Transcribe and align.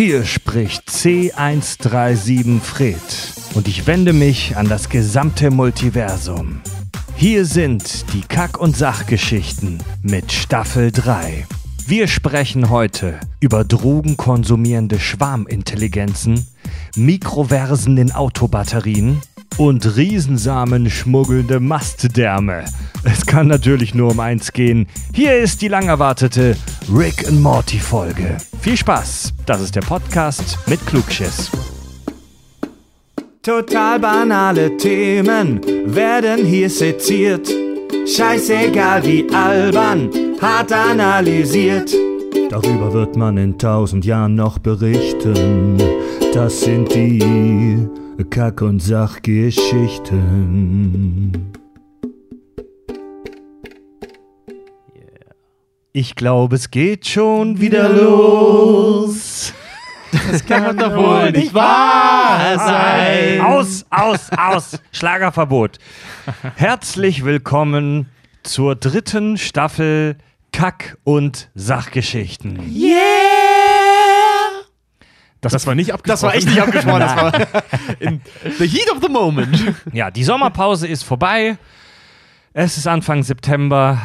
Hier 0.00 0.24
spricht 0.24 0.88
C137 0.88 2.60
Fred 2.60 2.94
und 3.54 3.66
ich 3.66 3.88
wende 3.88 4.12
mich 4.12 4.56
an 4.56 4.68
das 4.68 4.88
gesamte 4.90 5.50
Multiversum. 5.50 6.60
Hier 7.16 7.44
sind 7.44 8.04
die 8.12 8.20
Kack- 8.20 8.60
und 8.60 8.76
Sachgeschichten 8.76 9.82
mit 10.02 10.30
Staffel 10.30 10.92
3. 10.92 11.48
Wir 11.84 12.06
sprechen 12.06 12.70
heute 12.70 13.18
über 13.40 13.64
drogenkonsumierende 13.64 15.00
Schwarmintelligenzen, 15.00 16.46
Mikroversen 16.94 17.96
in 17.96 18.12
Autobatterien 18.12 19.20
und 19.58 19.96
Riesensamen 19.96 20.88
schmuggelnde 20.88 21.60
Mastdärme. 21.60 22.64
Es 23.04 23.26
kann 23.26 23.48
natürlich 23.48 23.94
nur 23.94 24.12
um 24.12 24.20
eins 24.20 24.52
gehen. 24.52 24.86
Hier 25.12 25.36
ist 25.36 25.60
die 25.60 25.68
lang 25.68 25.88
erwartete 25.88 26.56
Rick 26.92 27.26
and 27.28 27.42
Morty 27.42 27.78
Folge. 27.78 28.38
Viel 28.60 28.76
Spaß. 28.76 29.34
Das 29.46 29.60
ist 29.60 29.74
der 29.74 29.82
Podcast 29.82 30.58
mit 30.66 30.84
Klugschiss. 30.86 31.50
Total 33.42 33.98
banale 33.98 34.76
Themen 34.76 35.60
werden 35.86 36.44
hier 36.46 36.70
seziert. 36.70 37.48
Scheißegal 38.06 39.04
wie 39.04 39.26
albern, 39.32 40.10
hart 40.40 40.72
analysiert. 40.72 41.92
Darüber 42.50 42.92
wird 42.92 43.16
man 43.16 43.36
in 43.36 43.58
tausend 43.58 44.04
Jahren 44.04 44.34
noch 44.34 44.58
berichten. 44.58 45.76
Das 46.32 46.60
sind 46.60 46.94
die 46.94 47.88
Kack- 48.24 48.62
und 48.62 48.80
Sachgeschichten. 48.80 51.52
Ich 55.92 56.16
glaube, 56.16 56.56
es 56.56 56.72
geht 56.72 57.06
schon 57.06 57.60
wieder 57.60 57.88
los. 57.88 59.54
Das 60.30 60.44
kann 60.44 60.76
doch 60.76 60.94
wohl 60.96 61.30
nicht 61.30 61.54
wahr 61.54 62.58
sein. 62.58 63.40
Aus, 63.40 63.86
aus, 63.88 64.30
aus. 64.36 64.80
Schlagerverbot. 64.90 65.78
Herzlich 66.56 67.24
willkommen 67.24 68.08
zur 68.42 68.74
dritten 68.74 69.38
Staffel 69.38 70.16
Kack- 70.52 70.98
und 71.04 71.50
Sachgeschichten. 71.54 72.58
Yeah! 72.74 73.17
Das, 75.40 75.52
Das 75.52 75.66
war 75.66 75.74
nicht 75.74 75.92
abgesprochen. 75.92 76.10
Das 76.10 76.22
war 76.22 76.34
echt 76.34 76.48
nicht 76.48 76.60
abgesprochen. 76.60 77.00
Das 77.00 77.16
war 77.16 77.32
in 78.00 78.20
the 78.58 78.66
heat 78.66 78.90
of 78.92 78.98
the 79.02 79.08
moment. 79.10 79.74
ja, 79.92 80.10
die 80.10 80.24
Sommerpause 80.24 80.86
ist 80.88 81.04
vorbei. 81.04 81.56
Es 82.52 82.76
ist 82.76 82.86
Anfang 82.86 83.22
September. 83.22 84.00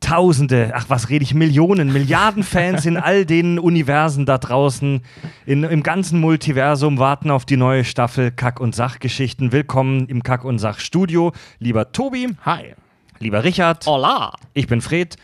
Tausende, 0.00 0.72
ach 0.74 0.84
was 0.88 1.08
rede 1.08 1.22
ich, 1.22 1.32
Millionen, 1.32 1.90
Milliarden 1.90 2.42
Fans 2.42 2.84
in 2.84 2.98
all 2.98 3.24
den 3.24 3.58
Universen 3.58 4.26
da 4.26 4.36
draußen, 4.36 5.00
in, 5.46 5.64
im 5.64 5.82
ganzen 5.82 6.20
Multiversum 6.20 6.98
warten 6.98 7.30
auf 7.30 7.46
die 7.46 7.56
neue 7.56 7.84
Staffel 7.84 8.30
Kack- 8.30 8.60
und 8.60 8.74
Sachgeschichten. 8.74 9.50
Willkommen 9.50 10.06
im 10.08 10.22
Kack- 10.22 10.44
und 10.44 10.58
Sachstudio. 10.58 11.32
Lieber 11.58 11.90
Tobi, 11.92 12.28
Hi. 12.44 12.74
lieber 13.18 13.44
Richard, 13.44 13.86
Hola. 13.86 14.34
ich 14.52 14.66
bin 14.66 14.82
Fred. 14.82 15.16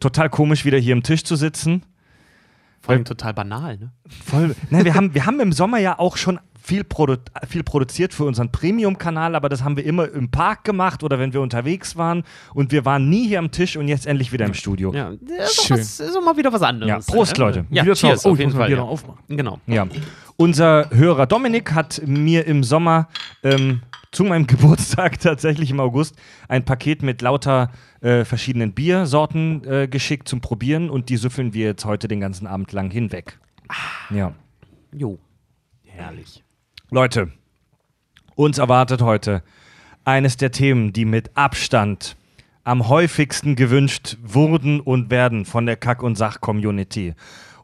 Total 0.00 0.30
komisch, 0.30 0.64
wieder 0.64 0.78
hier 0.78 0.94
am 0.94 1.02
Tisch 1.02 1.24
zu 1.24 1.36
sitzen. 1.36 1.82
Vor 2.82 2.94
allem 2.94 3.04
total 3.04 3.32
banal, 3.32 3.78
ne? 3.78 3.92
Voll. 4.26 4.54
Ne, 4.70 4.84
wir, 4.84 4.94
haben, 4.94 5.14
wir 5.14 5.24
haben 5.24 5.38
im 5.40 5.52
Sommer 5.52 5.78
ja 5.78 5.98
auch 5.98 6.16
schon 6.16 6.40
viel, 6.60 6.84
produ 6.84 7.16
viel 7.48 7.62
produziert 7.62 8.12
für 8.14 8.24
unseren 8.24 8.50
Premium-Kanal, 8.52 9.34
aber 9.34 9.48
das 9.48 9.62
haben 9.64 9.76
wir 9.76 9.84
immer 9.84 10.08
im 10.10 10.30
Park 10.30 10.64
gemacht 10.64 11.02
oder 11.02 11.18
wenn 11.18 11.32
wir 11.32 11.40
unterwegs 11.40 11.96
waren 11.96 12.22
und 12.54 12.70
wir 12.72 12.84
waren 12.84 13.08
nie 13.08 13.26
hier 13.26 13.38
am 13.40 13.50
Tisch 13.50 13.76
und 13.76 13.88
jetzt 13.88 14.06
endlich 14.06 14.32
wieder 14.32 14.46
im 14.46 14.54
Studio. 14.54 14.92
Ja, 14.94 15.12
das 15.20 15.50
ist, 15.50 15.62
Schön. 15.66 15.76
doch 15.76 15.82
was, 15.82 16.00
ist 16.00 16.14
doch 16.14 16.24
mal 16.24 16.36
wieder 16.36 16.52
was 16.52 16.62
anderes. 16.62 16.88
Ja, 17.06 17.12
Prost, 17.14 17.36
Leute. 17.38 17.66
Ja, 17.70 17.82
Wieder 17.84 17.94
cheers. 17.94 18.24
Oh, 18.24 18.30
auf 18.30 18.34
ich 18.34 18.40
jeden 18.40 18.52
Fall. 18.52 18.66
Bier 18.68 18.76
Ja. 18.76 18.82
noch 18.82 18.90
aufmachen. 18.90 19.18
Genau. 19.28 19.58
Ja. 19.66 19.86
Unser 20.36 20.90
Hörer 20.90 21.26
Dominik 21.26 21.72
hat 21.72 22.02
mir 22.06 22.46
im 22.46 22.64
Sommer 22.64 23.08
ähm, 23.42 23.82
zu 24.10 24.24
meinem 24.24 24.46
Geburtstag 24.48 25.20
tatsächlich 25.20 25.70
im 25.70 25.80
August 25.80 26.16
ein 26.48 26.64
Paket 26.64 27.02
mit 27.02 27.22
lauter 27.22 27.70
äh, 28.00 28.24
verschiedenen 28.24 28.72
Biersorten 28.72 29.64
äh, 29.64 29.88
geschickt 29.88 30.28
zum 30.28 30.40
Probieren 30.40 30.90
und 30.90 31.08
die 31.08 31.16
süffeln 31.16 31.54
wir 31.54 31.66
jetzt 31.66 31.84
heute 31.84 32.08
den 32.08 32.20
ganzen 32.20 32.46
Abend 32.46 32.72
lang 32.72 32.90
hinweg. 32.90 33.38
Ja. 34.10 34.34
Jo. 34.92 35.18
Herrlich. 35.84 36.42
Leute, 36.90 37.30
uns 38.34 38.58
erwartet 38.58 39.02
heute 39.02 39.42
eines 40.04 40.36
der 40.36 40.50
Themen, 40.50 40.92
die 40.92 41.04
mit 41.04 41.36
Abstand 41.36 42.16
am 42.64 42.88
häufigsten 42.88 43.56
gewünscht 43.56 44.16
wurden 44.22 44.80
und 44.80 45.10
werden 45.10 45.44
von 45.44 45.66
der 45.66 45.76
Kack- 45.76 46.02
und 46.02 46.16
Sach-Community. 46.16 47.14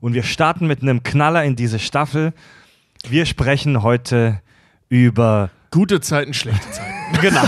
Und 0.00 0.14
wir 0.14 0.22
starten 0.22 0.66
mit 0.66 0.82
einem 0.82 1.02
Knaller 1.02 1.44
in 1.44 1.56
diese 1.56 1.78
Staffel. 1.78 2.32
Wir 3.06 3.26
sprechen 3.26 3.82
heute 3.82 4.40
über. 4.88 5.50
Gute 5.70 6.00
Zeiten, 6.00 6.32
schlechte 6.34 6.70
Zeiten. 6.70 6.94
Genau. 7.22 7.40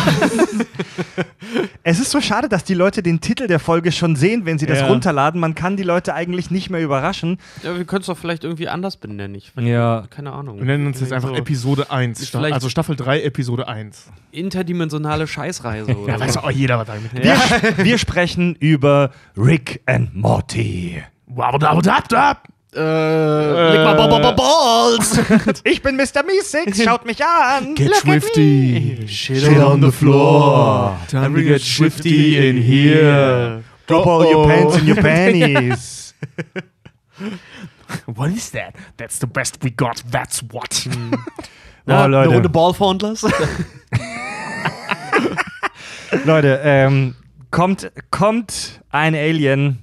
es 1.83 2.01
ist 2.01 2.11
so 2.11 2.23
schade, 2.23 2.49
dass 2.49 2.65
die 2.65 2.73
Leute 2.73 3.03
den 3.03 3.21
Titel 3.21 3.47
der 3.47 3.61
Folge 3.61 3.93
schon 3.93 4.17
sehen, 4.17 4.47
wenn 4.47 4.59
sie 4.59 4.65
das 4.65 4.81
Ja. 4.81 4.87
runterladen. 4.89 5.39
Man 5.39 5.55
kann 5.55 5.77
die 5.77 5.83
Leute 5.83 6.15
eigentlich 6.15 6.51
nicht 6.51 6.71
mehr 6.71 6.81
überraschen. 6.81 7.37
Ja, 7.63 7.77
wir 7.77 7.85
können 7.85 8.01
es 8.01 8.07
doch 8.07 8.17
vielleicht 8.17 8.43
irgendwie 8.43 8.69
anders 8.69 8.97
benennen. 8.97 9.35
Ich, 9.35 9.53
Ja. 9.61 10.05
Keine 10.09 10.33
Ahnung. 10.33 10.59
Wir 10.59 10.65
nennen 10.65 10.87
uns 10.87 11.01
jetzt 11.01 11.13
einfach 11.13 11.29
so 11.29 11.35
Episode 11.35 11.91
1. 11.91 12.27
Sta 12.27 12.39
Vielleicht- 12.39 12.55
also 12.55 12.71
Staffel 12.71 12.97
3, 12.97 13.23
Episode 13.23 13.69
1. 13.69 14.11
Interdimensionale 14.33 15.27
Scheißreise. 15.27 15.95
Oder 15.95 16.15
Ja, 16.15 16.21
weiß 16.21 16.35
so. 16.35 16.41
auch 16.41 16.51
jeder, 16.51 16.79
was 16.79 16.87
damit 16.87 17.13
Wir, 17.13 17.37
wir 17.85 17.99
sprechen 17.99 18.55
über 18.57 19.11
Rick 19.37 19.83
and 19.85 20.15
Morty. 20.17 21.03
Wow, 21.27 21.59
da, 21.59 21.75
da, 21.81 22.01
da. 22.09 22.39
Äh, 22.75 23.73
leg 23.73 23.85
mal 23.85 24.33
Balls. 24.33 25.19
Ich 25.65 25.83
bin 25.83 25.97
Mr. 25.97 26.23
Meeseeks, 26.25 26.83
schaut 26.83 27.05
mich 27.05 27.25
an. 27.25 27.75
Get 27.75 27.95
swifty. 27.97 29.07
Shit 29.09 29.59
on 29.59 29.81
the 29.81 29.91
floor. 29.91 30.97
Time 31.11 31.35
to 31.35 31.43
get 31.43 31.61
swifty 31.61 32.49
in 32.49 32.57
here. 32.57 33.65
Drop 33.87 34.07
all 34.07 34.25
your 34.25 34.47
pants 34.47 34.77
in 34.79 34.87
your 34.87 34.97
panties. 35.03 36.15
What 38.07 38.31
is 38.31 38.51
that? 38.53 38.77
That's 38.99 39.19
the 39.19 39.27
best 39.27 39.59
we 39.65 39.71
got. 39.71 40.05
That's 40.09 40.43
what. 40.53 40.87
Ja, 41.87 42.05
Eine 42.05 42.09
Leute. 42.09 42.35
Runde 42.35 42.49
Ballfondlers. 42.49 43.27
Leute, 46.25 46.61
ähm, 46.63 47.15
kommt, 47.51 47.91
kommt 48.11 48.81
ein 48.91 49.15
Alien, 49.15 49.79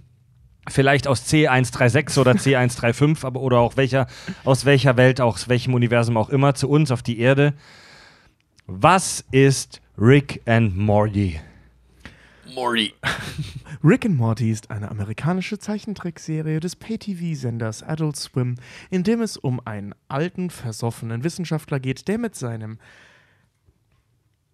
vielleicht 0.68 1.08
aus 1.08 1.26
C136 1.26 2.20
oder 2.20 2.32
C135, 2.34 3.26
aber 3.26 3.42
oder 3.42 3.60
auch 3.60 3.78
welcher, 3.78 4.08
aus 4.44 4.66
welcher 4.66 4.98
Welt, 4.98 5.22
aus 5.22 5.50
welchem 5.50 5.74
Universum 5.74 6.18
auch 6.18 6.30
immer, 6.30 6.56
zu 6.56 6.70
uns 6.70 6.92
auf 6.92 7.02
die 7.02 7.20
Erde. 7.20 7.54
Was 8.66 9.24
ist 9.32 9.82
Rick 9.98 10.42
and 10.46 10.78
Morty? 10.78 11.40
Morty. 12.54 12.94
Rick 13.84 14.06
and 14.06 14.18
Morty 14.18 14.52
ist 14.52 14.72
eine 14.72 14.90
amerikanische 14.90 15.60
Zeichentrickserie 15.60 16.60
des 16.60 16.76
Pay-TV-Senders 16.76 17.84
Adult 17.84 18.16
Swim, 18.16 18.56
in 18.90 19.04
dem 19.04 19.22
es 19.22 19.38
um 19.38 19.62
einen 19.66 19.94
alten, 20.08 20.50
versoffenen 20.50 21.24
Wissenschaftler 21.24 21.80
geht, 21.80 22.08
der 22.08 22.18
mit 22.18 22.36
seinem 22.36 22.80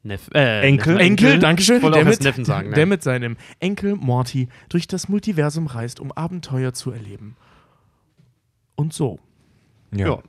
Neff, 0.04 0.30
äh, 0.34 0.62
Enkel? 0.62 0.96
Neffen. 0.96 1.06
Enkel, 1.08 1.40
Dankeschön, 1.40 1.82
Wollte 1.82 2.00
der 2.00 2.06
mit, 2.06 2.22
Neffen 2.22 2.44
sagen. 2.44 2.70
der 2.72 2.80
nein. 2.80 2.90
mit 2.90 3.04
seinem 3.04 3.38
Enkel 3.60 3.96
Morty 3.96 4.50
durch 4.68 4.86
das 4.88 5.08
Multiversum 5.08 5.68
reist, 5.68 6.02
um 6.02 6.12
Abenteuer 6.12 6.74
zu 6.74 6.92
erleben. 6.92 7.38
Und 8.76 8.94
so. 8.94 9.20
Ja. 9.96 10.08
Ja, 10.08 10.24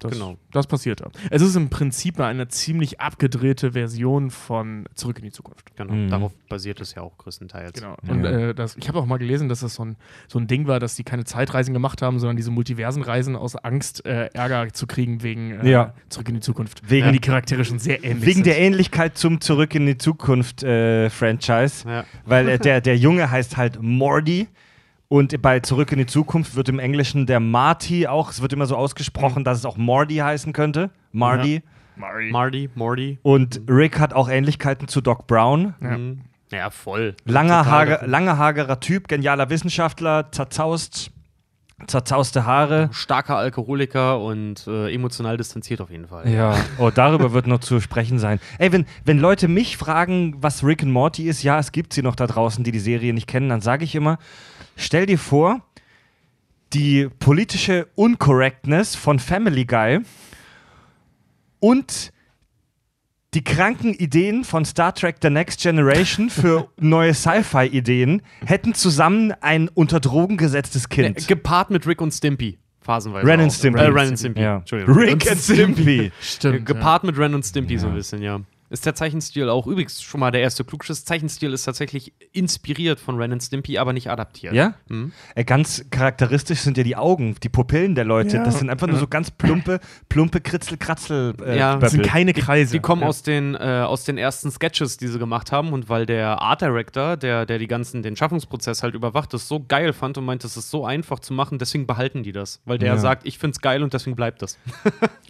das, 0.00 0.12
Genau. 0.12 0.36
das 0.52 0.66
passiert 0.66 1.00
da. 1.00 1.10
Es 1.30 1.42
ist 1.42 1.56
im 1.56 1.70
Prinzip 1.70 2.20
eine 2.20 2.48
ziemlich 2.48 3.00
abgedrehte 3.00 3.72
Version 3.72 4.30
von 4.30 4.84
Zurück 4.94 5.18
in 5.18 5.24
die 5.24 5.30
Zukunft. 5.32 5.74
Genau, 5.76 5.92
Mhm. 5.92 6.08
darauf 6.10 6.32
basiert 6.48 6.80
es 6.80 6.94
ja 6.94 7.02
auch 7.02 7.16
größtenteils. 7.18 7.72
Genau. 7.72 7.96
Ja. 8.06 8.12
Und 8.12 8.24
äh, 8.24 8.54
das, 8.54 8.76
ich 8.76 8.88
habe 8.88 8.98
auch 8.98 9.06
mal 9.06 9.18
gelesen, 9.18 9.48
dass 9.48 9.60
das 9.60 9.74
so 9.74 9.84
ein, 9.84 9.96
so 10.28 10.38
ein 10.38 10.46
Ding 10.46 10.66
war, 10.66 10.80
dass 10.80 10.94
die 10.94 11.04
keine 11.04 11.24
Zeitreisen 11.24 11.74
gemacht 11.74 12.00
haben, 12.02 12.18
sondern 12.18 12.36
diese 12.36 12.50
Multiversenreisen 12.50 13.36
aus 13.36 13.56
Angst, 13.56 14.04
äh, 14.06 14.26
Ärger 14.32 14.72
zu 14.72 14.86
kriegen 14.86 15.22
wegen 15.22 15.50
äh, 15.60 15.70
Ja. 15.70 15.94
Zurück 16.08 16.28
in 16.28 16.34
die 16.36 16.40
Zukunft. 16.40 16.88
Wegen- 16.90 17.06
Weil 17.06 17.12
die 17.12 17.18
Charaktere 17.20 17.64
schon 17.64 17.78
sehr 17.78 18.04
ähnlich 18.04 18.22
Wegen 18.26 18.34
sind. 18.36 18.46
der 18.46 18.58
Ähnlichkeit 18.58 19.18
zum 19.18 19.40
Zurück 19.40 19.74
in 19.74 19.86
die 19.86 19.98
Zukunft 19.98 20.62
äh, 20.62 21.10
Franchise. 21.10 21.88
Ja. 21.88 22.04
Weil 22.24 22.48
äh, 22.48 22.58
der, 22.58 22.80
der 22.80 22.96
Junge 22.96 23.30
heißt 23.30 23.56
halt 23.56 23.82
Morty. 23.82 24.48
Und 25.08 25.40
bei 25.40 25.60
Zurück 25.60 25.90
in 25.92 25.98
die 25.98 26.06
Zukunft 26.06 26.54
wird 26.54 26.68
im 26.68 26.78
Englischen 26.78 27.24
der 27.24 27.40
Marty 27.40 28.06
auch, 28.06 28.30
es 28.30 28.42
wird 28.42 28.52
immer 28.52 28.66
so 28.66 28.76
ausgesprochen, 28.76 29.42
dass 29.42 29.58
es 29.58 29.64
auch 29.64 29.78
Morty 29.78 30.16
heißen 30.16 30.52
könnte. 30.52 30.90
Marty. 31.12 31.62
Marty. 31.96 32.30
Marty, 32.30 32.70
Morty. 32.74 33.18
Und 33.22 33.62
Rick 33.68 33.98
hat 33.98 34.12
auch 34.12 34.28
Ähnlichkeiten 34.28 34.86
zu 34.86 35.00
Doc 35.00 35.26
Brown. 35.26 35.74
Ja. 35.80 35.98
Mhm. 35.98 36.20
Ja, 36.50 36.70
voll. 36.70 37.14
Langer, 37.24 37.66
hager, 37.66 38.06
langer, 38.06 38.38
hagerer 38.38 38.80
Typ, 38.80 39.08
genialer 39.08 39.50
Wissenschaftler, 39.50 40.30
zerzaust, 40.32 41.10
zerzauste 41.86 42.46
Haare. 42.46 42.88
Starker 42.92 43.36
Alkoholiker 43.36 44.20
und 44.20 44.66
äh, 44.66 44.92
emotional 44.94 45.36
distanziert 45.36 45.82
auf 45.82 45.90
jeden 45.90 46.06
Fall. 46.06 46.26
Ja, 46.28 46.56
oh, 46.78 46.90
darüber 46.94 47.32
wird 47.32 47.46
noch 47.46 47.60
zu 47.60 47.80
sprechen 47.80 48.18
sein. 48.18 48.40
Ey, 48.58 48.72
wenn, 48.72 48.86
wenn 49.04 49.18
Leute 49.18 49.46
mich 49.46 49.76
fragen, 49.76 50.36
was 50.40 50.64
Rick 50.64 50.82
and 50.82 50.92
Morty 50.92 51.28
ist, 51.28 51.42
ja, 51.42 51.58
es 51.58 51.72
gibt 51.72 51.92
sie 51.92 52.02
noch 52.02 52.16
da 52.16 52.26
draußen, 52.26 52.64
die 52.64 52.72
die 52.72 52.78
Serie 52.78 53.12
nicht 53.12 53.26
kennen, 53.26 53.50
dann 53.50 53.60
sage 53.60 53.84
ich 53.84 53.94
immer, 53.94 54.18
stell 54.78 55.06
dir 55.06 55.18
vor, 55.18 55.60
die 56.72 57.08
politische 57.18 57.88
Uncorrectness 57.94 58.94
von 58.94 59.18
Family 59.18 59.64
Guy 59.64 60.00
und 61.60 62.12
die 63.34 63.44
kranken 63.44 63.92
Ideen 63.92 64.44
von 64.44 64.64
Star 64.64 64.94
Trek 64.94 65.16
The 65.20 65.28
Next 65.28 65.60
Generation 65.60 66.30
für 66.30 66.68
neue 66.80 67.12
Sci-Fi-Ideen 67.12 68.22
hätten 68.44 68.74
zusammen 68.74 69.32
ein 69.40 69.68
unter 69.68 70.00
Drogen 70.00 70.38
gesetztes 70.38 70.88
Kind. 70.88 71.28
Gepaart 71.28 71.70
mit 71.70 71.86
Rick 71.86 72.00
und 72.00 72.12
Stimpy. 72.12 72.58
Phasenweise. 72.80 73.26
Ren 73.26 73.40
and 73.40 73.52
Stimpy. 73.52 73.80
Äh, 73.80 73.88
Ren 73.88 74.08
and 74.08 74.18
Stimpy. 74.18 74.40
Ja. 74.40 74.56
Entschuldigung. 74.56 74.96
Rick 74.96 75.30
and 75.30 75.40
Stimpy. 75.40 76.10
Stimmt. 76.22 76.64
Gepaart 76.64 77.04
mit 77.04 77.18
Ren 77.18 77.34
und 77.34 77.44
Stimpy 77.44 77.76
so 77.76 77.88
ein 77.88 77.94
bisschen, 77.94 78.22
ja. 78.22 78.40
Ist 78.70 78.84
der 78.86 78.94
Zeichenstil 78.94 79.48
auch 79.48 79.66
übrigens 79.66 80.02
schon 80.02 80.20
mal 80.20 80.30
der 80.30 80.40
erste 80.42 80.64
Klugschiss. 80.64 81.04
Zeichenstil 81.04 81.52
ist 81.52 81.64
tatsächlich 81.64 82.12
inspiriert 82.32 83.00
von 83.00 83.16
Ren 83.16 83.32
and 83.32 83.42
Stimpy, 83.42 83.78
aber 83.78 83.92
nicht 83.92 84.10
adaptiert. 84.10 84.52
Ja? 84.52 84.74
Mhm. 84.88 85.12
Äh, 85.34 85.44
Ganz 85.44 85.84
charakteristisch 85.90 86.60
sind 86.60 86.76
ja 86.76 86.84
die 86.84 86.96
Augen, 86.96 87.34
die 87.42 87.48
Pupillen 87.48 87.94
der 87.94 88.04
Leute. 88.04 88.36
Ja. 88.36 88.44
Das 88.44 88.58
sind 88.58 88.68
einfach 88.70 88.86
nur 88.86 88.98
so 88.98 89.06
ganz 89.06 89.30
plumpe, 89.30 89.80
plumpe 90.08 90.40
Kritzel-Kratzel. 90.40 91.34
Äh, 91.44 91.58
Ja, 91.58 91.76
Das 91.76 91.92
sind 91.92 92.04
keine 92.04 92.32
Kreise. 92.34 92.72
Die 92.72 92.80
kommen 92.80 93.02
ja. 93.02 93.08
aus, 93.08 93.22
den, 93.22 93.54
äh, 93.54 93.58
aus 93.86 94.04
den 94.04 94.18
ersten 94.18 94.50
Sketches, 94.50 94.96
die 94.98 95.08
sie 95.08 95.18
gemacht 95.18 95.50
haben. 95.52 95.72
Und 95.72 95.88
weil 95.88 96.04
der 96.06 96.40
Art 96.42 96.60
Director, 96.60 97.16
der, 97.16 97.46
der 97.46 97.58
die 97.58 97.66
ganzen, 97.68 98.02
den 98.02 98.16
Schaffungsprozess 98.16 98.82
halt 98.82 98.94
überwacht, 98.94 99.32
das 99.32 99.48
so 99.48 99.64
geil 99.66 99.92
fand 99.92 100.18
und 100.18 100.24
meint, 100.24 100.44
das 100.44 100.56
ist 100.56 100.70
so 100.70 100.84
einfach 100.84 101.20
zu 101.20 101.32
machen, 101.32 101.58
deswegen 101.58 101.86
behalten 101.86 102.22
die 102.22 102.32
das. 102.32 102.60
Weil 102.64 102.78
der 102.78 102.88
Ja. 102.88 102.98
sagt, 102.98 103.26
ich 103.26 103.38
find's 103.38 103.60
geil 103.60 103.82
und 103.82 103.94
deswegen 103.94 104.14
bleibt 104.16 104.42
das. 104.42 104.58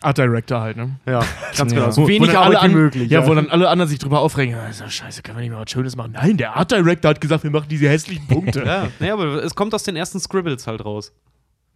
Art 0.00 0.18
Director 0.18 0.60
halt, 0.60 0.76
ne? 0.76 0.98
Ja, 1.06 1.20
ganz 1.56 1.72
Ja. 1.72 1.78
genau. 1.80 1.90
So 1.90 2.08
wenig 2.08 2.36
Arbeit 2.36 2.52
wie 2.52 2.56
an- 2.56 2.72
möglich. 2.72 3.10
Ja, 3.10 3.27
wo 3.28 3.34
dann 3.34 3.50
alle 3.50 3.68
anderen 3.68 3.88
sich 3.88 3.98
drüber 3.98 4.20
aufregen. 4.20 4.54
Ja, 4.56 4.68
ja 4.68 4.90
scheiße, 4.90 5.22
können 5.22 5.38
wir 5.38 5.42
nicht 5.42 5.52
mal 5.52 5.60
was 5.62 5.70
Schönes 5.70 5.96
machen? 5.96 6.12
Nein, 6.12 6.36
der 6.36 6.56
Art 6.56 6.70
Director 6.70 7.10
hat 7.10 7.20
gesagt, 7.20 7.42
wir 7.44 7.50
machen 7.50 7.68
diese 7.68 7.88
hässlichen 7.88 8.26
Punkte. 8.26 8.62
Ja, 8.66 8.88
nee, 9.00 9.10
aber 9.10 9.42
es 9.44 9.54
kommt 9.54 9.74
aus 9.74 9.82
den 9.82 9.96
ersten 9.96 10.18
Scribbles 10.20 10.66
halt 10.66 10.84
raus. 10.84 11.12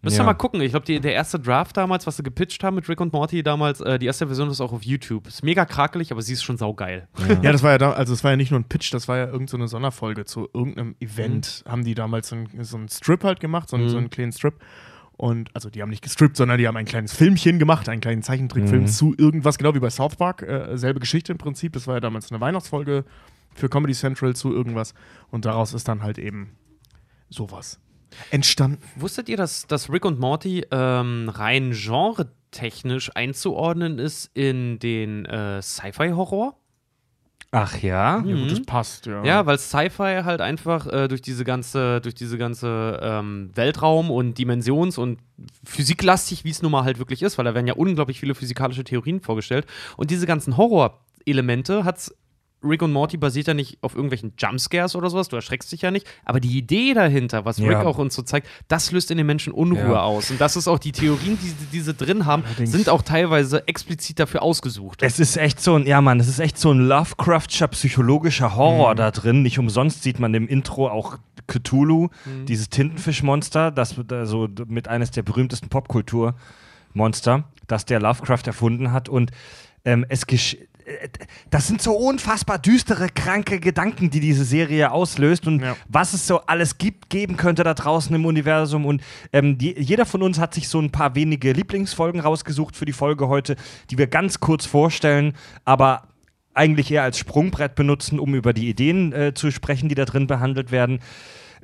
Müsst 0.05 0.17
ihr 0.17 0.21
Ja. 0.21 0.25
mal 0.25 0.35
gucken. 0.35 0.61
Ich 0.61 0.73
glaube, 0.73 0.85
der 0.99 1.15
erste 1.15 1.39
Draft 1.39 1.77
damals, 1.77 2.09
was 2.09 2.17
sie 2.17 2.25
gepitcht 2.25 2.65
haben 2.65 2.75
mit 2.75 2.89
Rick 2.89 3.01
und 3.01 3.13
Morty 3.13 3.45
damals, 3.45 3.81
äh, 3.81 4.01
die 4.01 4.07
erste 4.07 4.27
Version 4.27 4.51
ist 4.51 4.61
auch 4.61 4.73
auf 4.73 4.83
YouTube. 4.83 5.29
Ist 5.29 5.45
mega 5.45 5.65
krakelig, 5.65 6.11
aber 6.11 6.23
sie 6.23 6.33
ist 6.33 6.43
schon 6.43 6.57
saugeil. 6.57 7.07
Ja, 7.41 7.53
das 7.53 7.63
war 7.63 7.71
ja 7.71 7.79
da, 7.79 7.93
also 7.93 8.13
es 8.13 8.25
war 8.25 8.33
ja 8.33 8.37
nicht 8.37 8.51
nur 8.51 8.59
ein 8.59 8.65
Pitch, 8.65 8.93
das 8.93 9.07
war 9.07 9.17
ja 9.19 9.25
irgendeine 9.27 9.49
so 9.49 9.57
eine 9.59 9.69
Sonderfolge 9.69 10.25
zu 10.25 10.49
irgendeinem 10.53 10.97
Event. 10.99 11.63
Haben 11.69 11.85
die 11.85 11.95
damals 11.95 12.29
so 12.31 12.35
einen, 12.37 12.65
so 12.65 12.77
einen 12.79 12.89
Strip 12.89 13.23
halt 13.23 13.39
gemacht, 13.39 13.69
so 13.71 13.77
einen, 13.77 13.85
Mhm. 13.87 13.91
so 13.91 13.97
einen 13.99 14.11
kleinen 14.11 14.33
Strip. 14.33 14.55
Und 15.23 15.55
also 15.55 15.71
die 15.71 15.83
haben 15.83 15.91
nicht 15.91 16.03
gestrippt, 16.03 16.37
sondern 16.37 16.59
die 16.59 16.67
haben 16.67 16.77
ein 16.77 16.85
kleines 16.85 17.13
Filmchen 17.13 17.61
gemacht, 17.61 17.89
einen 17.89 18.01
kleinen 18.01 18.23
Zeichentrickfilm 18.25 18.83
Mhm. 18.83 18.87
zu 18.89 19.15
irgendwas, 19.17 19.57
genau 19.57 19.73
wie 19.73 19.79
bei 19.79 19.89
South 19.89 20.17
Park. 20.17 20.43
Äh, 20.43 20.77
selbe 20.77 20.99
Geschichte 20.99 21.31
im 21.31 21.39
Prinzip. 21.39 21.75
Das 21.75 21.87
war 21.87 21.95
ja 21.95 22.01
damals 22.01 22.33
eine 22.33 22.41
Weihnachtsfolge 22.41 23.05
für 23.55 23.69
Comedy 23.69 23.95
Central 23.95 24.35
zu 24.35 24.53
irgendwas. 24.53 24.95
Und 25.31 25.45
daraus 25.45 25.75
ist 25.75 25.87
dann 25.87 26.03
halt 26.03 26.19
eben 26.19 26.57
sowas 27.31 27.79
entstanden. 28.33 28.83
Wusstet 28.97 29.29
ihr, 29.29 29.37
dass, 29.37 29.69
dass 29.69 29.91
Rick 29.93 30.05
und 30.05 30.19
Morty 30.19 30.67
ähm, 30.73 31.29
rein 31.29 31.71
genre-technisch 31.71 33.15
einzuordnen 33.15 34.01
ist 34.01 34.29
in 34.35 34.81
den 34.81 35.25
äh, 35.27 35.63
Sci-Fi-Horror? 35.63 36.57
Ach 37.55 37.77
ja? 37.83 38.17
Ja, 38.17 38.19
Mhm. 38.23 38.41
gut, 38.43 38.53
das 38.53 38.63
passt, 38.63 39.05
ja. 39.07 39.23
Ja, 39.25 39.45
weil 39.45 39.59
Sci-Fi 39.59 40.23
halt 40.25 40.41
einfach 40.41 40.87
äh, 40.87 41.07
durch 41.07 41.21
diese 41.21 41.45
ganze, 41.45 42.01
durch 42.01 42.15
diese 42.15 42.39
ganze 42.39 42.99
ähm, 43.03 43.51
Weltraum- 43.55 44.11
und 44.11 44.39
Dimensions- 44.39 44.97
und 44.97 45.19
physiklastig, 45.63 46.45
wie 46.45 46.51
es 46.51 46.63
nun 46.63 46.73
mal 46.73 46.85
halt 46.85 46.99
wirklich 46.99 47.21
ist, 47.23 47.37
weil 47.37 47.45
da 47.45 47.55
werden 47.55 47.67
ja 47.67 47.75
unglaublich 47.75 48.21
viele 48.21 48.35
physikalische 48.35 48.85
Theorien 48.85 49.21
vorgestellt. 49.21 49.67
Und 49.99 50.11
diese 50.11 50.27
ganzen 50.27 50.57
Horror-Elemente 50.57 51.85
hat's 51.85 52.15
Rick 52.65 52.83
und 52.83 52.93
Morty 52.93 53.17
basiert 53.17 53.47
ja 53.49 53.55
nicht 53.55 53.79
auf 53.83 53.95
irgendwelchen 53.95 54.33
Jumpscares 54.39 54.95
oder 54.97 55.11
sowas, 55.11 55.29
du 55.29 55.37
erschreckst 55.37 55.73
dich 55.73 55.83
ja 55.83 55.91
nicht, 55.91 56.07
aber 56.25 56.41
die 56.41 56.57
Idee 56.57 56.95
dahinter, 56.95 57.45
was 57.45 57.59
Rick 57.61 57.71
Ja. 57.71 57.83
auch 57.85 57.99
uns 57.99 58.15
so 58.15 58.23
zeigt, 58.23 58.47
das 58.69 58.93
löst 58.93 59.11
in 59.11 59.19
den 59.19 59.27
Menschen 59.27 59.53
Unruhe 59.53 59.93
Ja. 59.95 60.03
aus. 60.03 60.31
Und 60.31 60.41
das 60.41 60.57
ist 60.57 60.69
auch 60.69 60.79
die 60.79 60.93
Theorien, 60.93 61.39
die, 61.43 61.53
die 61.73 61.81
sie 61.81 61.95
drin 61.95 62.27
haben, 62.27 62.45
Allerdings. 62.45 62.73
sind 62.73 62.89
auch 62.89 63.03
teilweise 63.03 63.67
explizit 63.69 64.19
dafür 64.21 64.43
ausgesucht. 64.43 65.03
Es 65.03 65.19
ist 65.19 65.37
echt 65.37 65.61
so 65.61 65.75
ein, 65.77 65.87
ja 65.87 66.01
Mann, 66.01 66.21
es 66.21 66.29
ist 66.29 66.39
echt 66.39 66.59
so 66.59 66.73
ein 66.73 66.79
Lovecraftscher 66.87 67.69
psychologischer 67.69 68.57
Horror 68.57 68.93
Mhm. 68.93 68.97
da 68.97 69.11
drin. 69.11 69.43
Nicht 69.43 69.59
umsonst 69.59 70.03
sieht 70.03 70.19
man 70.21 70.33
im 70.35 70.47
Intro 70.49 70.89
auch 70.89 71.19
Cthulhu, 71.49 72.09
Mhm. 72.25 72.47
dieses 72.47 72.69
Tintenfischmonster, 72.71 73.71
das 73.71 73.97
also 74.11 74.49
mit 74.67 74.87
eines 74.89 75.11
der 75.11 75.23
berühmtesten 75.23 75.69
Popkulturmonster, 76.95 77.45
das 77.67 77.85
der 77.85 78.01
Lovecraft 78.01 78.43
erfunden 78.47 78.93
hat. 78.93 79.09
Und 79.09 79.31
ähm, 79.85 80.07
es 80.09 80.27
gesch 80.27 80.55
äh, 80.55 80.59
das 81.51 81.67
sind 81.69 81.83
so 81.83 81.93
unfassbar 81.93 82.59
düstere, 82.59 83.09
kranke 83.09 83.61
Gedanken, 83.61 84.11
die 84.11 84.21
diese 84.21 84.45
Serie 84.45 84.91
auslöst 84.91 85.47
und 85.47 85.61
Ja. 85.61 85.77
was 85.89 86.13
es 86.13 86.27
so 86.27 86.41
alles 86.47 86.79
gibt, 86.79 87.11
geben 87.11 87.37
könnte 87.37 87.65
da 87.65 87.75
draußen 87.75 88.15
im 88.15 88.27
Universum. 88.27 88.87
Und 88.87 89.03
ähm, 89.33 89.59
die, 89.59 89.79
jeder 89.79 90.07
von 90.07 90.23
uns 90.23 90.39
hat 90.39 90.55
sich 90.55 90.69
so 90.69 90.81
ein 90.81 90.91
paar 90.91 91.15
wenige 91.15 91.53
Lieblingsfolgen 91.53 92.21
rausgesucht 92.21 92.77
für 92.77 92.85
die 92.85 92.93
Folge 92.93 93.29
heute, 93.29 93.57
die 93.91 93.99
wir 93.99 94.07
ganz 94.07 94.41
kurz 94.41 94.67
vorstellen, 94.67 95.35
aber 95.65 96.09
eigentlich 96.55 96.91
eher 96.91 97.03
als 97.03 97.19
Sprungbrett 97.19 97.75
benutzen, 97.75 98.19
um 98.19 98.35
über 98.35 98.53
die 98.53 98.69
Ideen 98.69 99.13
äh, 99.13 99.33
zu 99.35 99.51
sprechen, 99.51 99.89
die 99.89 99.95
da 99.95 100.05
drin 100.05 100.27
behandelt 100.27 100.71
werden. 100.71 101.01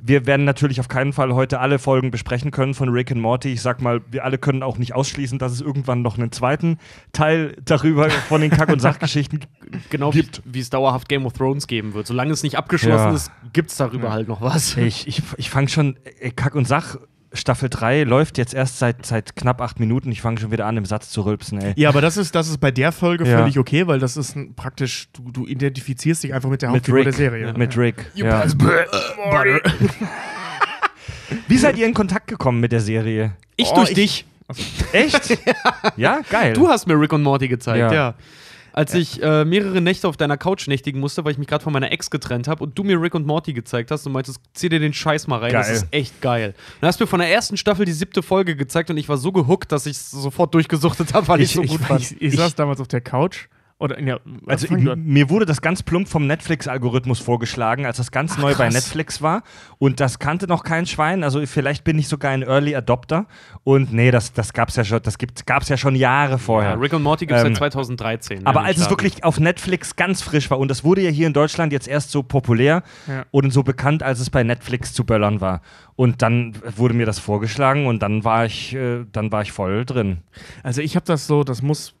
Wir 0.01 0.25
werden 0.25 0.45
natürlich 0.45 0.79
auf 0.79 0.87
keinen 0.87 1.11
Fall 1.13 1.33
heute 1.33 1.59
alle 1.59 1.77
Folgen 1.77 2.09
besprechen 2.09 2.51
können 2.51 2.73
von 2.73 2.89
Rick 2.89 3.11
and 3.11 3.21
Morty. 3.21 3.51
Ich 3.51 3.61
sag 3.61 3.81
mal, 3.81 4.01
wir 4.09 4.23
alle 4.23 4.37
können 4.37 4.63
auch 4.63 4.77
nicht 4.77 4.95
ausschließen, 4.95 5.39
dass 5.39 5.51
es 5.51 5.61
irgendwann 5.61 6.01
noch 6.01 6.17
einen 6.17 6.31
zweiten 6.31 6.77
Teil 7.11 7.55
darüber 7.65 8.09
von 8.09 8.39
den 8.41 8.49
Kack- 8.49 8.69
und 8.69 8.79
Sachgeschichten 8.79 9.41
Genau 9.89 10.13
wie, 10.13 10.25
wie 10.45 10.59
es 10.59 10.69
dauerhaft 10.69 11.09
Game 11.09 11.25
of 11.25 11.33
Thrones 11.33 11.67
geben 11.67 11.93
wird. 11.93 12.07
Solange 12.07 12.31
es 12.31 12.43
nicht 12.43 12.57
abgeschlossen 12.57 13.07
Ja. 13.09 13.13
ist, 13.13 13.31
gibt 13.53 13.71
es 13.71 13.77
darüber 13.77 14.11
halt 14.11 14.27
noch 14.27 14.41
was. 14.41 14.77
Ich, 14.77 15.07
ich, 15.07 15.21
ich 15.37 15.49
fange 15.49 15.67
schon, 15.67 15.97
äh, 16.19 16.31
Kack 16.31 16.55
und 16.55 16.67
Sach, 16.67 16.95
Staffel 17.31 17.69
3 17.69 18.03
läuft 18.05 18.37
jetzt 18.39 18.53
erst 18.55 18.79
seit, 18.79 19.05
seit 19.05 19.35
knapp 19.35 19.61
acht 19.61 19.79
Minuten. 19.79 20.11
Ich 20.11 20.21
fange 20.21 20.39
schon 20.39 20.51
wieder 20.51 20.65
an, 20.65 20.77
im 20.77 20.85
Satz 20.85 21.09
zu 21.11 21.21
rülpsen, 21.21 21.61
ey. 21.61 21.73
Ja, 21.75 21.89
aber 21.89 22.01
das 22.01 22.17
ist, 22.17 22.33
das 22.33 22.49
ist 22.49 22.57
bei 22.59 22.71
der 22.71 22.91
Folge 22.91 23.25
Ja. 23.27 23.37
völlig 23.37 23.59
okay, 23.59 23.85
weil 23.85 23.99
das 23.99 24.17
ist 24.17 24.35
ein, 24.35 24.55
praktisch, 24.55 25.09
du, 25.13 25.31
du 25.31 25.45
identifizierst 25.45 26.23
dich 26.23 26.33
einfach 26.33 26.49
mit 26.49 26.61
der 26.63 26.69
Hauptfigur 26.71 27.03
der 27.03 27.13
Serie. 27.13 27.53
Mit 27.55 27.77
Rick. 27.77 28.09
Ja. 28.15 28.43
Wie 31.47 31.57
seid 31.57 31.77
ihr 31.77 31.85
in 31.85 31.93
Kontakt 31.93 32.27
gekommen 32.27 32.59
mit 32.59 32.71
der 32.71 32.79
Serie? 32.81 33.33
Ich 33.55 33.67
Oh, 33.71 33.75
durch 33.75 33.89
ich- 33.91 33.95
dich. 33.95 34.25
Echt? 34.93 35.37
ja, 35.95 36.21
geil. 36.27 36.53
Du 36.53 36.67
hast 36.69 36.87
mir 36.87 36.99
Rick 36.99 37.13
und 37.13 37.21
Morty 37.21 37.47
gezeigt, 37.47 37.77
Ja. 37.77 37.93
ja. 37.93 38.13
Als 38.73 38.93
ich 38.93 39.21
äh, 39.21 39.45
mehrere 39.45 39.81
Nächte 39.81 40.07
auf 40.07 40.17
deiner 40.17 40.37
Couch 40.37 40.67
nächtigen 40.67 40.99
musste, 40.99 41.23
weil 41.25 41.31
ich 41.31 41.37
mich 41.37 41.47
gerade 41.47 41.63
von 41.63 41.73
meiner 41.73 41.91
Ex 41.91 42.09
getrennt 42.09 42.47
habe 42.47 42.63
und 42.63 42.77
du 42.77 42.83
mir 42.83 43.01
Rick 43.01 43.15
und 43.15 43.25
Morty 43.25 43.53
gezeigt 43.53 43.91
hast 43.91 44.05
und 44.05 44.13
meintest, 44.13 44.39
zieh 44.53 44.69
dir 44.69 44.79
den 44.79 44.93
Scheiß 44.93 45.27
mal 45.27 45.39
rein, 45.39 45.53
das 45.53 45.67
Geil. 45.67 45.75
ist 45.75 45.87
echt 45.91 46.21
geil. 46.21 46.53
Dann 46.81 46.87
hast 46.87 46.99
du 46.99 47.03
mir 47.03 47.07
von 47.07 47.19
der 47.19 47.31
ersten 47.31 47.57
Staffel 47.57 47.85
die 47.85 47.91
siebte 47.91 48.21
Folge 48.21 48.55
gezeigt 48.55 48.89
und 48.89 48.97
ich 48.97 49.09
war 49.09 49.17
so 49.17 49.31
gehuckt, 49.31 49.71
dass 49.71 49.85
ich 49.85 49.97
es 49.97 50.11
sofort 50.11 50.53
durchgesuchtet 50.53 51.13
habe, 51.13 51.27
weil 51.27 51.41
ich 51.41 51.49
Ich- 51.49 51.55
so 51.55 51.61
ich- 51.63 51.69
gut 51.71 51.81
fand. 51.81 52.01
Ich, 52.01 52.21
ich 52.21 52.35
saß 52.35 52.55
damals 52.55 52.79
auf 52.79 52.87
der 52.87 53.01
Couch. 53.01 53.47
Oder, 53.81 53.97
ja, 54.01 54.19
Also 54.45 54.67
an. 54.75 55.03
mir 55.05 55.29
wurde 55.29 55.45
das 55.45 55.61
ganz 55.61 55.83
plump 55.83 56.09
vom 56.09 56.27
Netflix-Algorithmus 56.27 57.19
vorgeschlagen, 57.19 57.85
als 57.85 57.95
das 57.95 58.11
ganz 58.11 58.37
neu 58.37 58.49
bei 58.53 58.65
krass. 58.65 58.73
Netflix 58.73 59.21
war. 59.21 59.41
Und 59.77 60.01
das 60.01 60.19
kannte 60.19 60.47
noch 60.47 60.65
kein 60.65 60.85
Schwein. 60.85 61.23
Also 61.23 61.45
vielleicht 61.45 61.85
bin 61.85 61.97
ich 61.97 62.09
sogar 62.09 62.31
ein 62.31 62.43
Early 62.43 62.75
Adopter. 62.75 63.25
Und 63.63 63.93
nee, 63.93 64.11
das, 64.11 64.33
das 64.33 64.51
gab's 64.51 64.75
ja 64.75 64.83
schon, 64.83 65.01
das 65.01 65.15
gab's 65.45 65.69
ja 65.69 65.77
schon 65.77 65.95
Jahre 65.95 66.39
vorher. 66.39 66.71
Ja, 66.71 66.75
Rick 66.77 66.91
und 66.91 67.03
Morty 67.03 67.25
gibt 67.25 67.37
es 67.39 67.45
Ähm, 67.45 67.55
seit 67.55 67.71
2013. 67.73 68.45
Aber 68.45 68.63
als 68.63 68.79
es 68.79 68.89
wirklich 68.89 69.23
auf 69.23 69.39
Netflix 69.39 69.95
ganz 69.95 70.21
frisch 70.21 70.51
war, 70.51 70.59
und 70.59 70.69
das 70.69 70.83
wurde 70.83 70.99
ja 71.01 71.09
hier 71.09 71.27
in 71.27 71.33
Deutschland 71.33 71.71
jetzt 71.71 71.87
erst 71.87 72.11
so 72.11 72.21
populär 72.21 72.83
Ja. 73.07 73.25
und 73.31 73.51
so 73.51 73.63
bekannt, 73.63 74.03
als 74.03 74.19
es 74.19 74.29
bei 74.29 74.43
Netflix 74.43 74.91
zu 74.93 75.05
böllern 75.05 75.39
war. 75.39 75.61
Und 75.95 76.21
dann 76.21 76.53
wurde 76.75 76.93
mir 76.95 77.05
das 77.05 77.17
vorgeschlagen 77.19 77.85
und 77.87 78.01
dann 78.03 78.25
war 78.25 78.43
ich, 78.45 78.75
äh, 78.75 79.05
dann 79.13 79.31
war 79.31 79.41
ich 79.41 79.53
voll 79.53 79.85
drin. 79.85 80.17
Also 80.63 80.81
ich 80.81 80.97
habe 80.97 81.05
das 81.05 81.27
so, 81.27 81.45
das 81.45 81.61
muss 81.61 81.93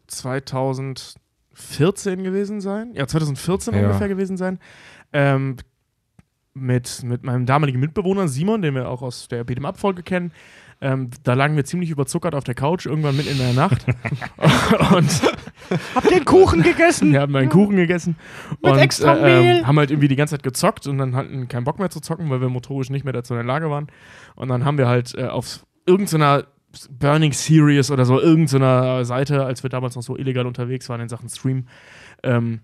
2014 1.59 2.23
gewesen 2.23 2.61
sein. 2.61 2.91
Ja, 2.93 3.07
2014 3.07 3.73
Ja. 3.73 3.81
ungefähr 3.85 4.07
gewesen 4.07 4.37
sein. 4.37 4.59
Ähm, 5.13 5.57
mit, 6.53 7.03
mit 7.03 7.23
meinem 7.23 7.45
damaligen 7.45 7.79
Mitbewohner 7.79 8.27
Simon, 8.27 8.61
den 8.61 8.75
wir 8.75 8.89
auch 8.89 9.01
aus 9.01 9.27
der 9.27 9.45
Beat'em 9.45 9.65
Up-Folge 9.65 10.03
kennen. 10.03 10.31
Ähm, 10.81 11.09
da 11.23 11.33
lagen 11.33 11.55
wir 11.57 11.65
ziemlich 11.65 11.89
überzuckert 11.89 12.33
auf 12.35 12.45
der 12.45 12.55
Couch, 12.55 12.85
irgendwann 12.85 13.15
mitten 13.17 13.31
in 13.31 13.37
der 13.37 13.53
Nacht. 13.53 13.85
und 14.95 15.21
Habt 15.93 16.09
ihr 16.09 16.15
einen 16.17 16.25
Kuchen 16.25 16.63
gegessen? 16.63 17.11
wir 17.11 17.19
haben 17.21 17.35
einen 17.35 17.49
Kuchen 17.49 17.75
gegessen. 17.75 18.15
Mit 18.63 18.71
und, 18.71 18.79
extra 18.79 19.15
Mehl. 19.15 19.67
haben 19.67 19.77
halt 19.77 19.91
irgendwie 19.91 20.07
die 20.07 20.15
ganze 20.15 20.35
Zeit 20.35 20.43
gezockt 20.43 20.87
und 20.87 20.97
dann 20.97 21.15
hatten 21.15 21.47
keinen 21.49 21.65
Bock 21.65 21.79
mehr 21.79 21.89
zu 21.89 21.99
zocken, 21.99 22.29
weil 22.29 22.39
wir 22.41 22.49
motorisch 22.49 22.89
nicht 22.89 23.03
mehr 23.03 23.13
dazu 23.13 23.33
in 23.33 23.39
der 23.39 23.45
Lage 23.45 23.69
waren. 23.69 23.87
Und 24.35 24.47
dann 24.47 24.63
haben 24.63 24.77
wir 24.77 24.87
halt 24.87 25.13
äh, 25.15 25.27
auf 25.27 25.65
irgendeiner 25.85 26.45
Burning 26.91 27.31
Series 27.33 27.89
oder 27.91 28.05
so, 28.05 28.19
irgendeiner 28.21 29.03
Seite, 29.05 29.43
als 29.45 29.63
wir 29.63 29.69
damals 29.69 29.95
noch 29.95 30.03
so 30.03 30.15
illegal 30.17 30.45
unterwegs 30.45 30.87
waren 30.89 31.01
in 31.01 31.09
Sachen 31.09 31.27
Stream, 31.29 31.65
ähm, 32.23 32.61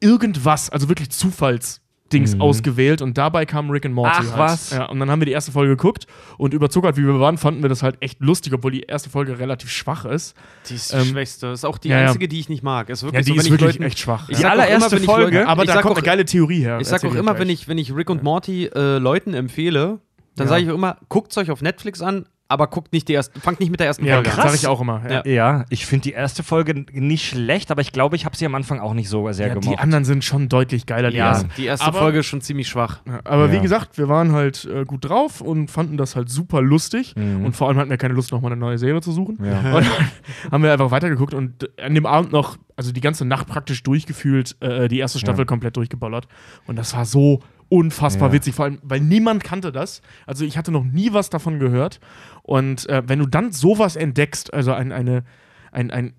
irgendwas, 0.00 0.70
also 0.70 0.88
wirklich 0.88 1.10
Zufallsdings 1.10 2.34
Mhm. 2.34 2.40
ausgewählt 2.40 3.02
und 3.02 3.16
dabei 3.18 3.46
kam 3.46 3.70
Rick 3.70 3.86
and 3.86 3.94
Morty. 3.94 4.10
Ach, 4.16 4.26
halt. 4.30 4.38
was? 4.38 4.70
Ja, 4.70 4.84
und 4.86 4.98
dann 5.00 5.10
haben 5.10 5.20
wir 5.20 5.26
die 5.26 5.32
erste 5.32 5.50
Folge 5.52 5.76
geguckt 5.76 6.06
und 6.38 6.54
überzuckert, 6.54 6.96
wie 6.96 7.02
wir 7.04 7.18
waren, 7.20 7.38
fanden 7.38 7.62
wir 7.62 7.68
das 7.68 7.82
halt 7.82 7.96
echt 8.00 8.20
lustig, 8.20 8.52
obwohl 8.52 8.70
die 8.72 8.82
erste 8.82 9.10
Folge 9.10 9.38
relativ 9.38 9.70
schwach 9.70 10.04
ist. 10.04 10.34
Die 10.68 10.74
ist 10.74 10.92
die 10.92 10.96
ähm, 10.96 11.04
schwächste. 11.06 11.48
Ist 11.48 11.64
auch 11.64 11.78
die 11.78 11.88
ja, 11.88 11.98
einzige, 11.98 12.28
die 12.28 12.38
ich 12.40 12.48
nicht 12.48 12.62
mag. 12.62 12.90
Ist 12.90 13.02
wirklich 13.02 13.14
Ja, 13.14 13.22
die 13.24 13.30
so, 13.32 13.34
ist 13.40 13.44
ich 13.46 13.50
wirklich 13.52 13.72
Leuten, 13.72 13.82
echt 13.84 13.98
schwach. 13.98 14.28
Ich 14.28 14.38
Die 14.38 14.44
allererste 14.44 14.96
immer, 14.96 15.04
Folge, 15.04 15.38
Leuten, 15.38 15.48
Aber 15.48 15.64
da 15.64 15.80
kommt 15.82 15.92
auch, 15.92 15.96
eine 15.96 16.04
geile 16.06 16.24
Theorie 16.24 16.60
her. 16.60 16.78
Ich 16.80 16.88
sag 16.88 17.04
auch 17.04 17.14
immer, 17.14 17.38
wenn 17.38 17.48
ich, 17.48 17.68
wenn 17.68 17.78
ich 17.78 17.94
Rick 17.94 18.10
und 18.10 18.22
Morty 18.22 18.66
äh, 18.66 18.98
Leuten 18.98 19.34
empfehle, 19.34 20.00
dann 20.36 20.46
Ja. 20.46 20.50
sage 20.50 20.64
ich 20.64 20.70
auch 20.70 20.74
immer, 20.74 20.98
guckt 21.08 21.36
euch 21.38 21.50
auf 21.50 21.60
Netflix 21.62 22.00
an, 22.02 22.26
aber 22.52 22.66
guckt 22.68 22.92
nicht 22.92 23.08
die 23.08 23.14
erste, 23.14 23.40
fangt 23.40 23.60
nicht 23.60 23.70
mit 23.70 23.80
der 23.80 23.88
ersten 23.88 24.04
Ja, 24.04 24.14
Folge 24.14 24.30
krass. 24.30 24.38
an. 24.44 24.50
Sag 24.50 24.54
ich 24.60 24.66
auch 24.66 24.80
immer. 24.80 25.02
Ja. 25.10 25.26
Ja. 25.26 25.64
Ich 25.70 25.86
finde 25.86 26.04
die 26.04 26.12
erste 26.12 26.42
Folge 26.42 26.84
nicht 26.92 27.26
schlecht, 27.28 27.70
aber 27.70 27.80
ich 27.80 27.92
glaube, 27.92 28.16
ich 28.16 28.24
habe 28.24 28.36
sie 28.36 28.46
am 28.46 28.54
Anfang 28.54 28.78
auch 28.80 28.94
nicht 28.94 29.08
so 29.08 29.30
sehr 29.32 29.48
Ja, 29.48 29.54
die 29.54 29.60
gemocht. 29.60 29.80
anderen 29.80 30.04
sind 30.04 30.24
schon 30.24 30.48
deutlich 30.48 30.86
geiler, 30.86 31.10
die 31.10 31.16
ersten. 31.18 31.50
die 31.56 31.66
erste 31.66 31.86
Aber- 31.86 31.98
Folge 31.98 32.18
ist 32.20 32.26
schon 32.26 32.40
ziemlich 32.40 32.68
schwach. 32.68 33.00
Aber 33.24 33.46
Ja. 33.46 33.52
wie 33.52 33.60
gesagt, 33.60 33.98
wir 33.98 34.08
waren 34.08 34.32
halt 34.32 34.64
äh, 34.64 34.84
gut 34.84 35.04
drauf 35.08 35.40
und 35.40 35.70
fanden 35.70 35.96
das 35.96 36.14
halt 36.16 36.28
super 36.30 36.62
lustig. 36.62 37.14
Mhm. 37.16 37.44
Und 37.46 37.56
vor 37.56 37.68
allem 37.68 37.78
hatten 37.78 37.90
wir 37.90 37.96
keine 37.96 38.14
Lust, 38.14 38.32
nochmal 38.32 38.52
eine 38.52 38.60
neue 38.60 38.78
Serie 38.78 39.00
zu 39.00 39.12
suchen. 39.12 39.38
Ja. 39.44 39.58
Und 39.76 39.84
dann 39.86 40.52
haben 40.52 40.62
wir 40.64 40.72
einfach 40.72 40.90
weitergeguckt 40.90 41.34
und 41.34 41.68
an 41.80 41.94
dem 41.94 42.06
Abend 42.06 42.32
noch, 42.32 42.56
also 42.76 42.92
die 42.92 43.00
ganze 43.00 43.24
Nacht 43.24 43.46
praktisch 43.46 43.82
durchgefühlt, 43.82 44.56
äh, 44.60 44.88
die 44.88 44.98
erste 44.98 45.18
Staffel 45.18 45.40
Ja. 45.40 45.44
komplett 45.46 45.76
durchgeballert. 45.76 46.26
Und 46.66 46.76
das 46.76 46.94
war 46.94 47.04
so 47.04 47.40
unfassbar 47.72 48.28
Ja. 48.28 48.34
witzig, 48.34 48.54
vor 48.54 48.66
allem, 48.66 48.78
weil 48.82 49.00
niemand 49.00 49.42
kannte 49.44 49.72
das. 49.72 50.02
Also 50.26 50.44
ich 50.44 50.58
hatte 50.58 50.70
noch 50.70 50.84
nie 50.84 51.12
was 51.12 51.30
davon 51.30 51.58
gehört. 51.58 52.00
Und 52.42 52.88
äh, 52.88 53.02
wenn 53.06 53.18
du 53.18 53.26
dann 53.26 53.50
sowas 53.52 53.96
entdeckst, 53.96 54.52
also 54.52 54.72
ein, 54.72 54.92
eine, 54.92 55.24
ein, 55.72 55.90
ein 55.90 56.12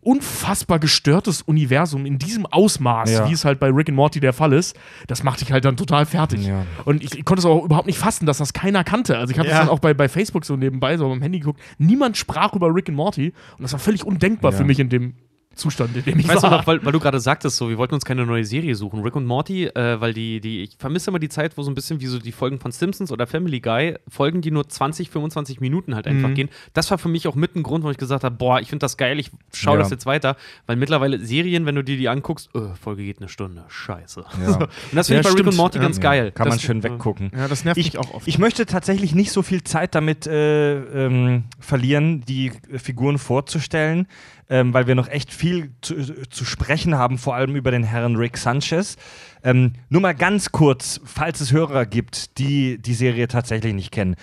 unfassbar 0.00 0.78
gestörtes 0.78 1.42
Universum 1.42 2.06
in 2.06 2.18
diesem 2.18 2.46
Ausmaß, 2.46 3.10
Ja. 3.10 3.28
wie 3.28 3.32
es 3.32 3.44
halt 3.44 3.58
bei 3.58 3.68
Rick 3.68 3.88
and 3.88 3.96
Morty 3.96 4.20
der 4.20 4.32
Fall 4.32 4.52
ist, 4.52 4.76
das 5.06 5.22
macht 5.22 5.40
dich 5.40 5.50
halt 5.52 5.64
dann 5.64 5.76
total 5.76 6.06
fertig. 6.06 6.46
Ja. 6.46 6.64
Und 6.84 7.02
ich, 7.02 7.18
ich 7.18 7.24
konnte 7.24 7.40
es 7.40 7.44
auch 7.46 7.64
überhaupt 7.64 7.86
nicht 7.86 7.98
fassen, 7.98 8.24
dass 8.24 8.38
das 8.38 8.52
keiner 8.52 8.84
kannte. 8.84 9.18
Also 9.18 9.32
ich 9.32 9.38
habe 9.38 9.48
Ja. 9.48 9.54
das 9.56 9.66
dann 9.66 9.74
auch 9.74 9.80
bei, 9.80 9.94
bei 9.94 10.08
Facebook 10.08 10.44
so 10.44 10.56
nebenbei, 10.56 10.96
so 10.96 11.10
am 11.10 11.20
Handy 11.20 11.40
geguckt. 11.40 11.60
Niemand 11.78 12.16
sprach 12.16 12.54
über 12.54 12.72
Rick 12.74 12.88
and 12.88 12.96
Morty 12.96 13.32
und 13.58 13.62
das 13.62 13.72
war 13.72 13.80
völlig 13.80 14.04
undenkbar 14.04 14.52
Ja. 14.52 14.58
für 14.58 14.64
mich 14.64 14.78
in 14.78 14.88
dem 14.88 15.14
Zustand, 15.58 15.94
in 15.96 16.04
dem 16.04 16.18
ich 16.20 16.26
Weißt 16.28 16.38
du 16.38 16.42
war. 16.44 16.50
noch, 16.58 16.66
weil, 16.66 16.84
weil 16.84 16.92
du 16.92 17.00
gerade 17.00 17.20
sagtest, 17.20 17.56
so, 17.56 17.68
wir 17.68 17.76
wollten 17.78 17.94
uns 17.94 18.04
keine 18.04 18.24
neue 18.24 18.44
Serie 18.44 18.74
suchen. 18.74 19.02
Rick 19.02 19.16
und 19.16 19.26
Morty, 19.26 19.66
äh, 19.66 20.00
weil 20.00 20.14
die, 20.14 20.40
die, 20.40 20.62
ich 20.62 20.76
vermisse 20.78 21.10
immer 21.10 21.18
die 21.18 21.28
Zeit, 21.28 21.56
wo 21.58 21.62
so 21.62 21.70
ein 21.70 21.74
bisschen 21.74 22.00
wie 22.00 22.06
so 22.06 22.18
die 22.18 22.32
Folgen 22.32 22.58
von 22.60 22.72
Simpsons 22.72 23.12
oder 23.12 23.26
Family 23.26 23.60
Guy, 23.60 23.96
Folgen, 24.08 24.40
die 24.40 24.50
nur 24.50 24.68
20, 24.68 25.10
25 25.10 25.60
Minuten 25.60 25.94
halt 25.94 26.06
einfach 26.06 26.28
Mhm. 26.30 26.34
gehen. 26.34 26.48
Das 26.72 26.90
war 26.90 26.98
für 26.98 27.08
mich 27.08 27.28
auch 27.28 27.34
mit 27.34 27.56
ein 27.56 27.62
Grund, 27.62 27.84
wo 27.84 27.90
ich 27.90 27.98
gesagt 27.98 28.24
habe, 28.24 28.34
boah, 28.36 28.60
ich 28.60 28.68
finde 28.70 28.84
das 28.84 28.96
geil, 28.96 29.18
ich 29.18 29.30
schaue 29.52 29.74
Ja. 29.74 29.80
das 29.82 29.90
jetzt 29.90 30.06
weiter. 30.06 30.36
Weil 30.66 30.76
mittlerweile 30.76 31.18
Serien, 31.18 31.66
wenn 31.66 31.74
du 31.74 31.82
dir 31.84 31.96
die 31.96 32.08
anguckst, 32.08 32.48
öh, 32.54 32.74
Folge 32.80 33.04
geht 33.04 33.18
eine 33.18 33.28
Stunde, 33.28 33.64
scheiße. 33.68 34.24
Ja. 34.46 34.56
Und 34.58 34.68
das 34.92 35.08
finde 35.08 35.14
Ja, 35.16 35.20
ich 35.20 35.24
bei 35.26 35.30
Rick 35.30 35.38
stimmt. 35.38 35.48
und 35.48 35.56
Morty 35.56 35.78
Ja. 35.78 35.82
ganz 35.84 36.00
geil. 36.00 36.30
Kann 36.32 36.48
man 36.48 36.56
das, 36.58 36.62
schön 36.64 36.80
äh, 36.80 36.84
weggucken. 36.84 37.30
ja, 37.36 37.48
das 37.48 37.64
nervt 37.64 37.78
Ich, 37.78 37.86
mich 37.94 37.98
auch 37.98 38.14
oft. 38.14 38.28
ich 38.28 38.38
möchte 38.38 38.64
tatsächlich 38.66 39.14
nicht 39.14 39.32
so 39.32 39.42
viel 39.42 39.64
Zeit 39.64 39.94
damit 39.94 40.26
äh, 40.26 41.06
ähm, 41.06 41.44
verlieren, 41.58 42.22
die 42.28 42.52
Figuren 42.76 43.18
vorzustellen, 43.18 44.06
ähm, 44.50 44.72
weil 44.74 44.86
wir 44.86 44.94
noch 44.94 45.08
echt 45.08 45.32
viel 45.32 45.72
zu, 45.80 45.94
zu 46.28 46.44
sprechen 46.44 46.96
haben, 46.96 47.18
vor 47.18 47.34
allem 47.34 47.56
über 47.56 47.70
den 47.70 47.84
Herrn 47.84 48.16
Rick 48.16 48.36
Sanchez. 48.38 48.96
Ähm, 49.42 49.74
nur 49.88 50.00
mal 50.00 50.14
ganz 50.14 50.52
kurz, 50.52 51.00
falls 51.04 51.40
es 51.40 51.52
Hörer 51.52 51.86
gibt, 51.86 52.38
die 52.38 52.78
die 52.78 52.94
Serie 52.94 53.28
tatsächlich 53.28 53.74
nicht 53.74 53.90
kennen. 53.90 54.16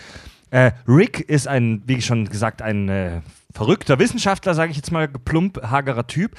Äh, 0.50 0.72
Rick 0.88 1.20
ist 1.20 1.48
ein, 1.48 1.84
wie 1.86 2.02
schon 2.02 2.26
gesagt, 2.26 2.62
ein 2.62 2.90
äh, 2.90 3.22
verrückter 3.54 4.00
Wissenschaftler, 4.00 4.54
sage 4.54 4.72
ich 4.72 4.78
jetzt 4.78 4.92
mal, 4.92 5.08
plump, 5.08 5.62
hagerer 5.64 6.08
Typ. 6.08 6.36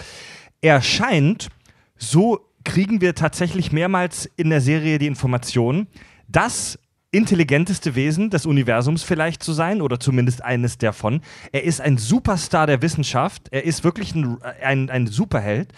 Er 0.61 0.83
scheint, 0.83 1.49
so 1.97 2.40
kriegen 2.64 3.00
wir 3.00 3.14
tatsächlich 3.14 3.73
mehrmals 3.73 4.26
in 4.37 4.50
der 4.50 4.61
Serie 4.61 4.99
die 4.99 5.07
Information, 5.07 5.87
das 6.28 6.78
intelligenteste 7.16 7.94
Wesen 7.94 8.30
des 8.30 8.46
Universums 8.46 9.02
vielleicht 9.02 9.42
zu 9.42 9.52
sein 9.52 9.80
oder 9.82 9.99
zumindest 9.99 10.44
eines 10.44 10.78
davon. 10.78 11.20
Er 11.52 11.64
ist 11.64 11.80
ein 11.80 11.99
Superstar 11.99 12.66
der 12.66 12.82
Wissenschaft. 12.82 13.49
Er 13.50 13.64
ist 13.64 13.85
wirklich 13.85 14.14
ein, 14.14 14.38
ein, 14.62 14.90
ein 14.90 15.06
Superheld, 15.06 15.73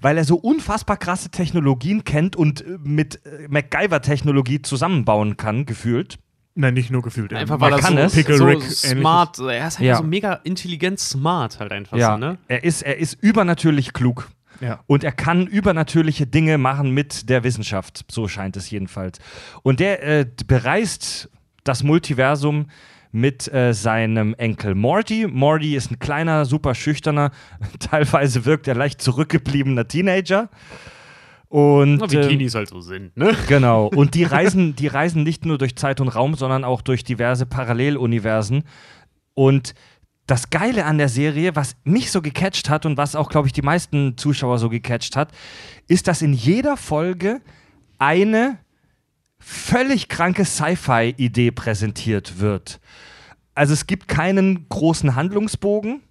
weil 0.00 0.18
er 0.18 0.24
so 0.24 0.36
unfassbar 0.36 0.96
krasse 0.96 1.30
Technologien 1.30 2.04
kennt 2.04 2.36
und 2.36 2.62
äh, 2.62 2.78
mit 2.82 3.20
äh, 3.26 3.48
MacGyver-Technologie 3.48 4.62
zusammenbauen 4.62 5.36
kann, 5.36 5.66
gefühlt. 5.66 6.18
Nein, 6.56 6.74
nicht 6.74 6.90
nur 6.90 7.02
gefühlt. 7.02 7.32
Einfach 7.32 7.58
Man 7.58 7.70
weil 7.70 7.78
er 7.78 7.82
kann 7.82 7.94
so, 7.96 8.00
es. 8.02 8.12
Pickle 8.14 8.36
so 8.36 8.44
Rick 8.44 8.56
ähnliches. 8.58 8.82
smart, 8.82 9.38
er 9.38 9.68
ist 9.68 9.78
halt 9.78 9.88
Ja. 9.88 9.96
so 9.96 10.02
mega 10.02 10.34
intelligent 10.44 10.98
smart 10.98 11.60
halt 11.60 11.70
einfach 11.72 11.96
Ja, 11.96 12.12
so, 12.12 12.18
ne? 12.18 12.38
er, 12.48 12.64
ist, 12.64 12.82
er 12.82 12.98
ist 12.98 13.14
übernatürlich 13.22 13.92
klug. 13.92 14.28
Ja. 14.60 14.80
Und 14.86 15.04
er 15.04 15.12
kann 15.12 15.46
übernatürliche 15.46 16.26
Dinge 16.26 16.58
machen 16.58 16.90
mit 16.90 17.28
der 17.28 17.44
Wissenschaft, 17.44 18.04
so 18.10 18.28
scheint 18.28 18.56
es 18.56 18.70
jedenfalls. 18.70 19.18
Und 19.62 19.80
der 19.80 20.02
äh, 20.02 20.26
bereist 20.46 21.30
das 21.64 21.82
Multiversum 21.82 22.66
mit 23.12 23.52
äh, 23.52 23.72
seinem 23.74 24.34
Enkel 24.34 24.74
Morty. 24.74 25.26
Morty 25.26 25.74
ist 25.74 25.90
ein 25.90 25.98
kleiner, 25.98 26.44
super 26.44 26.74
schüchterner, 26.74 27.30
teilweise 27.78 28.44
wirkt 28.44 28.68
er 28.68 28.74
leicht 28.74 29.02
zurückgebliebener 29.02 29.88
Teenager. 29.88 30.48
Und 31.48 31.96
Na, 31.96 32.10
wie 32.10 32.16
ähm, 32.16 32.28
Teenies 32.28 32.54
halt 32.54 32.68
so 32.68 32.80
sind, 32.80 33.16
ne? 33.16 33.34
Genau. 33.48 33.86
Und 33.86 34.14
die 34.14 34.22
reisen, 34.22 34.76
die 34.76 34.86
reisen 34.86 35.24
nicht 35.24 35.44
nur 35.44 35.58
durch 35.58 35.74
Zeit 35.74 36.00
und 36.00 36.08
Raum, 36.08 36.34
sondern 36.34 36.62
auch 36.62 36.80
durch 36.80 37.02
diverse 37.02 37.44
Paralleluniversen. 37.44 38.62
Und 39.34 39.74
das 40.30 40.50
Geile 40.50 40.84
an 40.84 40.98
der 40.98 41.08
Serie, 41.08 41.56
was 41.56 41.74
mich 41.82 42.10
so 42.10 42.22
gecatcht 42.22 42.70
hat 42.70 42.86
und 42.86 42.96
was 42.96 43.16
auch, 43.16 43.28
glaube 43.28 43.48
ich, 43.48 43.52
die 43.52 43.62
meisten 43.62 44.16
Zuschauer 44.16 44.58
so 44.58 44.68
gecatcht 44.68 45.16
hat, 45.16 45.32
ist, 45.88 46.06
dass 46.06 46.22
in 46.22 46.32
jeder 46.32 46.76
Folge 46.76 47.40
eine 47.98 48.58
völlig 49.38 50.08
kranke 50.08 50.44
Sci-Fi-Idee 50.44 51.50
präsentiert 51.50 52.38
wird. 52.38 52.80
Also 53.54 53.72
es 53.72 53.86
gibt 53.86 54.06
keinen 54.06 54.68
großen 54.68 55.16
Handlungsbogen. 55.16 56.02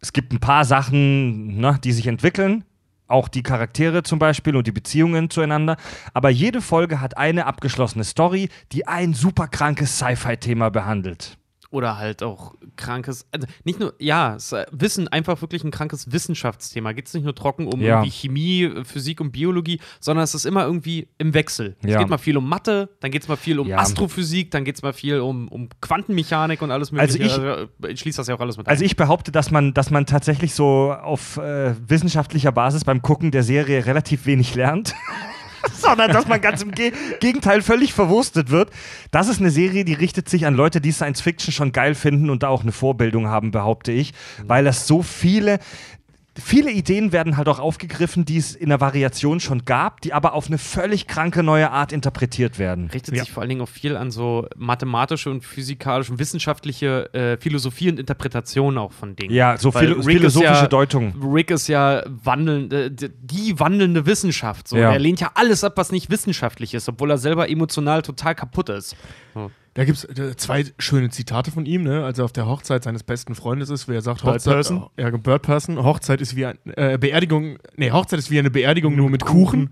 Es 0.00 0.12
gibt 0.12 0.32
ein 0.32 0.40
paar 0.40 0.64
Sachen, 0.66 1.58
ne, 1.58 1.78
die 1.82 1.92
sich 1.92 2.06
entwickeln. 2.06 2.64
Auch 3.06 3.28
die 3.28 3.42
Charaktere 3.42 4.02
zum 4.02 4.18
Beispiel 4.18 4.56
und 4.56 4.66
die 4.66 4.72
Beziehungen 4.72 5.30
zueinander. 5.30 5.76
Aber 6.12 6.28
jede 6.28 6.60
Folge 6.60 7.00
hat 7.00 7.16
eine 7.16 7.46
abgeschlossene 7.46 8.04
Story, 8.04 8.50
die 8.72 8.86
ein 8.86 9.14
super 9.14 9.48
krankes 9.48 9.98
Sci-Fi-Thema 9.98 10.70
behandelt. 10.70 11.38
Oder 11.74 11.98
halt 11.98 12.22
auch 12.22 12.54
krankes, 12.76 13.26
also 13.32 13.48
nicht 13.64 13.80
nur, 13.80 13.94
ja, 13.98 14.36
es, 14.36 14.52
äh, 14.52 14.64
Wissen, 14.70 15.08
einfach 15.08 15.40
wirklich 15.42 15.64
ein 15.64 15.72
krankes 15.72 16.12
Wissenschaftsthema. 16.12 16.92
Geht 16.92 17.08
es 17.08 17.14
nicht 17.14 17.24
nur 17.24 17.34
trocken 17.34 17.66
um 17.66 17.80
Ja. 17.80 18.04
Chemie, 18.04 18.62
äh, 18.62 18.84
Physik 18.84 19.20
und 19.20 19.32
Biologie, 19.32 19.80
sondern 19.98 20.22
es 20.22 20.34
ist 20.36 20.44
immer 20.46 20.64
irgendwie 20.64 21.08
im 21.18 21.34
Wechsel. 21.34 21.74
Es 21.82 21.90
Ja. 21.90 21.98
geht 21.98 22.08
mal 22.08 22.18
viel 22.18 22.36
um 22.36 22.48
Mathe, 22.48 22.90
dann 23.00 23.10
geht 23.10 23.22
es 23.22 23.28
mal 23.28 23.34
viel 23.36 23.58
um 23.58 23.66
Ja. 23.66 23.78
Astrophysik, 23.78 24.52
dann 24.52 24.64
geht 24.64 24.76
es 24.76 24.82
mal 24.82 24.92
viel 24.92 25.18
um, 25.18 25.48
um 25.48 25.68
Quantenmechanik 25.80 26.62
und 26.62 26.70
alles 26.70 26.92
Also 26.92 27.18
mögliche. 27.18 27.24
ich- 27.24 27.32
Also 27.40 27.68
ich 27.88 27.98
schließe 28.00 28.18
das 28.18 28.28
ja 28.28 28.36
auch 28.36 28.40
alles 28.40 28.56
mit 28.56 28.68
Also 28.68 28.82
ein. 28.82 28.86
ich 28.86 28.94
behaupte, 28.94 29.32
dass 29.32 29.50
man, 29.50 29.74
dass 29.74 29.90
man 29.90 30.06
tatsächlich 30.06 30.54
so 30.54 30.92
auf 30.92 31.38
äh, 31.38 31.74
wissenschaftlicher 31.88 32.52
Basis 32.52 32.84
beim 32.84 33.02
Gucken 33.02 33.32
der 33.32 33.42
Serie 33.42 33.84
relativ 33.86 34.26
wenig 34.26 34.54
lernt. 34.54 34.94
Sondern 35.84 36.12
dass 36.12 36.26
man 36.26 36.40
ganz 36.40 36.62
im 36.62 36.72
Ge 36.72 36.92
Gegenteil 37.20 37.62
völlig 37.62 37.92
verwurstet 37.92 38.50
wird. 38.50 38.70
Das 39.10 39.28
ist 39.28 39.40
eine 39.40 39.50
Serie, 39.50 39.84
die 39.84 39.94
richtet 39.94 40.28
sich 40.28 40.46
an 40.46 40.54
Leute, 40.54 40.80
die 40.80 40.92
Science 40.92 41.20
Fiction 41.20 41.52
schon 41.52 41.72
geil 41.72 41.94
finden 41.94 42.30
und 42.30 42.42
da 42.42 42.48
auch 42.48 42.62
eine 42.62 42.72
Vorbildung 42.72 43.28
haben, 43.28 43.50
behaupte 43.50 43.92
ich. 43.92 44.12
Weil 44.46 44.66
es 44.66 44.86
so 44.86 45.02
viele. 45.02 45.58
Viele 46.36 46.72
Ideen 46.72 47.12
werden 47.12 47.36
halt 47.36 47.48
auch 47.48 47.60
aufgegriffen, 47.60 48.24
die 48.24 48.38
es 48.38 48.56
in 48.56 48.68
der 48.70 48.80
Variation 48.80 49.38
schon 49.38 49.64
gab, 49.64 50.00
die 50.00 50.12
aber 50.12 50.32
auf 50.32 50.48
eine 50.48 50.58
völlig 50.58 51.06
kranke 51.06 51.44
neue 51.44 51.70
Art 51.70 51.92
interpretiert 51.92 52.58
werden. 52.58 52.90
richtet 52.92 53.14
Ja. 53.14 53.22
sich 53.22 53.32
vor 53.32 53.42
allen 53.42 53.50
Dingen 53.50 53.60
auch 53.60 53.68
viel 53.68 53.96
an 53.96 54.10
so 54.10 54.48
mathematische 54.56 55.30
und 55.30 55.44
physikalische 55.44 56.10
und 56.12 56.18
wissenschaftliche 56.18 57.12
äh, 57.14 57.36
Philosophie 57.36 57.88
und 57.88 58.00
Interpretation 58.00 58.78
auch 58.78 58.92
von 58.92 59.14
Dingen. 59.14 59.32
Ja, 59.32 59.56
so 59.58 59.72
Weil 59.74 59.92
Rick 59.92 60.04
philosophische 60.04 60.52
ja- 60.62 60.66
Deutung. 60.66 61.14
Rick 61.32 61.52
ist 61.52 61.68
ja 61.68 62.02
wandeln, 62.06 62.70
äh, 62.72 62.90
die 62.90 63.58
wandelnde 63.60 64.04
Wissenschaft. 64.06 64.66
So. 64.66 64.76
Ja. 64.76 64.92
Er 64.92 64.98
lehnt 64.98 65.20
ja 65.20 65.30
alles 65.34 65.62
ab, 65.62 65.74
was 65.76 65.92
nicht 65.92 66.10
wissenschaftlich 66.10 66.74
ist, 66.74 66.88
obwohl 66.88 67.10
er 67.12 67.18
selber 67.18 67.48
emotional 67.48 68.02
total 68.02 68.34
kaputt 68.34 68.70
ist. 68.70 68.96
Da 69.74 69.84
gibt 69.84 69.98
es 69.98 70.36
zwei 70.36 70.64
schöne 70.78 71.10
Zitate 71.10 71.50
von 71.50 71.66
ihm, 71.66 71.82
ne? 71.82 72.04
als 72.04 72.20
er 72.20 72.24
auf 72.24 72.32
der 72.32 72.46
Hochzeit 72.46 72.84
seines 72.84 73.02
besten 73.02 73.34
Freundes 73.34 73.70
ist, 73.70 73.88
wo 73.88 73.92
er 73.92 74.02
sagt, 74.02 74.22
Bird 74.22 74.36
Hochzeit, 74.36 74.54
Person? 74.54 74.86
Ja, 74.96 75.10
Bird 75.10 75.42
Person. 75.42 75.82
Hochzeit 75.82 76.20
ist 76.20 76.36
wie 76.36 76.46
eine 76.46 76.58
äh, 76.76 76.96
Beerdigung, 76.96 77.58
nee, 77.76 77.90
Hochzeit 77.90 78.20
ist 78.20 78.30
wie 78.30 78.38
eine 78.38 78.52
Beerdigung 78.52 78.94
nur 78.94 79.10
mit 79.10 79.24
Kuchen. 79.24 79.70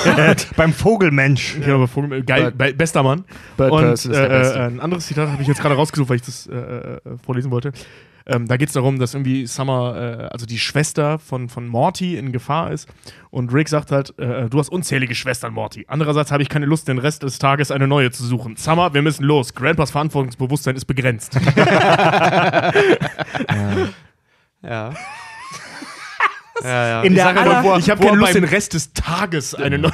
Beim 0.56 0.74
Vogelmensch. 0.74 1.56
Ja, 1.66 1.76
aber 1.76 1.88
Vogel, 1.88 2.22
geil, 2.24 2.52
be 2.52 2.74
bester 2.74 3.02
Mann. 3.02 3.24
Bird 3.56 3.72
und 3.72 3.80
Person 3.80 4.12
ist 4.12 4.18
der 4.18 4.26
äh, 4.26 4.38
Beste. 4.38 4.58
äh, 4.58 4.62
ein 4.62 4.80
anderes 4.80 5.06
Zitat 5.06 5.30
habe 5.30 5.40
ich 5.40 5.48
jetzt 5.48 5.62
gerade 5.62 5.76
rausgesucht, 5.76 6.10
weil 6.10 6.16
ich 6.16 6.22
das 6.22 6.46
äh, 6.46 6.54
äh, 6.54 7.00
vorlesen 7.24 7.50
wollte. 7.50 7.72
Ähm, 8.28 8.46
da 8.46 8.56
geht 8.56 8.68
es 8.68 8.74
darum, 8.74 8.98
dass 8.98 9.14
irgendwie 9.14 9.46
Summer, 9.46 9.96
äh, 9.96 10.28
also 10.30 10.46
die 10.46 10.58
Schwester 10.58 11.18
von, 11.18 11.48
von 11.48 11.66
Morty 11.66 12.16
in 12.16 12.30
Gefahr 12.30 12.72
ist. 12.72 12.88
Und 13.30 13.52
Rick 13.52 13.68
sagt 13.68 13.90
halt, 13.90 14.18
äh, 14.18 14.48
du 14.48 14.58
hast 14.58 14.68
unzählige 14.68 15.14
Schwestern, 15.14 15.52
Morty. 15.54 15.84
Andererseits 15.88 16.30
habe 16.30 16.42
ich 16.42 16.48
keine 16.48 16.66
Lust, 16.66 16.88
den 16.88 16.98
Rest 16.98 17.22
des 17.22 17.38
Tages 17.38 17.70
eine 17.70 17.88
neue 17.88 18.10
zu 18.10 18.24
suchen. 18.24 18.56
Summer, 18.56 18.94
wir 18.94 19.02
müssen 19.02 19.24
los. 19.24 19.54
Grandpas 19.54 19.90
Verantwortungsbewusstsein 19.90 20.76
ist 20.76 20.84
begrenzt. 20.84 21.38
Ja. 24.60 24.90
ja, 24.90 24.94
ja. 26.64 27.02
In 27.02 27.12
ich 27.12 27.16
der 27.16 27.24
sag 27.24 27.36
ja, 27.36 27.42
aller- 27.42 27.64
er- 27.72 27.78
ich 27.78 27.90
habe 27.90 28.04
keine 28.04 28.16
Lust, 28.18 28.34
den 28.34 28.44
Rest 28.44 28.74
des 28.74 28.92
Tages 28.92 29.54
eine 29.54 29.78
neue. 29.78 29.92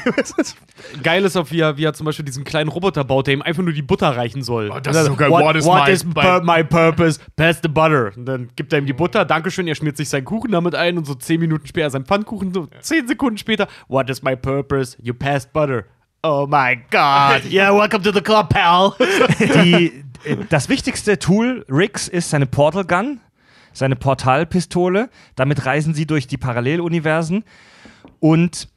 Geil 1.03 1.25
ist 1.25 1.37
auch, 1.37 1.51
wie 1.51 1.61
er, 1.61 1.77
wie 1.77 1.85
er 1.85 1.93
zum 1.95 2.07
Beispiel 2.07 2.25
diesen 2.25 2.45
kleinen 2.45 2.69
Roboter 2.69 3.05
baut, 3.05 3.27
der 3.27 3.35
ihm 3.35 3.43
einfach 3.43 3.63
nur 3.63 3.73
die 3.73 3.83
Butter 3.83 4.17
reichen 4.17 4.43
soll. 4.43 4.71
Oh, 4.75 4.81
das 4.81 4.97
ist 4.97 5.07
so 5.07 5.17
geil. 5.17 5.31
What, 5.31 5.43
What 5.45 5.57
is 5.57 5.65
what 5.65 5.87
my- 5.87 5.93
is 5.93 6.05
pur 6.05 6.43
my 6.45 6.63
purpose? 6.65 7.21
Pass 7.37 7.59
the 7.63 7.69
butter. 7.69 8.13
Und 8.17 8.27
dann 8.27 8.49
gibt 8.57 8.73
er 8.73 8.79
ihm 8.79 8.87
die 8.87 8.93
Butter, 8.93 9.25
Dankeschön, 9.25 9.67
er 9.67 9.75
schmiert 9.75 9.97
sich 9.97 10.09
seinen 10.09 10.25
Kuchen 10.25 10.53
damit 10.53 10.75
ein 10.75 10.99
und 10.99 11.07
so 11.07 11.15
zehn 11.15 11.41
Minuten 11.41 11.67
später 11.67 11.91
sein 11.91 12.05
Pfannkuchen, 12.05 12.53
so 12.55 12.69
zehn 12.81 13.07
Sekunden 13.09 13.39
später, 13.39 13.69
what 13.89 14.09
is 14.11 14.23
my 14.23 14.37
purpose? 14.37 14.97
You 15.03 15.15
passed 15.15 15.53
butter. 15.53 15.85
Oh 16.23 16.47
my 16.49 16.77
God. 16.91 17.43
Yeah, 17.51 17.71
welcome 17.77 18.03
to 18.03 18.11
the 18.13 18.23
club, 18.23 18.49
pal. 18.49 18.95
Die, 19.55 20.05
das 20.49 20.69
wichtigste 20.69 21.19
Tool 21.19 21.65
Ricks 21.69 22.09
ist 22.09 22.31
seine 22.31 22.47
Portal 22.47 22.85
Gun, 22.85 23.21
seine 23.75 23.97
Portalpistole. 23.97 25.11
Damit 25.37 25.67
reisen 25.67 25.93
sie 25.93 26.07
durch 26.07 26.27
die 26.27 26.39
Paralleluniversen. 26.39 27.45
Und 28.21 28.69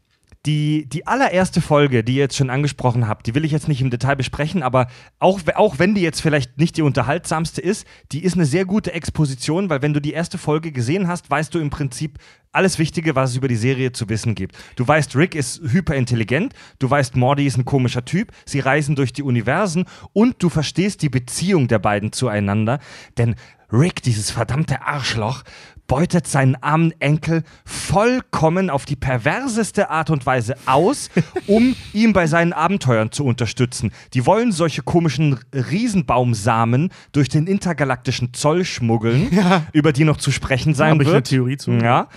die, 0.46 0.88
die 0.88 1.08
allererste 1.08 1.62
Folge, 1.62 2.04
die 2.04 2.14
ihr 2.14 2.22
jetzt 2.22 2.38
schon 2.38 2.50
angesprochen 2.50 3.08
habt, 3.08 3.28
die 3.28 3.36
will 3.36 3.44
ich 3.44 3.52
jetzt 3.52 3.68
nicht 3.68 3.82
im 3.82 3.90
Detail 3.90 4.16
besprechen, 4.16 4.64
aber 4.64 4.88
auch, 5.20 5.42
auch 5.56 5.80
wenn 5.80 5.96
die 5.96 6.02
jetzt 6.02 6.22
vielleicht 6.22 6.58
nicht 6.58 6.78
die 6.78 6.82
unterhaltsamste 6.82 7.62
ist, 7.62 7.86
die 8.12 8.24
ist 8.24 8.36
eine 8.36 8.46
sehr 8.46 8.66
gute 8.66 8.94
Exposition, 8.94 9.70
weil 9.70 9.82
wenn 9.82 9.94
du 9.94 10.00
die 10.00 10.14
erste 10.14 10.38
Folge 10.38 10.72
gesehen 10.72 11.08
hast, 11.08 11.30
weißt 11.30 11.54
du 11.54 11.60
im 11.60 11.70
Prinzip 11.70 12.20
alles 12.52 12.80
Wichtige, 12.80 13.16
was 13.16 13.32
es 13.32 13.36
über 13.36 13.48
die 13.48 13.56
Serie 13.56 13.92
zu 13.92 14.10
wissen 14.10 14.36
gibt. 14.36 14.58
Du 14.78 14.88
weißt, 14.88 15.16
Rick 15.16 15.36
ist 15.36 15.62
hyperintelligent, 15.62 16.54
du 16.80 16.90
weißt, 16.90 17.16
Morty 17.16 17.46
ist 17.46 17.58
ein 17.58 17.66
komischer 17.66 18.06
Typ, 18.06 18.32
sie 18.46 18.60
reisen 18.60 18.96
durch 18.96 19.14
die 19.14 19.24
Universen 19.24 19.86
und 20.14 20.42
du 20.42 20.50
verstehst 20.50 21.02
die 21.02 21.10
Beziehung 21.10 21.68
der 21.68 21.80
beiden 21.80 22.14
zueinander, 22.14 22.80
denn 23.18 23.36
Rick, 23.72 24.02
dieses 24.02 24.32
verdammte 24.32 24.82
Arschloch, 24.84 25.44
beutet 25.88 26.28
seinen 26.28 26.56
armen 26.56 26.94
Enkel 27.00 27.44
vollkommen 27.66 28.70
auf 28.70 28.86
die 28.86 28.96
perverseste 28.96 29.90
Art 29.90 30.10
und 30.10 30.26
Weise 30.26 30.56
aus, 30.66 31.10
um 31.48 31.76
ihn 31.94 32.14
bei 32.14 32.28
seinen 32.28 32.54
Abenteuern 32.54 33.12
zu 33.12 33.26
unterstützen. 33.26 33.92
Die 34.14 34.26
wollen 34.26 34.52
solche 34.52 34.82
komischen 34.82 35.40
Riesenbaumsamen 35.54 36.92
durch 37.12 37.30
den 37.30 37.48
intergalaktischen 37.48 38.34
Zoll 38.34 38.66
schmuggeln, 38.66 39.30
über 39.74 39.94
die 39.94 40.04
noch 40.04 40.18
zu 40.18 40.32
sprechen 40.32 40.74
sein 40.74 40.92
Habe 40.92 41.04
ich 41.04 41.10
eine 41.10 41.16
wird. 41.18 41.28
Theorie 41.28 41.58
zu. 41.58 41.72
Ja. 41.72 42.08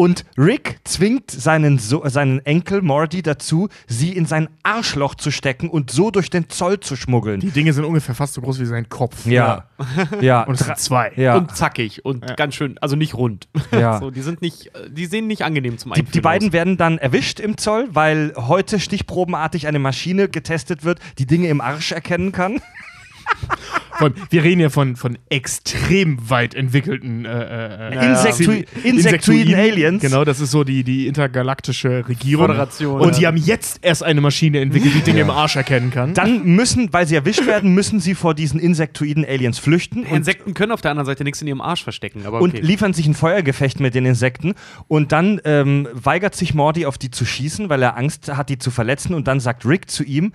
Und 0.00 0.24
Rick 0.38 0.78
zwingt 0.84 1.30
seinen, 1.30 1.78
so 1.78 2.02
seinen 2.08 2.38
Enkel 2.46 2.80
Morty 2.80 3.20
dazu, 3.20 3.68
sie 3.86 4.16
in 4.16 4.24
sein 4.24 4.48
Arschloch 4.62 5.14
zu 5.14 5.30
stecken 5.30 5.68
und 5.68 5.90
so 5.90 6.10
durch 6.10 6.30
den 6.30 6.48
Zoll 6.48 6.80
zu 6.80 6.96
schmuggeln. 6.96 7.40
Die 7.40 7.50
Dinge 7.50 7.74
sind 7.74 7.84
ungefähr 7.84 8.14
fast 8.14 8.32
so 8.32 8.40
groß 8.40 8.60
wie 8.60 8.64
sein 8.64 8.88
Kopf. 8.88 9.26
Ja. 9.26 9.64
Ja. 10.22 10.42
Und 10.46 10.54
es 10.58 10.64
sind 10.64 10.78
zwei. 10.78 11.12
ja. 11.16 11.36
Und 11.36 11.54
zackig 11.54 12.02
und 12.06 12.34
ganz 12.38 12.54
schön, 12.54 12.78
also 12.78 12.96
nicht 12.96 13.14
rund. 13.14 13.48
Ja. 13.72 13.98
So, 14.00 14.10
die 14.10 14.22
sind 14.22 14.40
nicht, 14.42 14.74
äh, 14.74 14.90
die 14.90 15.04
sehen 15.06 15.26
nicht 15.26 15.42
angenehm 15.42 15.76
zum 15.76 15.92
Die, 15.92 16.00
Einführen 16.00 16.12
die 16.12 16.20
beiden 16.22 16.48
aus. 16.48 16.52
werden 16.54 16.76
dann 16.78 16.96
erwischt 16.98 17.38
im 17.38 17.58
Zoll, 17.58 17.88
weil 17.92 18.32
heute 18.36 18.80
stichprobenartig 18.80 19.66
eine 19.66 19.78
Maschine 19.78 20.28
getestet 20.28 20.82
wird, 20.82 20.98
die 21.18 21.26
Dinge 21.26 21.48
im 21.48 21.60
Arsch 21.60 21.92
erkennen 21.92 22.32
kann. 22.32 22.60
Wir 24.30 24.42
reden 24.42 24.60
ja 24.60 24.70
von, 24.70 24.96
von 24.96 25.18
extrem 25.28 26.30
weit 26.30 26.54
entwickelten 26.54 27.26
äh, 27.26 27.90
äh, 27.90 28.14
Insektui- 28.14 28.64
Zivil- 28.64 28.66
Insektoiden 28.82 29.54
Aliens. 29.54 30.00
Genau, 30.02 30.24
das 30.24 30.40
ist 30.40 30.52
so 30.52 30.64
die, 30.64 30.84
die 30.84 31.06
intergalaktische 31.06 32.08
Regierung. 32.08 32.46
Föderation, 32.46 33.00
Und 33.00 33.12
ja. 33.12 33.18
die 33.18 33.26
haben 33.26 33.36
jetzt 33.36 33.80
erst 33.82 34.02
eine 34.02 34.22
Maschine 34.22 34.60
entwickelt, 34.60 34.94
die 34.94 35.02
Dinge 35.02 35.20
im 35.20 35.28
Arsch 35.28 35.56
erkennen 35.56 35.90
kann. 35.90 36.14
Dann 36.14 36.46
müssen, 36.46 36.90
weil 36.94 37.06
sie 37.06 37.14
erwischt 37.14 37.46
werden, 37.46 37.74
müssen 37.74 38.00
sie 38.00 38.14
vor 38.14 38.32
diesen 38.32 38.58
Insektoiden 38.58 39.22
Aliens 39.22 39.58
flüchten 39.58 40.04
und, 40.06 40.16
Insekten 40.16 40.54
können 40.54 40.72
auf 40.72 40.80
der 40.80 40.92
anderen 40.92 41.06
Seite 41.06 41.22
nichts 41.22 41.42
in 41.42 41.48
ihrem 41.48 41.60
Arsch 41.60 41.82
verstecken, 41.82 42.24
aber 42.24 42.40
und 42.40 42.54
okay. 42.54 42.62
liefern 42.62 42.94
sich 42.94 43.06
ein 43.06 43.14
Feuergefecht 43.14 43.80
mit 43.80 43.94
den 43.94 44.06
Insekten. 44.06 44.54
Und 44.88 45.12
dann 45.12 45.42
ähm, 45.44 45.86
weigert 45.92 46.34
sich 46.34 46.54
Morty 46.54 46.86
auf 46.86 46.96
die 46.96 47.10
zu 47.10 47.26
schießen, 47.26 47.68
weil 47.68 47.82
er 47.82 47.98
Angst 47.98 48.34
hat, 48.34 48.48
die 48.48 48.56
zu 48.56 48.70
verletzen. 48.70 49.12
Und 49.12 49.28
dann 49.28 49.40
sagt 49.40 49.66
Rick 49.66 49.90
zu 49.90 50.04
ihm, 50.04 50.32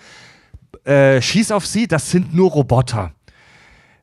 äh, 0.84 1.22
schieß 1.22 1.51
auf 1.51 1.65
sie, 1.65 1.88
das 1.88 2.12
sind 2.12 2.34
nur 2.34 2.51
Roboter. 2.51 3.12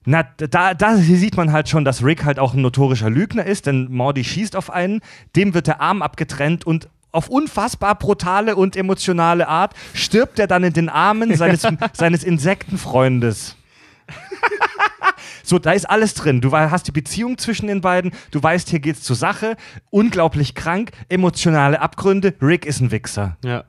Na, 0.04 0.24
da, 0.36 0.74
da 0.74 0.96
sieht 0.96 1.36
man 1.36 1.52
halt 1.52 1.68
schon, 1.68 1.84
dass 1.84 2.04
Rick 2.04 2.24
halt 2.24 2.38
auch 2.38 2.54
ein 2.54 2.62
notorischer 2.62 3.08
Lügner 3.08 3.46
ist, 3.46 3.66
denn 3.66 3.90
Morty 3.90 4.24
schießt 4.24 4.56
auf 4.56 4.70
einen, 4.70 5.00
dem 5.36 5.54
wird 5.54 5.68
der 5.68 5.80
Arm 5.80 6.02
abgetrennt 6.02 6.66
und 6.66 6.88
auf 7.12 7.28
unfassbar 7.28 7.94
brutale 7.94 8.56
und 8.56 8.74
emotionale 8.74 9.46
Art 9.46 9.74
stirbt 9.94 10.38
er 10.38 10.46
dann 10.46 10.64
in 10.64 10.72
den 10.72 10.88
Armen 10.88 11.36
seines, 11.36 11.66
seines 11.92 12.24
Insektenfreundes. 12.24 13.56
So, 15.44 15.58
da 15.58 15.72
ist 15.72 15.88
alles 15.88 16.14
drin. 16.14 16.40
Du 16.40 16.52
hast 16.52 16.86
die 16.86 16.92
Beziehung 16.92 17.36
zwischen 17.36 17.66
den 17.66 17.80
beiden, 17.80 18.12
du 18.30 18.42
weißt, 18.42 18.70
hier 18.70 18.80
geht's 18.80 19.02
zur 19.02 19.16
Sache, 19.16 19.56
unglaublich 19.90 20.54
krank, 20.54 20.92
emotionale 21.08 21.80
Abgründe, 21.80 22.34
Rick 22.40 22.64
ist 22.64 22.80
ein 22.80 22.90
Wichser. 22.90 23.36
Ja. 23.44 23.64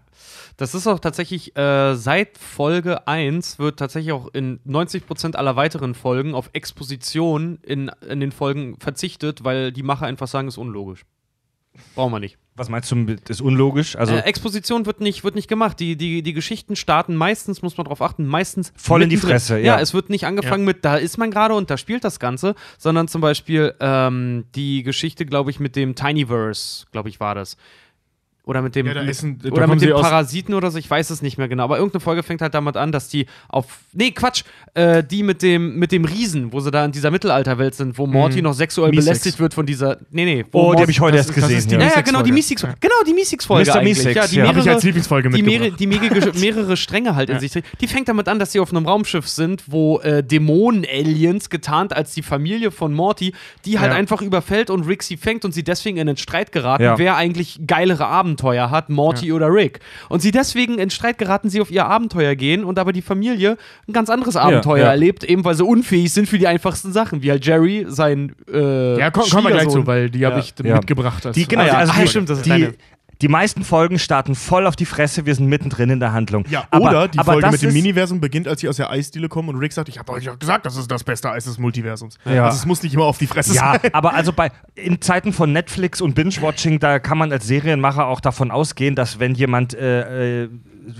Das 0.57 0.75
ist 0.75 0.87
auch 0.87 0.99
tatsächlich, 0.99 1.55
äh, 1.57 1.95
seit 1.95 2.37
Folge 2.37 3.07
1 3.07 3.59
wird 3.59 3.79
tatsächlich 3.79 4.11
auch 4.11 4.27
in 4.33 4.59
90% 4.67 5.35
aller 5.35 5.55
weiteren 5.55 5.95
Folgen 5.95 6.35
auf 6.35 6.49
Exposition 6.53 7.59
in, 7.63 7.91
in 8.07 8.19
den 8.19 8.31
Folgen 8.31 8.77
verzichtet, 8.79 9.43
weil 9.43 9.71
die 9.71 9.83
Macher 9.83 10.05
einfach 10.05 10.27
sagen, 10.27 10.47
ist 10.47 10.57
unlogisch. 10.57 11.05
Brauchen 11.95 12.11
wir 12.11 12.19
nicht. 12.19 12.37
Was 12.55 12.69
meinst 12.69 12.91
du, 12.91 13.17
ist 13.29 13.41
unlogisch? 13.41 13.95
Also 13.95 14.13
äh, 14.13 14.19
Exposition 14.19 14.85
wird 14.85 15.01
nicht, 15.01 15.23
wird 15.23 15.33
nicht 15.33 15.47
gemacht. 15.47 15.79
Die, 15.79 15.95
die, 15.95 16.21
die 16.21 16.33
Geschichten 16.33 16.75
starten 16.75 17.15
meistens, 17.15 17.63
muss 17.63 17.77
man 17.77 17.85
darauf 17.85 18.01
achten, 18.01 18.27
meistens 18.27 18.71
Voll 18.75 19.01
in 19.01 19.09
die. 19.09 19.17
Fresse, 19.17 19.57
Ja, 19.57 19.75
ja. 19.75 19.79
es 19.79 19.95
wird 19.95 20.11
nicht 20.11 20.27
angefangen 20.27 20.63
mit, 20.63 20.85
da 20.85 20.97
ist 20.97 21.17
man 21.17 21.31
gerade 21.31 21.55
und 21.55 21.71
da 21.71 21.77
spielt 21.77 22.03
das 22.03 22.19
Ganze, 22.19 22.53
sondern 22.77 23.07
zum 23.07 23.21
Beispiel 23.21 23.73
ähm, 23.79 24.45
die 24.53 24.83
Geschichte, 24.83 25.25
glaube 25.25 25.49
ich, 25.49 25.59
mit 25.59 25.75
dem 25.75 25.95
Tinyverse, 25.95 26.85
glaube 26.91 27.09
ich, 27.09 27.19
war 27.19 27.33
das. 27.33 27.57
Oder 28.45 28.61
mit 28.61 28.75
dem, 28.75 28.85
Ja, 28.87 28.93
da 28.93 28.99
mit, 29.01 29.09
ist 29.09 29.23
ein- 29.23 29.39
da 29.41 29.49
oder 29.51 29.67
mit 29.67 29.81
dem 29.81 29.91
Parasiten 29.93 30.53
oder 30.53 30.69
so, 30.69 30.77
ich 30.77 30.89
weiß 30.89 31.11
es 31.11 31.21
nicht 31.21 31.37
mehr 31.37 31.47
genau. 31.47 31.63
Aber 31.63 31.77
irgendeine 31.77 32.01
Folge 32.01 32.23
fängt 32.23 32.41
halt 32.41 32.53
damit 32.53 32.75
an, 32.75 32.91
dass 32.91 33.07
die 33.07 33.25
auf. 33.47 33.65
Nee, 33.93 34.11
Quatsch, 34.11 34.43
äh, 34.73 35.01
die 35.01 35.23
mit 35.23 35.41
dem, 35.41 35.79
mit 35.79 35.93
dem 35.93 36.03
Riesen, 36.03 36.51
wo 36.51 36.59
sie 36.59 36.69
da 36.69 36.83
in 36.83 36.91
dieser 36.91 37.09
Mittelalterwelt 37.09 37.73
sind, 37.73 37.97
wo 37.97 38.05
Morty 38.05 38.41
noch 38.41 38.53
sexuell 38.53 38.89
Meeseeks. 38.89 39.05
belästigt 39.05 39.39
wird 39.39 39.53
von 39.53 39.65
dieser. 39.65 39.97
Nee, 40.11 40.25
nee. 40.25 40.45
Wo 40.51 40.59
oh, 40.59 40.61
die 40.61 40.65
Morty- 40.67 40.81
habe 40.81 40.91
ich 40.91 40.99
heute 40.99 41.17
das 41.17 41.27
erst 41.27 41.35
gesehen. 41.35 41.57
ist 41.57 41.71
die 41.71 41.75
ja. 41.75 41.81
ja, 41.83 41.91
ja, 41.95 42.01
genau, 42.01 42.21
die 42.21 42.33
Meeseeks, 42.33 42.61
Ja. 42.63 42.73
genau, 42.81 42.95
die 43.07 43.13
Meeseeks-Folge 43.13 43.71
Mr. 43.71 43.81
Meeseeks, 43.81 44.15
ja, 44.15 44.27
die 44.27 44.35
ja. 44.35 44.47
Habe 44.47 44.59
ich 44.59 44.65
mehrere- 44.65 44.75
als 44.75 44.83
Lieblingsfolge 44.83 45.29
die, 45.29 45.41
mehrere, 45.41 45.71
mitgebracht. 45.71 45.79
die 45.79 45.87
mehrere, 45.87 46.33
mehrere 46.39 46.75
Stränge 46.75 47.15
halt 47.15 47.29
in 47.29 47.39
sich 47.39 47.49
trägt. 47.53 47.67
Die 47.79 47.87
fängt 47.87 48.09
damit 48.09 48.27
an, 48.27 48.39
dass 48.39 48.51
sie 48.51 48.59
auf 48.59 48.71
einem 48.71 48.85
Raumschiff 48.85 49.25
sind, 49.29 49.63
wo 49.67 49.99
äh, 49.99 50.21
Dämonen-Aliens, 50.21 51.49
getarnt 51.49 51.95
als 51.95 52.13
die 52.13 52.23
Familie 52.23 52.71
von 52.71 52.93
Morty, 52.93 53.33
die 53.65 53.79
halt 53.79 53.91
Ja. 53.91 53.97
einfach 53.97 54.21
überfällt 54.21 54.69
und 54.69 54.83
Rick 54.87 55.03
sie 55.03 55.15
fängt 55.17 55.45
und 55.45 55.53
sie 55.53 55.63
deswegen 55.63 55.97
in 55.97 56.07
den 56.07 56.17
Streit 56.17 56.51
geraten, 56.51 56.83
Ja. 56.83 56.97
wer 56.97 57.15
eigentlich 57.15 57.59
geilere 57.65 58.07
Abenteuer 58.33 58.71
hat, 58.71 58.89
Morty 58.89 59.31
oder 59.31 59.53
Rick. 59.53 59.79
Und 60.09 60.21
sie 60.21 60.31
deswegen 60.31 60.79
in 60.79 60.89
Streit 60.89 61.17
geraten, 61.17 61.49
sie 61.49 61.61
auf 61.61 61.69
ihr 61.71 61.85
Abenteuer 61.85 62.35
gehen 62.35 62.63
und 62.63 62.79
aber 62.79 62.91
die 62.91 63.01
Familie 63.01 63.57
ein 63.87 63.93
ganz 63.93 64.09
anderes 64.09 64.35
Abenteuer 64.35 64.77
ja. 64.85 64.89
erlebt, 64.91 65.23
eben 65.23 65.45
weil 65.45 65.55
sie 65.55 65.63
unfähig 65.63 66.11
sind 66.11 66.27
für 66.27 66.37
die 66.39 66.47
einfachsten 66.47 66.91
Sachen, 66.91 67.21
wie 67.21 67.29
halt 67.31 67.45
Jerry 67.45 67.85
sein 67.87 68.35
äh, 68.51 68.97
Ja, 68.99 69.11
komm, 69.11 69.29
kommen 69.29 69.43
wir 69.45 69.51
gleich 69.51 69.61
Schwiegersohn. 69.63 69.81
zu, 69.83 69.87
weil 69.87 70.09
die 70.09 70.25
habe 70.25 70.35
Ja. 70.37 70.41
ich 70.41 70.53
Ja. 70.65 70.75
mitgebracht. 70.77 71.29
Die, 71.35 71.47
genau, 71.47 71.63
ja. 71.63 71.73
also 71.73 71.93
die, 71.93 72.07
stimmt, 72.07 72.29
das 72.29 72.39
ist 72.39 72.45
die, 72.45 72.49
deine. 72.49 72.73
Die 73.23 73.29
meisten 73.29 73.63
Folgen 73.63 73.99
starten 73.99 74.35
voll 74.35 74.67
auf 74.67 74.75
die 74.75 74.85
Fresse, 74.85 75.25
wir 75.25 75.33
sind 75.33 75.47
mittendrin 75.47 75.89
in 75.89 76.01
der 76.01 76.11
Handlung. 76.11 76.43
Ja, 76.49 76.65
aber, 76.71 76.89
oder 76.89 77.07
die 77.07 77.17
aber 77.19 77.31
Folge 77.31 77.51
mit 77.51 77.61
dem 77.61 77.71
Miniversum 77.71 78.19
beginnt, 78.19 78.49
als 78.49 78.59
sie 78.59 78.67
aus 78.67 78.75
der 78.75 78.89
Eisdiele 78.89 79.29
kommen 79.29 79.47
und 79.47 79.55
Rick 79.55 79.71
sagt, 79.71 79.87
ich 79.87 79.97
habe 79.97 80.11
euch 80.11 80.25
doch 80.25 80.37
gesagt, 80.37 80.65
das 80.65 80.75
ist 80.75 80.91
das 80.91 81.05
beste 81.05 81.31
Eis 81.31 81.45
des 81.45 81.57
Multiversums. 81.57 82.17
Ja. 82.25 82.47
Also 82.47 82.57
es 82.57 82.65
muss 82.65 82.83
nicht 82.83 82.93
immer 82.93 83.05
auf 83.05 83.17
die 83.17 83.27
Fresse 83.27 83.55
Ja, 83.55 83.79
sein. 83.81 83.93
aber 83.93 84.13
also 84.13 84.33
bei 84.33 84.51
in 84.75 84.99
Zeiten 85.01 85.31
von 85.31 85.53
Netflix 85.53 86.01
und 86.01 86.15
Binge-Watching, 86.15 86.79
da 86.79 86.99
kann 86.99 87.17
man 87.17 87.31
als 87.31 87.47
Serienmacher 87.47 88.07
auch 88.07 88.19
davon 88.19 88.51
ausgehen, 88.51 88.93
dass 88.93 89.19
wenn 89.19 89.35
jemand 89.35 89.73
äh, 89.73 90.43
äh, 90.43 90.49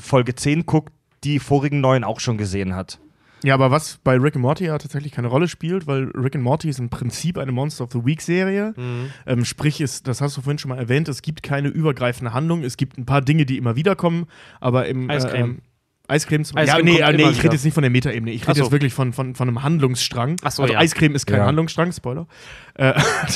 Folge 0.02 0.34
10 0.34 0.66
guckt, 0.66 0.94
die 1.26 1.40
vorigen 1.40 1.82
neun 1.82 2.06
auch 2.06 2.22
schon 2.22 2.38
gesehen 2.38 2.74
hat. 2.74 3.00
Ja, 3.44 3.54
aber 3.56 3.72
was 3.72 4.00
bei 4.04 4.18
Rick 4.18 4.36
and 4.36 4.42
Morty 4.42 4.66
ja 4.66 4.78
tatsächlich 4.78 5.12
keine 5.12 5.28
Rolle 5.28 5.48
spielt, 5.48 5.86
weil 5.86 6.06
Rick 6.16 6.36
and 6.36 6.44
Morty 6.44 6.70
ist 6.70 6.80
im 6.80 6.90
Prinzip 6.90 7.38
eine 7.38 7.52
Monster 7.52 7.84
of 7.84 7.92
the 7.92 8.06
Week 8.06 8.22
Serie. 8.22 8.74
Mhm. 8.78 9.12
Ähm, 9.26 9.46
sprich, 9.46 9.82
ist, 9.82 10.08
das 10.08 10.22
hast 10.22 10.38
du 10.38 10.42
vorhin 10.42 10.58
schon 10.58 10.70
mal 10.70 10.78
erwähnt, 10.78 11.10
es 11.10 11.22
gibt 11.22 11.44
keine 11.44 11.68
übergreifende 11.68 12.34
Handlung. 12.34 12.64
Es 12.64 12.78
gibt 12.78 12.98
ein 12.98 13.06
paar 13.06 13.22
Dinge, 13.22 13.46
die 13.46 13.58
immer 13.58 13.76
wieder 13.76 13.96
kommen, 13.96 14.28
aber 14.62 14.88
im 14.88 15.10
Eiscreme. 15.10 15.58
Äh, 15.58 16.14
Eiscreme 16.14 16.46
zum 16.46 16.58
Eiscreme 16.58 16.88
Ja, 16.88 17.12
nee, 17.12 17.16
äh, 17.16 17.18
nee 17.18 17.32
ich 17.32 17.44
rede 17.44 17.54
jetzt 17.54 17.66
nicht 17.66 17.74
von 17.74 17.84
der 17.84 17.90
Metaebene. 17.90 18.32
Ich 18.32 18.48
rede 18.48 18.58
so. 18.58 18.64
jetzt 18.64 18.72
wirklich 18.72 18.94
von, 18.94 19.14
von, 19.14 19.36
von 19.36 19.48
einem 19.48 19.64
Handlungsstrang. 19.64 20.38
Ach 20.44 20.52
so, 20.52 20.64
also 20.64 20.74
ja. 20.74 20.80
Eiscreme 20.80 21.16
ist 21.16 21.26
kein 21.26 21.40
Ja. 21.40 21.46
Handlungsstrang, 21.46 21.92
Spoiler. 21.92 22.28
Äh, 22.76 22.94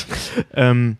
ähm, 0.54 0.96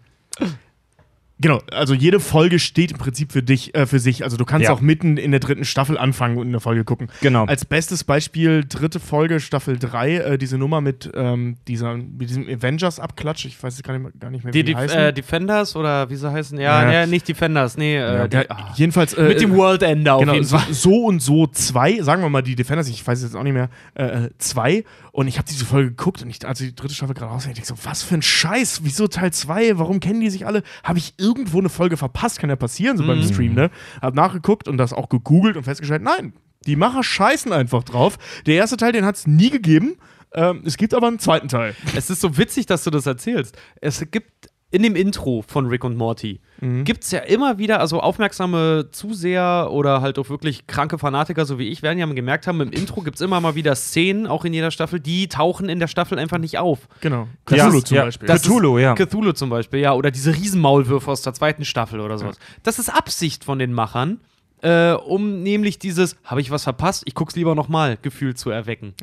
Genau, 1.41 1.61
also 1.71 1.95
jede 1.95 2.19
Folge 2.19 2.59
steht 2.59 2.91
im 2.91 2.99
Prinzip 2.99 3.31
für 3.33 3.43
dich, 3.45 3.75
äh, 3.75 3.87
für 3.87 4.01
sich. 4.01 4.25
Also 4.25 4.37
du 4.37 4.45
kannst 4.45 4.65
Ja. 4.65 4.73
auch 4.73 4.81
mitten 4.81 5.17
in 5.17 5.31
der 5.31 5.39
dritten 5.41 5.65
Staffel 5.65 5.97
anfangen 5.97 6.37
und 6.37 6.49
eine 6.49 6.59
Folge 6.59 6.85
gucken. 6.85 7.09
Genau. 7.21 7.45
Als 7.45 7.65
bestes 7.65 8.03
Beispiel 8.03 8.65
dritte 8.69 8.99
Folge, 8.99 9.39
Staffel 9.39 9.79
3, 9.79 10.17
äh, 10.17 10.39
diese 10.39 10.59
Nummer 10.59 10.81
mit, 10.81 11.11
ähm, 11.15 11.57
dieser, 11.69 11.97
mit 11.97 12.29
diesem 12.29 12.49
Avengers-Abklatsch. 12.49 13.45
Ich 13.45 13.63
weiß 13.63 13.77
jetzt 13.77 13.87
gar 13.87 13.95
nicht 13.95 14.03
mehr, 14.03 14.13
gar 14.19 14.31
nicht 14.31 14.43
mehr 14.45 14.53
Die, 14.53 14.59
wie 14.61 14.65
die 14.65 14.73
die 14.73 14.77
heißen. 14.77 14.99
äh, 14.99 15.13
Defenders 15.13 15.77
oder 15.77 16.11
wie 16.11 16.17
sie 16.17 16.31
heißen? 16.31 16.59
Ja, 16.59 16.83
Ja. 16.83 16.93
ja. 16.93 17.07
nicht 17.07 17.29
Defenders, 17.29 17.77
nee. 17.77 17.97
Äh, 17.97 18.01
ja, 18.01 18.29
die, 18.29 18.37
ja, 18.37 18.45
ah. 18.49 18.73
jedenfalls 18.75 19.15
äh, 19.15 19.29
Mit 19.29 19.41
dem 19.41 19.55
World 19.55 19.83
Ender 19.83 20.15
auf 20.15 20.21
genau, 20.21 20.35
jeden 20.35 20.45
so, 20.47 20.59
Fall. 20.59 20.73
so 20.75 21.05
und 21.05 21.21
so 21.23 21.47
zwei, 21.47 22.01
sagen 22.03 22.23
wir 22.23 22.29
mal 22.31 22.43
die 22.43 22.57
Defenders, 22.57 22.89
ich 22.89 23.07
weiß 23.07 23.23
jetzt 23.23 23.37
auch 23.37 23.43
nicht 23.45 23.53
mehr, 23.55 23.69
äh, 23.95 24.05
äh, 24.25 24.31
zwei. 24.39 24.85
Und 25.13 25.27
ich 25.27 25.39
habe 25.39 25.49
diese 25.49 25.65
Folge 25.65 25.89
geguckt 25.91 26.23
und 26.23 26.31
ich, 26.31 26.47
als 26.47 26.59
die 26.61 26.75
dritte 26.75 26.95
Staffel 26.95 27.15
gerade 27.15 27.33
rausgeht, 27.33 27.59
ich 27.59 27.65
so, 27.65 27.75
was 27.83 28.03
für 28.05 28.15
ein 28.15 28.23
Scheiß, 28.23 28.81
wieso 28.85 29.09
Teil 29.09 29.33
2, 29.33 29.77
warum 29.79 29.99
kennen 29.99 30.21
die 30.21 30.31
sich 30.31 30.47
alle? 30.47 30.63
Habe 30.85 30.99
ich 30.99 31.15
irgendwo 31.29 31.59
eine 31.59 31.69
Folge 31.69 31.97
verpasst? 31.97 32.39
Kann 32.39 32.51
ja 32.51 32.57
passieren, 32.57 32.97
so 32.97 33.07
beim 33.07 33.23
Stream, 33.23 33.55
ne? 33.55 33.71
Hab 34.01 34.15
nachgeguckt 34.15 34.69
und 34.69 34.79
das 34.79 34.93
auch 34.93 35.09
gegoogelt 35.09 35.57
und 35.57 35.65
festgestellt, 35.65 36.03
nein, 36.03 36.33
die 36.67 36.77
Macher 36.77 37.03
scheißen 37.03 37.53
einfach 37.53 37.85
drauf. 37.85 38.19
Der 38.47 38.57
erste 38.57 38.77
Teil, 38.77 38.93
den 38.93 39.05
hat 39.05 39.17
es 39.17 39.27
nie 39.27 39.51
gegeben. 39.51 39.97
Ähm, 40.35 40.63
es 40.65 40.77
gibt 40.77 40.95
aber 40.95 41.07
einen 41.07 41.19
zweiten 41.19 41.49
Teil. 41.49 41.75
Es 41.95 42.11
ist 42.11 42.21
so 42.21 42.37
witzig, 42.37 42.67
dass 42.67 42.85
du 42.85 42.91
das 42.91 43.07
erzählst. 43.07 43.57
Es 43.81 44.05
gibt 44.11 44.48
in 44.71 44.83
dem 44.83 44.97
Intro 44.97 45.43
von 45.47 45.67
Rick 45.67 45.85
und 45.85 45.97
Morty 45.97 46.41
gibt 46.61 47.05
es 47.05 47.13
ja 47.13 47.21
immer 47.21 47.59
wieder, 47.59 47.79
also 47.79 48.01
aufmerksame 48.01 48.89
Zuseher 48.91 49.69
oder 49.71 50.01
halt 50.01 50.19
auch 50.19 50.29
wirklich 50.29 50.67
kranke 50.67 50.99
Fanatiker, 50.99 51.47
so 51.47 51.59
wie 51.59 51.69
ich, 51.69 51.83
werden 51.83 51.99
ja 51.99 52.07
gemerkt 52.07 52.49
haben, 52.49 52.61
im 52.61 52.73
Intro 52.73 53.03
gibt 53.03 53.17
es 53.17 53.21
immer 53.21 53.41
mal 53.41 53.55
wieder 53.55 53.77
Szenen, 53.77 54.27
auch 54.27 54.45
in 54.45 54.53
jeder 54.53 54.73
Staffel, 54.73 54.99
die 54.99 55.29
tauchen 55.29 55.69
in 55.69 55.79
der 55.79 55.87
Staffel 55.87 56.19
einfach 56.19 56.39
nicht 56.39 56.59
auf. 56.59 56.89
Genau. 57.01 57.29
Ja, 57.49 57.67
Cthulhu 57.67 57.81
zum 57.81 57.97
ja. 57.97 58.05
Beispiel. 58.05 58.29
Cthulhu, 58.29 58.79
ja. 58.79 58.95
Cthulhu 58.95 59.33
zum 59.33 59.51
Beispiel, 59.51 59.81
ja. 59.81 59.93
Oder 59.95 60.11
diese 60.11 60.35
Riesenmaulwürfe 60.35 61.11
aus 61.11 61.23
der 61.23 61.33
zweiten 61.33 61.65
Staffel 61.65 62.01
oder 62.01 62.19
sowas. 62.19 62.39
Das 62.65 62.81
ist 62.81 62.89
Absicht 62.89 63.45
von 63.45 63.61
den 63.61 63.73
Machern, 63.73 64.19
äh, 64.63 64.93
um 64.93 65.43
nämlich 65.43 65.79
dieses, 65.79 66.17
habe 66.25 66.41
ich 66.41 66.51
was 66.51 66.65
verpasst? 66.65 67.03
Ich 67.07 67.15
guck's 67.15 67.37
lieber 67.37 67.55
nochmal, 67.55 67.99
Gefühl 68.01 68.35
zu 68.35 68.51
erwecken. 68.51 68.95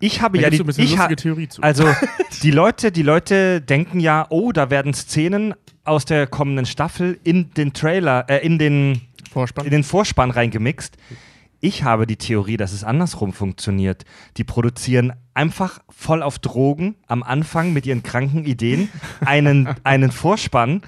Ich 0.00 0.22
habe 0.22 0.38
Da 0.38 0.44
ja 0.44 0.50
die 0.50 0.60
ein 0.60 0.74
ich 0.76 0.98
ha 0.98 1.08
Theorie 1.08 1.48
zu. 1.48 1.62
Also 1.62 1.86
die 2.42 2.50
Leute, 2.50 2.92
die 2.92 3.02
Leute 3.02 3.60
denken 3.60 4.00
ja, 4.00 4.26
oh, 4.30 4.52
da 4.52 4.70
werden 4.70 4.94
Szenen 4.94 5.54
aus 5.84 6.04
der 6.04 6.26
kommenden 6.26 6.66
Staffel 6.66 7.18
in 7.24 7.50
den 7.54 7.72
Trailer, 7.72 8.26
äh, 8.28 8.44
in 8.44 8.58
den 8.58 9.00
Vorspann. 9.30 9.64
in 9.64 9.70
den 9.70 9.84
Vorspann 9.84 10.30
reingemixt. 10.30 10.96
Ich 11.60 11.82
habe 11.82 12.06
die 12.06 12.16
Theorie, 12.16 12.56
dass 12.56 12.72
es 12.72 12.84
andersrum 12.84 13.32
funktioniert. 13.32 14.04
Die 14.36 14.44
produzieren 14.44 15.14
einfach 15.34 15.80
voll 15.88 16.22
auf 16.22 16.38
Drogen 16.38 16.96
am 17.06 17.22
Anfang 17.22 17.72
mit 17.72 17.86
ihren 17.86 18.02
kranken 18.02 18.44
Ideen 18.44 18.88
einen, 19.24 19.68
einen 19.82 20.12
Vorspann 20.12 20.82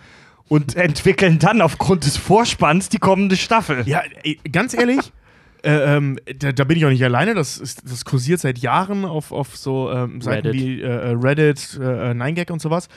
und 0.49 0.77
entwickeln 0.77 1.39
dann 1.39 1.61
aufgrund 1.61 2.05
des 2.05 2.17
Vorspanns 2.17 2.89
die 2.89 2.99
kommende 2.99 3.37
Staffel. 3.37 3.87
Ja, 3.87 4.03
ey, 4.23 4.39
ganz 4.51 4.75
ehrlich, 4.75 5.13
äh, 5.63 5.97
ähm, 5.97 6.19
da, 6.39 6.53
da 6.53 6.65
bin 6.65 6.77
ich 6.77 6.85
auch 6.87 6.91
nicht 6.91 7.05
alleine. 7.05 7.35
Das, 7.35 7.59
ist, 7.59 7.83
das 7.91 8.05
kursiert 8.05 8.41
seit 8.41 8.59
Jahren 8.59 9.05
auf, 9.05 9.33
auf 9.33 9.57
so 9.57 9.91
ähm, 9.91 10.21
Seiten 10.21 10.49
Reddit. 10.49 10.63
wie 10.63 10.83
äh, 10.83 11.17
Reddit, 11.21 11.79
äh, 11.81 12.13
9gag 12.13 12.51
und 12.51 12.61
sowas. 12.61 12.89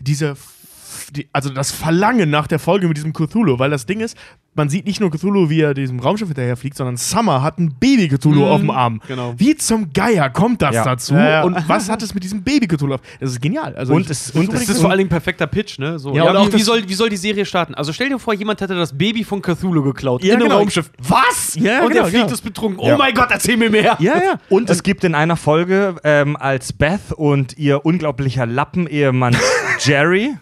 Diese, 0.00 0.36
die, 1.06 1.28
also 1.32 1.50
das 1.50 1.70
Verlangen 1.72 2.30
nach 2.30 2.46
der 2.46 2.58
Folge 2.58 2.88
mit 2.88 2.96
diesem 2.96 3.12
Cthulhu, 3.12 3.58
weil 3.58 3.70
das 3.70 3.86
Ding 3.86 4.00
ist, 4.00 4.16
man 4.54 4.68
sieht 4.68 4.86
nicht 4.86 5.00
nur 5.00 5.10
Cthulhu, 5.10 5.50
wie 5.50 5.60
er 5.60 5.72
diesem 5.72 6.00
Raumschiff 6.00 6.26
hinterherfliegt, 6.28 6.76
sondern 6.76 6.96
Summer 6.96 7.42
hat 7.42 7.58
ein 7.60 7.74
Baby-Cthulhu 7.78 8.44
auf 8.44 8.60
dem 8.60 8.70
Arm. 8.70 9.00
genau. 9.06 9.34
Wie 9.36 9.54
zum 9.56 9.92
Geier 9.92 10.30
kommt 10.30 10.62
das 10.62 10.74
Ja. 10.74 10.84
dazu? 10.84 11.14
Ja, 11.14 11.28
ja. 11.30 11.42
Und 11.44 11.56
was 11.68 11.88
hat 11.88 12.02
es 12.02 12.12
mit 12.12 12.24
diesem 12.24 12.42
Baby-Cthulhu 12.42 12.94
auf? 12.94 13.00
Das 13.20 13.30
ist 13.30 13.40
genial. 13.40 13.76
Also 13.76 13.94
Und 13.94 14.02
ich- 14.02 14.10
es- 14.10 14.30
und 14.32 14.52
es 14.52 14.60
Das 14.66 14.68
ist 14.70 14.80
vor 14.80 14.90
allen 14.90 14.98
Dingen 14.98 15.08
ein 15.08 15.10
perfekter 15.10 15.46
Pitch, 15.46 15.78
ne? 15.78 15.98
So, 16.00 16.12
Ja, 16.12 16.24
ja, 16.24 16.30
und 16.30 16.36
auch 16.38 16.52
wie, 16.52 16.60
soll, 16.60 16.88
wie 16.88 16.94
soll 16.94 17.08
die 17.08 17.16
Serie 17.16 17.44
starten? 17.44 17.74
Also 17.76 17.92
stell 17.92 18.08
dir 18.08 18.18
vor, 18.18 18.34
jemand 18.34 18.60
hätte 18.60 18.74
das 18.74 18.96
Baby 18.98 19.22
von 19.22 19.40
Cthulhu 19.42 19.82
geklaut. 19.84 20.24
Ja, 20.24 20.30
in 20.34 20.40
einem 20.40 20.48
genau. 20.48 20.58
Raumschiff. 20.58 20.90
Was? 21.06 21.54
Ja, 21.54 21.82
und 21.82 21.90
genau, 21.90 22.02
der 22.02 22.04
fliegt 22.06 22.22
genau. 22.24 22.34
es 22.34 22.40
betrunken. 22.40 22.84
Ja. 22.84 22.94
Oh 22.94 22.98
mein 22.98 23.14
Gott, 23.14 23.28
erzähl 23.30 23.56
mir 23.56 23.70
mehr. 23.70 23.96
ja, 24.00 24.16
ja. 24.16 24.40
Und 24.48 24.70
es 24.70 24.82
gibt 24.82 25.04
in 25.04 25.14
einer 25.14 25.36
Folge, 25.36 25.94
ähm, 26.02 26.36
als 26.36 26.72
Beth 26.72 27.12
und 27.16 27.56
ihr 27.58 27.86
unglaublicher 27.86 28.44
Lappen-Ehemann 28.46 29.36
Jerry, 29.80 30.34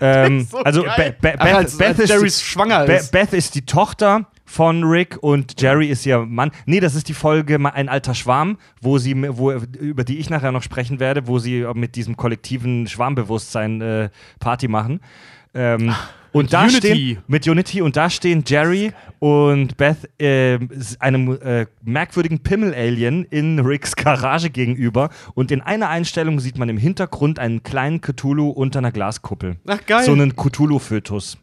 ähm, 0.00 0.40
so 0.50 0.58
also. 0.58 0.82
Be 0.82 1.14
Be 1.20 1.34
Ach, 1.38 1.44
Beth, 1.44 1.54
als- 1.54 1.78
Beth 1.78 1.88
als 1.88 1.98
ist 2.00 2.08
Jerrys 2.10 2.42
schwanger 2.42 2.86
Be 2.86 2.94
ist. 2.94 3.12
Beth 3.12 3.32
ist 3.32 3.54
die 3.54 3.66
Tochter 3.66 4.26
von 4.44 4.82
Rick 4.82 5.18
und 5.22 5.60
Jerry 5.60 5.86
ist 5.86 6.04
ihr 6.06 6.18
Mann. 6.20 6.50
Nee, 6.66 6.80
das 6.80 6.96
ist 6.96 7.08
die 7.08 7.14
Folge 7.14 7.58
Ein 7.72 7.88
alter 7.88 8.14
Schwarm, 8.14 8.58
wo 8.80 8.98
sie, 8.98 9.14
wo, 9.38 9.52
über 9.52 10.02
die 10.02 10.18
ich 10.18 10.28
nachher 10.28 10.50
noch 10.50 10.64
sprechen 10.64 10.98
werde, 10.98 11.28
wo 11.28 11.38
sie 11.38 11.64
mit 11.74 11.94
diesem 11.94 12.16
kollektiven 12.16 12.88
Schwarmbewusstsein 12.88 13.80
äh, 13.80 14.08
Party 14.40 14.66
machen. 14.66 15.00
Ähm, 15.54 15.94
und 16.32 16.52
da 16.52 16.62
Unity. 16.62 16.76
stehen 16.78 17.18
mit 17.26 17.46
Unity 17.48 17.82
und 17.82 17.96
da 17.96 18.08
stehen 18.10 18.44
Jerry 18.46 18.92
und 19.18 19.76
Beth 19.76 20.08
äh, 20.20 20.58
einem 20.98 21.38
äh, 21.42 21.66
merkwürdigen 21.82 22.40
Pimmel-Alien 22.40 23.24
in 23.24 23.58
Ricks 23.58 23.96
Garage 23.96 24.50
gegenüber 24.50 25.10
und 25.34 25.50
in 25.50 25.60
einer 25.60 25.88
Einstellung 25.88 26.40
sieht 26.40 26.58
man 26.58 26.68
im 26.68 26.78
Hintergrund 26.78 27.38
einen 27.38 27.62
kleinen 27.62 28.00
Cthulhu 28.00 28.48
unter 28.50 28.78
einer 28.78 28.92
Glaskuppel. 28.92 29.56
Ach, 29.66 29.84
geil. 29.86 30.04
So 30.04 30.12
einen 30.12 30.34
Cthulhu-Fötus. 30.36 31.38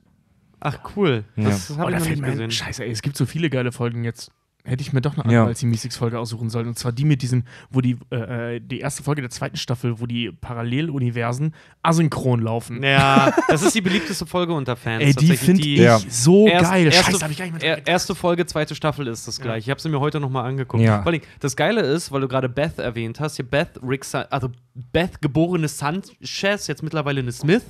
Ach, 0.59 0.79
cool. 0.95 1.23
Das 1.35 1.69
Oh, 1.71 1.77
habe 1.77 1.91
da 1.91 1.97
ich 1.97 2.03
noch 2.03 2.09
nicht 2.09 2.23
gesehen. 2.23 2.49
Scheiße, 2.51 2.83
ey, 2.83 2.91
es 2.91 3.01
gibt 3.03 3.15
so 3.15 3.25
viele 3.27 3.49
geile 3.49 3.71
Folgen 3.71 4.03
jetzt. 4.03 4.31
Hätte 4.67 4.81
ich 4.81 4.91
mir 4.91 4.99
doch 5.01 5.13
eine 5.17 5.23
Ja. 5.31 5.39
andere 5.39 5.47
als 5.51 5.59
die 5.59 5.65
Mystics-Folge 5.65 6.19
aussuchen 6.19 6.49
sollen. 6.49 6.67
Und 6.67 6.77
zwar 6.77 6.91
die 6.91 7.05
mit 7.05 7.21
diesem, 7.21 7.43
wo 7.69 7.79
die, 7.79 7.97
äh, 8.11 8.55
äh, 8.55 8.59
die 8.59 8.79
erste 8.81 9.01
Folge 9.01 9.21
der 9.21 9.29
zweiten 9.29 9.55
Staffel, 9.55 9.99
wo 10.01 10.05
die 10.05 10.29
Paralleluniversen 10.31 11.53
asynchron 11.83 12.41
laufen. 12.41 12.83
Ja, 12.83 13.33
das 13.47 13.61
ist 13.63 13.75
die 13.75 13.81
beliebteste 13.81 14.25
Folge 14.25 14.53
unter 14.53 14.75
Fans. 14.75 15.03
Ey, 15.03 15.13
die 15.13 15.37
finde 15.37 15.61
ich 15.63 15.79
Ja. 15.79 15.99
so 16.09 16.47
Erst- 16.47 16.69
geil. 16.71 16.85
Erste, 16.87 17.11
Scheiße, 17.11 17.23
hab 17.23 17.31
ich 17.31 17.37
gar 17.37 17.45
nicht 17.45 17.61
mehr 17.63 17.75
dran 17.75 17.83
er, 17.85 17.87
erste 17.87 18.13
Folge, 18.13 18.45
zweite 18.45 18.75
Staffel 18.75 19.07
ist 19.07 19.27
das 19.27 19.39
gleich. 19.39 19.63
Ich 19.65 19.69
habe 19.69 19.79
sie 19.79 19.89
mir 19.89 19.99
heute 19.99 20.19
nochmal 20.19 20.45
angeguckt. 20.45 20.83
Ja. 20.83 21.01
Vor 21.01 21.11
allem, 21.11 21.21
das 21.39 21.55
Geile 21.55 21.81
ist, 21.81 22.11
weil 22.11 22.21
du 22.21 22.27
gerade 22.27 22.49
Beth 22.49 22.77
erwähnt 22.77 23.19
hast, 23.19 23.37
hier 23.37 23.45
Beth, 23.45 23.79
Rick, 23.81 24.05
also 24.29 24.49
Beth 24.75 25.21
geborene 25.21 25.67
Sanchez, 25.67 26.67
jetzt 26.67 26.83
mittlerweile 26.83 27.21
eine 27.21 27.31
Smith, 27.31 27.63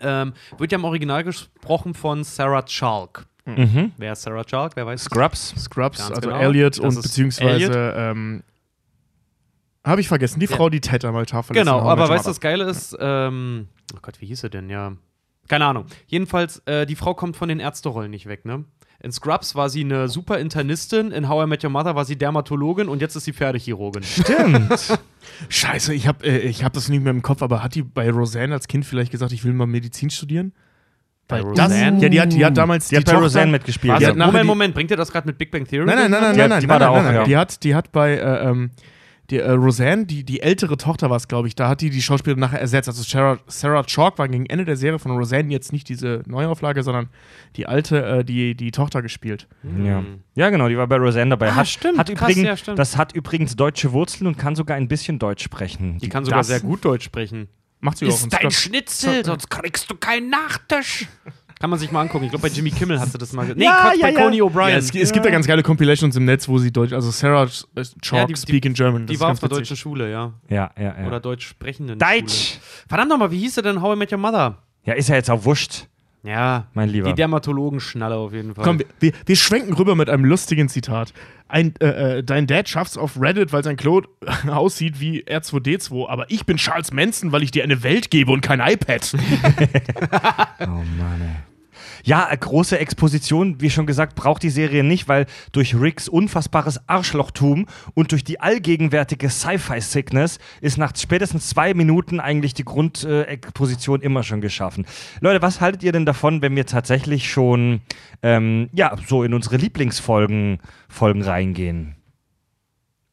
ähm, 0.00 0.32
wird 0.58 0.72
ja 0.72 0.78
im 0.78 0.84
Original 0.84 1.24
gesprochen 1.24 1.94
von 1.94 2.24
Sarah 2.24 2.62
Chalk. 2.62 3.26
Mhm. 3.46 3.92
Wer 3.98 4.12
ist 4.12 4.22
Sarah 4.22 4.44
Chalk? 4.44 4.74
Wer 4.76 4.86
weiß? 4.86 5.04
Scrubs. 5.04 5.54
Scrubs, 5.58 5.98
Ganz 5.98 6.10
also 6.10 6.28
genau. 6.28 6.40
Elliot 6.40 6.78
Das 6.78 6.96
und 6.96 7.02
beziehungsweise, 7.02 7.94
ähm, 7.96 8.42
habe 9.84 10.00
ich 10.00 10.08
vergessen, 10.08 10.40
die 10.40 10.46
Frau, 10.46 10.70
die 10.70 10.80
Ted 10.80 11.04
einmal 11.04 11.26
Tafel 11.26 11.54
Genau, 11.54 11.80
aber 11.80 12.08
weißt 12.08 12.24
du, 12.24 12.30
das 12.30 12.40
Geile 12.40 12.64
ist, 12.64 12.96
ähm, 12.98 13.68
oh 13.94 13.98
Gott, 14.00 14.20
wie 14.20 14.26
hieß 14.26 14.40
sie 14.40 14.50
denn? 14.50 14.70
Ja, 14.70 14.92
keine 15.48 15.66
Ahnung. 15.66 15.86
Jedenfalls, 16.06 16.62
äh, 16.64 16.86
die 16.86 16.96
Frau 16.96 17.14
kommt 17.14 17.36
von 17.36 17.48
den 17.50 17.60
Ärzterollen 17.60 18.10
nicht 18.10 18.26
weg, 18.26 18.46
ne? 18.46 18.64
In 19.00 19.12
Scrubs 19.12 19.54
war 19.54 19.68
sie 19.68 19.82
eine 19.82 20.08
super 20.08 20.38
Internistin, 20.38 21.10
in 21.10 21.28
How 21.28 21.44
I 21.44 21.46
Met 21.46 21.62
Your 21.62 21.68
Mother 21.68 21.94
war 21.94 22.06
sie 22.06 22.16
Dermatologin 22.16 22.88
und 22.88 23.02
jetzt 23.02 23.14
ist 23.16 23.24
sie 23.24 23.34
Pferdechirurgin. 23.34 24.02
Stimmt. 24.02 24.98
Scheiße, 25.50 25.92
ich 25.92 26.06
habe 26.06 26.24
äh, 26.26 26.38
ich 26.38 26.64
hab 26.64 26.72
das 26.72 26.88
nicht 26.88 27.02
mehr 27.02 27.10
im 27.10 27.20
Kopf, 27.20 27.42
aber 27.42 27.62
hat 27.62 27.74
die 27.74 27.82
bei 27.82 28.10
Roseanne 28.10 28.54
als 28.54 28.66
Kind 28.66 28.86
vielleicht 28.86 29.10
gesagt, 29.10 29.32
ich 29.32 29.44
will 29.44 29.52
mal 29.52 29.66
Medizin 29.66 30.08
studieren? 30.08 30.54
Bei 31.26 31.40
Roseanne? 31.40 31.98
ja, 32.02 32.08
die 32.08 32.20
hat, 32.20 32.32
die 32.32 32.44
hat 32.44 32.56
damals 32.56 32.88
Die 32.88 32.96
hat 32.96 33.04
bei 33.06 33.16
Roseanne 33.16 33.50
mitgespielt. 33.52 33.94
Also, 33.94 34.12
Die 34.12 34.18
Moment, 34.18 34.42
die- 34.42 34.46
Moment, 34.46 34.74
bringt 34.74 34.90
ihr 34.90 34.96
das 34.96 35.10
gerade 35.10 35.26
mit 35.26 35.38
Big 35.38 35.50
Bang 35.50 35.66
Theory? 35.66 35.86
Nein, 35.86 35.96
nein, 35.96 36.10
nein, 36.10 36.20
nein, 36.22 36.32
Die 36.34 36.38
nein, 36.38 36.52
hat- 36.52 36.62
die 36.62 36.66
nein, 36.66 36.72
war 36.72 36.78
da 36.78 36.90
nein, 36.90 36.98
auch, 36.98 37.02
nein, 37.04 37.14
ja. 37.14 37.24
Die 37.24 37.36
hat, 37.36 37.64
die 37.64 37.74
hat 37.74 37.92
bei 37.92 38.12
äh, 38.16 38.48
ähm, 38.50 38.70
die, 39.30 39.38
äh, 39.38 39.50
Roseanne, 39.52 40.04
die, 40.04 40.22
die 40.22 40.42
ältere 40.42 40.76
Tochter 40.76 41.08
war 41.08 41.16
es, 41.16 41.28
glaube 41.28 41.48
ich, 41.48 41.54
da 41.54 41.66
hat 41.70 41.80
die 41.80 41.88
die 41.88 42.02
Schauspielerin 42.02 42.40
nachher 42.40 42.60
ersetzt. 42.60 42.90
Also 42.90 43.02
Sarah, 43.02 43.38
Sarah 43.46 43.82
Chalk 43.84 44.18
war 44.18 44.28
gegen 44.28 44.44
Ende 44.44 44.66
der 44.66 44.76
Serie 44.76 44.98
von 44.98 45.12
Roseanne 45.12 45.50
jetzt 45.50 45.72
nicht 45.72 45.88
diese 45.88 46.22
Neuauflage, 46.26 46.82
sondern 46.82 47.08
die 47.56 47.64
alte, 47.66 48.04
äh, 48.04 48.22
die 48.24 48.54
die 48.54 48.70
Tochter 48.70 49.00
gespielt. 49.00 49.48
Ja. 49.82 50.04
ja, 50.34 50.50
genau, 50.50 50.68
die 50.68 50.76
war 50.76 50.86
bei 50.86 50.96
Roseanne 50.96 51.30
dabei. 51.30 51.48
Ah, 51.48 51.54
hat, 51.56 51.68
stimmt, 51.68 51.96
Hat 51.96 52.08
krass, 52.14 52.28
übrigens, 52.32 52.46
ja, 52.46 52.56
stimmt. 52.58 52.78
Das 52.78 52.98
hat 52.98 53.14
übrigens 53.14 53.56
deutsche 53.56 53.92
Wurzeln 53.92 54.26
und 54.26 54.36
kann 54.36 54.56
sogar 54.56 54.76
ein 54.76 54.88
bisschen 54.88 55.18
Deutsch 55.18 55.42
sprechen. 55.42 55.96
Die 56.00 56.10
kann 56.10 56.26
sogar 56.26 56.40
Das- 56.40 56.48
sehr 56.48 56.60
gut 56.60 56.84
Deutsch 56.84 57.06
sprechen. 57.06 57.48
Macht 57.84 57.98
sie 57.98 58.06
auch 58.08 58.22
in 58.24 58.30
Scrubs. 58.30 58.54
Schnitzel, 58.62 59.24
sonst 59.24 59.50
kriegst 59.50 59.90
du 59.90 59.94
keinen 59.94 60.30
Nachtisch. 60.30 61.06
Kann 61.60 61.70
man 61.70 61.78
sich 61.78 61.92
mal 61.92 62.00
angucken. 62.02 62.24
Ich 62.24 62.30
glaube, 62.30 62.48
bei 62.48 62.54
Jimmy 62.54 62.70
Kimmel 62.70 62.98
hat 62.98 63.10
sie 63.12 63.18
das 63.18 63.32
mal. 63.32 63.46
ge- 63.46 63.54
Nee, 63.56 63.64
Ja, 63.64 63.80
Quatsch, 63.90 63.96
ja, 63.98 64.06
bei 64.08 64.12
ja. 64.12 64.20
Coney 64.22 64.42
O'Brien. 64.42 64.70
Ja, 64.70 64.76
es, 64.76 64.94
es 64.94 65.12
gibt 65.12 65.24
ja 65.24 65.30
ganz 65.30 65.46
geile 65.46 65.62
Compilations 65.62 66.16
im 66.16 66.24
Netz, 66.24 66.48
wo 66.48 66.58
sie 66.58 66.72
Deutsch, 66.72 66.92
also 66.92 67.10
Sarah 67.10 67.44
äh, 67.44 67.46
Chalk 68.00 68.12
Ja, 68.12 68.26
die- 68.26 68.32
die- 68.34 68.40
speak 68.40 68.64
in 68.64 68.74
German. 68.74 69.02
Das 69.02 69.08
die 69.08 69.14
ist 69.14 69.20
war 69.20 69.30
auf 69.32 69.38
der 69.40 69.48
deutschen 69.50 69.76
Schule, 69.76 70.10
ja. 70.10 70.32
Ja, 70.48 70.70
ja, 70.78 70.94
ja. 71.00 71.06
Oder 71.06 71.20
deutsch 71.20 71.46
sprechenden 71.46 71.98
Schule. 72.00 72.20
Deutsch! 72.22 72.58
Verdammt 72.88 73.10
nochmal, 73.10 73.30
wie 73.30 73.38
hieß 73.38 73.54
sie 73.54 73.62
denn 73.62 73.80
How 73.80 73.94
I 73.94 73.98
Met 73.98 74.12
Your 74.12 74.18
Mother? 74.18 74.58
Ja, 74.84 74.94
ist 74.94 75.08
ja 75.08 75.14
jetzt 75.16 75.30
auch 75.30 75.44
wurscht, 75.44 75.86
Ja, 76.24 76.68
mein 76.72 76.88
Lieber. 76.88 77.08
die 77.08 77.14
Dermatologen-Schnalle 77.14 78.16
auf 78.16 78.32
jeden 78.32 78.54
Fall. 78.54 78.64
Komm, 78.64 78.78
wir, 78.78 78.86
wir, 78.98 79.12
wir 79.26 79.36
schwenken 79.36 79.74
rüber 79.74 79.94
mit 79.94 80.08
einem 80.08 80.24
lustigen 80.24 80.70
Zitat. 80.70 81.12
Ein, 81.48 81.74
äh, 81.80 82.18
äh, 82.18 82.22
dein 82.24 82.46
Dad 82.46 82.66
schafft's 82.66 82.96
auf 82.96 83.20
Reddit, 83.20 83.52
weil 83.52 83.62
sein 83.62 83.76
Claude 83.76 84.08
aussieht 84.48 85.00
wie 85.00 85.22
R2D2, 85.24 86.08
aber 86.08 86.30
ich 86.30 86.46
bin 86.46 86.56
Charles 86.56 86.92
Manson, 86.92 87.30
weil 87.30 87.42
ich 87.42 87.50
dir 87.50 87.62
eine 87.62 87.82
Welt 87.82 88.10
gebe 88.10 88.32
und 88.32 88.40
kein 88.40 88.60
iPad. 88.60 89.14
Oh 90.60 90.66
Mann, 90.66 91.20
ey. 91.20 91.53
Ja, 92.04 92.28
große 92.34 92.78
Exposition, 92.78 93.62
wie 93.62 93.70
schon 93.70 93.86
gesagt, 93.86 94.14
braucht 94.14 94.42
die 94.42 94.50
Serie 94.50 94.84
nicht, 94.84 95.08
weil 95.08 95.24
durch 95.52 95.74
Ricks 95.74 96.06
unfassbares 96.06 96.86
Arschlochtum 96.86 97.64
und 97.94 98.12
durch 98.12 98.22
die 98.22 98.40
allgegenwärtige 98.40 99.30
Sci-Fi-Sickness 99.30 100.38
ist 100.60 100.76
nach 100.76 100.92
spätestens 100.94 101.48
zwei 101.48 101.72
Minuten 101.72 102.20
eigentlich 102.20 102.52
die 102.52 102.64
Grundexposition 102.64 104.02
immer 104.02 104.22
schon 104.22 104.42
geschaffen. 104.42 104.84
Leute, 105.20 105.40
was 105.40 105.62
haltet 105.62 105.82
ihr 105.82 105.92
denn 105.92 106.04
davon, 106.04 106.42
wenn 106.42 106.54
wir 106.54 106.66
tatsächlich 106.66 107.30
schon 107.30 107.80
ähm, 108.22 108.68
ja, 108.74 108.94
so 109.06 109.22
in 109.22 109.32
unsere 109.32 109.56
Lieblingsfolgen 109.56 110.58
Folgen 110.90 111.22
reingehen? 111.22 111.96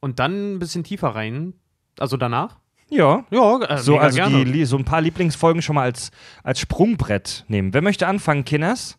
Und 0.01 0.19
dann 0.19 0.55
ein 0.55 0.59
bisschen 0.59 0.83
tiefer 0.83 1.09
rein. 1.09 1.53
Also 1.97 2.17
danach? 2.17 2.60
Ja. 2.91 3.23
Ja, 3.31 3.59
äh, 3.61 3.77
So, 3.77 3.97
also 3.97 4.17
gerne. 4.17 4.43
die, 4.45 4.65
so 4.65 4.77
ein 4.77 4.83
paar 4.85 5.01
Lieblingsfolgen 5.01 5.61
schon 5.61 5.75
mal 5.75 5.83
als, 5.83 6.11
als 6.43 6.59
Sprungbrett 6.59 7.45
nehmen. 7.47 7.73
Wer 7.73 7.81
möchte 7.81 8.05
anfangen, 8.05 8.43
Kinders? 8.45 8.97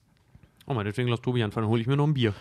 Oh, 0.67 0.75
meinetwegen 0.75 1.09
lass 1.09 1.21
Tobi 1.21 1.43
anfangen, 1.43 1.69
hole 1.69 1.81
ich 1.81 1.87
mir 1.87 1.97
noch 1.97 2.07
ein 2.07 2.15
Bier. 2.15 2.33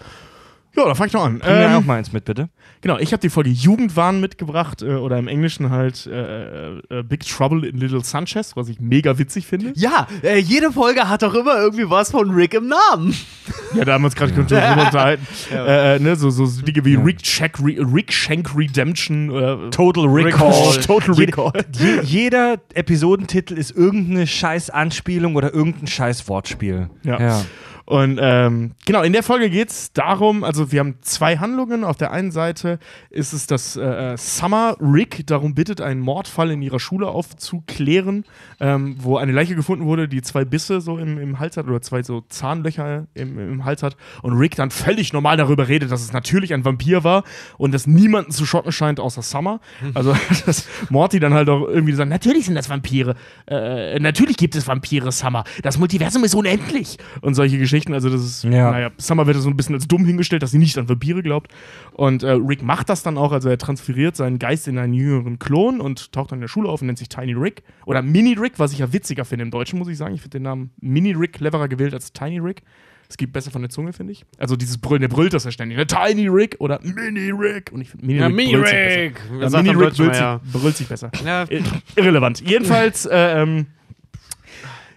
Ja, 0.75 0.85
da 0.85 0.95
fang 0.95 1.07
ich 1.07 1.13
noch 1.13 1.25
an. 1.25 1.39
Bring 1.39 1.53
mir 1.53 1.65
Ähm, 1.65 1.75
auch 1.75 1.85
mal 1.85 1.97
eins 1.97 2.13
mit, 2.13 2.25
bitte. 2.25 2.49
Genau, 2.81 2.97
ich 2.97 3.11
habe 3.11 3.21
die 3.21 3.29
Folge 3.29 3.49
Jugendwahn 3.49 4.19
mitgebracht 4.21 4.81
äh, 4.81 4.95
oder 4.95 5.17
im 5.19 5.27
Englischen 5.27 5.69
halt 5.69 6.07
äh, 6.07 6.77
äh, 6.77 7.03
Big 7.03 7.27
Trouble 7.27 7.67
in 7.67 7.77
Little 7.77 8.03
Sanchez, 8.03 8.55
was 8.55 8.69
ich 8.69 8.79
mega 8.79 9.17
witzig 9.19 9.45
finde. 9.45 9.73
Ja, 9.75 10.07
äh, 10.23 10.37
jede 10.39 10.71
Folge 10.71 11.07
hat 11.09 11.21
doch 11.23 11.33
immer 11.35 11.57
irgendwie 11.57 11.89
was 11.89 12.11
von 12.11 12.31
Rick 12.31 12.53
im 12.53 12.67
Namen. 12.67 13.13
Ja, 13.73 13.85
da 13.85 13.93
haben 13.93 14.01
wir 14.01 14.07
uns 14.07 14.15
gerade 14.15 14.33
schon 14.35 14.47
drüber 14.47 14.71
unterhalten. 14.85 15.25
Äh, 15.49 15.95
äh, 15.95 15.99
ne, 15.99 16.17
so, 16.17 16.29
so 16.29 16.45
Dinge 16.61 16.83
wie 16.83 16.95
Rick, 16.95 17.25
Shack, 17.25 17.57
Re 17.59 17.77
Rick 17.79 18.11
Shank 18.11 18.53
Redemption 18.53 19.29
oder 19.29 19.71
Total 19.71 20.05
Recall. 20.07 20.77
Total 20.81 21.15
Recall. 21.15 21.53
Je, 21.79 22.01
jeder 22.03 22.57
Episodentitel 22.73 23.53
ist 23.53 23.71
irgendeine 23.71 24.27
scheiß 24.27 24.71
Anspielung 24.71 25.35
oder 25.35 25.53
irgendein 25.53 25.87
scheiß 25.87 26.27
Wortspiel. 26.27 26.89
Ja. 27.03 27.41
Und 27.85 28.19
ähm, 28.21 28.71
genau, 28.85 29.01
in 29.01 29.13
der 29.13 29.23
Folge 29.23 29.49
geht 29.49 29.69
es 29.69 29.93
darum, 29.93 30.43
also 30.43 30.71
wir 30.71 30.79
haben 30.79 30.95
zwei 31.01 31.37
Handlungen. 31.37 31.83
Auf 31.83 31.97
der 31.97 32.11
einen 32.11 32.31
Seite 32.31 32.79
ist 33.09 33.33
es, 33.33 33.47
dass 33.47 33.75
äh, 33.75 34.15
Summer 34.17 34.77
Rick 34.79 35.25
darum 35.27 35.55
bittet, 35.55 35.81
einen 35.81 35.99
Mordfall 35.99 36.51
in 36.51 36.61
ihrer 36.61 36.79
Schule 36.79 37.07
aufzuklären, 37.07 38.25
ähm, 38.59 38.95
wo 38.99 39.17
eine 39.17 39.31
Leiche 39.31 39.55
gefunden 39.55 39.85
wurde, 39.85 40.07
die 40.07 40.21
zwei 40.21 40.45
Bisse 40.45 40.81
so 40.81 40.97
im, 40.97 41.17
im 41.17 41.39
Hals 41.39 41.57
hat 41.57 41.67
oder 41.67 41.81
zwei 41.81 42.03
so 42.03 42.21
Zahnlöcher 42.21 43.07
im, 43.13 43.39
im 43.39 43.65
Hals 43.65 43.83
hat. 43.83 43.97
Und 44.21 44.33
Rick 44.37 44.55
dann 44.55 44.71
völlig 44.71 45.11
normal 45.13 45.37
darüber 45.37 45.67
redet, 45.67 45.91
dass 45.91 46.01
es 46.01 46.13
natürlich 46.13 46.53
ein 46.53 46.63
Vampir 46.63 47.03
war 47.03 47.23
und 47.57 47.73
dass 47.73 47.87
niemanden 47.87 48.31
zu 48.31 48.45
schocken 48.45 48.71
scheint, 48.71 48.99
außer 48.99 49.21
Summer. 49.21 49.59
Also, 49.93 50.15
dass 50.45 50.67
Morty 50.89 51.19
dann 51.19 51.33
halt 51.33 51.49
auch 51.49 51.67
irgendwie 51.67 51.93
sagt, 51.93 52.09
natürlich 52.09 52.45
sind 52.45 52.55
das 52.55 52.69
Vampire. 52.69 53.15
Äh, 53.47 53.99
natürlich 53.99 54.37
gibt 54.37 54.55
es 54.55 54.65
Vampire, 54.65 55.11
Summer. 55.11 55.43
Das 55.63 55.77
Multiversum 55.77 56.23
ist 56.23 56.33
unendlich. 56.33 56.97
Und 57.19 57.33
solche 57.33 57.57
Geschichten. 57.57 57.70
Also, 57.93 58.09
das 58.09 58.21
ist, 58.21 58.43
Ja. 58.43 58.71
naja, 58.71 58.91
Summer 58.97 59.27
wird 59.27 59.37
so 59.37 59.49
ein 59.49 59.57
bisschen 59.57 59.75
als 59.75 59.87
dumm 59.87 60.05
hingestellt, 60.05 60.43
dass 60.43 60.51
sie 60.51 60.57
nicht 60.57 60.77
an 60.77 60.87
Vampire 60.89 61.21
glaubt. 61.23 61.51
Und 61.93 62.23
äh, 62.23 62.31
Rick 62.31 62.61
macht 62.63 62.89
das 62.89 63.03
dann 63.03 63.17
auch. 63.17 63.31
Also, 63.31 63.49
er 63.49 63.57
transferiert 63.57 64.15
seinen 64.15 64.39
Geist 64.39 64.67
in 64.67 64.77
einen 64.77 64.93
jüngeren 64.93 65.39
Klon 65.39 65.81
und 65.81 66.11
taucht 66.11 66.31
dann 66.31 66.37
in 66.37 66.41
der 66.41 66.47
Schule 66.47 66.69
auf 66.69 66.81
und 66.81 66.87
nennt 66.87 66.99
sich 66.99 67.09
Tiny 67.09 67.33
Rick. 67.33 67.63
Oder 67.85 68.01
Mini 68.01 68.33
Rick, 68.33 68.53
was 68.57 68.73
ich 68.73 68.79
ja 68.79 68.91
witziger 68.93 69.25
finde 69.25 69.43
im 69.43 69.51
Deutschen, 69.51 69.79
muss 69.79 69.87
ich 69.87 69.97
sagen. 69.97 70.13
Ich 70.15 70.21
finde 70.21 70.37
den 70.39 70.43
Namen 70.43 70.71
Mini 70.81 71.13
Rick 71.13 71.33
cleverer 71.33 71.67
gewählt 71.67 71.93
als 71.93 72.11
Tiny 72.13 72.39
Rick. 72.39 72.61
Es 73.09 73.17
geht 73.17 73.33
besser 73.33 73.51
von 73.51 73.61
der 73.61 73.69
Zunge, 73.69 73.91
finde 73.91 74.13
ich. 74.13 74.23
Also 74.37 74.55
dieses 74.55 74.77
Brüllen, 74.77 75.01
der 75.01 75.09
brüllt 75.09 75.33
das 75.33 75.43
ja 75.43 75.51
ständig. 75.51 75.77
Ne? 75.77 75.85
Tiny 75.85 76.29
Rick 76.29 76.55
oder 76.59 76.79
Mini 76.81 77.31
Rick. 77.31 77.69
Und 77.73 77.81
ich 77.81 77.89
finde 77.89 78.05
Mini 78.05 78.19
Ja, 78.19 78.27
Rick 78.27 78.35
Mini 78.37 78.51
brüllt 78.53 78.67
sich 78.67 78.75
Rick. 78.77 79.13
besser. 79.15 79.29
Wer 79.31 79.49
Ja, 79.49 79.57
Mini 79.57 79.69
Rick 79.69 79.77
brüllt 79.97 79.97
mal, 80.13 80.39
sich, 80.43 80.53
brüllt 80.61 80.77
sich 80.77 80.87
besser. 80.87 81.11
Ja. 81.25 81.43
Ir- 81.43 81.61
Irrelevant. 81.97 82.39
Jedenfalls, 82.39 83.05
äh, 83.07 83.41
ähm, 83.41 83.65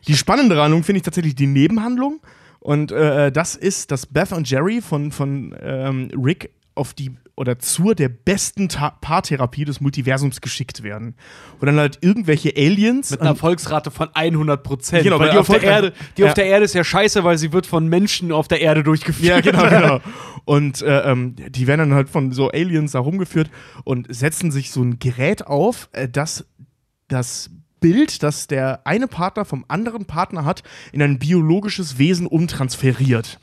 die 0.07 0.15
spannende 0.17 0.61
Handlung 0.63 0.85
finde 0.85 0.99
ich 0.99 1.03
tatsächlich 1.03 1.35
die 1.35 1.47
Nebenhandlung. 1.47 2.21
Und 2.65 2.93
äh, 2.93 3.31
das 3.31 3.57
ist, 3.57 3.91
dass 3.91 4.07
Beth 4.07 4.33
und 4.33 4.49
Jerry 4.49 4.81
von, 4.81 5.13
von 5.13 5.55
ähm, 5.61 6.09
Rick 6.17 6.49
auf 6.75 6.95
die 6.95 7.11
oder 7.37 7.59
zur 7.59 7.95
der 7.95 8.09
besten 8.09 8.71
Ta 8.71 8.89
Paartherapie 9.03 9.67
des 9.67 9.83
Multiversums 9.83 10.41
geschickt 10.41 10.83
werden. 10.83 11.15
Wo 11.61 11.67
dann 11.67 11.79
halt 11.79 11.99
irgendwelche 12.01 12.55
Aliens. 12.57 13.11
Mit 13.11 13.21
einer 13.21 13.31
Erfolgsrate 13.31 13.91
von 13.91 14.09
100 14.15 14.63
Prozent. 14.63 15.05
Genau, 15.05 15.19
weil 15.19 15.33
die 15.33 15.37
auf, 15.37 15.49
der 15.49 15.63
Erde, 15.63 15.93
die 16.17 16.23
Ja. 16.23 16.29
auf 16.29 16.35
der 16.35 16.47
Erde 16.47 16.65
ist 16.65 16.75
ja 16.75 16.85
scheiße, 16.85 17.23
weil 17.23 17.37
sie 17.37 17.53
wird 17.53 17.67
von 17.67 17.87
Menschen 17.87 18.33
auf 18.33 18.49
der 18.49 18.63
Erde 18.63 18.83
durchgeführt. 18.83 19.45
Ja, 19.45 19.53
genau, 19.53 19.69
genau. 19.69 20.01
Und 20.47 20.81
äh, 20.81 21.11
ähm, 21.11 21.37
die 21.37 21.67
werden 21.67 21.81
dann 21.81 21.95
halt 21.95 22.09
von 22.09 22.33
so 22.33 22.51
Aliens 22.51 22.93
da 22.93 23.01
rumgeführt 23.01 23.51
und 23.85 24.07
setzen 24.15 24.51
sich 24.51 24.71
so 24.71 24.83
ein 24.83 24.99
Gerät 25.01 25.47
auf, 25.47 25.91
äh, 25.93 26.09
das 26.09 26.47
das 27.09 27.51
Bild, 27.85 28.23
das 28.23 28.47
der 28.47 28.81
eine 28.87 29.07
Partner 29.07 29.45
vom 29.45 29.67
anderen 29.69 30.07
Partner 30.07 30.47
hat, 30.47 30.63
in 30.93 31.03
ein 31.03 31.19
biologisches 31.19 31.99
Wesen 31.99 32.27
umtransferiert. 32.27 33.39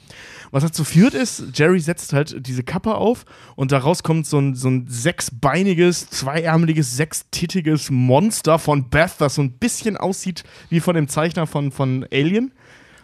Was 0.49 0.63
dazu 0.63 0.83
führt 0.83 1.13
ist, 1.13 1.43
Jerry 1.53 1.79
setzt 1.79 2.11
halt 2.11 2.47
diese 2.47 2.63
Kappe 2.63 2.95
auf 2.95 3.25
und 3.55 3.71
daraus 3.71 4.01
kommt 4.01 4.25
so 4.25 4.39
ein, 4.39 4.55
so 4.55 4.67
ein 4.67 4.87
sechsbeiniges, 4.87 6.09
zweiärmeliges, 6.09 6.97
sechstittiges 6.97 7.91
Monster 7.91 8.57
von 8.57 8.89
Beth, 8.89 9.13
das 9.19 9.35
so 9.35 9.43
ein 9.43 9.51
bisschen 9.51 9.95
aussieht 9.95 10.43
wie 10.71 10.79
von 10.79 10.95
dem 10.95 11.07
Zeichner 11.07 11.45
von, 11.45 11.71
von 11.71 12.07
Alien. 12.11 12.51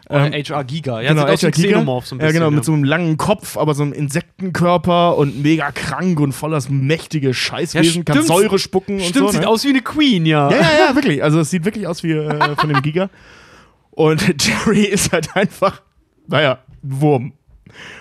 Oder 0.10 0.32
HR 0.32 0.63
Giga. 0.63 1.02
Ja, 1.02 1.10
genau, 1.13 1.24
HR 1.28 1.52
Giga. 1.52 1.70
Xenomorph 1.70 2.08
so 2.08 2.15
ein 2.15 2.20
Ja, 2.20 2.28
bisschen. 2.28 2.39
genau, 2.41 2.52
mit 2.52 2.63
so 2.65 2.74
einem 2.74 2.84
langen 2.84 3.17
Kopf, 3.17 3.58
aber 3.58 3.74
so 3.74 3.84
einem 3.84 3.93
Insektenkörper 3.93 5.17
und 5.17 5.41
mega 5.43 5.72
krank 5.72 6.20
und 6.20 6.32
voll 6.34 6.52
das 6.52 6.70
mächtige 6.70 7.34
Scheißwesen, 7.34 8.06
kann 8.06 8.17
stimmt. 8.17 8.28
Säure 8.28 8.60
spucken 8.60 8.96
und 8.96 9.02
Stimmt, 9.04 9.28
so. 9.28 9.32
sieht 9.32 9.41
ne? 9.41 9.48
aus 9.48 9.63
wie 9.65 9.70
eine 9.70 9.82
Queen, 9.82 10.26
ja. 10.26 10.50
Ja, 10.50 10.58
ja, 10.58 10.70
ja, 10.89 10.96
wirklich. 10.96 11.24
Also 11.24 11.39
es 11.39 11.50
sieht 11.50 11.65
wirklich 11.65 11.88
aus 11.88 12.04
wie 12.04 12.12
äh, 12.12 12.56
von 12.56 12.70
dem 12.70 12.82
Giga. 12.82 13.10
Und 13.91 14.22
Jerry 14.46 14.84
ist 14.84 15.12
halt 15.12 15.36
einfach, 15.36 15.82
naja, 16.28 16.60
Wurm. 16.84 17.34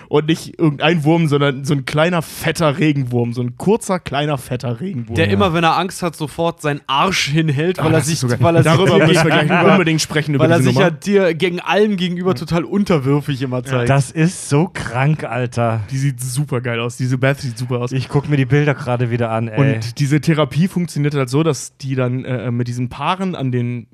Und 0.09 0.27
nicht 0.27 0.57
irgendein 0.57 1.03
Wurm, 1.03 1.27
sondern 1.27 1.65
so 1.65 1.73
ein 1.73 1.85
kleiner, 1.85 2.21
fetter 2.21 2.77
Regenwurm. 2.79 3.33
So 3.33 3.41
ein 3.41 3.57
kurzer, 3.57 3.99
kleiner, 3.99 4.37
fetter 4.37 4.79
Regenwurm. 4.79 5.15
Der 5.15 5.29
immer, 5.29 5.53
wenn 5.53 5.63
er 5.63 5.77
Angst 5.77 6.01
hat, 6.01 6.15
sofort 6.15 6.61
seinen 6.61 6.81
Arsch 6.87 7.27
hinhält, 7.27 7.77
weil 7.79 7.93
Ah, 7.93 7.97
er 7.97 8.01
sich, 8.01 8.19
sogar- 8.19 8.39
weil 8.39 8.55
er 8.55 8.63
Darüber 8.63 8.95
sich, 8.99 9.07
müssen 9.07 9.23
wir 9.27 9.43
gleich 9.45 9.65
unbedingt 9.73 10.01
sprechen, 10.01 10.33
über 10.35 10.45
weil 10.45 10.51
er 10.51 10.61
sich 10.61 10.75
ja 10.75 10.85
Nummer. 10.85 10.91
dir 10.91 11.33
gegen 11.33 11.59
allen 11.59 11.97
gegenüber 11.97 12.35
total 12.35 12.63
unterwürfig 12.63 13.41
immer 13.41 13.63
zeigt. 13.63 13.89
Das 13.89 14.11
ist 14.11 14.47
so 14.49 14.69
krank, 14.73 15.23
Alter. 15.25 15.81
Die 15.91 15.97
sieht 15.97 16.21
super 16.21 16.61
geil 16.61 16.79
aus. 16.79 16.95
Diese 16.97 17.17
Beth 17.17 17.39
sieht 17.41 17.57
super 17.57 17.79
aus. 17.79 17.91
Ich 17.91 18.07
gucke 18.07 18.29
mir 18.29 18.37
die 18.37 18.45
Bilder 18.45 18.73
gerade 18.75 19.11
wieder 19.11 19.31
an, 19.31 19.47
ey. 19.49 19.59
Und 19.75 19.99
diese 19.99 20.21
Therapie 20.21 20.67
funktioniert 20.69 21.13
halt 21.15 21.29
so, 21.29 21.43
dass 21.43 21.75
die 21.77 21.95
dann 21.95 22.23
äh, 22.23 22.49
mit 22.51 22.67
diesen 22.67 22.87
Paaren 22.89 23.35
an 23.35 23.51
den, 23.51 23.87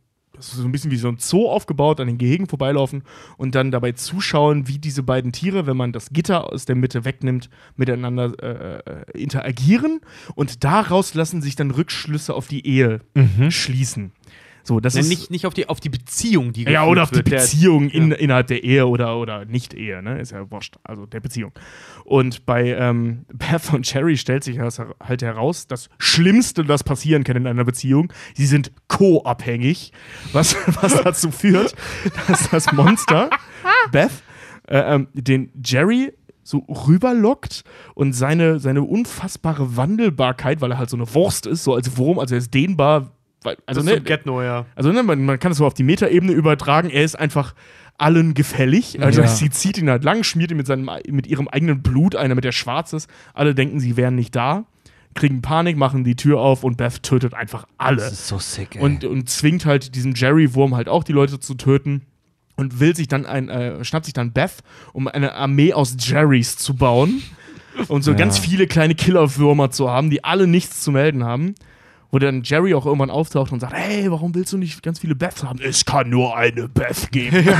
so 0.51 0.63
ein 0.63 0.71
bisschen 0.71 0.91
wie 0.91 0.97
so 0.97 1.07
ein 1.07 1.17
Zoo 1.19 1.49
aufgebaut, 1.49 1.99
an 1.99 2.07
den 2.07 2.17
Gehegen 2.17 2.47
vorbeilaufen 2.47 3.03
und 3.37 3.55
dann 3.55 3.71
dabei 3.71 3.93
zuschauen, 3.93 4.67
wie 4.67 4.77
diese 4.77 5.03
beiden 5.03 5.31
Tiere, 5.31 5.65
wenn 5.65 5.77
man 5.77 5.91
das 5.91 6.09
Gitter 6.11 6.51
aus 6.51 6.65
der 6.65 6.75
Mitte 6.75 7.05
wegnimmt, 7.05 7.49
miteinander 7.75 8.33
äh, 8.41 8.77
äh, 8.77 9.21
interagieren. 9.21 10.01
Und 10.35 10.63
daraus 10.63 11.13
lassen 11.13 11.41
sich 11.41 11.55
dann 11.55 11.71
Rückschlüsse 11.71 12.33
auf 12.33 12.47
die 12.47 12.65
Ehe 12.65 13.01
schließen. 13.49 14.11
So, 14.65 14.79
das 14.79 14.93
Ja, 14.93 15.01
ist 15.01 15.09
nicht, 15.09 15.29
nicht 15.29 15.45
auf, 15.45 15.53
die, 15.53 15.67
auf 15.67 15.81
die 15.81 15.89
Beziehung, 15.89 16.53
die 16.53 16.63
ja, 16.63 16.85
oder 16.85 17.03
auf 17.03 17.09
die 17.09 17.17
wird. 17.17 17.27
Der- 17.31 17.37
Beziehung 17.39 17.89
in, 17.89 18.11
innerhalb 18.13 18.47
der 18.47 18.63
Ehe 18.63 18.87
oder, 18.87 19.17
oder 19.17 19.43
Nicht-Ehe, 19.43 20.01
ne? 20.01 20.19
Ist 20.21 20.31
ja 20.31 20.49
wurscht. 20.49 20.75
Also 20.83 21.05
der 21.05 21.19
Beziehung. 21.19 21.51
Und 22.05 22.45
bei 22.45 22.69
ähm, 22.73 23.25
Beth 23.33 23.73
und 23.73 23.85
Cherry 23.85 24.15
stellt 24.15 24.45
sich 24.45 24.57
das 24.57 24.79
halt 25.01 25.21
heraus, 25.21 25.67
das 25.67 25.89
Schlimmste, 25.97 26.63
das 26.63 26.83
passieren 26.83 27.23
kann 27.25 27.35
in 27.35 27.45
einer 27.45 27.65
Beziehung, 27.65 28.11
sie 28.35 28.45
sind 28.45 28.71
co-abhängig, 28.87 29.91
was, 30.31 30.55
was 30.81 31.01
dazu 31.03 31.29
führt, 31.31 31.75
dass 32.27 32.49
das 32.49 32.71
Monster, 32.71 33.29
Beth, 33.91 34.11
äh, 34.67 34.95
ähm, 34.95 35.07
den 35.13 35.51
Jerry 35.63 36.13
so 36.41 36.59
rüberlockt 36.59 37.63
und 37.95 38.13
seine, 38.13 38.59
seine 38.59 38.81
unfassbare 38.83 39.75
Wandelbarkeit, 39.77 40.61
weil 40.61 40.71
er 40.71 40.77
halt 40.77 40.89
so 40.89 40.97
eine 40.97 41.13
Wurst 41.13 41.45
ist, 41.47 41.63
so 41.65 41.73
als 41.73 41.97
Wurm, 41.97 42.17
also 42.19 42.35
er 42.35 42.39
ist 42.39 42.53
dehnbar. 42.53 43.11
Weil- 43.45 43.57
Also, 43.65 43.81
Das 43.81 43.89
ist 43.91 43.99
ne, 43.99 44.01
Get-No, 44.01 44.41
ja. 44.41 44.65
also 44.75 44.91
ne, 44.91 45.03
man, 45.03 45.23
man 45.25 45.39
kann 45.39 45.51
es 45.51 45.57
so 45.57 45.65
auf 45.65 45.73
die 45.73 45.83
Metaebene 45.83 46.31
übertragen. 46.33 46.89
Er 46.89 47.03
ist 47.03 47.15
einfach 47.15 47.53
allen 47.97 48.33
gefällig. 48.33 49.01
Also 49.01 49.21
Ja. 49.21 49.27
sie 49.27 49.49
zieht 49.49 49.77
ihn 49.77 49.89
halt 49.89 50.03
lang, 50.03 50.23
schmiert 50.23 50.51
ihn 50.51 50.57
mit, 50.57 50.67
seinem, 50.67 50.89
mit 51.09 51.27
ihrem 51.27 51.47
eigenen 51.47 51.81
Blut, 51.81 52.15
einer 52.15 52.35
mit 52.35 52.43
der 52.43 52.51
schwarz 52.51 52.93
ist. 52.93 53.09
Alle 53.33 53.53
denken, 53.55 53.79
sie 53.79 53.97
wären 53.97 54.15
nicht 54.15 54.35
da, 54.35 54.65
kriegen 55.13 55.41
Panik, 55.43 55.77
machen 55.77 56.03
die 56.03 56.15
Tür 56.15 56.39
auf 56.39 56.63
und 56.63 56.75
Beth 56.77 57.03
tötet 57.03 57.33
einfach 57.35 57.67
alle. 57.77 57.97
das 57.97 58.13
ist 58.13 58.27
so 58.27 58.39
sick, 58.39 58.75
ey. 58.75 58.81
Und, 58.81 59.05
und 59.05 59.29
zwingt 59.29 59.65
halt 59.65 59.93
diesen 59.95 60.15
Jerry-Wurm 60.15 60.75
halt 60.75 60.89
auch 60.89 61.03
die 61.03 61.11
Leute 61.13 61.39
zu 61.39 61.53
töten. 61.55 62.01
Und 62.55 62.79
will 62.79 62.95
sich 62.95 63.07
dann 63.07 63.25
ein, 63.25 63.49
äh, 63.49 63.83
schnappt 63.83 64.05
sich 64.05 64.13
dann 64.13 64.31
Beth, 64.31 64.57
um 64.93 65.07
eine 65.07 65.33
Armee 65.33 65.73
aus 65.73 65.95
Jerrys 65.99 66.55
zu 66.55 66.75
bauen. 66.75 67.23
Und 67.87 68.03
so 68.03 68.11
Ja. 68.11 68.17
ganz 68.17 68.37
viele 68.37 68.67
kleine 68.67 68.93
Killerwürmer 68.93 69.71
zu 69.71 69.89
haben, 69.89 70.11
die 70.11 70.23
alle 70.23 70.45
nichts 70.45 70.81
zu 70.81 70.91
melden 70.91 71.23
haben. 71.23 71.55
Wo 72.13 72.19
dann 72.19 72.43
Jerry 72.43 72.75
auch 72.75 72.85
irgendwann 72.85 73.09
auftaucht 73.09 73.51
und 73.51 73.59
sagt, 73.59 73.73
hey, 73.73 74.11
warum 74.11 74.35
willst 74.35 74.53
du 74.53 74.57
nicht 74.59 74.83
ganz 74.83 74.99
viele 74.99 75.15
Beths 75.15 75.43
haben? 75.43 75.57
Es 75.63 75.83
kann 75.83 76.11
nur 76.11 76.37
eine 76.37 76.69
Beth 76.69 77.11
geben. 77.11 77.43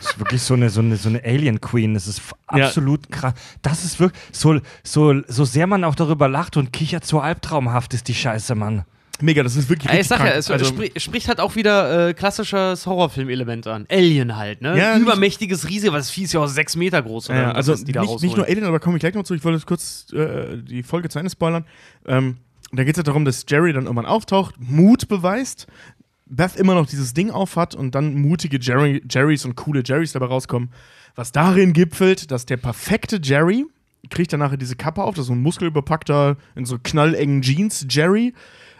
Das 0.00 0.12
ist 0.12 0.18
wirklich 0.18 0.40
so 0.42 0.54
eine, 0.54 0.70
so 0.70 0.80
eine, 0.80 0.96
so 0.96 1.10
eine 1.10 1.22
Alien 1.22 1.60
Queen. 1.60 1.92
Das 1.92 2.06
ist 2.06 2.18
f- 2.18 2.32
Ja. 2.56 2.66
absolut 2.66 3.10
krass. 3.10 3.34
Das 3.60 3.84
ist 3.84 4.00
wirklich, 4.00 4.18
so, 4.32 4.58
so, 4.82 5.20
so 5.28 5.44
sehr 5.44 5.66
man 5.66 5.84
auch 5.84 5.94
darüber 5.94 6.26
lacht 6.28 6.56
und 6.56 6.72
kichert, 6.72 7.04
so 7.04 7.20
albtraumhaft 7.20 7.92
ist 7.92 8.08
die 8.08 8.14
Scheiße, 8.14 8.54
Mann. 8.54 8.84
Mega, 9.20 9.42
das 9.42 9.56
ist 9.56 9.68
wirklich 9.68 9.92
Ja, 9.92 9.98
ich 10.00 10.08
sag 10.08 10.20
ja, 10.20 10.28
es 10.32 10.50
Also- 10.50 10.64
spri 10.64 10.90
spricht 10.96 11.28
halt 11.28 11.38
auch 11.40 11.54
wieder 11.54 12.08
äh, 12.08 12.14
klassisches 12.14 12.86
Horrorfilm-Element 12.86 13.66
an. 13.66 13.86
Alien 13.90 14.36
halt, 14.38 14.62
ne? 14.62 14.78
Ja, 14.78 14.96
Übermächtiges 14.96 15.68
Riese, 15.68 15.92
was 15.92 16.10
Vieh 16.10 16.22
ist 16.24 16.32
ja 16.32 16.40
auch 16.40 16.46
sechs 16.48 16.74
Meter 16.76 17.02
groß. 17.02 17.28
Oder 17.28 17.42
Ja, 17.42 17.52
also 17.52 17.72
was 17.74 17.84
die 17.84 17.92
da 17.92 18.00
nicht, 18.00 18.22
nicht 18.22 18.36
nur. 18.38 18.46
Alien, 18.46 18.64
aber 18.64 18.80
komme 18.80 18.96
ich 18.96 19.00
gleich 19.00 19.12
noch 19.14 19.24
zu. 19.24 19.34
Ich 19.34 19.44
wollte 19.44 19.62
kurz 19.66 20.06
äh, 20.14 20.56
die 20.62 20.82
Folge 20.82 21.10
zu 21.10 21.18
Ende 21.18 21.30
spoilern. 21.30 21.66
Ähm, 22.06 22.38
da 22.72 22.84
geht 22.84 22.94
es 22.94 22.98
ja 22.98 23.02
darum, 23.02 23.24
dass 23.24 23.44
Jerry 23.48 23.72
dann 23.72 23.84
irgendwann 23.84 24.06
auftaucht, 24.06 24.54
Mut 24.58 25.08
beweist, 25.08 25.66
Beth 26.26 26.56
immer 26.56 26.74
noch 26.74 26.86
dieses 26.86 27.12
Ding 27.12 27.30
aufhat 27.30 27.74
und 27.74 27.94
dann 27.94 28.14
mutige 28.14 28.58
Jerry, 28.60 29.02
Jerrys 29.10 29.44
und 29.44 29.56
coole 29.56 29.82
Jerrys 29.84 30.12
dabei 30.12 30.26
rauskommen. 30.26 30.70
Was 31.16 31.32
darin 31.32 31.72
gipfelt, 31.72 32.30
dass 32.30 32.46
der 32.46 32.56
perfekte 32.56 33.18
Jerry 33.20 33.66
kriegt 34.08 34.32
dann 34.32 34.40
nachher 34.40 34.56
diese 34.56 34.76
Kappe 34.76 35.02
auf, 35.02 35.14
das 35.14 35.22
ist 35.22 35.26
so 35.26 35.34
ein 35.34 35.42
muskelüberpackter, 35.42 36.36
in 36.54 36.64
so 36.64 36.78
knallengen 36.82 37.42
Jeans 37.42 37.86
Jerry, 37.90 38.32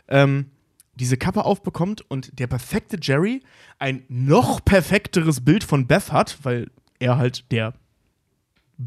ähm, 0.08 0.46
diese 0.94 1.16
Kappe 1.16 1.44
aufbekommt 1.44 2.04
und 2.08 2.38
der 2.38 2.46
perfekte 2.46 2.98
Jerry 3.00 3.42
ein 3.78 4.04
noch 4.08 4.64
perfekteres 4.64 5.44
Bild 5.44 5.64
von 5.64 5.86
Beth 5.86 6.12
hat, 6.12 6.38
weil 6.42 6.70
er 6.98 7.16
halt 7.16 7.50
der 7.52 7.74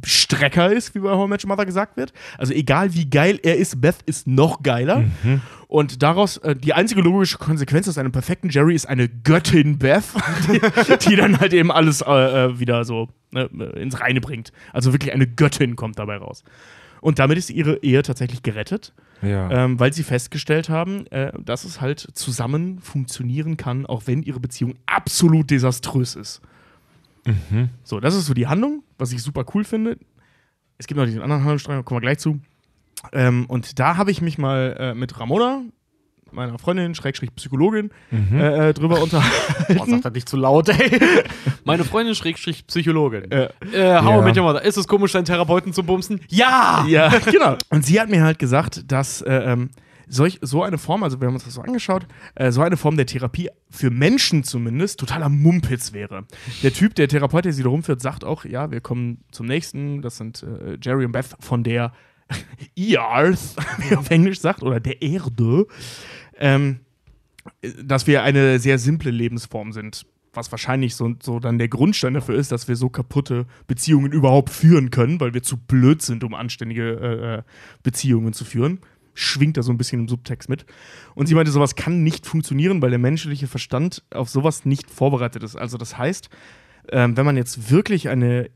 Strecker 0.06 0.72
ist, 0.72 0.96
wie 0.96 1.00
bei 1.00 1.12
How 1.12 1.28
Met 1.28 1.44
Your 1.44 1.50
Mother 1.50 1.66
gesagt 1.66 1.98
wird. 1.98 2.14
Also 2.38 2.54
egal 2.54 2.94
wie 2.94 3.10
geil 3.10 3.40
er 3.44 3.58
ist, 3.58 3.80
Beth 3.82 3.98
ist 4.06 4.28
noch 4.28 4.64
geiler. 4.64 5.04
Und 5.68 6.04
daraus, 6.04 6.38
äh, 6.38 6.56
die 6.56 6.74
einzige 6.74 7.02
logische 7.02 7.38
Konsequenz 7.38 7.88
aus 7.88 7.98
einem 7.98 8.12
perfekten 8.12 8.50
Jerry 8.50 8.76
ist 8.76 8.88
eine 8.88 9.10
Göttin 9.10 9.78
Beth, 9.80 10.04
die, 10.48 10.60
die 11.10 11.16
dann 11.16 11.40
halt 11.40 11.54
eben 11.54 11.72
alles 11.72 12.02
äh, 12.02 12.12
äh, 12.46 12.60
wieder 12.60 12.86
so 12.86 13.10
ne, 13.32 13.50
äh, 13.60 13.82
ins 13.82 14.00
Reine 14.00 14.22
bringt. 14.22 14.52
Also 14.72 14.94
wirklich 14.94 15.14
eine 15.14 15.28
Göttin 15.28 15.76
kommt 15.76 15.98
dabei 16.00 16.18
raus. 16.18 16.44
Und 17.02 17.20
damit 17.20 17.38
ist 17.38 17.50
ihre 17.50 17.84
Ehe 17.84 18.02
tatsächlich 18.02 18.44
gerettet, 18.44 18.94
Ja. 19.22 19.50
ähm, 19.66 19.78
weil 19.80 19.92
sie 19.92 20.04
festgestellt 20.04 20.70
haben, 20.70 21.06
äh, 21.08 21.34
dass 21.38 21.66
es 21.66 21.82
halt 21.82 22.00
zusammen 22.14 22.80
funktionieren 22.80 23.58
kann, 23.58 23.86
auch 23.86 24.04
wenn 24.06 24.24
ihre 24.24 24.40
Beziehung 24.40 24.76
absolut 24.86 25.50
desaströs 25.50 26.16
ist. 26.16 26.42
So, 27.84 28.00
das 28.00 28.16
ist 28.16 28.26
so 28.26 28.34
die 28.34 28.48
Handlung, 28.48 28.84
was 28.98 29.12
ich 29.14 29.22
super 29.22 29.46
cool 29.54 29.64
finde. 29.64 29.98
Es 30.78 30.88
gibt 30.88 30.98
noch 31.00 31.06
diesen 31.06 31.22
anderen 31.22 31.42
Handlungsstrang, 31.44 31.86
kommen 31.86 31.98
wir 32.02 32.08
gleich 32.08 32.20
zu. 32.20 32.40
Ähm, 33.12 33.46
und 33.48 33.80
da 33.80 33.98
habe 33.98 34.12
ich 34.12 34.22
mich 34.22 34.38
mal 34.38 34.76
äh, 34.80 34.94
mit 34.94 35.20
Ramona, 35.20 35.62
meiner 36.32 36.58
Freundin, 36.58 36.96
Schrägstrich 36.96 37.34
Psychologin, 37.36 37.92
äh, 38.12 38.70
äh, 38.70 38.74
drüber 38.74 39.02
unterhalten. 39.02 39.34
Boah, 39.78 39.86
sag 39.86 40.02
das 40.02 40.14
nicht 40.14 40.28
zu 40.28 40.36
laut, 40.38 40.68
ey. 40.70 41.00
Meine 41.64 41.84
Freundin 41.84 42.16
Schrägstrich 42.16 42.66
Psychologin. 42.68 43.30
Äh, 43.32 43.50
Äh, 43.72 44.02
how 44.02 44.26
Ja. 44.26 44.36
Your 44.36 44.44
Mother. 44.44 44.64
Ist 44.64 44.78
es 44.78 44.88
komisch, 44.88 45.12
deinen 45.12 45.26
Therapeuten 45.26 45.74
zu 45.74 45.84
bumsen? 45.84 46.22
Ja! 46.30 46.86
Ja, 46.88 47.10
genau. 47.32 47.58
Und 47.70 47.86
sie 47.86 48.00
hat 48.02 48.10
mir 48.10 48.24
halt 48.24 48.40
gesagt, 48.40 48.92
dass 48.92 49.22
äh, 49.22 49.34
ähm, 49.34 49.70
solch, 50.14 50.40
so 50.42 50.64
eine 50.64 50.78
Form, 50.78 51.04
also 51.04 51.20
wir 51.20 51.28
haben 51.28 51.34
uns 51.34 51.46
das 51.46 51.56
so 51.56 51.62
angeschaut, 51.62 52.08
äh, 52.36 52.52
so 52.52 52.62
eine 52.62 52.78
Form 52.78 52.98
der 52.98 53.06
Therapie 53.06 53.50
für 53.70 53.90
Menschen 53.90 54.44
zumindest 54.44 55.00
totaler 55.00 55.30
Mumpitz 55.30 55.94
wäre. 55.94 56.26
Der 56.62 56.74
Typ, 56.74 56.96
der 56.96 57.08
Therapeut, 57.08 57.46
der 57.46 57.54
sie 57.54 57.64
da 57.64 57.70
rumführt, 57.70 58.02
sagt 58.02 58.24
auch, 58.24 58.46
ja, 58.46 58.72
wir 58.72 58.82
kommen 58.82 59.24
zum 59.32 59.48
nächsten, 59.48 60.02
das 60.02 60.18
sind 60.18 60.44
äh, 60.44 60.78
Jerry 60.82 61.06
und 61.06 61.12
Beth 61.12 61.36
von 61.40 61.64
der 61.64 61.94
Earth, 62.98 63.56
wie 63.80 63.94
er 63.94 64.00
auf 64.00 64.10
Englisch 64.10 64.40
sagt, 64.40 64.64
oder 64.64 64.80
der 64.80 65.02
Erde, 65.02 65.66
ähm, 66.38 66.80
dass 67.84 68.08
wir 68.08 68.24
eine 68.24 68.60
sehr 68.60 68.80
simple 68.80 69.12
Lebensform 69.12 69.74
sind. 69.74 70.06
Was 70.36 70.52
wahrscheinlich 70.52 70.96
so, 70.96 71.14
so 71.22 71.40
dann 71.40 71.60
der 71.60 71.68
Grundstein 71.68 72.16
dafür 72.16 72.36
ist, 72.36 72.52
dass 72.52 72.68
wir 72.68 72.76
so 72.76 72.90
kaputte 72.90 73.46
Beziehungen 73.68 74.12
überhaupt 74.12 74.50
führen 74.50 74.90
können, 74.90 75.20
weil 75.20 75.36
wir 75.36 75.44
zu 75.44 75.58
blöd 75.58 76.02
sind, 76.02 76.24
um 76.24 76.34
anständige 76.34 76.90
äh, 76.94 77.36
äh, 77.36 77.42
Beziehungen 77.84 78.34
zu 78.34 78.44
führen. 78.44 78.80
Schwingt 79.14 79.58
da 79.58 79.64
so 79.64 79.72
ein 79.72 79.78
bisschen 79.78 80.02
im 80.02 80.08
Subtext 80.08 80.50
mit. 80.50 80.66
Und 81.16 81.28
sie 81.28 81.36
meinte, 81.36 81.52
sowas 81.52 81.76
kann 81.76 82.04
nicht 82.04 82.26
funktionieren, 82.26 82.82
weil 82.82 82.90
der 82.90 83.00
menschliche 83.00 83.48
Verstand 83.48 84.04
auf 84.12 84.30
sowas 84.30 84.66
nicht 84.66 84.90
vorbereitet 84.90 85.44
ist. 85.44 85.56
Also, 85.56 85.78
das 85.78 85.98
heißt, 85.98 86.30
ähm, 86.90 87.16
wenn 87.16 87.26
man 87.26 87.38
jetzt 87.38 87.70
wirklich 87.70 88.10
eine 88.10 88.50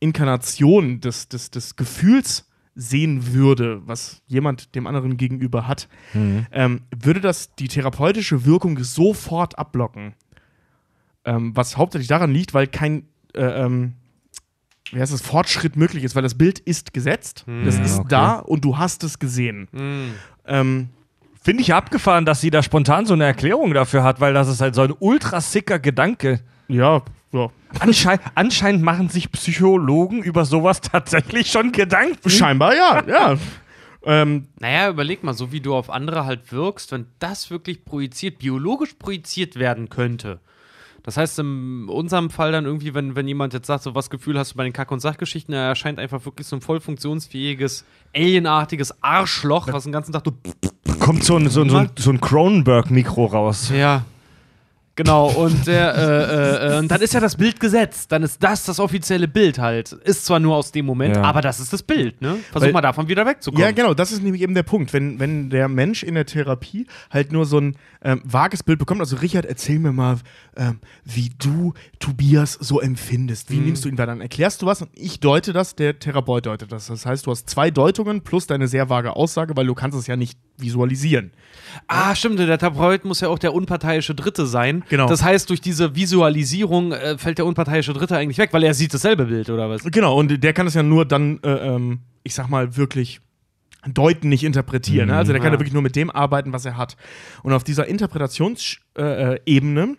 Inkarnation 0.00 1.00
des, 1.00 1.28
des, 1.28 1.50
des 1.50 1.76
Gefühls 1.76 2.48
sehen 2.74 3.34
würde, 3.34 3.82
was 3.86 4.22
jemand 4.28 4.74
dem 4.76 4.86
anderen 4.86 5.16
gegenüber 5.16 5.66
hat, 5.66 5.88
ähm, 6.52 6.82
würde 6.96 7.20
das 7.20 7.54
die 7.56 7.66
therapeutische 7.66 8.44
Wirkung 8.44 8.78
sofort 8.84 9.58
abblocken. 9.58 10.14
Ähm, 11.24 11.56
was 11.56 11.76
hauptsächlich 11.76 12.08
daran 12.08 12.32
liegt, 12.32 12.54
weil 12.54 12.68
kein 12.68 13.08
äh, 13.34 13.42
ähm, 13.42 13.94
wie 14.92 15.00
heißt 15.00 15.12
das, 15.12 15.22
Fortschritt 15.22 15.76
möglich 15.76 16.04
ist, 16.04 16.14
weil 16.14 16.22
das 16.22 16.36
Bild 16.36 16.58
ist 16.60 16.94
gesetzt, 16.94 17.44
das 17.64 17.76
Ja, 17.76 17.84
ist 17.84 17.98
okay. 17.98 18.06
da 18.10 18.32
und 18.36 18.64
du 18.64 18.78
hast 18.78 19.04
es 19.04 19.18
gesehen. 19.18 19.68
Hm. 19.72 20.14
Ähm, 20.46 20.88
Finde 21.42 21.62
ich 21.62 21.72
abgefahren, 21.72 22.24
dass 22.26 22.40
sie 22.40 22.50
da 22.50 22.62
spontan 22.62 23.06
so 23.06 23.14
eine 23.14 23.24
Erklärung 23.24 23.72
dafür 23.72 24.02
hat, 24.02 24.20
weil 24.20 24.34
das 24.34 24.48
ist 24.48 24.60
halt 24.60 24.74
so 24.74 24.82
ein 24.82 24.92
ultra 24.98 25.40
sicker 25.40 25.78
Gedanke. 25.78 26.40
ja, 26.68 27.02
ja. 27.32 27.48
Anschei 27.80 28.18
anscheinend 28.34 28.82
machen 28.82 29.10
sich 29.10 29.30
Psychologen 29.30 30.22
über 30.22 30.46
sowas 30.46 30.80
tatsächlich 30.80 31.50
schon 31.50 31.70
Gedanken. 31.72 32.30
Scheinbar 32.30 32.74
ja, 32.74 33.02
ja. 33.06 33.36
ähm, 34.04 34.48
Naja, 34.58 34.88
überleg 34.88 35.22
mal, 35.22 35.34
so 35.34 35.52
wie 35.52 35.60
du 35.60 35.74
auf 35.74 35.90
andere 35.90 36.24
halt 36.24 36.50
wirkst, 36.50 36.92
wenn 36.92 37.04
das 37.18 37.50
wirklich 37.50 37.84
projiziert, 37.84 38.38
biologisch 38.38 38.94
projiziert 38.94 39.56
werden 39.56 39.90
könnte. 39.90 40.40
Das 41.08 41.16
heißt, 41.16 41.38
in 41.38 41.88
unserem 41.88 42.28
Fall 42.28 42.52
dann 42.52 42.66
irgendwie, 42.66 42.92
wenn, 42.92 43.16
wenn 43.16 43.26
jemand 43.26 43.54
jetzt 43.54 43.66
sagt, 43.66 43.82
so 43.82 43.94
was 43.94 44.10
Gefühl 44.10 44.38
hast 44.38 44.52
du 44.52 44.56
bei 44.58 44.64
den 44.64 44.74
Kack- 44.74 44.90
und 44.92 45.00
Sachgeschichten, 45.00 45.54
er 45.54 45.62
erscheint 45.62 45.98
einfach 45.98 46.26
wirklich 46.26 46.46
so 46.46 46.54
ein 46.54 46.60
voll 46.60 46.80
funktionsfähiges, 46.80 47.86
alienartiges 48.14 49.02
Arschloch, 49.02 49.72
was 49.72 49.84
den 49.84 49.92
ganzen 49.92 50.12
Tag 50.12 50.24
du. 50.24 50.32
Kommt 51.00 51.24
so 51.24 51.36
ein, 51.36 51.48
so 51.48 51.62
ein, 51.62 51.70
so 51.70 51.78
ein, 51.78 51.90
so 51.98 52.10
ein 52.10 52.20
Cronenberg-Mikro 52.20 53.24
raus. 53.24 53.72
Ja. 53.74 54.04
Genau, 54.98 55.28
und, 55.28 55.64
der, 55.68 55.94
äh, 55.94 56.00
äh, 56.00 56.74
äh, 56.74 56.78
und 56.80 56.88
dann 56.90 57.00
ist 57.00 57.14
ja 57.14 57.20
das 57.20 57.36
Bild 57.36 57.60
gesetzt. 57.60 58.10
Dann 58.10 58.24
ist 58.24 58.42
das 58.42 58.64
das 58.64 58.80
offizielle 58.80 59.28
Bild 59.28 59.60
halt. 59.60 59.92
Ist 59.92 60.26
zwar 60.26 60.40
nur 60.40 60.56
aus 60.56 60.72
dem 60.72 60.86
Moment, 60.86 61.14
Ja. 61.14 61.22
aber 61.22 61.40
das 61.40 61.60
ist 61.60 61.72
das 61.72 61.84
Bild, 61.84 62.20
ne? 62.20 62.36
Versuch 62.50 62.66
Weil- 62.66 62.72
mal 62.72 62.80
davon 62.80 63.06
wieder 63.06 63.24
wegzukommen. 63.24 63.64
Ja, 63.64 63.70
genau, 63.70 63.94
das 63.94 64.10
ist 64.10 64.24
nämlich 64.24 64.42
eben 64.42 64.54
der 64.54 64.64
Punkt. 64.64 64.92
Wenn, 64.92 65.20
wenn 65.20 65.50
der 65.50 65.68
Mensch 65.68 66.02
in 66.02 66.14
der 66.16 66.26
Therapie 66.26 66.88
halt 67.12 67.30
nur 67.30 67.46
so 67.46 67.58
ein 67.60 67.76
ähm, 68.02 68.22
vages 68.24 68.64
Bild 68.64 68.80
bekommt, 68.80 69.00
also 69.00 69.14
Richard, 69.16 69.44
erzähl 69.46 69.78
mir 69.78 69.92
mal, 69.92 70.16
ähm, 70.56 70.80
wie 71.04 71.30
du 71.38 71.74
Tobias 72.00 72.54
so 72.60 72.80
empfindest. 72.80 73.50
Wie 73.52 73.56
Mhm. 73.58 73.66
nimmst 73.66 73.84
du 73.84 73.88
ihn 73.88 73.94
da 73.96 74.04
dann? 74.04 74.20
Erklärst 74.20 74.62
du 74.62 74.66
was 74.66 74.82
und 74.82 74.90
ich 74.94 75.20
deute 75.20 75.52
das, 75.52 75.76
der 75.76 75.98
Therapeut 76.00 76.44
deutet 76.46 76.72
das. 76.72 76.86
Das 76.88 77.06
heißt, 77.06 77.24
du 77.26 77.30
hast 77.30 77.48
zwei 77.48 77.70
Deutungen 77.70 78.22
plus 78.22 78.48
deine 78.48 78.66
sehr 78.66 78.88
vage 78.90 79.14
Aussage, 79.14 79.56
weil 79.56 79.66
du 79.66 79.74
kannst 79.74 79.96
es 79.96 80.08
ja 80.08 80.16
nicht 80.16 80.38
visualisieren. 80.56 81.30
Ah, 81.86 82.14
stimmt, 82.16 82.38
der 82.40 82.58
Therapeut 82.58 83.04
muss 83.04 83.20
ja 83.20 83.28
auch 83.28 83.38
der 83.38 83.54
unparteiische 83.54 84.14
Dritte 84.14 84.46
sein. 84.46 84.82
Genau. 84.88 85.06
Das 85.08 85.22
heißt, 85.22 85.48
durch 85.50 85.60
diese 85.60 85.94
Visualisierung 85.94 86.92
äh, 86.92 87.18
fällt 87.18 87.38
der 87.38 87.46
unparteiische 87.46 87.92
Dritte 87.92 88.16
eigentlich 88.16 88.38
weg, 88.38 88.50
weil 88.52 88.62
er 88.64 88.74
sieht 88.74 88.92
dasselbe 88.94 89.26
Bild, 89.26 89.50
oder 89.50 89.68
was? 89.70 89.82
Genau, 89.84 90.16
und 90.18 90.42
der 90.42 90.52
kann 90.52 90.66
es 90.66 90.74
ja 90.74 90.82
nur 90.82 91.04
dann, 91.04 91.40
äh, 91.42 91.50
ähm, 91.50 92.00
ich 92.22 92.34
sag 92.34 92.48
mal, 92.48 92.76
wirklich 92.76 93.20
deuten, 93.86 94.28
nicht 94.28 94.44
interpretieren. 94.44 95.08
Ne? 95.08 95.16
Also 95.16 95.32
der 95.32 95.40
kann 95.40 95.48
ja 95.52 95.54
Ja. 95.54 95.60
wirklich 95.60 95.72
nur 95.72 95.82
mit 95.82 95.94
dem 95.96 96.10
arbeiten, 96.10 96.52
was 96.52 96.64
er 96.64 96.76
hat. 96.76 96.96
Und 97.42 97.52
auf 97.52 97.64
dieser 97.64 97.86
Interpretationsebene 97.86 98.80
äh, 98.98 99.34
äh, 99.84 99.96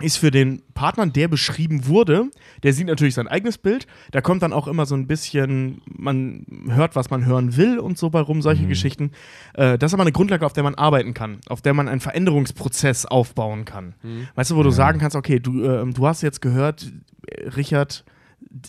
ist 0.00 0.16
für 0.16 0.30
den 0.30 0.62
Partner, 0.74 1.06
der 1.06 1.28
beschrieben 1.28 1.86
wurde, 1.86 2.30
der 2.62 2.72
sieht 2.72 2.88
natürlich 2.88 3.14
sein 3.14 3.28
eigenes 3.28 3.58
Bild. 3.58 3.86
Da 4.10 4.20
kommt 4.20 4.42
dann 4.42 4.52
auch 4.52 4.66
immer 4.66 4.86
so 4.86 4.94
ein 4.96 5.06
bisschen, 5.06 5.82
man 5.86 6.44
hört, 6.68 6.96
was 6.96 7.10
man 7.10 7.24
hören 7.26 7.56
will 7.56 7.78
und 7.78 7.96
so 7.96 8.10
bei 8.10 8.20
rum, 8.20 8.42
solche 8.42 8.66
Geschichten. 8.66 9.12
Äh, 9.54 9.78
das 9.78 9.90
ist 9.90 9.94
aber 9.94 10.02
eine 10.02 10.12
Grundlage, 10.12 10.44
auf 10.44 10.52
der 10.52 10.64
man 10.64 10.74
arbeiten 10.74 11.14
kann, 11.14 11.38
auf 11.48 11.62
der 11.62 11.74
man 11.74 11.88
einen 11.88 12.00
Veränderungsprozess 12.00 13.06
aufbauen 13.06 13.64
kann. 13.64 13.94
Weißt 14.34 14.50
du, 14.50 14.56
wo 14.56 14.62
du 14.62 14.70
sagen 14.70 14.98
kannst, 14.98 15.16
okay, 15.16 15.38
du, 15.38 15.64
ähm, 15.64 15.94
du 15.94 16.06
hast 16.06 16.22
jetzt 16.22 16.42
gehört, 16.42 16.92
äh, 17.26 17.48
Richard 17.50 18.04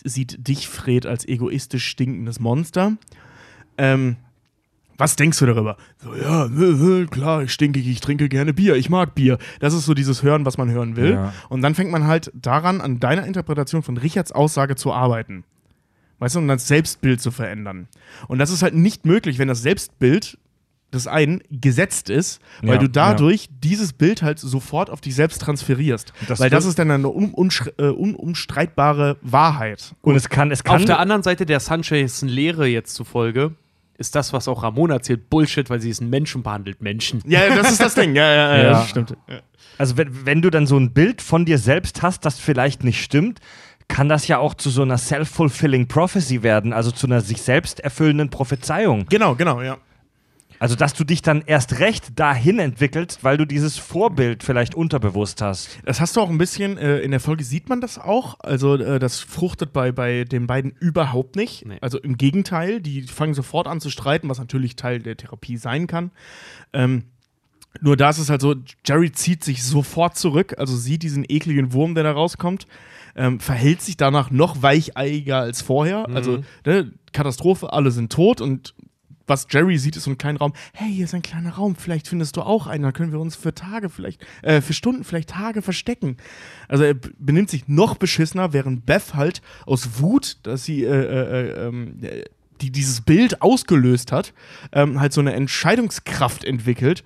sieht 0.04 0.46
dich, 0.46 0.68
Fred, 0.68 1.06
als 1.06 1.26
egoistisch 1.26 1.86
stinkendes 1.86 2.40
Monster. 2.40 2.96
Ähm, 3.78 4.16
was 4.98 5.16
denkst 5.16 5.38
du 5.38 5.46
darüber? 5.46 5.76
So, 5.98 6.14
ja, 6.14 6.48
klar, 7.06 7.42
ich 7.42 7.52
stinke, 7.52 7.80
ich 7.80 8.00
trinke 8.00 8.28
gerne 8.28 8.54
Bier, 8.54 8.76
ich 8.76 8.88
mag 8.88 9.14
Bier. 9.14 9.38
Das 9.60 9.74
ist 9.74 9.84
so 9.84 9.94
dieses 9.94 10.22
Hören, 10.22 10.44
was 10.44 10.58
man 10.58 10.70
hören 10.70 10.96
will. 10.96 11.12
Ja. 11.12 11.32
Und 11.48 11.62
dann 11.62 11.74
fängt 11.74 11.90
man 11.90 12.06
halt 12.06 12.30
daran, 12.34 12.80
an 12.80 13.00
deiner 13.00 13.26
Interpretation 13.26 13.82
von 13.82 13.96
Richards 13.96 14.32
Aussage 14.32 14.76
zu 14.76 14.92
arbeiten. 14.92 15.44
Weißt 16.18 16.34
du, 16.34 16.38
und 16.38 16.48
das 16.48 16.66
Selbstbild 16.66 17.20
zu 17.20 17.30
verändern. 17.30 17.88
Und 18.26 18.38
das 18.38 18.50
ist 18.50 18.62
halt 18.62 18.74
nicht 18.74 19.04
möglich, 19.04 19.38
wenn 19.38 19.48
das 19.48 19.60
Selbstbild 19.62 20.38
des 20.94 21.06
einen 21.06 21.42
gesetzt 21.50 22.08
ist, 22.08 22.40
weil 22.62 22.74
Ja, 22.74 22.78
du 22.78 22.88
dadurch 22.88 23.48
dieses 23.62 23.92
Bild 23.92 24.22
halt 24.22 24.38
sofort 24.38 24.88
auf 24.88 25.00
dich 25.00 25.14
selbst 25.14 25.42
transferierst. 25.42 26.12
Das 26.28 26.40
weil 26.40 26.48
das 26.48 26.64
ist 26.64 26.78
dann 26.78 26.90
eine 26.90 27.08
un 27.08 27.34
äh, 27.76 27.88
unumstreitbare 27.88 29.18
Wahrheit. 29.20 29.94
Und 30.00 30.14
es 30.14 30.28
kann, 30.28 30.50
es 30.50 30.64
kann. 30.64 30.76
Auf 30.76 30.84
der 30.84 31.00
anderen 31.00 31.22
Seite 31.22 31.44
der 31.44 31.60
Sanchez-Lehre 31.60 32.66
jetzt 32.66 32.94
zufolge 32.94 33.52
ist 33.98 34.14
das, 34.14 34.32
was 34.32 34.48
auch 34.48 34.62
Ramona 34.62 34.94
erzählt, 34.94 35.30
Bullshit, 35.30 35.68
weil 35.70 35.80
sie 35.80 35.90
ist 35.90 36.00
ein 36.00 36.10
Menschen 36.10 36.42
behandelt. 36.42 36.82
Menschen. 36.82 37.22
Ja, 37.26 37.54
das 37.54 37.72
ist 37.72 37.80
das 37.80 37.94
Ding. 37.94 38.14
Ja, 38.14 38.32
ja, 38.32 38.56
ja, 38.56 38.62
Ja. 38.62 38.70
das 38.70 38.88
stimmt. 38.88 39.16
Also 39.78 39.96
wenn, 39.96 40.24
wenn 40.26 40.42
du 40.42 40.50
dann 40.50 40.66
so 40.66 40.76
ein 40.78 40.92
Bild 40.92 41.20
von 41.22 41.44
dir 41.44 41.58
selbst 41.58 42.02
hast, 42.02 42.24
das 42.24 42.38
vielleicht 42.38 42.84
nicht 42.84 43.02
stimmt, 43.02 43.40
kann 43.88 44.08
das 44.08 44.26
ja 44.26 44.38
auch 44.38 44.54
zu 44.54 44.70
so 44.70 44.82
einer 44.82 44.98
self-fulfilling 44.98 45.86
prophecy 45.86 46.42
werden, 46.42 46.72
also 46.72 46.90
zu 46.90 47.06
einer 47.06 47.20
sich 47.20 47.40
selbst 47.42 47.80
erfüllenden 47.80 48.30
Prophezeiung. 48.30 49.06
Genau, 49.08 49.34
genau, 49.34 49.62
ja. 49.62 49.76
Also 50.58 50.74
dass 50.74 50.94
du 50.94 51.04
dich 51.04 51.22
dann 51.22 51.42
erst 51.46 51.78
recht 51.78 52.18
dahin 52.18 52.58
entwickelst, 52.58 53.24
weil 53.24 53.36
du 53.36 53.44
dieses 53.44 53.76
Vorbild 53.78 54.42
vielleicht 54.42 54.74
unterbewusst 54.74 55.42
hast. 55.42 55.78
Das 55.84 56.00
hast 56.00 56.16
du 56.16 56.20
auch 56.20 56.30
ein 56.30 56.38
bisschen, 56.38 56.78
äh, 56.78 56.98
in 56.98 57.10
der 57.10 57.20
Folge 57.20 57.44
sieht 57.44 57.68
man 57.68 57.80
das 57.80 57.98
auch. 57.98 58.38
Also, 58.40 58.76
äh, 58.76 58.98
das 58.98 59.20
fruchtet 59.20 59.72
bei, 59.72 59.92
bei 59.92 60.24
den 60.24 60.46
beiden 60.46 60.72
überhaupt 60.80 61.36
nicht. 61.36 61.66
Nee. 61.66 61.78
Also 61.80 61.98
im 61.98 62.16
Gegenteil, 62.16 62.80
die 62.80 63.02
fangen 63.02 63.34
sofort 63.34 63.66
an 63.66 63.80
zu 63.80 63.90
streiten, 63.90 64.28
was 64.28 64.38
natürlich 64.38 64.76
Teil 64.76 65.00
der 65.00 65.16
Therapie 65.16 65.56
sein 65.56 65.86
kann. 65.86 66.10
Ähm, 66.72 67.04
nur 67.80 67.96
da 67.96 68.10
ist 68.10 68.18
es 68.18 68.30
halt 68.30 68.40
so, 68.40 68.54
Jerry 68.84 69.12
zieht 69.12 69.44
sich 69.44 69.62
sofort 69.62 70.16
zurück, 70.16 70.54
also 70.58 70.76
sieht 70.76 71.02
diesen 71.02 71.24
ekligen 71.28 71.72
Wurm, 71.72 71.94
der 71.94 72.04
da 72.04 72.12
rauskommt, 72.12 72.66
ähm, 73.16 73.40
verhält 73.40 73.82
sich 73.82 73.96
danach 73.96 74.30
noch 74.30 74.62
weicheiger 74.62 75.38
als 75.38 75.62
vorher. 75.62 76.08
Also 76.08 76.42
ne, 76.64 76.92
Katastrophe, 77.12 77.72
alle 77.72 77.90
sind 77.90 78.12
tot 78.12 78.40
und 78.40 78.74
was 79.26 79.46
Jerry 79.50 79.78
sieht, 79.78 79.96
ist 79.96 80.04
so 80.04 80.10
ein 80.10 80.18
kleiner 80.18 80.38
Raum. 80.38 80.52
Hey, 80.72 80.92
hier 80.92 81.04
ist 81.04 81.14
ein 81.14 81.22
kleiner 81.22 81.50
Raum, 81.50 81.76
vielleicht 81.76 82.08
findest 82.08 82.36
du 82.36 82.42
auch 82.42 82.66
einen, 82.66 82.84
dann 82.84 82.92
können 82.92 83.12
wir 83.12 83.20
uns 83.20 83.36
für 83.36 83.54
Tage 83.54 83.88
vielleicht, 83.88 84.24
äh, 84.42 84.60
für 84.60 84.72
Stunden, 84.72 85.04
vielleicht 85.04 85.30
Tage 85.30 85.62
verstecken. 85.62 86.16
Also 86.68 86.84
er 86.84 86.94
benimmt 86.94 87.50
sich 87.50 87.68
noch 87.68 87.96
beschissener, 87.96 88.52
während 88.52 88.86
Beth 88.86 89.14
halt 89.14 89.42
aus 89.66 90.00
Wut, 90.00 90.38
dass 90.44 90.64
sie 90.64 90.84
äh, 90.84 90.88
äh, 90.88 91.40
äh, 91.48 91.66
ähm, 91.68 91.98
äh, 92.02 92.24
die 92.60 92.70
dieses 92.70 93.02
Bild 93.02 93.42
ausgelöst 93.42 94.12
hat, 94.12 94.32
ähm, 94.72 94.98
halt 94.98 95.12
so 95.12 95.20
eine 95.20 95.34
Entscheidungskraft 95.34 96.44
entwickelt 96.44 97.04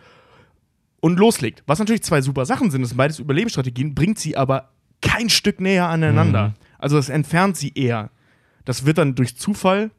und 1.00 1.18
loslegt. 1.18 1.64
Was 1.66 1.78
natürlich 1.78 2.02
zwei 2.02 2.20
super 2.22 2.46
Sachen 2.46 2.70
sind, 2.70 2.82
das 2.82 2.90
sind 2.90 2.98
beides 2.98 3.18
Überlebensstrategien, 3.18 3.94
bringt 3.94 4.18
sie 4.18 4.36
aber 4.36 4.70
kein 5.02 5.28
Stück 5.28 5.60
näher 5.60 5.88
aneinander. 5.88 6.54
Also 6.78 6.96
das 6.96 7.08
entfernt 7.08 7.56
sie 7.56 7.72
eher. 7.74 8.10
Das 8.64 8.86
wird 8.86 8.98
dann 8.98 9.14
durch 9.14 9.36
Zufall 9.36 9.90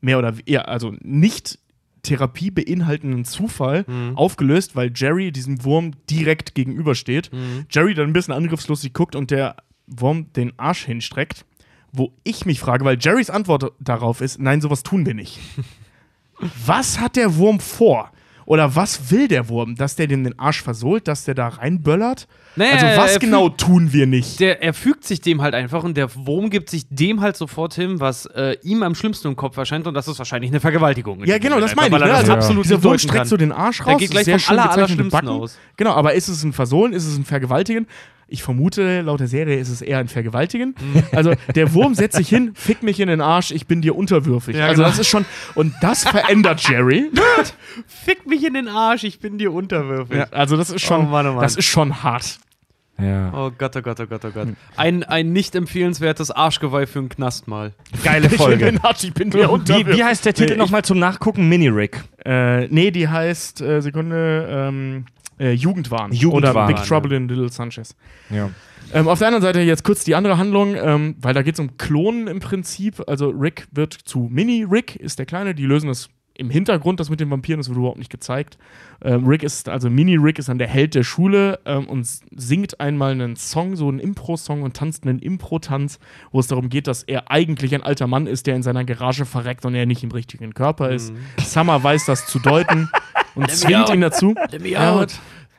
mehr 0.00 0.18
oder 0.18 0.34
eher, 0.46 0.68
also 0.68 0.94
nicht 1.02 1.58
Therapie 2.02 2.50
beinhaltenden 2.50 3.24
Zufall 3.24 3.84
aufgelöst, 4.14 4.74
weil 4.74 4.90
Jerry 4.94 5.32
diesem 5.32 5.64
Wurm 5.64 5.92
direkt 6.08 6.54
gegenübersteht. 6.54 7.30
Jerry 7.70 7.94
dann 7.94 8.08
ein 8.08 8.12
bisschen 8.14 8.32
angriffslustig 8.32 8.94
guckt 8.94 9.14
und 9.14 9.30
der 9.30 9.56
Wurm 9.86 10.32
den 10.32 10.58
Arsch 10.58 10.84
hinstreckt. 10.86 11.44
Wo 11.92 12.12
ich 12.22 12.46
mich 12.46 12.60
frage, 12.60 12.84
weil 12.84 12.98
Jerrys 13.00 13.30
Antwort 13.30 13.72
darauf 13.80 14.20
ist, 14.20 14.38
nein, 14.38 14.60
sowas 14.60 14.82
tun 14.84 15.04
wir 15.06 15.14
nicht. 15.14 15.40
Was 16.64 17.00
hat 17.00 17.16
der 17.16 17.36
Wurm 17.36 17.60
vor? 17.60 18.12
Oder 18.50 18.74
was 18.74 19.12
will 19.12 19.28
der 19.28 19.48
Wurm? 19.48 19.76
Dass 19.76 19.94
der 19.94 20.08
dem 20.08 20.24
den 20.24 20.36
Arsch 20.36 20.60
versohlt, 20.60 21.06
dass 21.06 21.22
der 21.22 21.36
da 21.36 21.46
reinböllert? 21.46 22.26
Naja, 22.56 22.72
also 22.72 23.00
was 23.00 23.20
genau 23.20 23.48
tun 23.48 23.92
wir 23.92 24.08
nicht? 24.08 24.40
Der, 24.40 24.60
er 24.60 24.74
fügt 24.74 25.04
sich 25.04 25.20
dem 25.20 25.40
halt 25.40 25.54
einfach 25.54 25.84
und 25.84 25.96
der 25.96 26.12
Wurm 26.26 26.50
gibt 26.50 26.68
sich 26.68 26.84
dem 26.90 27.20
halt 27.20 27.36
sofort 27.36 27.74
hin, 27.74 28.00
was 28.00 28.26
äh, 28.26 28.56
ihm 28.64 28.82
am 28.82 28.96
schlimmsten 28.96 29.28
im 29.28 29.36
Kopf 29.36 29.56
erscheint 29.56 29.86
und 29.86 29.94
das 29.94 30.08
ist 30.08 30.18
wahrscheinlich 30.18 30.50
eine 30.50 30.58
Vergewaltigung. 30.58 31.22
Ja, 31.26 31.38
genau, 31.38 31.60
das 31.60 31.76
meine 31.76 31.96
ich. 31.96 32.02
Ne? 32.02 32.12
Also, 32.12 32.32
absolut 32.32 32.64
dieser 32.64 32.82
Wurm 32.82 32.98
streckt 32.98 33.28
so 33.28 33.36
den 33.36 33.52
Arsch 33.52 33.82
raus. 33.82 33.86
Der 33.86 33.96
geht 33.98 34.10
gleich 34.10 34.24
sehr 34.24 34.40
vom 34.40 34.58
aller, 34.58 34.88
Backen. 35.10 35.28
aus. 35.28 35.56
Genau, 35.76 35.92
aber 35.92 36.14
ist 36.14 36.26
es 36.26 36.42
ein 36.42 36.52
Versohlen, 36.52 36.92
ist 36.92 37.06
es 37.06 37.16
ein 37.16 37.24
Vergewaltigen? 37.24 37.86
Ich 38.32 38.44
vermute, 38.44 39.00
laut 39.00 39.18
der 39.18 39.26
Serie 39.26 39.58
ist 39.58 39.68
es 39.70 39.82
eher 39.82 39.98
ein 39.98 40.06
Vergewaltigen. 40.06 40.76
Mhm. 40.80 41.02
Also 41.10 41.34
der 41.56 41.74
Wurm 41.74 41.96
setzt 41.96 42.16
sich 42.16 42.28
hin, 42.28 42.52
fick 42.54 42.84
mich 42.84 43.00
in 43.00 43.08
den 43.08 43.20
Arsch, 43.20 43.50
ich 43.50 43.66
bin 43.66 43.82
dir 43.82 43.96
unterwürfig. 43.96 44.54
Ja, 44.54 44.66
also 44.66 44.82
genau. 44.82 44.88
das 44.88 45.00
ist 45.00 45.08
schon, 45.08 45.24
und 45.56 45.74
das 45.80 46.04
verändert 46.04 46.60
Jerry. 46.68 47.10
Fick 47.88 48.26
mich 48.28 48.39
in 48.44 48.54
den 48.54 48.68
Arsch, 48.68 49.04
ich 49.04 49.20
bin 49.20 49.38
dir 49.38 49.52
unterwürfig. 49.52 50.16
Ja, 50.16 50.26
also 50.30 50.56
das 50.56 50.70
ist 50.70 50.82
schon, 50.82 51.06
Oh 51.06 51.08
Mann, 51.08 51.26
oh 51.26 51.32
Mann. 51.34 51.42
das 51.42 51.56
ist 51.56 51.66
schon 51.66 52.02
hart. 52.02 52.38
Ja. 53.00 53.32
Oh 53.34 53.50
Gott, 53.56 53.74
oh 53.76 53.80
Gott, 53.80 53.98
oh 54.00 54.06
Gott, 54.06 54.24
oh 54.26 54.30
Gott. 54.30 54.48
Ein, 54.76 55.04
ein 55.04 55.32
nicht 55.32 55.54
empfehlenswertes 55.54 56.30
Arschgeweih 56.30 56.86
für 56.86 56.98
einen 56.98 57.08
Knast 57.08 57.48
mal. 57.48 57.72
Geile 58.04 58.26
Ich 58.26 58.32
in 58.32 58.38
Folge. 58.38 58.64
den 58.66 58.78
Arsch, 58.84 59.04
ich 59.04 59.14
bin 59.14 59.30
dir 59.30 59.38
Wie, 59.40 59.44
unterwürfig. 59.46 59.96
wie 59.96 60.04
heißt 60.04 60.24
der 60.26 60.34
Titel 60.34 60.52
Nee, 60.52 60.58
nochmal 60.58 60.84
zum 60.84 60.98
Nachgucken? 60.98 61.48
Mini-Rick. 61.48 62.02
Äh, 62.26 62.66
nee, 62.68 62.90
die 62.90 63.08
heißt, 63.08 63.62
äh, 63.62 63.80
Sekunde, 63.80 64.46
ähm, 64.50 65.06
äh, 65.38 65.52
Jugendwahn. 65.52 66.12
Jugendwahn. 66.12 66.54
Oder 66.56 66.66
Big 66.66 66.84
Trouble 66.86 67.16
in 67.16 67.26
Little 67.28 67.48
Sanchez. 67.50 67.96
Ja. 68.28 68.50
Ähm, 68.92 69.08
auf 69.08 69.18
der 69.20 69.28
anderen 69.28 69.42
Seite 69.44 69.60
jetzt 69.60 69.82
kurz 69.84 70.04
die 70.04 70.14
andere 70.14 70.36
Handlung, 70.36 70.74
ähm, 70.74 71.14
weil 71.22 71.32
da 71.32 71.40
geht 71.42 71.54
es 71.54 71.60
um 71.60 71.78
Klonen 71.78 72.26
im 72.26 72.40
Prinzip. 72.40 73.02
Also 73.06 73.30
Rick 73.30 73.66
wird 73.70 73.94
zu 73.94 74.28
Mini-Rick, 74.30 74.96
ist 74.96 75.18
der 75.18 75.24
Kleine. 75.26 75.54
Die 75.54 75.64
lösen 75.64 75.86
das 75.88 76.10
im 76.34 76.48
Hintergrund, 76.50 77.00
das 77.00 77.10
mit 77.10 77.20
den 77.20 77.30
Vampiren, 77.30 77.60
das 77.60 77.68
wird 77.68 77.78
überhaupt 77.78 77.98
nicht 77.98 78.10
gezeigt. 78.10 78.56
Ähm, 79.02 79.26
Rick 79.26 79.42
ist, 79.42 79.68
also 79.68 79.90
Mini-Rick 79.90 80.38
ist 80.38 80.48
dann 80.48 80.58
der 80.58 80.68
Held 80.68 80.94
der 80.94 81.02
Schule 81.02 81.58
ähm, 81.66 81.86
und 81.86 82.06
singt 82.34 82.80
einmal 82.80 83.12
einen 83.12 83.36
Song, 83.36 83.76
so 83.76 83.88
einen 83.88 83.98
Impro-Song 83.98 84.62
und 84.62 84.74
tanzt 84.74 85.04
einen 85.04 85.18
Impro-Tanz, 85.18 85.98
wo 86.32 86.40
es 86.40 86.46
darum 86.46 86.68
geht, 86.68 86.86
dass 86.86 87.02
er 87.02 87.30
eigentlich 87.30 87.74
ein 87.74 87.82
alter 87.82 88.06
Mann 88.06 88.26
ist, 88.26 88.46
der 88.46 88.56
in 88.56 88.62
seiner 88.62 88.84
Garage 88.84 89.26
verreckt 89.26 89.64
und 89.66 89.74
er 89.74 89.86
nicht 89.86 90.02
im 90.02 90.10
richtigen 90.10 90.54
Körper 90.54 90.90
ist. 90.90 91.12
Summer 91.44 91.82
weiß 91.82 92.06
das 92.06 92.26
zu 92.26 92.38
deuten 92.38 92.88
und 93.34 93.50
zwingt 93.50 93.90
ihn 93.90 94.00
dazu. 94.00 94.34
Let 94.50 94.62
me 94.62 94.80
out. 94.80 95.12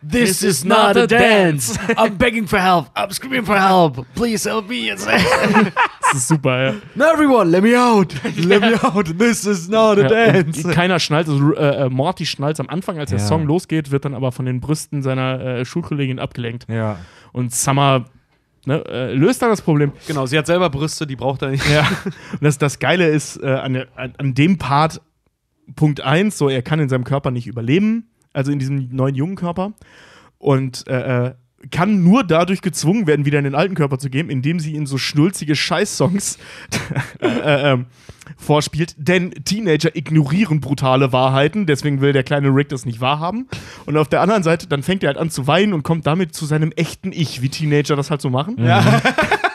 This 0.03 0.41
is 0.41 0.65
not 0.65 0.97
a 0.97 1.05
dance. 1.05 1.77
I'm 1.97 2.17
begging 2.17 2.47
for 2.47 2.59
help. 2.59 2.87
I'm 2.95 3.11
screaming 3.11 3.45
for 3.45 3.57
help. 3.57 4.05
Please 4.15 4.49
help 4.49 4.67
me. 4.67 4.91
Das 6.11 6.19
ist 6.23 6.27
super, 6.27 6.61
ja. 6.61 6.73
No, 6.95 7.05
everyone, 7.13 7.49
let 7.51 7.63
me 7.63 7.73
out. 7.77 8.13
Let 8.37 8.61
me 8.61 8.73
out. 8.83 9.17
This 9.17 9.45
is 9.45 9.69
not 9.69 9.97
a 9.97 10.01
Ja, 10.01 10.09
dance. 10.09 10.67
keiner 10.69 10.99
schnallt, 10.99 11.29
also 11.29 11.53
äh, 11.53 11.85
äh, 11.85 11.89
Morty 11.89 12.25
schnallt 12.25 12.59
am 12.59 12.67
Anfang, 12.67 12.99
als 12.99 13.11
der 13.11 13.19
Ja. 13.19 13.25
Song 13.25 13.45
losgeht, 13.45 13.91
wird 13.91 14.03
dann 14.03 14.13
aber 14.13 14.33
von 14.33 14.45
den 14.45 14.59
Brüsten 14.59 15.03
seiner 15.03 15.39
äh, 15.39 15.63
Schulkollegin 15.65 16.19
abgelenkt. 16.19 16.65
Ja. 16.67 16.97
Und 17.31 17.53
Summer 17.53 18.05
ne, 18.65 18.83
äh, 18.89 19.13
löst 19.13 19.41
dann 19.41 19.51
das 19.51 19.61
Problem. 19.61 19.93
Genau, 20.05 20.25
sie 20.25 20.37
hat 20.37 20.47
selber 20.47 20.69
Brüste, 20.69 21.07
die 21.07 21.15
braucht 21.15 21.43
er 21.43 21.49
nicht. 21.51 21.65
Ja. 21.69 21.87
Und 22.33 22.41
das, 22.43 22.57
das 22.57 22.79
Geile 22.79 23.07
ist, 23.07 23.37
äh, 23.41 23.47
an, 23.47 23.85
an 23.95 24.33
dem 24.33 24.57
Part, 24.57 24.99
Punkt 25.77 26.01
1, 26.01 26.37
so 26.37 26.49
er 26.49 26.61
kann 26.61 26.81
in 26.81 26.89
seinem 26.89 27.05
Körper 27.05 27.31
nicht 27.31 27.47
überleben, 27.47 28.10
also 28.33 28.51
in 28.51 28.59
diesem 28.59 28.89
neuen 28.91 29.15
jungen 29.15 29.35
Körper. 29.35 29.73
Und 30.37 30.87
äh, 30.87 31.27
äh, 31.27 31.33
kann 31.69 32.03
nur 32.03 32.23
dadurch 32.23 32.61
gezwungen 32.61 33.05
werden, 33.05 33.25
wieder 33.25 33.37
in 33.37 33.43
den 33.43 33.55
alten 33.55 33.75
Körper 33.75 33.99
zu 33.99 34.09
gehen, 34.09 34.29
indem 34.29 34.59
sie 34.59 34.73
ihn 34.73 34.87
so 34.87 34.97
schnulzige 34.97 35.55
Scheißsongs 35.55 36.39
äh, 37.21 37.73
ähm, 37.73 37.85
vorspielt. 38.37 38.95
Denn 38.97 39.31
Teenager 39.45 39.95
ignorieren 39.95 40.59
brutale 40.59 41.13
Wahrheiten, 41.13 41.65
deswegen 41.67 42.01
will 42.01 42.13
der 42.13 42.23
kleine 42.23 42.49
Rick 42.49 42.69
das 42.69 42.85
nicht 42.85 43.01
wahrhaben. 43.01 43.47
Und 43.85 43.97
auf 43.97 44.07
der 44.07 44.21
anderen 44.21 44.43
Seite, 44.43 44.67
dann 44.67 44.81
fängt 44.81 45.03
er 45.03 45.07
halt 45.07 45.17
an 45.17 45.29
zu 45.29 45.45
weinen 45.45 45.73
und 45.73 45.83
kommt 45.83 46.07
damit 46.07 46.33
zu 46.33 46.45
seinem 46.45 46.71
echten 46.71 47.11
Ich, 47.11 47.41
wie 47.41 47.49
Teenager 47.49 47.95
das 47.95 48.09
halt 48.09 48.21
so 48.21 48.29
machen. 48.29 48.55
Ja. 48.57 48.83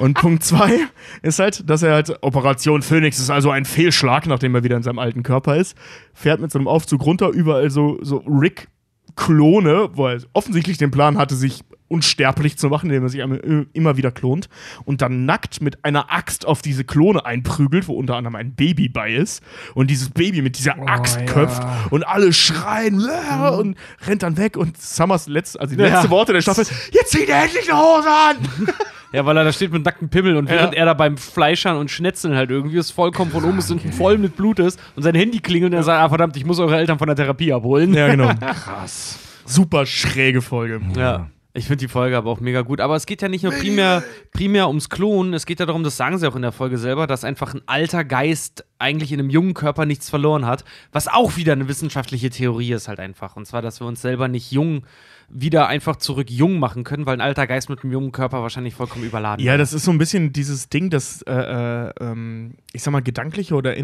Und 0.00 0.14
Punkt 0.14 0.42
zwei 0.42 0.80
ist 1.22 1.38
halt, 1.38 1.68
dass 1.68 1.82
er 1.82 1.94
halt 1.94 2.22
Operation 2.22 2.82
Phoenix 2.82 3.18
ist 3.18 3.30
also 3.30 3.50
ein 3.50 3.64
Fehlschlag, 3.64 4.26
nachdem 4.26 4.54
er 4.54 4.64
wieder 4.64 4.76
in 4.76 4.82
seinem 4.82 4.98
alten 4.98 5.22
Körper 5.22 5.56
ist, 5.56 5.76
fährt 6.12 6.40
mit 6.40 6.50
so 6.50 6.58
einem 6.58 6.68
Aufzug 6.68 7.04
runter, 7.04 7.28
überall 7.30 7.70
so, 7.70 7.98
so 8.02 8.18
Rick-Klone, 8.18 9.90
wo 9.94 10.08
er 10.08 10.20
offensichtlich 10.32 10.78
den 10.78 10.90
Plan 10.90 11.16
hatte, 11.18 11.34
sich 11.34 11.62
unsterblich 11.94 12.58
zu 12.58 12.68
machen, 12.68 12.90
indem 12.90 13.04
er 13.04 13.08
sich 13.08 13.22
am- 13.22 13.66
immer 13.72 13.96
wieder 13.96 14.10
klont 14.10 14.48
und 14.84 15.00
dann 15.02 15.24
nackt 15.24 15.60
mit 15.60 15.84
einer 15.84 16.12
Axt 16.12 16.46
auf 16.46 16.60
diese 16.62 16.84
Klone 16.84 17.24
einprügelt, 17.24 17.88
wo 17.88 17.94
unter 17.94 18.16
anderem 18.16 18.34
ein 18.36 18.54
Baby 18.54 18.88
bei 18.88 19.12
ist 19.14 19.42
und 19.74 19.90
dieses 19.90 20.10
Baby 20.10 20.42
mit 20.42 20.58
dieser 20.58 20.76
Axt 20.88 21.18
ja. 21.20 21.26
köpft 21.26 21.62
und 21.90 22.06
alle 22.06 22.32
schreien 22.32 23.00
"Ah", 23.08 23.50
und 23.50 23.76
rennt 24.06 24.22
dann 24.22 24.36
weg 24.36 24.56
und 24.56 24.76
Summers 24.80 25.28
letzte, 25.28 25.60
also 25.60 25.74
die 25.76 25.80
letzte 25.80 26.06
Ja. 26.06 26.10
Worte 26.10 26.32
der 26.32 26.40
Staffel, 26.42 26.66
jetzt 26.92 27.10
zieht 27.12 27.28
er 27.28 27.42
endlich 27.44 27.70
eine 27.72 27.80
Hose 27.80 28.08
an! 28.08 28.36
Ja, 29.14 29.24
weil 29.24 29.36
er 29.36 29.44
da 29.44 29.52
steht 29.52 29.72
mit 29.72 29.84
nacktem 29.84 30.08
Pimmel 30.08 30.36
und 30.36 30.48
während 30.48 30.72
Ja. 30.74 30.80
er 30.80 30.86
da 30.86 30.94
beim 30.94 31.16
Fleischern 31.16 31.76
und 31.76 31.88
Schnetzeln 31.88 32.34
halt 32.34 32.50
irgendwie 32.50 32.78
ist 32.78 32.90
vollkommen 32.90 33.30
von 33.30 33.44
oben 33.44 33.54
bis 33.54 33.70
unten 33.70 33.92
voll 33.92 34.18
mit 34.18 34.34
Blut 34.34 34.58
ist 34.58 34.76
und 34.96 35.04
sein 35.04 35.14
Handy 35.14 35.38
klingelt 35.38 35.70
und 35.72 35.76
er 35.78 35.84
sagt, 35.84 36.02
ah 36.02 36.08
verdammt, 36.08 36.36
ich 36.36 36.44
muss 36.44 36.58
eure 36.58 36.76
Eltern 36.76 36.98
von 36.98 37.06
der 37.06 37.14
Therapie 37.14 37.52
abholen. 37.52 37.94
Ja, 37.94 38.08
genau. 38.08 38.32
Krass. 38.40 39.20
Super 39.44 39.86
schräge 39.86 40.42
Folge. 40.42 40.80
Ja. 40.96 41.28
Ich 41.56 41.66
finde 41.66 41.84
die 41.84 41.88
Folge 41.88 42.16
aber 42.16 42.30
auch 42.30 42.40
mega 42.40 42.62
gut. 42.62 42.80
Aber 42.80 42.96
es 42.96 43.06
geht 43.06 43.22
ja 43.22 43.28
nicht 43.28 43.44
nur 43.44 43.52
primär, 43.52 44.02
primär 44.32 44.66
ums 44.66 44.90
Klonen, 44.90 45.34
es 45.34 45.46
geht 45.46 45.60
ja 45.60 45.66
darum, 45.66 45.84
das 45.84 45.96
sagen 45.96 46.18
sie 46.18 46.28
auch 46.28 46.34
in 46.34 46.42
der 46.42 46.50
Folge 46.50 46.78
selber, 46.78 47.06
dass 47.06 47.22
einfach 47.22 47.54
ein 47.54 47.62
alter 47.66 48.04
Geist 48.04 48.64
eigentlich 48.80 49.12
in 49.12 49.20
einem 49.20 49.30
jungen 49.30 49.54
Körper 49.54 49.86
nichts 49.86 50.10
verloren 50.10 50.46
hat. 50.46 50.64
Was 50.90 51.06
auch 51.06 51.36
wieder 51.36 51.52
eine 51.52 51.68
wissenschaftliche 51.68 52.28
Theorie 52.28 52.72
ist 52.72 52.88
halt 52.88 52.98
einfach. 52.98 53.36
Und 53.36 53.46
zwar, 53.46 53.62
dass 53.62 53.80
wir 53.80 53.86
uns 53.86 54.02
selber 54.02 54.26
nicht 54.26 54.50
jung 54.50 54.82
wieder 55.30 55.68
einfach 55.68 55.96
zurück 55.96 56.28
jung 56.30 56.58
machen 56.58 56.84
können, 56.84 57.06
weil 57.06 57.14
ein 57.16 57.20
alter 57.20 57.46
Geist 57.46 57.70
mit 57.70 57.82
einem 57.82 57.92
jungen 57.92 58.12
Körper 58.12 58.42
wahrscheinlich 58.42 58.74
vollkommen 58.74 59.04
überladen 59.04 59.42
Ja, 59.42 59.52
wäre. 59.52 59.58
das 59.58 59.72
ist 59.72 59.84
so 59.84 59.90
ein 59.90 59.98
bisschen 59.98 60.32
dieses 60.32 60.68
Ding, 60.68 60.90
dass, 60.90 61.22
äh, 61.22 61.32
äh, 61.32 61.90
ähm, 62.00 62.54
ich 62.72 62.82
sag 62.82 62.90
mal, 62.92 63.00
gedankliche 63.00 63.54
oder 63.54 63.76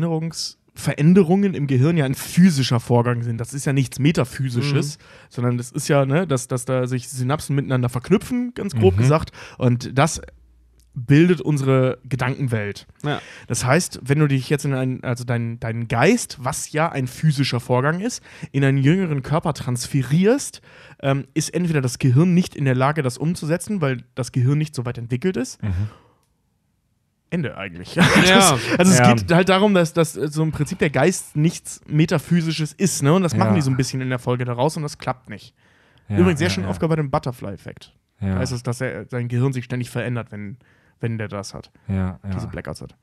Erinnerungsveränderungen 0.89 1.55
im 1.55 1.67
Gehirn 1.67 1.97
ja 1.97 2.05
ein 2.05 2.15
physischer 2.15 2.81
Vorgang 2.81 3.23
sind. 3.23 3.39
Das 3.39 3.53
ist 3.55 3.65
ja 3.65 3.73
nichts 3.73 3.99
Metaphysisches, 3.99 4.99
sondern 5.29 5.59
das 5.59 5.71
ist 5.71 5.89
ja, 5.89 6.05
ne, 6.07 6.27
dass, 6.27 6.49
dass 6.49 6.65
da 6.65 6.87
sich 6.87 7.09
Synapsen 7.09 7.57
miteinander 7.57 7.89
verknüpfen, 7.89 8.53
ganz 8.55 8.75
grob 8.75 8.97
gesagt. 8.97 9.33
Und 9.59 9.97
das 9.99 10.21
bildet 10.93 11.41
unsere 11.41 11.99
Gedankenwelt. 12.05 12.87
Ja. 13.05 13.21
Das 13.47 13.65
heißt, 13.65 14.01
wenn 14.03 14.19
du 14.19 14.27
dich 14.27 14.51
jetzt 14.51 14.65
in 14.65 14.75
einen, 14.75 15.05
also 15.05 15.25
deinen 15.25 15.61
deinen 15.61 15.87
Geist, 15.87 16.39
was 16.41 16.73
ja 16.73 16.91
ein 16.91 17.07
physischer 17.07 17.61
Vorgang 17.61 18.01
ist, 18.01 18.23
in 18.51 18.65
einen 18.65 18.79
jüngeren 18.79 19.23
Körper 19.23 19.55
transferierst, 19.55 20.61
ähm, 21.01 21.27
ist 21.33 21.55
entweder 21.55 21.81
das 21.81 21.99
Gehirn 21.99 22.35
nicht 22.35 22.57
in 22.57 22.65
der 22.65 22.75
Lage, 22.75 23.03
das 23.03 23.19
umzusetzen, 23.19 23.81
weil 23.81 23.99
das 24.17 24.33
Gehirn 24.33 24.59
nicht 24.59 24.75
so 24.75 24.85
weit 24.85 24.99
entwickelt 24.99 25.37
ist. 25.37 25.61
Ende 27.31 27.57
eigentlich. 27.57 27.95
Das, 28.27 28.53
also 28.79 28.93
es 28.93 28.99
Ja. 28.99 29.15
geht 29.15 29.31
halt 29.33 29.49
darum, 29.49 29.73
dass, 29.75 29.93
dass 29.93 30.17
äh, 30.17 30.29
so 30.29 30.43
im 30.43 30.53
Prinzip 30.53 30.79
der 30.79 30.91
Geist 30.91 31.37
nichts 31.37 31.81
Metaphysisches 31.87 32.73
ist, 32.73 33.03
ne? 33.03 33.13
Und 33.15 33.23
das 33.23 33.35
machen 33.37 33.51
Ja. 33.51 33.55
die 33.55 33.61
so 33.63 33.71
ein 33.71 33.77
bisschen 33.77 34.01
in 34.01 34.09
der 34.11 34.19
Folge 34.19 34.45
daraus 34.45 34.77
und 34.77 34.83
das 34.83 34.99
klappt 34.99 35.31
nicht. 35.31 35.55
Ja, 36.09 36.19
Übrigens 36.19 36.39
sehr 36.41 36.49
ja, 36.49 36.55
schön 36.55 36.65
ja. 36.65 36.71
Aufgabe 36.71 36.97
beim 36.97 37.11
Butterfly-Effekt. 37.11 37.95
Ja. 38.21 38.35
Da 38.35 38.43
ist 38.43 38.51
es, 38.51 38.63
dass 38.63 38.81
er, 38.81 39.07
sein 39.09 39.29
Gehirn 39.29 39.53
sich 39.53 39.65
ständig 39.65 39.91
verändert, 39.91 40.33
wenn, 40.33 40.59
wenn 41.01 41.19
der 41.19 41.29
das 41.29 41.55
hat, 41.55 41.71
ja, 41.89 42.19
diese 42.27 42.47
ja. 42.47 42.51
Blackouts 42.51 42.83
hat. 42.83 42.97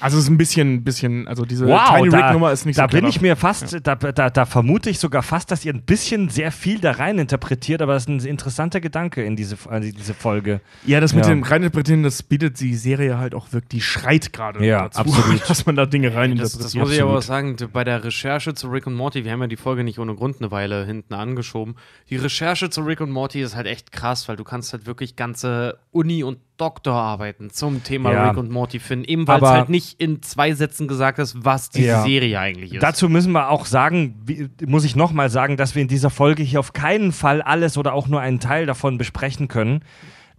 Also 0.00 0.18
es 0.18 0.24
ist 0.24 0.30
ein 0.30 0.36
bisschen, 0.36 0.84
bisschen, 0.84 1.26
also 1.26 1.44
diese 1.46 1.66
Wow, 1.66 1.88
Tiny 1.96 2.10
da, 2.10 2.18
Rick-Nummer 2.26 2.52
ist 2.52 2.66
nicht 2.66 2.78
da 2.78 2.82
so 2.82 2.88
bin 2.88 2.98
clever. 3.00 3.08
ich 3.08 3.20
mir 3.22 3.34
fast, 3.36 3.78
da, 3.82 3.94
da, 3.94 4.28
da 4.30 4.44
vermute 4.44 4.90
ich 4.90 4.98
sogar 4.98 5.22
fast, 5.22 5.50
dass 5.50 5.64
ihr 5.64 5.72
ein 5.72 5.82
bisschen 5.82 6.28
sehr 6.28 6.52
viel 6.52 6.78
da 6.80 6.92
rein 6.92 7.18
interpretiert, 7.18 7.80
aber 7.80 7.94
das 7.94 8.02
ist 8.02 8.08
ein 8.08 8.20
interessanter 8.20 8.80
Gedanke 8.80 9.24
in 9.24 9.36
diese, 9.36 9.56
in 9.70 9.80
diese 9.80 10.12
Folge. 10.12 10.60
Ja, 10.84 11.00
das 11.00 11.14
mit 11.14 11.24
Ja. 11.24 11.30
dem 11.30 11.42
Reininterpretieren, 11.42 12.02
das 12.02 12.22
bietet 12.22 12.60
die 12.60 12.74
Serie 12.74 13.16
halt 13.18 13.34
auch 13.34 13.52
wirklich, 13.52 13.68
die 13.70 13.80
schreit 13.80 14.32
gerade 14.34 14.64
Ja, 14.66 14.82
dazu, 14.82 15.00
absolut. 15.00 15.40
dass 15.48 15.64
man 15.64 15.76
da 15.76 15.86
Dinge 15.86 16.08
Das, 16.08 16.16
reininterpretiert. 16.16 16.64
das 16.64 16.74
muss 16.74 16.92
ich 16.92 17.00
aber 17.00 17.16
auch 17.16 17.22
sagen, 17.22 17.56
bei 17.72 17.82
der 17.84 18.04
Recherche 18.04 18.52
zu 18.52 18.68
Rick 18.68 18.86
und 18.86 18.94
Morty, 18.94 19.24
wir 19.24 19.32
haben 19.32 19.40
ja 19.40 19.46
die 19.46 19.56
Folge 19.56 19.82
nicht 19.82 19.98
ohne 19.98 20.14
Grund 20.14 20.36
eine 20.40 20.50
Weile 20.50 20.84
hinten 20.84 21.14
angeschoben. 21.14 21.74
Die 22.10 22.16
Recherche 22.16 22.68
zu 22.68 22.82
Rick 22.82 23.00
und 23.00 23.10
Morty 23.10 23.40
ist 23.40 23.56
halt 23.56 23.66
echt 23.66 23.92
krass, 23.92 24.28
weil 24.28 24.36
du 24.36 24.44
kannst 24.44 24.72
halt 24.74 24.84
wirklich 24.86 25.16
ganze 25.16 25.78
Uni- 25.90 26.22
und 26.22 26.38
Doktorarbeiten 26.56 27.50
zum 27.50 27.82
Thema 27.82 28.12
Ja. 28.12 28.28
Rick 28.28 28.38
und 28.38 28.50
Morty 28.50 28.78
finden, 28.78 29.04
eben 29.04 29.26
weil 29.28 29.42
es 29.42 29.48
halt 29.48 29.68
nicht 29.68 30.00
in 30.00 30.22
zwei 30.22 30.52
Sätzen 30.54 30.88
gesagt 30.88 31.18
ist, 31.18 31.44
was 31.44 31.70
diese 31.70 31.88
Ja. 31.88 32.02
Serie 32.02 32.38
eigentlich 32.38 32.74
ist. 32.74 32.82
Dazu 32.82 33.08
müssen 33.08 33.32
wir 33.32 33.50
auch 33.50 33.66
sagen, 33.66 34.14
wie, 34.24 34.48
muss 34.66 34.84
ich 34.84 34.96
nochmal 34.96 35.30
sagen, 35.30 35.56
dass 35.56 35.74
wir 35.74 35.82
in 35.82 35.88
dieser 35.88 36.10
Folge 36.10 36.42
hier 36.42 36.60
auf 36.60 36.72
keinen 36.72 37.12
Fall 37.12 37.42
alles 37.42 37.76
oder 37.78 37.92
auch 37.92 38.08
nur 38.08 38.20
einen 38.20 38.40
Teil 38.40 38.66
davon 38.66 38.98
besprechen 38.98 39.48
können. 39.48 39.80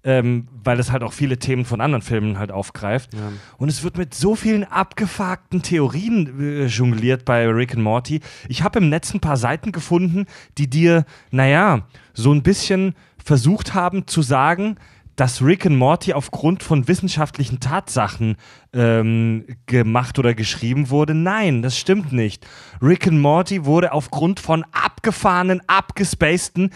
Ähm, 0.04 0.48
weil 0.64 0.80
es 0.80 0.92
halt 0.92 1.04
auch 1.04 1.12
viele 1.12 1.38
Themen 1.38 1.66
von 1.66 1.82
anderen 1.82 2.02
Filmen 2.04 2.40
halt 2.40 2.50
aufgreift. 2.52 3.14
Ja. 3.14 3.20
Und 3.58 3.68
es 3.68 3.84
wird 3.84 3.98
mit 3.98 4.14
so 4.14 4.36
vielen 4.36 4.64
abgefuckten 4.64 5.64
Theorien 5.64 6.40
äh, 6.40 6.66
jongliert 6.68 7.26
bei 7.26 7.46
Rick 7.48 7.74
and 7.74 7.84
Morty. 7.84 8.22
Ich 8.48 8.64
habe 8.64 8.80
im 8.80 8.88
Netz 8.90 9.14
ein 9.14 9.20
paar 9.20 9.36
Seiten 9.36 9.74
gefunden, 9.74 10.26
die 10.58 10.70
dir, 10.70 11.04
naja, 11.32 11.82
so 12.14 12.32
ein 12.32 12.42
bisschen 12.42 12.96
versucht 13.22 13.74
haben 13.74 14.08
zu 14.08 14.22
sagen, 14.22 14.78
dass 15.18 15.42
Rick 15.42 15.66
and 15.66 15.76
Morty 15.76 16.14
aufgrund 16.14 16.64
von 16.64 16.88
wissenschaftlichen 16.88 17.60
Tatsachen 17.60 18.38
ähm, 18.72 19.46
gemacht 19.66 20.18
oder 20.20 20.34
geschrieben 20.34 20.90
wurde. 20.90 21.14
Nein, 21.14 21.62
das 21.62 21.78
stimmt 21.78 22.14
nicht. 22.14 22.48
Rick 22.82 23.08
and 23.08 23.20
Morty 23.20 23.66
wurde 23.66 23.92
aufgrund 23.92 24.40
von 24.40 24.64
abgefahrenen, 24.72 25.62
abgespaceden 25.68 26.72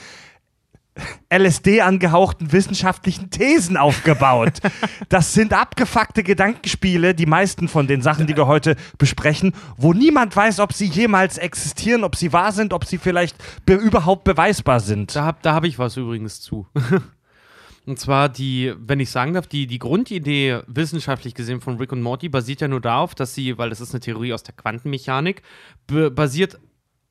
LSD 1.33 1.81
angehauchten 1.81 2.51
wissenschaftlichen 2.51 3.29
Thesen 3.29 3.77
aufgebaut. 3.77 4.59
Das 5.07 5.33
sind 5.33 5.53
abgefuckte 5.53 6.21
Gedankenspiele, 6.21 7.15
die 7.15 7.25
meisten 7.25 7.69
von 7.69 7.87
den 7.87 8.01
Sachen, 8.01 8.27
die 8.27 8.35
wir 8.35 8.47
heute 8.47 8.75
besprechen, 8.97 9.53
wo 9.77 9.93
niemand 9.93 10.35
weiß, 10.35 10.59
ob 10.59 10.73
sie 10.73 10.87
jemals 10.87 11.37
existieren, 11.37 12.03
ob 12.03 12.17
sie 12.17 12.33
wahr 12.33 12.51
sind, 12.51 12.73
ob 12.73 12.85
sie 12.85 12.97
vielleicht 12.97 13.37
be 13.65 13.75
überhaupt 13.75 14.25
beweisbar 14.25 14.81
sind. 14.81 15.15
Da 15.15 15.23
habe 15.23 15.37
da 15.41 15.53
hab 15.53 15.63
ich 15.63 15.79
was 15.79 15.95
übrigens 15.95 16.41
zu. 16.41 16.67
Und 17.87 17.99
zwar 17.99 18.29
die, 18.29 18.73
wenn 18.77 18.99
ich 18.99 19.09
sagen 19.09 19.33
darf, 19.33 19.47
die, 19.47 19.65
die 19.67 19.79
Grundidee 19.79 20.59
wissenschaftlich 20.67 21.33
gesehen 21.33 21.61
von 21.61 21.77
Rick 21.77 21.91
und 21.91 22.01
Morty 22.01 22.29
basiert 22.29 22.61
ja 22.61 22.67
nur 22.67 22.81
darauf, 22.81 23.15
dass 23.15 23.33
sie, 23.33 23.57
weil 23.57 23.69
das 23.69 23.81
ist 23.81 23.93
eine 23.93 23.99
Theorie 24.01 24.33
aus 24.33 24.43
der 24.43 24.53
Quantenmechanik, 24.55 25.41
basiert 25.87 26.59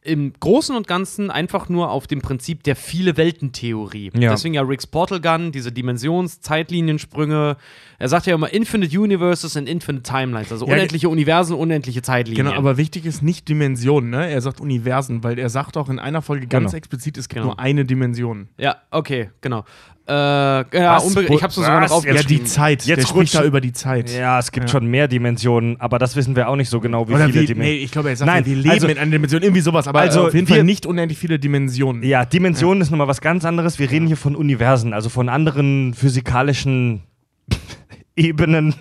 im 0.03 0.33
Großen 0.41 0.75
und 0.75 0.87
Ganzen 0.89 1.31
einfach 1.31 1.69
nur 1.69 1.91
auf 1.91 2.07
dem 2.07 2.23
Prinzip 2.23 2.63
der 2.63 2.75
viele 2.75 3.19
Welten-Theorie. 3.19 4.11
Ja. 4.15 4.31
Deswegen 4.31 4.55
ja 4.55 4.63
Rick's 4.63 4.87
Portal 4.87 5.21
Gun, 5.21 5.53
diese 5.53 5.73
Dimensions-, 5.73 6.41
Zeitliniensprünge. 6.41 7.59
Er 7.99 8.09
sagt 8.09 8.25
ja 8.27 8.35
immer 8.35 8.51
Infinite 8.51 8.99
Universes 8.99 9.59
and 9.59 9.69
Infinite 9.69 10.05
Timelines, 10.11 10.51
also 10.53 10.67
Ja, 10.67 10.73
unendliche 10.73 11.11
Universen, 11.11 11.55
unendliche 11.55 12.01
Zeitlinien. 12.01 12.47
Genau, 12.47 12.57
aber 12.57 12.79
wichtig 12.79 13.05
ist 13.05 13.23
nicht 13.23 13.47
Dimensionen, 13.49 14.09
ne? 14.09 14.31
Er 14.31 14.41
sagt 14.41 14.61
Universen, 14.63 15.23
weil 15.23 15.39
er 15.39 15.51
sagt 15.51 15.77
auch 15.77 15.91
in 15.91 15.99
einer 15.99 16.23
Folge 16.23 16.47
ganz 16.47 16.71
Genau. 16.71 16.79
explizit, 16.79 17.19
es 17.19 17.29
gibt 17.29 17.35
Genau. 17.43 17.49
nur 17.49 17.61
eine 17.61 17.85
Dimension. 17.85 18.49
Ja, 18.57 18.77
okay, 18.91 19.29
genau. 19.43 19.65
Äh, 20.11 20.13
ja, 20.13 20.99
ich 20.99 21.43
hab's 21.43 21.55
sogar 21.55 21.81
noch 21.81 21.91
aufgeschrieben. 21.93 22.17
Ja, 22.17 22.39
die 22.39 22.45
Zeit. 22.45 22.85
Jetzt 22.85 23.03
der 23.03 23.07
spricht 23.07 23.33
da 23.35 23.45
über 23.45 23.61
die 23.61 23.73
Zeit. 23.73 24.11
Ja, 24.11 24.41
es 24.41 24.51
gibt 24.51 24.67
Ja. 24.67 24.73
schon 24.73 24.87
mehr 24.87 25.07
Dimensionen, 25.07 25.81
aber 25.81 26.01
das 26.01 26.17
wissen 26.17 26.35
wir 26.35 26.49
auch 26.49 26.57
nicht 26.57 26.69
so 26.69 26.81
genau, 26.81 27.09
wie 27.09 27.13
Oder 27.15 27.27
viele 27.27 27.43
wie, 27.43 27.47
Dimensionen. 27.47 27.77
nee, 27.79 27.85
ich 27.85 27.93
glaube, 27.93 28.09
er 28.11 28.17
sagt, 28.17 28.27
Nein, 28.31 28.45
wir 28.45 28.57
leben 28.57 28.71
also- 28.71 28.89
in 28.89 28.99
einer 28.99 29.11
Dimension, 29.13 29.43
irgendwie 29.43 29.61
sowas, 29.61 29.87
aber 29.87 30.01
Also, 30.01 30.19
also, 30.19 30.29
auf 30.29 30.35
jeden 30.35 30.49
wir- 30.49 30.57
Fall 30.57 30.65
nicht 30.65 30.85
unendlich 30.85 31.19
viele 31.19 31.39
Dimensionen. 31.39 32.03
Ja, 32.03 32.25
Dimensionen 32.25 32.81
ist 32.83 32.91
nochmal 32.91 33.07
was 33.07 33.21
ganz 33.21 33.45
anderes. 33.45 33.79
Wir 33.79 33.89
reden 33.91 34.09
hier 34.09 34.17
von 34.17 34.35
Universen, 34.35 34.93
also 34.93 35.09
von 35.11 35.29
anderen 35.29 35.95
physikalischen 35.95 37.03
Ebenen. 38.17 38.75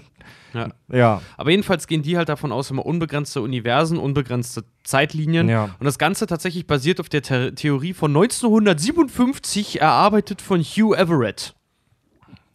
Ja. 0.53 0.69
Ja. 0.91 1.21
Aber 1.37 1.51
jedenfalls 1.51 1.87
gehen 1.87 2.01
die 2.01 2.17
halt 2.17 2.29
davon 2.29 2.51
aus, 2.51 2.71
immer 2.71 2.85
unbegrenzte 2.85 3.41
Universen, 3.41 3.97
unbegrenzte 3.97 4.63
Zeitlinien. 4.83 5.47
Ja. 5.49 5.65
Und 5.79 5.85
das 5.85 5.97
Ganze 5.99 6.27
tatsächlich 6.27 6.65
basiert 6.67 6.99
auf 6.99 7.09
der 7.09 7.23
The 7.23 7.51
Theorie 7.51 7.93
von 7.93 8.11
1957, 8.11 9.81
erarbeitet 9.81 10.41
von 10.41 10.61
Hugh 10.61 10.95
Everett, 10.97 11.53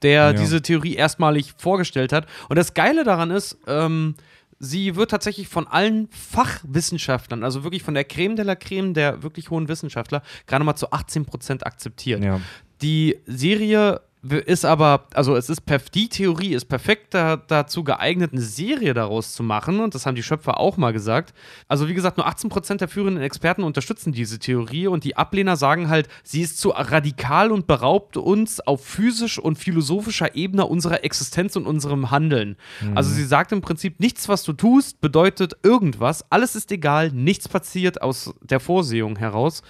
der 0.02 0.12
Ja. 0.12 0.32
diese 0.32 0.62
Theorie 0.62 0.94
erstmalig 0.94 1.54
vorgestellt 1.56 2.12
hat. 2.12 2.26
Und 2.48 2.56
das 2.56 2.74
Geile 2.74 3.04
daran 3.04 3.30
ist, 3.30 3.56
ähm, 3.66 4.14
sie 4.58 4.96
wird 4.96 5.10
tatsächlich 5.10 5.48
von 5.48 5.66
allen 5.66 6.08
Fachwissenschaftlern, 6.10 7.44
also 7.44 7.64
wirklich 7.64 7.82
von 7.82 7.94
der 7.94 8.04
Creme 8.04 8.36
de 8.36 8.44
la 8.44 8.54
Creme 8.54 8.94
der 8.94 9.22
wirklich 9.22 9.50
hohen 9.50 9.68
Wissenschaftler, 9.68 10.22
gerade 10.46 10.64
mal 10.64 10.76
zu 10.76 10.90
18% 10.92 11.64
akzeptiert. 11.64 12.22
Ja. 12.24 12.40
Die 12.82 13.18
Serie 13.26 14.00
ist 14.46 14.64
aber, 14.64 15.06
also 15.14 15.36
es 15.36 15.50
ist 15.50 15.62
perf 15.62 15.90
die 15.90 16.08
Theorie 16.08 16.54
ist 16.54 16.66
perfekt 16.66 17.14
da, 17.14 17.36
dazu 17.36 17.84
geeignet, 17.84 18.32
eine 18.32 18.40
Serie 18.40 18.94
daraus 18.94 19.34
zu 19.34 19.42
machen 19.42 19.80
und 19.80 19.94
das 19.94 20.06
haben 20.06 20.14
die 20.14 20.22
Schöpfer 20.22 20.58
auch 20.58 20.76
mal 20.76 20.92
gesagt. 20.92 21.34
Also 21.68 21.88
wie 21.88 21.94
gesagt, 21.94 22.16
nur 22.16 22.26
18% 22.26 22.76
der 22.78 22.88
führenden 22.88 23.22
Experten 23.22 23.62
unterstützen 23.62 24.12
diese 24.12 24.38
Theorie 24.38 24.86
und 24.86 25.04
die 25.04 25.16
Ablehner 25.16 25.56
sagen 25.56 25.88
halt, 25.88 26.08
sie 26.22 26.40
ist 26.42 26.58
zu 26.58 26.70
radikal 26.70 27.52
und 27.52 27.66
beraubt 27.66 28.16
uns 28.16 28.60
auf 28.60 28.84
physisch 28.84 29.38
und 29.38 29.58
philosophischer 29.58 30.34
Ebene 30.34 30.66
unserer 30.66 31.04
Existenz 31.04 31.56
und 31.56 31.66
unserem 31.66 32.10
Handeln. 32.10 32.56
Also 32.94 33.10
sie 33.10 33.24
sagt 33.24 33.52
im 33.52 33.60
Prinzip, 33.60 34.00
nichts, 34.00 34.28
was 34.28 34.42
du 34.42 34.52
tust, 34.52 35.00
bedeutet 35.00 35.54
irgendwas, 35.62 36.24
alles 36.30 36.54
ist 36.56 36.72
egal, 36.72 37.10
nichts 37.10 37.48
passiert 37.48 38.00
aus 38.02 38.34
der 38.42 38.60
Vorsehung 38.60 39.16
heraus. 39.16 39.62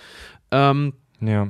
Ähm, 0.51 0.93
Ja. 1.21 1.49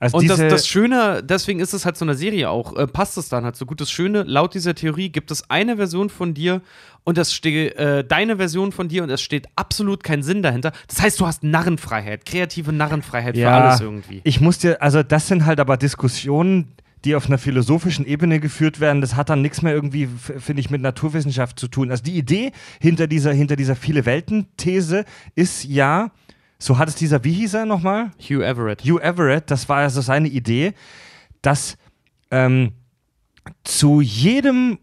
Also 0.00 0.16
und 0.16 0.28
das, 0.28 0.38
das 0.38 0.66
Schöne, 0.66 1.22
deswegen 1.22 1.60
ist 1.60 1.74
es 1.74 1.84
halt 1.84 1.98
so 1.98 2.06
eine 2.06 2.14
Serie 2.14 2.48
auch, 2.48 2.74
äh, 2.74 2.86
passt 2.86 3.18
es 3.18 3.28
dann 3.28 3.44
halt 3.44 3.54
so 3.54 3.66
gut. 3.66 3.82
Das 3.82 3.90
Schöne, 3.90 4.22
laut 4.22 4.54
dieser 4.54 4.74
Theorie 4.74 5.10
gibt 5.10 5.30
es 5.30 5.50
eine 5.50 5.76
Version 5.76 6.08
von 6.08 6.32
dir 6.32 6.62
und 7.04 7.18
das 7.18 7.34
steht, 7.34 7.76
äh, 7.76 8.02
deine 8.02 8.38
Version 8.38 8.72
von 8.72 8.88
dir 8.88 9.02
und 9.02 9.10
es 9.10 9.20
steht 9.20 9.46
absolut 9.56 10.02
kein 10.02 10.22
Sinn 10.22 10.42
dahinter. 10.42 10.72
Das 10.88 11.02
heißt, 11.02 11.20
du 11.20 11.26
hast 11.26 11.44
Narrenfreiheit, 11.44 12.24
kreative 12.24 12.72
Narrenfreiheit 12.72 13.34
für 13.36 13.42
ja, 13.42 13.60
alles 13.60 13.82
irgendwie. 13.82 14.22
Ich 14.24 14.40
muss 14.40 14.56
dir, 14.56 14.80
also 14.80 15.02
das 15.02 15.28
sind 15.28 15.44
halt 15.44 15.60
aber 15.60 15.76
Diskussionen, 15.76 16.72
die 17.04 17.14
auf 17.14 17.26
einer 17.26 17.38
philosophischen 17.38 18.06
Ebene 18.06 18.40
geführt 18.40 18.80
werden. 18.80 19.00
Das 19.00 19.16
hat 19.16 19.30
dann 19.30 19.42
nichts 19.42 19.62
mehr 19.62 19.72
irgendwie, 19.72 20.08
finde 20.38 20.60
ich, 20.60 20.70
mit 20.70 20.82
Naturwissenschaft 20.82 21.58
zu 21.58 21.68
tun. 21.68 21.90
Also 21.90 22.02
die 22.02 22.16
Idee 22.16 22.52
hinter 22.80 23.06
dieser, 23.06 23.32
hinter 23.32 23.56
dieser 23.56 23.76
Viele-Welten-These 23.76 25.04
ist 25.34 25.64
ja, 25.64 26.10
so 26.62 26.78
hat 26.78 26.88
es 26.88 26.94
dieser, 26.94 27.24
wie 27.24 27.32
hieß 27.32 27.54
er 27.54 27.66
nochmal? 27.66 28.10
Hugh 28.20 28.44
Everett. 28.44 28.82
Hugh 28.82 29.02
Everett, 29.02 29.50
das 29.50 29.68
war 29.68 29.78
also 29.78 30.02
seine 30.02 30.28
Idee, 30.28 30.74
dass 31.40 31.78
ähm, 32.30 32.72
zu 33.64 34.02
jedem 34.02 34.78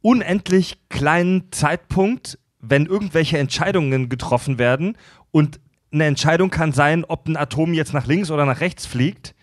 unendlich 0.00 0.78
kleinen 0.88 1.52
Zeitpunkt, 1.52 2.38
wenn 2.58 2.86
irgendwelche 2.86 3.38
Entscheidungen 3.38 4.08
getroffen 4.08 4.58
werden 4.58 4.96
und 5.30 5.60
eine 5.92 6.06
Entscheidung 6.06 6.50
kann 6.50 6.72
sein, 6.72 7.04
ob 7.04 7.28
ein 7.28 7.36
Atom 7.36 7.74
jetzt 7.74 7.92
nach 7.92 8.06
links 8.06 8.30
oder 8.30 8.46
nach 8.46 8.60
rechts 8.60 8.86
fliegt, 8.86 9.34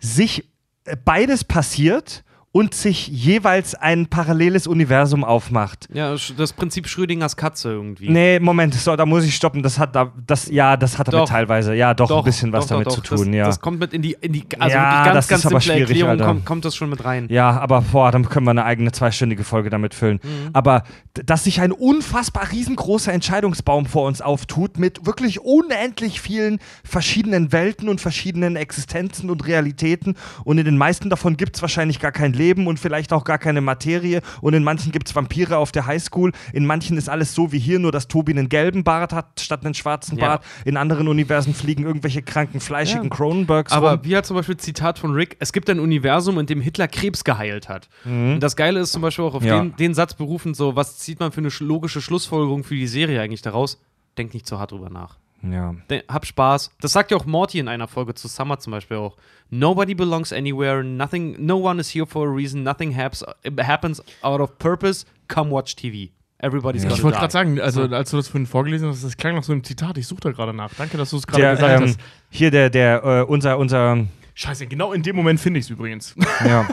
sich 0.00 0.50
äh, 0.84 0.96
beides 0.96 1.44
passiert 1.44 2.24
und 2.52 2.74
sich 2.74 3.06
jeweils 3.06 3.76
ein 3.76 4.06
paralleles 4.06 4.66
Universum 4.66 5.22
aufmacht. 5.22 5.86
Ja, 5.92 6.16
das 6.36 6.52
Prinzip 6.52 6.88
Schrödingers 6.88 7.36
Katze 7.36 7.70
irgendwie. 7.70 8.08
Nee, 8.08 8.40
Moment, 8.40 8.74
so, 8.74 8.96
da 8.96 9.06
muss 9.06 9.24
ich 9.24 9.36
stoppen. 9.36 9.62
Das 9.62 9.78
hat 9.78 9.94
da, 9.94 10.12
das, 10.26 10.50
ja, 10.50 10.76
das 10.76 10.98
hat 10.98 11.06
damit 11.08 11.20
Doch. 11.20 11.28
teilweise, 11.28 11.74
ja, 11.74 11.94
doch, 11.94 12.10
ein 12.10 12.24
bisschen 12.24 12.52
was 12.52 12.66
doch, 12.66 12.70
damit 12.70 12.88
doch, 12.88 12.94
zu 12.94 13.02
doch. 13.02 13.16
tun, 13.16 13.26
das, 13.26 13.36
ja. 13.36 13.44
Das 13.44 13.60
kommt 13.60 13.78
mit 13.78 13.92
in 13.92 14.02
die, 14.02 14.16
in 14.20 14.32
die 14.32 14.44
also 14.58 14.76
Ja, 14.76 15.04
ganz, 15.04 15.14
das 15.14 15.28
ganz 15.28 15.44
ist 15.44 15.46
aber 15.46 15.60
simple 15.60 15.86
schwierig, 15.86 16.00
Erklärung 16.00 16.26
kommt, 16.26 16.44
kommt 16.44 16.64
das 16.64 16.74
schon 16.74 16.90
mit 16.90 17.04
rein. 17.04 17.28
Ja, 17.30 17.50
aber 17.60 17.82
boah, 17.82 18.10
dann 18.10 18.28
können 18.28 18.46
wir 18.46 18.50
eine 18.50 18.64
eigene 18.64 18.90
zweistündige 18.90 19.44
Folge 19.44 19.70
damit 19.70 19.94
füllen. 19.94 20.18
Mhm. 20.22 20.50
Aber 20.52 20.82
dass 21.12 21.44
sich 21.44 21.60
ein 21.60 21.70
unfassbar 21.70 22.50
riesengroßer 22.50 23.12
Entscheidungsbaum 23.12 23.86
vor 23.86 24.08
uns 24.08 24.20
auftut 24.20 24.76
mit 24.76 25.06
wirklich 25.06 25.40
unendlich 25.40 26.20
vielen 26.20 26.58
verschiedenen 26.82 27.52
Welten 27.52 27.88
und 27.88 28.00
verschiedenen 28.00 28.56
Existenzen 28.56 29.30
und 29.30 29.46
Realitäten 29.46 30.16
und 30.42 30.58
in 30.58 30.64
den 30.64 30.76
meisten 30.76 31.10
davon 31.10 31.36
gibt 31.36 31.54
es 31.54 31.62
wahrscheinlich 31.62 32.00
gar 32.00 32.12
kein 32.12 32.32
Leben 32.40 32.66
und 32.66 32.80
vielleicht 32.80 33.12
auch 33.12 33.24
gar 33.24 33.38
keine 33.38 33.60
Materie 33.60 34.22
und 34.40 34.54
in 34.54 34.64
manchen 34.64 34.92
gibt 34.92 35.08
es 35.08 35.14
Vampire 35.14 35.58
auf 35.58 35.72
der 35.72 35.86
Highschool, 35.86 36.32
in 36.52 36.64
manchen 36.66 36.96
ist 36.96 37.08
alles 37.08 37.34
so 37.34 37.52
wie 37.52 37.58
hier, 37.58 37.78
nur 37.78 37.92
dass 37.92 38.08
Tobi 38.08 38.32
einen 38.32 38.48
gelben 38.48 38.82
Bart 38.82 39.12
hat 39.12 39.40
statt 39.40 39.64
einen 39.64 39.74
schwarzen 39.74 40.16
Ja. 40.18 40.26
Bart. 40.26 40.44
In 40.64 40.76
anderen 40.76 41.06
Universen 41.08 41.52
fliegen 41.54 41.84
irgendwelche 41.84 42.22
kranken, 42.22 42.60
fleischigen 42.60 43.04
Ja. 43.04 43.10
Cronenbergs 43.10 43.72
Aber 43.72 43.92
rum. 43.92 44.00
wie 44.04 44.16
hat 44.16 44.24
zum 44.26 44.36
Beispiel 44.36 44.56
Zitat 44.56 44.98
von 44.98 45.12
Rick, 45.12 45.36
es 45.38 45.52
gibt 45.52 45.68
ein 45.70 45.78
Universum, 45.80 46.38
in 46.38 46.46
dem 46.46 46.60
Hitler 46.60 46.88
Krebs 46.88 47.24
geheilt 47.24 47.68
hat. 47.68 47.88
Und 48.04 48.40
das 48.40 48.56
Geile 48.56 48.80
ist 48.80 48.92
zum 48.92 49.02
Beispiel 49.02 49.24
auch 49.24 49.34
auf 49.34 49.42
Mhm. 49.42 49.48
Ja. 49.48 49.60
den, 49.62 49.76
den 49.76 49.94
Satz 49.94 50.14
berufend 50.14 50.56
so, 50.56 50.74
was 50.76 50.98
zieht 50.98 51.20
man 51.20 51.30
für 51.32 51.40
eine 51.40 51.50
sch- 51.50 51.62
logische 51.64 52.00
Schlussfolgerung 52.00 52.64
für 52.64 52.74
die 52.74 52.86
Serie 52.86 53.20
eigentlich 53.20 53.42
daraus? 53.42 53.78
Denk 54.18 54.34
nicht 54.34 54.46
zu 54.46 54.58
hart 54.58 54.72
drüber 54.72 54.90
nach. 54.90 55.18
Ja. 55.42 55.74
Hab 56.08 56.26
Spaß. 56.26 56.70
Das 56.80 56.92
sagt 56.92 57.10
ja 57.10 57.16
auch 57.16 57.24
Morty 57.24 57.58
in 57.58 57.68
einer 57.68 57.88
Folge 57.88 58.14
zu 58.14 58.28
Summer 58.28 58.58
zum 58.58 58.72
Beispiel 58.72 58.98
auch. 58.98 59.16
Nobody 59.48 59.94
belongs 59.94 60.32
anywhere, 60.32 60.84
nothing, 60.84 61.36
no 61.38 61.56
one 61.56 61.80
is 61.80 61.92
here 61.94 62.06
for 62.06 62.28
a 62.28 62.30
reason, 62.30 62.62
nothing 62.62 62.94
haps, 62.94 63.24
happens 63.58 64.02
out 64.22 64.40
of 64.40 64.58
purpose, 64.58 65.06
come 65.28 65.50
watch 65.50 65.74
TV. 65.76 66.10
Everybody's 66.38 66.82
Ja. 66.82 66.88
gonna 66.88 66.98
Ich 66.98 67.04
wollte 67.04 67.18
gerade 67.18 67.32
sagen, 67.32 67.60
also 67.60 67.86
So. 67.86 67.94
als 67.94 68.10
du 68.10 68.16
das 68.16 68.28
vorhin 68.28 68.46
vorgelesen 68.46 68.88
hast, 68.88 69.04
das 69.04 69.16
klang 69.16 69.34
noch 69.34 69.42
so 69.42 69.52
ein 69.52 69.62
Zitat. 69.64 69.98
Ich 69.98 70.06
suche 70.06 70.20
da 70.20 70.30
gerade 70.32 70.54
nach. 70.54 70.72
Danke, 70.74 70.96
dass 70.96 71.10
du 71.10 71.16
es 71.18 71.26
gerade 71.26 71.50
gesagt 71.56 71.82
ähm, 71.82 71.88
hast. 71.88 72.00
hier 72.30 72.50
der, 72.50 72.70
der, 72.70 73.04
äh, 73.04 73.22
unser, 73.22 73.58
unser, 73.58 74.06
Scheiße, 74.34 74.66
genau 74.66 74.92
in 74.92 75.02
dem 75.02 75.16
Moment 75.16 75.38
finde 75.40 75.58
ich 75.60 75.66
es 75.66 75.70
übrigens. 75.70 76.14
ja, 76.46 76.66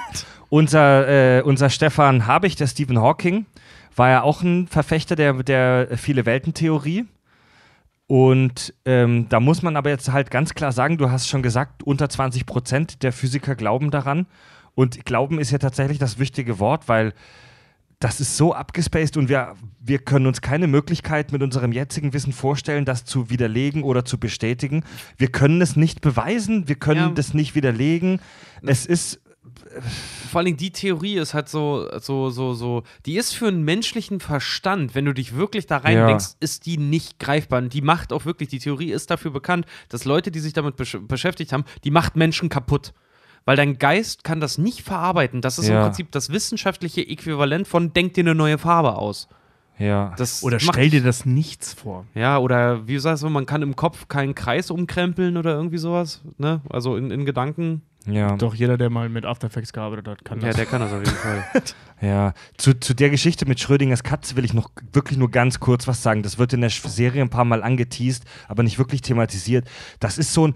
unser, 0.49 1.39
äh, 1.39 1.41
unser 1.41 1.69
Stefan 1.69 2.27
Habich, 2.27 2.55
der 2.55 2.67
Stephen 2.67 2.99
Hawking, 2.99 3.45
war 3.95 4.09
ja 4.09 4.21
auch 4.21 4.41
ein 4.41 4.67
Verfechter 4.67 5.15
der, 5.15 5.33
der 5.43 5.89
viele 5.97 6.25
Welten-Theorie. 6.25 7.05
Und 8.07 8.73
ähm, 8.85 9.27
da 9.29 9.39
muss 9.41 9.61
man 9.61 9.75
aber 9.75 9.89
jetzt 9.89 10.11
halt 10.11 10.31
ganz 10.31 10.53
klar 10.53 10.71
sagen, 10.71 10.97
du 10.97 11.11
hast 11.11 11.27
schon 11.27 11.43
gesagt, 11.43 11.83
unter 11.83 12.07
20 12.07 12.45
Prozent 12.45 13.03
der 13.03 13.11
Physiker 13.11 13.55
glauben 13.55 13.91
daran. 13.91 14.27
Und 14.75 15.05
Glauben 15.05 15.39
ist 15.39 15.51
ja 15.51 15.57
tatsächlich 15.57 15.97
das 15.99 16.17
wichtige 16.17 16.59
Wort, 16.59 16.87
weil 16.87 17.13
das 17.99 18.19
ist 18.19 18.37
so 18.37 18.53
abgespaced 18.53 19.17
und 19.17 19.27
wir, 19.27 19.55
wir 19.79 19.97
können 19.97 20.27
uns 20.27 20.41
keine 20.41 20.67
Möglichkeit 20.67 21.31
mit 21.31 21.41
unserem 21.41 21.71
jetzigen 21.71 22.13
Wissen 22.13 22.31
vorstellen, 22.31 22.85
das 22.85 23.03
zu 23.05 23.31
widerlegen 23.31 23.81
oder 23.83 24.05
zu 24.05 24.19
bestätigen. 24.19 24.83
Wir 25.17 25.29
können 25.29 25.61
es 25.61 25.75
nicht 25.75 26.01
beweisen, 26.01 26.67
wir 26.67 26.75
können 26.75 26.99
Ja. 26.99 27.09
das 27.09 27.33
nicht 27.33 27.55
widerlegen. 27.55 28.21
Es 28.61 28.85
ist 28.85 29.19
Vor 30.29 30.39
allen 30.39 30.45
Dingen 30.45 30.57
die 30.57 30.71
Theorie 30.71 31.15
ist 31.17 31.33
halt 31.33 31.49
so, 31.49 31.87
so, 31.99 32.29
so, 32.29 32.53
so, 32.53 32.83
die 33.05 33.17
ist 33.17 33.33
für 33.33 33.47
einen 33.47 33.63
menschlichen 33.63 34.19
Verstand, 34.19 34.95
wenn 34.95 35.05
du 35.05 35.13
dich 35.13 35.35
wirklich 35.35 35.65
da 35.67 35.77
reindenkst, 35.77 36.35
ist 36.39 36.65
die 36.65 36.77
nicht 36.77 37.19
greifbar. 37.19 37.59
Und 37.61 37.73
die 37.73 37.81
macht 37.81 38.11
auch 38.13 38.25
wirklich, 38.25 38.49
die 38.49 38.59
Theorie 38.59 38.91
ist 38.91 39.09
dafür 39.09 39.31
bekannt, 39.31 39.65
dass 39.89 40.05
Leute, 40.05 40.31
die 40.31 40.39
sich 40.39 40.53
damit 40.53 40.75
besch 40.75 40.97
beschäftigt 41.07 41.53
haben, 41.53 41.63
die 41.83 41.91
macht 41.91 42.15
Menschen 42.15 42.49
kaputt. 42.49 42.93
Weil 43.45 43.55
dein 43.55 43.77
Geist 43.77 44.25
kann 44.25 44.41
das 44.41 44.57
nicht 44.57 44.81
verarbeiten. 44.81 45.39
Das 45.41 45.57
ist 45.57 45.69
Ja. 45.69 45.77
im 45.77 45.83
Prinzip 45.85 46.11
das 46.11 46.29
wissenschaftliche 46.31 47.07
Äquivalent 47.07 47.65
von 47.67 47.93
denk 47.93 48.13
dir 48.13 48.21
eine 48.25 48.35
neue 48.35 48.57
Farbe 48.57 48.95
aus. 48.97 49.29
ja. 49.79 50.13
Das 50.17 50.43
Oder 50.43 50.59
stell 50.59 50.89
dir 50.89 51.01
das 51.03 51.25
nichts 51.25 51.73
vor. 51.73 52.05
Ja, 52.15 52.39
oder 52.39 52.87
wie 52.87 52.97
sagst 52.99 53.23
du, 53.23 53.29
man 53.29 53.45
kann 53.45 53.61
im 53.61 53.75
Kopf 53.75 54.07
keinen 54.09 54.35
Kreis 54.35 54.69
umkrempeln 54.71 55.37
oder 55.37 55.53
irgendwie 55.55 55.77
sowas, 55.77 56.21
ne? 56.37 56.61
Also 56.69 56.97
in, 56.97 57.09
in 57.11 57.25
Gedanken. 57.25 57.83
Ja. 58.07 58.35
Doch 58.37 58.55
jeder, 58.55 58.77
der 58.77 58.89
mal 58.89 59.09
mit 59.09 59.25
After 59.25 59.47
Effects 59.47 59.73
gearbeitet 59.73 60.07
hat, 60.07 60.25
kann 60.25 60.39
Ja, 60.41 60.47
das. 60.47 60.55
der 60.55 60.65
kann 60.65 60.81
das 60.81 60.91
auf 60.91 60.99
jeden 60.99 61.15
Fall. 61.17 61.43
Ja, 61.99 62.33
zu, 62.57 62.79
zu 62.79 62.93
der 62.93 63.09
Geschichte 63.09 63.47
mit 63.47 63.59
Schrödingers 63.59 64.03
Katze 64.03 64.35
will 64.35 64.45
ich 64.45 64.53
noch 64.53 64.69
wirklich 64.93 65.17
nur 65.17 65.31
ganz 65.31 65.59
kurz 65.59 65.87
was 65.87 66.03
sagen. 66.03 66.21
Das 66.21 66.37
wird 66.37 66.53
in 66.53 66.61
der 66.61 66.69
Serie 66.69 67.23
ein 67.23 67.31
paar 67.31 67.43
Mal 67.43 67.63
angeteased, 67.63 68.23
aber 68.47 68.61
nicht 68.61 68.77
wirklich 68.77 69.01
thematisiert. 69.01 69.67
Das 69.99 70.19
ist 70.19 70.31
so 70.31 70.47
ein. 70.47 70.53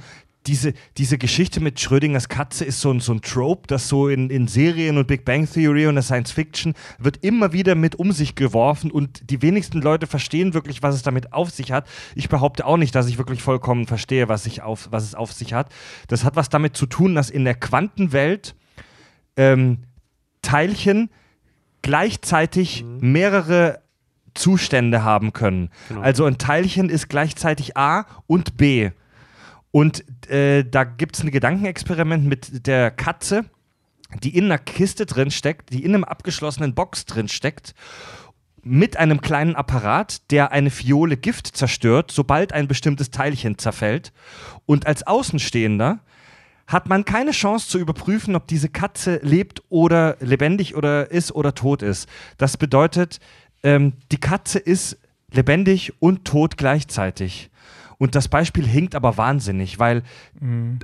Diese, 0.47 0.73
diese 0.97 1.19
Geschichte 1.19 1.59
mit 1.59 1.79
Schrödingers 1.79 2.27
Katze 2.27 2.65
ist 2.65 2.81
so 2.81 2.91
ein, 2.91 2.99
so 2.99 3.13
ein 3.13 3.21
Trope, 3.21 3.67
das 3.67 3.87
so 3.87 4.07
in, 4.07 4.31
in 4.31 4.47
Serien 4.47 4.97
und 4.97 5.07
Big 5.07 5.23
Bang 5.23 5.47
Theory 5.47 5.85
und 5.85 5.95
der 5.95 6.03
Science 6.03 6.31
Fiction 6.31 6.73
wird 6.97 7.23
immer 7.23 7.53
wieder 7.53 7.75
mit 7.75 7.95
um 7.95 8.11
sich 8.11 8.33
geworfen 8.33 8.89
und 8.89 9.29
die 9.29 9.43
wenigsten 9.43 9.81
Leute 9.81 10.07
verstehen 10.07 10.55
wirklich, 10.55 10.81
was 10.81 10.95
es 10.95 11.03
damit 11.03 11.33
auf 11.33 11.51
sich 11.51 11.71
hat. 11.71 11.87
Ich 12.15 12.27
behaupte 12.27 12.65
auch 12.65 12.77
nicht, 12.77 12.95
dass 12.95 13.07
ich 13.07 13.19
wirklich 13.19 13.43
vollkommen 13.43 13.85
verstehe, 13.85 14.29
was, 14.29 14.47
ich 14.47 14.63
auf, 14.63 14.87
was 14.91 15.03
es 15.03 15.13
auf 15.13 15.31
sich 15.31 15.53
hat. 15.53 15.71
Das 16.07 16.23
hat 16.23 16.35
was 16.35 16.49
damit 16.49 16.75
zu 16.75 16.87
tun, 16.87 17.13
dass 17.13 17.29
in 17.29 17.45
der 17.45 17.55
Quantenwelt 17.55 18.55
ähm, 19.37 19.83
Teilchen 20.41 21.09
gleichzeitig 21.81 22.83
mehrere 22.99 23.81
Zustände 24.33 25.03
haben 25.03 25.33
können. 25.33 25.69
Genau. 25.89 26.01
Also 26.01 26.25
ein 26.25 26.37
Teilchen 26.37 26.89
ist 26.89 27.09
gleichzeitig 27.09 27.77
A 27.77 28.05
und 28.27 28.57
B. 28.57 28.91
Und 29.71 30.29
äh, 30.29 30.63
da 30.63 30.83
gibt 30.83 31.15
es 31.15 31.23
ein 31.23 31.31
Gedankenexperiment 31.31 32.25
mit 32.25 32.67
der 32.67 32.91
Katze, 32.91 33.45
die 34.23 34.37
in 34.37 34.45
einer 34.45 34.57
Kiste 34.57 35.05
drin 35.05 35.31
steckt, 35.31 35.71
die 35.71 35.83
in 35.83 35.95
einem 35.95 36.03
abgeschlossenen 36.03 36.75
Box 36.75 37.05
drin 37.05 37.29
steckt, 37.29 37.73
mit 38.63 38.97
einem 38.97 39.21
kleinen 39.21 39.55
Apparat, 39.55 40.29
der 40.31 40.51
eine 40.51 40.69
Fiole 40.69 41.17
Gift 41.17 41.47
zerstört, 41.47 42.11
sobald 42.11 42.53
ein 42.53 42.67
bestimmtes 42.67 43.09
Teilchen 43.09 43.57
zerfällt. 43.57 44.11
Und 44.65 44.85
als 44.85 45.07
Außenstehender 45.07 45.99
hat 46.67 46.87
man 46.87 47.05
keine 47.05 47.31
Chance 47.31 47.67
zu 47.67 47.79
überprüfen, 47.79 48.35
ob 48.35 48.47
diese 48.47 48.69
Katze 48.69 49.19
lebt 49.23 49.63
oder 49.69 50.17
lebendig 50.19 50.75
oder 50.75 51.09
ist 51.11 51.31
oder 51.33 51.55
tot 51.55 51.81
ist. 51.81 52.07
Das 52.37 52.57
bedeutet, 52.57 53.19
ähm, 53.63 53.93
die 54.11 54.19
Katze 54.19 54.59
ist 54.59 54.97
lebendig 55.31 55.93
und 55.99 56.25
tot 56.25 56.57
gleichzeitig. 56.57 57.50
Und 58.01 58.15
das 58.15 58.27
Beispiel 58.29 58.65
hinkt 58.65 58.95
aber 58.95 59.15
wahnsinnig, 59.17 59.77
weil 59.77 60.01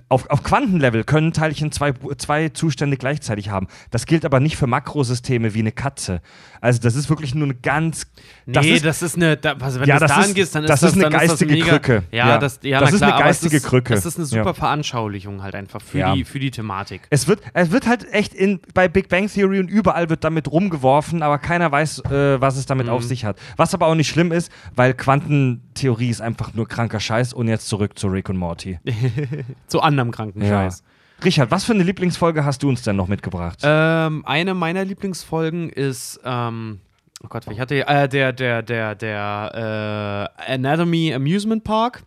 auf, 0.07 0.29
auf 0.29 0.43
Quantenlevel 0.43 1.03
können 1.03 1.33
Teilchen 1.33 1.71
zwei, 1.71 1.93
zwei 2.19 2.49
Zustände 2.49 2.95
gleichzeitig 2.95 3.49
haben. 3.49 3.65
Das 3.89 4.05
gilt 4.05 4.23
aber 4.23 4.39
nicht 4.39 4.55
für 4.55 4.67
Makrosysteme 4.67 5.55
wie 5.55 5.61
eine 5.61 5.71
Katze. 5.71 6.21
Also 6.61 6.79
das 6.79 6.93
ist 6.95 7.09
wirklich 7.09 7.33
nur 7.33 7.45
eine 7.45 7.55
ganz... 7.55 8.05
nee, 8.45 8.79
das 8.79 9.01
ist, 9.01 9.15
eine, 9.15 9.35
da, 9.35 9.53
also 9.53 9.79
wenn 9.79 9.87
Ja, 9.87 9.97
das 9.97 10.11
da 10.11 10.19
ist- 10.21 10.27
angehst, 10.27 10.53
dann 10.53 10.63
ist 10.65 10.69
das 10.69 10.81
das, 10.81 10.91
ist 10.95 11.03
eine 11.03 11.09
geistige 11.09 11.55
ist 11.55 11.59
das 11.61 11.65
mega, 11.65 11.79
Krücke. 11.79 12.03
Ja, 12.11 12.27
Ja. 12.27 12.37
das, 12.37 12.59
ja 12.61 12.79
Das 12.81 12.93
ist 12.93 13.01
eine 13.01 13.11
klar, 13.13 13.21
es 13.21 13.25
geistige 13.25 13.57
ist, 13.57 13.65
Krücke. 13.65 13.95
Das 13.95 14.05
ist 14.05 14.17
eine 14.17 14.25
super 14.27 14.45
Ja. 14.45 14.53
Veranschaulichung 14.53 15.41
halt 15.41 15.55
einfach 15.55 15.81
für, 15.81 15.97
Ja. 15.97 16.13
die, 16.13 16.23
für 16.23 16.37
die 16.39 16.51
Thematik. 16.51 17.01
Es 17.09 17.27
wird, 17.27 17.41
es 17.55 17.71
wird 17.71 17.87
halt 17.87 18.13
echt 18.13 18.35
in, 18.35 18.59
bei 18.75 18.87
Big 18.87 19.09
Bang 19.09 19.27
Theory 19.27 19.59
und 19.59 19.71
überall 19.71 20.11
wird 20.11 20.23
damit 20.23 20.51
rumgeworfen, 20.51 21.23
aber 21.23 21.39
keiner 21.39 21.71
weiß, 21.71 21.99
äh, 22.11 22.39
was 22.39 22.57
es 22.57 22.67
damit 22.67 22.85
Mhm. 22.85 22.93
auf 22.93 23.03
sich 23.03 23.25
hat. 23.25 23.39
Was 23.55 23.73
aber 23.73 23.87
auch 23.87 23.95
nicht 23.95 24.07
schlimm 24.07 24.31
ist, 24.31 24.51
weil 24.75 24.93
Quantentheorie 24.93 26.09
ist 26.09 26.21
einfach 26.21 26.53
nur 26.53 26.67
kranker 26.67 26.99
Scheiß. 27.07 27.33
Und 27.33 27.47
jetzt 27.47 27.67
zurück 27.67 27.97
zu 27.97 28.07
Rick 28.07 28.29
und 28.29 28.37
Morty. 28.37 28.79
Zu 29.67 29.81
anderem 29.81 30.11
kranken 30.11 30.41
Ja. 30.41 30.49
Scheiß. 30.49 30.83
Richard, 31.23 31.49
was 31.49 31.63
für 31.63 31.73
eine 31.73 31.83
Lieblingsfolge 31.83 32.45
hast 32.45 32.61
du 32.61 32.69
uns 32.69 32.83
denn 32.83 32.95
noch 32.95 33.07
mitgebracht? 33.07 33.59
Ähm, 33.63 34.23
eine 34.25 34.53
meiner 34.53 34.85
Lieblingsfolgen 34.85 35.69
ist, 35.69 36.19
ähm, 36.23 36.79
oh 37.23 37.27
Gott, 37.27 37.47
ich 37.49 37.59
hatte 37.59 37.87
äh, 37.87 38.07
der, 38.07 38.33
der, 38.33 38.61
der, 38.61 38.93
der 38.93 40.31
äh, 40.47 40.53
Anatomy 40.53 41.13
Amusement 41.13 41.63
Park. 41.63 42.03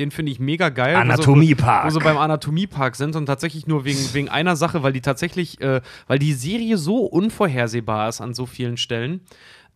Den 0.00 0.10
finde 0.12 0.30
ich 0.30 0.38
mega 0.38 0.68
geil. 0.68 0.94
wo 0.94 1.00
Anatomiepark. 1.00 1.86
Wo 1.86 1.90
sie 1.90 1.98
beim 1.98 2.18
Anatomiepark 2.18 2.94
sind 2.94 3.16
und 3.16 3.26
tatsächlich 3.26 3.66
nur 3.66 3.84
wegen, 3.84 3.98
wegen 4.12 4.28
einer 4.28 4.54
Sache, 4.56 4.82
weil 4.82 4.92
die 4.92 5.00
tatsächlich, 5.00 5.60
äh, 5.60 5.80
weil 6.06 6.18
die 6.18 6.32
Serie 6.34 6.78
so 6.78 6.98
unvorhersehbar 7.04 8.08
ist 8.08 8.20
an 8.20 8.32
so 8.34 8.46
vielen 8.46 8.76
Stellen. 8.76 9.20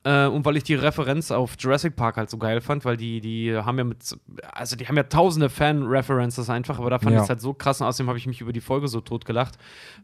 Äh, 0.04 0.26
und 0.26 0.44
weil 0.44 0.56
ich 0.56 0.64
die 0.64 0.74
Referenz 0.74 1.30
auf 1.30 1.54
Jurassic 1.58 1.94
Park 1.94 2.16
halt 2.16 2.28
so 2.28 2.36
geil 2.36 2.60
fand, 2.60 2.84
weil 2.84 2.96
die, 2.96 3.20
die 3.20 3.54
haben 3.56 3.78
ja 3.78 3.84
mit, 3.84 3.98
also 4.52 4.74
die 4.74 4.88
haben 4.88 4.96
ja 4.96 5.04
tausende 5.04 5.48
Fan-References 5.48 6.50
einfach, 6.50 6.80
aber 6.80 6.90
da 6.90 6.98
fand 6.98 7.12
Ja. 7.12 7.18
ich 7.18 7.22
es 7.24 7.28
halt 7.28 7.40
so 7.40 7.54
krass 7.54 7.80
und 7.80 7.86
außerdem 7.86 8.08
habe 8.08 8.18
ich 8.18 8.26
mich 8.26 8.40
über 8.40 8.52
die 8.52 8.60
Folge 8.60 8.88
so 8.88 9.00
tot 9.00 9.24
gelacht, 9.24 9.58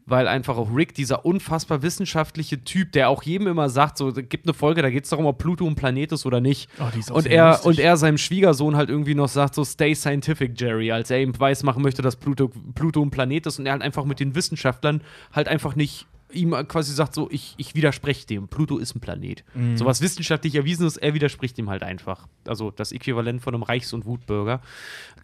weil 0.05 0.27
einfach 0.29 0.55
auch 0.57 0.73
Rick, 0.73 0.93
dieser 0.93 1.25
unfassbar 1.25 1.81
wissenschaftliche 1.81 2.63
Typ, 2.63 2.93
der 2.93 3.09
auch 3.09 3.23
jedem 3.23 3.47
immer 3.47 3.69
sagt, 3.69 3.97
so, 3.97 4.13
gibt 4.13 4.45
eine 4.45 4.53
Folge, 4.53 4.81
da 4.81 4.89
geht 4.89 5.03
es 5.03 5.09
darum, 5.09 5.25
ob 5.25 5.37
Pluto 5.37 5.65
ein 5.67 5.75
Planet 5.75 6.13
ist 6.13 6.25
oder 6.25 6.39
nicht. 6.39 6.69
Oh, 6.79 7.13
und, 7.13 7.25
er, 7.27 7.49
lustig. 7.49 7.65
und 7.67 7.79
er 7.79 7.97
seinem 7.97 8.17
Schwiegersohn 8.17 8.77
halt 8.77 8.89
irgendwie 8.89 9.15
noch 9.15 9.27
sagt, 9.29 9.53
so, 9.55 9.65
stay 9.65 9.93
scientific, 9.95 10.59
Jerry, 10.59 10.93
als 10.93 11.11
er 11.11 11.21
ihm 11.21 11.37
weiß 11.37 11.63
machen 11.63 11.83
möchte, 11.83 12.01
dass 12.01 12.15
Pluto, 12.15 12.49
Pluto 12.73 13.01
ein 13.01 13.11
Planet 13.11 13.47
ist 13.47 13.59
und 13.59 13.65
er 13.65 13.73
halt 13.73 13.81
einfach 13.81 14.05
mit 14.05 14.21
den 14.21 14.33
Wissenschaftlern 14.33 15.01
halt 15.33 15.49
einfach 15.49 15.75
nicht 15.75 16.05
ihm 16.31 16.51
quasi 16.67 16.93
sagt 16.93 17.15
so, 17.15 17.29
ich, 17.31 17.55
ich 17.57 17.75
widerspreche 17.75 18.25
dem, 18.27 18.47
Pluto 18.47 18.77
ist 18.77 18.95
ein 18.95 18.99
Planet. 18.99 19.43
Mhm. 19.53 19.77
So 19.77 19.85
was 19.85 20.01
wissenschaftlich 20.01 20.55
erwiesen 20.55 20.85
ist, 20.85 20.97
er 20.97 21.13
widerspricht 21.13 21.57
ihm 21.57 21.69
halt 21.69 21.83
einfach. 21.83 22.27
Also 22.45 22.71
das 22.71 22.91
Äquivalent 22.91 23.41
von 23.41 23.53
einem 23.53 23.63
Reichs- 23.63 23.93
und 23.93 24.05
Wutbürger. 24.05 24.61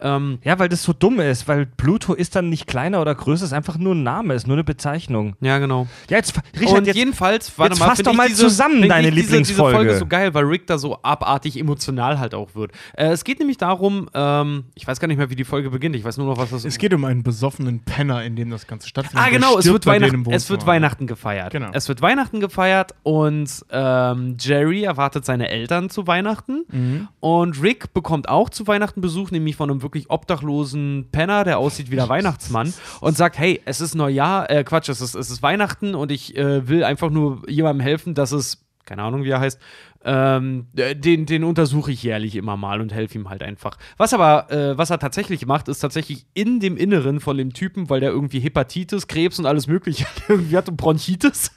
Ähm, 0.01 0.39
ja, 0.43 0.59
weil 0.59 0.69
das 0.69 0.83
so 0.83 0.93
dumm 0.93 1.19
ist, 1.19 1.47
weil 1.47 1.65
Pluto 1.65 2.13
ist 2.13 2.35
dann 2.35 2.49
nicht 2.49 2.67
kleiner 2.67 3.01
oder 3.01 3.15
größer, 3.15 3.45
ist 3.45 3.53
einfach 3.53 3.77
nur 3.77 3.95
ein 3.95 4.03
Name, 4.03 4.33
ist 4.33 4.47
nur 4.47 4.55
eine 4.55 4.63
Bezeichnung. 4.63 5.35
ja, 5.41 5.57
genau. 5.59 5.87
Ja, 6.09 6.17
jetzt, 6.17 6.33
Richard, 6.59 6.79
und 6.79 6.87
jetzt, 6.87 6.95
jedenfalls, 6.95 7.57
warte 7.57 7.73
jetzt 7.73 7.79
mal, 7.79 7.87
fass 7.87 7.99
doch 7.99 8.13
mal 8.13 8.27
diese, 8.27 8.43
zusammen 8.43 8.87
deine 8.87 9.09
ich 9.09 9.15
diese, 9.15 9.37
Diese 9.37 9.37
Lieblingsfolge. 9.37 9.77
Folge 9.77 9.97
so 9.97 10.05
geil, 10.05 10.33
weil 10.33 10.45
Rick 10.45 10.67
da 10.67 10.77
so 10.77 10.99
abartig 11.01 11.57
emotional 11.57 12.19
halt 12.19 12.33
auch 12.33 12.55
wird. 12.55 12.71
Äh, 12.93 13.07
es 13.07 13.23
geht 13.23 13.39
nämlich 13.39 13.57
darum, 13.57 14.09
ähm, 14.13 14.65
ich 14.75 14.87
weiß 14.87 14.99
gar 14.99 15.07
nicht 15.07 15.17
mehr, 15.17 15.29
wie 15.29 15.35
die 15.35 15.43
Folge 15.43 15.69
beginnt, 15.69 15.95
ich 15.95 16.03
weiß 16.03 16.17
nur 16.17 16.27
noch, 16.27 16.37
was 16.37 16.49
das 16.49 16.65
Es 16.65 16.77
geht 16.77 16.93
um 16.93 17.05
einen 17.05 17.23
besoffenen 17.23 17.79
Penner, 17.79 18.23
in 18.23 18.35
dem 18.35 18.49
das 18.49 18.67
Ganze 18.67 18.87
stattfindet. 18.87 19.25
Ah, 19.25 19.29
genau, 19.29 19.57
es 19.57 19.65
wird, 19.65 19.85
Weihnachten, 19.85 20.25
es 20.31 20.49
wird. 20.49 20.65
Weihnachten 20.65 21.05
gefeiert. 21.05 21.51
Genau. 21.51 21.69
Es 21.73 21.87
wird 21.87 22.01
Weihnachten 22.01 22.39
gefeiert 22.39 22.95
und 23.03 23.49
ähm, 23.69 24.37
Jerry 24.39 24.83
erwartet 24.83 25.25
seine 25.25 25.49
Eltern 25.49 25.89
zu 25.89 26.07
Weihnachten. 26.07 26.65
Mhm. 26.71 27.07
Und 27.19 27.61
Rick 27.61 27.93
bekommt 27.93 28.29
auch 28.29 28.49
zu 28.49 28.67
Weihnachten 28.67 29.01
Besuch, 29.01 29.31
nämlich 29.31 29.55
von 29.55 29.69
einem 29.69 29.81
wirklich 29.85 30.09
obdachlosen 30.09 31.07
Penner, 31.13 31.45
der 31.45 31.59
aussieht 31.59 31.89
wie 31.91 31.95
der 31.95 32.09
Weihnachtsmann 32.09 32.73
und 32.99 33.15
sagt: 33.15 33.37
Hey, 33.37 33.61
es 33.63 33.79
ist 33.79 33.95
Neujahr, 33.95 34.49
äh, 34.49 34.65
Quatsch, 34.65 34.89
es 34.89 34.99
ist, 34.99 35.15
es 35.15 35.29
ist 35.29 35.41
Weihnachten 35.41 35.95
und 35.95 36.11
ich 36.11 36.35
äh, 36.35 36.67
will 36.67 36.83
einfach 36.83 37.09
nur 37.09 37.49
jemandem 37.49 37.81
helfen, 37.85 38.13
dass 38.13 38.33
es, 38.33 38.65
keine 38.83 39.03
Ahnung, 39.03 39.23
wie 39.23 39.29
er 39.29 39.39
heißt, 39.39 39.61
ähm, 40.05 40.67
äh, 40.75 40.95
den, 40.95 41.25
den 41.25 41.43
untersuche 41.43 41.91
ich 41.91 42.03
jährlich 42.03 42.35
immer 42.35 42.55
mal 42.57 42.79
und 42.79 42.93
helfe 42.93 43.17
ihm 43.17 43.27
halt 43.27 43.41
einfach. 43.41 43.77
Was 43.97 44.13
aber, 44.13 44.51
äh, 44.51 44.77
was 44.77 44.91
er 44.91 44.99
tatsächlich 44.99 45.45
macht, 45.47 45.67
ist 45.67 45.79
tatsächlich 45.79 46.27
in 46.35 46.59
dem 46.59 46.77
Inneren 46.77 47.19
von 47.19 47.37
dem 47.37 47.53
Typen, 47.53 47.89
weil 47.89 48.01
der 48.01 48.11
irgendwie 48.11 48.39
Hepatitis, 48.39 49.07
Krebs 49.07 49.39
und 49.39 49.47
alles 49.47 49.65
Mögliche 49.65 50.05
irgendwie 50.29 50.55
hat 50.55 50.69
und 50.69 50.77
Bronchitis, 50.77 51.51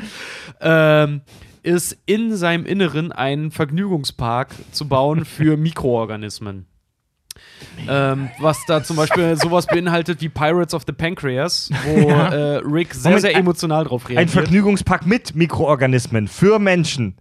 ähm, 0.60 1.22
ist 1.62 1.98
in 2.04 2.36
seinem 2.36 2.66
Inneren 2.66 3.12
einen 3.12 3.50
Vergnügungspark 3.50 4.54
zu 4.72 4.86
bauen 4.86 5.24
für 5.24 5.56
Mikroorganismen. 5.56 6.66
Ähm, 7.88 8.30
was 8.40 8.58
da 8.66 8.82
zum 8.82 8.96
Beispiel 8.96 9.36
sowas 9.40 9.66
beinhaltet 9.66 10.20
wie 10.20 10.28
Pirates 10.28 10.74
of 10.74 10.82
the 10.86 10.92
Pancreas, 10.92 11.70
wo 11.84 12.08
äh, 12.10 12.56
Rick 12.64 12.94
sehr, 12.94 13.10
Moment, 13.10 13.20
sehr 13.22 13.30
ein- 13.36 13.40
emotional 13.42 13.84
drauf 13.84 14.04
Ein 14.06 14.16
reagiert. 14.16 14.30
Vergnügungspark 14.30 15.06
mit 15.06 15.34
Mikroorganismen 15.34 16.28
für 16.28 16.58
Menschen. 16.58 17.14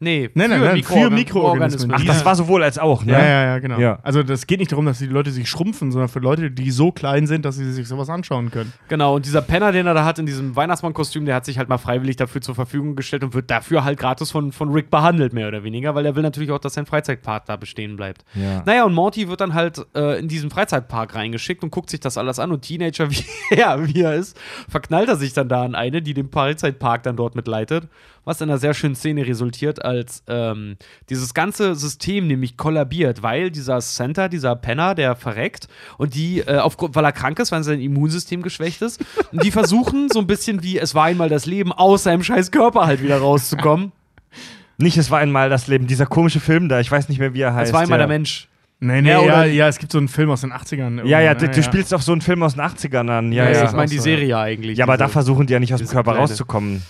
Nee, 0.00 0.28
Nein, 0.34 0.50
nein, 0.50 0.60
nein, 0.60 0.82
für 0.82 0.92
Mikroorgan- 0.94 1.10
Mikroorganismen. 1.10 1.96
Ach, 1.96 2.04
das 2.04 2.24
war 2.24 2.34
sowohl 2.34 2.62
als 2.62 2.78
auch, 2.78 3.04
ne? 3.04 3.12
Ja, 3.12 3.18
ja, 3.20 3.44
ja, 3.44 3.58
genau. 3.58 3.78
Ja. 3.78 3.98
Also 4.02 4.22
das 4.22 4.46
geht 4.46 4.58
nicht 4.58 4.72
darum, 4.72 4.86
dass 4.86 4.98
die 4.98 5.06
Leute 5.06 5.30
sich 5.30 5.48
schrumpfen, 5.48 5.92
sondern 5.92 6.08
für 6.08 6.18
Leute, 6.18 6.50
die 6.50 6.70
so 6.70 6.90
klein 6.90 7.26
sind, 7.26 7.44
dass 7.44 7.56
sie 7.56 7.70
sich 7.72 7.86
sowas 7.86 8.08
anschauen 8.10 8.50
können. 8.50 8.72
Genau, 8.88 9.14
und 9.16 9.26
dieser 9.26 9.42
Penner, 9.42 9.70
den 9.72 9.86
er 9.86 9.94
da 9.94 10.04
hat 10.04 10.18
in 10.18 10.26
diesem 10.26 10.56
Weihnachtsmann-Kostüm, 10.56 11.24
der 11.26 11.34
hat 11.36 11.44
sich 11.44 11.58
halt 11.58 11.68
mal 11.68 11.78
freiwillig 11.78 12.16
dafür 12.16 12.40
zur 12.40 12.54
Verfügung 12.54 12.96
gestellt 12.96 13.22
und 13.24 13.34
wird 13.34 13.50
dafür 13.50 13.84
halt 13.84 13.98
gratis 13.98 14.30
von, 14.30 14.52
von 14.52 14.70
Rick 14.70 14.90
behandelt, 14.90 15.32
mehr 15.32 15.48
oder 15.48 15.62
weniger, 15.62 15.94
weil 15.94 16.06
er 16.06 16.16
will 16.16 16.22
natürlich 16.22 16.50
auch, 16.50 16.58
dass 16.58 16.74
sein 16.74 16.86
Freizeitpark 16.86 17.46
da 17.46 17.56
bestehen 17.56 17.96
bleibt. 17.96 18.24
Ja. 18.34 18.62
Naja, 18.64 18.84
und 18.84 18.94
Morty 18.94 19.28
wird 19.28 19.40
dann 19.40 19.54
halt 19.54 19.84
äh, 19.94 20.18
in 20.18 20.28
diesen 20.28 20.50
Freizeitpark 20.50 21.14
reingeschickt 21.14 21.62
und 21.62 21.70
guckt 21.70 21.90
sich 21.90 22.00
das 22.00 22.16
alles 22.18 22.38
an 22.38 22.50
und 22.52 22.62
Teenager, 22.62 23.10
wie, 23.10 23.24
ja, 23.56 23.86
wie 23.86 24.00
er 24.00 24.14
ist, 24.14 24.38
verknallt 24.68 25.08
er 25.08 25.16
sich 25.16 25.32
dann 25.32 25.48
da 25.48 25.62
an 25.64 25.74
eine, 25.74 26.00
die 26.02 26.14
den 26.14 26.30
Freizeitpark 26.30 27.02
dann 27.02 27.16
dort 27.16 27.34
mitleitet, 27.36 27.88
was 28.24 28.40
in 28.40 28.48
einer 28.50 28.58
sehr 28.58 28.74
schönen 28.74 28.94
Szene 28.94 29.26
resultiert, 29.26 29.84
als 29.84 30.22
ähm, 30.28 30.76
dieses 31.08 31.34
ganze 31.34 31.74
System 31.74 32.26
nämlich 32.26 32.56
kollabiert, 32.56 33.22
weil 33.22 33.50
dieser 33.50 33.80
Center, 33.80 34.28
dieser 34.28 34.56
Penner, 34.56 34.94
der 34.94 35.16
verreckt 35.16 35.68
und 35.98 36.14
die, 36.14 36.40
äh, 36.40 36.58
aufgrund, 36.58 36.94
weil 36.94 37.04
er 37.04 37.12
krank 37.12 37.38
ist, 37.38 37.50
weil 37.52 37.62
sein 37.62 37.80
Immunsystem 37.80 38.42
geschwächt 38.42 38.82
ist, 38.82 39.04
und 39.32 39.42
die 39.44 39.50
versuchen 39.50 40.08
so 40.10 40.20
ein 40.20 40.26
bisschen 40.26 40.62
wie 40.62 40.78
es 40.78 40.94
war 40.94 41.04
einmal 41.04 41.28
das 41.28 41.46
Leben 41.46 41.72
aus 41.72 42.04
seinem 42.04 42.22
scheiß 42.22 42.50
Körper 42.50 42.86
halt 42.86 43.02
wieder 43.02 43.18
rauszukommen. 43.18 43.92
Nicht, 44.78 44.96
es 44.96 45.10
war 45.10 45.18
einmal 45.18 45.50
das 45.50 45.66
Leben, 45.66 45.86
dieser 45.86 46.06
komische 46.06 46.40
Film 46.40 46.68
da, 46.68 46.80
ich 46.80 46.90
weiß 46.90 47.10
nicht 47.10 47.18
mehr, 47.18 47.34
wie 47.34 47.42
er 47.42 47.54
heißt. 47.54 47.68
Es 47.68 47.74
war 47.74 47.82
einmal 47.82 47.98
ja. 47.98 48.06
der 48.06 48.16
Mensch. 48.16 48.48
Nee, 48.82 49.02
nee, 49.02 49.10
Ja, 49.10 49.22
ja, 49.22 49.44
ja, 49.44 49.68
es 49.68 49.76
gibt 49.78 49.92
so 49.92 49.98
einen 49.98 50.08
Film 50.08 50.30
aus 50.30 50.40
den 50.40 50.54
80ern. 50.54 51.04
Ja, 51.06 51.20
ja, 51.20 51.34
du, 51.34 51.50
du 51.50 51.62
spielst 51.62 51.92
auf 51.92 52.02
so 52.02 52.12
einen 52.12 52.22
Film 52.22 52.42
aus 52.42 52.54
den 52.54 52.62
80ern 52.62 53.10
an. 53.10 53.30
Ja, 53.30 53.44
Ja, 53.44 53.50
ja. 53.50 53.64
ich 53.66 53.72
meine 53.72 53.90
die 53.90 53.96
Auch 54.00 54.06
ja. 54.06 54.10
Serie 54.16 54.38
eigentlich. 54.38 54.78
Ja, 54.78 54.86
aber 54.86 54.96
da 54.96 55.08
versuchen 55.08 55.46
die 55.46 55.52
ja 55.52 55.60
nicht 55.60 55.74
aus 55.74 55.80
dem 55.80 55.88
Körper 55.88 56.12
kleine- 56.12 56.20
rauszukommen. 56.20 56.82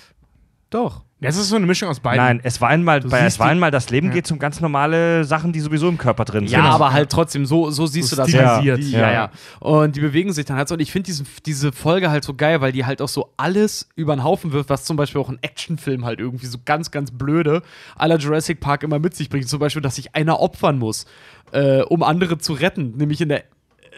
Doch. 0.70 1.02
Das 1.22 1.36
ist 1.36 1.50
so 1.50 1.56
eine 1.56 1.66
Mischung 1.66 1.90
aus 1.90 2.00
beiden. 2.00 2.24
Nein, 2.24 2.40
es 2.42 2.60
war 2.62 2.70
einmal, 2.70 3.02
bei, 3.02 3.20
es 3.26 3.38
war 3.38 3.48
einmal 3.48 3.70
das 3.70 3.90
Leben 3.90 4.06
Ja. 4.06 4.14
geht 4.14 4.30
um 4.32 4.38
ganz 4.38 4.60
normale 4.60 5.24
Sachen, 5.24 5.52
die 5.52 5.60
sowieso 5.60 5.88
im 5.88 5.98
Körper 5.98 6.24
drin 6.24 6.44
Ja, 6.44 6.50
sind. 6.50 6.60
aber 6.60 6.92
halt 6.94 7.10
trotzdem, 7.10 7.44
so, 7.44 7.70
so 7.70 7.86
siehst 7.86 8.08
So 8.08 8.16
du 8.16 8.22
das 8.22 8.30
stilisiert. 8.30 8.78
Die, 8.78 8.90
Ja. 8.92 9.00
ja, 9.00 9.12
ja. 9.12 9.30
Und 9.60 9.96
die 9.96 10.00
bewegen 10.00 10.32
sich 10.32 10.46
dann 10.46 10.56
halt 10.56 10.68
so. 10.68 10.74
Und 10.74 10.80
ich 10.80 10.90
finde 10.92 11.06
diese, 11.06 11.24
diese 11.44 11.72
Folge 11.72 12.10
halt 12.10 12.24
so 12.24 12.32
geil, 12.34 12.62
weil 12.62 12.72
die 12.72 12.86
halt 12.86 13.02
auch 13.02 13.08
so 13.08 13.34
alles 13.36 13.88
über 13.96 14.16
den 14.16 14.24
Haufen 14.24 14.52
wirft, 14.52 14.70
was 14.70 14.84
zum 14.84 14.96
Beispiel 14.96 15.20
auch 15.20 15.28
ein 15.28 15.38
Actionfilm 15.42 16.06
halt 16.06 16.20
irgendwie 16.20 16.46
so 16.46 16.56
ganz, 16.64 16.90
ganz 16.90 17.10
blöde 17.10 17.62
aller 17.96 18.16
Jurassic 18.16 18.60
Park 18.60 18.82
immer 18.82 18.98
mit 18.98 19.14
sich 19.14 19.28
bringt. 19.28 19.46
Zum 19.48 19.58
Beispiel, 19.60 19.82
dass 19.82 19.96
sich 19.96 20.14
einer 20.14 20.40
opfern 20.40 20.78
muss, 20.78 21.04
äh, 21.52 21.82
um 21.82 22.02
andere 22.02 22.38
zu 22.38 22.54
retten. 22.54 22.96
Nämlich 22.96 23.20
in 23.20 23.28
der 23.28 23.44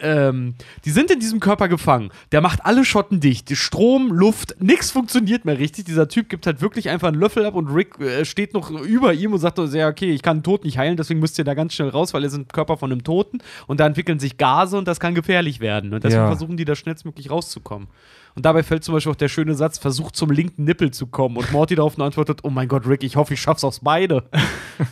ähm, 0.03 0.55
die 0.85 0.91
sind 0.91 1.09
in 1.09 1.19
diesem 1.19 1.39
Körper 1.39 1.67
gefangen. 1.69 2.11
Der 2.31 2.41
macht 2.41 2.65
alle 2.65 2.85
Schotten 2.85 3.19
dicht. 3.19 3.55
Strom, 3.55 4.11
Luft, 4.11 4.55
nichts 4.59 4.91
funktioniert 4.91 5.45
mehr 5.45 5.57
richtig. 5.57 5.85
Dieser 5.85 6.07
Typ 6.07 6.29
gibt 6.29 6.45
halt 6.45 6.61
wirklich 6.61 6.89
einfach 6.89 7.07
einen 7.07 7.19
Löffel 7.19 7.45
ab 7.45 7.55
und 7.55 7.69
Rick 7.69 7.99
äh, 7.99 8.25
steht 8.25 8.53
noch 8.53 8.69
über 8.69 9.13
ihm 9.13 9.33
und 9.33 9.39
sagt 9.39 9.57
so, 9.57 9.65
ja, 9.65 9.87
okay, 9.87 10.11
ich 10.11 10.21
kann 10.21 10.37
einen 10.37 10.43
Tod 10.43 10.65
nicht 10.65 10.77
heilen, 10.77 10.97
deswegen 10.97 11.19
müsst 11.19 11.37
ihr 11.39 11.45
da 11.45 11.53
ganz 11.53 11.73
schnell 11.73 11.89
raus, 11.89 12.13
weil 12.13 12.23
ihr 12.23 12.29
sind 12.29 12.51
Körper 12.51 12.77
von 12.77 12.91
einem 12.91 13.03
Toten 13.03 13.39
und 13.65 13.79
da 13.79 13.85
entwickeln 13.87 14.19
sich 14.19 14.37
Gase 14.37 14.77
und 14.77 14.87
das 14.87 14.99
kann 14.99 15.15
gefährlich 15.15 15.59
werden. 15.61 15.93
Und 15.93 16.03
deswegen 16.03 16.23
Ja. 16.23 16.27
versuchen 16.27 16.57
die 16.57 16.65
da 16.65 16.75
schnellstmöglich 16.75 17.31
rauszukommen. 17.31 17.87
Und 18.35 18.45
dabei 18.45 18.63
fällt 18.63 18.83
zum 18.83 18.93
Beispiel 18.95 19.11
auch 19.11 19.15
der 19.17 19.29
schöne 19.29 19.53
Satz, 19.53 19.77
versucht 19.77 20.15
zum 20.15 20.31
linken 20.31 20.63
Nippel 20.63 20.91
zu 20.91 21.07
kommen. 21.07 21.37
Und 21.37 21.51
Morty 21.51 21.75
darauf 21.75 21.97
nur 21.97 22.07
antwortet, 22.07 22.39
oh 22.43 22.49
mein 22.49 22.67
Gott, 22.67 22.87
Rick, 22.87 23.03
ich 23.03 23.15
hoffe, 23.15 23.35
ich 23.35 23.41
schaff's 23.41 23.63
aufs 23.63 23.79
beide. 23.81 24.23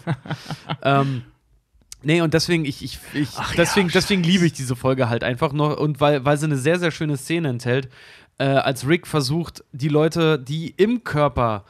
ähm, 0.84 1.24
nee, 2.04 2.22
und 2.22 2.34
deswegen, 2.34 2.66
ich, 2.66 2.84
ich, 2.84 2.99
ich 3.14 3.30
deswegen, 3.58 3.89
deswegen 3.89 4.24
liebe 4.24 4.45
ich 4.45 4.54
diese 4.54 4.76
Folge 4.76 5.10
halt 5.10 5.24
einfach 5.24 5.54
noch. 5.54 5.78
Und 5.78 5.99
weil, 5.99 6.26
weil 6.26 6.38
sie 6.38 6.45
eine 6.45 6.58
sehr, 6.58 6.80
sehr 6.80 6.91
schöne 6.91 7.18
Szene 7.18 7.49
enthält, 7.49 7.89
äh, 8.38 8.45
als 8.45 8.88
Rick 8.88 9.08
versucht, 9.08 9.64
die 9.72 9.89
Leute, 9.89 10.39
die 10.39 10.72
im 10.78 11.04
Körper 11.04 11.66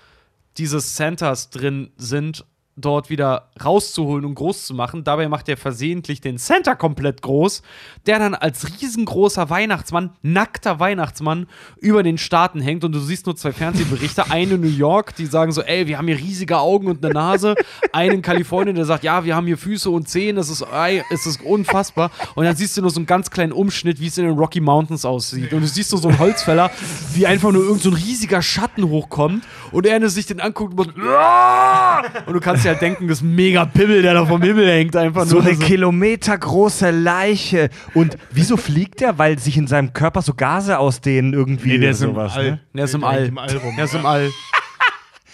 dieses 0.57 0.95
Santas 0.95 1.49
drin 1.49 1.91
sind, 1.97 2.45
dort 2.76 3.09
wieder 3.09 3.49
rauszuholen 3.63 4.26
und 4.26 4.36
groß 4.36 4.65
zu 4.65 4.74
machen. 4.74 5.03
Dabei 5.03 5.28
macht 5.28 5.49
er 5.49 5.57
versehentlich 5.57 6.22
den 6.22 6.38
Santa 6.38 6.76
komplett 6.76 7.22
groß, 7.22 7.61
der 8.05 8.19
dann 8.19 8.34
als 8.34 8.67
riesengroßer 8.82 9.49
Weihnachtsmann, 9.49 10.11
nackter 10.22 10.80
Weihnachtsmann, 10.80 11.47
über 11.78 12.03
den 12.03 12.17
Staaten 12.17 12.61
hängt 12.61 12.84
und 12.84 12.93
du 12.93 12.99
siehst 12.99 13.26
nur 13.26 13.36
zwei 13.36 13.51
Fernsehberichte. 13.51 14.32
Eine 14.32 14.55
in 14.55 14.61
New 14.61 14.67
York, 14.67 15.15
die 15.15 15.26
sagen 15.26 15.51
so, 15.51 15.61
ey, 15.61 15.88
wir 15.88 15.97
haben 15.97 16.07
hier 16.07 16.17
riesige 16.17 16.57
Augen 16.59 16.88
und 16.88 17.03
eine 17.03 17.13
Nase. 17.13 17.55
Einen 17.91 18.15
in 18.15 18.22
Kalifornien, 18.22 18.76
der 18.76 18.86
sagt, 18.86 19.03
ja, 19.03 19.24
wir 19.26 19.36
haben 19.36 19.47
hier 19.47 19.57
Füße 19.57 19.89
und 19.89 20.07
Zehen, 20.07 20.36
das 20.36 20.49
ist, 20.49 20.61
ey, 20.61 21.03
es 21.11 21.26
ist 21.26 21.41
unfassbar. 21.43 22.11
Und 22.36 22.45
dann 22.45 22.55
siehst 22.55 22.78
du 22.78 22.82
nur 22.82 22.91
so 22.91 22.99
einen 22.99 23.05
ganz 23.05 23.30
kleinen 23.32 23.51
Umschnitt, 23.51 23.99
wie 23.99 24.07
es 24.07 24.17
in 24.17 24.26
den 24.26 24.38
Rocky 24.38 24.61
Mountains 24.61 25.05
aussieht. 25.05 25.53
Und 25.53 25.61
du 25.61 25.67
siehst 25.67 25.91
nur 25.91 26.01
so 26.01 26.09
einen 26.09 26.19
Holzfäller, 26.19 26.72
wie 27.13 27.28
einfach 27.28 27.51
nur 27.51 27.63
irgend 27.63 27.82
so 27.82 27.89
riesiger 27.89 28.41
Schatten 28.41 28.88
hochkommt 28.89 29.43
und 29.72 29.86
er 29.86 30.01
sich 30.09 30.26
den 30.26 30.39
anguckt 30.41 30.78
und, 30.80 30.93
"Ah!" 30.99 32.01
und 32.26 32.34
du 32.34 32.39
kannst 32.39 32.61
dir 32.64 32.70
halt 32.70 32.82
denken, 32.82 33.07
das 33.07 33.18
ist 33.20 33.24
ein 33.24 33.36
mega 33.36 33.66
Pimmel, 33.66 34.01
der 34.01 34.14
da 34.14 34.26
vom 34.26 34.41
Himmel 34.41 34.68
hängt, 34.68 34.95
einfach 34.95 35.26
so 35.26 35.38
nur. 35.39 35.45
eine 35.45 35.55
kilometergroße 35.57 36.91
Leiche. 36.91 37.70
Und 37.93 38.18
wieso 38.32 38.57
fliegt 38.57 39.01
er? 39.01 39.18
Weil 39.18 39.39
sich 39.39 39.57
in 39.57 39.68
seinem 39.68 39.93
Körper 39.93 40.22
so 40.22 40.34
Gase 40.34 40.78
ausdehnen 40.80 41.34
irgendwie 41.34 41.70
Nee, 41.70 41.78
der 41.80 41.89
oder 41.89 41.91
ist 41.91 42.01
im 42.01 42.09
sowas. 42.12 42.34
All. 42.36 42.51
Ne? 42.51 42.59
Der 42.74 42.86
ist 42.86 42.93
im 42.95 43.01
Der 43.01 43.09
All. 43.09 43.20
hängt 43.20 43.30
im 43.30 43.38
All 43.38 43.57
rum. 43.57 43.76
Der 43.76 43.86
ist 43.86 43.95
im 43.95 44.05
All. 44.05 44.30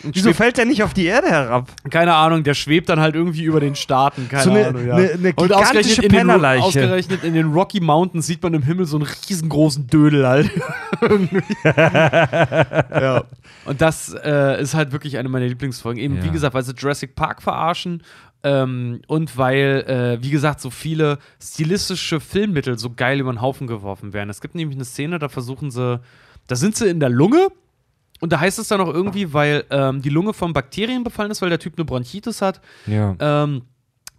Wieso 0.04 0.34
fällt 0.34 0.60
er 0.60 0.66
nicht 0.66 0.84
auf 0.84 0.94
die 0.94 1.06
Erde 1.06 1.28
herab? 1.28 1.70
Keine 1.90 2.14
Ahnung, 2.14 2.44
der 2.44 2.54
schwebt 2.54 2.90
dann 2.90 3.00
halt 3.00 3.16
irgendwie 3.16 3.44
über 3.44 3.60
den 3.60 3.76
Staaten. 3.76 4.28
Keine 4.30 4.44
So 4.44 4.52
eine- 4.52 4.68
Ahnung, 4.68 4.88
ja. 4.88 4.96
eine- 4.96 5.10
eine 5.12 5.28
Und 5.36 5.48
gigantische 5.48 5.56
ausgerechnet 5.56 6.04
in, 6.04 6.12
den, 6.28 6.62
ausgerechnet 6.62 7.24
in 7.24 7.34
den 7.34 7.52
Rocky 7.54 7.80
Mountains 7.80 8.28
sieht 8.28 8.44
man 8.44 8.54
im 8.54 8.64
Himmel 8.64 8.86
so 8.86 8.98
einen 8.98 9.08
riesengroßen 9.08 9.88
Dödel 9.88 10.28
halt. 10.28 10.52
Irgendwie. 11.02 11.42
ja. 11.66 13.24
Und 13.66 13.82
das 13.82 14.14
äh, 14.24 14.62
ist 14.62 14.74
halt 14.74 14.92
wirklich 14.92 15.18
eine 15.18 15.30
meiner 15.30 15.48
Lieblingsfolgen. 15.48 16.02
Eben, 16.02 16.18
Ja. 16.18 16.24
wie 16.24 16.30
gesagt, 16.32 16.54
weil 16.54 16.64
sie 16.64 16.74
Jurassic 16.74 17.16
Park 17.16 17.42
verarschen 17.42 18.04
ähm, 18.44 19.02
und 19.08 19.38
weil, 19.38 20.18
äh, 20.20 20.24
wie 20.24 20.30
gesagt, 20.30 20.62
so 20.62 20.70
viele 20.70 21.18
stilistische 21.42 22.20
Filmmittel 22.20 22.78
so 22.78 22.92
geil 22.96 23.20
über 23.20 23.32
den 23.34 23.42
Haufen 23.42 23.68
geworfen 23.68 24.14
werden. 24.14 24.30
Es 24.30 24.42
gibt 24.42 24.56
nämlich 24.56 24.78
eine 24.78 24.86
Szene, 24.86 25.20
da 25.20 25.28
versuchen 25.30 25.72
sie, 25.72 26.00
da 26.48 26.56
sind 26.56 26.76
sie 26.76 26.88
in 26.88 27.00
der 27.00 27.10
Lunge 27.10 27.48
und 28.20 28.34
da 28.34 28.40
heißt 28.40 28.60
es 28.60 28.68
dann 28.68 28.82
auch 28.82 28.94
irgendwie, 28.94 29.34
weil 29.34 29.66
ähm, 29.70 30.02
die 30.02 30.10
Lunge 30.10 30.34
von 30.34 30.54
Bakterien 30.54 31.04
befallen 31.04 31.32
ist, 31.32 31.42
weil 31.42 31.50
der 31.50 31.60
Typ 31.60 31.74
eine 31.78 31.86
Bronchitis 31.86 32.42
hat. 32.42 32.62
Ja. 32.86 33.16
Ähm, 33.20 33.64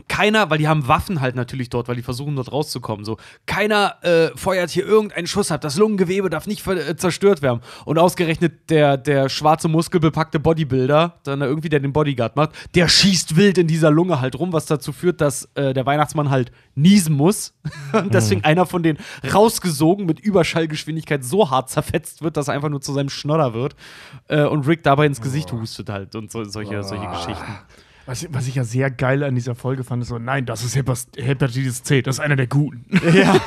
keiner, 0.09 0.51
weil 0.51 0.59
die 0.59 0.69
haben 0.69 0.89
Waffen 0.89 1.21
halt 1.21 1.37
natürlich 1.37 1.71
dort, 1.71 1.89
weil 1.89 1.97
die 1.97 2.03
versuchen 2.03 2.37
dort 2.37 2.51
rauszukommen. 2.51 3.05
So, 3.05 3.19
keiner 3.47 3.97
äh, 4.03 4.29
feuert 4.37 4.71
hier 4.71 4.87
irgendeinen 4.87 5.27
Schuss 5.27 5.53
ab. 5.53 5.61
Das 5.61 5.77
Lungengewebe 5.77 6.31
darf 6.31 6.47
nicht 6.47 6.67
äh, 6.67 6.97
zerstört 6.97 7.43
werden. 7.43 7.61
Und 7.85 7.99
ausgerechnet 7.99 8.71
der, 8.71 8.97
der 8.97 9.29
schwarze 9.29 9.69
muskelbepackte 9.69 10.41
Bodybuilder, 10.41 11.21
dann 11.23 11.43
irgendwie 11.43 11.69
der 11.69 11.81
den 11.81 11.93
Bodyguard 11.93 12.37
macht, 12.37 12.51
der 12.75 12.89
schießt 12.89 13.37
wild 13.37 13.59
in 13.59 13.67
dieser 13.67 13.91
Lunge 13.91 14.21
halt 14.21 14.39
rum, 14.39 14.53
was 14.53 14.67
dazu 14.67 14.93
führt, 14.93 15.21
dass 15.21 15.49
äh, 15.55 15.75
der 15.75 15.87
Weihnachtsmann 15.87 16.31
halt 16.31 16.51
niesen 16.75 17.15
muss. 17.15 17.55
Und 17.93 18.15
deswegen 18.15 18.45
einer 18.45 18.67
von 18.67 18.83
denen 18.83 18.99
rausgesogen 19.33 20.07
mit 20.07 20.21
Überschallgeschwindigkeit 20.21 21.25
so 21.25 21.51
hart 21.51 21.71
zerfetzt 21.71 22.23
wird, 22.23 22.37
dass 22.37 22.49
er 22.49 22.55
einfach 22.55 22.69
nur 22.69 22.81
zu 22.81 22.93
seinem 22.93 23.11
Schnodder 23.11 23.55
wird. 23.55 23.77
Äh, 24.29 24.45
und 24.45 24.67
Rick 24.67 24.83
dabei 24.83 25.07
ins 25.07 25.21
Gesicht 25.21 25.53
hustet 25.53 25.89
halt 25.89 26.15
und 26.15 26.31
so, 26.31 26.45
solche, 26.45 26.83
solche 26.83 27.07
Geschichten. 27.07 27.59
Was, 28.09 28.27
was 28.33 28.47
ich 28.49 28.55
ja 28.55 28.65
sehr 28.65 28.91
geil 28.91 29.23
an 29.23 29.35
dieser 29.35 29.55
Folge 29.55 29.85
fand, 29.85 30.03
ist 30.03 30.09
so, 30.09 30.19
nein, 30.19 30.47
das 30.47 30.65
ist 30.65 30.75
Hepas- 30.75 31.09
Hepatitis 31.19 31.83
C, 31.83 32.01
das 32.01 32.17
ist 32.17 32.21
einer 32.21 32.37
der 32.37 32.47
Guten. 32.47 32.85
Ja. 33.15 33.37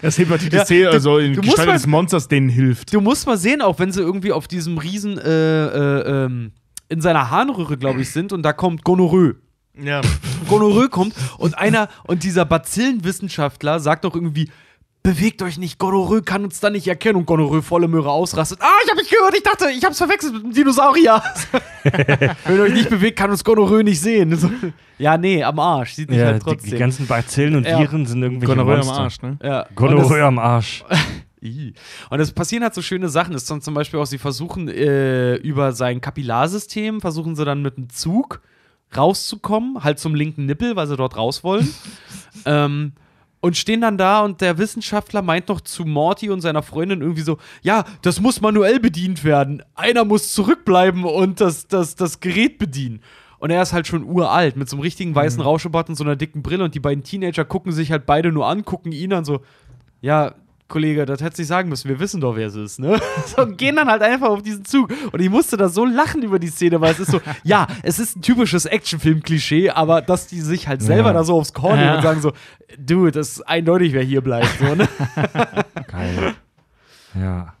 Das 0.00 0.16
Hepatitis 0.16 0.52
Ja, 0.60 0.64
C, 0.64 0.82
du- 0.84 0.90
also 0.92 1.18
in 1.18 1.34
Gestalt 1.34 1.66
mal- 1.66 1.72
des 1.74 1.86
Monsters, 1.86 2.28
denen 2.28 2.48
hilft. 2.48 2.94
Du 2.94 3.00
musst 3.00 3.26
mal 3.26 3.36
sehen, 3.36 3.60
auch 3.60 3.78
wenn 3.80 3.90
sie 3.90 4.00
irgendwie 4.00 4.30
auf 4.32 4.46
diesem 4.46 4.78
riesen 4.78 5.18
äh, 5.18 5.66
äh, 5.66 6.24
ähm, 6.26 6.52
in 6.88 7.00
seiner 7.00 7.30
Harnröhre, 7.30 7.76
glaube 7.76 8.00
ich, 8.00 8.10
sind 8.10 8.32
und 8.32 8.42
da 8.44 8.52
kommt 8.52 8.84
Gonorrhoe. 8.84 9.34
Ja. 9.78 10.00
Gonorrhoe 10.48 10.88
kommt 10.88 11.14
und 11.38 11.58
einer 11.58 11.88
und 12.04 12.22
dieser 12.22 12.44
Bazillenwissenschaftler 12.44 13.80
sagt 13.80 14.04
doch 14.04 14.14
irgendwie 14.14 14.50
bewegt 15.02 15.42
euch 15.42 15.58
nicht, 15.58 15.78
Gonorrhoe 15.78 16.22
kann 16.22 16.44
uns 16.44 16.60
da 16.60 16.70
nicht 16.70 16.86
erkennen 16.86 17.16
und 17.16 17.26
Gonorrhoe 17.26 17.62
volle 17.62 17.88
Möhre 17.88 18.10
ausrastet. 18.10 18.58
Ah, 18.60 18.66
ich 18.84 18.90
habe 18.90 19.00
mich 19.00 19.10
gehört, 19.10 19.34
ich 19.34 19.42
dachte, 19.42 19.70
ich 19.70 19.84
hab's 19.84 19.98
verwechselt 19.98 20.34
mit 20.34 20.44
einem 20.44 20.52
Dinosaurier. 20.52 21.22
Wenn 22.44 22.56
ihr 22.56 22.62
euch 22.62 22.74
nicht 22.74 22.90
bewegt, 22.90 23.18
kann 23.18 23.30
uns 23.30 23.42
Gonorrhoe 23.44 23.82
nicht 23.82 24.00
sehen. 24.00 24.36
So. 24.36 24.50
Ja, 24.98 25.16
nee, 25.16 25.42
am 25.42 25.58
Arsch, 25.58 25.94
sieht 25.94 26.10
mich 26.10 26.18
ja 26.18 26.26
halt 26.26 26.42
die, 26.42 26.44
trotzdem. 26.44 26.70
die 26.70 26.76
ganzen 26.76 27.06
Bazillen 27.06 27.56
und 27.56 27.66
Ja. 27.66 27.78
Viren 27.78 28.06
sind 28.06 28.22
irgendwelche 28.22 28.54
Gonorrhoe 28.54 28.80
am. 28.80 28.88
Arsch, 28.88 29.22
ne? 29.22 29.38
ja. 29.42 29.66
Gonorrhoe 29.74 30.22
am 30.22 30.38
Arsch. 30.38 30.84
I. 31.42 31.72
Und 32.10 32.20
es 32.20 32.32
passieren 32.32 32.64
halt 32.64 32.74
so 32.74 32.82
schöne 32.82 33.08
Sachen. 33.08 33.34
Es 33.34 33.42
ist 33.42 33.50
dann 33.50 33.60
zum 33.62 33.74
Beispiel 33.74 34.00
auch, 34.00 34.06
sie 34.06 34.18
versuchen 34.18 34.68
äh, 34.68 35.36
über 35.36 35.72
sein 35.72 36.00
Kapillarsystem, 36.00 37.00
versuchen 37.00 37.36
sie 37.36 37.44
dann 37.44 37.62
mit 37.62 37.76
einem 37.76 37.90
Zug 37.90 38.40
rauszukommen, 38.96 39.84
halt 39.84 39.98
zum 39.98 40.14
linken 40.14 40.46
Nippel, 40.46 40.74
weil 40.76 40.86
sie 40.86 40.96
dort 40.96 41.16
raus 41.16 41.44
wollen. 41.44 41.68
ähm, 42.44 42.92
und 43.40 43.56
stehen 43.56 43.80
dann 43.80 43.98
da 43.98 44.20
und 44.20 44.40
der 44.40 44.58
Wissenschaftler 44.58 45.22
meint 45.22 45.48
noch 45.48 45.60
zu 45.60 45.84
Morty 45.84 46.30
und 46.30 46.40
seiner 46.40 46.62
Freundin 46.62 47.00
irgendwie 47.00 47.22
so, 47.22 47.38
ja, 47.62 47.84
das 48.02 48.20
muss 48.20 48.40
manuell 48.40 48.80
bedient 48.80 49.22
werden. 49.24 49.62
Einer 49.74 50.04
muss 50.04 50.32
zurückbleiben 50.32 51.04
und 51.04 51.40
das, 51.40 51.68
das, 51.68 51.94
das 51.94 52.20
Gerät 52.20 52.58
bedienen. 52.58 53.00
Und 53.38 53.50
er 53.50 53.62
ist 53.62 53.72
halt 53.72 53.86
schon 53.86 54.02
uralt, 54.02 54.56
mit 54.56 54.68
so 54.68 54.76
einem 54.76 54.82
richtigen 54.82 55.14
weißen 55.14 55.40
Rauschebart 55.40 55.88
und 55.88 55.94
so 55.94 56.02
einer 56.02 56.16
dicken 56.16 56.42
Brille. 56.42 56.64
Und 56.64 56.74
die 56.74 56.80
beiden 56.80 57.04
Teenager 57.04 57.44
gucken 57.44 57.70
sich 57.70 57.92
halt 57.92 58.04
beide 58.04 58.32
nur 58.32 58.48
an, 58.48 58.64
gucken 58.64 58.90
ihn 58.90 59.12
an, 59.12 59.24
so, 59.24 59.42
ja, 60.00 60.34
Kollege, 60.68 61.06
das 61.06 61.20
hättest 61.22 61.38
du 61.38 61.42
nicht 61.42 61.48
sagen 61.48 61.68
müssen, 61.70 61.88
wir 61.88 61.98
wissen 61.98 62.20
doch, 62.20 62.36
wer 62.36 62.46
es 62.48 62.54
ist, 62.54 62.78
ne? 62.78 63.00
So, 63.26 63.42
und 63.42 63.56
gehen 63.56 63.76
dann 63.76 63.88
halt 63.88 64.02
einfach 64.02 64.28
auf 64.28 64.42
diesen 64.42 64.64
Zug. 64.66 64.90
Und 65.12 65.20
ich 65.20 65.30
musste 65.30 65.56
da 65.56 65.68
so 65.70 65.84
lachen 65.86 66.22
über 66.22 66.38
die 66.38 66.48
Szene, 66.48 66.80
weil 66.80 66.92
es 66.92 67.00
ist 67.00 67.10
so, 67.10 67.20
ja, 67.42 67.66
es 67.82 67.98
ist 67.98 68.16
ein 68.16 68.22
typisches 68.22 68.66
Actionfilm-Klischee, 68.66 69.70
aber 69.70 70.02
dass 70.02 70.26
die 70.26 70.40
sich 70.42 70.68
halt 70.68 70.82
selber 70.82 71.08
Ja. 71.08 71.14
da 71.14 71.24
so 71.24 71.36
aufs 71.38 71.52
Korn 71.54 71.76
nehmen 71.76 71.88
Ja. 71.88 71.96
und 71.96 72.02
sagen 72.02 72.20
so, 72.20 72.32
dude, 72.78 73.12
das 73.12 73.28
ist 73.30 73.42
eindeutig, 73.48 73.92
wer 73.94 74.02
hier 74.02 74.20
bleibt, 74.20 74.48
so, 74.58 74.74
ne? 74.74 74.88
Geil. 75.90 76.34
Ja. 77.14 77.54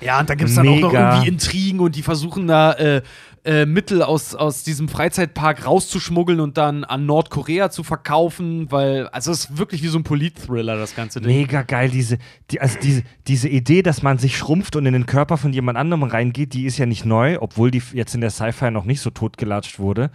Ja, 0.00 0.20
und 0.20 0.28
dann 0.28 0.36
gibt 0.36 0.50
es 0.50 0.56
dann 0.56 0.68
auch 0.68 0.78
noch 0.80 0.92
Mega. 0.92 1.12
irgendwie 1.14 1.28
Intrigen 1.28 1.80
und 1.80 1.96
die 1.96 2.02
versuchen 2.02 2.46
da 2.46 2.72
äh, 2.74 3.02
äh, 3.44 3.66
Mittel 3.66 4.02
aus, 4.02 4.34
aus 4.34 4.62
diesem 4.62 4.88
Freizeitpark 4.88 5.66
rauszuschmuggeln 5.66 6.40
und 6.40 6.56
dann 6.56 6.82
an 6.84 7.04
Nordkorea 7.04 7.70
zu 7.70 7.82
verkaufen, 7.82 8.72
weil, 8.72 9.06
also 9.08 9.32
es 9.32 9.44
ist 9.50 9.58
wirklich 9.58 9.82
wie 9.82 9.88
so 9.88 9.98
ein 9.98 10.02
Polit-Thriller, 10.04 10.76
das 10.78 10.96
ganze 10.96 11.20
Ding. 11.20 11.30
Mega 11.36 11.62
geil, 11.62 11.90
diese, 11.90 12.16
die, 12.50 12.60
also 12.62 12.78
diese, 12.82 13.02
diese 13.26 13.48
Idee, 13.50 13.82
dass 13.82 14.02
man 14.02 14.16
sich 14.16 14.38
schrumpft 14.38 14.76
und 14.76 14.86
in 14.86 14.94
den 14.94 15.04
Körper 15.04 15.36
von 15.36 15.52
jemand 15.52 15.76
anderem 15.76 16.04
reingeht, 16.04 16.54
die 16.54 16.64
ist 16.64 16.78
ja 16.78 16.86
nicht 16.86 17.04
neu, 17.04 17.38
obwohl 17.40 17.70
die 17.70 17.82
jetzt 17.92 18.14
in 18.14 18.22
der 18.22 18.30
Sci-Fi 18.30 18.70
noch 18.70 18.86
nicht 18.86 19.00
so 19.02 19.10
totgelatscht 19.10 19.78
wurde. 19.78 20.10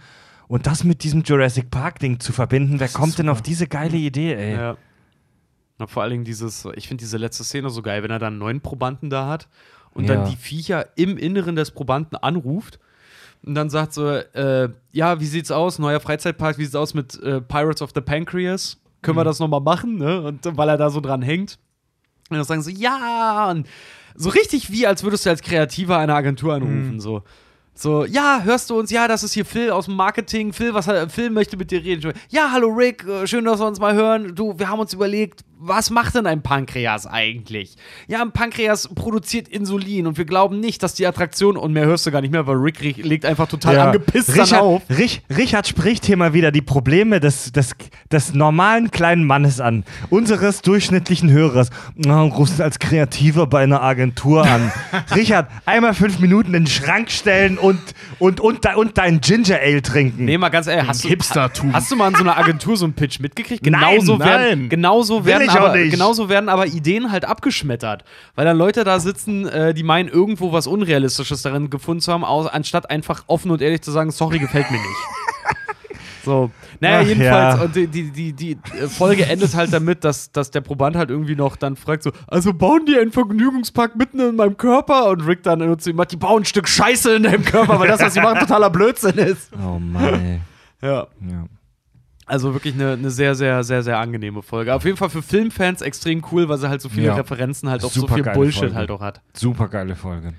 Und 0.48 0.66
das 0.66 0.82
mit 0.82 1.04
diesem 1.04 1.22
Jurassic 1.22 1.70
Park-Ding 1.70 2.18
zu 2.18 2.32
verbinden, 2.32 2.80
wer 2.80 2.88
kommt 2.88 3.16
denn 3.18 3.28
auf 3.28 3.42
diese 3.42 3.68
geile 3.68 3.96
Idee, 3.96 4.34
ey? 4.34 4.54
Ja. 4.54 4.76
Na, 5.78 5.86
vor 5.86 6.02
allen 6.02 6.10
Dingen 6.10 6.24
dieses, 6.24 6.66
ich 6.74 6.88
finde 6.88 7.02
diese 7.04 7.16
letzte 7.16 7.44
Szene 7.44 7.70
so 7.70 7.80
geil, 7.82 8.02
wenn 8.02 8.10
er 8.10 8.18
dann 8.18 8.32
einen 8.32 8.38
neuen 8.38 8.60
Probanden 8.60 9.08
da 9.08 9.28
hat 9.28 9.48
und 9.92 10.08
Ja. 10.08 10.16
dann 10.16 10.28
die 10.28 10.36
Viecher 10.36 10.86
im 10.96 11.16
Inneren 11.16 11.54
des 11.54 11.70
Probanden 11.70 12.16
anruft 12.16 12.80
und 13.44 13.54
dann 13.54 13.70
sagt 13.70 13.94
so, 13.94 14.08
äh, 14.08 14.68
ja, 14.92 15.20
wie 15.20 15.26
sieht's 15.26 15.50
aus, 15.50 15.78
neuer 15.78 16.00
Freizeitpark, 16.00 16.58
wie 16.58 16.64
sieht's 16.64 16.76
aus 16.76 16.94
mit 16.94 17.20
äh, 17.22 17.40
Pirates 17.40 17.80
of 17.82 17.90
the 17.94 18.00
Pancreas? 18.00 18.76
Können 19.02 19.16
wir 19.16 19.24
das 19.24 19.38
nochmal 19.38 19.60
machen, 19.60 19.96
ne? 19.96 20.20
Und 20.20 20.40
weil 20.58 20.68
er 20.68 20.76
da 20.76 20.90
so 20.90 21.00
dran 21.00 21.22
hängt. 21.22 21.58
Und 22.28 22.36
dann 22.36 22.44
sagen 22.44 22.62
sie, 22.62 22.74
ja, 22.74 23.50
und 23.50 23.66
so 24.14 24.28
richtig 24.28 24.70
wie, 24.70 24.86
als 24.86 25.02
würdest 25.02 25.24
du 25.24 25.30
als 25.30 25.40
Kreativer 25.40 25.96
eine 25.98 26.14
Agentur 26.14 26.54
anrufen, 26.54 27.00
so. 27.00 27.22
So, 27.72 28.04
ja, 28.04 28.42
hörst 28.44 28.68
du 28.68 28.78
uns? 28.78 28.90
Ja, 28.90 29.08
das 29.08 29.22
ist 29.22 29.32
hier 29.32 29.46
Phil 29.46 29.70
aus 29.70 29.86
dem 29.86 29.96
Marketing. 29.96 30.52
Phil, 30.52 30.74
was 30.74 30.86
Phil 31.10 31.30
möchte 31.30 31.56
mit 31.56 31.70
dir 31.70 31.82
reden. 31.82 32.12
Ja, 32.28 32.50
hallo 32.52 32.68
Rick, 32.68 33.06
äh, 33.06 33.26
schön, 33.26 33.46
dass 33.46 33.58
wir 33.58 33.66
uns 33.66 33.80
mal 33.80 33.94
hören. 33.94 34.34
Du, 34.34 34.58
wir 34.58 34.68
haben 34.68 34.80
uns 34.80 34.92
überlegt, 34.92 35.44
was 35.62 35.90
macht 35.90 36.14
denn 36.14 36.26
ein 36.26 36.42
Pankreas 36.42 37.06
eigentlich? 37.06 37.76
Ja, 38.08 38.22
ein 38.22 38.32
Pankreas 38.32 38.88
produziert 38.94 39.46
Insulin 39.46 40.06
und 40.06 40.16
wir 40.16 40.24
glauben 40.24 40.58
nicht, 40.58 40.82
dass 40.82 40.94
die 40.94 41.06
Attraktion 41.06 41.56
und 41.58 41.72
mehr 41.74 41.84
hörst 41.84 42.06
du 42.06 42.10
gar 42.10 42.22
nicht 42.22 42.30
mehr, 42.32 42.46
weil 42.46 42.56
Rick 42.56 42.80
re- 42.80 42.94
legt 43.02 43.26
einfach 43.26 43.46
total 43.46 43.78
angepisst 43.78 44.30
dann 44.30 44.40
Richard, 44.40 44.62
auf. 44.62 44.82
Rich, 44.88 45.22
Richard 45.36 45.66
spricht 45.68 46.06
hier 46.06 46.16
mal 46.16 46.32
wieder 46.32 46.50
die 46.50 46.62
Probleme 46.62 47.20
des, 47.20 47.52
des, 47.52 47.72
des 48.10 48.32
normalen 48.32 48.90
kleinen 48.90 49.24
Mannes 49.26 49.60
an, 49.60 49.84
unseres 50.08 50.62
durchschnittlichen 50.62 51.30
Hörers. 51.30 51.68
Na, 51.94 52.22
rufst 52.22 52.58
du 52.58 52.62
als 52.64 52.78
Kreativer 52.78 53.46
bei 53.46 53.62
einer 53.62 53.82
Agentur 53.82 54.46
an. 54.46 54.72
Richard, 55.14 55.50
einmal 55.66 55.92
fünf 55.92 56.20
Minuten 56.20 56.54
in 56.54 56.64
den 56.64 56.66
Schrank 56.68 57.10
stellen 57.10 57.58
und, 57.58 57.78
und, 58.18 58.40
und, 58.40 58.64
und 58.76 58.96
dein 58.96 59.20
Ginger 59.20 59.58
Ale 59.60 59.82
trinken. 59.82 60.24
Nee, 60.24 60.38
mal 60.38 60.48
ganz 60.48 60.66
ehrlich, 60.68 60.88
hast 60.88 61.04
du, 61.04 61.72
hast 61.72 61.90
du 61.90 61.96
mal 61.96 62.08
in 62.08 62.14
so 62.14 62.22
einer 62.22 62.38
Agentur 62.38 62.78
so 62.78 62.86
einen 62.86 62.94
Pitch 62.94 63.20
mitgekriegt? 63.20 63.66
Nein, 63.66 63.80
Genauso 63.98 64.16
nein. 64.16 64.28
werden, 64.28 64.68
genauso 64.70 65.24
werden, 65.26 65.49
ich 65.50 65.60
auch 65.60 65.66
aber, 65.66 65.76
nicht. 65.76 65.90
genauso 65.90 66.28
werden 66.28 66.48
aber 66.48 66.66
Ideen 66.66 67.12
halt 67.12 67.24
abgeschmettert. 67.24 68.04
Weil 68.34 68.44
dann 68.44 68.56
Leute 68.56 68.84
da 68.84 69.00
sitzen, 69.00 69.46
äh, 69.46 69.74
die 69.74 69.82
meinen, 69.82 70.08
irgendwo 70.08 70.52
was 70.52 70.66
Unrealistisches 70.66 71.42
darin 71.42 71.70
gefunden 71.70 72.00
zu 72.00 72.12
haben, 72.12 72.24
aus, 72.24 72.46
anstatt 72.46 72.90
einfach 72.90 73.24
offen 73.26 73.50
und 73.50 73.62
ehrlich 73.62 73.82
zu 73.82 73.90
sagen, 73.90 74.10
sorry, 74.10 74.38
gefällt 74.38 74.70
mir 74.70 74.78
nicht. 74.78 74.86
So. 76.24 76.50
Naja, 76.80 77.00
Ach, 77.00 77.06
jedenfalls, 77.06 77.56
ja. 77.58 77.64
und 77.64 77.76
die, 77.76 77.86
die, 77.86 78.10
die, 78.10 78.32
die 78.32 78.58
Folge 78.88 79.26
endet 79.26 79.54
halt 79.54 79.72
damit, 79.72 80.04
dass, 80.04 80.30
dass 80.32 80.50
der 80.50 80.60
Proband 80.60 80.96
halt 80.96 81.10
irgendwie 81.10 81.34
noch 81.34 81.56
dann 81.56 81.76
fragt: 81.76 82.02
so, 82.02 82.12
also 82.26 82.52
bauen 82.52 82.86
die 82.86 82.98
einen 82.98 83.12
Vergnügungspark 83.12 83.96
mitten 83.96 84.20
in 84.20 84.36
meinem 84.36 84.56
Körper? 84.56 85.08
Und 85.08 85.26
Rick 85.26 85.42
dann 85.42 85.60
nur 85.60 85.78
zu 85.78 85.90
ihm 85.90 85.96
macht, 85.96 86.12
die 86.12 86.16
bauen 86.16 86.42
ein 86.42 86.44
Stück 86.44 86.68
Scheiße 86.68 87.16
in 87.16 87.22
deinem 87.24 87.44
Körper, 87.44 87.78
weil 87.78 87.88
das, 87.88 88.00
was 88.00 88.14
sie 88.14 88.20
machen, 88.20 88.38
totaler 88.38 88.70
Blödsinn 88.70 89.18
ist. 89.18 89.50
Oh 89.54 89.78
Mann, 89.78 90.14
ey. 90.14 90.40
Ja. 90.82 91.06
Ja. 91.20 91.46
Also 92.30 92.52
wirklich 92.54 92.74
eine, 92.74 92.92
eine 92.92 93.10
sehr, 93.10 93.34
sehr, 93.34 93.62
sehr, 93.64 93.82
sehr 93.82 93.98
angenehme 93.98 94.42
Folge. 94.42 94.74
Auf 94.74 94.84
jeden 94.84 94.96
Fall 94.96 95.10
für 95.10 95.22
Filmfans 95.22 95.82
extrem 95.82 96.24
cool, 96.30 96.48
weil 96.48 96.58
sie 96.58 96.68
halt 96.68 96.80
so 96.80 96.88
viele 96.88 97.08
Ja. 97.08 97.14
Referenzen 97.14 97.68
halt 97.68 97.84
auf 97.84 97.92
so 97.92 98.02
Super 98.02 98.14
viel 98.14 98.22
Bullshit 98.22 98.60
Folge. 98.60 98.74
halt 98.76 98.90
auch 98.90 99.00
hat. 99.00 99.20
Super 99.34 99.68
geile 99.68 99.96
Folge. 99.96 100.34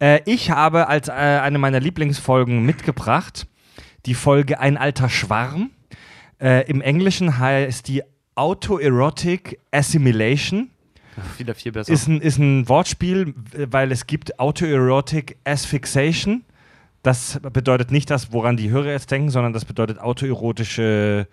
Äh, 0.00 0.20
ich 0.24 0.50
habe 0.50 0.86
als 0.88 1.08
äh, 1.08 1.12
eine 1.12 1.58
meiner 1.58 1.80
Lieblingsfolgen 1.80 2.64
mitgebracht 2.64 3.46
die 4.06 4.14
Folge 4.14 4.60
Ein 4.60 4.76
alter 4.76 5.08
Schwarm. 5.08 5.70
Äh, 6.40 6.68
Im 6.70 6.80
Englischen 6.80 7.38
heißt 7.38 7.88
die 7.88 8.02
Autoerotic 8.36 9.58
Assimilation. 9.72 10.70
Wieder 11.38 11.54
viel 11.54 11.72
besser. 11.72 11.92
Ist 11.92 12.06
ein, 12.08 12.20
ist 12.20 12.38
ein 12.38 12.68
Wortspiel, 12.68 13.34
weil 13.70 13.90
es 13.90 14.06
gibt 14.06 14.38
Autoerotic 14.38 15.38
Asphyxiation. 15.44 16.44
Das 17.06 17.38
bedeutet 17.52 17.92
nicht 17.92 18.10
das, 18.10 18.32
woran 18.32 18.56
die 18.56 18.70
Hörer 18.70 18.90
jetzt 18.90 19.12
denken, 19.12 19.30
sondern 19.30 19.52
das 19.52 19.64
bedeutet 19.64 20.00
autoerotische 20.00 21.28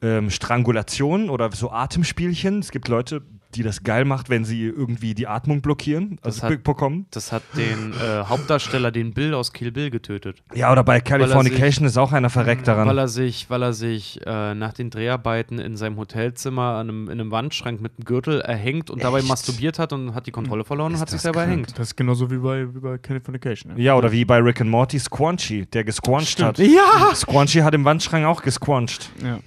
ähm, 0.00 0.30
Strangulation 0.30 1.28
oder 1.28 1.52
so 1.52 1.70
Atemspielchen. 1.70 2.60
Es 2.60 2.70
gibt 2.70 2.88
Leute, 2.88 3.20
die 3.54 3.62
das 3.62 3.82
geil 3.82 4.04
macht, 4.04 4.28
wenn 4.30 4.44
sie 4.44 4.62
irgendwie 4.64 5.14
die 5.14 5.26
Atmung 5.26 5.60
blockieren, 5.62 6.18
Das 6.22 6.42
also 6.42 6.54
hat- 6.54 6.64
bekommen. 6.64 7.06
das 7.10 7.32
hat 7.32 7.42
den 7.56 7.92
äh, 7.92 8.24
Hauptdarsteller, 8.24 8.90
den 8.90 9.12
Bill 9.14 9.34
aus 9.34 9.52
Kill 9.52 9.70
Bill, 9.72 9.90
getötet. 9.90 10.42
Ja, 10.54 10.70
oder 10.72 10.84
bei 10.84 11.00
Californication 11.00 11.86
ist 11.86 11.96
auch 11.96 12.12
einer 12.12 12.30
verreckt 12.30 12.66
daran. 12.68 12.88
Weil 12.88 12.98
er 12.98 13.08
sich, 13.08 13.48
weil 13.50 13.62
er 13.62 13.72
sich 13.72 14.20
äh, 14.26 14.54
nach 14.54 14.72
den 14.72 14.90
Dreharbeiten 14.90 15.58
in 15.58 15.76
seinem 15.76 15.96
Hotelzimmer 15.96 16.74
an 16.76 16.88
einem, 16.88 17.04
in 17.08 17.20
einem 17.20 17.30
Wandschrank 17.30 17.80
mit 17.80 17.92
einem 17.96 18.04
Gürtel 18.04 18.40
erhängt 18.40 18.90
und 18.90 19.02
dabei 19.04 19.18
Echt? 19.20 19.28
masturbiert 19.28 19.78
hat 19.78 19.92
und 19.92 20.14
hat 20.14 20.26
die 20.26 20.30
Kontrolle 20.32 20.64
verloren 20.64 20.88
und 20.88 20.94
Ist 20.94 21.00
hat 21.00 21.10
sich 21.10 21.16
das 21.16 21.22
selber 21.22 21.40
krank. 21.40 21.50
erhängt. 21.50 21.78
Das 21.78 21.88
ist 21.88 21.96
genauso 21.96 22.30
wie 22.30 22.38
bei, 22.38 22.66
wie 22.74 22.80
bei 22.80 22.98
Californication. 22.98 23.76
ja, 23.78 23.94
oder 23.96 24.10
wie 24.12 24.24
bei 24.24 24.38
Rick 24.38 24.60
and 24.60 24.70
Morty 24.70 24.98
Squanchy, 24.98 25.66
der 25.66 25.84
gesquanched 25.84 26.42
hat. 26.42 26.58
Ja! 26.58 27.14
Squanchy 27.14 27.60
hat 27.60 27.74
im 27.74 27.84
Wandschrank 27.84 28.24
auch 28.26 28.42
gesquanched. 28.42 29.10
Ja. 29.22 29.38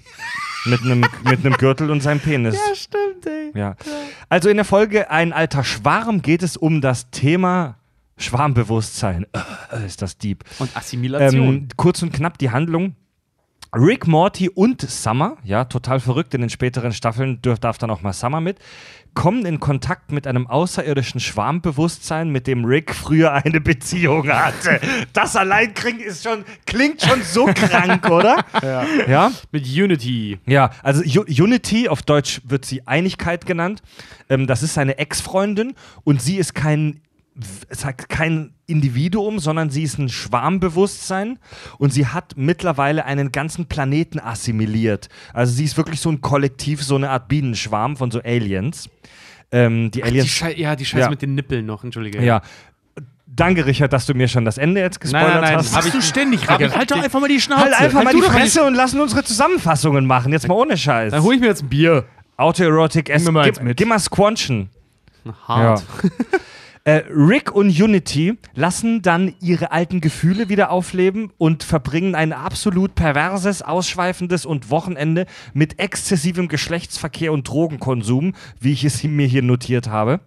Mit 0.66 0.82
einem 0.82 1.05
mit 1.24 1.45
einem 1.45 1.53
Gürtel 1.53 1.89
und 1.91 2.01
seinem 2.01 2.20
Penis. 2.20 2.55
Ja, 2.55 2.76
stimmt, 2.76 3.07
Ja. 3.53 3.75
Also 4.29 4.49
in 4.49 4.57
der 4.57 4.65
Folge 4.65 5.09
Ein 5.09 5.33
alter 5.33 5.63
Schwarm 5.63 6.21
geht 6.21 6.43
es 6.43 6.57
um 6.57 6.81
das 6.81 7.09
Thema 7.11 7.77
Schwarmbewusstsein. 8.17 9.25
Äh, 9.71 9.85
ist 9.85 10.01
das 10.01 10.17
deep. 10.17 10.43
Und 10.59 10.75
Assimilation. 10.75 11.47
Ähm, 11.47 11.67
kurz 11.77 12.01
und 12.01 12.13
knapp 12.13 12.37
die 12.37 12.49
Handlung. 12.49 12.95
Rick, 13.76 14.07
Morty 14.07 14.49
und 14.49 14.82
Summer, 14.82 15.38
ja, 15.43 15.65
total 15.65 15.99
verrückt, 15.99 16.34
in 16.34 16.41
den 16.41 16.49
späteren 16.49 16.93
Staffeln 16.93 17.41
dürf, 17.41 17.59
darf 17.59 17.78
dann 17.78 17.89
auch 17.89 18.01
mal 18.01 18.13
Summer 18.13 18.41
mit, 18.41 18.57
kommen 19.13 19.47
in 19.47 19.59
Kontakt 19.59 20.11
mit 20.11 20.28
einem 20.28 20.45
außerirdischen 20.45 21.20
Schwarmbewusstsein, 21.20 22.30
mit 22.30 22.45
dem 22.45 22.65
Rick 22.65 22.93
früher 22.93 23.34
eine 23.34 23.59
Beziehung 23.59 24.30
hatte. 24.30 24.80
Das 25.13 25.36
allein 25.36 25.74
klingt, 25.74 26.01
ist 26.01 26.24
schon, 26.24 26.45
klingt 26.68 27.01
schon 27.01 27.24
so 27.24 27.45
krank, 27.45 28.07
oder? 28.09 28.45
ja. 28.61 28.86
Ja. 29.07 29.32
Mit 29.51 29.65
Unity. 29.65 30.38
Ja, 30.45 30.70
also 30.84 31.01
U 31.20 31.24
Unity, 31.24 31.89
auf 31.89 32.03
Deutsch 32.03 32.41
wird 32.45 32.65
sie 32.65 32.86
Einigkeit 32.86 33.47
genannt. 33.47 33.82
Ähm, 34.30 34.45
das 34.45 34.61
ist 34.61 34.76
seine 34.76 34.99
Ex-Freundin 34.99 35.74
und 36.03 36.22
sie 36.22 36.38
ist 36.38 36.53
kein, 36.53 37.01
es 37.69 37.85
hat 37.85 38.09
kein 38.09 38.53
Individuum, 38.65 39.39
sondern 39.39 39.69
sie 39.69 39.83
ist 39.83 39.97
ein 39.99 40.09
Schwarmbewusstsein 40.09 41.38
und 41.77 41.93
sie 41.93 42.07
hat 42.07 42.33
mittlerweile 42.35 43.05
einen 43.05 43.31
ganzen 43.31 43.67
Planeten 43.67 44.19
assimiliert. 44.19 45.09
Also 45.33 45.53
sie 45.53 45.63
ist 45.65 45.77
wirklich 45.77 45.99
so 46.01 46.09
ein 46.09 46.21
Kollektiv, 46.21 46.83
so 46.83 46.95
eine 46.95 47.09
Art 47.11 47.27
Bienenschwarm 47.27 47.95
von 47.97 48.09
so 48.11 48.21
Aliens. 48.21 48.89
Ähm, 49.51 49.91
die 49.91 49.99
Die 49.99 50.03
Aliens. 50.03 50.27
Schei 50.27 50.53
ja, 50.55 50.75
die 50.75 50.85
Scheiße 50.85 51.03
Ja. 51.03 51.09
mit 51.09 51.21
den 51.21 51.35
Nippeln 51.35 51.65
noch, 51.65 51.83
entschuldige. 51.83 52.23
ja. 52.23 52.41
Danke, 53.29 53.65
Richard, 53.67 53.93
dass 53.93 54.05
du 54.07 54.13
mir 54.15 54.27
schon 54.27 54.45
das 54.45 54.57
Ende 54.57 54.81
jetzt 54.81 54.99
gespoilert 54.99 55.27
Nein, 55.29 55.41
nein, 55.41 55.49
nein, 55.51 55.57
hast. 55.59 55.75
hab 55.75 55.85
ich- 55.85 55.91
du 55.91 56.01
ständig, 56.01 56.41
ich- 56.43 56.49
Halt 56.49 56.89
doch 56.91 57.03
einfach 57.03 57.19
mal 57.19 57.27
die 57.27 57.39
Schnauze. 57.39 57.61
halt 57.65 57.73
einfach 57.79 58.03
mal 58.03 58.11
du 58.13 58.21
die 58.21 58.27
mal 58.27 58.33
Fresse 58.33 58.63
und 58.63 58.73
lassen 58.73 58.99
unsere 58.99 59.23
Zusammenfassungen 59.23 60.05
machen. 60.07 60.31
Jetzt 60.31 60.47
mal 60.47 60.55
ohne 60.55 60.75
Scheiß. 60.77 61.11
Dann 61.11 61.21
hol 61.21 61.35
ich 61.35 61.41
mir 61.41 61.47
jetzt 61.47 61.61
ein 61.63 61.69
Bier. 61.69 62.05
Autoerotic 62.38 63.09
mal 63.31 63.41
eins 63.45 63.59
Gib, 63.59 63.75
gib 63.77 63.88
mal 63.88 63.99
Squanchen. 63.99 64.69
Hart. 65.47 65.83
Äh, 66.88 67.03
Rick 67.09 67.51
und 67.51 67.67
Unity 67.67 68.38
lassen 68.55 69.01
dann 69.01 69.35
ihre 69.41 69.73
alten 69.73 69.99
Gefühle 69.99 70.47
wieder 70.47 70.71
aufleben 70.71 71.33
und 71.38 71.63
verbringen 71.63 72.15
ein 72.15 72.31
absolut 72.31 72.95
perverses, 72.95 73.61
ausschweifendes 73.61 74.45
und 74.45 74.69
Wochenende 74.69 75.25
mit 75.53 75.79
exzessivem 75.79 76.47
Geschlechtsverkehr 76.47 77.33
und 77.33 77.45
Drogenkonsum, 77.45 78.35
wie 78.61 78.71
ich 78.71 78.85
es 78.85 79.03
mir 79.03 79.27
hier 79.27 79.41
notiert 79.41 79.89
habe. 79.89 80.21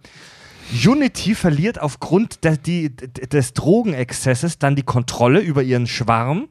Unity 0.85 1.33
verliert 1.33 1.81
aufgrund 1.81 2.43
der, 2.43 2.57
die, 2.57 2.95
des 2.95 3.53
Drogenexzesses 3.53 4.59
dann 4.59 4.75
die 4.75 4.83
Kontrolle 4.83 5.39
über 5.39 5.63
ihren 5.63 5.87
Schwarm. 5.87 6.47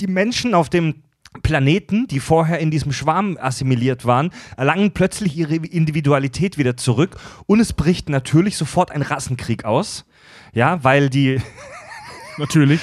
Die 0.00 0.06
Menschen 0.06 0.52
auf 0.52 0.68
dem 0.68 0.96
Planeten, 1.42 2.06
die 2.06 2.20
vorher 2.20 2.58
in 2.58 2.70
diesem 2.70 2.92
Schwarm 2.92 3.38
assimiliert 3.40 4.04
waren, 4.04 4.30
erlangen 4.56 4.92
plötzlich 4.92 5.36
ihre 5.36 5.56
Individualität 5.56 6.58
wieder 6.58 6.76
zurück 6.76 7.16
und 7.46 7.60
es 7.60 7.72
bricht 7.72 8.08
natürlich 8.08 8.56
sofort 8.56 8.90
ein 8.90 9.02
Rassenkrieg 9.02 9.64
aus. 9.64 10.04
Ja, 10.52 10.84
weil 10.84 11.08
die, 11.08 11.40
Natürlich. 12.38 12.80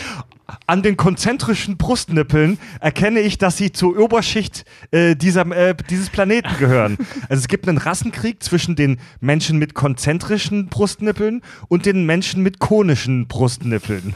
an 0.67 0.83
den 0.83 0.97
konzentrischen 0.97 1.77
Brustnippeln 1.77 2.57
erkenne 2.79 3.19
ich, 3.19 3.37
dass 3.37 3.57
sie 3.57 3.71
zur 3.71 3.97
Oberschicht 3.97 4.65
äh, 4.91 5.15
dieser, 5.15 5.45
äh, 5.51 5.75
dieses 5.89 6.09
Planeten 6.09 6.55
gehören. 6.57 6.97
Also 7.29 7.41
es 7.41 7.47
gibt 7.47 7.67
einen 7.67 7.77
Rassenkrieg 7.77 8.41
zwischen 8.41 8.75
den 8.75 8.99
Menschen 9.19 9.59
mit 9.59 9.75
konzentrischen 9.75 10.67
Brustnippeln 10.67 11.41
und 11.67 11.85
den 11.85 12.05
Menschen 12.05 12.41
mit 12.41 12.59
konischen 12.59 13.27
Brustnippeln. 13.27 14.15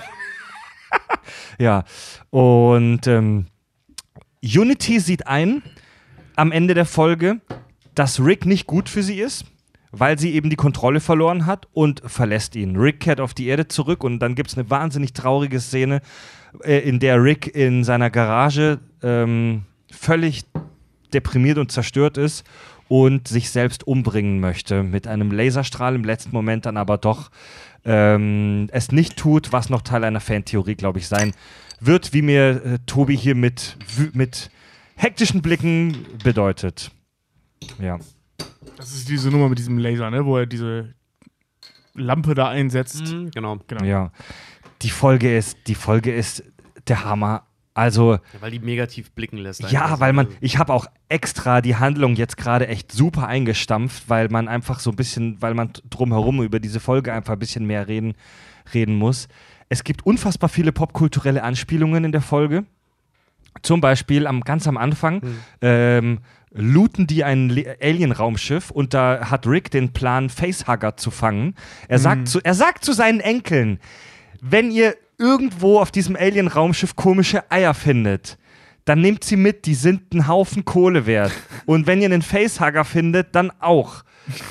ja, 1.59 1.84
und 2.31 3.05
ähm, 3.07 3.45
Unity 4.43 4.99
sieht 4.99 5.27
ein 5.27 5.63
am 6.35 6.51
Ende 6.51 6.73
der 6.73 6.85
Folge, 6.85 7.39
dass 7.95 8.19
Rick 8.19 8.45
nicht 8.45 8.67
gut 8.67 8.89
für 8.89 9.03
sie 9.03 9.19
ist 9.19 9.45
weil 9.95 10.17
sie 10.17 10.33
eben 10.33 10.49
die 10.49 10.55
Kontrolle 10.55 10.99
verloren 10.99 11.45
hat 11.45 11.67
und 11.71 12.01
verlässt 12.05 12.55
ihn. 12.55 12.75
Rick 12.75 12.99
kehrt 12.99 13.21
auf 13.21 13.35
die 13.35 13.45
Erde 13.45 13.67
zurück 13.67 14.03
und 14.03 14.19
dann 14.19 14.33
gibt 14.33 14.49
es 14.49 14.57
eine 14.57 14.69
wahnsinnig 14.69 15.13
traurige 15.13 15.59
Szene, 15.59 16.01
äh, 16.63 16.79
in 16.79 16.99
der 16.99 17.23
Rick 17.23 17.55
in 17.55 17.83
seiner 17.83 18.09
Garage 18.09 18.79
ähm, 19.03 19.63
völlig 19.91 20.45
deprimiert 21.13 21.59
und 21.59 21.71
zerstört 21.71 22.17
ist 22.17 22.43
und 22.87 23.27
sich 23.27 23.51
selbst 23.51 23.85
umbringen 23.85 24.39
möchte 24.39 24.81
mit 24.81 25.05
einem 25.05 25.31
Laserstrahl 25.31 25.93
im 25.93 26.03
letzten 26.03 26.31
Moment 26.31 26.65
dann 26.65 26.75
aber 26.75 26.97
doch 26.97 27.29
ähm, 27.85 28.69
es 28.71 28.91
nicht 28.91 29.15
tut, 29.15 29.51
was 29.51 29.69
noch 29.69 29.83
Teil 29.83 30.03
einer 30.03 30.21
Fantheorie, 30.21 30.75
glaube 30.75 30.97
ich, 30.97 31.07
sein 31.07 31.33
wird, 31.86 32.13
wie 32.13 32.21
mir 32.21 32.63
äh, 32.65 32.79
Tobi 32.86 33.17
hier 33.17 33.36
mit, 33.36 33.77
mit 34.13 34.49
hektischen 34.95 35.41
Blicken 35.41 36.05
bedeutet. 36.23 36.91
Ja. 37.79 37.99
Das 38.77 38.93
ist 38.93 39.09
diese 39.09 39.29
Nummer 39.29 39.49
mit 39.49 39.59
diesem 39.59 39.77
Laser, 39.77 40.09
ne? 40.09 40.25
wo 40.25 40.38
er 40.38 40.45
diese 40.45 40.93
Lampe 41.93 42.36
da 42.36 42.49
einsetzt. 42.49 43.13
Mhm, 43.13 43.31
genau. 43.31 43.57
Genau. 43.67 43.84
Ja. 43.84 44.11
Die 44.81 44.89
Folge 44.89 45.36
ist, 45.36 45.57
die 45.67 45.75
Folge 45.75 46.13
ist 46.13 46.43
der 46.88 47.03
Hammer. 47.05 47.45
Also, 47.75 48.13
Ja, 48.13 48.19
weil 48.41 48.51
die 48.51 48.59
negativ 48.59 49.11
blicken 49.13 49.38
lässt. 49.38 49.61
ja, 49.71 49.99
weil 49.99 50.13
man, 50.13 50.27
ich 50.41 50.59
habe 50.59 50.71
auch 50.73 50.86
extra 51.09 51.59
die 51.61 51.75
Handlung 51.75 52.15
jetzt 52.15 52.38
gerade 52.38 52.67
echt 52.67 52.91
super 52.91 53.27
eingestampft, 53.27 54.03
weil 54.09 54.29
man 54.29 54.47
einfach 54.47 54.79
so 54.79 54.91
ein 54.91 54.95
bisschen, 54.95 55.41
weil 55.41 55.55
man 55.55 55.71
drumherum 55.89 56.43
über 56.43 56.59
diese 56.59 56.79
Folge 56.79 57.11
einfach 57.11 57.34
ein 57.34 57.39
bisschen 57.39 57.65
mehr 57.65 57.88
reden, 57.88 58.13
reden 58.75 58.95
muss. 58.95 59.27
Es 59.70 59.84
gibt 59.84 60.05
unfassbar 60.05 60.49
viele 60.49 60.72
popkulturelle 60.72 61.43
Anspielungen 61.43 62.03
in 62.05 62.11
der 62.11 62.22
Folge. 62.22 62.66
Zum 63.61 63.82
Beispiel 63.82 64.26
am, 64.28 64.41
ganz 64.41 64.68
am 64.68 64.78
Anfang 64.78 65.22
ähm, 65.61 66.20
looten 66.51 67.07
die 67.07 67.24
ein 67.24 67.51
Alien-Raumschiff 67.82 68.72
und 68.72 68.93
da 68.93 69.30
hat 69.30 69.47
Rick 69.47 69.72
den 69.72 69.93
Plan, 69.93 70.30
Facehugger 70.30 70.97
zu 70.97 71.11
fangen. 71.11 71.55
Er 71.88 71.99
sagt, 71.99 72.28
zu, 72.28 72.39
er 72.43 72.53
sagt 72.53 72.84
zu 72.84 72.93
seinen 72.93 73.20
Enkeln, 73.20 73.80
wenn 74.41 74.72
ihr 74.72 74.95
irgendwo 75.18 75.80
auf 75.80 75.91
diesem 75.91 76.16
Alien-Raumschiff 76.16 76.95
komische 76.95 77.49
Eier 77.51 77.74
findet, 77.74 78.38
dann 78.86 79.01
nehmt 79.01 79.24
sie 79.24 79.38
mit, 79.38 79.66
die 79.66 79.76
sind 79.76 80.11
einen 80.11 80.28
Haufen 80.28 80.66
Kohle 80.66 81.05
wert. 81.05 81.32
Und 81.66 81.88
wenn 81.88 82.01
ihr 82.01 82.05
einen 82.05 82.22
Facehugger 82.22 82.84
findet, 82.84 83.34
dann 83.36 83.51
auch. 83.59 84.03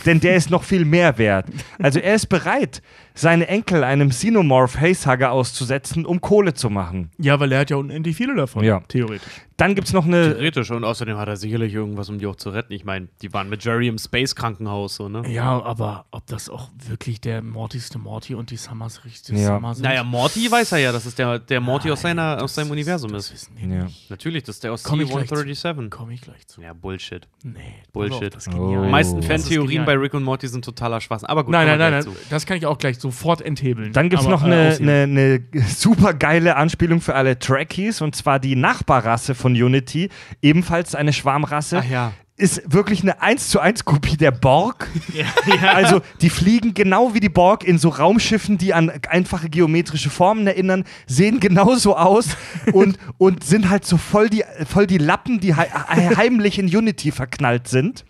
Denn 0.06 0.20
der 0.20 0.36
ist 0.36 0.50
noch 0.50 0.64
viel 0.64 0.84
mehr 0.84 1.18
wert. 1.18 1.46
Also 1.78 1.98
er 1.98 2.14
ist 2.14 2.26
bereit, 2.26 2.82
seine 3.14 3.48
Enkel 3.48 3.84
einem 3.84 4.10
Xenomorph 4.10 4.72
Facehugger 4.72 5.32
auszusetzen, 5.32 6.06
um 6.06 6.20
Kohle 6.20 6.54
zu 6.54 6.70
machen. 6.70 7.10
Ja, 7.18 7.38
weil 7.40 7.52
er 7.52 7.60
hat 7.60 7.70
ja 7.70 7.76
unendlich 7.76 8.16
viele 8.16 8.34
davon, 8.34 8.64
Ja. 8.64 8.80
theoretisch. 8.88 9.22
Dann 9.58 9.74
gibt 9.76 9.86
es 9.86 9.92
noch 9.92 10.06
eine. 10.06 10.32
Theoretisch 10.32 10.70
und 10.72 10.82
außerdem 10.82 11.16
hat 11.18 11.28
er 11.28 11.36
sicherlich 11.36 11.72
irgendwas, 11.72 12.08
um 12.08 12.18
die 12.18 12.26
auch 12.26 12.34
zu 12.36 12.50
retten. 12.50 12.72
Ich 12.72 12.84
meine, 12.84 13.08
die 13.20 13.32
waren 13.32 13.48
mit 13.48 13.62
Jerry 13.64 13.86
im 13.86 13.98
Space-Krankenhaus, 13.98 14.96
so, 14.96 15.08
ne? 15.08 15.22
Ja, 15.30 15.62
aber 15.62 16.06
ob 16.10 16.26
das 16.26 16.48
auch 16.48 16.70
wirklich 16.88 17.20
der 17.20 17.42
Mortyste 17.42 17.98
Morty 17.98 18.34
und 18.34 18.50
die 18.50 18.56
Summers 18.56 19.04
richtig 19.04 19.38
Ja. 19.38 19.54
Summer 19.54 19.74
sind? 19.74 19.84
Naja, 19.84 20.02
Morty 20.02 20.50
weiß 20.50 20.72
er 20.72 20.78
ja, 20.78 20.90
dass 20.92 21.06
es 21.06 21.14
der, 21.14 21.38
der 21.38 21.60
Morty 21.60 21.90
aus, 21.92 22.00
seiner, 22.00 22.42
aus 22.42 22.54
seinem 22.54 22.66
ist- 22.66 22.72
Universum 22.72 23.12
das 23.12 23.26
ist. 23.26 23.32
wissen 23.34 23.56
die 23.56 23.72
Ja. 23.74 23.84
nicht. 23.84 24.10
Natürlich, 24.10 24.42
das 24.42 24.56
ist 24.56 24.64
der 24.64 24.72
aus 24.72 24.82
Komm 24.82 25.00
ich 25.02 25.10
gleich 25.10 25.28
zu. 25.28 25.34
C-137. 25.36 25.90
Komme 25.90 26.14
ich 26.14 26.20
gleich 26.22 26.46
zu. 26.48 26.60
Ja, 26.62 26.72
Bullshit. 26.72 27.28
Nee, 27.44 27.60
Bullshit. 27.92 28.14
auf, 28.24 28.30
das 28.30 28.46
ist 28.48 28.54
Oh. 28.54 28.82
Die 28.84 28.90
meisten 28.90 29.18
ist 29.20 29.26
Fantheorien 29.26 29.84
bei. 29.84 29.92
Rick 29.96 30.14
und 30.14 30.24
Morty 30.24 30.48
sind 30.48 30.64
totaler 30.64 31.00
Schwachsinn. 31.00 31.28
Aber 31.28 31.44
gut, 31.44 31.52
Nein, 31.52 31.66
nein, 31.68 31.78
nein, 31.78 31.92
nein, 31.92 32.02
zu. 32.02 32.16
das 32.30 32.46
kann 32.46 32.56
ich 32.56 32.66
auch 32.66 32.78
gleich 32.78 32.98
sofort 33.02 33.42
enthebeln. 33.42 33.92
Dann 33.92 34.08
gibt 34.08 34.22
es 34.22 34.28
noch 34.28 34.42
äh, 34.42 34.46
eine, 34.46 34.68
aushebeln. 34.70 34.88
eine, 34.88 35.42
eine 35.52 35.66
super 35.68 36.14
geile 36.14 36.56
Anspielung 36.56 37.00
für 37.02 37.14
alle 37.14 37.38
Trekkies 37.38 38.00
und 38.00 38.16
zwar 38.16 38.38
die 38.38 38.56
Nachbarrasse 38.56 39.34
von 39.34 39.52
Unity, 39.52 40.08
ebenfalls 40.40 40.94
eine 40.94 41.12
Schwarmrasse. 41.12 41.82
Ach 41.84 41.90
ja. 41.90 42.12
Ist 42.34 42.62
wirklich 42.72 43.02
eine 43.02 43.20
1 43.20 43.50
zu 43.50 43.60
1 43.60 43.84
Kopie 43.84 44.16
der 44.16 44.30
Borg. 44.30 44.88
Ja, 45.12 45.26
ja. 45.54 45.72
Also, 45.74 46.00
die 46.22 46.30
fliegen 46.30 46.72
genau 46.72 47.12
wie 47.12 47.20
die 47.20 47.28
Borg 47.28 47.62
in 47.62 47.76
so 47.78 47.90
Raumschiffen, 47.90 48.56
die 48.56 48.72
an 48.72 48.90
einfache 49.10 49.50
geometrische 49.50 50.08
Formen 50.08 50.46
erinnern, 50.46 50.84
sehen 51.06 51.38
genauso 51.40 51.94
aus 51.94 52.28
und, 52.72 52.96
und 53.18 53.44
sind 53.44 53.68
halt 53.68 53.84
so 53.84 53.98
voll 53.98 54.30
die, 54.30 54.42
voll 54.66 54.86
die 54.86 54.96
Lappen, 54.96 55.38
die 55.40 55.54
hei- 55.54 55.68
heimlich 56.16 56.58
in 56.58 56.74
Unity 56.74 57.12
verknallt 57.12 57.68
sind. 57.68 58.06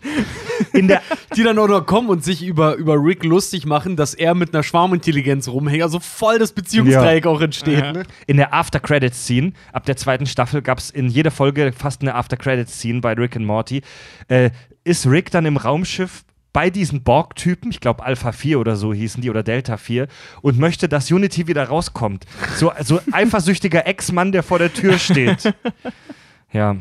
In 0.73 0.87
der, 0.87 1.01
Die 1.35 1.43
dann 1.43 1.59
auch 1.59 1.67
noch 1.67 1.85
kommen 1.85 2.09
und 2.09 2.23
sich 2.23 2.43
über, 2.43 2.75
über 2.75 2.95
Rick 2.95 3.23
lustig 3.23 3.65
machen, 3.65 3.95
dass 3.95 4.13
er 4.13 4.35
mit 4.35 4.53
einer 4.53 4.63
Schwarmintelligenz 4.63 5.47
rumhängt. 5.47 5.83
Also 5.83 5.99
voll 5.99 6.39
das 6.39 6.53
Beziehungsdreieck 6.53 7.25
auch 7.25 7.41
entsteht. 7.41 7.79
Ja. 7.79 7.91
Ne? 7.93 8.03
in 8.27 8.37
der 8.37 8.53
After-Credits-Scene, 8.53 9.53
ab 9.71 9.85
der 9.85 9.95
zweiten 9.95 10.25
Staffel 10.25 10.61
gab 10.61 10.77
es 10.77 10.89
in 10.89 11.09
jeder 11.09 11.31
Folge 11.31 11.71
fast 11.73 12.01
eine 12.01 12.15
After-Credits-Scene 12.15 13.01
bei 13.01 13.13
Rick 13.13 13.35
und 13.35 13.45
Morty, 13.45 13.81
äh, 14.27 14.51
ist 14.83 15.07
Rick 15.07 15.31
dann 15.31 15.45
im 15.45 15.57
Raumschiff 15.57 16.23
bei 16.53 16.69
diesen 16.69 17.03
Borg-Typen, 17.03 17.71
ich 17.71 17.79
glaube 17.79 18.03
Alpha 18.03 18.31
4 18.31 18.59
oder 18.59 18.75
so 18.75 18.93
hießen 18.93 19.21
die 19.21 19.29
oder 19.31 19.41
Delta 19.41 19.77
4, 19.77 20.07
und 20.41 20.59
möchte, 20.59 20.87
dass 20.87 21.11
Unity 21.11 21.47
wieder 21.47 21.63
rauskommt. 21.65 22.25
So, 22.55 22.71
so 22.81 22.99
eifersüchtiger 23.11 23.87
Ex-Mann, 23.87 24.31
der 24.31 24.43
vor 24.43 24.59
der 24.59 24.71
Tür 24.73 24.97
steht. 24.97 25.53
Ja. 26.55 26.75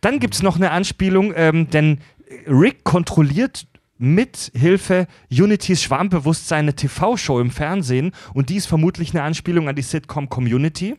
Dann 0.00 0.18
gibt 0.18 0.34
es 0.34 0.42
noch 0.42 0.56
eine 0.56 0.72
Anspielung, 0.72 1.32
ähm, 1.36 1.70
denn 1.70 1.98
Rick 2.46 2.84
kontrolliert 2.84 3.66
mit 3.98 4.50
Hilfe 4.54 5.06
Unitys 5.30 5.82
Schwarmbewusstsein 5.82 6.64
eine 6.64 6.74
TV-Show 6.74 7.40
im 7.40 7.50
Fernsehen 7.50 8.10
und 8.34 8.48
die 8.48 8.56
ist 8.56 8.66
vermutlich 8.66 9.14
eine 9.14 9.22
Anspielung 9.22 9.68
an 9.68 9.76
die 9.76 9.82
Sitcom 9.82 10.28
Community. 10.28 10.96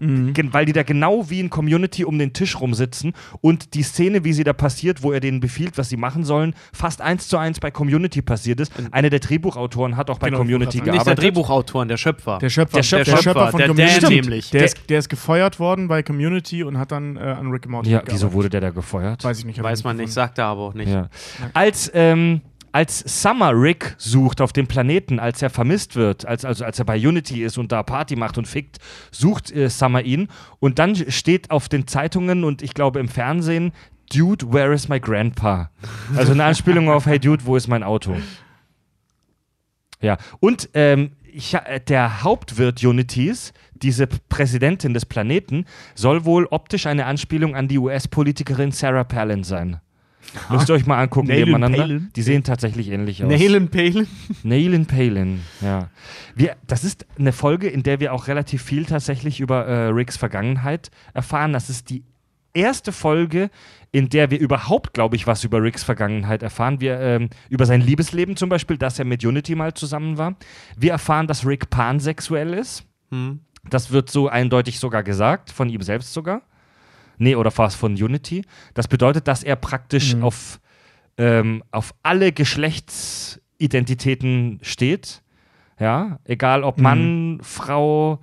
Gen- 0.00 0.52
Weil 0.52 0.64
die 0.66 0.72
da 0.72 0.82
genau 0.82 1.28
wie 1.30 1.40
in 1.40 1.50
Community 1.50 2.04
um 2.04 2.18
den 2.18 2.32
Tisch 2.32 2.60
rumsitzen 2.60 3.12
und 3.40 3.74
die 3.74 3.82
Szene, 3.82 4.24
wie 4.24 4.32
sie 4.32 4.44
da 4.44 4.52
passiert, 4.52 5.02
wo 5.02 5.12
er 5.12 5.20
denen 5.20 5.40
befiehlt, 5.40 5.78
was 5.78 5.88
sie 5.88 5.96
machen 5.96 6.24
sollen, 6.24 6.54
fast 6.72 7.00
eins 7.00 7.28
zu 7.28 7.36
eins 7.36 7.60
bei 7.60 7.70
Community 7.70 8.22
passiert 8.22 8.60
ist. 8.60 8.72
Einer 8.90 9.10
der 9.10 9.20
Drehbuchautoren 9.20 9.96
hat 9.96 10.10
auch 10.10 10.18
bei 10.18 10.28
Genau, 10.28 10.38
Community 10.38 10.78
wollte 10.78 10.78
Nicht 10.78 10.86
der 10.86 10.92
gearbeitet. 10.94 11.24
Drehbuchautoren, 11.24 11.88
der 11.88 11.96
Schöpfer. 11.96 12.38
Der 12.38 12.48
Schöpfer, 12.50 12.76
Der 12.78 12.82
Schöpfer. 12.82 13.04
der 13.16 13.22
Schöpfer 13.22 13.50
von 13.50 13.58
der 13.58 13.68
Community. 13.68 14.00
Dan 14.00 14.12
nämlich. 14.12 14.50
Der, 14.50 14.60
Der- 14.60 14.66
ist, 14.66 14.90
der 14.90 14.98
ist 14.98 15.08
gefeuert 15.08 15.58
worden 15.60 15.88
bei 15.88 16.02
Community 16.02 16.62
und 16.62 16.78
hat 16.78 16.92
dann 16.92 17.16
äh, 17.16 17.20
an 17.20 17.50
Rick 17.50 17.64
and 17.64 17.72
Morty 17.72 17.90
Ja, 17.90 17.98
gearbeitet. 17.98 18.14
wieso 18.14 18.32
wurde 18.32 18.50
der 18.50 18.60
da 18.60 18.70
gefeuert? 18.70 19.24
Weiß 19.24 19.38
ich 19.38 19.44
nicht. 19.44 19.62
Weiß 19.62 19.84
man 19.84 19.96
nicht, 19.96 20.12
sagt 20.12 20.38
er 20.38 20.46
aber 20.46 20.60
auch 20.62 20.74
nicht. 20.74 20.90
Ja. 20.90 21.08
Als, 21.54 21.90
ähm, 21.94 22.40
als 22.72 23.00
Summer 23.22 23.52
Rick 23.54 23.94
sucht 23.98 24.40
auf 24.40 24.52
dem 24.52 24.66
Planeten, 24.66 25.18
als 25.20 25.42
er 25.42 25.50
vermisst 25.50 25.94
wird, 25.94 26.26
als, 26.26 26.44
also 26.44 26.64
als 26.64 26.78
er 26.78 26.86
bei 26.86 26.96
Unity 26.96 27.44
ist 27.44 27.58
und 27.58 27.70
da 27.70 27.82
Party 27.82 28.16
macht 28.16 28.38
und 28.38 28.48
fickt, 28.48 28.78
sucht 29.10 29.52
äh, 29.52 29.68
Summer 29.68 30.02
ihn 30.02 30.28
und 30.58 30.78
dann 30.78 30.96
steht 31.10 31.50
auf 31.50 31.68
den 31.68 31.86
Zeitungen 31.86 32.44
und 32.44 32.62
ich 32.62 32.74
glaube 32.74 32.98
im 32.98 33.08
Fernsehen, 33.08 33.72
Dude, 34.12 34.52
where 34.52 34.74
is 34.74 34.88
my 34.88 35.00
grandpa? 35.00 35.70
Also 36.16 36.32
eine 36.32 36.44
Anspielung 36.44 36.90
auf 36.90 37.06
Hey 37.06 37.18
Dude, 37.18 37.44
wo 37.46 37.56
ist 37.56 37.68
mein 37.68 37.82
Auto? 37.82 38.16
Ja, 40.00 40.18
und 40.40 40.68
ähm, 40.74 41.12
ich, 41.32 41.54
äh, 41.54 41.80
der 41.80 42.22
Hauptwirt 42.22 42.82
Unities, 42.82 43.52
diese 43.74 44.06
Präsidentin 44.06 44.94
des 44.94 45.06
Planeten, 45.06 45.66
soll 45.94 46.24
wohl 46.24 46.46
optisch 46.50 46.86
eine 46.86 47.06
Anspielung 47.06 47.54
an 47.54 47.68
die 47.68 47.78
US-Politikerin 47.78 48.72
Sarah 48.72 49.04
Palin 49.04 49.44
sein. 49.44 49.80
Müsst 50.50 50.68
ihr 50.68 50.74
euch 50.74 50.86
mal 50.86 51.00
angucken 51.00 51.28
Nayland 51.28 51.46
nebeneinander. 51.46 51.78
Palin? 51.78 52.10
Die 52.14 52.22
sehen 52.22 52.42
tatsächlich 52.44 52.88
ähnlich 52.88 53.22
aus. 53.22 53.30
Nayland 53.30 53.70
Palin? 53.70 54.06
Nayland 54.42 54.88
Palin, 54.88 55.40
ja. 55.60 55.90
Wir, 56.34 56.56
das 56.66 56.84
ist 56.84 57.06
eine 57.18 57.32
Folge, 57.32 57.68
in 57.68 57.82
der 57.82 58.00
wir 58.00 58.12
auch 58.12 58.28
relativ 58.28 58.62
viel 58.62 58.84
tatsächlich 58.84 59.40
über 59.40 59.66
äh, 59.66 59.88
Ricks 59.88 60.16
Vergangenheit 60.16 60.90
erfahren. 61.14 61.52
Das 61.52 61.68
ist 61.68 61.90
die 61.90 62.04
erste 62.54 62.92
Folge, 62.92 63.50
in 63.90 64.08
der 64.08 64.30
wir 64.30 64.38
überhaupt, 64.38 64.94
glaube 64.94 65.16
ich, 65.16 65.26
was 65.26 65.44
über 65.44 65.62
Ricks 65.62 65.82
Vergangenheit 65.82 66.42
erfahren. 66.42 66.80
Wir 66.80 66.98
ähm, 67.00 67.30
über 67.48 67.66
sein 67.66 67.80
Liebesleben 67.80 68.36
zum 68.36 68.48
Beispiel, 68.48 68.78
dass 68.78 68.98
er 68.98 69.04
mit 69.04 69.24
Unity 69.24 69.54
mal 69.54 69.74
zusammen 69.74 70.18
war. 70.18 70.36
Wir 70.76 70.92
erfahren, 70.92 71.26
dass 71.26 71.46
Rick 71.46 71.70
pansexuell 71.70 72.54
ist. 72.54 72.84
Hm. 73.10 73.40
Das 73.68 73.92
wird 73.92 74.10
so 74.10 74.28
eindeutig 74.28 74.78
sogar 74.78 75.02
gesagt, 75.02 75.50
von 75.50 75.68
ihm 75.68 75.82
selbst 75.82 76.12
sogar. 76.12 76.42
Nee, 77.22 77.36
oder 77.36 77.56
war 77.56 77.68
es 77.68 77.74
von 77.76 77.92
Unity? 77.94 78.42
Das 78.74 78.88
bedeutet, 78.88 79.28
dass 79.28 79.42
er 79.44 79.54
praktisch 79.56 80.14
Mhm. 80.16 80.24
auf, 80.24 80.60
ähm, 81.18 81.62
auf 81.70 81.94
alle 82.02 82.32
Geschlechtsidentitäten 82.32 84.58
steht. 84.62 85.22
Ja, 85.78 86.18
egal 86.24 86.64
ob 86.64 86.78
Mhm. 86.78 86.82
Mann, 86.82 87.38
Frau, 87.42 88.18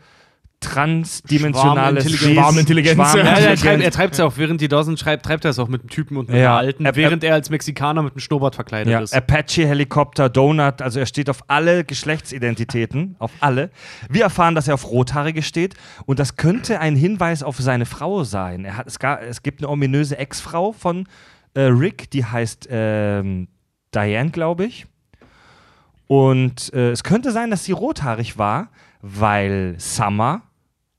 transdimensionales 0.61 2.03
Schwarmintelligenz. 2.11 2.95
Schwarmintelligenz. 2.95 2.97
Ja, 2.97 3.21
er 3.49 3.55
treibt 3.55 3.83
er 3.83 3.91
treibt's 3.91 4.17
ja 4.17 4.25
auch, 4.25 4.33
während 4.37 4.61
die 4.61 4.67
Dawson 4.67 4.97
schreibt, 4.97 5.25
treibt 5.25 5.45
er 5.45 5.51
es 5.51 5.59
auch 5.59 5.67
mit 5.67 5.81
einem 5.81 5.89
Typen 5.89 6.17
und 6.17 6.27
mit 6.29 6.37
Ja. 6.37 6.51
einer 6.51 6.57
Alten, 6.67 6.85
Er- 6.85 6.95
während 6.95 7.23
er 7.23 7.33
als 7.33 7.49
Mexikaner 7.49 8.01
mit 8.03 8.13
einem 8.13 8.19
Schnurrbart 8.19 8.55
verkleidet 8.55 8.91
Ja, 8.91 8.99
ist. 8.99 9.13
Apache-Helikopter, 9.15 10.29
Donut, 10.29 10.81
also 10.81 10.99
er 10.99 11.05
steht 11.05 11.29
auf 11.29 11.43
alle 11.47 11.83
Geschlechtsidentitäten, 11.83 13.15
auf 13.19 13.31
alle. 13.39 13.69
Wir 14.09 14.23
erfahren, 14.23 14.55
dass 14.55 14.67
er 14.67 14.73
auf 14.73 14.89
Rothaarige 14.89 15.41
steht 15.43 15.75
und 16.05 16.19
das 16.19 16.35
könnte 16.35 16.79
ein 16.79 16.95
Hinweis 16.95 17.41
auf 17.43 17.57
seine 17.57 17.85
Frau 17.85 18.23
sein. 18.23 18.65
Er 18.65 18.77
hat, 18.77 18.87
es, 18.87 18.99
gar, 18.99 19.21
es 19.21 19.43
gibt 19.43 19.61
eine 19.61 19.69
ominöse 19.69 20.17
Ex-Frau 20.17 20.73
von 20.73 21.07
äh, 21.53 21.61
Rick, 21.61 22.11
die 22.11 22.25
heißt 22.25 22.67
ähm, 22.69 23.47
Diane, 23.95 24.29
glaube 24.31 24.65
ich. 24.65 24.85
Und 26.07 26.73
äh, 26.73 26.91
es 26.91 27.03
könnte 27.03 27.31
sein, 27.31 27.51
dass 27.51 27.63
sie 27.65 27.71
rothaarig 27.71 28.37
war, 28.37 28.69
weil 29.01 29.75
Summer, 29.77 30.41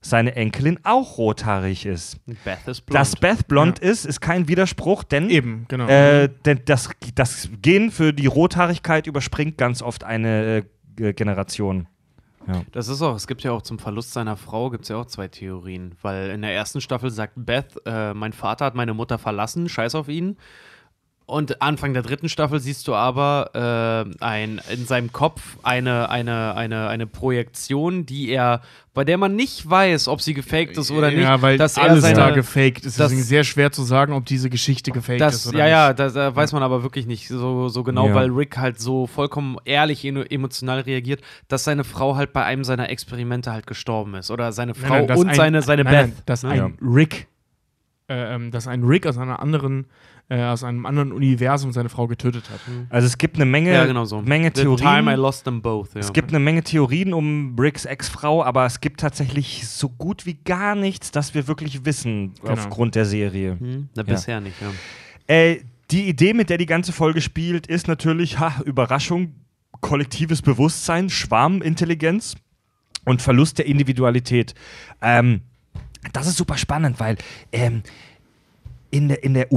seine 0.01 0.35
Enkelin, 0.35 0.79
auch 0.83 1.19
rothaarig 1.19 1.85
ist. 1.87 2.19
Beth 2.45 2.67
ist 2.67 2.87
blond. 2.87 2.95
Dass 2.95 3.17
Beth 3.17 3.49
blond 3.49 3.79
ist, 3.79 4.07
ist 4.07 4.21
kein 4.21 4.49
Widerspruch, 4.49 5.05
denn 5.05 5.29
Eben, 5.29 5.67
genau. 5.69 5.87
äh, 5.89 6.29
denn 6.45 6.61
das, 6.65 6.91
das 7.15 7.51
Gen 7.61 7.91
für 7.91 8.13
die 8.13 8.27
Rothaarigkeit 8.27 9.07
überspringt 9.07 9.59
ganz 9.59 9.83
oft 9.83 10.05
eine 10.05 10.65
äh, 10.99 11.13
Generation. 11.13 11.87
Das 12.73 12.89
ist 12.89 13.03
auch, 13.03 13.15
es 13.15 13.27
gibt 13.27 13.43
ja 13.43 13.53
auch 13.53 13.63
zum 13.63 13.79
Verlust 13.79 14.13
seiner 14.13 14.37
Frau, 14.37 14.71
gibt 14.71 14.85
es 14.85 14.89
ja 14.89 14.97
auch 14.97 15.07
zwei 15.07 15.29
Theorien. 15.29 15.95
Weil 16.03 16.31
in 16.31 16.43
der 16.43 16.53
ersten 16.53 16.81
Staffel 16.81 17.11
sagt 17.11 17.35
Beth, 17.37 17.81
äh, 17.87 18.15
mein 18.15 18.33
Vater 18.33 18.65
hat 18.65 18.75
meine 18.75 18.95
Mutter 18.95 19.19
verlassen, 19.19 19.69
scheiß 19.69 19.95
auf 19.95 20.09
ihn. 20.09 20.37
Und 21.31 21.62
Anfang 21.62 21.93
der 21.95 22.03
dritten 22.03 22.28
Staffel 22.28 22.59
siehst 22.59 22.89
du 22.89 22.95
aber 22.95 24.05
äh, 24.20 24.24
ein, 24.24 24.61
in 24.72 24.85
seinem 24.87 25.12
Kopf 25.12 25.59
eine, 25.62 26.09
eine, 26.11 26.57
eine, 26.57 26.89
eine 26.89 27.07
Projektion, 27.07 28.05
die 28.05 28.31
er, 28.31 28.62
bei 28.95 29.05
der 29.05 29.16
man 29.16 29.37
nicht 29.37 29.68
weiß, 29.70 30.09
ob 30.09 30.20
sie 30.20 30.35
gefaked 30.35 30.76
ist 30.76 30.91
oder 30.91 31.11
nicht. 31.11 31.20
ja, 31.22 31.41
weil 31.41 31.57
dass 31.57 31.78
alles 31.78 32.03
seine, 32.03 32.16
da 32.16 32.31
gefaked 32.31 32.85
ist. 32.85 32.99
das- 32.99 33.11
Deswegen 33.11 33.22
sehr 33.22 33.45
schwer 33.45 33.70
zu 33.70 33.85
sagen, 33.85 34.12
ob 34.12 34.26
diese 34.26 34.51
Geschichte 34.51 34.91
gefaked 34.91 35.20
das, 35.20 35.37
ist 35.37 35.47
oder 35.47 35.59
ja, 35.61 35.64
nicht. 35.64 35.70
ja, 35.72 35.93
da, 35.93 36.09
da 36.09 36.35
weiß 36.35 36.53
man 36.53 36.64
aber 36.64 36.83
wirklich 36.83 37.07
nicht 37.07 37.28
so, 37.28 37.68
so 37.68 37.85
genau, 37.85 38.09
Ja. 38.09 38.14
weil 38.14 38.28
Rick 38.31 38.57
halt 38.59 38.81
so 38.81 39.07
vollkommen 39.07 39.57
ehrlich 39.64 40.05
emo- 40.05 40.28
emotional 40.28 40.81
reagiert, 40.81 41.20
dass 41.47 41.62
seine 41.62 41.85
Frau 41.85 42.16
halt 42.16 42.33
bei 42.33 42.43
einem 42.45 42.64
seiner 42.64 42.91
Experimente 42.91 43.53
halt 43.53 43.68
gestorben 43.68 44.14
ist. 44.16 44.33
Oder 44.33 44.51
seine 44.51 44.74
Frau 44.74 44.95
Nein, 44.95 45.07
nein, 45.07 45.16
und 45.18 45.28
ein- 45.28 45.35
seine, 45.37 45.62
seine 45.62 45.85
nein, 45.85 45.93
Beth. 45.93 46.07
Nein, 46.16 46.22
dass 46.26 46.43
ne? 46.43 46.51
ein 46.51 46.78
Rick, 46.83 47.28
äh, 48.09 48.35
ähm, 48.35 48.51
dass 48.51 48.66
ein 48.66 48.83
Rick 48.83 49.07
aus 49.07 49.16
einer 49.16 49.41
anderen, 49.41 49.87
äh, 50.31 50.43
aus 50.45 50.64
einem 50.64 50.87
anderen 50.87 51.12
Universum 51.12 51.72
seine 51.72 51.89
Frau 51.91 52.07
getötet 52.07 52.49
hat. 52.51 52.61
Also 52.89 53.07
es 53.07 53.18
gibt 53.18 53.35
eine 53.37 53.45
Menge, 53.45 53.72
ja, 53.74 53.85
genau 53.85 54.05
so. 54.05 54.22
Menge 54.22 54.53
The 54.55 54.62
time 54.62 54.72
I 54.74 54.76
Theorien. 54.78 55.20
lost 55.20 55.45
them 55.45 55.61
both. 55.61 55.93
Ja. 55.95 56.01
Es 56.01 56.12
gibt 56.12 56.31
eine 56.31 56.39
Menge 56.39 56.62
Theorien 56.62 57.12
um 57.12 57.57
Ricks 57.59 57.85
Ex-Frau, 57.85 58.43
aber 58.45 58.64
es 58.64 58.81
gibt 58.81 59.01
tatsächlich 59.01 59.68
so 59.68 59.89
gut 59.89 60.24
wie 60.26 60.35
gar 60.35 60.74
nichts, 60.76 61.11
das 61.11 61.35
wir 61.35 61.47
wirklich 61.49 61.85
wissen 61.85 62.33
Genau. 62.41 62.53
aufgrund 62.53 62.95
der 62.95 63.05
Serie. 63.07 63.59
hm? 63.59 63.89
Na, 63.95 64.03
bisher 64.05 64.41
nicht, 64.41 64.57
ja. 64.61 64.68
Äh, 65.35 65.61
die 65.91 66.09
Idee, 66.09 66.33
mit 66.33 66.49
der 66.49 66.59
die 66.59 66.66
ganze 66.66 66.93
Folge 66.93 67.20
spielt, 67.20 67.66
ist 67.66 67.89
natürlich, 67.89 68.39
ha, 68.39 68.62
Überraschung, 68.64 69.35
kollektives 69.81 70.43
Bewusstsein, 70.43 71.11
Schwarmintelligenz 71.11 72.37
und 73.05 73.20
Verlust 73.20 73.59
der 73.59 73.66
Individualität. 73.66 74.55
Ähm, 75.03 75.41
das 76.12 76.28
ist 76.28 76.37
super 76.37 76.57
spannend, 76.57 77.01
weil 77.01 77.16
ähm, 77.53 77.83
in 78.93 79.09
der, 79.09 79.22
in 79.24 79.35
der 79.35 79.53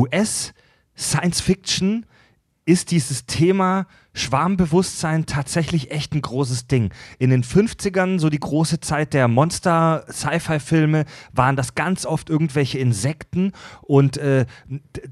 US-Science-Fiction 0.95 2.05
ist 2.65 2.91
dieses 2.91 3.25
Thema 3.25 3.87
Schwarmbewusstsein 4.13 5.25
tatsächlich 5.25 5.91
echt 5.91 6.13
ein 6.13 6.21
großes 6.21 6.67
Ding. 6.67 6.91
In 7.19 7.29
den 7.29 7.43
50ern, 7.43 8.19
so 8.19 8.29
die 8.29 8.39
große 8.39 8.79
Zeit 8.79 9.13
der 9.13 9.27
Monster-Sci-Fi-Filme, 9.27 11.03
waren 11.33 11.57
das 11.57 11.75
ganz 11.75 12.05
oft 12.05 12.29
irgendwelche 12.29 12.79
Insekten 12.79 13.51
und 13.81 14.15
äh, 14.15 14.45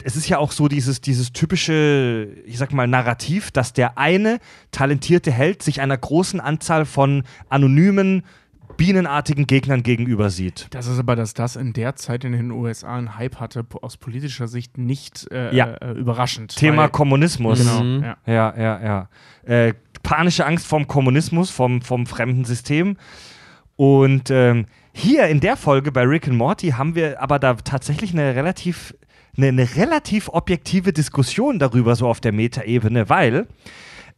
es 0.04 0.16
ist 0.16 0.30
ja 0.30 0.38
auch 0.38 0.54
so 0.54 0.70
dieses, 0.70 1.02
dieses 1.02 1.34
typische, 1.34 2.30
ich 2.46 2.58
sag 2.58 2.72
mal, 2.72 2.88
Narrativ, 2.88 3.52
dass 3.52 3.74
der 3.74 3.98
eine 3.98 4.40
talentierte 4.72 5.32
Held 5.32 5.62
sich 5.62 5.82
einer 5.82 5.98
großen 5.98 6.40
Anzahl 6.40 6.86
von 6.86 7.24
anonymen, 7.50 8.24
bienenartigen 8.86 9.46
Gegnern 9.46 9.84
gegenüber 9.84 10.32
sieht. 10.32 10.66
Das 10.72 10.88
ist 10.88 10.98
aber, 10.98 11.16
dass 11.16 11.36
das 11.36 11.56
in 11.56 11.74
der 11.74 11.96
Zeit 11.96 12.24
in 12.24 12.32
den 12.32 12.50
USA 12.50 12.96
einen 12.98 13.16
Hype 13.16 13.40
hatte, 13.40 13.64
aus 13.84 13.98
politischer 13.98 14.48
Sicht 14.48 14.80
nicht 14.80 15.28
äh, 15.32 15.56
Ja. 15.56 15.74
äh, 15.76 15.92
überraschend. 15.92 16.56
Thema 16.56 16.84
weil- 16.84 16.90
Kommunismus. 16.90 17.60
Genau, 17.60 17.84
Mhm. 17.84 18.04
ja. 18.04 18.18
Ja, 18.26 18.54
ja, 18.58 18.84
ja. 18.84 19.10
Äh, 19.68 19.74
panische 20.02 20.48
Angst 20.48 20.66
vom 20.66 20.88
Kommunismus, 20.88 21.52
vom, 21.52 21.82
vom 21.84 22.08
fremden 22.08 22.44
System. 22.44 22.98
Und 23.76 24.32
ähm, 24.32 24.66
hier 24.94 25.28
in 25.28 25.40
der 25.42 25.58
Folge 25.58 25.92
bei 25.92 26.02
Rick 26.04 26.28
and 26.28 26.38
Morty 26.38 26.70
haben 26.72 26.96
wir 26.96 27.22
aber 27.22 27.38
da 27.38 27.54
tatsächlich 27.54 28.14
eine 28.14 28.34
relativ, 28.36 28.96
eine, 29.38 29.50
eine 29.50 29.76
relativ 29.76 30.28
objektive 30.30 30.92
Diskussion 30.92 31.60
darüber, 31.60 31.96
so 31.96 32.08
auf 32.08 32.20
der 32.20 32.32
Metaebene, 32.32 33.10
weil 33.10 33.46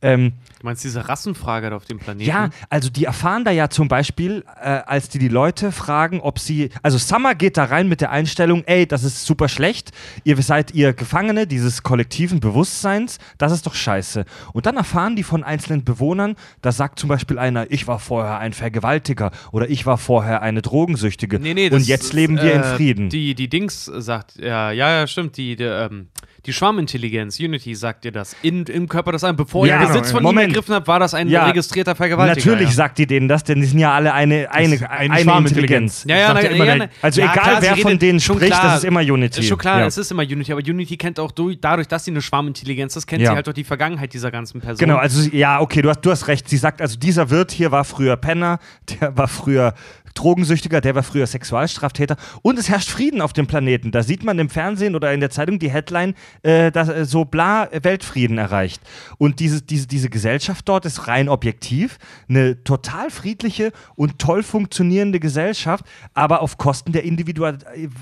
ähm, 0.03 0.33
Du 0.59 0.67
meinst 0.67 0.83
diese 0.83 1.09
Rassenfrage 1.09 1.69
da 1.69 1.75
auf 1.75 1.83
dem 1.83 1.99
Planeten? 1.99 2.29
ja, 2.29 2.49
also 2.69 2.89
die 2.89 3.03
erfahren 3.03 3.43
da 3.43 3.51
ja 3.51 3.69
zum 3.69 3.89
Beispiel, 3.89 4.45
äh, 4.61 4.81
als 4.85 5.09
die 5.09 5.19
die 5.19 5.27
Leute 5.27 5.73
fragen, 5.73 6.21
ob 6.21 6.39
sie, 6.39 6.69
also 6.81 6.97
Summer 6.97 7.35
geht 7.35 7.57
da 7.57 7.65
rein 7.65 7.89
mit 7.89 7.99
der 7.99 8.11
Einstellung, 8.11 8.63
ey, 8.65 8.85
das 8.85 9.03
ist 9.03 9.25
super 9.25 9.49
schlecht, 9.49 9.91
ihr 10.23 10.41
seid 10.41 10.73
ihr 10.73 10.93
Gefangene 10.93 11.47
dieses 11.47 11.83
kollektiven 11.83 12.39
Bewusstseins, 12.39 13.17
das 13.37 13.51
ist 13.51 13.65
doch 13.67 13.75
scheiße. 13.75 14.23
Und 14.53 14.65
dann 14.65 14.77
erfahren 14.77 15.15
die 15.15 15.23
von 15.23 15.43
einzelnen 15.43 15.83
Bewohnern, 15.83 16.35
da 16.61 16.71
sagt 16.71 16.97
zum 16.99 17.09
Beispiel 17.09 17.39
einer, 17.39 17.69
ich 17.69 17.87
war 17.87 17.99
vorher 17.99 18.39
ein 18.39 18.53
Vergewaltiger 18.53 19.31
oder 19.51 19.69
ich 19.69 19.85
war 19.85 19.97
vorher 19.97 20.41
eine 20.41 20.61
Drogensüchtige 20.61 21.39
Nee, 21.39 21.53
nee, 21.53 21.69
das 21.69 21.81
und 21.81 21.87
jetzt 21.87 22.05
ist, 22.05 22.13
leben 22.13 22.41
wir 22.41 22.53
in 22.53 22.61
äh, 22.61 22.75
Frieden. 22.75 23.09
Die, 23.09 23.35
die 23.35 23.49
Dings 23.49 23.85
sagt, 23.85 24.37
ja, 24.37 24.71
ja, 24.71 24.99
ja, 24.99 25.07
stimmt, 25.07 25.35
die, 25.35 25.55
die, 25.55 25.63
ähm, 25.63 26.07
die 26.45 26.51
Schwarmintelligenz, 26.51 27.39
Unity 27.39 27.73
sagt 27.73 28.03
dir 28.03 28.11
das, 28.11 28.35
in, 28.41 28.65
im 28.65 28.89
Körper 28.89 29.13
des 29.13 29.23
einen. 29.23 29.37
Bevor 29.37 29.65
Ja, 29.65 29.79
ihr 29.81 29.87
Besitz 29.87 30.07
genau, 30.07 30.15
von 30.17 30.23
Moment. 30.23 30.47
ihm 30.47 30.55
ergriffen 30.55 30.75
habt, 30.75 30.87
war 30.87 30.99
das 30.99 31.13
ein 31.13 31.29
Ja, 31.29 31.45
registrierter 31.45 31.95
Vergewaltiger. 31.95 32.35
Natürlich 32.37 32.69
ja. 32.69 32.75
sagt 32.75 32.97
die 32.97 33.07
denen 33.07 33.27
das, 33.29 33.43
denn 33.45 33.61
die 33.61 33.65
sind 33.67 33.79
ja 33.79 33.93
alle 33.93 34.13
eine, 34.13 34.51
eine, 34.51 34.75
eine, 34.89 34.89
eine 34.89 35.05
Intelligenz. 35.05 35.23
Schwarmintelligenz. 35.23 36.05
Ja, 36.07 36.17
ja, 36.17 36.33
na, 36.33 36.39
immer 36.41 36.75
na- 36.75 36.87
Also 37.01 37.21
egal, 37.21 37.33
klar, 37.33 37.57
wer 37.61 37.77
von 37.77 37.97
denen 37.97 38.19
schon 38.19 38.35
spricht, 38.35 38.51
klar, 38.51 38.63
das 38.63 38.77
ist 38.79 38.83
immer 38.83 38.99
Unity. 39.01 39.39
Ist 39.39 39.47
schon 39.47 39.57
klar, 39.57 39.85
es 39.87 39.97
ist 39.97 40.11
immer 40.11 40.23
Unity, 40.23 40.51
aber 40.51 40.61
Unity 40.61 40.97
kennt 40.97 41.19
auch 41.19 41.31
durch, 41.31 41.57
dadurch, 41.61 41.87
dass 41.87 42.05
sie 42.05 42.11
eine 42.11 42.21
Schwarmintelligenz 42.21 42.95
ist, 42.95 43.07
kennt 43.07 43.21
sie 43.25 43.29
halt 43.29 43.47
auch 43.47 43.53
die 43.53 43.63
Vergangenheit 43.63 44.13
dieser 44.13 44.31
ganzen 44.31 44.59
Person. 44.59 44.79
Genau, 44.79 44.97
also 44.97 45.29
ja, 45.31 45.61
okay, 45.61 45.81
du 45.81 45.89
hast, 45.89 46.01
du 46.01 46.11
hast 46.11 46.27
recht. 46.27 46.49
Sie 46.49 46.57
sagt, 46.57 46.81
also 46.81 46.97
dieser 46.99 47.29
Wirt 47.29 47.51
hier 47.51 47.71
war 47.71 47.85
früher 47.85 48.17
Penner, 48.17 48.59
der 48.99 49.15
war 49.17 49.27
früher 49.27 49.73
Drogensüchtiger, 50.13 50.81
der 50.81 50.95
war 50.95 51.03
früher 51.03 51.27
Sexualstraftäter 51.27 52.17
und 52.41 52.59
es 52.59 52.69
herrscht 52.69 52.89
Frieden 52.89 53.21
auf 53.21 53.33
dem 53.33 53.47
Planeten. 53.47 53.91
Da 53.91 54.03
sieht 54.03 54.23
man 54.23 54.39
im 54.39 54.49
Fernsehen 54.49 54.95
oder 54.95 55.13
in 55.13 55.19
der 55.19 55.29
Zeitung 55.29 55.59
die 55.59 55.69
Headline, 55.69 56.13
äh, 56.43 56.71
dass 56.71 56.89
äh, 56.89 57.05
so 57.05 57.25
bla 57.25 57.69
Weltfrieden 57.71 58.37
erreicht. 58.37 58.81
Und 59.17 59.39
diese, 59.39 59.61
diese, 59.61 59.87
diese 59.87 60.09
Gesellschaft 60.09 60.67
dort 60.67 60.85
ist 60.85 61.07
rein 61.07 61.29
objektiv, 61.29 61.97
eine 62.29 62.63
total 62.63 63.09
friedliche 63.09 63.71
und 63.95 64.19
toll 64.19 64.43
funktionierende 64.43 65.19
Gesellschaft, 65.19 65.85
aber 66.13 66.41
auf 66.41 66.57
Kosten 66.57 66.91
der 66.91 67.03
Individual 67.03 67.57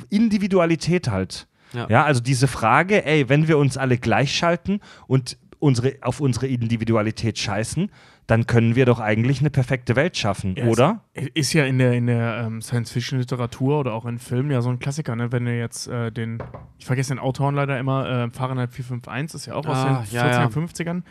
Individualität 0.10 1.10
halt. 1.10 1.48
Ja. 1.74 1.88
Ja, 1.90 2.04
also 2.04 2.22
diese 2.22 2.48
Frage, 2.48 3.06
ey, 3.06 3.30
wenn 3.30 3.48
wir 3.48 3.58
uns 3.58 3.78
alle 3.78 3.98
gleichschalten 3.98 4.82
und 5.08 5.38
unsere, 5.60 5.96
auf 6.02 6.20
unsere 6.20 6.48
Individualität 6.48 7.38
scheißen, 7.38 7.92
dann 8.32 8.48
können 8.48 8.78
wir 8.78 8.86
doch 8.86 9.02
eigentlich 9.02 9.42
eine 9.42 9.50
perfekte 9.50 9.98
Welt 9.98 10.16
schaffen, 10.16 10.56
Ja, 10.56 10.64
oder? 10.68 11.02
Ist 11.34 11.52
ja 11.52 11.66
in 11.66 11.78
der, 11.80 11.92
in 11.92 12.08
der 12.08 12.46
ähm, 12.46 12.62
Science-Fiction-Literatur 12.62 13.78
oder 13.78 13.94
auch 13.94 14.06
in 14.06 14.20
Filmen 14.20 14.52
ja 14.52 14.62
so 14.62 14.70
ein 14.70 14.80
Klassiker, 14.80 15.18
ne? 15.18 15.34
Wenn 15.34 15.44
du 15.44 15.54
jetzt 15.54 15.88
äh, 15.90 16.14
den, 16.14 16.42
ich 16.80 16.86
vergesse 16.86 17.14
den 17.14 17.20
Autoren 17.20 17.56
leider 17.56 17.78
immer, 17.78 18.10
äh, 18.10 18.30
Fahrenheit 18.32 18.72
451 18.72 19.36
ist 19.36 19.46
ja 19.48 19.56
auch 19.56 19.66
aus 19.66 19.76
Ah, 19.76 20.06
den 20.10 20.16
ja, 20.16 20.24
40er, 20.24 20.32
ja. 20.32 20.48
50ern, 20.48 21.04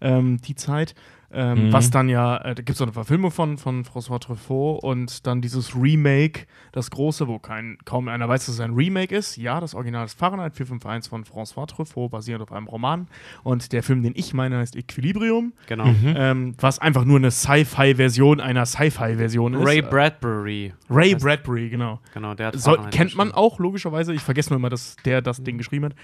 ähm, 0.00 0.40
die 0.40 0.56
Zeit. 0.56 0.96
Ähm, 1.34 1.66
Mhm. 1.68 1.72
Was 1.72 1.90
dann 1.90 2.08
ja, 2.08 2.36
äh, 2.38 2.54
da 2.54 2.62
gibt 2.62 2.70
es 2.70 2.78
so 2.78 2.84
eine 2.84 2.92
Verfilmung 2.92 3.30
von, 3.30 3.58
von 3.58 3.84
François 3.84 4.18
Truffaut 4.20 4.82
und 4.82 5.26
dann 5.26 5.40
dieses 5.40 5.74
Remake, 5.74 6.46
das 6.72 6.90
große, 6.90 7.26
wo 7.28 7.38
kein, 7.38 7.78
kaum 7.84 8.08
einer 8.08 8.28
weiß, 8.28 8.46
dass 8.46 8.54
es 8.56 8.60
ein 8.60 8.74
Remake 8.74 9.14
ist. 9.14 9.36
Ja, 9.36 9.60
das 9.60 9.74
Original 9.74 10.04
ist 10.04 10.18
Fahrenheit 10.18 10.54
451 10.54 11.10
von 11.10 11.24
François 11.24 11.66
Truffaut, 11.66 12.10
basierend 12.10 12.42
auf 12.42 12.52
einem 12.52 12.66
Roman. 12.68 13.08
Und 13.42 13.72
der 13.72 13.82
Film, 13.82 14.02
den 14.02 14.12
ich 14.16 14.34
meine, 14.34 14.58
heißt 14.58 14.76
Equilibrium, 14.76 15.52
Genau. 15.66 15.86
Mhm. 15.86 16.14
ähm, 16.16 16.54
was 16.60 16.78
einfach 16.78 17.04
nur 17.04 17.18
eine 17.18 17.30
Sci-Fi-Version 17.30 18.40
einer 18.40 18.66
Sci-Fi-Version 18.66 19.54
ist. 19.54 19.66
Ray 19.66 19.82
Bradbury. 19.82 20.72
Ray 20.90 21.14
Bradbury, 21.14 21.70
genau. 21.70 22.00
Genau, 22.12 22.34
der 22.34 22.48
hat 22.48 22.56
Fahrenheit 22.56 22.92
kennt 22.92 23.16
man 23.16 23.32
auch, 23.32 23.58
logischerweise. 23.58 24.12
Ich 24.14 24.22
vergesse 24.22 24.50
nur 24.50 24.58
immer, 24.58 24.70
dass 24.70 24.96
der 25.04 25.22
das 25.22 25.42
Ding 25.42 25.58
geschrieben 25.58 25.86
hat. 25.86 25.94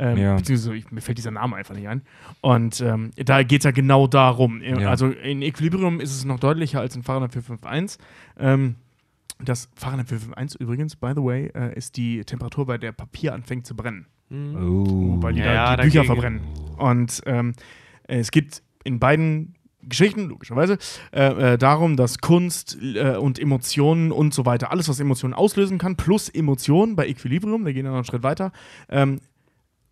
Ähm, 0.00 0.16
Ja. 0.16 0.36
Beziehungsweise 0.36 0.74
ich, 0.74 0.90
mir 0.90 1.02
fällt 1.02 1.18
dieser 1.18 1.30
Name 1.30 1.56
einfach 1.56 1.74
nicht 1.74 1.86
ein. 1.86 2.02
Und 2.40 2.80
ähm, 2.80 3.10
da 3.16 3.42
geht 3.42 3.60
es 3.60 3.64
ja 3.64 3.70
genau 3.70 4.06
darum. 4.06 4.62
Ja. 4.62 4.88
Also 4.88 5.08
in 5.08 5.42
Equilibrium 5.42 6.00
ist 6.00 6.16
es 6.16 6.24
noch 6.24 6.40
deutlicher 6.40 6.80
als 6.80 6.96
in 6.96 7.02
Fahrenheit 7.02 7.32
451. 7.32 7.98
Ähm, 8.38 8.76
das 9.38 9.68
Fahrenheit 9.74 10.08
451 10.08 10.60
übrigens, 10.60 10.96
by 10.96 11.12
the 11.14 11.22
way, 11.22 11.50
äh, 11.54 11.76
ist 11.76 11.96
die 11.96 12.24
Temperatur, 12.24 12.66
bei 12.66 12.78
der 12.78 12.92
Papier 12.92 13.34
anfängt 13.34 13.66
zu 13.66 13.76
brennen. 13.76 14.06
Oh. 14.30 15.16
Weil 15.22 15.34
die 15.34 15.40
Ja, 15.40 15.76
da 15.76 15.82
die 15.82 15.88
Bücher 15.90 16.04
verbrennen. 16.04 16.40
Und 16.76 17.20
ähm, 17.26 17.52
es 18.04 18.30
gibt 18.30 18.62
in 18.84 18.98
beiden 18.98 19.54
Geschichten, 19.82 20.28
logischerweise, 20.28 20.78
äh, 21.12 21.54
äh, 21.54 21.58
darum, 21.58 21.96
dass 21.96 22.18
Kunst 22.18 22.76
äh, 22.82 23.16
und 23.16 23.38
Emotionen 23.38 24.12
und 24.12 24.34
so 24.34 24.44
weiter, 24.44 24.70
alles, 24.70 24.88
was 24.88 25.00
Emotionen 25.00 25.34
auslösen 25.34 25.78
kann, 25.78 25.96
plus 25.96 26.28
Emotionen 26.28 26.96
bei 26.96 27.08
Equilibrium, 27.08 27.64
da 27.64 27.72
gehen 27.72 27.84
wir 27.84 27.90
noch 27.90 27.96
einen 27.96 28.04
Schritt 28.04 28.22
weiter, 28.22 28.52
ähm, 28.90 29.20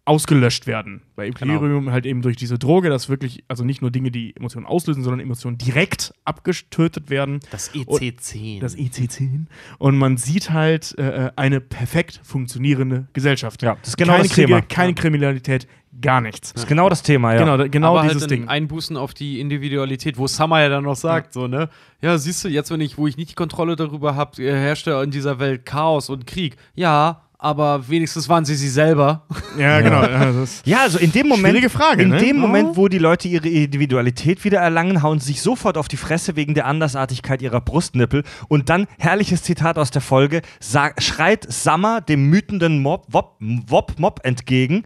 ausgelöscht 0.08 0.66
werden. 0.66 1.02
Bei 1.16 1.26
Equilibrium 1.28 1.80
Genau. 1.84 1.92
halt 1.92 2.06
eben 2.06 2.22
durch 2.22 2.36
diese 2.36 2.58
Droge, 2.58 2.88
dass 2.88 3.08
wirklich, 3.08 3.44
also 3.46 3.62
nicht 3.64 3.82
nur 3.82 3.90
Dinge, 3.90 4.10
die 4.10 4.34
Emotionen 4.36 4.66
auslösen, 4.66 5.02
sondern 5.02 5.20
Emotionen 5.20 5.58
direkt 5.58 6.12
abgetötet 6.24 7.10
werden. 7.10 7.40
Das 7.50 7.68
Und- 7.68 7.86
EC10. 8.00 8.60
Das 8.60 8.76
EC10. 8.76 9.46
Und 9.78 9.96
man 9.98 10.16
sieht 10.16 10.50
halt 10.50 10.96
äh, 10.98 11.30
eine 11.36 11.60
perfekt 11.60 12.20
funktionierende 12.24 13.06
Gesellschaft. 13.12 13.62
Ja, 13.62 13.76
das 13.80 13.90
ist 13.90 13.96
genau 13.96 14.12
keine 14.14 14.24
das 14.24 14.32
Kriege, 14.32 14.46
Thema. 14.48 14.60
keine 14.62 14.94
Kriminalität, 14.94 15.68
gar 16.00 16.20
nichts. 16.20 16.52
Das 16.52 16.62
ist 16.62 16.68
genau 16.68 16.88
das 16.88 17.02
Thema, 17.02 17.34
ja. 17.34 17.40
Genau, 17.44 17.68
genau 17.68 17.96
aber 17.98 18.08
dieses 18.08 18.22
halt 18.22 18.30
Ding. 18.30 18.42
ein 18.44 18.48
Einbußen 18.48 18.96
auf 18.96 19.14
die 19.14 19.40
Individualität, 19.40 20.16
wo 20.16 20.26
Summer 20.26 20.60
ja 20.60 20.68
dann 20.68 20.84
noch 20.84 20.96
sagt, 20.96 21.32
so, 21.34 21.46
ne? 21.48 21.68
Ja, 22.00 22.16
siehst 22.18 22.44
du, 22.44 22.48
jetzt, 22.48 22.70
wenn 22.70 22.80
ich, 22.80 22.96
wo 22.96 23.06
ich 23.06 23.16
nicht 23.16 23.30
die 23.30 23.34
Kontrolle 23.34 23.76
darüber 23.76 24.14
habe, 24.14 24.42
herrscht 24.42 24.86
ja 24.86 25.02
in 25.02 25.10
dieser 25.10 25.38
Welt 25.38 25.66
Chaos 25.66 26.08
und 26.08 26.26
Krieg. 26.26 26.56
Ja, 26.74 27.22
aber 27.38 27.88
wenigstens 27.88 28.28
waren 28.28 28.44
sie 28.44 28.56
sie 28.56 28.68
selber. 28.68 29.22
Ja, 29.56 29.80
genau. 29.80 30.02
Ja, 30.02 30.32
das 30.32 30.62
Ja, 30.64 30.82
also 30.82 30.98
in 30.98 31.12
dem 31.12 31.28
Moment, 31.28 31.48
Schwierige 31.48 31.70
Frage, 31.70 32.02
in 32.02 32.10
ne? 32.10 32.18
dem. 32.18 32.36
Moment, 32.38 32.76
wo 32.76 32.88
die 32.88 32.98
Leute 32.98 33.28
ihre 33.28 33.48
Individualität 33.48 34.44
wieder 34.44 34.58
erlangen, 34.58 35.02
hauen 35.02 35.20
sie 35.20 35.28
sich 35.28 35.42
sofort 35.42 35.76
auf 35.76 35.88
die 35.88 35.96
Fresse 35.96 36.36
wegen 36.36 36.54
der 36.54 36.66
Andersartigkeit 36.66 37.40
ihrer 37.40 37.60
Brustnippel. 37.60 38.24
Und 38.48 38.68
dann, 38.68 38.86
herrliches 38.98 39.42
Zitat 39.42 39.78
aus 39.78 39.90
der 39.90 40.02
Folge, 40.02 40.42
sag, 40.60 41.00
schreit 41.02 41.50
Summer 41.50 42.00
dem 42.00 42.28
mütenden 42.28 42.82
Mob, 42.82 43.06
Wop, 43.08 43.36
Wop 43.40 43.94
Mob 43.98 44.20
entgegen. 44.24 44.84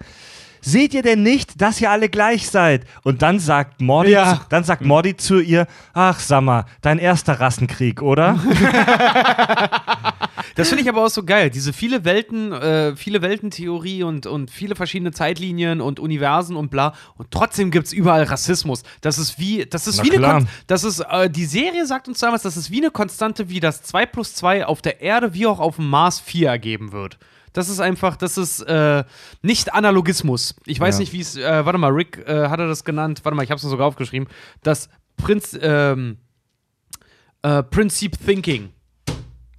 Seht 0.64 0.94
ihr 0.94 1.02
denn 1.02 1.22
nicht, 1.22 1.60
dass 1.60 1.80
ihr 1.80 1.90
alle 1.90 2.08
gleich 2.08 2.48
seid? 2.48 2.86
Und 3.02 3.20
dann 3.22 3.40
sagt 3.40 3.80
Morty, 3.82 4.12
Ja. 4.12 4.36
zu, 4.36 4.40
dann 4.48 4.62
sagt 4.64 4.82
Morty 4.84 5.16
zu 5.16 5.40
ihr, 5.40 5.66
ach 5.92 6.20
Summer, 6.20 6.66
dein 6.80 6.98
erster 6.98 7.40
Rassenkrieg, 7.40 8.00
oder? 8.00 8.38
Das 10.54 10.68
finde 10.68 10.82
ich 10.82 10.88
aber 10.88 11.04
auch 11.06 11.08
so 11.10 11.22
geil. 11.22 11.48
Diese 11.48 11.72
viele 11.72 12.04
Welten, 12.04 12.52
äh, 12.52 12.94
viele 12.94 13.22
Weltentheorie 13.22 14.02
und, 14.02 14.26
und 14.26 14.50
viele 14.50 14.74
verschiedene 14.74 15.10
Zeitlinien 15.12 15.80
und 15.80 15.98
Universen 15.98 16.56
und 16.56 16.70
bla. 16.70 16.94
Und 17.16 17.30
trotzdem 17.30 17.70
gibt 17.70 17.86
es 17.86 17.92
überall 17.94 18.24
Rassismus. 18.24 18.82
Das 19.00 19.18
ist 19.18 19.38
wie, 19.38 19.64
das 19.64 19.86
ist 19.86 19.98
Na 19.98 20.04
wie 20.04 20.10
eine 20.10 20.18
klar. 20.18 20.38
Kon 20.40 20.48
das 20.66 20.84
ist, 20.84 21.00
äh, 21.00 21.30
die 21.30 21.46
Serie 21.46 21.86
sagt 21.86 22.06
uns 22.08 22.18
damals, 22.18 22.42
das 22.42 22.58
ist 22.58 22.70
wie 22.70 22.78
eine 22.82 22.90
Konstante, 22.90 23.48
wie 23.48 23.60
das 23.60 23.82
2 23.82 24.04
plus 24.06 24.34
2 24.34 24.66
auf 24.66 24.82
der 24.82 25.00
Erde 25.00 25.32
wie 25.32 25.46
auch 25.46 25.58
auf 25.58 25.76
dem 25.76 25.88
Mars 25.88 26.20
4 26.20 26.48
ergeben 26.50 26.92
wird. 26.92 27.18
Das 27.52 27.68
ist 27.68 27.80
einfach, 27.80 28.16
das 28.16 28.38
ist 28.38 28.60
äh, 28.62 29.04
nicht 29.42 29.74
Analogismus. 29.74 30.54
Ich 30.66 30.80
weiß 30.80 30.96
Ja. 30.96 31.00
nicht, 31.00 31.12
wie 31.12 31.20
es, 31.20 31.36
äh, 31.36 31.64
warte 31.64 31.78
mal, 31.78 31.90
Rick 31.92 32.18
äh, 32.26 32.48
hat 32.48 32.60
er 32.60 32.66
das 32.68 32.84
genannt, 32.84 33.20
warte 33.24 33.36
mal, 33.36 33.42
ich 33.42 33.50
habe 33.50 33.56
es 33.56 33.62
sogar 33.62 33.86
aufgeschrieben. 33.86 34.28
Das 34.62 34.88
Prinz, 35.16 35.58
ähm, 35.60 36.16
äh, 37.42 37.62
Princip 37.62 38.16
Thinking. 38.24 38.70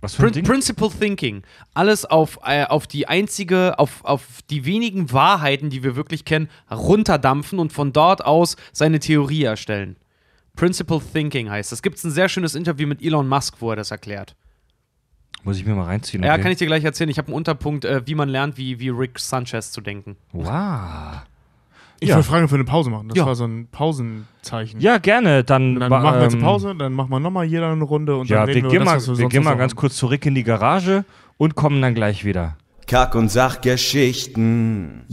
Was 0.02 0.16
für 0.16 0.24
ein 0.24 0.26
Prin 0.26 0.34
Ding? 0.34 0.44
Principle 0.46 0.90
Thinking. 0.90 1.44
Alles 1.74 2.04
auf, 2.06 2.40
äh, 2.46 2.66
auf 2.66 2.88
die 2.88 3.08
einzige, 3.08 3.80
auf, 3.80 4.04
auf 4.04 4.26
die 4.50 4.66
wenigen 4.66 5.12
Wahrheiten, 5.14 5.70
die 5.70 5.82
wir 5.84 5.96
wirklich 5.96 6.26
kennen, 6.26 6.50
runterdampfen 6.70 7.58
und 7.60 7.72
von 7.72 7.94
dort 7.94 8.26
aus 8.26 8.58
seine 8.74 9.00
Theorie 9.00 9.44
erstellen. 9.44 9.96
Principle 10.56 11.00
Thinking 11.14 11.50
heißt. 11.50 11.72
Es 11.72 11.82
gibt 11.82 12.04
ein 12.04 12.12
sehr 12.12 12.28
schönes 12.28 12.54
Interview 12.54 12.88
mit 12.88 13.02
Elon 13.02 13.28
Musk, 13.28 13.56
wo 13.60 13.70
er 13.70 13.76
das 13.78 13.92
erklärt. 13.92 14.36
Muss 15.44 15.58
ich 15.58 15.66
mir 15.66 15.76
mal 15.76 15.84
reinziehen. 15.86 16.24
Ja, 16.24 16.34
okay. 16.34 16.42
kann 16.44 16.52
ich 16.54 16.58
dir 16.58 16.68
gleich 16.68 16.84
erzählen. 16.86 17.10
Ich 17.10 17.18
habe 17.18 17.28
einen 17.28 17.36
Unterpunkt, 17.36 17.84
äh, 17.86 18.02
wie 18.06 18.16
man 18.16 18.30
lernt, 18.30 18.58
wie, 18.58 18.80
wie 18.80 18.90
Rick 18.90 19.20
Sanchez 19.20 19.72
zu 19.72 19.82
denken. 19.82 20.16
Wow. 20.32 20.48
ich 22.00 22.10
Ja. 22.10 22.16
will 22.16 22.24
Fragen 22.24 22.48
für 22.48 22.56
eine 22.56 22.64
Pause 22.64 22.90
machen. 22.90 23.10
Das 23.10 23.18
Ja. 23.18 23.26
war 23.26 23.36
so 23.36 23.46
ein 23.46 23.68
Pausenzeichen. 23.72 24.80
Ja, 24.80 24.98
gerne. 25.00 25.44
Dann, 25.44 25.80
dann 25.80 25.90
machen 25.90 26.04
wir 26.16 26.22
jetzt 26.24 26.34
eine 26.34 26.42
ähm, 26.42 26.46
Pause, 26.48 26.76
dann 26.76 26.94
machen 26.94 27.10
wir 27.10 27.20
nochmal 27.20 27.46
jeder 27.46 27.72
eine 27.72 27.84
Runde 27.84 28.16
und 28.18 28.30
Ja, 28.30 28.40
dann 28.40 28.48
wir 28.48 28.56
reden 28.56 28.66
wir 28.66 28.72
gehen 28.72 28.82
über 28.82 28.92
mal, 28.92 28.96
das, 28.96 29.08
was 29.10 29.18
wir 29.18 29.24
wir 29.26 29.30
gehen 29.30 29.44
mal 29.44 29.56
ganz 29.58 29.76
kurz 29.76 29.96
zurück 29.98 30.26
in 30.26 30.36
die 30.36 30.44
Garage 30.44 31.04
und 31.38 31.56
kommen 31.56 31.82
dann 31.82 31.94
gleich 31.96 32.24
wieder. 32.26 32.58
Kack- 32.88 33.16
und 33.16 33.30
Sachgeschichten. 33.30 35.04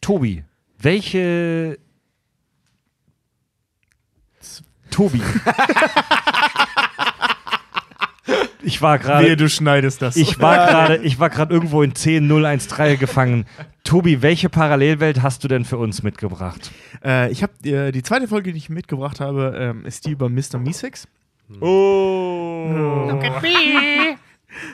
Tobi, 0.00 0.44
welche. 0.78 1.78
Tobi. 4.90 5.20
ich 8.74 8.82
war 8.82 8.98
gerade. 8.98 9.36
du 9.36 9.48
schneidest 9.48 10.02
das. 10.02 10.16
Ich 10.16 10.40
war 10.40 10.66
gerade, 10.66 10.96
ich 10.96 11.18
war 11.18 11.30
gerade 11.30 11.54
irgendwo 11.54 11.82
in 11.82 11.94
10013 11.94 12.98
gefangen. 12.98 13.46
Tobi, 13.84 14.22
welche 14.22 14.48
Parallelwelt 14.48 15.22
hast 15.22 15.44
du 15.44 15.48
denn 15.48 15.64
für 15.64 15.78
uns 15.78 16.02
mitgebracht? 16.02 16.70
äh, 17.04 17.30
ich 17.30 17.42
habe 17.42 17.52
äh, 17.64 17.92
die 17.92 18.02
zweite 18.02 18.26
Folge, 18.26 18.52
die 18.52 18.58
ich 18.58 18.68
mitgebracht 18.70 19.20
habe, 19.20 19.54
ähm, 19.56 19.86
ist 19.86 20.06
die 20.06 20.10
über 20.10 20.28
Mr. 20.28 20.58
Meesex. 20.58 21.06
Oh. 21.60 22.66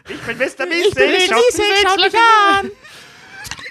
Ich 0.08 0.24
bin 0.26 0.38
Mr. 0.38 0.66
Meesex, 0.66 1.82
schau 1.82 1.96
mich 1.96 2.14
an. 2.14 2.70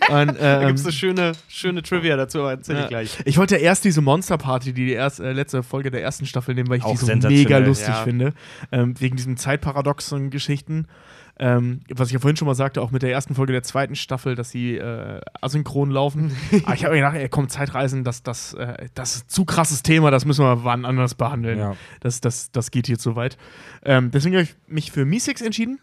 Und, 0.09 0.37
Da 0.39 0.61
ähm, 0.61 0.67
gibt 0.67 0.79
es 0.79 0.85
eine 0.85 0.93
schöne, 0.93 1.31
schöne 1.47 1.81
Trivia 1.83 2.15
dazu, 2.15 2.39
aber 2.39 2.51
erzähl 2.51 2.75
Ja. 2.75 2.83
ich 2.83 2.87
gleich. 2.89 3.17
Ich 3.25 3.37
wollte 3.37 3.57
erst 3.57 3.83
diese 3.83 4.01
Monster-Party, 4.01 4.73
die 4.73 4.85
die 4.85 4.91
erst, 4.93 5.19
äh, 5.19 5.33
letzte 5.33 5.63
Folge 5.63 5.91
der 5.91 6.01
ersten 6.01 6.25
Staffel 6.25 6.55
nehmen, 6.55 6.69
weil 6.69 6.77
ich 6.77 6.83
Auch 6.85 6.91
die 6.91 6.97
so 7.05 7.13
mega 7.27 7.57
lustig 7.57 7.89
ja. 7.89 8.03
finde. 8.03 8.33
Ähm, 8.71 8.99
wegen 8.99 9.15
diesen 9.17 9.37
zeitparadoxen 9.37 10.29
Geschichten. 10.29 10.87
Ähm, 11.41 11.79
was 11.93 12.09
ich 12.09 12.13
ja 12.15 12.19
vorhin 12.19 12.35
schon 12.35 12.47
mal 12.47 12.53
sagte, 12.55 12.81
auch 12.81 12.91
mit 12.91 13.01
der 13.01 13.11
ersten 13.13 13.33
Folge 13.33 13.53
der 13.53 13.63
zweiten 13.63 13.95
Staffel, 13.95 14.35
dass 14.35 14.49
sie 14.51 14.75
äh, 14.75 15.21
asynchron 15.39 15.89
laufen. 15.89 16.35
Aber 16.65 16.73
ich 16.75 16.83
habe 16.83 16.95
mir 16.95 16.99
gedacht, 17.01 17.15
ey, 17.15 17.29
komm, 17.29 17.47
Zeitreisen, 17.47 18.03
das, 18.03 18.23
das, 18.23 18.53
äh, 18.55 18.87
das 18.93 19.15
ist 19.15 19.25
ein 19.25 19.29
zu 19.29 19.45
krasses 19.45 19.81
Thema, 19.81 20.11
das 20.11 20.25
müssen 20.25 20.43
wir 20.43 20.65
wann 20.65 20.83
anders 20.83 21.15
behandeln. 21.15 21.59
Ja. 21.59 21.75
Das, 22.01 22.19
das, 22.19 22.51
das 22.51 22.71
geht 22.71 22.87
hier 22.87 22.99
zu 22.99 23.15
weit. 23.15 23.37
Ähm, 23.85 24.11
deswegen 24.11 24.35
habe 24.35 24.43
ich 24.43 24.55
mich 24.67 24.91
für 24.91 25.05
Meesex 25.05 25.39
entschieden. 25.41 25.79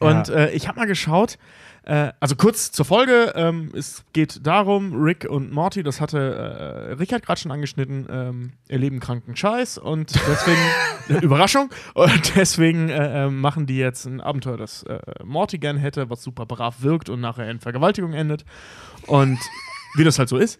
Und 0.00 0.26
Ja. 0.26 0.34
äh, 0.34 0.50
ich 0.54 0.66
habe 0.66 0.80
mal 0.80 0.86
geschaut, 0.86 1.38
äh, 1.86 2.12
also 2.20 2.34
kurz 2.36 2.72
zur 2.72 2.84
Folge, 2.84 3.32
ähm, 3.36 3.70
es 3.74 4.04
geht 4.12 4.46
darum, 4.46 4.94
Rick 5.02 5.26
und 5.28 5.52
Morty, 5.52 5.82
das 5.82 6.00
hatte 6.00 6.18
äh, 6.18 6.92
Richard 6.94 7.24
gerade 7.24 7.40
schon 7.40 7.52
angeschnitten, 7.52 8.06
ähm, 8.10 8.52
erleben 8.68 9.00
kranken 9.00 9.36
Scheiß 9.36 9.78
und 9.78 10.14
deswegen, 10.14 11.22
Überraschung, 11.22 11.70
und 11.94 12.36
deswegen 12.36 12.88
äh, 12.88 13.26
äh, 13.26 13.30
machen 13.30 13.66
die 13.66 13.76
jetzt 13.76 14.06
ein 14.06 14.20
Abenteuer, 14.20 14.56
das 14.56 14.84
äh, 14.84 14.98
Morty 15.24 15.58
gern 15.58 15.76
hätte, 15.76 16.08
was 16.08 16.22
super 16.22 16.46
brav 16.46 16.76
wirkt 16.80 17.10
und 17.10 17.20
nachher 17.20 17.50
in 17.50 17.60
Vergewaltigung 17.60 18.14
endet. 18.14 18.44
Und 19.06 19.38
wie 19.94 20.04
das 20.04 20.18
halt 20.18 20.28
so 20.28 20.36
ist. 20.36 20.58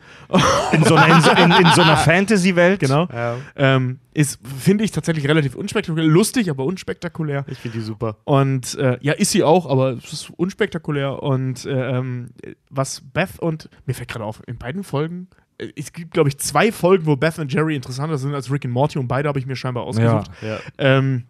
In 0.73 0.85
so 0.85 0.95
einer, 0.95 1.17
in 1.17 1.23
so, 1.23 1.31
in, 1.31 1.51
in 1.51 1.73
so 1.75 1.83
einer 1.83 1.97
Fantasy-Welt. 1.99 2.81
Genau. 2.81 3.09
Ähm, 3.57 3.99
ist, 4.13 4.39
finde 4.59 4.85
ich, 4.85 4.93
tatsächlich 4.93 5.27
relativ 5.29 5.55
unspektakulär. 5.57 6.07
Lustig, 6.07 6.49
aber 6.51 6.65
unspektakulär. 6.65 7.45
Ich 7.49 7.59
finde 7.59 7.79
die 7.79 7.85
super. 7.85 8.17
Und 8.25 8.77
äh, 8.79 8.99
ja, 9.01 9.13
ist 9.13 9.33
sie 9.33 9.43
auch, 9.43 9.67
aber 9.67 9.91
es 9.93 10.13
ist 10.13 10.31
unspektakulär. 10.31 11.23
Und 11.23 11.67
äh, 11.67 11.99
ähm, 11.99 12.31
was 12.71 13.03
Beth 13.13 13.39
und 13.41 13.69
mir 13.87 13.95
fällt 13.95 14.09
gerade 14.09 14.25
auf, 14.25 14.41
in 14.47 14.57
beiden 14.57 14.85
Folgen, 14.85 15.29
äh, 15.59 15.69
es 15.77 15.93
gibt, 15.93 16.13
glaube 16.13 16.29
ich, 16.29 16.39
zwei 16.39 16.73
Folgen, 16.73 17.07
wo 17.07 17.17
Beth 17.17 17.39
und 17.39 17.53
Jerry 17.53 17.75
interessanter 17.75 18.19
sind 18.19 18.35
als 18.35 18.51
Rick 18.51 18.65
und 18.65 18.71
Morty 18.71 18.99
und 18.99 19.09
beide 19.09 19.29
habe 19.29 19.39
ich 19.39 19.47
mir 19.47 19.57
scheinbar 19.57 19.85
ausgesucht. 19.85 20.31
Ja. 20.43 20.59
Ähm, 20.79 21.25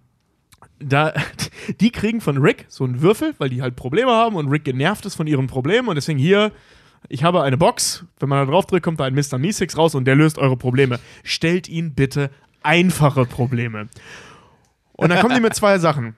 da, 0.79 1.15
die 1.81 1.91
kriegen 1.91 2.21
von 2.21 2.39
Rick 2.39 2.67
so 2.69 2.85
einen 2.85 3.01
Würfel, 3.01 3.35
weil 3.39 3.49
die 3.49 3.63
halt 3.63 3.77
Probleme 3.77 4.11
haben 4.11 4.37
und 4.37 4.49
Rick 4.49 4.65
genervt 4.65 5.07
ist 5.07 5.15
von 5.15 5.27
ihren 5.27 5.47
Problemen 5.47 5.89
und 5.89 5.95
deswegen 5.95 6.19
hier, 6.19 6.53
ich 7.09 7.25
habe 7.25 7.43
eine 7.43 7.57
Box, 7.57 8.05
wenn 8.19 8.29
man 8.29 8.47
da 8.47 8.51
drauf 8.51 8.67
drückt, 8.67 8.85
kommt 8.85 9.01
da 9.01 9.05
ein 9.05 9.15
Mr. 9.15 9.39
Meesex 9.39 9.77
raus 9.77 9.95
und 9.95 10.05
der 10.05 10.17
löst 10.17 10.39
eure 10.39 10.57
Probleme. 10.57 10.99
Stellt 11.23 11.69
ihn 11.69 11.95
bitte 11.95 12.31
einfache 12.63 13.27
Probleme. 13.27 13.89
Und 14.93 15.11
dann 15.11 15.21
kommen 15.21 15.35
die 15.35 15.41
mit 15.41 15.55
zwei 15.55 15.79
Sachen. 15.79 16.17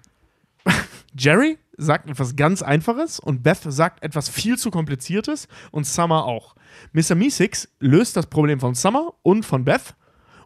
Jerry 1.19 1.59
sagt 1.77 2.09
etwas 2.09 2.37
ganz 2.37 2.63
Einfaches 2.63 3.21
und 3.21 3.43
Beth 3.43 3.61
sagt 3.63 4.03
etwas 4.03 4.29
viel 4.29 4.59
zu 4.59 4.71
Kompliziertes 4.71 5.49
und 5.71 5.87
Summer 5.87 6.25
auch. 6.25 6.55
Mr. 6.93 7.15
Meesex 7.15 7.69
löst 7.81 8.17
das 8.17 8.27
Problem 8.27 8.61
von 8.61 8.75
Summer 8.75 9.15
und 9.23 9.45
von 9.45 9.65
Beth 9.65 9.95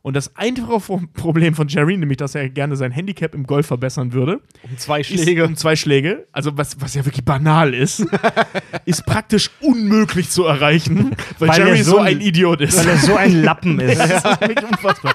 und 0.02 0.14
das 0.16 0.34
einfache 0.36 0.78
Pro- 0.80 1.02
Problem 1.12 1.54
von 1.54 1.68
Jerry, 1.68 1.96
nämlich 1.96 2.16
dass 2.18 2.34
er 2.34 2.48
gerne 2.48 2.76
sein 2.76 2.90
Handicap 2.90 3.34
im 3.34 3.46
Golf 3.46 3.66
verbessern 3.66 4.12
würde, 4.12 4.40
Um 4.62 4.78
zwei 4.78 5.00
ist 5.00 5.08
Schläge. 5.08 5.44
um 5.44 5.56
zwei 5.56 5.76
Schläge, 5.76 6.26
also 6.32 6.56
was, 6.56 6.80
was 6.80 6.94
ja 6.94 7.04
wirklich 7.04 7.24
banal 7.24 7.74
ist, 7.74 8.04
ist 8.86 9.04
praktisch 9.06 9.50
unmöglich 9.60 10.30
zu 10.30 10.44
erreichen, 10.44 11.10
weil, 11.38 11.48
Weil 11.50 11.60
er 11.60 11.66
Jerry 11.68 11.82
so 11.82 11.98
ein- 11.98 12.16
ein 12.16 12.20
Idiot 12.20 12.60
ist. 12.62 12.78
Weil 12.78 12.88
er 12.88 12.96
so 12.98 13.14
ein 13.16 13.42
Lappen 13.42 13.78
ist. 13.80 13.98
Das 13.98 14.24
ist 14.24 14.40
wirklich 14.40 14.64
unfassbar. 14.64 15.14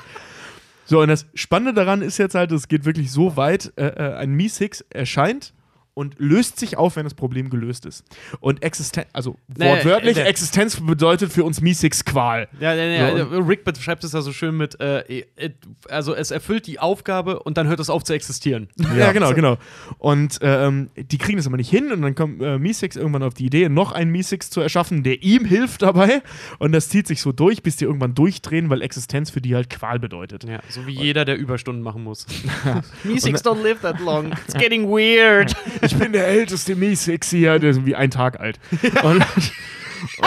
So, 0.88 1.02
und 1.02 1.07
das 1.07 1.26
Spannende 1.34 1.74
daran 1.74 2.03
ist 2.03 2.20
jetzt 2.20 2.36
halt, 2.36 2.52
es 2.52 2.68
geht 2.68 2.86
wirklich 2.86 3.12
so 3.12 3.36
weit, 3.38 3.74
äh, 3.76 3.88
äh, 3.88 4.16
ein 4.18 4.34
Meesex 4.34 4.82
erscheint 4.91 5.52
und 5.95 6.15
löst 6.19 6.59
sich 6.59 6.77
auf, 6.77 6.97
wenn 6.97 7.05
das 7.05 7.15
Problem 7.15 7.49
gelöst 7.49 7.85
ist. 7.88 8.03
Und 8.39 8.61
Existenz, 8.61 9.07
also 9.13 9.38
Nee, 9.57 9.65
wortwörtlich, 9.69 10.11
äh, 10.17 10.22
der- 10.22 10.27
Existenz 10.27 10.80
bedeutet 10.80 11.31
für 11.31 11.43
uns 11.43 11.61
Miesigs 11.61 12.05
Qual. 12.05 12.47
Ja, 12.59 12.73
ja, 12.76 12.84
ja, 12.84 13.11
So, 13.11 13.34
ja, 13.34 13.39
Rick 13.39 13.63
beschreibt 13.63 14.03
es 14.03 14.11
ja 14.13 14.22
so 14.22 14.31
schön 14.31 14.55
mit, 14.55 14.80
äh, 14.80 14.99
äh, 15.38 15.49
also 15.89 16.13
es 16.13 16.30
erfüllt 16.31 16.67
die 16.67 16.80
Aufgabe 16.80 17.39
und 17.39 17.57
dann 17.57 17.67
hört 17.67 17.80
es 17.80 17.89
auf 17.89 18.03
zu 18.03 18.13
existieren. 18.13 18.67
Ja, 18.95 19.11
genau, 19.11 19.34
genau. 19.34 19.57
Und 19.97 20.38
ähm, 20.41 20.89
die 20.95 21.17
kriegen 21.17 21.38
das 21.38 21.47
aber 21.47 21.57
nicht 21.57 21.69
hin 21.69 21.91
und 21.91 22.01
dann 22.01 22.13
kommt 22.15 22.41
äh, 22.41 22.57
Miesix 22.59 22.95
irgendwann 22.95 23.23
auf 23.23 23.34
die 23.34 23.45
Idee, 23.45 23.67
noch 23.67 23.91
einen 23.91 24.11
Miesix 24.11 24.49
zu 24.49 24.61
erschaffen, 24.61 25.03
der 25.03 25.23
ihm 25.23 25.43
hilft 25.45 25.81
dabei. 25.81 26.22
Und 26.59 26.72
das 26.72 26.89
zieht 26.89 27.07
sich 27.07 27.22
so 27.22 27.31
durch, 27.31 27.63
bis 27.63 27.77
die 27.77 27.85
irgendwann 27.85 28.13
durchdrehen, 28.15 28.69
weil 28.69 28.81
Existenz 28.81 29.30
für 29.31 29.41
die 29.41 29.55
halt 29.55 29.69
Qual 29.69 29.99
bedeutet. 29.99 30.43
Ja, 30.43 30.59
so 30.69 30.85
wie 30.88 30.91
jeder, 30.91 31.26
der 31.26 31.38
Überstunden 31.38 31.81
machen 31.84 32.03
muss. 32.03 32.26
Musics 33.03 33.43
don't 33.43 33.61
live 33.63 33.80
that 33.81 33.99
long. 33.99 34.31
It's 34.47 34.53
getting 34.53 34.88
weird. 34.88 35.53
Ich 35.86 35.95
bin 35.98 36.12
der 36.12 36.28
älteste 36.28 36.76
Miesix 36.76 37.30
hier, 37.30 37.60
der 37.60 37.72
ist 37.72 37.78
irgendwie 37.78 37.95
ein 37.95 38.12
Tag 38.12 38.40
alt. 38.40 38.60
Und, 39.03 39.26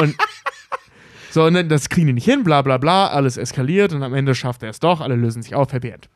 und 0.01 0.17
so, 1.31 1.45
und 1.45 1.55
dann, 1.55 1.69
das 1.69 1.89
kriegen 1.89 2.07
die 2.07 2.13
nicht 2.13 2.25
hin, 2.25 2.45
bla 2.45 2.63
bla 2.63 2.79
bla, 2.79 3.09
alles 3.09 3.37
eskaliert 3.37 3.93
und 3.93 4.03
am 4.03 4.15
Ende 4.15 4.35
schafft 4.35 4.63
er 4.63 4.71
es 4.71 4.81
doch, 4.81 5.01
alle 5.01 5.17
lösen 5.17 5.43
sich 5.43 5.55
auf, 5.55 5.73
Happy 5.73 5.89
End. 5.91 6.09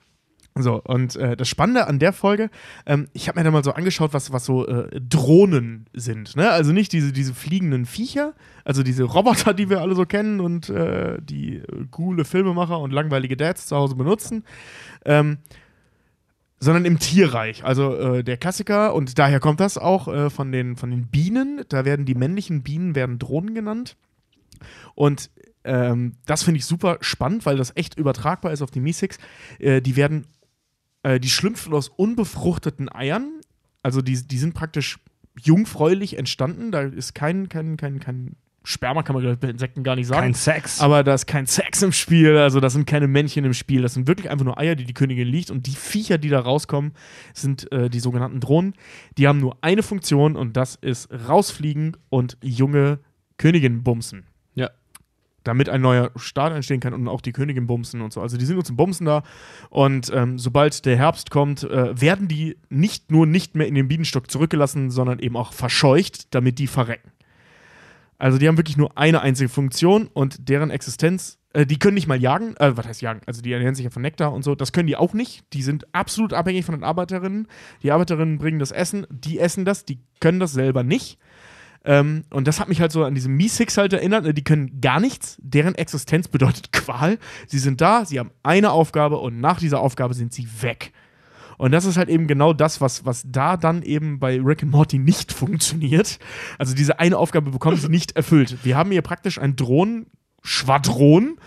So, 0.54 0.82
und 0.82 1.16
äh, 1.16 1.34
das 1.34 1.48
Spannende 1.48 1.86
an 1.86 1.98
der 1.98 2.12
Folge, 2.12 2.50
ähm, 2.84 3.08
ich 3.14 3.26
habe 3.26 3.40
mir 3.40 3.44
da 3.44 3.50
mal 3.50 3.64
so 3.64 3.72
angeschaut, 3.72 4.12
was, 4.12 4.32
was 4.32 4.44
so 4.44 4.66
äh, 4.66 5.00
Drohnen 5.00 5.86
sind. 5.94 6.36
Ne? 6.36 6.50
Also 6.50 6.72
nicht 6.72 6.92
diese, 6.92 7.12
diese 7.12 7.32
fliegenden 7.32 7.86
Viecher, 7.86 8.34
also 8.62 8.82
diese 8.82 9.04
Roboter, 9.04 9.54
die 9.54 9.70
wir 9.70 9.80
alle 9.80 9.94
so 9.94 10.04
kennen 10.04 10.40
und 10.40 10.68
äh, 10.68 11.16
die 11.22 11.56
äh, 11.56 11.86
coole 11.90 12.26
Filmemacher 12.26 12.78
und 12.78 12.92
langweilige 12.92 13.36
Dads 13.36 13.66
zu 13.66 13.76
Hause 13.76 13.94
benutzen, 13.94 14.44
ähm, 15.06 15.38
sondern 16.62 16.84
im 16.84 17.00
Tierreich. 17.00 17.64
Also 17.64 17.96
äh, 17.96 18.22
der 18.22 18.36
Klassiker, 18.36 18.94
und 18.94 19.18
daher 19.18 19.40
kommt 19.40 19.58
das 19.58 19.78
auch 19.78 20.06
äh, 20.06 20.30
von, 20.30 20.52
den, 20.52 20.76
von 20.76 20.92
den 20.92 21.08
Bienen. 21.08 21.64
Da 21.68 21.84
werden 21.84 22.06
die 22.06 22.14
männlichen 22.14 22.62
Bienen 22.62 22.94
werden 22.94 23.18
Drohnen 23.18 23.52
genannt. 23.52 23.96
Und 24.94 25.28
ähm, 25.64 26.14
das 26.24 26.44
finde 26.44 26.58
ich 26.58 26.64
super 26.64 26.98
spannend, 27.00 27.46
weil 27.46 27.56
das 27.56 27.76
echt 27.76 27.98
übertragbar 27.98 28.52
ist 28.52 28.62
auf 28.62 28.70
die 28.70 28.78
Miesigs. 28.78 29.18
Äh, 29.58 29.82
die 29.82 29.96
werden, 29.96 30.28
äh, 31.02 31.18
die 31.18 31.30
schlüpfen 31.30 31.74
aus 31.74 31.88
unbefruchteten 31.88 32.88
Eiern. 32.94 33.40
Also 33.82 34.00
die, 34.00 34.22
die 34.22 34.38
sind 34.38 34.54
praktisch 34.54 35.00
jungfräulich 35.40 36.16
entstanden. 36.16 36.70
Da 36.70 36.82
ist 36.82 37.12
kein, 37.12 37.48
kein, 37.48 37.76
kein, 37.76 37.98
kein 37.98 38.36
Sperma, 38.64 39.02
kann 39.02 39.14
man 39.14 39.24
ich, 39.24 39.38
bei 39.38 39.48
Insekten 39.48 39.82
gar 39.82 39.96
nicht 39.96 40.06
sagen. 40.06 40.22
Kein 40.22 40.34
Sex. 40.34 40.80
Aber 40.80 41.02
da 41.02 41.14
ist 41.14 41.26
kein 41.26 41.46
Sex 41.46 41.82
im 41.82 41.92
Spiel, 41.92 42.36
also 42.36 42.60
das 42.60 42.72
sind 42.72 42.86
keine 42.86 43.08
Männchen 43.08 43.44
im 43.44 43.54
Spiel, 43.54 43.82
das 43.82 43.94
sind 43.94 44.06
wirklich 44.06 44.30
einfach 44.30 44.44
nur 44.44 44.58
Eier, 44.58 44.76
die 44.76 44.84
die 44.84 44.94
Königin 44.94 45.26
liegt 45.26 45.50
und 45.50 45.66
die 45.66 45.74
Viecher, 45.74 46.18
die 46.18 46.28
da 46.28 46.40
rauskommen, 46.40 46.92
sind 47.34 47.70
äh, 47.72 47.90
die 47.90 48.00
sogenannten 48.00 48.40
Drohnen. 48.40 48.74
Die 49.18 49.26
haben 49.26 49.38
nur 49.38 49.56
eine 49.62 49.82
Funktion 49.82 50.36
und 50.36 50.56
das 50.56 50.76
ist 50.76 51.08
rausfliegen 51.28 51.96
und 52.08 52.36
junge 52.42 53.00
Königin 53.36 53.82
bumsen. 53.82 54.24
Ja. 54.54 54.70
Damit 55.42 55.68
ein 55.68 55.80
neuer 55.80 56.12
Staat 56.14 56.52
entstehen 56.52 56.78
kann 56.78 56.94
und 56.94 57.08
auch 57.08 57.20
die 57.20 57.32
Königin 57.32 57.66
bumsen 57.66 58.00
und 58.00 58.12
so. 58.12 58.20
Also 58.20 58.36
die 58.36 58.44
sind 58.44 58.54
nur 58.54 58.64
zum 58.64 58.76
Bumsen 58.76 59.06
da 59.06 59.24
und 59.70 60.12
ähm, 60.14 60.38
sobald 60.38 60.86
der 60.86 60.96
Herbst 60.96 61.32
kommt, 61.32 61.64
äh, 61.64 62.00
werden 62.00 62.28
die 62.28 62.56
nicht 62.68 63.10
nur 63.10 63.26
nicht 63.26 63.56
mehr 63.56 63.66
in 63.66 63.74
den 63.74 63.88
Bienenstock 63.88 64.30
zurückgelassen, 64.30 64.92
sondern 64.92 65.18
eben 65.18 65.36
auch 65.36 65.52
verscheucht, 65.52 66.32
damit 66.32 66.60
die 66.60 66.68
verrecken. 66.68 67.10
Also 68.22 68.38
die 68.38 68.46
haben 68.46 68.56
wirklich 68.56 68.76
nur 68.76 68.96
eine 68.96 69.20
einzige 69.20 69.48
Funktion 69.48 70.08
und 70.12 70.48
deren 70.48 70.70
Existenz, 70.70 71.40
äh, 71.54 71.66
die 71.66 71.80
können 71.80 71.94
nicht 71.94 72.06
mal 72.06 72.22
jagen, 72.22 72.56
äh, 72.58 72.76
was 72.76 72.86
heißt 72.86 73.02
jagen? 73.02 73.20
Also 73.26 73.42
die 73.42 73.50
ernähren 73.50 73.74
sich 73.74 73.82
ja 73.82 73.90
von 73.90 74.00
Nektar 74.00 74.32
und 74.32 74.44
so, 74.44 74.54
das 74.54 74.70
können 74.70 74.86
die 74.86 74.94
auch 74.94 75.12
nicht. 75.12 75.42
Die 75.52 75.62
sind 75.64 75.92
absolut 75.92 76.32
abhängig 76.32 76.64
von 76.64 76.76
den 76.76 76.84
Arbeiterinnen. 76.84 77.48
Die 77.82 77.90
Arbeiterinnen 77.90 78.38
bringen 78.38 78.60
das 78.60 78.70
Essen, 78.70 79.08
die 79.10 79.40
essen 79.40 79.64
das, 79.64 79.86
die 79.86 79.98
können 80.20 80.38
das 80.38 80.52
selber 80.52 80.84
nicht. 80.84 81.18
Ähm, 81.84 82.22
und 82.30 82.46
das 82.46 82.60
hat 82.60 82.68
mich 82.68 82.80
halt 82.80 82.92
so 82.92 83.02
an 83.02 83.16
diese 83.16 83.28
Miesix 83.28 83.76
halt 83.76 83.92
erinnert. 83.92 84.22
ne, 84.22 84.32
Die 84.32 84.44
können 84.44 84.80
gar 84.80 85.00
nichts. 85.00 85.36
Deren 85.42 85.74
Existenz 85.74 86.28
bedeutet 86.28 86.70
Qual. 86.72 87.18
Sie 87.48 87.58
sind 87.58 87.80
da, 87.80 88.04
sie 88.04 88.20
haben 88.20 88.30
eine 88.44 88.70
Aufgabe 88.70 89.18
und 89.18 89.40
nach 89.40 89.58
dieser 89.58 89.80
Aufgabe 89.80 90.14
sind 90.14 90.32
sie 90.32 90.46
weg. 90.60 90.92
Und 91.58 91.72
das 91.72 91.84
ist 91.84 91.96
halt 91.96 92.08
eben 92.08 92.26
genau 92.26 92.52
das, 92.52 92.80
was, 92.80 93.04
was 93.04 93.24
da 93.26 93.56
dann 93.56 93.82
eben 93.82 94.18
bei 94.18 94.40
Rick 94.40 94.62
and 94.62 94.72
Morty 94.72 94.98
nicht 94.98 95.32
funktioniert. 95.32 96.18
Also 96.58 96.74
diese 96.74 96.98
eine 96.98 97.18
Aufgabe 97.18 97.50
bekommen 97.50 97.76
sie 97.76 97.88
nicht 97.88 98.16
erfüllt. 98.16 98.64
Wir 98.64 98.76
haben 98.76 98.90
hier 98.90 99.02
praktisch 99.02 99.38
ein 99.38 99.56
Drohnenschwadron, 99.56 101.38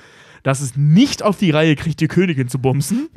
das 0.46 0.62
es 0.62 0.76
nicht 0.78 1.24
auf 1.24 1.38
die 1.38 1.50
Reihe 1.50 1.76
kriegt, 1.76 2.00
die 2.00 2.08
Königin 2.08 2.48
zu 2.48 2.60
bumsen. 2.60 3.10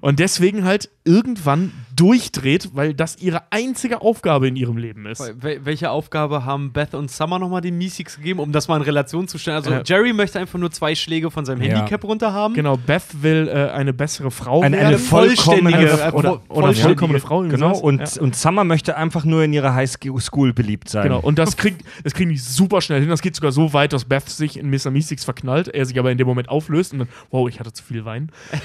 Und 0.00 0.18
deswegen 0.18 0.64
halt 0.64 0.90
irgendwann 1.04 1.70
durchdreht, 1.94 2.70
weil 2.74 2.92
das 2.94 3.18
ihre 3.20 3.42
einzige 3.50 4.00
Aufgabe 4.02 4.48
in 4.48 4.56
ihrem 4.56 4.76
Leben 4.76 5.06
ist. 5.06 5.20
Wel 5.40 5.60
welche 5.64 5.90
Aufgabe 5.90 6.44
haben 6.44 6.72
Beth 6.72 6.94
und 6.94 7.10
Summer 7.10 7.38
nochmal 7.38 7.60
den 7.60 7.78
Miesigs 7.78 8.16
gegeben, 8.16 8.40
um 8.40 8.50
das 8.50 8.66
mal 8.66 8.76
in 8.76 8.82
Relation 8.82 9.28
zu 9.28 9.38
stellen? 9.38 9.58
Also 9.58 9.70
Ja. 9.70 9.82
Jerry 9.84 10.12
möchte 10.12 10.40
einfach 10.40 10.58
nur 10.58 10.70
zwei 10.72 10.94
Schläge 10.96 11.30
von 11.30 11.44
seinem 11.44 11.62
Ja. 11.62 11.76
Handicap 11.76 12.02
runter 12.04 12.32
haben. 12.32 12.54
Genau, 12.54 12.76
Beth 12.76 13.04
will 13.22 13.48
äh, 13.48 13.70
eine 13.70 13.92
bessere 13.92 14.30
Frau 14.32 14.62
Eine, 14.62 14.78
eine 14.78 14.90
werden. 14.90 14.98
vollkommene 15.00 15.70
vollständige- 15.76 15.96
Frau. 15.98 16.08
äh, 16.08 16.12
oder, 16.12 16.30
oder 16.32 16.40
vollständige- 16.48 16.82
vollkommene 16.82 17.20
Frau. 17.20 17.42
Genau, 17.42 17.78
und, 17.78 18.00
Ja. 18.16 18.22
und 18.22 18.34
Summer 18.34 18.64
möchte 18.64 18.96
einfach 18.96 19.24
nur 19.24 19.44
in 19.44 19.52
ihrer 19.52 19.74
High 19.74 19.90
School 20.20 20.52
beliebt 20.52 20.88
sein. 20.88 21.04
Genau, 21.04 21.20
und 21.20 21.38
das, 21.38 21.56
krieg, 21.56 21.76
das 22.02 22.14
kriegen 22.14 22.30
die 22.30 22.38
super 22.38 22.80
schnell 22.80 23.00
hin. 23.00 23.08
Das 23.08 23.22
geht 23.22 23.36
sogar 23.36 23.52
so 23.52 23.72
weit, 23.72 23.92
dass 23.92 24.04
Beth 24.06 24.28
sich 24.28 24.58
in 24.58 24.70
Mr. 24.70 24.90
Meeseeks 24.90 25.24
verknallt, 25.24 25.68
er 25.68 25.84
sich 25.86 25.98
aber 25.98 26.10
in 26.10 26.18
dem 26.18 26.26
Moment 26.26 26.48
auflöst 26.48 26.71
und 26.92 27.00
dann, 27.00 27.08
wow, 27.30 27.48
ich 27.48 27.60
hatte 27.60 27.72
zu 27.72 27.84
viel 27.84 28.04
Wein. 28.04 28.30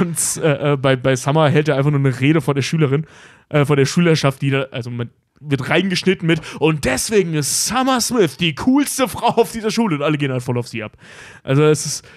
und 0.00 0.08
und 0.08 0.42
äh, 0.42 0.72
äh, 0.72 0.76
bei, 0.76 0.96
bei 0.96 1.16
Summer 1.16 1.48
hält 1.48 1.68
er 1.68 1.76
einfach 1.76 1.90
nur 1.90 2.00
eine 2.00 2.20
Rede 2.20 2.40
vor 2.40 2.54
der 2.54 2.62
Schülerin, 2.62 3.06
äh, 3.48 3.64
vor 3.64 3.76
der 3.76 3.84
Schülerschaft, 3.84 4.42
die 4.42 4.50
da, 4.50 4.62
also 4.70 4.90
man 4.90 5.10
wird 5.40 5.70
reingeschnitten 5.70 6.26
mit 6.26 6.40
und 6.58 6.84
deswegen 6.84 7.34
ist 7.34 7.66
Summer 7.66 8.00
Smith 8.00 8.36
die 8.36 8.54
coolste 8.56 9.08
Frau 9.08 9.40
auf 9.40 9.52
dieser 9.52 9.70
Schule 9.70 9.96
und 9.96 10.02
alle 10.02 10.18
gehen 10.18 10.32
halt 10.32 10.42
voll 10.42 10.58
auf 10.58 10.66
sie 10.66 10.82
ab. 10.82 10.96
Also 11.44 11.62
es 11.64 11.86
ist, 11.86 12.08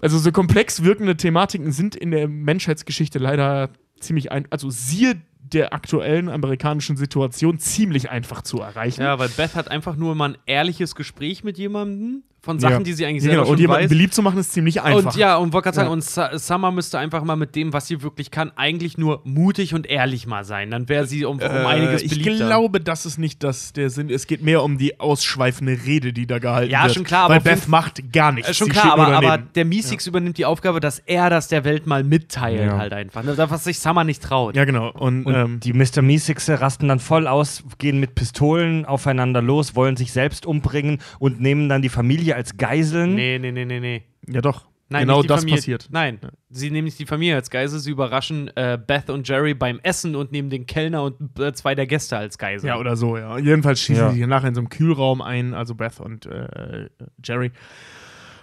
also 0.00 0.18
so 0.18 0.32
komplex 0.32 0.82
wirkende 0.82 1.16
Thematiken 1.16 1.70
sind 1.70 1.94
in 1.94 2.10
der 2.10 2.26
Menschheitsgeschichte 2.26 3.18
leider 3.18 3.70
ziemlich 4.00 4.32
ein, 4.32 4.46
also 4.50 4.70
siehe 4.70 5.20
der 5.40 5.72
aktuellen 5.72 6.28
amerikanischen 6.28 6.96
Situation 6.96 7.58
ziemlich 7.58 8.10
einfach 8.10 8.42
zu 8.42 8.60
erreichen. 8.60 9.02
Ja, 9.02 9.18
weil 9.18 9.28
Beth 9.28 9.54
hat 9.54 9.70
einfach 9.70 9.96
nur 9.96 10.14
mal 10.14 10.30
ein 10.30 10.38
ehrliches 10.46 10.94
Gespräch 10.94 11.44
mit 11.44 11.58
jemandem 11.58 12.22
von 12.44 12.58
Sachen, 12.58 12.72
Ja. 12.78 12.80
die 12.80 12.92
sie 12.92 13.06
eigentlich 13.06 13.22
Ja, 13.22 13.30
selber 13.30 13.42
genau. 13.44 13.50
Und 13.52 13.56
schon 13.56 13.60
jemanden 13.60 13.84
weiß. 13.84 13.88
beliebt 13.90 14.14
zu 14.14 14.20
machen 14.22 14.38
ist 14.38 14.52
ziemlich 14.52 14.82
einfach. 14.82 15.12
Und 15.12 15.16
ja, 15.16 15.36
und 15.36 15.52
wollte 15.52 15.66
gerade 15.66 15.76
sagen, 15.76 15.88
Ja. 15.88 15.92
und 15.92 16.02
Sa 16.04 16.36
Summer 16.38 16.72
müsste 16.72 16.98
einfach 16.98 17.22
mal 17.22 17.36
mit 17.36 17.54
dem, 17.54 17.72
was 17.72 17.86
sie 17.86 18.02
wirklich 18.02 18.32
kann, 18.32 18.50
eigentlich 18.56 18.98
nur 18.98 19.20
mutig 19.24 19.74
und 19.74 19.86
ehrlich 19.86 20.26
mal 20.26 20.44
sein. 20.44 20.70
Dann 20.72 20.88
wäre 20.88 21.06
sie 21.06 21.24
um, 21.24 21.36
um 21.36 21.40
einiges 21.66 22.02
Äh, 22.02 22.06
ich 22.06 22.10
beliebter. 22.24 22.46
glaube, 22.48 22.80
das 22.80 23.06
ist 23.06 23.18
nicht 23.18 23.44
das 23.44 23.72
der 23.72 23.90
Sinn. 23.90 24.10
Es 24.10 24.26
geht 24.26 24.42
mehr 24.42 24.62
um 24.64 24.76
die 24.76 24.98
ausschweifende 24.98 25.78
Rede, 25.86 26.12
die 26.12 26.26
da 26.26 26.38
gehalten 26.40 26.72
Ja, 26.72 26.82
wird. 26.84 26.94
schon 26.94 27.04
klar, 27.04 27.26
aber 27.26 27.34
Weil 27.36 27.42
jeden 27.44 27.60
Beth 27.60 27.68
macht 27.68 28.12
gar 28.12 28.32
nichts. 28.32 28.50
Äh, 28.50 28.54
schon 28.54 28.66
Sie 28.66 28.72
klar, 28.72 28.92
aber, 28.98 29.06
aber 29.16 29.38
der 29.38 29.64
Miesix 29.64 30.08
übernimmt 30.08 30.36
die 30.36 30.44
Aufgabe, 30.44 30.80
dass 30.80 30.98
er 30.98 31.30
das 31.30 31.46
der 31.46 31.64
Welt 31.64 31.86
mal 31.86 32.02
mitteilt, 32.02 32.60
Ja. 32.66 32.76
halt 32.76 32.92
einfach. 32.92 33.22
Ne? 33.22 33.36
Das, 33.36 33.50
Was 33.50 33.62
sich 33.64 33.78
Summer 33.78 34.02
nicht 34.02 34.20
traut. 34.20 34.56
Ja, 34.56 34.64
genau. 34.64 34.90
Und, 34.90 35.26
Und 35.26 35.34
ähm, 35.34 35.60
die 35.60 35.72
Mr. 35.72 36.02
Meesixe 36.02 36.60
rasten 36.60 36.88
dann 36.88 36.98
voll 36.98 37.28
aus, 37.28 37.62
gehen 37.78 38.00
mit 38.00 38.16
Pistolen 38.16 38.84
aufeinander 38.84 39.40
los, 39.42 39.76
wollen 39.76 39.96
sich 39.96 40.10
selbst 40.10 40.44
umbringen 40.44 40.98
und 41.20 41.40
nehmen 41.40 41.68
dann 41.68 41.82
die 41.82 41.88
Familie 41.88 42.31
als 42.36 42.56
Geiseln. 42.56 43.14
Nee, 43.14 43.38
nee, 43.38 43.52
nee, 43.52 43.64
nee, 43.64 43.80
nee. 43.80 44.02
ja 44.28 44.40
doch. 44.40 44.66
Nein, 44.88 45.02
genau 45.06 45.22
das 45.22 45.40
Familie, 45.40 45.56
passiert. 45.56 45.88
Nein, 45.90 46.18
sie 46.50 46.70
nehmen 46.70 46.84
nicht 46.84 46.98
die 46.98 47.06
Familie 47.06 47.34
als 47.36 47.48
Geisel, 47.48 47.78
sie 47.78 47.90
überraschen 47.90 48.48
äh, 48.56 48.78
Beth 48.84 49.08
und 49.08 49.26
Jerry 49.26 49.54
beim 49.54 49.80
Essen 49.82 50.14
und 50.14 50.32
nehmen 50.32 50.50
den 50.50 50.66
Kellner 50.66 51.04
und 51.04 51.38
äh, 51.38 51.54
zwei 51.54 51.74
der 51.74 51.86
Gäste 51.86 52.18
als 52.18 52.36
Geisel. 52.36 52.66
Ja, 52.68 52.76
oder 52.76 52.94
so, 52.94 53.16
ja. 53.16 53.38
Jedenfalls 53.38 53.80
schießen 53.80 54.04
Ja. 54.04 54.10
sie 54.10 54.18
hier 54.18 54.26
nachher 54.26 54.48
in 54.48 54.54
so 54.54 54.60
einem 54.60 54.68
Kühlraum 54.68 55.22
ein, 55.22 55.54
also 55.54 55.74
Beth 55.74 55.98
und 55.98 56.26
äh, 56.26 56.90
Jerry, 57.24 57.52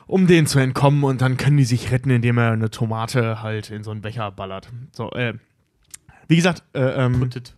um 0.08 0.26
denen 0.26 0.48
zu 0.48 0.58
entkommen 0.58 1.04
und 1.04 1.22
dann 1.22 1.38
können 1.38 1.58
die 1.58 1.66
sich 1.66 1.92
retten, 1.92 2.10
indem 2.10 2.40
er 2.40 2.52
eine 2.52 2.72
Tomate 2.72 3.44
halt 3.44 3.70
in 3.70 3.84
so 3.84 3.92
einen 3.92 4.02
Becher 4.02 4.32
ballert. 4.32 4.70
So, 4.92 5.12
äh, 5.12 5.36
wie 6.28 6.36
gesagt, 6.36 6.64
äh, 6.74 6.80
ähm, 6.80 7.20
Puttet. 7.20 7.56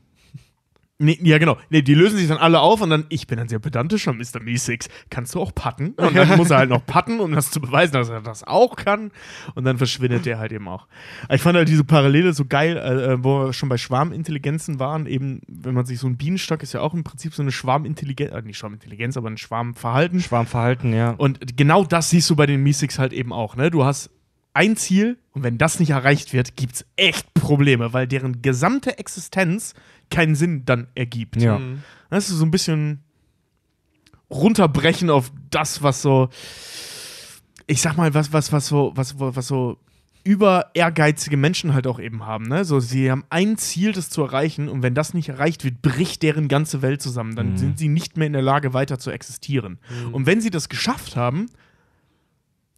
Nee, 1.01 1.19
ja 1.21 1.37
genau, 1.37 1.57
nee, 1.69 1.81
die 1.81 1.93
lösen 1.93 2.17
sich 2.17 2.27
dann 2.27 2.37
alle 2.37 2.59
auf 2.59 2.81
und 2.81 2.89
dann, 2.89 3.05
ich 3.09 3.27
bin 3.27 3.39
ein 3.39 3.47
sehr 3.47 3.59
pedantischer 3.59 4.13
Mr. 4.13 4.39
Meesix, 4.41 4.87
kannst 5.09 5.35
du 5.35 5.41
auch 5.41 5.53
patten? 5.53 5.89
Und 5.91 6.15
dann 6.15 6.27
muss 6.37 6.51
er 6.51 6.59
halt 6.59 6.69
noch 6.69 6.85
patten, 6.85 7.19
um 7.19 7.31
das 7.31 7.51
zu 7.51 7.59
beweisen, 7.59 7.93
dass 7.93 8.09
er 8.09 8.21
das 8.21 8.43
auch 8.43 8.75
kann 8.75 9.11
und 9.55 9.63
dann 9.65 9.77
verschwindet 9.77 10.25
der 10.25 10.39
halt 10.39 10.51
eben 10.51 10.67
auch. 10.67 10.87
Ich 11.29 11.41
fand 11.41 11.57
halt 11.57 11.67
diese 11.67 11.83
Parallele 11.83 12.33
so 12.33 12.45
geil, 12.45 12.77
äh, 12.77 13.13
äh, 13.13 13.23
wo 13.23 13.45
wir 13.45 13.53
schon 13.53 13.69
bei 13.69 13.77
Schwarmintelligenzen 13.77 14.79
waren, 14.79 15.05
eben, 15.07 15.41
wenn 15.47 15.73
man 15.73 15.85
sich 15.85 15.99
so 15.99 16.07
ein 16.07 16.17
Bienenstock 16.17 16.63
ist 16.63 16.73
ja 16.73 16.81
auch 16.81 16.93
im 16.93 17.03
Prinzip 17.03 17.33
so 17.33 17.41
eine 17.41 17.51
Schwarmintelligenz, 17.51 18.31
äh, 18.31 18.41
nicht 18.41 18.57
Schwarmintelligenz, 18.57 19.17
aber 19.17 19.29
ein 19.29 19.37
Schwarmverhalten. 19.37 20.19
Schwarmverhalten, 20.21 20.93
ja. 20.93 21.11
Und 21.11 21.57
genau 21.57 21.83
das 21.83 22.09
siehst 22.09 22.29
du 22.29 22.35
bei 22.35 22.45
den 22.45 22.61
Miesigs 22.63 22.99
halt 22.99 23.13
eben 23.13 23.33
auch, 23.33 23.55
ne? 23.55 23.71
Du 23.71 23.83
hast 23.83 24.09
ein 24.53 24.75
Ziel 24.75 25.17
und 25.31 25.43
wenn 25.43 25.57
das 25.57 25.79
nicht 25.79 25.91
erreicht 25.91 26.33
wird, 26.33 26.55
gibt 26.57 26.75
es 26.75 26.85
echt 26.97 27.33
Probleme, 27.33 27.93
weil 27.93 28.07
deren 28.07 28.41
gesamte 28.41 28.97
Existenz 28.99 29.73
keinen 30.09 30.35
Sinn 30.35 30.65
dann 30.65 30.87
ergibt. 30.95 31.41
Ja. 31.41 31.59
Mhm. 31.59 31.83
Das 32.09 32.29
ist 32.29 32.35
so 32.37 32.45
ein 32.45 32.51
bisschen 32.51 32.99
runterbrechen 34.29 35.09
auf 35.09 35.31
das, 35.49 35.83
was 35.83 36.01
so, 36.01 36.29
ich 37.67 37.81
sag 37.81 37.97
mal, 37.97 38.13
was, 38.13 38.33
was, 38.33 38.51
was 38.51 38.67
so, 38.67 38.91
was, 38.95 39.15
was 39.19 39.47
so 39.47 39.77
über 40.23 40.67
ehrgeizige 40.75 41.35
Menschen 41.35 41.73
halt 41.73 41.87
auch 41.87 41.99
eben 41.99 42.25
haben. 42.25 42.45
Ne? 42.45 42.63
So, 42.63 42.79
sie 42.79 43.09
haben 43.09 43.23
ein 43.29 43.57
Ziel, 43.57 43.91
das 43.91 44.09
zu 44.09 44.21
erreichen, 44.21 44.69
und 44.69 44.83
wenn 44.83 44.93
das 44.93 45.13
nicht 45.13 45.29
erreicht 45.29 45.63
wird, 45.63 45.81
bricht 45.81 46.21
deren 46.21 46.47
ganze 46.47 46.81
Welt 46.81 47.01
zusammen. 47.01 47.35
Dann 47.35 47.53
Mhm. 47.53 47.57
sind 47.57 47.79
sie 47.79 47.87
nicht 47.87 48.17
mehr 48.17 48.27
in 48.27 48.33
der 48.33 48.41
Lage, 48.43 48.73
weiter 48.73 48.99
zu 48.99 49.09
existieren. 49.09 49.79
Und 50.11 50.27
wenn 50.27 50.39
sie 50.39 50.51
das 50.51 50.69
geschafft 50.69 51.15
haben, 51.15 51.47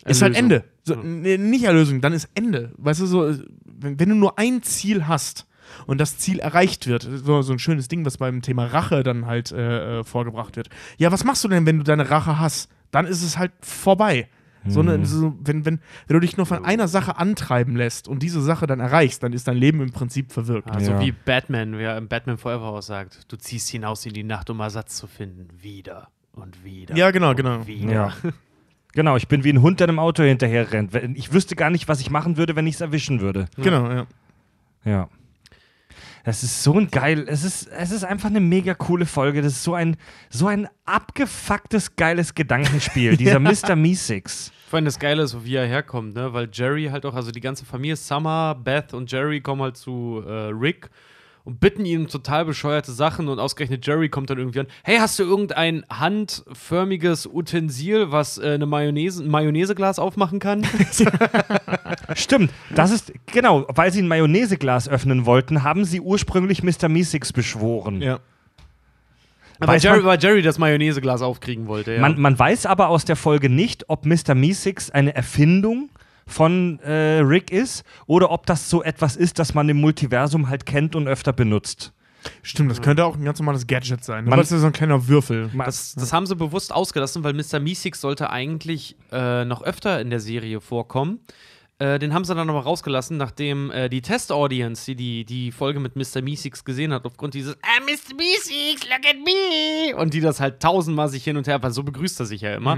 ist 0.06 0.22
halt 0.22 0.36
Erlösung. 0.36 0.52
Ende. 0.60 0.73
So, 0.84 0.96
nee, 0.96 1.38
nicht 1.38 1.64
Erlösung, 1.64 2.02
dann 2.02 2.14
ist 2.14 2.30
Ende. 2.36 2.72
Weißt 2.78 3.00
du, 3.02 3.06
so, 3.06 3.34
wenn, 3.66 4.00
wenn 4.00 4.10
du 4.10 4.16
nur 4.16 4.38
ein 4.38 4.62
Ziel 4.64 5.08
hast 5.08 5.48
und 5.88 6.00
das 6.02 6.18
Ziel 6.18 6.40
erreicht 6.40 6.88
wird, 6.88 7.04
so, 7.10 7.42
so 7.42 7.54
ein 7.54 7.60
schönes 7.60 7.88
Ding, 7.88 8.06
was 8.06 8.18
beim 8.18 8.42
Thema 8.42 8.66
Rache 8.66 9.02
dann 9.04 9.26
halt 9.26 9.52
äh, 9.52 10.00
äh, 10.00 10.04
vorgebracht 10.04 10.56
wird. 10.58 10.70
Ja, 10.98 11.12
was 11.12 11.24
machst 11.24 11.44
du 11.44 11.48
denn, 11.48 11.66
wenn 11.66 11.78
du 11.78 11.84
deine 11.84 12.10
Rache 12.10 12.38
hast? 12.40 12.70
Dann 12.92 13.06
ist 13.06 13.24
es 13.24 13.38
halt 13.38 13.52
vorbei. 13.62 14.28
So 14.66 14.80
eine, 14.80 15.06
so, 15.06 15.36
wenn, 15.42 15.66
wenn, 15.66 15.80
wenn 16.08 16.14
du 16.14 16.20
dich 16.22 16.38
nur 16.38 16.46
von 16.46 16.64
einer 16.64 16.88
Sache 16.88 17.18
antreiben 17.18 17.76
lässt 17.76 18.08
und 18.08 18.24
diese 18.24 18.42
Sache 18.42 18.66
dann 18.66 18.80
erreichst, 18.80 19.22
dann 19.22 19.34
ist 19.34 19.46
dein 19.50 19.58
Leben 19.58 19.82
im 19.82 19.92
Prinzip 19.92 20.32
verwirkt. 20.32 20.72
Also 20.72 20.92
Ja. 20.92 21.02
wie 21.02 21.12
Batman, 21.12 21.78
wer 21.78 21.98
im 21.98 22.08
Batman 22.08 22.38
Forever 22.38 22.68
auch 22.68 22.82
sagt, 22.82 23.30
du 23.30 23.36
ziehst 23.36 23.68
hinaus 23.70 24.06
in 24.06 24.14
die 24.14 24.24
Nacht, 24.24 24.50
um 24.50 24.62
Ersatz 24.62 24.96
zu 24.96 25.08
finden. 25.08 25.50
Wieder 25.62 26.08
und 26.32 26.64
wieder. 26.64 26.96
Ja, 26.96 27.12
genau, 27.12 27.32
und 27.32 27.36
genau. 27.36 27.68
Wieder. 27.68 27.92
Ja. 27.92 28.14
Genau, 28.94 29.18
ich 29.18 29.28
bin 29.28 29.44
wie 29.44 29.52
ein 29.52 29.62
Hund, 29.62 29.80
der 29.80 29.88
einem 29.88 30.00
Auto 30.00 30.24
hinterher 30.24 30.72
rennt. 30.72 30.94
Ich 31.16 31.34
wüsste 31.34 31.56
gar 31.56 31.70
nicht, 31.70 31.88
was 31.88 32.00
ich 32.00 32.10
machen 32.10 32.38
würde, 32.38 32.56
wenn 32.56 32.68
ich 32.68 32.76
es 32.76 32.82
erwischen 32.82 33.22
würde. 33.22 33.48
Genau, 33.58 33.90
ja. 33.90 34.08
Ja. 34.86 35.10
Das 36.24 36.42
ist 36.42 36.64
so 36.64 36.80
ein 36.80 36.90
geil, 36.90 37.26
es 37.28 37.44
ist, 37.44 37.68
es 37.68 37.92
ist 37.92 38.06
einfach 38.06 38.30
eine 38.30 38.40
mega 38.40 38.74
coole 38.76 39.06
Folge. 39.06 39.42
Das 39.42 39.54
ist 39.54 39.64
so 39.64 39.74
ein, 39.74 39.98
so 40.30 40.48
ein 40.48 40.70
abgefucktes, 40.86 41.96
geiles 41.98 42.34
Gedankenspiel, 42.34 43.18
dieser 43.18 43.40
Mr. 43.40 43.76
Meeseeks. 43.76 44.52
Vor 44.70 44.78
allem 44.78 44.86
das 44.86 45.00
Geile 45.00 45.24
ist, 45.24 45.44
wie 45.44 45.56
er 45.56 45.68
herkommt, 45.68 46.16
ne? 46.16 46.32
Weil 46.34 46.50
Jerry 46.52 46.86
halt 46.86 47.06
auch, 47.06 47.14
also 47.14 47.32
die 47.32 47.42
ganze 47.42 47.66
Familie, 47.66 47.96
Summer, 47.96 48.56
Beth 48.56 48.94
und 48.94 49.12
Jerry 49.12 49.42
kommen 49.42 49.62
halt 49.62 49.76
zu 49.76 50.24
äh, 50.26 50.50
Rick 50.50 50.90
und 51.46 51.60
bitten 51.60 51.86
ihn 51.86 52.02
um 52.02 52.08
total 52.08 52.46
bescheuerte 52.46 52.92
Sachen 52.92 53.28
und 53.28 53.38
ausgerechnet 53.40 53.86
Jerry 53.86 54.08
kommt 54.08 54.30
dann 54.30 54.38
irgendwie 54.38 54.62
an, 54.62 54.68
hey, 54.84 54.98
hast 54.98 55.20
du 55.20 55.24
irgendein 55.24 55.86
handförmiges 55.90 57.28
Utensil, 57.28 58.12
was 58.12 58.38
äh, 58.38 58.54
eine 58.54 58.66
Mayonnaise, 58.66 59.22
ein 59.22 59.30
Mayonnaiseglas 59.30 60.00
aufmachen 60.00 60.40
kann? 60.40 60.66
Stimmt, 62.16 62.52
das 62.74 62.92
ist, 62.92 63.12
genau, 63.26 63.66
weil 63.68 63.92
sie 63.92 64.02
ein 64.02 64.08
Mayonnaiseglas 64.08 64.88
öffnen 64.88 65.26
wollten, 65.26 65.64
haben 65.64 65.84
sie 65.84 66.00
ursprünglich 66.00 66.64
Mr. 66.64 66.88
Meeseeks 66.88 67.34
beschworen. 67.34 68.02
ja. 68.02 68.20
weil, 69.60 69.82
Jerry, 69.82 70.06
weil 70.06 70.20
Jerry 70.22 70.42
das 70.42 70.58
Mayonnaiseglas 70.58 71.22
aufkriegen 71.22 71.68
wollte, 71.68 71.96
ja. 71.96 72.00
Man, 72.00 72.20
man 72.22 72.40
weiß 72.40 72.66
aber 72.68 72.88
aus 72.88 73.04
der 73.04 73.18
Folge 73.18 73.50
nicht, 73.50 73.90
ob 73.90 74.06
Mr. 74.06 74.34
Meeseeks 74.34 74.92
eine 74.92 75.14
Erfindung 75.14 75.90
von 76.28 76.80
äh, 76.80 77.20
Rick 77.20 77.52
ist 77.52 77.84
oder 78.08 78.32
ob 78.32 78.46
das 78.46 78.70
so 78.70 78.84
etwas 78.84 79.16
ist, 79.16 79.40
das 79.40 79.54
man 79.54 79.68
im 79.70 79.78
Multiversum 79.82 80.50
halt 80.50 80.66
kennt 80.66 80.96
und 80.96 81.08
öfter 81.08 81.34
benutzt. 81.34 81.92
Stimmt, 82.42 82.72
das 82.72 82.82
könnte 82.82 83.04
auch 83.04 83.18
ein 83.18 83.26
ganz 83.26 83.40
normales 83.40 83.68
Gadget 83.68 84.02
sein. 84.04 84.24
Man- 84.24 84.30
Man, 84.32 84.40
das 84.40 84.52
ist 84.54 84.62
so 84.62 84.68
ein 84.68 84.72
kleiner 84.74 85.08
Würfel. 85.10 85.50
Das, 85.58 85.94
das 85.96 86.14
haben 86.14 86.26
sie 86.26 86.38
bewusst 86.38 86.72
ausgelassen, 86.74 87.22
weil 87.26 87.34
Mr. 87.34 87.60
Meeseeks 87.60 88.00
sollte 88.00 88.30
eigentlich 88.30 88.96
äh, 89.12 89.44
noch 89.44 89.62
öfter 89.62 90.00
in 90.00 90.10
der 90.10 90.22
Serie 90.22 90.62
vorkommen. 90.62 91.20
Äh, 91.84 92.00
den 92.00 92.14
haben 92.14 92.24
sie 92.24 92.34
dann 92.34 92.50
aber 92.50 92.62
rausgelassen, 92.62 93.18
nachdem 93.18 93.70
äh, 93.72 93.90
die 93.90 94.02
Test-Audience, 94.02 94.86
die, 94.86 94.96
die 94.96 95.26
die 95.26 95.52
Folge 95.52 95.80
mit 95.82 95.96
Mr. 95.98 96.22
Meeseeks 96.22 96.64
gesehen 96.64 96.94
hat, 96.94 97.04
aufgrund 97.06 97.34
dieses 97.34 97.56
Ah, 97.62 97.82
Mr. 97.82 98.16
Meeseeks, 98.16 98.84
look 98.88 99.06
at 99.06 99.18
me! 99.26 99.96
Und 99.98 100.14
die 100.14 100.22
das 100.22 100.40
halt 100.40 100.62
tausendmal 100.62 101.10
sich 101.10 101.24
hin 101.24 101.36
und 101.36 101.46
her, 101.48 101.62
weil 101.62 101.72
so 101.72 101.84
begrüßt 101.84 102.20
er 102.22 102.26
sich 102.26 102.42
ja 102.42 102.56
immer. 102.56 102.78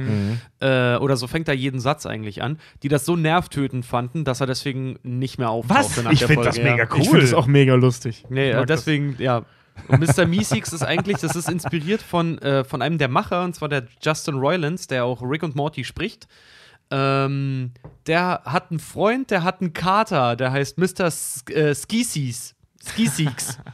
Äh, 0.60 0.96
oder 0.98 1.18
so 1.18 1.28
fängt 1.28 1.48
er 1.48 1.54
jeden 1.54 1.80
Satz 1.80 2.06
eigentlich 2.06 2.42
an, 2.42 2.58
die 2.84 2.88
das 2.88 3.06
so 3.06 3.16
nervtötend 3.16 3.86
fanden, 3.86 4.24
dass 4.24 4.42
er 4.42 4.48
deswegen 4.48 4.98
nicht 5.04 5.38
mehr 5.38 5.50
auftauchte 5.52 5.98
Was? 5.98 6.04
nach 6.04 6.12
Ich 6.12 6.20
der 6.20 6.28
find 6.28 6.44
Folge. 6.44 6.50
das 6.50 6.58
mega 6.72 6.88
cool. 6.92 7.02
Ich 7.02 7.10
finde 7.10 7.22
das 7.22 7.34
auch 7.34 7.48
mega 7.48 7.76
lustig. 7.76 8.24
Nee, 8.30 8.50
Ich 8.50 8.54
äh, 8.56 8.58
mag 8.58 8.68
das. 8.68 8.80
deswegen, 8.86 9.16
ja. 9.20 9.44
Und 9.90 10.00
Mr. 10.00 10.26
Meeseeks 10.26 10.72
ist 10.74 10.84
eigentlich, 10.84 11.18
das 11.18 11.36
ist 11.36 11.50
inspiriert 11.50 12.02
von, 12.02 12.38
äh, 12.40 12.64
von 12.64 12.82
einem 12.82 12.98
der 12.98 13.10
Macher, 13.10 13.44
und 13.44 13.54
zwar 13.54 13.68
der 13.70 13.86
Justin 14.02 14.36
Roiland, 14.36 14.90
der 14.90 15.06
auch 15.06 15.22
Rick 15.22 15.44
und 15.44 15.56
Morty 15.56 15.84
spricht. 15.84 16.28
Ähm, 16.92 17.72
der 18.08 18.42
hat 18.46 18.72
einen 18.72 18.80
Freund, 18.80 19.32
der 19.32 19.44
hat 19.44 19.62
einen 19.62 19.74
Kater, 19.74 20.36
der 20.36 20.52
heißt 20.52 20.78
Mr. 20.78 21.06
S 21.06 21.44
äh, 21.50 21.74
Skisies. 21.74 22.56
Skisieks. 22.84 23.58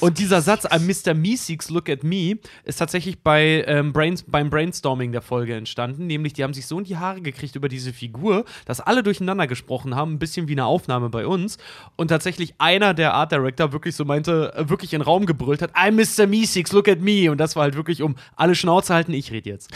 Und 0.00 0.18
dieser 0.18 0.42
Satz, 0.42 0.64
I'm 0.64 0.86
Mr. 0.86 1.12
Meeseeks, 1.12 1.70
look 1.70 1.88
at 1.88 2.04
me, 2.04 2.38
ist 2.64 2.76
tatsächlich 2.76 3.20
bei, 3.20 3.64
ähm, 3.66 3.92
Brains, 3.92 4.22
beim 4.22 4.48
Brainstorming 4.48 5.10
der 5.10 5.22
Folge 5.22 5.56
entstanden. 5.56 6.06
Nämlich, 6.06 6.34
die 6.34 6.44
haben 6.44 6.54
sich 6.54 6.66
so 6.66 6.78
in 6.78 6.84
die 6.84 6.96
Haare 6.96 7.20
gekriegt 7.20 7.56
über 7.56 7.68
diese 7.68 7.92
Figur, 7.92 8.44
dass 8.64 8.80
alle 8.80 9.02
durcheinander 9.02 9.48
gesprochen 9.48 9.96
haben, 9.96 10.14
ein 10.14 10.18
bisschen 10.20 10.46
wie 10.46 10.52
eine 10.52 10.66
Aufnahme 10.66 11.08
bei 11.08 11.26
uns. 11.26 11.58
Und 11.96 12.08
tatsächlich 12.08 12.54
einer 12.58 12.94
der 12.94 13.14
Art 13.14 13.32
Director 13.32 13.72
wirklich 13.72 13.96
so 13.96 14.04
meinte, 14.04 14.52
äh, 14.54 14.68
wirklich 14.68 14.92
in 14.92 15.00
den 15.00 15.04
Raum 15.04 15.26
gebrüllt 15.26 15.62
hat, 15.62 15.74
I'm 15.74 15.92
Mr. 15.92 16.28
Meeseeks, 16.28 16.72
look 16.72 16.88
at 16.88 17.00
me. 17.00 17.30
Und 17.30 17.38
das 17.38 17.56
war 17.56 17.64
halt 17.64 17.74
wirklich 17.74 18.02
um 18.02 18.14
alle 18.36 18.54
Schnauze 18.54 18.94
halten, 18.94 19.12
ich 19.12 19.32
rede 19.32 19.50
jetzt. 19.50 19.70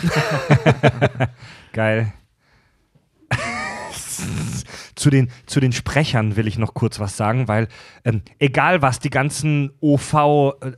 Geil. 1.73 2.13
Zu, 5.03 5.11
den, 5.11 5.29
zu 5.47 5.59
den 5.59 5.73
Sprechern 5.73 6.37
will 6.37 6.47
ich 6.47 6.59
noch 6.59 6.75
kurz 6.75 7.01
was 7.01 7.17
sagen, 7.17 7.49
weil 7.49 7.67
ähm, 8.05 8.23
egal 8.39 8.83
was 8.83 9.01
die 9.01 9.11
ganzen 9.11 9.73
OV 9.81 10.15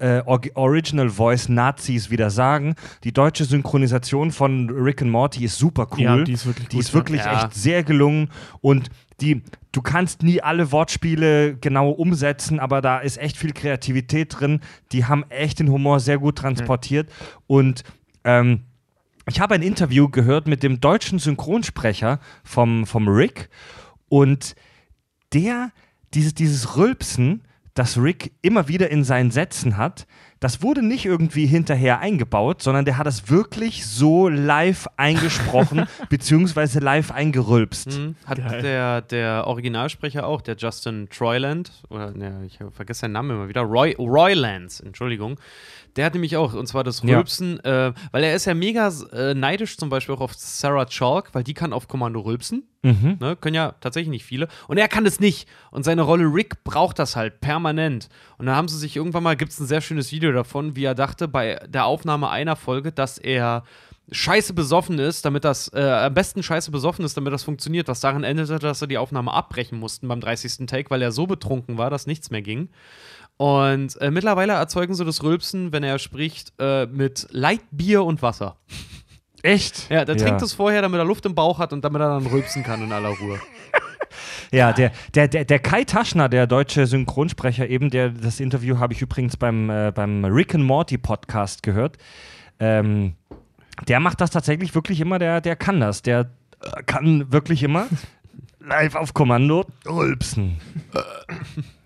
äh, 0.00 0.22
Or- 0.24 0.40
Original 0.54 1.10
Voice 1.10 1.48
Nazis 1.48 2.10
wieder 2.10 2.30
sagen, 2.30 2.74
die 3.04 3.12
deutsche 3.12 3.44
Synchronisation 3.44 4.30
von 4.30 4.70
Rick 4.70 5.02
and 5.02 5.10
Morty 5.10 5.44
ist 5.44 5.58
super 5.58 5.86
cool. 5.92 6.00
Ja, 6.00 6.22
die 6.24 6.32
ist 6.32 6.46
wirklich 6.46 6.68
Die 6.68 6.76
gut, 6.76 6.84
ist 6.86 6.94
wirklich 6.94 7.20
ja. 7.24 7.44
echt 7.44 7.54
sehr 7.54 7.82
gelungen 7.84 8.30
und 8.62 8.88
die, 9.20 9.42
du 9.72 9.82
kannst 9.82 10.22
nie 10.22 10.40
alle 10.40 10.72
Wortspiele 10.72 11.56
genau 11.56 11.90
umsetzen, 11.90 12.58
aber 12.58 12.80
da 12.80 12.98
ist 12.98 13.18
echt 13.18 13.36
viel 13.36 13.52
Kreativität 13.52 14.40
drin. 14.40 14.60
Die 14.90 15.04
haben 15.04 15.24
echt 15.28 15.58
den 15.60 15.68
Humor 15.70 16.00
sehr 16.00 16.18
gut 16.18 16.36
transportiert 16.36 17.10
und 17.46 17.84
ähm, 18.24 18.62
ich 19.28 19.40
habe 19.40 19.54
ein 19.54 19.62
Interview 19.62 20.08
gehört 20.08 20.48
mit 20.48 20.62
dem 20.62 20.80
deutschen 20.80 21.18
Synchronsprecher 21.18 22.20
vom, 22.42 22.86
vom 22.86 23.08
Rick 23.08 23.48
und 24.08 24.54
der, 25.32 25.70
dieses, 26.14 26.34
dieses 26.34 26.76
Rülpsen, 26.76 27.42
das 27.74 27.98
Rick 27.98 28.32
immer 28.40 28.68
wieder 28.68 28.90
in 28.90 29.02
seinen 29.02 29.32
Sätzen 29.32 29.76
hat, 29.76 30.06
das 30.38 30.62
wurde 30.62 30.82
nicht 30.82 31.06
irgendwie 31.06 31.46
hinterher 31.46 32.00
eingebaut, 32.00 32.62
sondern 32.62 32.84
der 32.84 32.98
hat 32.98 33.06
es 33.06 33.30
wirklich 33.30 33.86
so 33.86 34.28
live 34.28 34.86
eingesprochen, 34.96 35.86
beziehungsweise 36.10 36.80
live 36.80 37.10
eingerülpst. 37.10 37.98
Mhm. 37.98 38.14
Hat 38.26 38.38
Geil. 38.38 38.62
der, 38.62 39.00
der 39.00 39.46
Originalsprecher 39.46 40.26
auch, 40.26 40.42
der 40.42 40.56
Justin 40.56 41.08
Troyland, 41.08 41.72
oder 41.88 42.12
ne, 42.12 42.42
ich 42.46 42.58
vergesse 42.72 43.00
seinen 43.00 43.12
Namen 43.12 43.30
immer 43.30 43.48
wieder, 43.48 43.62
Roy, 43.62 43.94
Roy 43.98 44.34
Lance, 44.34 44.84
Entschuldigung. 44.84 45.40
Der 45.96 46.06
hat 46.06 46.14
nämlich 46.14 46.36
auch, 46.36 46.54
und 46.54 46.66
zwar 46.66 46.84
das 46.84 47.02
Ja. 47.02 47.16
Rülpsen, 47.16 47.62
äh, 47.64 47.92
weil 48.10 48.24
er 48.24 48.34
ist 48.34 48.44
ja 48.44 48.54
mega 48.54 48.90
äh, 49.12 49.34
neidisch 49.34 49.76
zum 49.76 49.90
Beispiel 49.90 50.14
auch 50.14 50.20
auf 50.20 50.34
Sarah 50.34 50.86
Chalk, 50.86 51.30
weil 51.34 51.44
die 51.44 51.54
kann 51.54 51.72
auf 51.72 51.88
Kommando 51.88 52.20
rülpsen. 52.20 52.64
Mhm. 52.82 53.16
Ne? 53.20 53.36
Können 53.36 53.54
ja 53.54 53.74
tatsächlich 53.80 54.10
nicht 54.10 54.24
viele. 54.24 54.48
Und 54.68 54.78
er 54.78 54.88
kann 54.88 55.06
es 55.06 55.20
nicht. 55.20 55.48
Und 55.70 55.84
seine 55.84 56.02
Rolle 56.02 56.24
Rick 56.24 56.64
braucht 56.64 56.98
das 56.98 57.16
halt 57.16 57.40
permanent. 57.40 58.08
Und 58.38 58.46
dann 58.46 58.56
haben 58.56 58.68
sie 58.68 58.78
sich 58.78 58.96
irgendwann 58.96 59.22
mal, 59.22 59.36
gibt 59.36 59.52
es 59.52 59.60
ein 59.60 59.66
sehr 59.66 59.80
schönes 59.80 60.12
Video 60.12 60.32
davon, 60.32 60.76
wie 60.76 60.84
er 60.84 60.94
dachte 60.94 61.28
bei 61.28 61.60
der 61.66 61.86
Aufnahme 61.86 62.28
einer 62.28 62.56
Folge, 62.56 62.92
dass 62.92 63.18
er 63.18 63.64
scheiße 64.10 64.52
besoffen 64.52 64.98
ist, 64.98 65.24
damit 65.24 65.44
das, 65.44 65.72
äh, 65.72 65.80
am 65.80 66.12
besten 66.12 66.42
scheiße 66.42 66.70
besoffen 66.70 67.04
ist, 67.06 67.16
damit 67.16 67.32
das 67.32 67.42
funktioniert. 67.42 67.88
Was 67.88 68.00
daran 68.00 68.22
endete, 68.22 68.58
dass 68.58 68.82
er 68.82 68.86
die 68.86 68.98
Aufnahme 68.98 69.32
abbrechen 69.32 69.78
mussten 69.78 70.08
beim 70.08 70.20
30. 70.20 70.66
Take, 70.66 70.90
weil 70.90 71.00
er 71.00 71.10
so 71.10 71.26
betrunken 71.26 71.78
war, 71.78 71.88
dass 71.88 72.06
nichts 72.06 72.30
mehr 72.30 72.42
ging. 72.42 72.68
Und 73.36 74.00
äh, 74.00 74.10
mittlerweile 74.10 74.52
erzeugen 74.54 74.94
sie 74.94 75.04
das 75.04 75.22
Rülpsen, 75.22 75.72
wenn 75.72 75.82
er 75.82 75.98
spricht, 75.98 76.52
äh, 76.58 76.86
mit 76.86 77.26
Leitbier 77.30 78.04
und 78.04 78.22
Wasser. 78.22 78.56
Echt? 79.42 79.90
Ja, 79.90 80.04
der 80.04 80.16
trinkt 80.16 80.40
es 80.40 80.54
vorher, 80.54 80.82
damit 80.82 80.98
er 80.98 81.04
Luft 81.04 81.26
im 81.26 81.34
Bauch 81.34 81.58
hat 81.58 81.72
und 81.72 81.84
damit 81.84 82.00
er 82.00 82.08
dann 82.08 82.26
rülpsen 82.26 82.62
kann 82.62 82.82
in 82.82 82.92
aller 82.92 83.10
Ruhe. 83.10 83.38
Ja, 84.52 84.72
der, 84.72 84.92
der, 85.14 85.26
der, 85.26 85.44
der 85.44 85.58
Kai 85.58 85.82
Taschner, 85.82 86.28
der 86.28 86.46
deutsche 86.46 86.86
Synchronsprecher, 86.86 87.68
eben, 87.68 87.90
der, 87.90 88.10
das 88.10 88.38
Interview 88.38 88.78
habe 88.78 88.92
ich 88.92 89.02
übrigens 89.02 89.36
beim, 89.36 89.68
äh, 89.68 89.90
beim 89.92 90.24
Rick 90.24 90.54
and 90.54 90.62
Morty 90.62 90.96
Podcast 90.96 91.64
gehört. 91.64 91.98
Ähm, 92.60 93.14
der 93.88 93.98
macht 93.98 94.20
das 94.20 94.30
tatsächlich 94.30 94.74
wirklich 94.76 95.00
immer, 95.00 95.18
der, 95.18 95.40
der 95.40 95.56
kann 95.56 95.80
das. 95.80 96.02
Der 96.02 96.30
äh, 96.60 96.82
kann 96.84 97.32
wirklich 97.32 97.64
immer 97.64 97.86
live 98.60 98.94
auf 98.94 99.12
Kommando 99.12 99.64
rülpsen. 99.86 100.60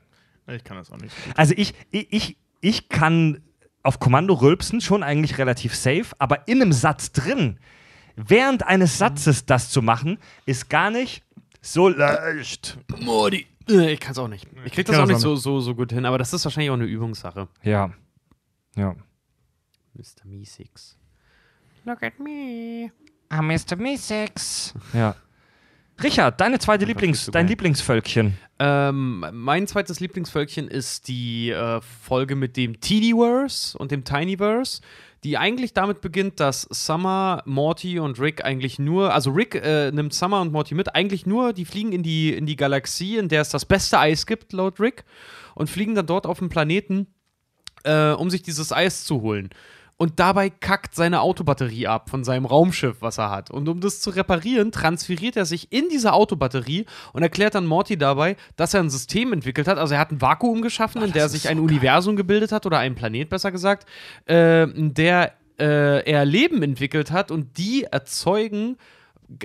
Ich 0.48 0.64
kann 0.64 0.76
das 0.76 0.90
auch 0.90 0.96
nicht. 0.98 1.14
so. 1.14 1.32
Also 1.36 1.54
ich, 1.56 1.74
ich, 1.90 2.12
ich, 2.12 2.36
ich 2.60 2.88
kann 2.88 3.42
auf 3.82 4.00
Kommando 4.00 4.34
rülpsen, 4.34 4.80
schon 4.80 5.02
eigentlich 5.02 5.38
relativ 5.38 5.74
safe, 5.74 6.06
aber 6.18 6.48
in 6.48 6.60
einem 6.62 6.72
Satz 6.72 7.12
drin, 7.12 7.58
während 8.16 8.64
eines 8.64 8.98
Satzes 8.98 9.46
das 9.46 9.70
zu 9.70 9.82
machen, 9.82 10.18
ist 10.46 10.68
gar 10.68 10.90
nicht 10.90 11.22
so 11.60 11.88
leicht. 11.88 12.78
Morty. 13.00 13.46
Äh, 13.68 13.92
Ich 13.92 14.00
kann 14.00 14.12
es 14.12 14.18
auch 14.18 14.28
nicht. 14.28 14.46
Ich 14.64 14.72
krieg 14.72 14.86
das 14.86 14.96
kann 14.96 15.04
auch 15.04 15.06
nicht 15.08 15.16
auch 15.16 15.20
so, 15.20 15.36
so, 15.36 15.60
so 15.60 15.74
gut 15.74 15.92
hin, 15.92 16.06
aber 16.06 16.18
das 16.18 16.32
ist 16.32 16.44
wahrscheinlich 16.44 16.70
auch 16.70 16.74
eine 16.74 16.84
Übungssache. 16.86 17.48
Ja. 17.62 17.92
Ja. 18.76 18.94
Mr. 19.94 20.24
Meeseeks. 20.26 20.96
Look 21.84 22.02
at 22.02 22.18
me. 22.18 22.90
Ah, 23.28 23.42
Mr. 23.42 23.76
Meeseeks. 23.76 24.74
Ja. 24.92 25.14
Richard, 26.02 26.40
deine 26.40 26.58
zweite 26.60 26.84
Lieblings, 26.84 27.26
dein 27.26 27.32
geil. 27.32 27.50
Lieblingsvölkchen. 27.50 28.38
Ähm, 28.60 29.24
mein 29.32 29.66
zweites 29.66 29.98
Lieblingsvölkchen 29.98 30.68
ist 30.68 31.08
die 31.08 31.50
äh, 31.50 31.80
Folge 31.80 32.36
mit 32.36 32.56
dem 32.56 32.80
Teeniverse 32.80 33.76
und 33.76 33.90
dem 33.90 34.04
Tinyverse, 34.04 34.80
die 35.24 35.38
eigentlich 35.38 35.74
damit 35.74 36.00
beginnt, 36.00 36.38
dass 36.38 36.62
Summer, 36.70 37.42
Morty 37.46 37.98
und 37.98 38.20
Rick 38.20 38.44
eigentlich 38.44 38.78
nur, 38.78 39.12
also 39.12 39.32
Rick 39.32 39.56
äh, 39.56 39.90
nimmt 39.90 40.14
Summer 40.14 40.40
und 40.40 40.52
Morty 40.52 40.74
mit, 40.74 40.94
eigentlich 40.94 41.26
nur, 41.26 41.52
die 41.52 41.64
fliegen 41.64 41.92
in 41.92 42.04
die, 42.04 42.32
in 42.32 42.46
die 42.46 42.56
Galaxie, 42.56 43.16
in 43.16 43.28
der 43.28 43.40
es 43.40 43.48
das 43.48 43.64
beste 43.64 43.98
Eis 43.98 44.26
gibt, 44.26 44.52
laut 44.52 44.78
Rick, 44.78 45.04
und 45.56 45.68
fliegen 45.68 45.96
dann 45.96 46.06
dort 46.06 46.26
auf 46.26 46.38
den 46.38 46.48
Planeten, 46.48 47.08
äh, 47.82 48.12
um 48.12 48.30
sich 48.30 48.42
dieses 48.42 48.72
Eis 48.72 49.04
zu 49.04 49.20
holen. 49.22 49.50
Und 50.00 50.20
dabei 50.20 50.48
kackt 50.48 50.94
seine 50.94 51.20
Autobatterie 51.20 51.88
ab 51.88 52.08
von 52.08 52.22
seinem 52.22 52.46
Raumschiff, 52.46 52.98
was 53.00 53.18
er 53.18 53.30
hat. 53.30 53.50
Und 53.50 53.68
um 53.68 53.80
das 53.80 54.00
zu 54.00 54.10
reparieren, 54.10 54.70
transferiert 54.70 55.36
er 55.36 55.44
sich 55.44 55.72
in 55.72 55.88
diese 55.90 56.12
Autobatterie 56.12 56.86
und 57.12 57.22
erklärt 57.22 57.56
dann 57.56 57.66
Morty 57.66 57.98
dabei, 57.98 58.36
dass 58.54 58.74
er 58.74 58.80
ein 58.80 58.90
System 58.90 59.32
entwickelt 59.32 59.66
hat. 59.66 59.76
Also 59.76 59.94
er 59.94 60.00
hat 60.00 60.12
ein 60.12 60.22
Vakuum 60.22 60.62
geschaffen, 60.62 61.02
in 61.02 61.12
der 61.12 61.28
sich 61.28 61.48
ein 61.48 61.58
Universum 61.58 62.14
gebildet 62.14 62.52
hat, 62.52 62.64
oder 62.64 62.78
ein 62.78 62.94
Planet 62.94 63.28
besser 63.28 63.50
gesagt, 63.50 63.88
äh, 64.28 64.70
in 64.70 64.94
der 64.94 65.32
äh, 65.58 66.08
er 66.08 66.24
Leben 66.24 66.62
entwickelt 66.62 67.10
hat 67.10 67.32
und 67.32 67.58
die 67.58 67.82
erzeugen 67.82 68.76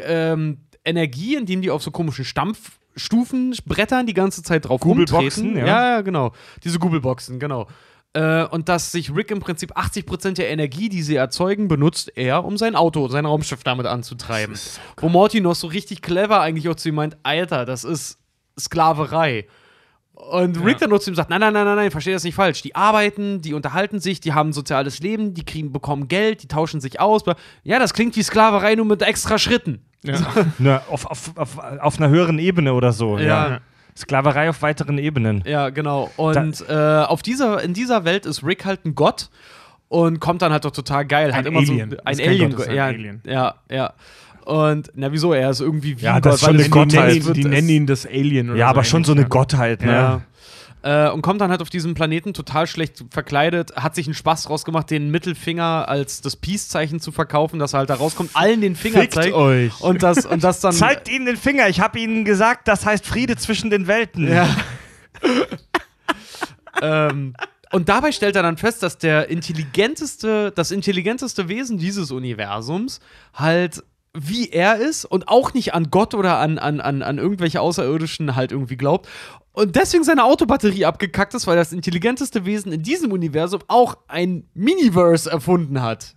ähm, 0.04 0.60
Energie, 0.86 1.36
indem 1.36 1.64
die 1.64 1.72
auf 1.72 1.82
so 1.82 1.90
komischen 1.90 2.26
Stampfstufen 2.26 3.56
brettern 3.66 4.06
die 4.06 4.14
ganze 4.14 4.44
Zeit 4.44 4.66
drauf 4.66 4.82
Googleboxen, 4.82 5.46
rumtreten. 5.46 5.58
ja. 5.58 5.66
ja, 5.66 5.90
ja, 5.96 6.02
genau. 6.02 6.34
Diese 6.64 6.78
Googleboxen, 6.78 7.40
genau. 7.40 7.68
Äh, 8.14 8.46
und 8.46 8.70
dass 8.70 8.92
sich 8.92 9.16
Rick 9.16 9.32
im 9.32 9.40
Prinzip 9.40 9.76
80% 9.76 10.36
der 10.36 10.50
Energie, 10.50 10.88
die 10.88 11.02
sie 11.02 11.16
erzeugen, 11.16 11.68
benutzt 11.68 12.12
er, 12.16 12.46
um 12.46 12.58
sein 12.58 12.76
Auto, 12.76 13.08
sein 13.08 13.26
Raumschiff 13.26 13.64
damit 13.64 13.88
anzutreiben. 13.88 14.56
Wo 14.98 15.10
Morty 15.10 15.42
noch 15.42 15.56
so 15.56 15.68
richtig 15.68 16.02
clever 16.04 16.40
eigentlich 16.40 16.70
auch 16.70 16.76
zu 16.76 16.90
ihm 16.90 16.96
meint, 16.96 17.18
Alter, 17.24 17.66
das 17.66 17.84
ist 17.84 18.20
Sklaverei. 18.60 19.48
Und 20.14 20.64
Rick 20.64 20.78
dann 20.78 20.92
nur 20.92 21.02
zu 21.02 21.10
ihm 21.10 21.16
sagt, 21.16 21.32
nein, 21.32 21.40
nein, 21.40 21.54
nein, 21.54 21.66
nein, 21.66 21.76
nein, 21.76 21.92
versteh 21.92 22.14
das 22.14 22.24
nicht 22.24 22.36
falsch. 22.36 22.62
Die 22.62 22.76
arbeiten, 22.76 23.42
die 23.42 23.56
unterhalten 23.56 24.00
sich, 24.00 24.20
die 24.22 24.34
haben 24.34 24.50
ein 24.50 24.54
soziales 24.54 25.00
Leben, 25.00 25.34
die 25.34 25.44
kriegen, 25.44 25.72
bekommen 25.72 26.08
Geld, 26.08 26.44
die 26.44 26.48
tauschen 26.48 26.82
sich 26.82 27.00
aus. 27.00 27.24
Ja, 27.64 27.80
das 27.80 27.96
klingt 27.96 28.16
wie 28.16 28.22
Sklaverei, 28.22 28.76
nur 28.76 28.86
mit 28.86 29.02
extra 29.02 29.40
Schritten. 29.40 29.84
Ja. 30.04 30.20
Ne, 30.60 30.82
auf, 30.90 31.08
auf, 31.08 31.36
auf, 31.36 31.58
auf 31.58 31.98
einer 31.98 32.10
höheren 32.10 32.38
Ebene 32.38 32.74
oder 32.76 32.94
so. 32.94 33.18
Ja. 33.18 33.62
Sklaverei 33.98 34.50
auf 34.50 34.62
weiteren 34.62 34.98
Ebenen. 34.98 35.44
Ja, 35.46 35.70
genau. 35.70 36.10
Und 36.18 36.64
äh, 36.68 36.74
auf 36.74 37.22
dieser, 37.22 37.62
in 37.64 37.74
dieser 37.74 38.06
Welt 38.06 38.26
ist 38.26 38.44
Rick 38.44 38.66
halt 38.66 38.86
ein 38.86 38.96
Gott 38.96 39.30
und 39.88 40.20
kommt 40.20 40.42
dann 40.42 40.52
halt 40.52 40.66
doch 40.66 40.72
total 40.72 41.06
geil. 41.06 41.30
Ein 41.30 41.36
hat 41.36 41.46
immer 41.46 41.60
Alien. 41.60 41.92
so 41.92 41.96
Ist 41.98 42.02
ein 42.22 42.28
Alien. 42.28 42.52
Gott, 42.52 42.60
ist 42.62 42.70
ein 42.70 42.76
ja, 42.76 42.86
Alien. 42.86 43.22
ja, 43.26 43.56
ja. 43.70 43.94
Und 44.46 44.92
na 44.96 45.12
wieso? 45.12 45.32
Er 45.34 45.52
ist 45.52 45.62
irgendwie 45.62 45.98
wie 46.00 46.04
Ja, 46.04 46.16
ein 46.16 46.22
das 46.22 46.36
ist 46.36 46.42
Gott, 46.42 46.50
schon 46.50 46.58
weil 46.60 46.66
eine 46.66 46.66
es- 46.66 46.72
die, 46.72 46.98
nennen 46.98 47.20
Gottheit. 47.22 47.38
ihn, 47.38 47.44
die 47.44 47.46
nennen 47.46 47.70
ihn 47.70 47.86
das 47.88 48.06
Alien 48.06 48.50
oder 48.50 48.60
Ja, 48.60 48.68
aber 48.68 48.84
schon 48.84 49.04
so 49.04 49.14
eine 49.14 49.26
Gottheit, 49.26 49.82
ne? 49.82 49.92
Ja. 49.92 50.22
Äh, 50.84 51.10
und 51.10 51.22
kommt 51.22 51.40
dann 51.40 51.50
halt 51.50 51.62
auf 51.62 51.70
diesem 51.70 51.94
Planeten 51.94 52.34
total 52.34 52.68
schlecht 52.68 53.06
verkleidet, 53.10 53.74
hat 53.78 53.96
sich 53.96 54.06
einen 54.06 54.14
Spaß 54.14 54.44
draus 54.44 54.66
gemacht, 54.66 54.92
den 54.92 55.10
Mittelfinger 55.12 55.88
als 55.88 56.20
das 56.20 56.36
Peace-Zeichen 56.36 57.00
zu 57.00 57.14
verkaufen, 57.14 57.58
dass 57.58 57.72
er 57.72 57.80
halt 57.80 57.90
da 57.90 57.96
rauskommt, 57.96 58.32
allen 58.34 58.60
den 58.60 58.76
Finger 58.76 59.00
Fickt 59.00 59.14
zeigt. 59.14 59.34
euch. 59.34 59.80
Und 59.80 60.04
das, 60.04 60.26
und 60.26 60.44
das 60.44 60.60
dann. 60.60 60.74
Zeigt 60.74 61.10
ihnen 61.10 61.26
den 61.26 61.38
Finger. 61.38 61.70
Ich 61.70 61.80
habe 61.80 62.00
ihnen 62.00 62.26
gesagt, 62.26 62.68
das 62.68 62.86
heißt 62.86 63.06
Friede 63.06 63.38
zwischen 63.38 63.70
den 63.70 63.88
Welten. 63.88 64.28
Ja. 64.28 64.50
ähm, 66.82 67.34
und 67.72 67.88
dabei 67.88 68.12
stellt 68.12 68.36
er 68.36 68.44
dann 68.44 68.58
fest, 68.58 68.84
dass 68.84 68.98
der 68.98 69.30
intelligenteste, 69.30 70.52
das 70.54 70.72
intelligenteste 70.72 71.48
Wesen 71.48 71.78
dieses 71.78 72.12
Universums 72.12 73.00
halt 73.34 73.84
wie 74.16 74.50
er 74.50 74.78
ist 74.78 75.06
und 75.06 75.28
auch 75.28 75.54
nicht 75.54 75.74
an 75.74 75.90
Gott 75.90 76.14
oder 76.14 76.38
an, 76.38 76.60
an, 76.60 76.80
an, 76.80 77.02
an 77.02 77.18
irgendwelche 77.18 77.62
Außerirdischen 77.62 78.36
halt 78.36 78.52
irgendwie 78.52 78.78
glaubt. 78.78 79.08
Und 79.54 79.76
deswegen 79.76 80.04
seine 80.04 80.24
Autobatterie 80.24 80.86
abgekackt 80.86 81.34
ist, 81.34 81.48
weil 81.48 81.56
das 81.56 81.74
intelligenteste 81.74 82.46
Wesen 82.46 82.72
in 82.72 82.84
diesem 82.84 83.12
Universum 83.12 83.62
auch 83.68 83.98
ein 84.08 84.50
Miniverse 84.54 85.30
erfunden 85.30 85.82
hat. 85.82 86.16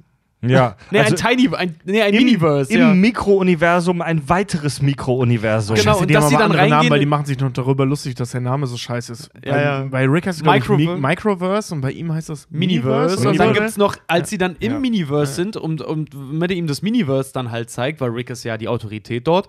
Ja. 0.50 0.76
Nee, 0.90 1.00
Also 1.00 1.14
ein 1.14 1.36
Tiny, 1.36 1.54
ein, 1.54 1.76
nee, 1.84 2.02
ein 2.02 2.14
im, 2.14 2.24
Miniverse, 2.24 2.72
Im 2.72 2.78
ja. 2.80 2.94
Mikrouniversum 2.94 4.00
ein 4.02 4.28
weiteres 4.28 4.80
Mikrouniversum. 4.82 5.76
Genau, 5.76 5.92
Scheiße, 5.92 6.02
und 6.02 6.14
dass 6.14 6.28
sie 6.28 6.34
dann 6.34 6.42
andere 6.44 6.68
Namen, 6.68 6.72
reingehen- 6.86 6.90
weil 6.90 7.00
die 7.00 7.06
machen 7.06 7.26
sich 7.26 7.38
noch 7.38 7.52
darüber 7.52 7.84
lustig, 7.86 8.14
dass 8.14 8.30
der 8.30 8.40
Name 8.40 8.66
so 8.66 8.76
scheiße 8.76 9.12
ist. 9.12 9.30
Ja, 9.44 9.52
bei, 9.52 9.62
ja. 9.62 9.84
bei 9.90 10.06
Rick 10.06 10.26
heißt 10.26 10.40
es, 10.40 10.46
ich, 10.46 10.68
Mi 10.68 10.86
Microver- 10.86 10.96
Microverse 10.96 11.74
und 11.74 11.80
bei 11.80 11.90
ihm 11.92 12.12
heißt 12.12 12.28
das 12.28 12.48
Miniverse. 12.50 13.16
Und 13.18 13.26
oder 13.26 13.36
dann 13.38 13.52
gibt 13.54 13.66
es 13.66 13.76
noch, 13.76 13.96
als 14.06 14.30
sie 14.30 14.38
dann 14.38 14.56
im. 14.60 14.80
Miniverse 14.80 15.32
sind 15.34 15.56
und, 15.56 15.80
und 15.82 16.10
er 16.42 16.50
ihm 16.50 16.66
das 16.66 16.82
Miniverse 16.82 17.32
dann 17.32 17.50
halt 17.50 17.70
zeigt, 17.70 18.00
weil 18.00 18.10
Rick 18.10 18.30
ist 18.30 18.44
ja 18.44 18.56
die 18.56 18.68
Autorität 18.68 19.26
dort, 19.26 19.48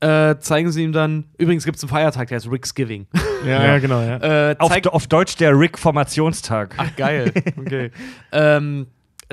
Mhm. 0.00 0.06
äh, 0.08 0.38
zeigen 0.40 0.70
sie 0.72 0.82
ihm 0.84 0.92
dann, 0.92 1.24
übrigens 1.38 1.64
gibt 1.64 1.76
es 1.76 1.82
einen 1.84 1.90
Feiertag, 1.90 2.28
der 2.28 2.36
heißt 2.36 2.50
Rick's 2.50 2.74
Giving. 2.74 3.06
Ja, 3.46 3.76
genau, 3.78 4.00
ja. 4.00 4.50
äh, 4.52 4.56
auf, 4.58 4.72
auf 4.86 5.06
Deutsch 5.06 5.36
der 5.36 5.52
Rick-Formationstag. 5.58 6.74
ach, 6.78 6.96
geil. 6.96 7.30
Okay. 7.58 7.90
ähm, 8.32 8.86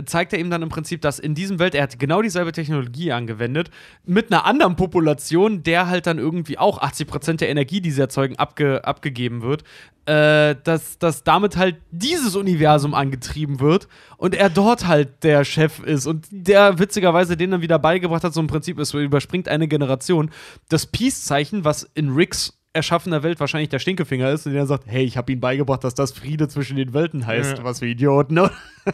zeigt 0.05 0.33
er 0.33 0.39
ihm 0.39 0.49
dann 0.49 0.61
im 0.61 0.69
Prinzip, 0.69 1.01
dass 1.01 1.19
in 1.19 1.35
diesem 1.35 1.59
Welt, 1.59 1.75
er 1.75 1.83
hat 1.83 1.99
genau 1.99 2.21
dieselbe 2.21 2.51
Technologie 2.51 3.11
angewendet, 3.11 3.69
mit 4.05 4.31
einer 4.31 4.45
anderen 4.45 4.75
Population, 4.75 5.63
der 5.63 5.87
halt 5.87 6.07
dann 6.07 6.17
irgendwie 6.17 6.57
auch 6.57 6.81
80% 6.81 7.37
der 7.37 7.49
Energie, 7.49 7.81
die 7.81 7.91
sie 7.91 8.01
erzeugen, 8.01 8.37
abge, 8.37 8.85
abgegeben 8.85 9.41
wird, 9.41 9.63
äh, 10.05 10.55
dass, 10.63 10.97
dass 10.97 11.23
damit 11.23 11.57
halt 11.57 11.77
dieses 11.91 12.35
Universum 12.35 12.93
angetrieben 12.93 13.59
wird 13.59 13.87
und 14.17 14.33
er 14.33 14.49
dort 14.49 14.87
halt 14.87 15.23
der 15.23 15.45
Chef 15.45 15.79
ist 15.79 16.07
und 16.07 16.27
der 16.31 16.79
witzigerweise 16.79 17.37
den 17.37 17.51
dann 17.51 17.61
wieder 17.61 17.79
beigebracht 17.79 18.23
hat, 18.23 18.33
so 18.33 18.41
im 18.41 18.47
Prinzip, 18.47 18.79
es 18.79 18.93
überspringt 18.93 19.47
eine 19.47 19.67
Generation, 19.67 20.31
das 20.69 20.87
Peace-Zeichen, 20.87 21.65
was 21.65 21.83
in 21.93 22.09
Ricks 22.09 22.60
erschaffener 22.73 23.21
Welt 23.23 23.39
wahrscheinlich 23.39 23.69
der 23.69 23.79
Stinkefinger 23.79 24.29
ist 24.31 24.45
und 24.47 24.53
der 24.53 24.65
sagt, 24.65 24.85
hey, 24.87 25.03
ich 25.03 25.17
habe 25.17 25.31
ihm 25.31 25.39
beigebracht, 25.41 25.83
dass 25.83 25.93
das 25.93 26.11
Friede 26.13 26.47
zwischen 26.47 26.77
den 26.77 26.93
Welten 26.93 27.25
heißt, 27.27 27.57
Ja. 27.57 27.63
was 27.63 27.79
für 27.79 27.87
Idioten, 27.87 28.35
ne? 28.35 28.49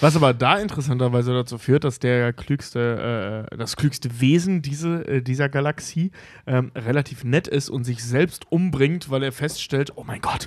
Was 0.00 0.14
aber 0.14 0.32
da 0.32 0.58
interessanterweise 0.58 1.32
dazu 1.34 1.58
führt, 1.58 1.82
dass 1.82 1.98
der 1.98 2.32
klügste, 2.32 3.48
äh, 3.50 3.56
das 3.56 3.74
klügste 3.76 4.20
Wesen 4.20 4.62
diese, 4.62 5.06
äh, 5.08 5.22
dieser 5.22 5.48
Galaxie 5.48 6.12
ähm, 6.46 6.70
relativ 6.76 7.24
nett 7.24 7.48
ist 7.48 7.68
und 7.68 7.82
sich 7.84 8.04
selbst 8.04 8.46
umbringt, 8.50 9.10
weil 9.10 9.22
er 9.24 9.32
feststellt, 9.32 9.92
oh 9.96 10.04
mein 10.06 10.20
Gott, 10.20 10.46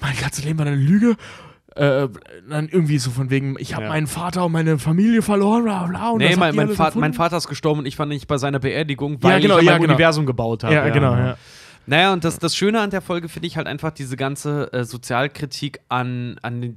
mein 0.00 0.16
ganzes 0.16 0.44
Leben 0.44 0.58
war 0.58 0.66
eine 0.66 0.76
Lüge. 0.76 1.16
Äh, 1.74 2.08
dann 2.48 2.68
irgendwie 2.68 2.98
so 2.98 3.10
von 3.10 3.30
wegen, 3.30 3.56
ich 3.58 3.74
habe 3.74 3.84
Ja. 3.84 3.88
meinen 3.90 4.06
Vater 4.06 4.44
und 4.46 4.52
meine 4.52 4.78
Familie 4.78 5.22
verloren, 5.22 5.64
bla 5.64 5.86
bla. 5.86 6.10
Und 6.10 6.18
Nee, 6.18 6.36
mein, 6.36 6.54
mein, 6.54 6.68
Vater, 6.70 6.98
mein 6.98 7.14
Vater 7.14 7.36
ist 7.38 7.48
gestorben 7.48 7.80
und 7.80 7.86
ich 7.86 7.98
war 7.98 8.06
nicht 8.06 8.26
bei 8.28 8.38
seiner 8.38 8.58
Beerdigung, 8.60 9.22
weil 9.22 9.40
genau, 9.40 9.54
ich 9.56 9.60
an 9.60 9.66
ja, 9.66 9.72
mein 9.72 9.80
genau. 9.82 9.94
Universum 9.94 10.26
gebaut 10.26 10.62
habe. 10.64 10.74
Ja, 10.74 10.88
genau, 10.90 11.14
ja. 11.14 11.36
Naja, 11.88 12.12
und 12.12 12.22
das, 12.22 12.38
das 12.38 12.54
Schöne 12.54 12.80
an 12.80 12.90
der 12.90 13.00
Folge 13.00 13.30
finde 13.30 13.46
ich 13.48 13.56
halt 13.56 13.66
einfach 13.66 13.90
diese 13.90 14.16
ganze 14.16 14.70
äh, 14.74 14.84
Sozialkritik 14.84 15.80
an, 15.88 16.36
an 16.42 16.62
äh, 16.62 16.74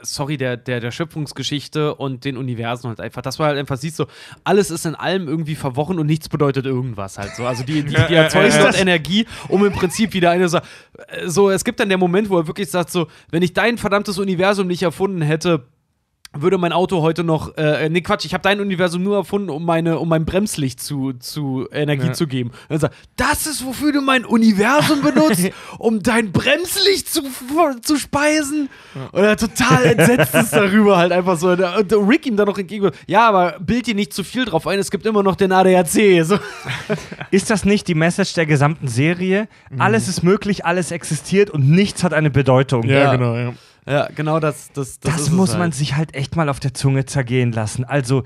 sorry, 0.00 0.38
der, 0.38 0.56
der, 0.56 0.80
der 0.80 0.90
Schöpfungsgeschichte 0.90 1.94
und 1.94 2.24
den 2.24 2.38
Universen 2.38 2.88
halt 2.88 2.98
einfach. 3.00 3.20
Dass 3.20 3.38
man 3.38 3.48
halt 3.48 3.58
einfach 3.58 3.76
sieht, 3.76 3.94
so, 3.94 4.06
alles 4.42 4.70
ist 4.70 4.86
in 4.86 4.94
allem 4.94 5.28
irgendwie 5.28 5.54
verworren 5.54 5.98
und 5.98 6.06
nichts 6.06 6.30
bedeutet 6.30 6.64
irgendwas 6.64 7.18
halt 7.18 7.36
so. 7.36 7.44
Also 7.44 7.62
die, 7.62 7.82
die, 7.82 7.94
die 7.94 8.14
erzeugen 8.14 8.54
dort 8.58 8.80
Energie, 8.80 9.26
um 9.48 9.64
im 9.66 9.72
Prinzip 9.72 10.14
wieder 10.14 10.30
eine 10.30 10.48
Sa- 10.48 10.62
äh, 11.08 11.28
so, 11.28 11.50
es 11.50 11.62
gibt 11.62 11.78
dann 11.78 11.90
der 11.90 11.98
Moment, 11.98 12.30
wo 12.30 12.38
er 12.38 12.46
wirklich 12.46 12.70
sagt, 12.70 12.90
so, 12.90 13.08
wenn 13.30 13.42
ich 13.42 13.52
dein 13.52 13.76
verdammtes 13.76 14.18
Universum 14.18 14.66
nicht 14.66 14.82
erfunden 14.82 15.20
hätte, 15.20 15.66
würde 16.34 16.56
mein 16.58 16.72
Auto 16.72 17.02
heute 17.02 17.24
noch, 17.24 17.56
äh, 17.56 17.88
nee, 17.90 18.00
Quatsch, 18.00 18.24
ich 18.24 18.32
habe 18.32 18.42
dein 18.42 18.60
Universum 18.60 19.02
nur 19.02 19.16
erfunden, 19.16 19.50
um 19.50 19.64
meine, 19.64 19.98
um 19.98 20.08
mein 20.08 20.24
Bremslicht 20.24 20.80
zu, 20.82 21.12
zu 21.14 21.68
Energie 21.72 22.06
Ja. 22.06 22.12
zu 22.14 22.26
geben. 22.26 22.50
Und 22.68 22.76
er 22.76 22.78
sagt, 22.78 22.94
das 23.16 23.46
ist, 23.46 23.64
wofür 23.66 23.92
du 23.92 24.00
mein 24.00 24.24
Universum 24.24 25.02
benutzt, 25.02 25.50
um 25.78 26.02
dein 26.02 26.32
Bremslicht 26.32 27.12
zu, 27.12 27.22
zu 27.82 27.96
speisen. 27.96 28.68
Und 29.12 29.22
er 29.22 29.36
total 29.36 29.84
entsetzt 29.84 30.34
ist 30.34 30.52
darüber 30.52 30.96
halt 30.96 31.12
einfach 31.12 31.36
so. 31.36 31.50
Und 31.50 31.92
Rick 31.92 32.26
ihm 32.26 32.36
dann 32.36 32.46
noch 32.46 32.58
entgegen, 32.58 32.90
ja, 33.06 33.28
aber 33.28 33.58
bild 33.60 33.86
dir 33.86 33.94
nicht 33.94 34.12
zu 34.14 34.24
viel 34.24 34.44
drauf 34.46 34.66
ein, 34.66 34.78
es 34.78 34.90
gibt 34.90 35.04
immer 35.06 35.22
noch 35.22 35.36
den 35.36 35.52
ADAC. 35.52 36.24
So. 36.24 36.38
Ist 37.30 37.50
das 37.50 37.64
nicht 37.64 37.88
die 37.88 37.94
Message 37.94 38.34
der 38.34 38.46
gesamten 38.46 38.88
Serie? 38.88 39.48
Alles 39.78 40.08
ist 40.08 40.22
möglich, 40.22 40.64
alles 40.64 40.90
existiert 40.92 41.50
und 41.50 41.68
nichts 41.70 42.02
hat 42.04 42.12
eine 42.14 42.30
Bedeutung. 42.30 42.84
Ja, 42.84 42.98
Ja. 42.98 43.16
genau, 43.16 43.34
ja. 43.36 43.52
Ja, 43.86 44.08
genau 44.14 44.38
das. 44.40 44.70
Das, 44.72 45.00
das, 45.00 45.14
Das, 45.16 45.30
muss 45.30 45.50
halt. 45.50 45.58
man 45.58 45.72
sich 45.72 45.96
halt 45.96 46.14
echt 46.14 46.36
mal 46.36 46.48
auf 46.48 46.60
der 46.60 46.72
Zunge 46.74 47.04
zergehen 47.04 47.52
lassen. 47.52 47.84
Also 47.84 48.22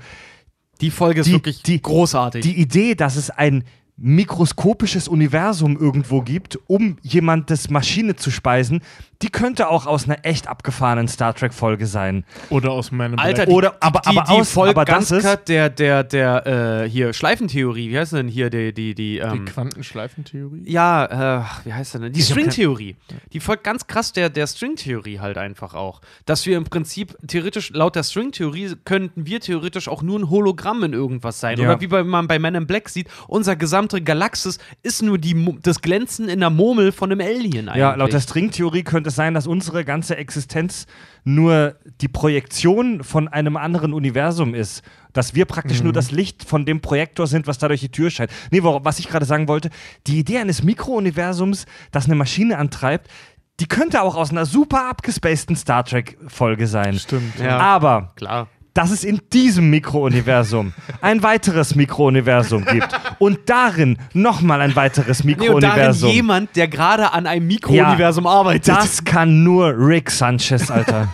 Die 0.81 0.91
Folge 0.91 1.21
ist 1.21 1.27
die- 1.27 1.33
wirklich 1.33 1.63
die- 1.63 1.81
großartig. 1.81 2.43
die 2.43 2.59
Idee, 2.59 2.93
dass 2.95 3.15
es 3.15 3.29
ein 3.31 3.63
mikroskopisches 3.97 5.07
Universum 5.07 5.77
irgendwo 5.77 6.21
gibt, 6.21 6.59
um 6.67 6.97
jemandes 7.01 7.69
Maschine 7.69 8.15
zu 8.15 8.29
speisen, 8.31 8.81
die 9.23 9.29
könnte 9.29 9.69
auch 9.69 9.87
aus 9.87 10.05
einer 10.05 10.19
echt 10.23 10.47
abgefahrenen 10.47 11.07
Star 11.07 11.33
Trek-Folge 11.33 11.87
sein. 11.87 12.23
Oder 12.51 12.69
aus 12.71 12.91
meinem 12.91 13.17
Alter, 13.17 13.45
Black- 13.45 13.47
die, 13.49 13.53
Oder- 13.55 13.75
aber- 13.79 14.01
die, 14.01 14.09
aber 14.17 14.21
die 14.27 14.41
aus- 14.41 14.51
folgt 14.51 14.75
aber 14.75 14.85
ganz 14.85 15.09
das 15.09 15.23
ist- 15.25 15.47
der, 15.47 15.69
der, 15.71 16.03
der, 16.03 16.83
äh, 16.83 16.89
hier, 16.89 17.13
Schleifentheorie, 17.13 17.89
wie 17.89 17.97
heißt 17.97 18.13
denn 18.13 18.27
hier, 18.27 18.51
die, 18.51 18.71
die, 18.73 18.93
die, 18.93 19.15
die 19.15 19.17
ähm, 19.17 19.45
Quantenschleifentheorie. 19.45 20.61
ja, 20.69 21.39
äh, 21.39 21.43
wie 21.65 21.73
heißt 21.73 21.95
denn? 21.95 22.13
Die 22.13 22.21
Stringtheorie. 22.21 22.95
Die 23.33 23.39
folgt 23.39 23.63
ganz 23.63 23.87
krass 23.87 24.13
der, 24.13 24.29
der 24.29 24.45
Stringtheorie 24.45 25.19
halt 25.19 25.39
einfach 25.39 25.73
auch. 25.73 26.01
Dass 26.25 26.45
wir 26.45 26.55
im 26.55 26.65
Prinzip 26.65 27.17
theoretisch, 27.27 27.71
laut 27.71 27.95
der 27.95 28.03
Stringtheorie, 28.03 28.75
könnten 28.85 29.25
wir 29.25 29.39
theoretisch 29.39 29.87
auch 29.87 30.03
nur 30.03 30.19
ein 30.19 30.29
Hologramm 30.29 30.83
in 30.83 30.93
irgendwas 30.93 31.39
sein. 31.39 31.57
Ja. 31.59 31.71
Oder 31.71 31.81
wie 31.81 31.87
man 31.87 32.27
bei 32.27 32.37
Men 32.37 32.53
in 32.53 32.67
Black 32.67 32.89
sieht, 32.89 33.07
unser 33.27 33.55
gesamtes 33.55 33.86
gesamte 33.87 34.01
Galaxis 34.01 34.59
ist 34.83 35.01
nur 35.01 35.17
die, 35.17 35.57
das 35.61 35.81
Glänzen 35.81 36.29
in 36.29 36.39
der 36.39 36.49
Murmel 36.49 36.91
von 36.91 37.11
einem 37.11 37.21
Alien 37.21 37.69
eigentlich. 37.69 37.81
Ja, 37.81 37.95
laut 37.95 38.13
der 38.13 38.19
Stringtheorie 38.19 38.83
könnte 38.83 39.09
es 39.09 39.15
sein, 39.15 39.33
dass 39.33 39.47
unsere 39.47 39.85
ganze 39.85 40.17
Existenz 40.17 40.85
nur 41.23 41.75
die 42.01 42.07
Projektion 42.07 43.03
von 43.03 43.27
einem 43.27 43.57
anderen 43.57 43.93
Universum 43.93 44.53
ist. 44.53 44.83
Dass 45.13 45.33
wir 45.33 45.45
praktisch 45.45 45.81
nur 45.81 45.93
das 45.93 46.11
Licht 46.11 46.43
von 46.43 46.65
dem 46.65 46.79
Projektor 46.79 47.25
sind, 47.25 47.47
was 47.47 47.57
da 47.57 47.67
durch 47.67 47.81
die 47.81 47.89
Tür 47.89 48.11
scheint. 48.11 48.31
Nee, 48.51 48.61
was 48.61 48.99
ich 48.99 49.07
gerade 49.07 49.25
sagen 49.25 49.47
wollte, 49.47 49.69
die 50.05 50.19
Idee 50.19 50.37
eines 50.37 50.63
Mikrouniversums, 50.63 51.65
das 51.91 52.05
eine 52.05 52.15
Maschine 52.15 52.57
antreibt, 52.57 53.09
die 53.59 53.65
könnte 53.65 54.03
auch 54.03 54.15
aus 54.15 54.29
einer 54.29 54.45
super 54.45 54.87
abgespaceden 54.87 55.55
Star 55.55 55.83
Trek-Folge 55.83 56.67
sein. 56.67 56.99
Stimmt. 56.99 57.39
Ja. 57.39 57.57
Aber 57.57 58.13
Klar. 58.15 58.47
Dass 58.77 58.91
es 58.91 59.03
in 59.03 59.19
diesem 59.33 59.71
Mikrouniversum 59.71 60.71
ein 61.01 61.23
weiteres 61.23 61.73
Mikrouniversum 61.73 62.63
gibt 62.63 62.87
und 63.17 63.39
darin 63.47 63.97
nochmal 64.13 64.61
ein 64.61 64.75
weiteres 64.75 65.23
Nee, 65.23 65.33
und 65.33 65.39
darin 65.39 65.55
Mikrouniversum. 65.55 66.11
jemand, 66.11 66.55
der 66.55 66.67
gerade 66.67 67.11
an 67.11 67.25
einem 67.25 67.47
Mikrouniversum 67.47 68.27
arbeitet. 68.27 68.67
Das 68.67 69.03
kann 69.03 69.43
nur 69.43 69.73
Rick 69.75 70.11
Sanchez, 70.11 70.69
Alter. 70.69 71.11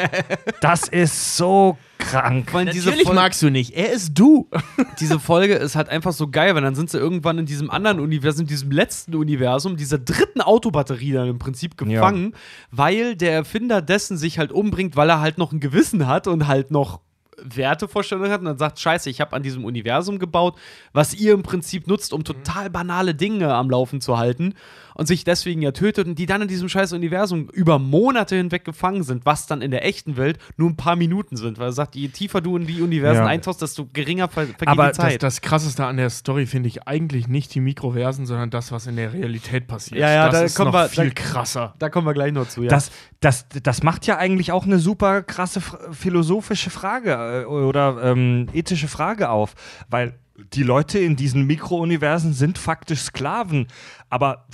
das 0.60 0.88
ist 0.88 1.38
so 1.38 1.78
krank. 1.98 2.52
Weil 2.52 2.66
diese 2.66 2.86
Natürlich 2.86 3.06
Folge, 3.06 3.20
magst 3.20 3.42
du 3.42 3.50
nicht. 3.50 3.74
Er 3.74 3.92
ist 3.92 4.14
du. 4.14 4.48
diese 5.00 5.20
Folge 5.20 5.54
ist 5.54 5.76
halt 5.76 5.88
einfach 5.88 6.12
so 6.12 6.28
geil, 6.28 6.54
weil 6.54 6.62
dann 6.62 6.74
sind 6.74 6.90
sie 6.90 6.98
irgendwann 6.98 7.38
in 7.38 7.46
diesem 7.46 7.70
anderen 7.70 8.00
Universum, 8.00 8.46
diesem 8.46 8.70
letzten 8.70 9.14
Universum, 9.14 9.76
dieser 9.76 9.98
dritten 9.98 10.40
Autobatterie 10.40 11.12
dann 11.12 11.28
im 11.28 11.38
Prinzip 11.38 11.76
gefangen, 11.76 12.34
weil 12.70 13.16
der 13.16 13.32
Erfinder 13.32 13.82
dessen 13.82 14.16
sich 14.16 14.38
halt 14.38 14.52
umbringt, 14.52 14.96
weil 14.96 15.10
er 15.10 15.20
halt 15.20 15.38
noch 15.38 15.52
ein 15.52 15.60
Gewissen 15.60 16.06
hat 16.06 16.26
und 16.26 16.46
halt 16.46 16.70
noch 16.70 17.00
Wertevorstellungen 17.42 18.30
hat 18.30 18.40
und 18.40 18.46
dann 18.46 18.58
sagt, 18.58 18.78
scheiße, 18.80 19.10
ich 19.10 19.20
habe 19.20 19.34
an 19.34 19.42
diesem 19.42 19.64
Universum 19.64 20.18
gebaut, 20.18 20.58
was 20.92 21.14
ihr 21.14 21.34
im 21.34 21.42
Prinzip 21.42 21.86
nutzt, 21.86 22.12
um 22.12 22.24
total 22.24 22.70
banale 22.70 23.14
Dinge 23.14 23.52
am 23.54 23.70
Laufen 23.70 24.00
zu 24.00 24.18
halten 24.18 24.54
und 24.98 25.06
sich 25.06 25.24
deswegen 25.24 25.62
ja 25.62 25.70
tötet 25.72 26.06
und 26.08 26.18
die 26.18 26.26
dann 26.26 26.42
in 26.42 26.48
diesem 26.48 26.68
scheiß 26.68 26.92
Universum 26.92 27.48
über 27.52 27.78
Monate 27.78 28.36
hinweg 28.36 28.64
gefangen 28.66 29.04
sind, 29.04 29.24
was 29.24 29.46
dann 29.46 29.62
in 29.62 29.70
der 29.70 29.86
echten 29.86 30.16
Welt 30.18 30.38
nur 30.58 30.68
ein 30.68 30.76
paar 30.76 30.96
Minuten 30.96 31.36
sind, 31.36 31.58
weil 31.58 31.68
er 31.68 31.72
sagt, 31.72 31.94
je 31.96 32.08
tiefer 32.08 32.40
du 32.42 32.56
in 32.56 32.66
die 32.66 32.82
Universen 32.82 33.22
Ja. 33.22 33.26
eintauchst, 33.26 33.62
desto 33.62 33.86
geringer 33.92 34.28
ver 34.28 34.42
vergeht 34.46 34.68
Aber 34.68 34.82
die 34.82 34.88
Das, 34.88 34.96
Zeit. 34.96 35.22
das 35.22 35.40
Krasseste 35.40 35.86
an 35.86 35.96
der 35.96 36.10
Story 36.10 36.44
finde 36.46 36.68
ich 36.68 36.86
eigentlich 36.86 37.28
nicht 37.28 37.54
die 37.54 37.60
Mikroversen, 37.60 38.26
sondern 38.26 38.50
das, 38.50 38.72
was 38.72 38.86
in 38.88 38.96
der 38.96 39.12
Realität 39.12 39.68
passiert. 39.68 40.00
Ja, 40.00 40.10
ja, 40.10 40.26
das 40.26 40.34
da 40.40 40.44
ist 40.44 40.54
kommen 40.56 40.72
noch 40.72 40.80
wir- 40.80 40.88
viel 40.88 41.10
da- 41.10 41.14
krasser. 41.22 41.74
da 41.78 41.88
kommen 41.88 42.06
wir 42.06 42.12
gleich 42.14 42.32
noch 42.32 42.48
zu, 42.48 42.62
ja. 42.64 42.68
Das, 42.68 42.90
das, 43.20 43.46
das 43.62 43.82
macht 43.82 44.06
ja 44.06 44.18
eigentlich 44.18 44.50
auch 44.52 44.66
eine 44.66 44.78
super 44.80 45.22
krasse 45.22 45.60
ph- 45.60 45.92
philosophische 45.92 46.70
Frage 46.70 47.42
äh, 47.42 47.44
oder 47.46 47.98
ähm, 48.02 48.48
ethische 48.52 48.88
Frage 48.88 49.30
auf, 49.30 49.54
weil 49.88 50.18
die 50.54 50.62
Leute 50.64 50.98
in 50.98 51.14
diesen 51.16 51.46
Mikrouniversen 51.46 52.32
sind 52.32 52.58
faktisch 52.58 53.00
Sklaven, 53.02 53.66
aber 54.08 54.46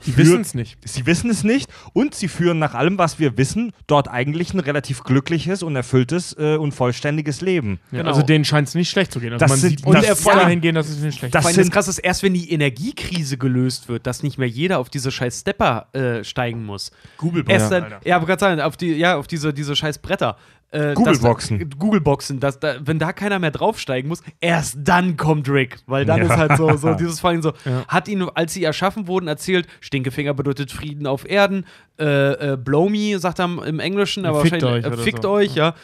Für- 0.00 0.16
wissen 0.18 0.40
es 0.40 0.54
nicht. 0.54 0.78
Sie 0.84 1.06
wissen 1.06 1.30
es 1.30 1.44
nicht 1.44 1.68
und 1.92 2.14
sie 2.14 2.28
führen 2.28 2.58
nach 2.58 2.74
allem, 2.74 2.98
was 2.98 3.18
wir 3.18 3.36
wissen, 3.38 3.72
dort 3.86 4.08
eigentlich 4.08 4.52
ein 4.54 4.60
relativ 4.60 5.02
glückliches 5.04 5.62
und 5.62 5.76
erfülltes 5.76 6.34
äh, 6.38 6.56
und 6.56 6.72
vollständiges 6.72 7.40
Leben. 7.40 7.78
Ja, 7.90 7.98
Genau. 7.98 8.10
Also 8.10 8.22
denen 8.22 8.44
scheint 8.44 8.68
es 8.68 8.74
nicht 8.74 8.90
schlecht 8.90 9.12
zu 9.12 9.20
gehen. 9.20 9.32
Also 9.32 9.42
Das 9.42 9.50
man 9.50 9.58
sind- 9.58 9.78
sieht 9.78 9.86
und 9.86 9.96
er- 9.96 10.16
voll 10.16 10.34
ja. 10.34 10.40
dahin 10.42 10.60
gehen, 10.60 10.74
dass 10.74 10.88
es 10.88 10.98
nicht 10.98 11.18
schlecht 11.18 11.34
Das 11.34 11.44
das 11.54 11.70
Krasse 11.70 11.90
ist, 11.90 11.98
erst 11.98 12.22
wenn 12.22 12.34
die 12.34 12.50
Energiekrise 12.52 13.38
gelöst 13.38 13.88
wird, 13.88 14.06
dass 14.06 14.22
nicht 14.22 14.38
mehr 14.38 14.48
jeder 14.48 14.78
auf 14.78 14.90
diese 14.90 15.10
scheiß 15.10 15.40
Stepper 15.40 15.86
äh, 15.92 16.24
steigen 16.24 16.64
muss. 16.64 16.90
Google 17.18 17.44
Erst 17.48 17.72
dann, 17.72 17.94
ja, 18.04 18.16
aber 18.16 18.26
gerade 18.26 18.40
sagen, 18.40 18.60
auf 18.60 18.76
die, 18.76 18.92
ja, 18.94 19.16
auf 19.16 19.26
diese, 19.26 19.52
diese 19.54 19.74
scheiß 19.76 19.98
Bretter. 19.98 20.36
Äh, 20.70 20.94
Google-Boxen. 20.94 21.58
da- 21.70 21.76
Google-Boxen, 21.78 22.40
dass 22.40 22.58
da, 22.58 22.74
wenn 22.80 22.98
da 22.98 23.12
keiner 23.12 23.38
mehr 23.38 23.52
draufsteigen 23.52 24.08
muss, 24.08 24.22
erst 24.40 24.76
dann 24.82 25.16
kommt 25.16 25.48
Rick. 25.48 25.78
Weil 25.86 26.04
dann 26.04 26.18
Ja. 26.18 26.24
ist 26.24 26.36
halt 26.36 26.56
so, 26.56 26.76
so 26.76 26.94
dieses 26.98 27.20
vor 27.20 27.30
allem 27.30 27.42
so, 27.42 27.52
Ja. 27.64 27.86
hat 27.86 28.08
ihn, 28.08 28.22
als 28.34 28.54
sie 28.54 28.64
erschaffen 28.64 29.06
wurden, 29.06 29.28
erzählt, 29.28 29.68
Stinkefinger 29.80 30.34
bedeutet 30.34 30.72
Frieden 30.72 31.06
auf 31.06 31.28
Erden, 31.28 31.64
äh, 32.00 32.52
äh, 32.52 32.56
Blow 32.56 32.88
me, 32.88 33.18
sagt 33.20 33.38
er 33.40 33.44
im 33.44 33.78
Englischen, 33.78 34.26
aber 34.26 34.40
Fickt 34.40 34.62
wahrscheinlich, 34.62 34.86
euch 34.86 34.92
äh, 34.92 35.02
fickt 35.02 35.22
so. 35.22 35.30
euch, 35.30 35.54
ja. 35.54 35.74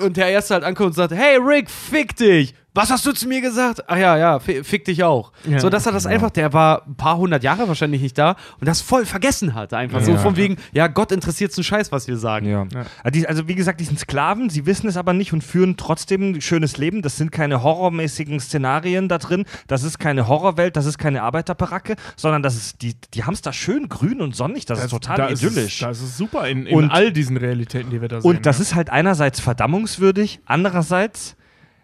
Und 0.00 0.16
der 0.16 0.28
Erste 0.28 0.54
halt 0.54 0.64
ankommt 0.64 0.88
und 0.88 0.94
sagt, 0.94 1.12
hey 1.12 1.36
Rick, 1.36 1.70
fick 1.70 2.16
dich. 2.16 2.54
Was 2.72 2.88
hast 2.90 3.04
du 3.04 3.10
zu 3.12 3.26
mir 3.26 3.40
gesagt? 3.40 3.82
Ach 3.88 3.96
ja, 3.96 4.16
ja, 4.16 4.38
fi- 4.38 4.62
fick 4.62 4.84
dich 4.84 5.02
auch. 5.02 5.32
Ja. 5.44 5.58
So, 5.58 5.68
dass 5.70 5.86
er 5.86 5.92
das 5.92 6.06
einfach, 6.06 6.30
der 6.30 6.52
war 6.52 6.86
ein 6.86 6.94
paar 6.94 7.16
hundert 7.16 7.42
Jahre 7.42 7.66
wahrscheinlich 7.66 8.00
nicht 8.00 8.16
da 8.16 8.36
und 8.60 8.68
das 8.68 8.80
voll 8.80 9.06
vergessen 9.06 9.54
hat. 9.54 9.74
Einfach 9.74 10.00
so 10.02 10.12
Ja. 10.12 10.18
von 10.18 10.36
wegen, 10.36 10.56
ja, 10.72 10.86
Gott 10.86 11.10
interessiert 11.10 11.52
einen 11.56 11.64
Scheiß, 11.64 11.90
was 11.90 12.06
wir 12.06 12.16
sagen. 12.16 12.46
Ja. 12.46 12.66
Also, 13.02 13.26
also 13.26 13.48
wie 13.48 13.56
gesagt, 13.56 13.80
die 13.80 13.84
sind 13.84 13.98
Sklaven, 13.98 14.50
sie 14.50 14.66
wissen 14.66 14.86
es 14.88 14.96
aber 14.96 15.12
nicht 15.14 15.32
und 15.32 15.42
führen 15.42 15.76
trotzdem 15.76 16.30
ein 16.34 16.40
schönes 16.40 16.76
Leben. 16.76 17.02
Das 17.02 17.16
sind 17.16 17.32
keine 17.32 17.64
horrormäßigen 17.64 18.38
Szenarien 18.38 19.08
da 19.08 19.18
drin. 19.18 19.46
Das 19.66 19.82
ist 19.82 19.98
keine 19.98 20.28
Horrorwelt, 20.28 20.76
das 20.76 20.86
ist 20.86 20.98
keine 20.98 21.22
Arbeiterbaracke, 21.22 21.96
sondern 22.16 22.44
das 22.44 22.54
ist, 22.54 22.82
die, 22.82 22.94
die 23.14 23.24
haben 23.24 23.34
es 23.34 23.42
da 23.42 23.52
schön 23.52 23.88
grün 23.88 24.20
und 24.20 24.36
sonnig. 24.36 24.64
Das, 24.66 24.78
ist 24.84 24.90
total 24.90 25.16
da 25.16 25.26
ist 25.26 25.42
idyllisch. 25.42 25.74
Es, 25.82 25.88
das 25.88 26.00
ist 26.00 26.16
super 26.16 26.46
in, 26.46 26.66
in 26.66 26.76
Und- 26.76 26.90
all 26.92 27.12
diesen 27.12 27.36
Realitäten, 27.36 27.90
die 27.90 28.00
wir 28.00 28.06
da 28.08 28.20
sehen. 28.20 28.30
und 28.30 28.46
das 28.46 28.58
ja. 28.58 28.62
ist 28.62 28.74
halt 28.76 28.90
einerseits 28.90 29.40
verdammungswürdig, 29.40 30.38
andererseits, 30.46 31.34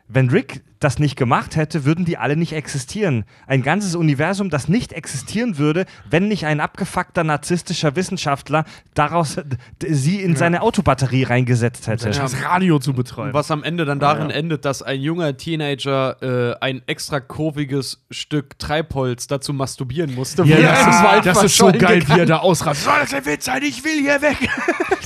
wenn 0.09 0.31
Rick 0.31 0.63
das 0.81 0.99
nicht 0.99 1.17
gemacht 1.17 1.57
hätte, 1.57 1.85
würden 1.85 2.05
die 2.05 2.19
alle 2.19 2.37
nicht 2.37 2.53
existieren. 2.53 3.25
Ein 3.47 3.63
ganzes 3.63 3.95
Universum, 3.95 4.51
das 4.51 4.69
nicht 4.69 4.93
existieren 4.93 5.59
würde, 5.59 5.87
wenn 6.11 6.29
nicht 6.29 6.45
ein 6.47 6.61
abgefuckter 6.61 7.25
narzisstischer 7.25 7.97
Wissenschaftler 7.97 8.65
daraus 8.95 9.37
sie 9.87 10.21
in 10.21 10.37
seine 10.37 10.63
Autobatterie 10.63 11.25
reingesetzt 11.25 11.87
hätte. 11.87 12.11
das 12.11 12.43
Radio 12.43 12.79
zu 12.79 12.93
betreiben. 12.93 13.33
Was 13.33 13.51
am 13.51 13.63
Ende 13.63 13.85
dann 13.85 14.01
darin 14.01 14.31
endet, 14.31 14.65
dass 14.65 14.83
ein 14.83 15.01
junger 15.01 15.37
Teenager 15.37 16.53
äh, 16.53 16.57
ein 16.61 16.83
extra 16.87 17.21
kurviges 17.21 18.05
Stück 18.11 18.59
Treibholz 18.59 19.27
dazu 19.27 19.53
masturbieren 19.53 20.15
musste. 20.15 20.45
ja, 20.45 20.57
weil 20.57 21.19
er 21.19 21.23
das, 21.23 21.39
das 21.39 21.45
ist 21.45 21.57
so 21.57 21.73
geil, 21.73 22.03
wie 22.09 22.21
er 22.21 22.27
da 22.27 22.39
ausrastet. 22.39 22.85
Soll 22.85 23.01
das 23.01 23.15
ein 23.15 23.25
Witz 23.27 23.45
sein? 23.45 23.63
Ich 23.63 23.85
will 23.85 24.01
hier 24.01 24.21
weg. 24.23 24.37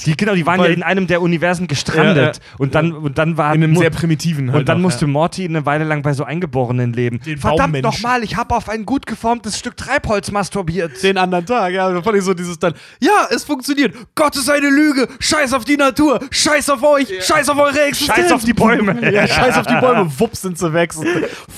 Die, 0.06 0.16
genau, 0.16 0.34
die 0.34 0.46
waren 0.46 0.60
ja 0.60 0.64
Weil- 0.66 0.72
in 0.72 0.82
einem 0.82 1.06
der 1.06 1.20
Universen 1.20 1.66
gestrandet. 1.66 2.16
Ja, 2.16 2.42
ja. 2.42 2.56
Und, 2.58 2.74
dann, 2.74 2.92
und 2.92 3.18
dann 3.18 3.36
war. 3.36 3.54
In 3.54 3.62
einem 3.62 3.76
sehr 3.76 3.90
primitiven 3.90 4.50
halt 4.50 4.60
und 4.60 4.68
dann 4.68 4.78
noch, 4.78 4.84
musste 4.84 5.04
ja. 5.04 5.10
Morty 5.10 5.44
eine 5.60 5.66
Weile 5.66 5.84
lang 5.84 6.02
bei 6.02 6.12
so 6.12 6.24
Eingeborenen 6.24 6.92
leben. 6.92 7.20
Den 7.20 7.38
Verdammt 7.38 7.82
nochmal, 7.82 8.24
ich 8.24 8.36
habe 8.36 8.54
auf 8.54 8.68
ein 8.68 8.84
gut 8.86 9.06
geformtes 9.06 9.58
Stück 9.58 9.76
Treibholz 9.76 10.30
masturbiert. 10.30 11.02
den 11.02 11.18
anderen 11.18 11.46
Tag. 11.46 11.72
Ja, 11.72 11.90
da 11.90 12.02
fand 12.02 12.16
ich 12.16 12.24
so 12.24 12.34
dieses 12.34 12.58
dann, 12.58 12.74
ja, 13.00 13.28
es 13.30 13.44
funktioniert. 13.44 13.94
Gott 14.14 14.36
ist 14.36 14.48
eine 14.48 14.68
Lüge. 14.68 15.08
Scheiß 15.18 15.52
auf 15.52 15.64
die 15.64 15.76
Natur. 15.76 16.20
Scheiß 16.30 16.70
auf 16.70 16.82
euch. 16.82 17.08
Scheiß 17.24 17.48
auf 17.48 17.58
eure 17.58 17.80
Existenz. 17.82 18.18
Scheiß 18.18 18.32
auf 18.32 18.44
die 18.44 18.52
Bäume. 18.52 19.12
ja, 19.12 19.26
scheiß 19.26 19.58
auf 19.58 19.66
die 19.66 19.74
Bäume. 19.74 20.10
Wups 20.18 20.42
sind 20.42 20.58
sie 20.58 20.72
weg. 20.72 20.92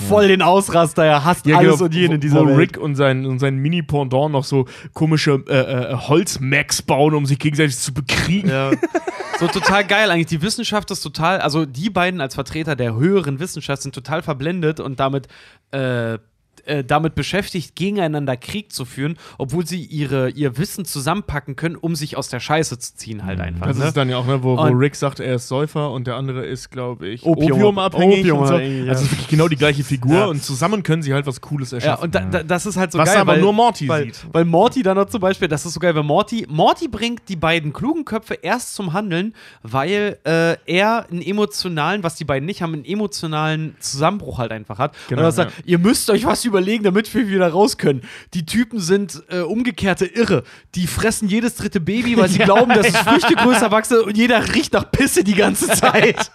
Voll 0.07 0.27
den 0.27 0.41
Ausraster. 0.41 1.05
Er 1.05 1.23
hasst 1.23 1.45
Ja, 1.45 1.57
alles 1.57 1.73
genau, 1.73 1.85
und 1.85 1.93
jeden 1.93 2.15
in 2.15 2.21
dieser 2.21 2.41
wo 2.41 2.47
Welt. 2.47 2.57
Rick 2.57 2.77
und 2.77 2.95
sein, 2.95 3.25
und 3.25 3.39
sein 3.39 3.57
Mini-Pendant 3.57 4.31
noch 4.31 4.43
so 4.43 4.65
komische 4.93 5.43
äh, 5.47 5.93
äh, 5.93 5.95
Holzmacks 5.95 6.81
bauen, 6.81 7.13
um 7.15 7.25
sich 7.25 7.39
gegenseitig 7.39 7.77
zu 7.77 7.93
bekriegen. 7.93 8.49
Ja. 8.49 8.71
So 9.39 9.47
total 9.47 9.85
geil 9.85 10.11
eigentlich. 10.11 10.27
Die 10.27 10.41
Wissenschaft 10.41 10.91
ist 10.91 11.01
total, 11.01 11.39
also 11.41 11.65
die 11.65 11.89
beiden 11.89 12.21
als 12.21 12.35
Vertreter 12.35 12.75
der 12.75 12.95
höheren 12.95 13.39
Wissenschaft 13.39 13.81
sind 13.81 13.95
total 13.95 14.21
verblendet 14.21 14.79
und 14.79 14.99
damit 14.99 15.27
äh, 15.71 16.17
äh, 16.65 16.83
damit 16.83 17.15
beschäftigt, 17.15 17.75
gegeneinander 17.75 18.37
Krieg 18.37 18.71
zu 18.71 18.85
führen, 18.85 19.17
obwohl 19.37 19.65
sie 19.65 19.83
ihre, 19.83 20.29
ihr 20.29 20.57
Wissen 20.57 20.85
zusammenpacken 20.85 21.55
können, 21.55 21.75
um 21.75 21.95
sich 21.95 22.17
aus 22.17 22.29
der 22.29 22.39
Scheiße 22.39 22.77
zu 22.79 22.95
ziehen, 22.95 23.25
halt 23.25 23.39
einfach. 23.39 23.67
Das 23.67 23.77
ne? 23.77 23.85
ist 23.87 23.97
dann 23.97 24.09
ja 24.09 24.17
auch, 24.17 24.25
ne, 24.25 24.43
wo, 24.43 24.57
wo 24.57 24.61
Rick 24.63 24.95
sagt, 24.95 25.19
er 25.19 25.35
ist 25.35 25.47
Säufer 25.47 25.91
und 25.91 26.07
der 26.07 26.15
andere 26.15 26.45
ist, 26.45 26.71
glaube 26.71 27.07
ich, 27.07 27.23
Opium- 27.23 27.53
opiumabhängig. 27.53 28.31
und 28.31 28.47
so. 28.47 28.57
Ja. 28.57 28.91
Also 28.91 29.09
wirklich 29.11 29.27
genau 29.27 29.47
die 29.47 29.55
gleiche 29.55 29.83
Figur 29.83 30.13
Ja. 30.15 30.25
und 30.25 30.43
zusammen 30.43 30.83
können 30.83 31.01
sie 31.03 31.13
halt 31.13 31.25
was 31.25 31.41
Cooles 31.41 31.71
ja, 31.71 31.77
erschaffen. 31.77 32.03
und 32.05 32.15
da, 32.15 32.21
da, 32.21 32.43
das 32.43 32.65
ist 32.65 32.77
halt 32.77 32.91
so 32.91 32.99
Was 32.99 33.09
geil, 33.09 33.21
aber 33.21 33.33
weil, 33.33 33.41
nur 33.41 33.53
Morty 33.53 33.87
weil, 33.87 34.05
sieht. 34.05 34.25
Weil 34.31 34.45
Morty 34.45 34.83
dann 34.83 34.97
noch 34.97 35.07
zum 35.07 35.21
Beispiel, 35.21 35.47
das 35.47 35.65
ist 35.65 35.73
so 35.73 35.79
geil, 35.79 35.95
weil 35.95 36.03
Morty, 36.03 36.45
Morty 36.49 36.87
bringt 36.87 37.23
die 37.29 37.35
beiden 37.35 37.73
klugen 37.73 38.05
Köpfe 38.05 38.35
erst 38.35 38.75
zum 38.75 38.93
Handeln, 38.93 39.33
weil 39.61 40.17
äh, 40.23 40.55
er 40.65 41.07
einen 41.09 41.21
emotionalen, 41.21 42.03
was 42.03 42.15
die 42.15 42.25
beiden 42.25 42.45
nicht 42.45 42.61
haben, 42.61 42.73
einen 42.73 42.85
emotionalen 42.85 43.75
Zusammenbruch 43.79 44.37
halt 44.39 44.51
einfach 44.51 44.77
hat. 44.79 44.95
Genau, 45.09 45.21
und 45.21 45.27
er 45.27 45.31
sagt, 45.31 45.53
ihr 45.65 45.79
müsst 45.79 46.09
euch 46.09 46.25
was 46.25 46.43
überlegen, 46.53 46.83
damit 46.83 47.13
wir 47.13 47.27
wieder 47.27 47.49
raus 47.49 47.77
können. 47.77 48.01
Die 48.33 48.45
Typen 48.45 48.79
sind 48.79 49.23
äh, 49.29 49.39
umgekehrte 49.39 50.05
Irre. 50.05 50.43
Die 50.75 50.87
fressen 50.87 51.27
jedes 51.27 51.55
dritte 51.55 51.79
Baby, 51.79 52.15
weil 52.17 52.29
sie 52.29 52.39
glauben, 52.43 52.73
dass 52.73 52.87
es 52.87 52.97
Früchte 52.97 53.33
größer 53.35 53.71
wachsen 53.71 54.01
und 54.01 54.15
jeder 54.15 54.53
riecht 54.53 54.73
nach 54.73 54.91
Pisse 54.91 55.23
die 55.23 55.35
ganze 55.35 55.67
Zeit. 55.75 56.31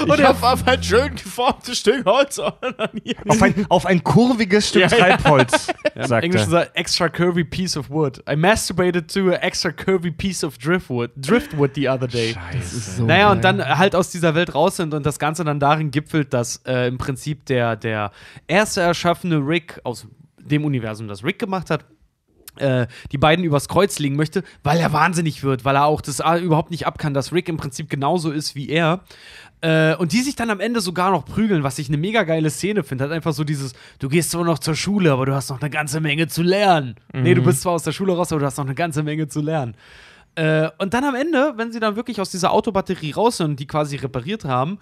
Und 0.00 0.18
er 0.18 0.30
auf 0.30 0.66
ein 0.66 0.82
schön 0.82 1.14
geformtes 1.14 1.78
Stück 1.78 2.04
Holz. 2.04 2.38
Auf 2.38 3.42
ein, 3.42 3.66
auf 3.68 3.86
ein 3.86 4.02
kurviges 4.02 4.68
Stück 4.68 4.82
Ja, 4.82 4.88
ja. 4.88 5.16
Treibholz, 5.16 5.68
Im 5.94 6.06
sagt 6.06 6.24
Englischen 6.24 6.46
er. 6.52 6.60
sagt 6.64 6.76
extra 6.76 7.08
curvy 7.08 7.44
piece 7.44 7.76
of 7.76 7.90
wood. 7.90 8.22
I 8.30 8.36
masturbated 8.36 9.12
to 9.12 9.28
an 9.28 9.34
extra 9.42 9.70
curvy 9.70 10.10
piece 10.10 10.44
of 10.44 10.58
driftwood, 10.58 11.10
driftwood 11.16 11.74
the 11.74 11.88
other 11.88 12.08
day. 12.08 12.34
Scheiße. 12.34 13.02
Naja, 13.04 13.30
und 13.32 13.42
dann 13.44 13.64
halt 13.64 13.94
aus 13.94 14.10
dieser 14.10 14.34
Welt 14.34 14.54
raus 14.54 14.76
sind 14.76 14.94
und 14.94 15.04
das 15.06 15.18
Ganze 15.18 15.44
dann 15.44 15.60
darin 15.60 15.90
gipfelt, 15.90 16.32
dass 16.32 16.62
äh, 16.66 16.88
im 16.88 16.98
Prinzip 16.98 17.46
der, 17.46 17.76
der 17.76 18.10
erste 18.46 18.80
erschaffene 18.80 19.36
Rick 19.38 19.80
aus 19.84 20.06
dem 20.38 20.64
Universum, 20.64 21.08
das 21.08 21.24
Rick 21.24 21.38
gemacht 21.38 21.70
hat, 21.70 21.84
äh, 22.58 22.86
die 23.12 23.18
beiden 23.18 23.44
übers 23.44 23.68
Kreuz 23.68 23.98
legen 23.98 24.16
möchte, 24.16 24.42
weil 24.62 24.78
er 24.78 24.92
wahnsinnig 24.92 25.42
wird, 25.42 25.64
weil 25.66 25.76
er 25.76 25.84
auch 25.84 26.00
das 26.00 26.20
äh, 26.20 26.38
überhaupt 26.38 26.70
nicht 26.70 26.86
ab 26.86 26.98
kann, 26.98 27.12
dass 27.12 27.32
Rick 27.32 27.48
im 27.48 27.56
Prinzip 27.58 27.90
genauso 27.90 28.30
ist 28.30 28.54
wie 28.54 28.68
er. 28.70 29.00
Äh, 29.62 29.96
und 29.96 30.12
die 30.12 30.20
sich 30.20 30.36
dann 30.36 30.50
am 30.50 30.60
Ende 30.60 30.80
sogar 30.80 31.10
noch 31.10 31.24
prügeln, 31.24 31.62
was 31.62 31.78
ich 31.78 31.88
eine 31.88 31.96
mega 31.96 32.24
geile 32.24 32.50
Szene 32.50 32.84
finde. 32.84 33.04
Hat 33.04 33.10
einfach 33.10 33.32
so 33.32 33.42
dieses, 33.42 33.72
du 33.98 34.08
gehst 34.08 34.30
zwar 34.30 34.44
noch 34.44 34.58
zur 34.58 34.74
Schule, 34.74 35.12
aber 35.12 35.26
du 35.26 35.34
hast 35.34 35.48
noch 35.50 35.60
eine 35.60 35.70
ganze 35.70 36.00
Menge 36.00 36.28
zu 36.28 36.42
lernen. 36.42 36.96
Nee, 37.12 37.34
du 37.34 37.42
bist 37.42 37.62
zwar 37.62 37.72
aus 37.72 37.82
der 37.82 37.92
Schule 37.92 38.14
raus, 38.14 38.32
aber 38.32 38.40
du 38.40 38.46
hast 38.46 38.58
noch 38.58 38.66
eine 38.66 38.74
ganze 38.74 39.02
Menge 39.02 39.28
zu 39.28 39.40
lernen. 39.40 39.74
Äh, 40.34 40.68
und 40.78 40.92
dann 40.92 41.04
am 41.04 41.14
Ende, 41.14 41.54
wenn 41.56 41.72
sie 41.72 41.80
dann 41.80 41.96
wirklich 41.96 42.20
aus 42.20 42.30
dieser 42.30 42.52
Autobatterie 42.52 43.12
raus 43.12 43.38
sind 43.38 43.46
und 43.46 43.60
die 43.60 43.66
quasi 43.66 43.96
repariert 43.96 44.44
haben, 44.44 44.78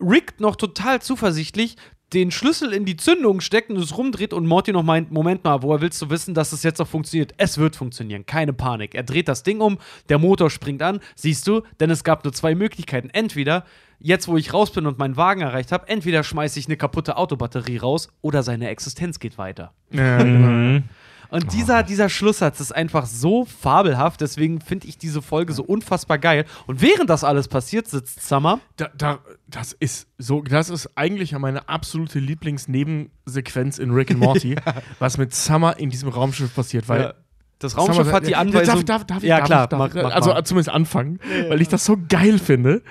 Rick 0.00 0.40
noch 0.40 0.56
total 0.56 1.00
zuversichtlich 1.00 1.76
den 2.12 2.30
Schlüssel 2.30 2.72
in 2.72 2.84
die 2.84 2.96
Zündung 2.96 3.40
steckt 3.40 3.70
und 3.70 3.76
es 3.76 3.96
rumdreht 3.96 4.32
und 4.32 4.46
Morty 4.46 4.72
noch 4.72 4.82
meint, 4.82 5.12
Moment 5.12 5.44
mal, 5.44 5.62
woher 5.62 5.82
willst 5.82 6.00
du 6.00 6.08
wissen, 6.08 6.34
dass 6.34 6.52
es 6.52 6.62
jetzt 6.62 6.78
noch 6.78 6.88
funktioniert? 6.88 7.34
Es 7.36 7.58
wird 7.58 7.76
funktionieren, 7.76 8.24
keine 8.24 8.54
Panik. 8.54 8.94
Er 8.94 9.02
dreht 9.02 9.28
das 9.28 9.42
Ding 9.42 9.60
um, 9.60 9.78
der 10.08 10.18
Motor 10.18 10.48
springt 10.48 10.82
an, 10.82 11.00
siehst 11.14 11.46
du, 11.46 11.62
denn 11.80 11.90
es 11.90 12.04
gab 12.04 12.24
nur 12.24 12.32
zwei 12.32 12.54
Möglichkeiten. 12.54 13.10
Entweder, 13.10 13.64
jetzt 14.00 14.28
wo 14.28 14.36
ich 14.36 14.52
raus 14.54 14.70
bin 14.72 14.86
und 14.86 14.98
meinen 14.98 15.16
Wagen 15.16 15.40
erreicht 15.40 15.72
habe, 15.72 15.88
entweder 15.88 16.22
schmeiße 16.24 16.58
ich 16.58 16.66
eine 16.66 16.76
kaputte 16.76 17.16
Autobatterie 17.16 17.78
raus 17.78 18.08
oder 18.22 18.42
seine 18.42 18.68
Existenz 18.68 19.18
geht 19.18 19.38
weiter. 19.38 19.72
Ja, 19.90 20.22
Mhm. 20.24 20.84
Und 21.30 21.52
dieser, 21.52 21.82
dieser 21.82 22.08
Schlusssatz 22.08 22.58
ist 22.58 22.72
einfach 22.74 23.04
so 23.04 23.44
fabelhaft, 23.44 24.22
deswegen 24.22 24.62
finde 24.62 24.86
ich 24.88 24.96
diese 24.96 25.20
Folge 25.20 25.52
so 25.52 25.62
unfassbar 25.62 26.16
geil. 26.16 26.46
Und 26.66 26.80
während 26.80 27.10
das 27.10 27.22
alles 27.22 27.48
passiert, 27.48 27.86
sitzt 27.86 28.26
Summer. 28.26 28.60
Da, 28.76 28.88
da, 28.96 29.18
das 29.46 29.74
ist 29.74 30.08
so, 30.16 30.40
das 30.40 30.70
ist 30.70 30.88
eigentlich 30.96 31.32
ja 31.32 31.38
meine 31.38 31.68
absolute 31.68 32.18
Lieblingsnebensequenz 32.18 33.78
in 33.78 33.90
Rick 33.90 34.10
and 34.10 34.20
Morty, 34.20 34.56
was 34.98 35.18
mit 35.18 35.34
Summer 35.34 35.78
in 35.78 35.90
diesem 35.90 36.08
Raumschiff 36.08 36.54
passiert, 36.54 36.88
weil 36.88 37.00
Ja. 37.02 37.14
Das 37.58 37.76
Raumschiff 37.76 37.96
Summer- 38.06 38.12
hat 38.12 38.26
die 38.26 38.30
Ja, 38.30 38.38
Anweisung. 38.38 38.84
Darf, 38.86 39.04
darf, 39.04 39.04
darf, 39.04 39.22
ja, 39.24 39.38
darf, 39.38 39.46
klar, 39.46 39.66
darf, 39.68 39.78
mach, 39.94 40.02
mach 40.02 40.12
also 40.14 40.30
mal. 40.32 40.44
zumindest 40.44 40.70
anfangen, 40.70 41.18
weil 41.48 41.60
ich 41.60 41.66
das 41.68 41.84
so 41.84 41.96
geil 42.08 42.38
finde. 42.38 42.82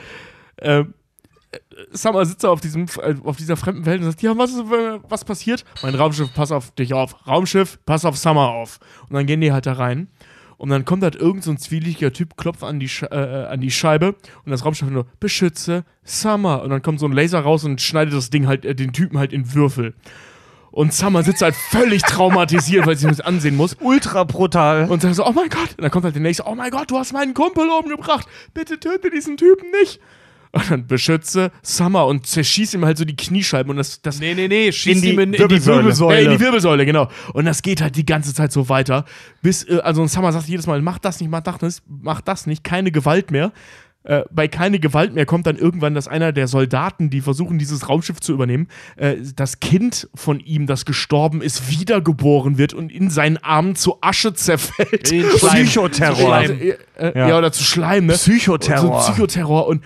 Ähm, 0.59 0.93
äh, 1.51 1.59
Summer 1.91 2.25
sitzt 2.25 2.43
da 2.43 2.49
auf, 2.49 2.61
diesem, 2.61 2.85
äh, 3.01 3.15
auf 3.23 3.38
dieser 3.38 3.57
fremden 3.57 3.85
Welt 3.85 4.01
und 4.01 4.07
sagt, 4.07 4.21
ja, 4.21 4.38
was, 4.38 4.51
ist, 4.51 4.59
äh, 4.59 4.99
was 5.07 5.25
passiert? 5.25 5.63
Mein 5.81 5.95
Raumschiff, 5.95 6.34
pass 6.34 6.51
auf 6.51 6.71
dich 6.71 6.93
auf. 6.93 7.27
Raumschiff, 7.27 7.79
pass 7.85 8.05
auf 8.05 8.17
Summer 8.17 8.49
auf. 8.49 8.79
Und 9.09 9.15
dann 9.15 9.25
gehen 9.25 9.41
die 9.41 9.51
halt 9.51 9.65
da 9.65 9.73
rein. 9.73 10.07
Und 10.57 10.69
dann 10.69 10.85
kommt 10.85 11.03
halt 11.03 11.15
irgend 11.15 11.43
so 11.43 11.51
ein 11.51 11.57
zwielichtiger 11.57 12.11
Typ, 12.11 12.35
klopft 12.35 12.63
an 12.63 12.79
die, 12.79 12.89
äh, 13.03 13.45
an 13.45 13.61
die 13.61 13.69
Scheibe 13.69 14.15
und 14.43 14.51
das 14.51 14.65
Raumschiff 14.65 14.89
nur, 14.89 15.05
beschütze 15.19 15.85
Summer. 16.03 16.63
Und 16.63 16.71
dann 16.71 16.81
kommt 16.81 16.99
so 16.99 17.05
ein 17.05 17.11
Laser 17.11 17.39
raus 17.41 17.63
und 17.63 17.79
schneidet 17.79 18.13
das 18.15 18.31
Ding 18.31 18.47
halt, 18.47 18.65
äh, 18.65 18.73
den 18.73 18.91
Typen 18.91 19.19
halt 19.19 19.34
in 19.34 19.53
Würfel. 19.53 19.93
Und 20.71 20.93
Summer 20.93 21.23
sitzt 21.23 21.41
halt 21.41 21.55
völlig 21.55 22.01
traumatisiert, 22.01 22.85
weil 22.85 22.95
sie 22.95 23.07
sich 23.07 23.17
das 23.17 23.21
ansehen 23.21 23.55
muss. 23.55 23.77
Ultra 23.79 24.23
brutal. 24.25 24.89
Und 24.89 25.01
sagt 25.01 25.15
so, 25.15 25.25
oh 25.25 25.31
mein 25.31 25.49
Gott. 25.49 25.69
Und 25.71 25.81
dann 25.81 25.91
kommt 25.91 26.05
halt 26.05 26.15
der 26.15 26.21
nächste, 26.21 26.43
oh 26.45 26.55
mein 26.55 26.71
Gott, 26.71 26.91
du 26.91 26.97
hast 26.97 27.13
meinen 27.13 27.34
Kumpel 27.34 27.67
umgebracht. 27.69 28.27
Bitte 28.53 28.79
töte 28.79 29.09
diesen 29.09 29.38
Typen 29.38 29.71
nicht. 29.81 29.99
Und 30.52 30.72
dann 30.72 30.88
beschütze 30.88 31.52
Summer 31.61 32.06
und 32.06 32.26
zerschießt 32.26 32.74
ihm 32.74 32.86
halt 32.86 32.98
so 32.98 33.06
die 33.06 33.15
Kniescheiben 33.15 33.69
und 33.69 33.78
das, 33.78 34.02
das 34.02 34.19
Nee, 34.19 34.34
nee, 34.34 34.48
nee, 34.48 34.69
die 34.72 34.91
ihm 34.91 35.19
in, 35.19 35.34
in 35.34 35.48
die 35.48 35.65
Wirbelsäule. 35.65 36.22
Ja, 36.22 36.32
in 36.32 36.38
die 36.38 36.40
Wirbelsäule, 36.40 36.86
genau. 36.86 37.10
Und 37.34 37.45
das 37.45 37.61
geht 37.61 37.82
halt 37.82 37.95
die 37.95 38.06
ganze 38.06 38.34
Zeit 38.34 38.52
so 38.52 38.69
weiter. 38.69 39.06
Bis, 39.41 39.64
äh, 39.68 39.80
also 39.84 40.02
und 40.02 40.07
Summer 40.07 40.32
sagt 40.32 40.48
jedes 40.48 40.68
Mal, 40.68 40.82
mach 40.82 40.99
das 40.99 41.19
nicht, 41.19 41.30
mach 41.30 41.41
das 41.41 41.61
nicht, 41.61 41.84
mach 41.88 42.22
das 42.22 42.48
nicht, 42.48 42.64
keine 42.64 42.91
Gewalt 42.91 43.32
mehr. 43.32 43.52
Äh, 44.07 44.24
bei 44.32 44.48
keine 44.48 44.80
Gewalt 44.80 45.14
mehr 45.14 45.26
kommt 45.26 45.48
dann 45.48 45.57
irgendwann, 45.57 45.94
dass 45.94 46.07
einer 46.07 46.32
der 46.32 46.48
Soldaten, 46.48 47.10
die 47.10 47.19
versuchen, 47.19 47.60
dieses 47.60 47.90
Raumschiff 47.90 48.22
zu 48.22 48.32
übernehmen, 48.32 48.69
äh, 48.95 49.18
das 49.36 49.60
Kind 49.60 50.07
von 50.15 50.40
ihm, 50.40 50.65
das 50.65 50.86
gestorben 50.86 51.41
ist, 51.41 51.69
wiedergeboren 51.69 52.57
wird 52.57 52.74
und 52.74 52.90
in 52.90 53.10
seinen 53.10 53.36
Armen 53.36 53.76
zu 53.76 53.98
Asche 53.99 54.34
zerfällt. 54.34 55.03
Psychoterror. 55.03 56.15
Schleim. 56.15 56.52
Äh, 56.52 56.78
äh, 56.98 57.19
Ja. 57.19 57.28
ja. 57.28 57.38
oder 57.38 57.52
zu 57.52 57.65
Schleim, 57.65 58.06
ne? 58.06 58.14
Psychoterror. 58.14 59.02
So 59.02 59.11
Psychoterror 59.11 59.68
und 59.68 59.84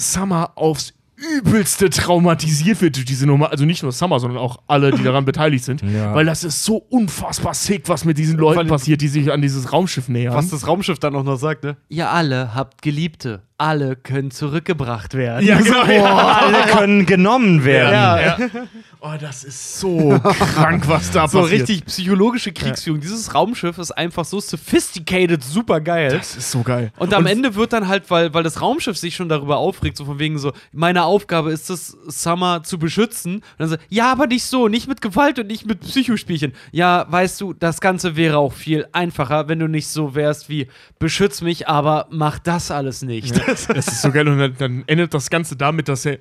Summer 0.00 0.52
aufs 0.56 0.94
übelste 1.36 1.90
traumatisiert 1.90 2.80
wird 2.80 2.96
durch 2.96 3.04
diese 3.04 3.26
Nummer. 3.26 3.50
Also 3.50 3.66
nicht 3.66 3.82
nur 3.82 3.92
Summer, 3.92 4.18
sondern 4.20 4.38
auch 4.38 4.58
alle, 4.66 4.90
die 4.90 5.02
daran 5.02 5.24
beteiligt 5.26 5.64
sind. 5.64 5.82
Ja. 5.90 6.14
Weil 6.14 6.24
das 6.24 6.44
ist 6.44 6.64
so 6.64 6.76
unfassbar 6.76 7.52
sick, 7.52 7.88
was 7.88 8.04
mit 8.04 8.16
diesen 8.16 8.38
Leuten 8.38 8.68
passiert, 8.68 9.00
die 9.00 9.08
sich 9.08 9.30
an 9.32 9.42
dieses 9.42 9.72
Raumschiff 9.72 10.08
nähern. 10.08 10.34
Was 10.34 10.48
das 10.48 10.66
Raumschiff 10.66 10.98
dann 11.00 11.16
auch 11.16 11.24
noch 11.24 11.36
sagt, 11.36 11.64
ne? 11.64 11.76
Ihr 11.88 12.08
alle 12.10 12.54
habt 12.54 12.80
Geliebte. 12.80 13.42
Alle 13.58 13.96
können 13.96 14.30
zurückgebracht 14.30 15.14
werden. 15.14 15.44
ja, 15.44 15.58
genau. 15.58 15.84
Boah, 15.84 16.38
alle 16.42 16.62
können 16.70 17.06
genommen 17.06 17.64
werden. 17.64 17.92
Ja, 17.92 18.38
Oh, 19.02 19.14
das 19.18 19.44
ist 19.44 19.80
so 19.80 20.20
krank, 20.54 20.86
was 20.86 21.10
da 21.10 21.26
so 21.26 21.40
passiert. 21.40 21.62
richtig 21.62 21.86
psychologische 21.86 22.52
Kriegsführung. 22.52 23.00
Dieses 23.00 23.34
Raumschiff 23.34 23.78
ist 23.78 23.92
einfach 23.92 24.26
so 24.26 24.40
sophisticated, 24.40 25.42
super 25.42 25.80
geil. 25.80 26.10
Das 26.10 26.36
ist 26.36 26.50
so 26.50 26.62
geil. 26.62 26.92
Und 26.98 27.14
am 27.14 27.24
Ende 27.24 27.54
wird 27.54 27.72
dann 27.72 27.88
halt, 27.88 28.10
weil, 28.10 28.34
weil 28.34 28.42
das 28.42 28.60
Raumschiff 28.60 28.98
sich 28.98 29.16
schon 29.16 29.30
darüber 29.30 29.56
aufregt, 29.56 29.96
so 29.96 30.04
von 30.04 30.18
wegen 30.18 30.38
so, 30.38 30.52
meine 30.72 31.04
Aufgabe 31.04 31.50
ist 31.50 31.70
es, 31.70 31.96
Summer 32.08 32.62
zu 32.62 32.78
beschützen. 32.78 33.36
Und 33.36 33.42
dann 33.58 33.68
so, 33.70 33.76
ja, 33.88 34.12
aber 34.12 34.26
nicht 34.26 34.44
so, 34.44 34.68
nicht 34.68 34.86
mit 34.86 35.00
Gewalt 35.00 35.38
und 35.38 35.46
nicht 35.46 35.64
mit 35.64 35.80
Psychospielchen. 35.80 36.52
Ja, 36.70 37.06
weißt 37.08 37.40
du, 37.40 37.54
das 37.54 37.80
Ganze 37.80 38.16
wäre 38.16 38.36
auch 38.36 38.52
viel 38.52 38.86
einfacher, 38.92 39.48
wenn 39.48 39.60
du 39.60 39.66
nicht 39.68 39.88
so 39.88 40.14
wärst 40.14 40.50
wie, 40.50 40.68
beschütz 40.98 41.40
mich, 41.40 41.68
aber 41.68 42.06
mach 42.10 42.38
das 42.38 42.70
alles 42.70 43.00
nicht. 43.00 43.36
Das 43.48 43.66
ist 43.66 44.02
so 44.02 44.12
geil. 44.12 44.28
Und 44.28 44.38
dann, 44.38 44.56
dann 44.58 44.84
endet 44.86 45.14
das 45.14 45.30
Ganze 45.30 45.56
damit, 45.56 45.88
dass 45.88 46.04
er 46.04 46.18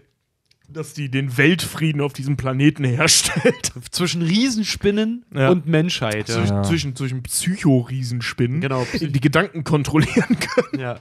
dass 0.72 0.94
die 0.94 1.10
den 1.10 1.38
Weltfrieden 1.38 2.02
auf 2.02 2.14
diesem 2.14 2.38
Planeten 2.38 2.84
herstellt. 2.84 3.72
Zwischen 3.92 4.22
Riesenspinnen 4.22 5.26
Ja. 5.34 5.50
und 5.50 5.66
Menschheit. 5.66 6.30
Ja. 6.30 6.36
Zwischen, 6.36 6.56
Ja. 6.58 6.64
zwischen, 6.64 6.96
zwischen 6.96 7.24
Psycho-Riesenspinnen, 7.24 8.62
Genau. 8.62 8.86
die 8.94 9.20
Gedanken 9.20 9.64
kontrollieren 9.64 10.38
können. 10.40 10.80
Ja, 10.82 11.00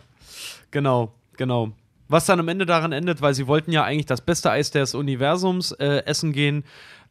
genau, 0.70 1.12
genau. 1.36 1.72
Was 2.08 2.24
dann 2.24 2.40
am 2.40 2.48
Ende 2.48 2.64
daran 2.64 2.92
endet, 2.92 3.20
weil 3.20 3.34
sie 3.34 3.46
wollten 3.46 3.70
ja 3.70 3.84
eigentlich 3.84 4.06
das 4.06 4.22
beste 4.22 4.50
Eis 4.50 4.70
des 4.70 4.94
Universums 4.94 5.72
äh, 5.72 6.04
essen 6.06 6.32
gehen, 6.32 6.64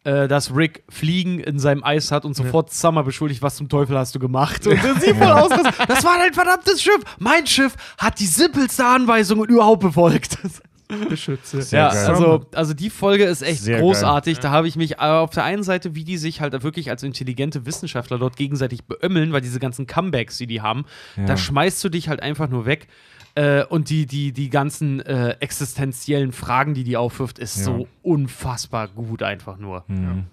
äh, 0.03 0.27
dass 0.27 0.55
Rick 0.55 0.83
Fliegen 0.89 1.39
in 1.39 1.59
seinem 1.59 1.83
Eis 1.83 2.11
hat 2.11 2.25
und 2.25 2.35
sofort 2.35 2.73
Summer 2.73 3.03
beschuldigt, 3.03 3.43
was 3.43 3.57
zum 3.57 3.69
Teufel 3.69 3.95
hast 3.97 4.15
du 4.15 4.19
gemacht? 4.19 4.65
Und 4.65 4.79
sie 5.01 5.13
voll 5.13 5.27
ausrastet. 5.31 5.75
Das 5.87 6.03
war 6.03 6.17
dein 6.17 6.33
verdammtes 6.33 6.81
Schiff. 6.81 7.01
Mein 7.19 7.45
Schiff 7.45 7.75
hat 7.99 8.19
die 8.19 8.25
simpelste 8.25 8.85
Anweisung 8.85 9.45
überhaupt 9.45 9.81
befolgt. 9.83 10.39
Beschütze. 11.09 11.59
ja, 11.75 11.89
geil. 11.89 12.05
also, 12.07 12.45
also 12.53 12.73
die 12.73 12.89
Folge 12.89 13.25
ist 13.25 13.41
echt 13.41 13.61
Sehr 13.61 13.79
großartig. 13.79 14.39
Da 14.39 14.51
habe 14.51 14.67
ich 14.67 14.75
mich 14.77 14.99
auf 14.99 15.31
der 15.31 15.43
einen 15.43 15.63
Seite, 15.63 15.95
wie 15.95 16.03
die 16.05 16.17
sich 16.17 16.39
halt 16.41 16.63
wirklich 16.63 16.89
als 16.89 17.03
intelligente 17.03 17.65
Wissenschaftler 17.65 18.17
dort 18.17 18.37
gegenseitig 18.37 18.85
beömmeln, 18.85 19.33
weil 19.33 19.41
diese 19.41 19.59
ganzen 19.59 19.85
Comebacks, 19.87 20.37
die 20.37 20.47
die 20.47 20.61
haben, 20.61 20.85
da 21.25 21.35
schmeißt 21.37 21.83
du 21.83 21.89
dich 21.89 22.07
halt 22.09 22.21
einfach 22.21 22.47
nur 22.49 22.65
weg. 22.65 22.87
Äh, 23.35 23.65
und 23.65 23.89
die, 23.91 24.07
die, 24.07 24.31
die 24.31 24.49
ganzen 24.49 24.99
äh, 25.01 25.35
existenziellen 25.41 26.31
Fragen, 26.31 26.73
die 26.73 26.83
die 26.83 26.97
aufwirft, 26.97 27.37
ist 27.37 27.57
Ja. 27.57 27.63
so 27.65 27.87
unfassbar 28.01 28.87
gut 28.87 29.21
einfach 29.21 29.57
nur. 29.57 29.83
Mhm. 29.87 30.25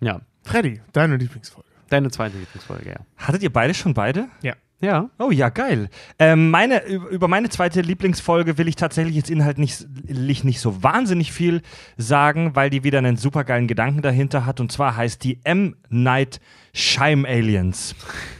Ja, 0.00 0.20
Freddy, 0.42 0.80
deine 0.92 1.16
Lieblingsfolge. 1.16 1.66
deine 1.88 2.10
zweite 2.10 2.36
Lieblingsfolge, 2.36 2.90
ja. 2.90 2.96
Hattet 3.16 3.42
ihr 3.42 3.50
beide 3.52 3.72
schon 3.72 3.94
beide? 3.94 4.28
Ja. 4.42 4.54
Ja. 4.80 5.10
Oh 5.18 5.32
ja, 5.32 5.48
geil. 5.48 5.88
Ähm, 6.20 6.50
meine, 6.50 6.84
über 6.86 7.26
meine 7.26 7.48
zweite 7.48 7.80
Lieblingsfolge 7.80 8.58
will 8.58 8.68
ich 8.68 8.76
tatsächlich 8.76 9.16
jetzt 9.16 9.28
inhaltlich 9.28 10.44
nicht 10.44 10.60
so 10.60 10.84
wahnsinnig 10.84 11.32
viel 11.32 11.62
sagen, 11.96 12.54
weil 12.54 12.70
die 12.70 12.84
wieder 12.84 12.98
einen 12.98 13.16
supergeilen 13.16 13.66
Gedanken 13.66 14.02
dahinter 14.02 14.46
hat. 14.46 14.60
Und 14.60 14.70
zwar 14.70 14.96
heißt 14.96 15.24
die 15.24 15.40
M. 15.42 15.74
Night 15.88 16.40
Scheim 16.72 17.24
Aliens. 17.24 17.96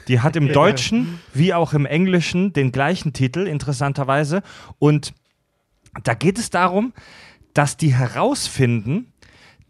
Die 0.07 0.21
hat 0.21 0.37
im 0.37 0.49
Deutschen 0.53 1.19
wie 1.35 1.55
auch 1.55 1.73
im 1.73 1.87
Englischen 1.87 2.53
den 2.53 2.71
gleichen 2.71 3.13
Titel, 3.13 3.49
interessanterweise. 3.49 4.43
Und 4.79 5.15
da 6.05 6.15
geht 6.15 6.39
es 6.39 6.51
darum, 6.51 6.93
dass 7.53 7.77
die 7.77 7.93
herausfinden, 7.93 9.13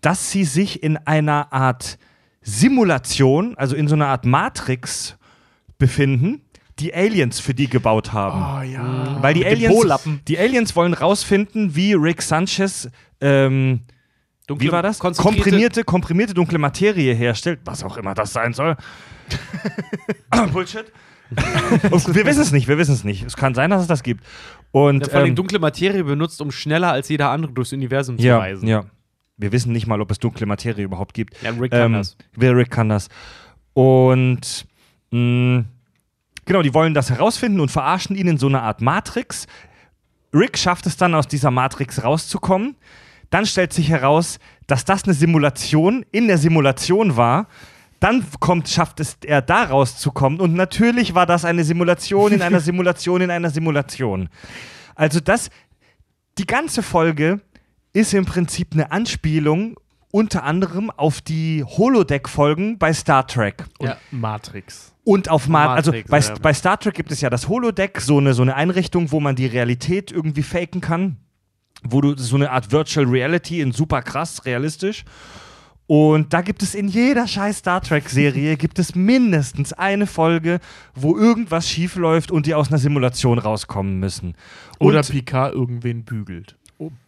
dass 0.03 0.31
sie 0.31 0.45
sich 0.45 0.82
in 0.82 0.99
einer 0.99 1.51
Art 1.51 1.99
Simulation, 2.43 3.57
also 3.57 3.74
in 3.74 3.89
so 3.89 3.95
einer 3.95 4.09
Art 4.09 4.27
Matrix 4.27 5.16
befinden, 5.78 6.43
die 6.78 6.94
Aliens 6.94 7.40
für 7.40 7.55
die 7.55 7.68
gebaut 7.68 8.12
haben. 8.12 8.60
Oh 8.60 8.62
ja. 8.62 9.18
Weil 9.20 9.34
die 9.34 9.44
Aliens, 9.46 10.09
die 10.28 10.38
Aliens 10.38 10.76
wollen 10.76 10.94
rausfinden, 10.94 11.74
wie 11.74 11.94
Rick 11.94 12.22
Sanchez 12.22 12.88
ähm, 13.20 13.80
Dunkle, 14.46 14.68
wie 14.68 14.72
war 14.72 14.82
das? 14.82 14.98
Komprimierte, 14.98 15.84
komprimierte 15.84 16.34
dunkle 16.34 16.59
Materie 16.59 17.12
herstellt, 17.14 17.60
was 17.64 17.84
auch 17.84 17.96
immer 17.96 18.14
das 18.14 18.32
sein 18.32 18.55
soll. 18.55 18.76
Bullshit. 20.52 20.86
Und 21.90 22.14
wir 22.14 22.24
wissen 22.24 22.40
es 22.40 22.52
nicht, 22.52 22.68
wir 22.68 22.78
wissen 22.78 22.94
es 22.94 23.05
nicht. 23.05 23.24
Es 23.26 23.36
kann 23.36 23.55
sein, 23.55 23.68
dass 23.68 23.82
es 23.82 23.86
das 23.88 24.02
gibt. 24.02 24.24
Und 24.70 25.02
Ja, 25.02 25.09
vor 25.10 25.18
allem 25.20 25.28
ähm, 25.30 25.34
dunkle 25.34 25.59
Materie 25.59 26.02
benutzt, 26.02 26.40
um 26.40 26.50
schneller 26.50 26.92
als 26.92 27.09
jeder 27.10 27.28
andere 27.30 27.52
durchs 27.52 27.72
Universum 27.74 28.18
zu 28.18 28.24
ja, 28.24 28.38
reisen. 28.38 28.66
ja. 28.66 28.84
Wir 29.36 29.52
wissen 29.52 29.72
nicht 29.72 29.86
mal, 29.86 30.00
ob 30.00 30.10
es 30.10 30.18
dunkle 30.18 30.46
Materie 30.46 30.84
überhaupt 30.84 31.14
gibt. 31.14 31.40
Ja, 31.42 31.50
Rick 31.50 31.70
kann 31.70 31.80
Ähm, 31.80 31.92
das. 31.92 32.16
Rick 32.40 32.70
kann 32.70 32.88
das. 32.88 33.09
Und 33.74 34.66
mh, 35.10 35.64
genau, 36.49 36.62
die 36.62 36.75
wollen 36.75 36.95
das 36.95 37.11
herausfinden 37.11 37.61
und 37.61 37.70
verarschen 37.70 38.16
ihn 38.16 38.27
in 38.27 38.39
so 38.39 38.49
eine 38.49 38.62
Art 38.62 38.81
Matrix. 38.81 39.47
Rick 40.35 40.59
schafft 40.59 40.87
es 40.87 40.97
dann, 40.97 41.15
aus 41.15 41.29
dieser 41.29 41.53
Matrix 41.53 42.03
rauszukommen. 42.03 42.75
Dann 43.31 43.47
stellt 43.47 43.73
sich 43.73 43.91
heraus, 43.91 44.39
dass 44.66 44.85
das 44.85 45.05
eine 45.05 45.15
Simulation 45.15 46.05
in 46.11 46.27
der 46.27 46.39
Simulation 46.39 47.16
war. 47.16 47.47
Dann 48.01 48.25
kommt, 48.41 48.69
schafft 48.69 49.01
es 49.01 49.19
er 49.25 49.43
da 49.43 49.65
rauszukommen. 49.65 50.41
Und 50.41 50.55
natürlich 50.55 51.15
war 51.15 51.27
das 51.27 51.45
eine 51.45 51.65
Simulation 51.65 52.33
in 52.33 52.43
einer 52.43 52.61
Simulation 52.69 53.20
in 53.20 53.31
einer 53.31 53.51
Simulation. 53.51 54.29
Also 54.95 55.20
das, 55.20 55.51
die 56.39 56.47
ganze 56.47 56.83
Folge 56.83 57.41
ist 57.93 58.15
im 58.15 58.25
Prinzip 58.25 58.73
eine 58.73 58.91
Anspielung 58.91 59.77
unter 60.11 60.45
anderem 60.45 60.91
auf 60.91 61.20
die 61.20 61.65
Holodeck-Folgen 61.65 62.79
bei 62.79 62.93
Star 62.93 63.27
Trek. 63.27 63.65
Und 63.79 63.89
Matrix. 64.11 64.95
Und 65.09 65.30
auf 65.30 65.48
Ma 65.48 65.72
also 65.72 65.90
Matrix, 65.90 66.10
bei, 66.10 66.18
ja. 66.18 66.35
bei 66.43 66.52
Star 66.52 66.78
Trek 66.78 66.93
gibt 66.93 67.10
es 67.10 67.22
ja 67.22 67.30
das 67.30 67.48
Holodeck, 67.48 67.98
so 67.98 68.18
eine, 68.18 68.35
so 68.35 68.43
eine 68.43 68.55
Einrichtung, 68.56 69.10
wo 69.10 69.20
man 69.20 69.36
die 69.36 69.47
Realität 69.47 70.12
irgendwie 70.12 70.43
faken 70.43 70.82
kann. 70.82 71.16
Wo 71.82 72.02
du 72.02 72.14
so 72.18 72.36
eine 72.36 72.51
Art 72.51 72.72
Virtual 72.72 73.06
Reality 73.06 73.62
in 73.62 73.72
super 73.72 74.02
krass, 74.02 74.44
realistisch. 74.44 75.06
Und 75.86 76.35
da 76.35 76.43
gibt 76.43 76.62
es 76.62 76.74
in 76.74 76.89
jeder 76.89 77.26
scheiß 77.26 77.60
Star 77.60 77.80
Trek-Serie 77.80 78.59
gibt 78.59 78.78
es 78.78 78.94
mindestens 78.94 79.72
eine 79.72 80.06
Folge, 80.06 80.60
wo 80.94 81.16
irgendwas 81.16 81.66
schief 81.66 81.97
läuft 81.97 82.30
und 82.30 82.44
die 82.44 82.55
aus 82.55 82.68
einer 82.68 82.76
Simulation 82.76 83.39
rauskommen 83.39 83.98
müssen. 83.98 84.35
Oder 84.78 84.98
und 84.98 85.09
Picard 85.09 85.55
irgendwen 85.55 86.05
bügelt. 86.05 86.57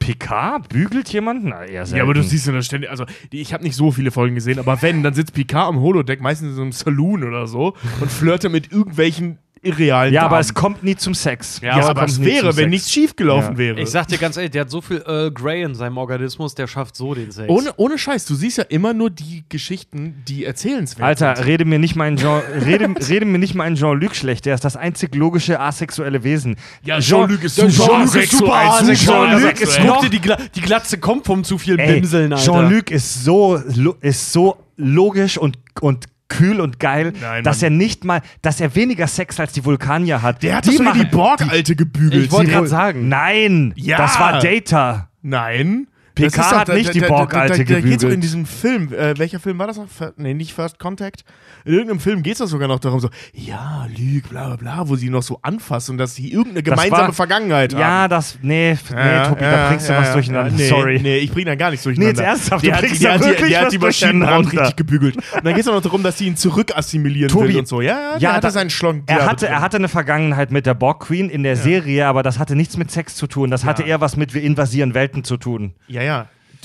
Picard 0.00 0.68
bügelt 0.68 1.08
jemanden? 1.10 1.50
Na, 1.50 1.64
eher 1.64 1.84
Ja, 1.84 2.02
aber 2.02 2.14
du 2.14 2.22
siehst 2.22 2.46
ja 2.46 2.52
das 2.52 2.66
ständig. 2.66 2.90
Also, 2.90 3.04
die, 3.30 3.40
ich 3.40 3.52
habe 3.52 3.62
nicht 3.62 3.76
so 3.76 3.92
viele 3.92 4.10
Folgen 4.10 4.34
gesehen, 4.34 4.58
aber 4.58 4.82
wenn, 4.82 5.02
dann 5.02 5.14
sitzt 5.14 5.32
Picard 5.32 5.68
am 5.68 5.80
Holodeck, 5.80 6.20
meistens 6.20 6.50
in 6.50 6.54
so 6.56 6.62
einem 6.62 6.72
Saloon 6.72 7.22
oder 7.22 7.46
so, 7.46 7.74
und 8.00 8.10
flirtet 8.10 8.50
mit 8.50 8.72
irgendwelchen 8.72 9.38
irrealen 9.62 10.12
Ja, 10.14 10.22
aber 10.22 10.30
Damen. 10.36 10.40
es 10.40 10.54
kommt 10.54 10.82
nie 10.82 10.96
zum 10.96 11.12
Sex. 11.14 11.60
Ja, 11.62 11.74
aber 11.74 12.00
kommt 12.00 12.10
es 12.12 12.20
wäre, 12.24 12.46
wenn 12.48 12.54
Sex. 12.54 12.68
nichts 12.70 12.90
schiefgelaufen 12.92 13.52
Ja. 13.52 13.58
wäre. 13.58 13.80
Ich 13.80 13.90
sag 13.90 14.08
dir 14.08 14.16
ganz 14.18 14.36
ehrlich, 14.36 14.52
der 14.52 14.62
hat 14.62 14.70
so 14.70 14.80
viel 14.80 15.02
Earl 15.06 15.30
Grey 15.32 15.62
in 15.62 15.74
seinem 15.74 15.98
Organismus, 15.98 16.54
der 16.54 16.66
schafft 16.66 16.96
so 16.96 17.14
den 17.14 17.30
Sex. 17.30 17.48
ohne, 17.50 17.70
ohne 17.76 17.98
Scheiß, 17.98 18.24
du 18.24 18.34
siehst 18.34 18.58
ja 18.58 18.64
immer 18.64 18.94
nur 18.94 19.10
die 19.10 19.44
Geschichten, 19.48 20.22
die 20.26 20.44
erzählenswert 20.46 21.06
Alter, 21.06 21.36
sind. 21.36 21.46
rede 21.46 21.64
mir 21.66 21.78
nicht 21.78 21.94
mein 21.94 22.16
Jean, 22.16 22.40
rede, 22.64 22.88
rede 23.08 23.26
mir 23.26 23.38
nicht 23.38 23.54
mein 23.54 23.74
Jean-Luc 23.74 24.16
schlecht. 24.16 24.46
Der 24.46 24.54
ist 24.54 24.64
das 24.64 24.76
einzig 24.76 25.14
logische 25.14 25.60
asexuelle 25.60 26.24
Wesen. 26.24 26.56
Ja, 26.82 26.98
Jean-Luc 26.98 27.44
ist 27.44 27.56
Jean- 27.56 27.70
super 27.70 27.88
Jean-Luc 27.92 28.14
ist 28.16 28.30
super 28.32 28.46
super 28.46 28.60
asexuell. 28.72 29.28
Jean-Luc 29.30 29.60
ist 29.60 29.78
noch- 29.84 29.92
Guck 29.94 30.02
dir 30.04 30.10
die, 30.10 30.20
Gla 30.20 30.38
die 30.54 30.60
Glatze 30.62 30.98
kommt 30.98 31.26
vom 31.26 31.44
zu 31.44 31.58
viel 31.58 31.78
Ey, 31.78 31.94
Bimseln, 31.94 32.32
Alter. 32.32 32.44
Jean-Luc 32.44 32.90
ist 32.90 33.24
so, 33.24 33.56
ist 34.00 34.32
so 34.32 34.56
logisch 34.76 35.36
und, 35.36 35.58
und 35.82 36.06
kühl 36.30 36.60
und 36.60 36.80
geil, 36.80 37.12
Nein, 37.20 37.44
dass 37.44 37.62
er 37.62 37.68
nicht 37.68 38.04
mal, 38.04 38.22
dass 38.40 38.60
er 38.60 38.74
weniger 38.74 39.06
Sex 39.06 39.38
als 39.38 39.52
die 39.52 39.64
Vulkanier 39.66 40.22
hat. 40.22 40.42
Der 40.42 40.56
hat 40.56 40.64
die 40.66 40.76
sogar 40.76 40.94
die 40.94 41.04
Borg-Alte 41.04 41.76
gebügelt. 41.76 42.24
Ich 42.24 42.32
wollte 42.32 42.50
gerade 42.52 42.66
sagen. 42.68 43.08
Nein, 43.08 43.74
Ja. 43.76 43.98
das 43.98 44.18
war 44.18 44.40
Data. 44.40 45.10
Nein. 45.20 45.86
Ist 46.26 46.38
doch- 46.38 46.52
hat 46.52 46.68
nicht 46.68 46.94
die 46.94 47.00
da- 47.00 47.08
da- 47.08 47.14
Borg-Alte 47.14 47.52
Da, 47.52 47.58
da, 47.58 47.64
da 47.64 47.64
geht's 47.64 47.76
gebügelt. 47.82 48.02
doch 48.04 48.10
in 48.10 48.20
diesem 48.20 48.46
Film, 48.46 48.92
äh, 48.92 49.18
welcher 49.18 49.40
Film 49.40 49.58
war 49.58 49.66
das 49.66 49.76
noch? 49.76 49.86
Nee, 50.16 50.34
nicht 50.34 50.52
First 50.54 50.78
Contact. 50.78 51.24
In 51.64 51.72
irgendeinem 51.74 52.00
Film 52.00 52.22
geht 52.22 52.34
es 52.34 52.38
doch 52.38 52.46
sogar 52.46 52.68
noch 52.68 52.78
darum, 52.80 53.00
so, 53.00 53.10
ja, 53.34 53.86
Lüg, 53.96 54.28
bla 54.30 54.46
bla 54.48 54.56
bla, 54.56 54.88
wo 54.88 54.96
sie 54.96 55.10
noch 55.10 55.22
so 55.22 55.38
anfassen 55.42 55.92
und 55.92 55.98
dass 55.98 56.14
sie 56.14 56.30
irgendeine 56.32 56.62
gemeinsame 56.62 57.08
war- 57.08 57.12
Vergangenheit 57.12 57.72
haben. 57.74 57.80
Ja, 57.80 58.08
das, 58.08 58.38
nee, 58.42 58.72
nee, 58.90 58.96
Ja, 58.96 59.28
Tobi, 59.28 59.42
ja, 59.42 59.50
da 59.50 59.68
bringst 59.68 59.88
du 59.88 59.92
ja, 59.92 60.00
was 60.00 60.12
durcheinander. 60.12 60.52
nee, 60.56 60.68
Sorry. 60.68 61.00
Nee, 61.02 61.16
ich 61.18 61.30
bring 61.32 61.46
da 61.46 61.54
gar 61.54 61.70
nichts 61.70 61.84
durcheinander. 61.84 62.12
Nee, 62.12 62.18
jetzt 62.18 62.26
ernsthaft, 62.28 62.64
der 62.64 62.70
du 62.70 62.76
hat, 62.76 62.80
bringst 62.82 63.00
die, 63.00 63.04
da 63.04 63.12
hat, 63.12 63.20
die, 63.24 63.48
der 63.50 63.60
hat 63.60 63.72
die 63.72 63.78
durcheinander. 63.78 64.52
richtig 64.52 64.76
gebügelt. 64.76 65.16
Und 65.16 65.24
dann 65.44 65.54
geht 65.54 65.62
es 65.62 65.68
auch 65.68 65.74
noch 65.74 65.82
darum, 65.82 66.02
dass 66.02 66.18
sie 66.18 66.26
ihn 66.26 66.36
zurück 66.36 66.72
assimilieren 66.74 67.28
Tobi, 67.28 67.48
will 67.48 67.56
und 67.58 67.68
so. 67.68 67.80
Ja, 67.80 67.90
ja, 67.90 68.12
Ja, 68.12 68.18
der 68.18 68.32
hatte 68.34 68.46
da- 68.46 68.50
seinen 68.52 68.70
Schlong. 68.70 69.02
Er 69.06 69.26
hatte, 69.26 69.46
er 69.48 69.60
hatte 69.60 69.76
eine 69.76 69.88
Vergangenheit 69.88 70.50
mit 70.50 70.66
der 70.66 70.74
Borg 70.74 71.00
Queen 71.06 71.28
in 71.28 71.42
der 71.42 71.56
Serie, 71.56 72.06
aber 72.06 72.22
das 72.22 72.38
hatte 72.38 72.56
nichts 72.56 72.76
mit 72.76 72.90
Sex 72.90 73.14
zu 73.16 73.26
tun. 73.26 73.50
Das 73.50 73.64
hatte 73.64 73.82
eher 73.82 74.00
was 74.00 74.16
mit 74.16 74.34
wir 74.34 74.42
invasieren 74.42 74.94
Welten 74.94 75.24
zu 75.24 75.36
tun. 75.36 75.72
Ja, 75.88 76.02
ja. 76.02 76.09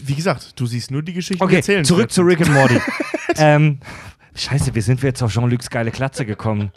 Wie 0.03 0.15
gesagt, 0.15 0.59
du 0.59 0.65
siehst 0.65 0.91
nur 0.91 1.01
die 1.01 1.13
Geschichten 1.13 1.43
Okay, 1.43 1.57
erzählen. 1.57 1.85
zurück 1.85 2.11
zu 2.11 2.21
Rick 2.21 2.41
and 2.41 2.51
Morty. 2.51 2.79
ähm, 3.37 3.79
scheiße, 4.35 4.75
wie 4.75 4.81
sind 4.81 5.01
wir 5.01 5.09
jetzt 5.09 5.21
auf 5.23 5.31
Jean-Lucs 5.31 5.69
geile 5.69 5.91
Klatze 5.91 6.25
gekommen? 6.25 6.71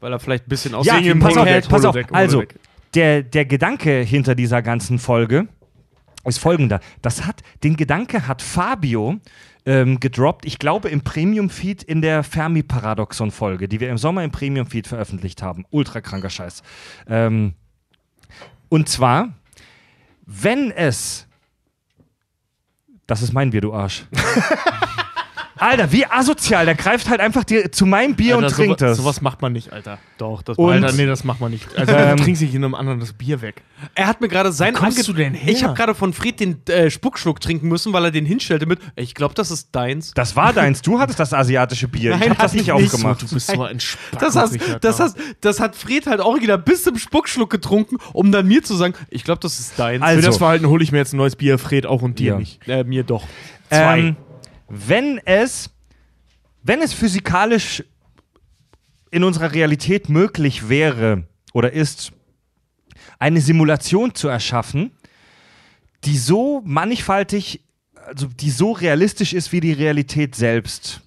Weil 0.00 0.12
er 0.12 0.20
vielleicht 0.20 0.46
ein 0.46 0.48
bisschen 0.48 0.74
aus 0.74 0.86
Ja, 0.86 0.94
pass 1.16 1.36
auf, 1.36 1.46
Holodeck, 1.46 1.68
pass 1.68 1.84
auf. 1.84 1.96
Also, 2.12 2.44
der, 2.94 3.22
der 3.22 3.44
Gedanke 3.44 4.00
hinter 4.02 4.34
dieser 4.34 4.62
ganzen 4.62 4.98
Folge 4.98 5.48
ist 6.24 6.38
folgender. 6.38 6.80
Das 7.02 7.26
hat, 7.26 7.42
den 7.64 7.76
Gedanke 7.76 8.28
hat 8.28 8.42
Fabio 8.42 9.18
ähm, 9.66 10.00
gedroppt, 10.00 10.46
ich 10.46 10.58
glaube 10.58 10.88
im 10.88 11.02
Premium-Feed 11.02 11.82
in 11.82 12.00
der 12.00 12.22
Fermi-Paradoxon-Folge, 12.22 13.68
die 13.68 13.80
wir 13.80 13.90
im 13.90 13.98
Sommer 13.98 14.24
im 14.24 14.30
Premium-Feed 14.30 14.86
veröffentlicht 14.86 15.42
haben. 15.42 15.64
Ultra 15.70 16.00
kranker 16.00 16.30
Scheiß. 16.30 16.62
Ähm, 17.08 17.54
und 18.68 18.88
zwar, 18.88 19.34
wenn 20.26 20.70
es. 20.70 21.26
Das 23.08 23.22
ist 23.22 23.32
mein 23.32 23.50
Bier, 23.50 23.62
du 23.62 23.72
Arsch. 23.72 24.04
Alter, 25.60 25.92
wie 25.92 26.06
asozial. 26.06 26.64
Der 26.66 26.74
greift 26.74 27.08
halt 27.08 27.20
einfach 27.20 27.44
dir 27.44 27.70
zu 27.72 27.86
meinem 27.86 28.14
Bier 28.14 28.36
Alter, 28.36 28.46
und 28.46 28.52
trinkt 28.52 28.80
sowas, 28.80 28.90
das. 28.90 28.98
Sowas 28.98 29.20
macht 29.20 29.42
man 29.42 29.52
nicht, 29.52 29.72
Alter. 29.72 29.98
Doch, 30.18 30.42
das 30.42 30.56
Und- 30.58 30.70
Alter, 30.72 30.92
nee, 30.92 31.06
das 31.06 31.24
macht 31.24 31.40
man 31.40 31.50
nicht. 31.50 31.66
Also, 31.76 31.92
Ähm, 31.92 32.16
du 32.16 32.22
trinkst 32.24 32.42
nicht 32.42 32.54
in 32.54 32.64
einem 32.64 32.74
anderen 32.74 33.00
das 33.00 33.12
Bier 33.12 33.40
weg. 33.42 33.62
Er 33.94 34.06
hat 34.06 34.20
mir 34.20 34.28
gerade 34.28 34.50
sein 34.52 34.74
kommst 34.74 34.98
Ange- 34.98 35.06
du 35.06 35.12
denn 35.12 35.34
her? 35.34 35.52
Ich 35.52 35.62
habe 35.64 35.74
gerade 35.74 35.94
von 35.94 36.12
Fred 36.12 36.40
den 36.40 36.60
äh, 36.68 36.90
Spuckschluck 36.90 37.40
trinken 37.40 37.68
müssen, 37.68 37.92
weil 37.92 38.04
er 38.04 38.10
den 38.10 38.26
hinstellte 38.26 38.66
mit. 38.66 38.80
Ich 38.96 39.14
glaube, 39.14 39.34
das 39.34 39.50
ist 39.50 39.68
deins. 39.72 40.12
Das 40.14 40.34
war 40.36 40.52
deins. 40.52 40.82
Du 40.82 40.98
hattest 40.98 41.20
das 41.20 41.32
asiatische 41.32 41.88
Bier. 41.88 42.14
ich 42.14 42.20
Nein, 42.20 42.30
habe 42.30 42.40
das 42.42 42.52
nicht 42.54 42.68
ich 42.68 42.74
nicht. 42.74 42.92
aufgemacht. 42.94 43.22
Du 43.22 43.28
bist 43.28 43.46
so 43.50 43.62
ein 43.62 43.78
Spaß. 43.80 44.20
Das, 44.20 44.36
hast, 44.36 44.58
das, 44.80 45.00
hast, 45.00 45.16
das 45.40 45.60
hat 45.60 45.76
Fred 45.76 46.06
halt 46.06 46.20
original 46.20 46.58
bis 46.58 46.82
zum 46.82 46.96
Spuckschluck 46.98 47.50
getrunken, 47.50 47.96
um 48.12 48.32
dann 48.32 48.46
mir 48.48 48.62
zu 48.62 48.74
sagen, 48.74 48.94
ich 49.10 49.24
glaube, 49.24 49.40
das 49.40 49.58
ist 49.60 49.78
deins. 49.78 50.02
Also- 50.02 50.20
Für 50.22 50.26
das 50.26 50.36
Verhalten 50.38 50.66
hole 50.66 50.82
ich 50.82 50.90
mir 50.92 50.98
jetzt 50.98 51.12
ein 51.12 51.18
neues 51.18 51.36
Bier, 51.36 51.58
Fred 51.58 51.86
auch 51.86 52.02
und 52.02 52.18
dir 52.18 52.32
Ja. 52.32 52.38
nicht. 52.38 52.66
äh, 52.68 52.84
mir 52.84 53.02
doch. 53.04 53.24
Zwei. 53.70 53.98
Ähm, 54.00 54.16
wenn 54.68 55.18
es, 55.24 55.70
wenn 56.62 56.82
es 56.82 56.92
physikalisch 56.92 57.82
in 59.10 59.24
unserer 59.24 59.52
Realität 59.52 60.08
möglich 60.08 60.68
wäre 60.68 61.24
oder 61.54 61.72
ist, 61.72 62.12
eine 63.18 63.40
Simulation 63.40 64.14
zu 64.14 64.28
erschaffen, 64.28 64.92
die 66.04 66.18
so 66.18 66.62
mannigfaltig, 66.64 67.64
also 68.06 68.26
die 68.26 68.50
so 68.50 68.72
realistisch 68.72 69.32
ist 69.32 69.50
wie 69.52 69.60
die 69.60 69.72
Realität 69.72 70.34
selbst, 70.34 71.00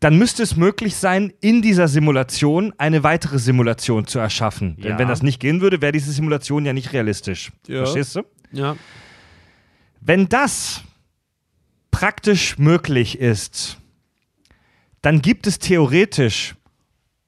dann 0.00 0.18
müsste 0.18 0.42
es 0.42 0.54
möglich 0.56 0.96
sein, 0.96 1.32
in 1.40 1.62
dieser 1.62 1.88
Simulation 1.88 2.74
eine 2.76 3.02
weitere 3.02 3.38
Simulation 3.38 4.06
zu 4.06 4.18
erschaffen. 4.18 4.76
Denn 4.76 4.92
Ja. 4.92 4.98
wenn 4.98 5.08
das 5.08 5.22
nicht 5.22 5.40
gehen 5.40 5.62
würde, 5.62 5.80
wäre 5.80 5.92
diese 5.92 6.12
Simulation 6.12 6.66
ja 6.66 6.74
nicht 6.74 6.92
realistisch. 6.92 7.50
Ja. 7.66 7.78
Verstehst 7.84 8.16
du? 8.16 8.22
Ja. 8.52 8.76
Wenn 10.02 10.28
das 10.28 10.82
praktisch 11.94 12.58
möglich 12.58 13.20
ist, 13.20 13.78
dann 15.00 15.22
gibt 15.22 15.46
es 15.46 15.60
theoretisch 15.60 16.56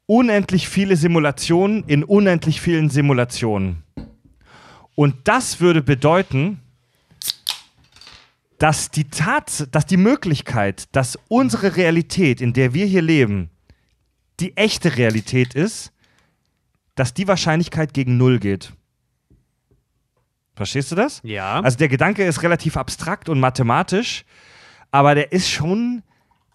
unendlich 0.07 0.69
viele 0.69 0.97
Simulationen 0.97 1.85
in 1.85 2.03
unendlich 2.03 2.61
vielen 2.61 2.91
Simulationen. 2.91 3.85
Und 4.97 5.15
das 5.23 5.61
würde 5.61 5.83
bedeuten, 5.83 6.61
dass 8.59 8.91
die 8.91 9.05
Tats 9.05 9.69
dass 9.71 9.87
die 9.87 9.97
Möglichkeit, 9.97 10.89
dass 10.91 11.17
unsere 11.29 11.77
Realität, 11.77 12.41
in 12.41 12.53
der 12.53 12.75
wir 12.75 12.87
hier 12.87 13.03
leben, 13.03 13.51
die 14.41 14.57
echte 14.57 14.97
Realität 14.97 15.55
ist, 15.55 15.93
dass 16.97 17.15
die 17.15 17.29
Wahrscheinlichkeit 17.29 17.95
gegen 17.95 18.17
Null 18.17 18.41
geht. 18.41 18.73
Verstehst 20.57 20.91
du 20.91 20.97
das? 20.97 21.21
Ja. 21.23 21.61
Also 21.61 21.79
der 21.79 21.89
Gedanke 21.89 22.25
ist 22.25 22.43
relativ 22.43 22.77
abstrakt 22.77 23.29
und 23.29 23.39
mathematisch, 23.39 24.25
aber 24.91 25.15
der 25.15 25.33
ist 25.33 25.51
schon 25.51 26.03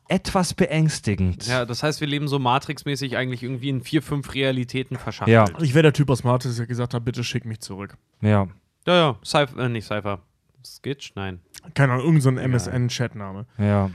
etwas 0.07 0.53
beängstigend. 0.53 1.47
ja, 1.47 1.65
das 1.65 1.83
heißt, 1.83 2.01
wir 2.01 2.07
leben 2.07 2.27
so 2.27 2.37
Matrix-mäßig 2.37 3.15
eigentlich 3.15 3.43
irgendwie 3.43 3.69
in 3.69 3.81
vier, 3.81 4.01
fünf 4.01 4.33
Realitäten 4.33 4.97
verschachtelt. 4.97 5.49
Ja. 5.49 5.61
Ich 5.61 5.73
wäre 5.73 5.83
der 5.83 5.93
Typ 5.93 6.09
aus 6.09 6.23
Martis, 6.25 6.57
der 6.57 6.67
gesagt 6.67 6.93
hat, 6.93 7.05
bitte 7.05 7.23
schick 7.23 7.45
mich 7.45 7.61
zurück. 7.61 7.97
Ja. 8.21 8.47
Ja, 8.85 8.95
ja. 8.95 9.15
Cypher, 9.23 9.57
äh, 9.57 9.69
nicht 9.69 9.85
Cypher. 9.87 10.19
Skitch? 10.65 11.13
Nein. 11.15 11.39
Keine 11.75 11.93
Ahnung, 11.93 12.05
irgendein 12.05 12.21
so 12.21 12.29
ein 12.29 12.37
MSN-Chatname. 12.37 13.45
Ja. 13.57 13.89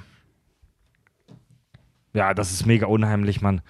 Ja, 2.14 2.32
das 2.32 2.50
ist 2.50 2.64
mega 2.64 2.86
unheimlich, 2.86 3.42
Mann. 3.42 3.60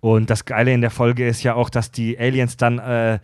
Und 0.00 0.30
das 0.30 0.44
Geile 0.44 0.72
in 0.72 0.80
der 0.80 0.90
Folge 0.90 1.26
ist 1.26 1.42
ja 1.42 1.54
auch, 1.54 1.68
dass 1.68 1.90
die 1.90 2.16
Aliens 2.16 2.56
dann 2.56 2.78
äh, 2.78 3.18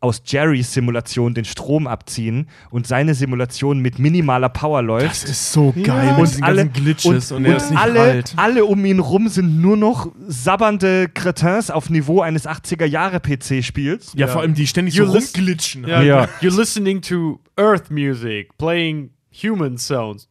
aus 0.00 0.22
Jerrys 0.26 0.72
Simulation 0.72 1.34
den 1.34 1.44
Strom 1.44 1.86
abziehen 1.86 2.48
und 2.70 2.86
seine 2.86 3.14
Simulation 3.14 3.78
mit 3.80 3.98
minimaler 3.98 4.48
Power 4.48 4.82
läuft. 4.82 5.06
Das 5.06 5.24
ist 5.24 5.52
so 5.52 5.72
geil 5.82 6.16
mit 6.18 6.34
und 6.36 6.42
alle, 6.42 6.64
ganzen 6.66 6.82
Glitches 6.84 7.32
und, 7.32 7.38
und, 7.38 7.44
er 7.46 7.50
und 7.52 7.56
ist 7.56 7.70
nicht 7.70 7.80
alle, 7.80 8.00
alt. 8.00 8.32
alle 8.36 8.64
um 8.64 8.84
ihn 8.84 8.98
rum 9.00 9.28
sind 9.28 9.60
nur 9.60 9.76
noch 9.76 10.10
sabbernde 10.26 11.08
Cretins 11.08 11.70
auf 11.70 11.90
Niveau 11.90 12.20
eines 12.20 12.46
80er-Jahre-PC-Spiels. 12.46 14.12
Ja, 14.14 14.26
vor 14.28 14.42
allem 14.42 14.54
die 14.54 14.66
ständig 14.66 14.94
so 14.94 15.04
rumglitschen. 15.04 15.86
Ja. 15.86 16.02
Ja. 16.02 16.24
You're 16.40 16.56
listening 16.56 17.00
to 17.02 17.40
Earth 17.56 17.90
music, 17.90 18.56
playing 18.58 19.10
human 19.30 19.78
sounds. 19.78 20.28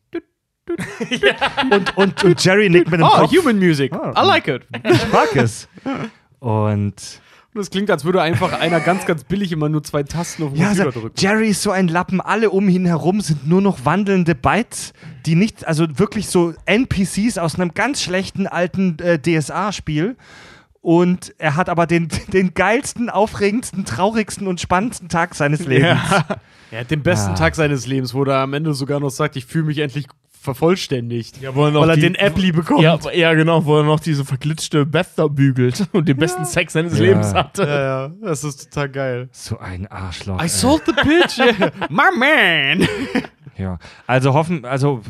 Und, 1.71 1.95
und, 1.95 2.23
und 2.23 2.43
Jerry 2.43 2.69
nickt 2.69 2.89
mit 2.89 2.99
dem 2.99 3.05
Oh, 3.05 3.19
Kopf. 3.19 3.31
human 3.31 3.59
music. 3.59 3.93
Ah. 3.93 4.13
I 4.19 4.25
like 4.25 4.47
it. 4.47 4.63
Ich 4.83 5.11
mag 5.11 5.35
es. 5.35 5.67
Und 6.39 7.21
Es 7.57 7.69
klingt, 7.69 7.89
als 7.89 8.03
würde 8.03 8.21
einfach 8.21 8.53
einer 8.59 8.79
ganz, 8.79 9.05
ganz 9.05 9.23
billig 9.23 9.51
immer 9.51 9.69
nur 9.69 9.83
zwei 9.83 10.03
Tasten 10.03 10.43
auf 10.43 10.51
den 10.53 10.61
ja, 10.61 10.67
Computer 10.67 10.91
so, 10.91 10.99
drücken. 11.01 11.15
Jerry 11.17 11.49
ist 11.49 11.61
so 11.61 11.71
ein 11.71 11.87
Lappen. 11.87 12.19
Alle 12.21 12.49
um 12.49 12.67
ihn 12.69 12.85
herum 12.85 13.21
sind 13.21 13.47
nur 13.47 13.61
noch 13.61 13.85
wandelnde 13.85 14.35
Bytes, 14.35 14.93
die 15.25 15.35
nicht, 15.35 15.65
also 15.67 15.85
wirklich 15.97 16.27
so 16.27 16.53
NPCs 16.65 17.37
aus 17.37 17.55
einem 17.55 17.73
ganz 17.73 18.01
schlechten 18.01 18.47
alten 18.47 18.97
äh, 18.99 19.19
DSA-Spiel. 19.19 20.15
und 20.81 21.33
er 21.37 21.55
hat 21.55 21.69
aber 21.69 21.87
den, 21.87 22.09
den 22.33 22.53
geilsten, 22.53 23.09
aufregendsten, 23.09 23.85
traurigsten 23.85 24.47
und 24.47 24.59
spannendsten 24.61 25.09
Tag 25.09 25.33
seines 25.35 25.65
Lebens. 25.65 25.99
Er 26.71 26.81
hat 26.81 26.91
den 26.91 27.03
besten 27.03 27.31
Ah. 27.31 27.35
Tag 27.35 27.55
seines 27.55 27.85
Lebens, 27.85 28.13
wo 28.13 28.23
er 28.25 28.39
am 28.39 28.51
Ende 28.53 28.73
sogar 28.73 28.99
noch 28.99 29.11
sagt, 29.11 29.35
ich 29.37 29.45
fühle 29.45 29.65
mich 29.65 29.77
endlich 29.77 30.07
vervollständigt. 30.45 31.41
Ja, 31.41 31.49
er 31.49 31.55
weil 31.55 31.89
er 31.89 31.95
die- 31.95 32.01
den 32.03 32.15
Apply 32.15 32.53
bekommt. 32.53 32.81
Ja, 32.81 32.97
ja, 33.13 33.33
genau, 33.33 33.65
wo 33.65 33.77
er 33.79 33.83
noch 33.83 33.99
diese 33.99 34.23
verglitschte 34.23 34.85
Beth 34.85 35.09
da 35.17 35.27
bügelt 35.27 35.85
und 35.91 36.07
den 36.07 36.15
besten 36.15 36.45
Sex 36.45 36.71
seines 36.73 36.93
Ja. 36.97 37.03
Lebens 37.05 37.33
hatte. 37.33 37.63
ja, 37.63 37.81
ja, 38.07 38.11
das 38.21 38.45
ist 38.45 38.71
total 38.71 38.89
geil. 38.89 39.29
So 39.33 39.57
ein 39.59 39.87
Arschloch. 39.87 40.39
I 40.39 40.43
ey. 40.43 40.49
sold 40.49 40.83
the 40.85 40.93
bitch, 40.93 41.37
my 41.89 42.03
man. 42.17 42.87
Ja, 43.57 43.77
also 44.07 44.33
hoffen, 44.33 44.63
also 44.63 45.01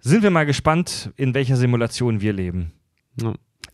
sind 0.00 0.22
wir 0.22 0.30
mal 0.30 0.46
gespannt, 0.46 1.10
in 1.16 1.34
welcher 1.34 1.56
Simulation 1.56 2.20
wir 2.20 2.32
leben. 2.32 2.72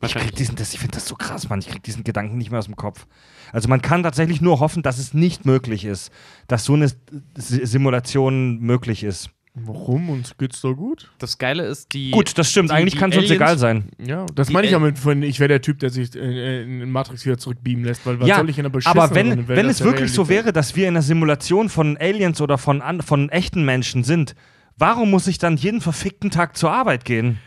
Ich, 0.00 0.14
krieg 0.14 0.34
diesen, 0.36 0.56
das, 0.56 0.74
ich 0.74 0.78
finde 0.78 0.94
das 0.96 1.08
so 1.08 1.14
krass, 1.16 1.48
Mann. 1.48 1.58
Ich 1.60 1.68
krieg 1.68 1.82
diesen 1.82 2.04
Gedanken 2.04 2.36
nicht 2.38 2.50
mehr 2.50 2.58
aus 2.58 2.66
dem 2.66 2.76
Kopf. 2.76 3.06
Also 3.52 3.68
man 3.68 3.80
kann 3.80 4.02
tatsächlich 4.02 4.40
nur 4.40 4.60
hoffen, 4.60 4.82
dass 4.82 4.98
es 4.98 5.14
nicht 5.14 5.46
möglich 5.46 5.84
ist, 5.86 6.12
dass 6.46 6.64
so 6.64 6.74
eine 6.74 6.88
Simulation 7.34 8.58
möglich 8.60 9.02
ist. 9.04 9.30
Warum? 9.54 10.10
Uns 10.10 10.36
geht's 10.36 10.60
doch 10.60 10.74
gut? 10.74 11.10
Das 11.18 11.36
Geile 11.38 11.64
ist, 11.64 11.92
die. 11.92 12.12
Gut, 12.12 12.38
das 12.38 12.50
stimmt. 12.50 12.70
die- 12.70 12.74
Eigentlich 12.74 12.96
kann 12.96 13.10
es 13.10 13.18
uns 13.18 13.30
egal 13.30 13.58
sein. 13.58 13.88
Ja, 13.98 14.24
das 14.34 14.50
meine 14.50 14.66
ich 14.66 14.72
ja 14.72 14.78
mit 14.78 14.98
von, 14.98 15.22
ich 15.22 15.40
wäre 15.40 15.48
der 15.48 15.60
Typ, 15.62 15.80
der 15.80 15.90
sich 15.90 16.14
in 16.14 16.90
Matrix 16.90 17.24
wieder 17.26 17.38
zurückbeamen 17.38 17.84
lässt, 17.84 18.06
weil 18.06 18.20
was 18.20 18.28
ja, 18.28 18.36
soll 18.36 18.48
ich 18.50 18.58
in 18.58 18.64
einer 18.66 18.70
beschissenen 18.70 19.02
aber 19.02 19.14
wenn, 19.14 19.48
Welt 19.48 19.48
wenn 19.48 19.66
es 19.66 19.78
der 19.78 19.86
wirklich 19.86 20.12
so 20.12 20.28
wäre, 20.28 20.52
dass 20.52 20.76
wir 20.76 20.84
in 20.86 20.94
einer 20.94 21.02
Simulation 21.02 21.68
von 21.68 21.96
Aliens 21.98 22.40
oder 22.40 22.56
von, 22.58 22.82
an, 22.82 23.02
von 23.02 23.30
echten 23.30 23.64
Menschen 23.64 24.04
sind, 24.04 24.34
warum 24.76 25.10
muss 25.10 25.26
ich 25.26 25.38
dann 25.38 25.56
jeden 25.56 25.80
verfickten 25.80 26.30
Tag 26.30 26.56
zur 26.56 26.70
Arbeit 26.70 27.04
gehen? 27.04 27.38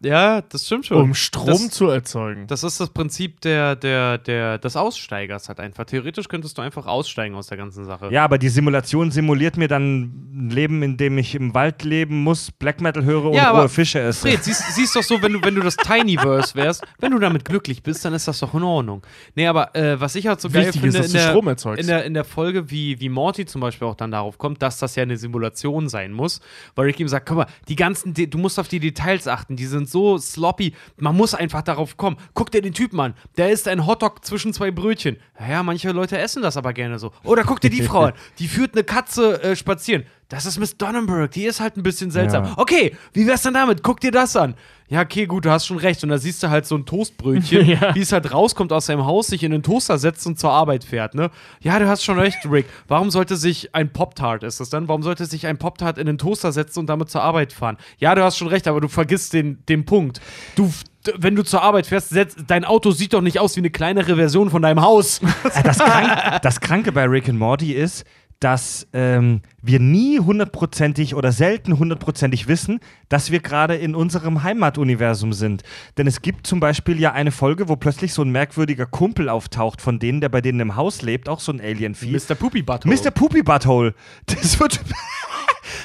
Ja, 0.00 0.42
das 0.42 0.66
stimmt 0.66 0.86
schon. 0.86 0.98
um 0.98 1.14
Strom 1.14 1.46
das, 1.46 1.70
zu 1.70 1.88
erzeugen. 1.88 2.46
Das 2.48 2.62
ist 2.62 2.78
das 2.80 2.90
Prinzip 2.90 3.40
der, 3.40 3.76
der, 3.76 4.18
der, 4.18 4.58
des 4.58 4.76
Aussteigers 4.76 5.48
halt 5.48 5.58
einfach. 5.58 5.84
Theoretisch 5.84 6.28
könntest 6.28 6.58
du 6.58 6.62
einfach 6.62 6.86
aussteigen 6.86 7.34
aus 7.34 7.46
der 7.46 7.56
ganzen 7.56 7.84
Sache. 7.86 8.10
Ja, 8.12 8.24
aber 8.24 8.36
die 8.36 8.50
Simulation 8.50 9.10
simuliert 9.10 9.56
mir 9.56 9.68
dann 9.68 10.02
ein 10.02 10.50
Leben, 10.50 10.82
in 10.82 10.96
dem 10.98 11.16
ich 11.16 11.34
im 11.34 11.54
Wald 11.54 11.82
leben 11.82 12.22
muss, 12.22 12.50
Black 12.50 12.80
Metal 12.80 13.04
höre 13.04 13.24
und 13.24 13.34
Ja, 13.34 13.50
aber 13.50 13.60
rohe 13.60 13.68
Fische 13.70 14.00
esse. 14.00 14.28
Fred, 14.28 14.44
siehst, 14.44 14.74
siehst 14.74 14.94
doch 14.94 15.02
so, 15.02 15.20
wenn 15.22 15.32
du, 15.32 15.42
wenn 15.42 15.54
du 15.54 15.62
das 15.62 15.76
Tinyverse 15.76 16.54
wärst, 16.54 16.84
wenn 16.98 17.12
du 17.12 17.18
damit 17.18 17.44
glücklich 17.44 17.82
bist, 17.82 18.04
dann 18.04 18.12
ist 18.12 18.28
das 18.28 18.38
doch 18.40 18.52
in 18.54 18.62
Ordnung. 18.62 19.02
Nee, 19.34 19.46
aber 19.46 19.74
äh, 19.74 19.98
was 19.98 20.14
ich 20.14 20.26
halt 20.26 20.40
so 20.42 20.50
geil 20.50 20.66
Wichtig 20.66 20.82
finde, 20.82 20.98
ist, 20.98 21.14
dass 21.14 21.22
in, 21.24 21.34
der, 21.34 21.78
in, 21.78 21.86
der, 21.86 22.04
in 22.04 22.14
der 22.14 22.24
Folge, 22.24 22.70
wie, 22.70 23.00
wie 23.00 23.08
Morty 23.08 23.46
zum 23.46 23.62
Beispiel 23.62 23.88
auch 23.88 23.94
dann 23.94 24.10
darauf 24.10 24.36
kommt, 24.36 24.60
dass 24.60 24.78
das 24.78 24.94
ja 24.94 25.04
eine 25.04 25.16
Simulation 25.16 25.88
sein 25.88 26.12
muss, 26.12 26.40
weil 26.74 26.86
Rick 26.86 27.00
ihm 27.00 27.08
sagt, 27.08 27.26
guck 27.26 27.38
mal, 27.38 27.46
die 27.68 27.76
ganzen, 27.76 28.12
De 28.12 28.26
du 28.26 28.38
musst 28.38 28.58
auf 28.58 28.68
die 28.68 28.80
Details 28.80 29.26
achten, 29.26 29.56
die 29.56 29.66
sind 29.66 29.85
so 29.86 30.18
sloppy, 30.18 30.74
man 30.98 31.16
muss 31.16 31.34
einfach 31.34 31.62
darauf 31.62 31.96
kommen. 31.96 32.16
Guck 32.34 32.50
dir 32.50 32.62
den 32.62 32.74
Typen 32.74 33.00
an, 33.00 33.14
der 33.36 33.50
isst 33.50 33.68
ein 33.68 33.86
Hotdog 33.86 34.24
zwischen 34.24 34.52
zwei 34.52 34.70
Brötchen. 34.70 35.16
Ja, 35.48 35.62
manche 35.62 35.92
Leute 35.92 36.18
essen 36.18 36.42
das 36.42 36.56
aber 36.56 36.72
gerne 36.72 36.98
so. 36.98 37.12
Oder 37.22 37.44
guck 37.44 37.60
dir 37.60 37.70
die 37.70 37.82
Frau 37.82 38.06
an, 38.06 38.12
die 38.38 38.48
führt 38.48 38.74
eine 38.74 38.84
Katze 38.84 39.42
äh, 39.42 39.56
spazieren. 39.56 40.04
Das 40.28 40.44
ist 40.44 40.58
Miss 40.58 40.76
Donnenberg, 40.76 41.30
die 41.30 41.44
ist 41.44 41.60
halt 41.60 41.76
ein 41.76 41.82
bisschen 41.82 42.10
seltsam. 42.10 42.44
Ja. 42.44 42.54
Okay, 42.56 42.96
wie 43.12 43.26
wär's 43.26 43.42
denn 43.42 43.54
damit? 43.54 43.82
Guck 43.82 44.00
dir 44.00 44.10
das 44.10 44.34
an. 44.36 44.54
Ja, 44.88 45.02
okay, 45.02 45.26
gut, 45.26 45.44
du 45.44 45.50
hast 45.50 45.66
schon 45.66 45.78
recht. 45.78 46.02
Und 46.04 46.10
da 46.10 46.18
siehst 46.18 46.42
du 46.42 46.50
halt 46.50 46.64
so 46.66 46.76
ein 46.76 46.86
Toastbrötchen, 46.86 47.66
Ja. 47.66 47.94
wie 47.94 48.00
es 48.00 48.12
halt 48.12 48.32
rauskommt 48.32 48.72
aus 48.72 48.86
seinem 48.86 49.04
Haus, 49.04 49.26
sich 49.28 49.42
in 49.42 49.50
den 49.50 49.62
Toaster 49.62 49.98
setzt 49.98 50.26
und 50.26 50.38
zur 50.38 50.50
Arbeit 50.52 50.84
fährt, 50.84 51.14
ne? 51.14 51.30
Ja, 51.60 51.78
du 51.78 51.88
hast 51.88 52.04
schon 52.04 52.18
recht, 52.18 52.38
Rick. 52.50 52.66
Warum 52.86 53.10
sollte 53.10 53.36
sich 53.36 53.74
ein 53.74 53.92
Pop-Tart, 53.92 54.42
ist 54.44 54.60
das 54.60 54.70
dann? 54.70 54.86
Warum 54.88 55.02
sollte 55.02 55.26
sich 55.26 55.46
ein 55.46 55.58
Pop-Tart 55.58 55.98
in 55.98 56.06
den 56.06 56.18
Toaster 56.18 56.52
setzen 56.52 56.80
und 56.80 56.86
damit 56.86 57.10
zur 57.10 57.22
Arbeit 57.22 57.52
fahren? 57.52 57.76
Ja, 57.98 58.14
du 58.14 58.22
hast 58.22 58.36
schon 58.38 58.48
recht, 58.48 58.68
aber 58.68 58.80
du 58.80 58.88
vergisst 58.88 59.32
den, 59.32 59.58
den 59.68 59.84
Punkt. 59.84 60.20
Du, 60.54 60.72
wenn 61.16 61.34
du 61.36 61.42
zur 61.44 61.62
Arbeit 61.62 61.86
fährst, 61.86 62.14
dein 62.46 62.64
Auto 62.64 62.90
sieht 62.90 63.12
doch 63.12 63.20
nicht 63.22 63.38
aus 63.40 63.56
wie 63.56 63.60
eine 63.60 63.70
kleinere 63.70 64.16
Version 64.16 64.50
von 64.50 64.62
deinem 64.62 64.82
Haus. 64.82 65.20
Das, 65.64 65.78
Krank, 65.78 66.42
das 66.42 66.60
Kranke 66.60 66.92
bei 66.92 67.04
Rick 67.04 67.28
and 67.28 67.38
Morty 67.38 67.72
ist, 67.72 68.04
dass 68.40 68.86
ähm, 68.92 69.40
wir 69.62 69.80
nie 69.80 70.18
hundertprozentig 70.18 71.14
oder 71.14 71.32
selten 71.32 71.78
hundertprozentig 71.78 72.48
wissen, 72.48 72.80
dass 73.08 73.30
wir 73.30 73.40
gerade 73.40 73.76
in 73.76 73.94
unserem 73.94 74.42
Heimatuniversum 74.42 75.32
sind. 75.32 75.62
Denn 75.96 76.06
es 76.06 76.22
gibt 76.22 76.46
zum 76.46 76.60
Beispiel 76.60 77.00
ja 77.00 77.12
eine 77.12 77.32
Folge, 77.32 77.68
wo 77.68 77.76
plötzlich 77.76 78.12
so 78.12 78.22
ein 78.22 78.30
merkwürdiger 78.30 78.86
Kumpel 78.86 79.28
auftaucht 79.28 79.80
von 79.80 79.98
denen, 79.98 80.20
der 80.20 80.28
bei 80.28 80.40
denen 80.40 80.60
im 80.60 80.76
Haus 80.76 81.02
lebt, 81.02 81.28
auch 81.28 81.40
so 81.40 81.52
ein 81.52 81.60
Alien-Vieh. 81.60 82.12
Mr. 82.12 82.34
Poopy 82.34 82.62
Butthole. 82.62 82.94
Mr. 82.94 83.10
Poopy 83.10 83.42
Butthole. 83.42 83.94
Das 84.26 84.60
wird, 84.60 84.80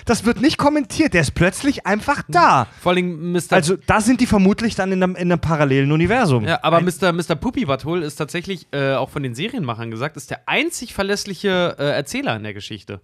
das 0.06 0.26
wird 0.26 0.42
nicht 0.42 0.58
kommentiert, 0.58 1.14
der 1.14 1.22
ist 1.22 1.36
plötzlich 1.36 1.86
einfach 1.86 2.24
da. 2.28 2.68
Vor 2.82 2.94
allem 2.94 3.32
Mr. 3.32 3.52
Also 3.52 3.76
da 3.86 4.02
sind 4.02 4.22
die 4.22 4.26
vermutlich 4.26 4.76
dann 4.76 4.92
in 4.92 5.04
einem, 5.04 5.16
in 5.16 5.32
einem 5.32 5.40
parallelen 5.40 5.92
Universum. 5.92 6.46
Ja, 6.46 6.60
aber 6.64 6.82
Mr. 6.82 7.12
Mr. 7.14 7.36
Poopy 7.36 7.66
Butthole 7.66 8.06
ist 8.06 8.16
tatsächlich, 8.16 8.68
äh, 8.72 8.94
auch 8.94 9.10
von 9.10 9.24
den 9.24 9.36
Serienmachern 9.36 9.92
gesagt, 9.92 10.18
ist 10.18 10.30
der 10.32 10.48
einzig 10.48 10.94
verlässliche 10.94 11.76
äh, 11.80 11.84
Erzähler 11.92 12.36
in 12.36 12.44
der 12.44 12.54
Geschichte. 12.54 13.02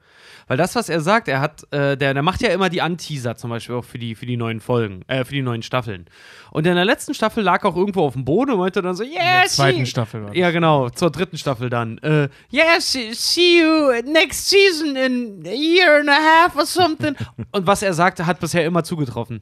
Weil 0.47 0.57
das, 0.57 0.75
was 0.75 0.89
er 0.89 1.01
sagt, 1.01 1.27
er 1.27 1.41
hat, 1.41 1.63
äh, 1.71 1.97
der, 1.97 2.13
der 2.13 2.23
macht 2.23 2.41
ja 2.41 2.49
immer 2.49 2.69
die 2.69 2.81
Anteaser 2.81 3.35
zum 3.35 3.49
Beispiel 3.49 3.75
auch 3.75 3.85
für 3.85 3.99
die, 3.99 4.15
für 4.15 4.25
die 4.25 4.37
neuen 4.37 4.61
Folgen, 4.61 5.01
äh, 5.07 5.25
für 5.25 5.33
die 5.33 5.41
neuen 5.41 5.61
Staffeln. 5.61 6.05
Und 6.51 6.65
in 6.65 6.75
der 6.75 6.85
letzten 6.85 7.13
Staffel 7.13 7.43
lag 7.43 7.63
auch 7.65 7.75
irgendwo 7.75 8.03
auf 8.05 8.13
dem 8.13 8.25
Boden 8.25 8.51
und 8.51 8.59
meinte 8.59 8.81
dann 8.81 8.95
so, 8.95 9.03
In 9.03 9.11
yes, 9.11 9.19
der 9.21 9.45
zweiten 9.47 9.85
Staffel 9.85 10.21
war 10.21 10.29
das. 10.29 10.37
Ja, 10.37 10.51
genau, 10.51 10.89
zur 10.89 11.11
dritten 11.11 11.37
Staffel 11.37 11.69
dann. 11.69 11.97
Äh, 11.99 12.29
yes, 12.49 12.93
see 12.93 13.61
you 13.61 13.91
next 14.09 14.49
season 14.49 14.95
in 14.95 15.43
a 15.45 15.53
year 15.53 15.99
and 15.99 16.09
a 16.09 16.13
half 16.13 16.55
or 16.55 16.65
something. 16.87 17.15
und 17.51 17.67
was 17.67 17.81
er 17.81 17.93
sagte, 17.93 18.25
hat 18.25 18.39
bisher 18.39 18.65
immer 18.65 18.83
zugetroffen. 18.83 19.41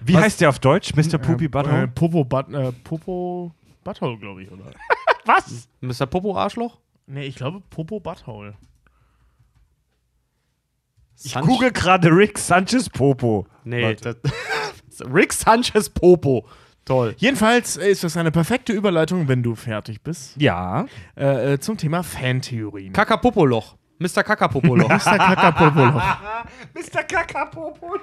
Wie 0.00 0.14
Was- 0.14 0.22
heißt 0.22 0.40
der 0.40 0.48
auf 0.48 0.58
Deutsch? 0.58 0.94
Mr. 0.94 1.18
Poopy 1.18 1.44
Äh, 1.44 1.48
Butthole? 1.48 1.88
Popo, 1.88 2.24
But, 2.24 2.52
äh, 2.54 2.72
Popo 2.84 3.52
Butthole, 3.84 4.18
glaube 4.18 4.42
ich, 4.42 4.50
oder? 4.50 4.64
Was? 5.26 5.68
Mr. 5.80 6.06
Popo 6.06 6.36
Arschloch? 6.36 6.78
Nee, 7.06 7.24
ich 7.26 7.34
glaube 7.36 7.60
Popo 7.70 8.00
Butthole. 8.00 8.54
Ich 11.22 11.32
Sanch- 11.32 11.46
google 11.46 11.70
gerade 11.70 12.08
Rick 12.08 12.38
Sanchez 12.38 12.88
Popo. 12.88 13.46
Nee, 13.64 13.94
das, 13.96 14.16
Rick 15.12 15.32
Sanchez 15.32 15.90
Popo. 15.90 16.46
Toll. 16.86 17.14
Jedenfalls 17.18 17.76
ist 17.76 18.02
das 18.04 18.16
eine 18.16 18.30
perfekte 18.30 18.72
Überleitung, 18.72 19.28
wenn 19.28 19.42
du 19.42 19.54
fertig 19.54 20.00
bist, 20.02 20.34
Ja. 20.40 20.86
äh, 21.16 21.52
äh, 21.54 21.58
zum 21.60 21.76
Thema 21.76 22.02
Fantheorien. 22.02 22.92
Kakapopoloch. 22.94 23.76
Mr. 24.00 24.22
Kakapopoloch. 24.22 24.88
Mr. 24.88 25.18
Kakapopoloch. 25.18 26.02
Mr. 26.74 27.02
Kakapopo. 27.04 27.98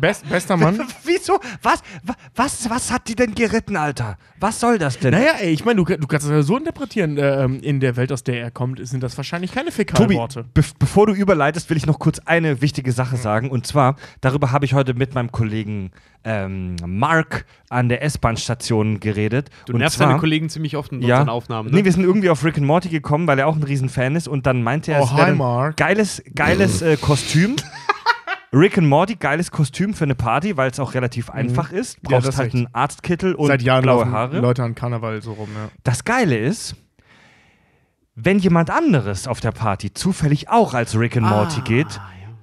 Best, 0.00 0.28
bester 0.28 0.56
Mann. 0.56 0.80
Wieso? 1.04 1.40
Was, 1.62 1.82
wa- 2.04 2.14
was, 2.36 2.70
was 2.70 2.92
hat 2.92 3.08
die 3.08 3.16
denn 3.16 3.34
geritten, 3.34 3.76
Alter? 3.76 4.16
Was 4.38 4.60
soll 4.60 4.78
das 4.78 4.98
denn? 4.98 5.10
Naja, 5.12 5.32
ey, 5.40 5.50
ich 5.52 5.64
meine, 5.64 5.82
du, 5.82 5.84
du 5.84 6.06
kannst 6.06 6.26
es 6.26 6.30
ja 6.32 6.42
so 6.42 6.56
interpretieren, 6.56 7.18
äh, 7.18 7.44
ähm, 7.44 7.60
in 7.60 7.80
der 7.80 7.96
Welt, 7.96 8.12
aus 8.12 8.22
der 8.22 8.40
er 8.40 8.50
kommt, 8.50 8.86
sind 8.86 9.02
das 9.02 9.16
wahrscheinlich 9.16 9.52
keine 9.52 9.70
Tobi, 9.70 9.76
Fäkalworte. 9.76 10.44
be 10.54 10.62
bevor 10.78 11.06
du 11.06 11.14
überleitest, 11.14 11.68
will 11.70 11.76
ich 11.76 11.86
noch 11.86 11.98
kurz 11.98 12.20
eine 12.20 12.60
wichtige 12.60 12.92
Sache 12.92 13.16
sagen. 13.16 13.50
Und 13.50 13.66
zwar, 13.66 13.96
darüber 14.20 14.52
habe 14.52 14.64
ich 14.64 14.74
heute 14.74 14.94
mit 14.94 15.14
meinem 15.14 15.32
Kollegen 15.32 15.90
ähm, 16.24 16.76
Mark 16.86 17.44
an 17.68 17.88
der 17.88 18.02
S-Bahn-Station 18.02 19.00
geredet. 19.00 19.50
Du 19.66 19.72
und 19.72 19.80
nervst 19.80 19.98
zwar, 19.98 20.08
deine 20.08 20.20
Kollegen 20.20 20.48
ziemlich 20.48 20.76
oft 20.76 20.92
in 20.92 21.02
ja, 21.02 21.16
unseren 21.16 21.30
Aufnahmen. 21.30 21.70
Ne? 21.70 21.78
Nee, 21.78 21.84
wir 21.84 21.92
sind 21.92 22.04
irgendwie 22.04 22.30
auf 22.30 22.44
Rick 22.44 22.58
and 22.58 22.66
Morty 22.66 22.88
gekommen, 22.88 23.26
weil 23.26 23.38
er 23.38 23.48
auch 23.48 23.56
ein 23.56 23.62
Riesenfan 23.62 24.14
ist. 24.14 24.28
Und 24.28 24.46
dann 24.46 24.62
meinte 24.62 24.91
er, 24.92 25.02
Oh, 25.02 25.10
hi, 25.12 25.32
Mark. 25.32 25.76
geiles, 25.76 26.22
geiles 26.34 26.82
äh, 26.82 26.96
Kostüm. 26.96 27.56
Rick 28.54 28.76
and 28.76 28.86
Morty, 28.86 29.14
geiles 29.16 29.50
Kostüm 29.50 29.94
für 29.94 30.04
eine 30.04 30.14
Party, 30.14 30.56
weil 30.58 30.70
es 30.70 30.78
auch 30.78 30.92
relativ 30.92 31.30
einfach 31.30 31.72
ist. 31.72 32.02
Mhm. 32.02 32.10
Ja, 32.10 32.16
Brauchst 32.18 32.28
das 32.28 32.34
ist 32.34 32.38
halt 32.38 32.46
echt. 32.48 32.54
einen 32.56 32.74
Arztkittel 32.74 33.34
und 33.34 33.46
Seit 33.46 33.62
Jahren 33.62 33.82
blaue 33.82 34.10
Haare. 34.10 34.40
Leute 34.40 34.62
an 34.62 34.74
Karneval 34.74 35.22
so 35.22 35.32
rum, 35.32 35.48
ja. 35.54 35.70
Das 35.84 36.04
Geile 36.04 36.36
ist, 36.36 36.76
wenn 38.14 38.38
jemand 38.38 38.70
anderes 38.70 39.26
auf 39.26 39.40
der 39.40 39.52
Party 39.52 39.94
zufällig 39.94 40.50
auch 40.50 40.74
als 40.74 40.98
Rick 40.98 41.16
and 41.16 41.26
Morty 41.26 41.60
Ah, 41.60 41.64
geht, 41.64 42.00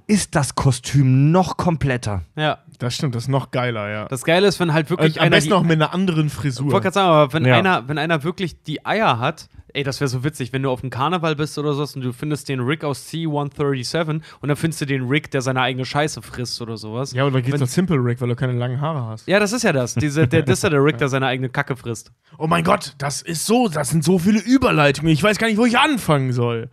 ist 0.10 0.36
das 0.36 0.56
Kostüm 0.56 1.32
noch 1.32 1.56
kompletter. 1.58 2.24
Ja. 2.36 2.60
Das 2.80 2.96
stimmt, 2.96 3.14
das 3.14 3.24
ist 3.24 3.28
noch 3.30 3.52
geiler, 3.52 3.90
ja. 3.90 4.06
Das 4.08 4.24
Geile 4.24 4.48
ist, 4.48 4.60
wenn 4.60 4.74
halt 4.74 4.90
wirklich 4.90 5.16
Und 5.16 5.20
am 5.20 5.26
einer. 5.26 5.36
besten 5.36 5.50
die, 5.50 5.54
auch 5.54 5.64
mit 5.64 5.74
einer 5.74 5.94
anderen 5.94 6.28
ich 6.28 6.34
Frisur. 6.34 6.72
wollte 6.72 6.84
gerade 6.86 6.94
sagen, 6.94 7.10
aber 7.10 7.34
wenn, 7.34 7.46
Ja. 7.46 7.58
einer, 7.58 7.88
wenn 7.90 7.98
einer 7.98 8.24
wirklich 8.24 8.64
die 8.64 8.86
Eier 8.86 9.20
hat, 9.20 9.50
ey, 9.74 9.84
das 9.84 10.00
wäre 10.00 10.08
so 10.08 10.24
witzig, 10.24 10.54
wenn 10.54 10.64
du 10.64 10.70
auf 10.72 10.80
dem 10.82 10.90
Karneval 10.90 11.36
bist 11.36 11.58
oder 11.58 11.74
sowas 11.74 11.96
und 11.96 12.02
du 12.04 12.14
findest 12.14 12.48
den 12.48 12.62
Rick 12.62 12.84
aus 12.86 13.06
C-137 13.08 14.22
und 14.40 14.48
dann 14.48 14.56
findest 14.56 14.82
du 14.82 14.86
den 14.86 15.08
Rick, 15.08 15.30
der 15.32 15.42
seine 15.42 15.62
eigene 15.62 15.86
Scheiße 15.86 16.22
frisst 16.22 16.62
oder 16.62 16.78
sowas. 16.78 17.12
Ja, 17.14 17.26
oder 17.26 17.42
geht's 17.42 17.60
noch 17.60 17.68
Simple 17.68 17.98
Rick, 17.98 18.22
weil 18.22 18.30
du 18.30 18.36
keine 18.36 18.54
langen 18.54 18.80
Haare 18.82 19.06
hast. 19.08 19.28
Ja, 19.28 19.40
das 19.40 19.52
ist 19.52 19.64
ja 19.64 19.74
das. 19.74 19.96
Diese, 19.96 20.28
der, 20.28 20.44
das 20.44 20.60
ist 20.60 20.64
ja 20.64 20.70
der 20.70 20.84
Rick, 20.84 20.98
der 21.00 21.10
seine 21.10 21.28
eigene 21.28 21.50
Kacke 21.50 21.76
frisst. 21.76 22.12
Oh 22.38 22.48
mein 22.48 22.64
Gott, 22.64 22.96
das 22.98 23.22
ist 23.22 23.46
so, 23.46 23.68
das 23.68 23.90
sind 23.90 24.04
so 24.04 24.18
viele 24.20 24.40
Überleitungen. 24.40 25.12
Ich 25.12 25.22
weiß 25.22 25.38
gar 25.38 25.48
nicht, 25.48 25.58
wo 25.58 25.66
ich 25.66 25.78
anfangen 25.78 26.32
soll. 26.34 26.70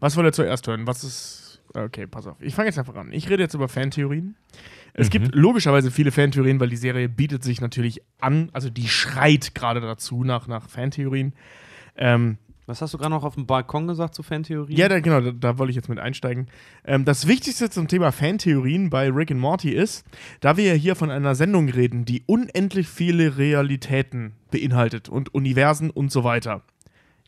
Was 0.00 0.16
wollt 0.16 0.26
ihr 0.26 0.32
zuerst 0.32 0.66
hören? 0.68 0.86
Was 0.86 1.02
ist. 1.02 1.37
Okay, 1.74 2.06
pass 2.06 2.26
auf. 2.26 2.36
Ich 2.40 2.54
fange 2.54 2.68
jetzt 2.68 2.78
einfach 2.78 2.94
an. 2.96 3.12
Ich 3.12 3.28
rede 3.28 3.42
jetzt 3.42 3.54
über 3.54 3.68
Fantheorien. 3.68 4.36
Es 4.94 5.10
gibt 5.10 5.34
logischerweise 5.34 5.90
viele 5.90 6.10
Fantheorien, 6.10 6.58
weil 6.58 6.70
die 6.70 6.76
Serie 6.76 7.08
bietet 7.08 7.44
sich 7.44 7.60
natürlich 7.60 8.02
an, 8.20 8.50
also 8.52 8.68
die 8.70 8.88
schreit 8.88 9.54
gerade 9.54 9.80
dazu 9.80 10.24
nach, 10.24 10.48
nach 10.48 10.68
Fantheorien. 10.68 11.34
Ähm, 11.96 12.38
Was 12.66 12.82
hast 12.82 12.94
du 12.94 12.98
gerade 12.98 13.10
noch 13.10 13.22
auf 13.22 13.34
dem 13.34 13.46
Balkon 13.46 13.86
gesagt 13.86 14.14
zu 14.14 14.22
Fantheorien? 14.24 14.76
Ja, 14.76 14.88
da, 14.88 14.98
genau, 14.98 15.20
da, 15.20 15.30
da 15.30 15.58
wollte 15.58 15.70
ich 15.70 15.76
jetzt 15.76 15.88
mit 15.88 15.98
einsteigen. 16.00 16.48
Ähm, 16.84 17.04
das 17.04 17.28
Wichtigste 17.28 17.70
zum 17.70 17.86
Thema 17.86 18.10
Fantheorien 18.10 18.90
bei 18.90 19.08
Rick 19.10 19.30
and 19.30 19.40
Morty 19.40 19.70
ist, 19.70 20.04
da 20.40 20.56
wir 20.56 20.64
ja 20.64 20.74
hier 20.74 20.96
von 20.96 21.10
einer 21.10 21.34
Sendung 21.34 21.68
reden, 21.68 22.04
die 22.04 22.24
unendlich 22.26 22.88
viele 22.88 23.38
Realitäten 23.38 24.32
beinhaltet 24.50 25.08
und 25.08 25.32
Universen 25.34 25.90
und 25.90 26.10
so 26.10 26.24
weiter, 26.24 26.62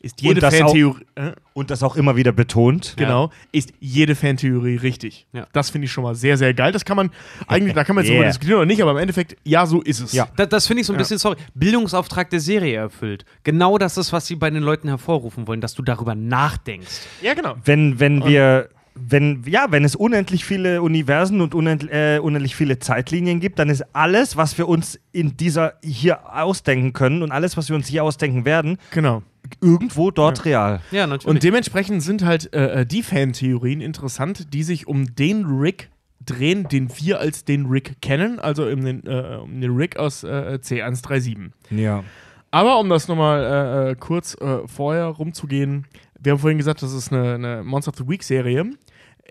ist 0.01 0.21
jede 0.21 0.45
auch- 0.47 0.51
Fantheorie. 0.51 1.01
Äh, 1.15 1.31
Und 1.53 1.69
das 1.69 1.83
auch 1.83 1.95
immer 1.95 2.15
wieder 2.15 2.31
betont. 2.31 2.93
Genau, 2.97 3.29
ist 3.51 3.73
jede 3.79 4.15
Fantheorie 4.15 4.77
richtig. 4.77 5.27
Ja. 5.33 5.47
Das 5.53 5.69
finde 5.69 5.85
ich 5.85 5.91
schon 5.91 6.03
mal 6.03 6.15
sehr, 6.15 6.37
sehr 6.37 6.53
geil. 6.53 6.71
Das 6.71 6.85
kann 6.85 6.95
man 6.97 7.11
eigentlich, 7.47 7.73
da 7.73 7.83
kann 7.83 7.95
man 7.95 8.05
jetzt 8.05 8.13
Yeah. 8.13 8.25
diskutieren 8.27 8.57
oder 8.57 8.65
nicht, 8.65 8.81
aber 8.81 8.91
im 8.91 8.97
Endeffekt, 8.97 9.35
ja, 9.43 9.65
so 9.65 9.81
ist 9.81 9.99
es. 9.99 10.13
Ja. 10.13 10.27
Da, 10.35 10.45
das 10.45 10.65
finde 10.67 10.81
ich 10.81 10.87
so 10.87 10.93
ein 10.93 10.95
Ja. 10.95 10.99
bisschen, 10.99 11.17
sorry, 11.17 11.37
Bildungsauftrag 11.53 12.29
der 12.29 12.39
Serie 12.39 12.75
erfüllt. 12.77 13.25
Genau 13.43 13.77
das 13.77 13.97
ist, 13.97 14.11
was 14.13 14.27
sie 14.27 14.35
bei 14.35 14.49
den 14.49 14.63
Leuten 14.63 14.87
hervorrufen 14.87 15.45
wollen, 15.47 15.61
dass 15.61 15.73
du 15.73 15.83
darüber 15.83 16.15
nachdenkst. 16.15 17.01
Ja, 17.21 17.33
genau. 17.33 17.55
Wenn, 17.65 17.99
wenn 17.99 18.25
wir, 18.25 18.69
wenn, 18.95 19.43
ja, 19.45 19.67
wenn 19.69 19.83
es 19.85 19.95
unendlich 19.95 20.43
viele 20.45 20.81
Universen 20.81 21.41
und 21.41 21.53
unendlich, 21.55 21.91
äh, 21.91 22.19
unendlich 22.19 22.55
viele 22.55 22.79
Zeitlinien 22.79 23.39
gibt, 23.39 23.59
dann 23.59 23.69
ist 23.69 23.83
alles, 23.93 24.35
was 24.37 24.57
wir 24.57 24.67
uns 24.67 24.99
in 25.11 25.37
dieser 25.37 25.73
hier 25.83 26.33
ausdenken 26.35 26.93
können 26.93 27.23
und 27.23 27.31
alles, 27.31 27.55
was 27.57 27.69
wir 27.69 27.75
uns 27.75 27.87
hier 27.87 28.03
ausdenken 28.03 28.43
werden, 28.45 28.77
Genau. 28.91 29.21
Irgendwo 29.61 30.11
dort 30.11 30.45
real. 30.45 30.81
Ja, 30.91 31.07
natürlich. 31.07 31.27
Und 31.27 31.43
dementsprechend 31.43 32.01
sind 32.03 32.23
halt 32.23 32.53
äh, 32.53 32.81
äh, 32.81 32.85
die 32.85 33.03
Fantheorien 33.03 33.81
interessant, 33.81 34.53
die 34.53 34.63
sich 34.63 34.87
um 34.87 35.15
den 35.15 35.45
Rick 35.45 35.89
drehen, 36.25 36.67
den 36.67 36.89
wir 36.97 37.19
als 37.19 37.45
den 37.45 37.65
Rick 37.65 38.01
kennen, 38.01 38.39
also 38.39 38.65
um 38.65 38.83
den, 38.83 39.05
äh, 39.05 39.37
um 39.41 39.59
den 39.59 39.75
Rick 39.75 39.97
aus 39.97 40.23
äh, 40.23 40.59
C137. 40.61 41.51
Ja. 41.71 42.03
Aber 42.51 42.79
um 42.79 42.89
das 42.89 43.07
nochmal 43.07 43.43
äh, 43.43 43.91
äh, 43.91 43.95
kurz 43.95 44.35
äh, 44.35 44.67
vorher 44.67 45.05
rumzugehen, 45.05 45.87
wir 46.19 46.33
haben 46.33 46.39
vorhin 46.39 46.57
gesagt, 46.57 46.83
das 46.83 46.93
ist 46.93 47.11
eine, 47.11 47.33
eine 47.33 47.63
Monster 47.63 47.91
of 47.91 47.97
the 47.97 48.07
Week 48.07 48.21
Serie. 48.21 48.69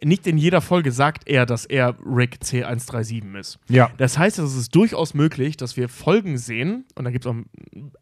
Nicht 0.03 0.27
in 0.27 0.39
jeder 0.39 0.61
Folge 0.61 0.93
sagt 0.93 1.29
er, 1.29 1.45
dass 1.47 1.67
er 1.67 1.97
Rick 2.05 2.39
C137 2.43 3.39
ist. 3.39 3.59
Ja. 3.69 3.91
Das 3.99 4.19
heißt, 4.19 4.39
es 4.39 4.57
ist 4.57 4.75
durchaus 4.75 5.15
möglich, 5.15 5.57
dass 5.57 5.77
wir 5.77 5.89
Folgen 5.89 6.39
sehen, 6.39 6.85
und 6.95 7.05
da 7.05 7.11
gibt 7.11 7.27
es 7.27 7.31
auch 7.31 7.37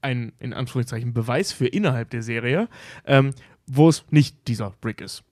einen, 0.00 0.32
in 0.38 0.52
Anführungszeichen, 0.52 1.12
Beweis 1.12 1.52
für 1.52 1.66
innerhalb 1.66 2.10
der 2.10 2.22
Serie, 2.22 2.68
ähm, 3.04 3.30
wo 3.66 3.88
es 3.88 4.04
nicht 4.10 4.36
dieser 4.46 4.74
Rick 4.84 5.00
ist. 5.00 5.24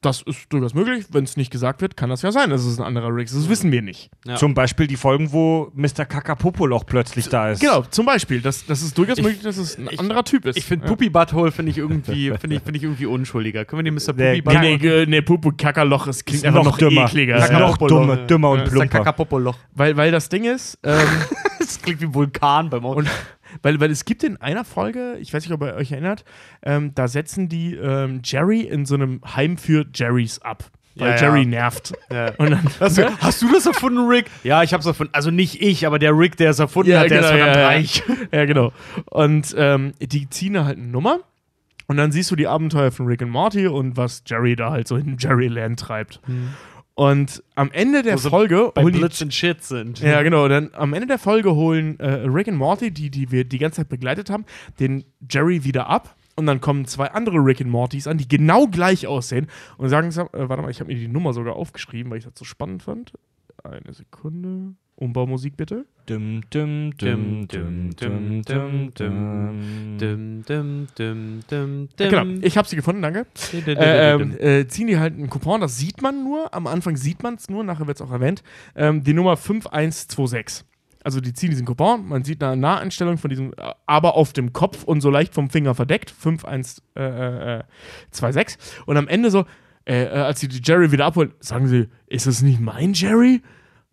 Das 0.00 0.22
ist 0.22 0.46
durchaus 0.50 0.74
möglich. 0.74 1.06
Wenn 1.10 1.24
es 1.24 1.36
nicht 1.36 1.50
gesagt 1.50 1.80
wird, 1.82 1.96
kann 1.96 2.08
das 2.08 2.22
ja 2.22 2.30
sein, 2.30 2.50
dass 2.50 2.64
es 2.64 2.78
ein 2.78 2.84
anderer 2.84 3.16
ist. 3.18 3.34
Das 3.34 3.48
wissen 3.48 3.72
wir 3.72 3.82
nicht. 3.82 4.10
Ja. 4.24 4.36
Zum 4.36 4.54
Beispiel 4.54 4.86
die 4.86 4.94
Folgen, 4.96 5.32
wo 5.32 5.72
Mr. 5.74 6.04
Kakapopoloch 6.04 6.86
plötzlich 6.86 7.28
da 7.28 7.50
ist. 7.50 7.60
Genau, 7.60 7.82
zum 7.82 8.06
Beispiel. 8.06 8.40
Das, 8.40 8.64
das 8.64 8.80
ist 8.82 8.96
durchaus 8.96 9.20
möglich, 9.20 9.42
dass 9.42 9.56
es 9.56 9.76
ein 9.76 9.88
ich- 9.90 9.98
anderer 9.98 10.22
Typ 10.22 10.46
ist. 10.46 10.56
ich 10.56 10.64
finde 10.64 10.84
ja. 10.86 10.92
Puppy 10.92 11.10
Butthole 11.10 11.50
finde 11.50 11.72
ich 11.72 11.78
irgendwie 11.78 12.30
finde 12.38 12.56
ich, 12.56 12.62
find 12.62 12.76
ich 12.76 12.82
irgendwie 12.84 13.06
unschuldiger. 13.06 13.64
Können 13.64 13.84
wir 13.84 13.90
den 13.90 13.94
Mr. 13.94 14.12
Nee, 14.14 14.40
Puppy 14.40 14.58
Nee, 14.58 14.76
Butthole 14.76 15.00
nee, 15.00 15.06
nee, 15.06 15.22
Pupu 15.22 15.50
Kackerloch, 15.56 16.06
es 16.06 16.24
klingt 16.24 16.42
Ist 16.42 16.46
einfach 16.46 16.62
noch 16.62 16.70
noch, 16.72 16.78
dümmer. 16.78 17.04
ekliger. 17.06 17.36
Ist 17.38 17.50
Ja. 17.50 17.58
noch 17.58 17.76
dümmer, 17.78 18.16
dümmer 18.18 18.50
und 18.50 18.60
ist 18.60 18.70
plumper. 18.70 18.98
Kakapopoloch. 18.98 19.58
Weil, 19.74 19.96
weil 19.96 20.12
das 20.12 20.28
Ding 20.28 20.44
ist, 20.44 20.78
ähm, 20.84 20.96
Das 21.58 21.82
klingt 21.82 22.00
wie 22.00 22.06
ein 22.06 22.14
Vulkan 22.14 22.70
beim 22.70 22.86
Auto. 22.86 23.00
Und 23.00 23.10
weil, 23.62 23.80
weil 23.80 23.90
es 23.90 24.04
gibt 24.04 24.24
in 24.24 24.36
einer 24.38 24.64
Folge, 24.64 25.16
ich 25.20 25.32
weiß 25.32 25.44
nicht, 25.44 25.52
ob 25.52 25.62
ihr 25.62 25.74
euch 25.74 25.92
erinnert, 25.92 26.24
ähm, 26.62 26.92
da 26.94 27.08
setzen 27.08 27.48
die 27.48 27.74
ähm, 27.74 28.20
Jerry 28.24 28.60
in 28.62 28.86
so 28.86 28.94
einem 28.94 29.20
Heim 29.34 29.56
für 29.56 29.84
Jerrys 29.94 30.38
ab. 30.40 30.64
Weil 30.96 31.10
Ja, 31.10 31.14
ja. 31.16 31.22
Jerry 31.22 31.46
nervt. 31.46 31.92
Ja. 32.10 32.32
Und 32.38 32.50
dann, 32.50 32.68
Hast 32.80 32.98
du, 32.98 33.20
hast 33.20 33.42
du 33.42 33.52
das 33.52 33.66
erfunden, 33.66 34.06
Rick? 34.08 34.26
Ja, 34.42 34.62
ich 34.62 34.74
hab's 34.74 34.86
erfunden. 34.86 35.12
Also 35.14 35.30
nicht 35.30 35.62
ich, 35.62 35.86
aber 35.86 35.98
der 35.98 36.16
Rick, 36.16 36.36
der 36.36 36.50
es 36.50 36.58
erfunden 36.58 36.90
Ja, 36.90 37.00
hat, 37.00 37.10
der 37.10 37.18
genau, 37.20 37.28
ist 37.28 37.36
verdammt 37.36 37.56
ja, 37.56 37.62
ja. 37.62 37.68
reich. 37.68 38.02
ja, 38.32 38.44
genau. 38.46 38.72
Und 39.10 39.54
ähm, 39.56 39.92
die 40.00 40.28
ziehen 40.28 40.54
da 40.54 40.64
halt 40.64 40.78
eine 40.78 40.88
Nummer. 40.88 41.20
Und 41.86 41.96
dann 41.96 42.12
siehst 42.12 42.30
du 42.30 42.36
die 42.36 42.46
Abenteuer 42.46 42.90
von 42.90 43.06
Rick 43.06 43.22
und 43.22 43.30
Morty 43.30 43.66
und 43.66 43.96
was 43.96 44.22
Jerry 44.26 44.56
da 44.56 44.70
halt 44.70 44.86
so 44.88 44.96
in 44.96 45.16
Jerryland 45.18 45.80
treibt. 45.80 46.20
Und 46.98 47.44
am 47.54 47.70
Ende 47.70 48.02
der 48.02 48.18
sie 48.18 48.28
Folge 48.28 48.72
Bei 48.74 48.82
Blitz 48.82 49.22
und 49.22 49.32
Shit 49.32 49.62
sind. 49.62 50.00
Ja, 50.00 50.20
genau. 50.22 50.48
Dann 50.48 50.70
am 50.72 50.92
Ende 50.94 51.06
der 51.06 51.20
Folge 51.20 51.54
holen 51.54 51.96
äh, 52.00 52.26
Rick 52.26 52.48
und 52.48 52.56
Morty, 52.56 52.90
die, 52.90 53.08
die 53.08 53.30
wir 53.30 53.44
die 53.44 53.58
ganze 53.58 53.76
Zeit 53.76 53.88
begleitet 53.88 54.30
haben, 54.30 54.44
den 54.80 55.04
Jerry 55.30 55.62
wieder 55.62 55.86
ab. 55.86 56.16
Und 56.34 56.46
dann 56.46 56.60
kommen 56.60 56.86
zwei 56.86 57.12
andere 57.12 57.36
Rick 57.36 57.60
und 57.60 57.70
Mortys 57.70 58.08
an, 58.08 58.18
die 58.18 58.26
genau 58.26 58.66
gleich 58.66 59.06
aussehen. 59.06 59.46
Und 59.76 59.90
sagen, 59.90 60.08
äh, 60.08 60.48
warte 60.48 60.60
mal, 60.60 60.72
ich 60.72 60.80
habe 60.80 60.92
mir 60.92 60.98
die 60.98 61.06
Nummer 61.06 61.32
sogar 61.34 61.54
aufgeschrieben, 61.54 62.10
weil 62.10 62.18
ich 62.18 62.24
das 62.24 62.32
so 62.36 62.44
spannend 62.44 62.82
fand. 62.82 63.12
Eine 63.62 63.92
Sekunde. 63.92 64.74
Umbaumusik 64.98 65.56
bitte. 65.56 65.86
Dum, 66.06 66.40
dum, 66.50 66.90
dum, 66.98 67.46
dum, 67.46 67.90
dum, 67.96 68.42
dum, 68.42 68.92
dum. 68.94 69.96
Dum, 69.96 70.42
dum, 70.44 70.88
dum, 70.96 71.40
dum. 71.48 71.88
genau, 71.96 72.24
ich 72.42 72.58
habe 72.58 72.66
sie 72.66 72.74
gefunden, 72.74 73.02
danke. 73.02 73.24
Äh, 73.68 74.14
ähm, 74.14 74.36
äh, 74.38 74.66
ziehen 74.66 74.88
die 74.88 74.98
halt 74.98 75.14
einen 75.14 75.30
Coupon, 75.30 75.60
das 75.60 75.78
sieht 75.78 76.02
man 76.02 76.24
nur. 76.24 76.52
Am 76.54 76.66
Anfang 76.66 76.96
sieht 76.96 77.22
man 77.22 77.34
es 77.34 77.48
nur, 77.48 77.62
nachher 77.62 77.86
wird 77.86 78.00
es 78.00 78.02
auch 78.02 78.10
erwähnt. 78.10 78.42
Ähm, 78.74 79.04
die 79.04 79.14
Nummer 79.14 79.36
5126. 79.36 80.64
Also 81.04 81.20
die 81.20 81.32
ziehen 81.32 81.50
diesen 81.50 81.64
Coupon, 81.66 82.08
man 82.08 82.24
sieht 82.24 82.42
eine 82.42 82.56
Naheinstellung 82.56 83.18
von 83.18 83.30
diesem, 83.30 83.52
äh, 83.52 83.72
aber 83.86 84.16
auf 84.16 84.32
dem 84.32 84.52
Kopf 84.52 84.82
und 84.82 85.00
so 85.00 85.10
leicht 85.10 85.32
vom 85.32 85.48
Finger 85.50 85.76
verdeckt, 85.76 86.10
5126. 86.10 88.58
Und 88.86 88.96
am 88.96 89.06
Ende 89.06 89.30
so, 89.30 89.44
äh, 89.84 90.02
äh, 90.04 90.08
als 90.08 90.40
sie 90.40 90.48
die 90.48 90.60
Jerry 90.62 90.90
wieder 90.90 91.06
abholen, 91.06 91.34
sagen 91.40 91.68
sie, 91.68 91.86
ist 92.08 92.26
es 92.26 92.42
nicht 92.42 92.58
mein 92.60 92.94
Jerry? 92.94 93.42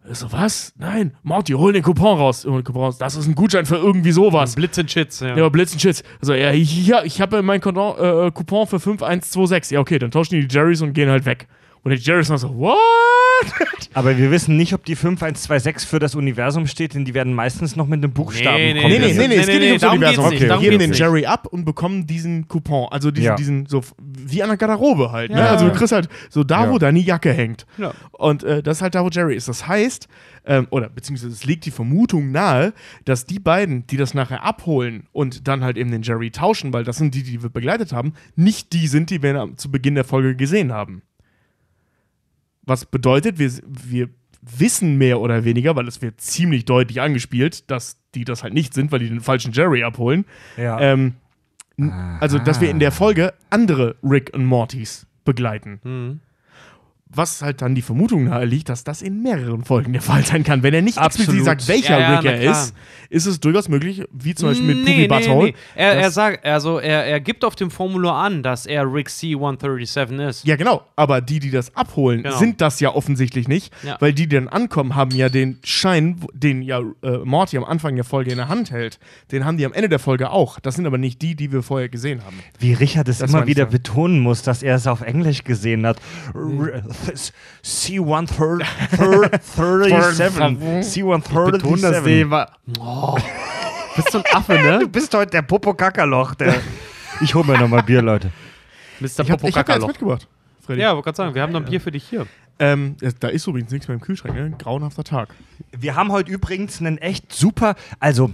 Ich 0.10 0.18
So, 0.18 0.32
was? 0.32 0.74
Nein, 0.78 1.16
Morty, 1.24 1.54
hol 1.54 1.74
den 1.74 1.82
Coupon 1.82 2.18
raus. 2.18 2.46
Hol 2.46 2.62
den 2.62 2.64
Coupon 2.64 2.84
raus. 2.84 2.98
Das 2.98 3.16
ist 3.16 3.28
ein 3.28 3.36
Gutschein 3.36 3.66
für 3.66 3.78
irgendwie 3.78 4.12
sowas. 4.12 4.56
Blitz 4.56 4.78
und 4.78 4.92
Shits, 4.92 5.20
ja. 5.20 5.36
Ja, 5.36 5.50
Blitz 5.50 5.74
und 5.74 5.82
Shits. 5.82 6.04
Also, 6.20 6.34
ja, 6.34 6.52
hier, 6.52 7.04
ich 7.06 7.22
habe 7.22 7.42
mein 7.42 7.60
Coupon, 7.62 7.98
äh, 7.98 8.32
Coupon 8.32 8.68
für 8.68 8.80
5126. 8.80 9.76
Ja, 9.76 9.80
okay, 9.80 9.98
dann 9.98 10.12
tauschen 10.12 10.36
die 10.36 10.48
die 10.48 10.54
Jerrys 10.54 10.82
und 10.82 10.94
gehen 10.94 11.10
halt 11.10 11.26
weg. 11.26 11.48
Und 11.86 11.92
die 11.92 11.98
Jerrys 11.98 12.30
noch 12.30 12.38
so, 12.40 12.50
what? 12.58 12.76
Aber 13.94 14.18
wir 14.18 14.32
wissen 14.32 14.58
nicht, 14.58 14.74
ob 14.74 14.84
die 14.86 14.96
5126 14.96 15.88
für 15.88 16.00
das 16.00 16.16
Universum 16.16 16.66
steht, 16.66 16.96
denn 16.96 17.06
die 17.06 17.14
werden 17.14 17.34
meistens 17.34 17.76
noch 17.76 17.86
mit 17.86 18.04
einem 18.04 18.12
Buchstaben 18.12 18.58
Nee, 18.58 18.74
nee, 18.74 18.82
kommen. 18.82 18.94
Nee, 18.94 19.00
nee, 19.00 19.14
nee, 19.14 19.28
nee, 19.28 19.36
es 19.36 19.46
nee, 19.46 19.54
geht 19.54 19.62
nee, 19.62 19.72
nicht 19.74 19.84
ums 19.84 19.96
Universum. 19.96 20.30
nicht, 20.32 20.42
Wir 20.42 20.58
geben 20.58 20.80
den 20.80 20.90
nicht. 20.90 21.00
Jerry 21.00 21.26
ab 21.28 21.46
und 21.46 21.64
bekommen 21.64 22.08
diesen 22.08 22.48
Coupon. 22.48 22.88
Also 22.90 23.12
diesen, 23.12 23.26
Ja. 23.28 23.36
diesen 23.36 23.68
so 23.68 23.82
wie 24.02 24.42
an 24.42 24.50
der 24.50 24.58
Garderobe 24.58 25.12
halt. 25.12 25.30
Ne? 25.32 25.38
Ja. 25.38 25.52
Also 25.52 25.68
du 25.68 25.74
kriegst 25.74 25.94
halt 25.94 26.10
so 26.32 26.44
da, 26.44 26.66
Ja. 26.66 26.72
wo 26.72 26.80
deine 26.80 27.00
Jacke 27.00 27.32
hängt. 27.32 27.68
Ja. 27.78 27.94
Und 28.14 28.44
äh, 28.44 28.64
das 28.64 28.78
ist 28.78 28.82
halt 28.82 28.96
da, 28.96 29.04
wo 29.06 29.10
Jerry 29.10 29.36
ist. 29.36 29.48
Das 29.48 29.68
heißt, 29.68 30.08
ähm, 30.48 30.66
oder 30.72 30.90
beziehungsweise 30.90 31.32
es 31.34 31.46
liegt 31.46 31.66
die 31.66 31.72
Vermutung 31.72 32.32
nahe, 32.32 32.74
dass 33.06 33.26
die 33.28 33.40
beiden, 33.40 33.86
die 33.86 33.98
das 33.98 34.16
nachher 34.16 34.44
abholen 34.44 35.08
und 35.12 35.48
dann 35.48 35.64
halt 35.64 35.78
eben 35.78 35.92
den 35.92 36.02
Jerry 36.02 36.32
tauschen, 36.32 36.74
weil 36.74 36.84
das 36.84 36.98
sind 36.98 37.14
die, 37.14 37.22
die 37.22 37.44
wir 37.44 37.50
begleitet 37.50 37.94
haben, 37.94 38.14
nicht 38.36 38.74
die 38.74 38.88
sind, 38.88 39.12
die 39.12 39.22
wir 39.22 39.52
zu 39.56 39.70
Beginn 39.70 39.94
der 39.94 40.04
Folge 40.04 40.36
gesehen 40.36 40.74
haben. 40.74 41.04
Was 42.66 42.86
bedeutet, 42.86 43.40
wir, 43.40 43.52
wir 43.68 44.10
wissen 44.42 44.98
mehr 44.98 45.20
oder 45.20 45.44
weniger, 45.44 45.76
weil 45.76 45.88
es 45.88 46.02
wird 46.02 46.22
ziemlich 46.22 46.66
deutlich 46.66 47.02
angespielt, 47.02 47.70
dass 47.70 47.98
die 48.14 48.26
das 48.26 48.44
halt 48.44 48.54
nicht 48.54 48.74
sind, 48.74 48.92
weil 48.92 49.00
die 49.00 49.10
den 49.10 49.22
falschen 49.22 49.52
Jerry 49.52 49.84
abholen. 49.84 50.26
Ja. 50.58 50.80
Ähm, 50.80 51.16
also, 52.20 52.40
dass 52.40 52.62
wir 52.62 52.70
in 52.70 52.80
der 52.80 52.92
Folge 52.92 53.34
andere 53.50 53.98
Rick 54.02 54.32
und 54.34 54.46
Mortys 54.46 55.06
begleiten. 55.26 55.80
Mhm. 55.84 56.20
Was 57.16 57.42
halt 57.42 57.62
dann 57.62 57.76
die 57.76 57.82
Vermutung 57.82 58.26
nahe 58.26 58.46
liegt, 58.46 58.70
dass 58.70 58.84
das 58.84 59.02
in 59.02 59.22
mehreren 59.24 59.64
Folgen 59.64 59.94
der 59.94 60.02
Fall 60.02 60.24
sein 60.26 60.44
kann. 60.44 60.64
Wenn 60.64 60.74
er 60.74 60.82
nicht 60.82 60.98
explizit 60.98 61.28
Absolut. 61.30 61.46
sagt, 61.46 61.68
welcher 61.68 62.00
Ja, 62.00 62.12
ja, 62.14 62.20
Rick 62.20 62.26
er 62.42 62.52
ist, 62.52 62.74
ist 63.10 63.26
es 63.26 63.40
durchaus 63.40 63.70
möglich, 63.70 64.04
wie 64.12 64.36
zum 64.36 64.50
Beispiel 64.50 64.68
mit 64.76 64.84
nee, 64.86 64.98
nee, 64.98 65.08
Butthole. 65.08 65.48
nee. 65.48 65.56
Er, 65.76 65.94
er 65.94 66.02
dass- 66.04 66.14
sagt, 66.14 66.46
also 66.46 66.80
er, 66.80 67.06
er 67.06 67.20
gibt 67.20 67.46
auf 67.46 67.56
dem 67.56 67.72
Formular 67.72 68.24
an, 68.24 68.44
dass 68.44 68.66
er 68.66 68.84
Rick 68.92 69.10
C137 69.10 70.28
ist. 70.28 70.46
Ja, 70.46 70.56
genau. 70.56 70.84
Aber 70.96 71.22
die, 71.22 71.40
die 71.40 71.52
das 71.52 71.76
abholen, 71.76 72.24
Genau. 72.24 72.38
sind 72.38 72.62
das 72.62 72.80
ja 72.80 72.94
offensichtlich 72.94 73.48
nicht, 73.48 73.74
Ja. 73.84 73.98
weil 74.00 74.14
die, 74.14 74.28
die 74.28 74.36
dann 74.36 74.48
ankommen, 74.48 74.96
haben 74.96 75.12
ja 75.12 75.30
den 75.30 75.60
Schein, 75.64 76.20
den 76.34 76.62
ja 76.62 76.82
äh, 77.04 77.18
Morty 77.24 77.58
am 77.58 77.64
Anfang 77.64 77.96
der 77.96 78.04
Folge 78.06 78.32
in 78.32 78.38
der 78.38 78.48
Hand 78.50 78.72
hält. 78.72 79.00
Den 79.32 79.46
haben 79.46 79.58
die 79.58 79.66
am 79.66 79.74
Ende 79.74 79.90
der 79.90 80.00
Folge 80.00 80.30
auch. 80.32 80.60
Das 80.60 80.76
sind 80.76 80.86
aber 80.86 80.98
nicht 80.98 81.22
die, 81.22 81.36
die 81.36 81.52
wir 81.52 81.64
vorher 81.64 81.90
gesehen 81.90 82.22
haben. 82.26 82.38
Wie 82.60 82.74
Richard 82.74 83.08
es 83.08 83.20
Das 83.20 83.30
immer 83.30 83.48
wieder 83.48 83.66
betonen 83.66 84.20
muss, 84.20 84.42
dass 84.42 84.64
er 84.64 84.76
es 84.76 84.88
auf 84.88 85.02
Englisch 85.02 85.44
gesehen 85.44 85.86
hat. 85.86 85.98
R- 86.34 86.84
C137. 87.64 88.66
Beton 91.52 91.82
das 91.82 91.98
C137. 91.98 92.04
D. 92.04 92.26
Oh. 92.80 93.18
Bist 93.96 94.14
du 94.14 94.18
ein 94.18 94.24
Affe, 94.34 94.54
ne? 94.54 94.80
Du 94.80 94.90
bist 94.90 95.14
heute 95.14 95.32
der 95.32 95.42
Popo-Kackerloch. 95.42 96.36
Der 96.36 96.56
ich 97.22 97.34
hol 97.34 97.46
mir 97.46 97.58
nochmal 97.58 97.82
Bier, 97.84 98.02
Leute. 98.02 98.30
Mr. 99.00 99.22
Ich 99.22 99.32
habe 99.32 99.32
hab 99.32 99.42
ja 99.42 99.48
jetzt 99.48 99.56
Popokackerloch. 99.56 99.88
mitgebracht, 99.88 100.28
Freddy. 100.66 100.82
Ja, 100.82 100.94
wollte 100.94 101.06
gerade 101.06 101.16
sagen, 101.18 101.36
wir 101.36 101.42
haben 101.42 101.54
noch 101.54 101.62
ein 101.62 101.66
Bier 101.66 101.80
für 101.80 101.92
dich 101.92 102.04
hier. 102.04 102.28
Ähm, 102.60 102.96
da 103.20 103.28
ist 103.28 103.48
übrigens 103.48 103.72
nichts 103.72 103.88
mehr 103.88 103.96
im 103.96 104.02
Kühlschrank, 104.02 104.36
ne? 104.36 104.44
Ein 104.44 104.58
grauenhafter 104.58 105.04
Tag. 105.04 105.30
Wir 105.72 105.96
haben 105.96 106.12
heute 106.12 106.32
übrigens 106.32 106.80
einen 106.80 106.98
echt 106.98 107.34
super, 107.34 107.76
also 108.00 108.32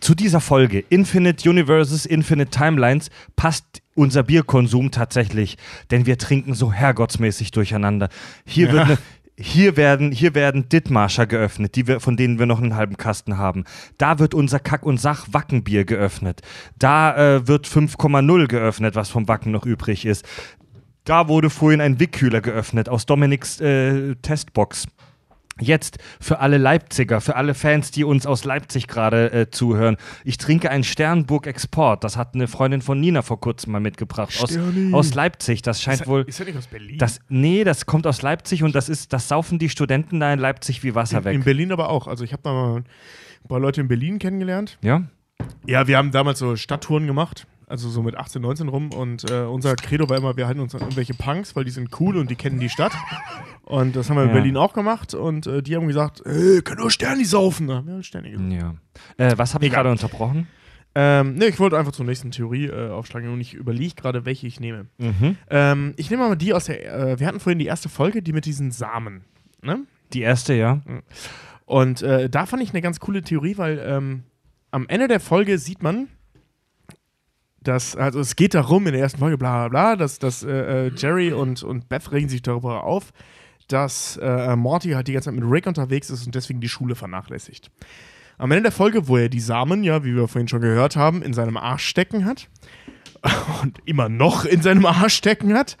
zu 0.00 0.14
dieser 0.14 0.40
Folge 0.40 0.84
Infinite 0.90 1.48
Universes, 1.48 2.06
Infinite 2.06 2.50
Timelines 2.50 3.10
passt 3.36 3.64
unser 3.94 4.22
Bierkonsum 4.22 4.90
tatsächlich, 4.90 5.56
denn 5.90 6.06
wir 6.06 6.18
trinken 6.18 6.54
so 6.54 6.72
herrgottsmäßig 6.72 7.50
durcheinander. 7.52 8.08
Hier 8.44 8.66
Ja. 8.66 8.72
wird 8.72 8.84
eine 8.84 8.98
hier 9.36 9.76
werden, 9.76 10.12
hier 10.12 10.36
werden 10.36 10.68
Dithmarscher 10.68 11.26
geöffnet, 11.26 11.74
die 11.74 11.88
wir, 11.88 11.98
von 11.98 12.16
denen 12.16 12.38
wir 12.38 12.46
noch 12.46 12.62
einen 12.62 12.76
halben 12.76 12.96
Kasten 12.96 13.36
haben. 13.36 13.64
Da 13.98 14.20
wird 14.20 14.32
unser 14.32 14.60
Kack- 14.60 14.86
und 14.86 14.98
Sach-Wackenbier 14.98 15.84
geöffnet. 15.84 16.42
Da 16.78 17.16
äh, 17.38 17.48
wird 17.48 17.66
5,0 17.66 18.46
geöffnet, 18.46 18.94
was 18.94 19.10
vom 19.10 19.26
Wacken 19.26 19.50
noch 19.50 19.66
übrig 19.66 20.06
ist. 20.06 20.24
Da 21.04 21.26
wurde 21.26 21.50
vorhin 21.50 21.80
ein 21.80 21.98
Wickkühler 21.98 22.40
geöffnet 22.42 22.88
aus 22.88 23.06
Dominiks 23.06 23.60
äh, 23.60 24.14
Testbox. 24.22 24.86
Jetzt 25.60 25.98
für 26.20 26.40
alle 26.40 26.58
Leipziger, 26.58 27.20
für 27.20 27.36
alle 27.36 27.54
Fans, 27.54 27.90
die 27.90 28.04
uns 28.04 28.26
aus 28.26 28.44
Leipzig 28.44 28.88
gerade 28.88 29.32
äh, 29.32 29.50
zuhören. 29.50 29.96
Ich 30.24 30.36
trinke 30.38 30.70
ein 30.70 30.82
Sternburg 30.82 31.46
Export. 31.46 32.02
Das 32.02 32.16
hat 32.16 32.34
eine 32.34 32.48
Freundin 32.48 32.82
von 32.82 33.00
Nina 33.00 33.22
vor 33.22 33.40
kurzem 33.40 33.72
mal 33.72 33.80
mitgebracht. 33.80 34.34
Aus, 34.42 34.58
aus 34.92 35.14
Leipzig. 35.14 35.62
Das 35.62 35.80
scheint 35.80 36.02
Ist, 36.02 36.06
wohl. 36.08 36.24
ist 36.26 36.40
er 36.40 36.46
nicht 36.46 36.58
aus 36.58 36.66
Berlin? 36.66 36.98
Das, 36.98 37.20
nee, 37.28 37.62
das 37.62 37.86
kommt 37.86 38.06
aus 38.06 38.22
Leipzig 38.22 38.62
und 38.64 38.74
das 38.74 38.88
ist, 38.88 39.12
das 39.12 39.28
saufen 39.28 39.58
die 39.58 39.68
Studenten 39.68 40.18
da 40.20 40.32
in 40.32 40.40
Leipzig 40.40 40.82
wie 40.82 40.94
Wasser 40.94 41.18
in, 41.18 41.24
weg. 41.24 41.34
in 41.36 41.44
Berlin 41.44 41.70
aber 41.72 41.88
auch. 41.88 42.08
Also 42.08 42.24
ich 42.24 42.32
habe 42.32 42.42
da 42.42 42.52
mal 42.52 42.76
ein 42.78 43.48
paar 43.48 43.60
Leute 43.60 43.80
in 43.80 43.88
Berlin 43.88 44.18
kennengelernt. 44.18 44.78
ja? 44.82 45.02
Ja, 45.66 45.86
wir 45.88 45.98
haben 45.98 46.10
damals 46.12 46.38
so 46.38 46.54
Stadttouren 46.56 47.06
gemacht. 47.06 47.46
Also 47.66 47.88
so 47.88 48.02
mit 48.02 48.16
18, 48.16 48.42
19 48.42 48.68
rum. 48.68 48.92
Und 48.92 49.30
äh, 49.30 49.42
unser 49.42 49.74
Credo 49.76 50.08
war 50.08 50.16
immer, 50.16 50.36
wir 50.36 50.46
halten 50.46 50.60
uns 50.60 50.74
an 50.74 50.82
irgendwelche 50.82 51.14
Punks, 51.14 51.56
weil 51.56 51.64
die 51.64 51.70
sind 51.70 51.88
cool 52.00 52.16
und 52.16 52.30
die 52.30 52.36
kennen 52.36 52.60
die 52.60 52.68
Stadt. 52.68 52.92
Und 53.62 53.96
das 53.96 54.10
haben 54.10 54.16
wir 54.16 54.24
in 54.24 54.28
Ja. 54.28 54.34
Berlin 54.34 54.56
auch 54.56 54.72
gemacht. 54.74 55.14
Und 55.14 55.46
äh, 55.46 55.62
die 55.62 55.76
haben 55.76 55.86
gesagt, 55.86 56.22
hey, 56.24 56.60
können 56.62 56.80
nur 56.80 56.90
Sterni 56.90 57.24
saufen. 57.24 57.66
Da 57.68 57.76
haben 57.76 57.86
wir 57.86 58.02
Sterni 58.02 58.30
gesagt. 58.30 58.52
Ja. 58.52 58.74
Äh, 59.16 59.38
was 59.38 59.54
habe 59.54 59.64
ich 59.66 59.72
gerade 59.72 59.90
unterbrochen? 59.90 60.46
Ähm, 60.96 61.34
ne, 61.34 61.46
ich 61.46 61.58
wollte 61.58 61.76
einfach 61.76 61.90
zur 61.92 62.04
nächsten 62.06 62.30
Theorie 62.30 62.66
äh, 62.66 62.90
aufschlagen 62.90 63.32
und 63.32 63.40
ich 63.40 63.54
überlege 63.54 63.94
gerade, 63.96 64.24
welche 64.26 64.46
ich 64.46 64.60
nehme. 64.60 64.86
Mhm. 64.98 65.36
Ähm, 65.50 65.94
ich 65.96 66.08
nehme 66.10 66.28
mal 66.28 66.36
die 66.36 66.54
aus 66.54 66.66
der, 66.66 66.84
äh, 67.12 67.18
wir 67.18 67.26
hatten 67.26 67.40
vorhin 67.40 67.58
die 67.58 67.66
erste 67.66 67.88
Folge, 67.88 68.22
die 68.22 68.32
mit 68.32 68.44
diesen 68.44 68.70
Samen. 68.70 69.24
Ne? 69.60 69.80
Die 70.12 70.20
erste, 70.20 70.54
ja. 70.54 70.80
Und 71.64 72.02
äh, 72.02 72.30
da 72.30 72.46
fand 72.46 72.62
ich 72.62 72.70
eine 72.70 72.80
ganz 72.82 73.00
coole 73.00 73.22
Theorie, 73.22 73.58
weil 73.58 73.82
ähm, 73.84 74.22
am 74.70 74.86
Ende 74.86 75.08
der 75.08 75.18
Folge 75.18 75.58
sieht 75.58 75.82
man, 75.82 76.06
dass, 77.64 77.96
also 77.96 78.20
es 78.20 78.36
geht 78.36 78.54
darum 78.54 78.86
in 78.86 78.92
der 78.92 79.02
ersten 79.02 79.18
Folge, 79.18 79.38
bla 79.38 79.68
bla 79.68 79.68
bla, 79.68 79.96
dass, 79.96 80.18
dass 80.18 80.42
äh, 80.42 80.86
äh, 80.86 80.92
Jerry 80.94 81.32
und, 81.32 81.62
und 81.62 81.88
Beth 81.88 82.12
regen 82.12 82.28
sich 82.28 82.42
darüber 82.42 82.84
auf, 82.84 83.12
dass 83.68 84.18
äh, 84.22 84.54
Morty 84.56 84.90
halt 84.90 85.08
die 85.08 85.12
ganze 85.12 85.30
Zeit 85.30 85.40
mit 85.40 85.50
Rick 85.50 85.66
unterwegs 85.66 86.10
ist 86.10 86.26
und 86.26 86.34
deswegen 86.34 86.60
die 86.60 86.68
Schule 86.68 86.94
vernachlässigt. 86.94 87.70
Am 88.36 88.50
Ende 88.50 88.64
der 88.64 88.72
Folge, 88.72 89.08
wo 89.08 89.16
er 89.16 89.28
die 89.28 89.40
Samen, 89.40 89.84
ja, 89.84 90.04
wie 90.04 90.14
wir 90.14 90.28
vorhin 90.28 90.48
schon 90.48 90.60
gehört 90.60 90.96
haben, 90.96 91.22
in 91.22 91.32
seinem 91.32 91.56
Arsch 91.56 91.86
stecken 91.86 92.24
hat 92.24 92.48
und 93.62 93.78
immer 93.84 94.08
noch 94.08 94.44
in 94.44 94.60
seinem 94.60 94.84
Arsch 94.86 95.14
stecken 95.14 95.54
hat, 95.54 95.76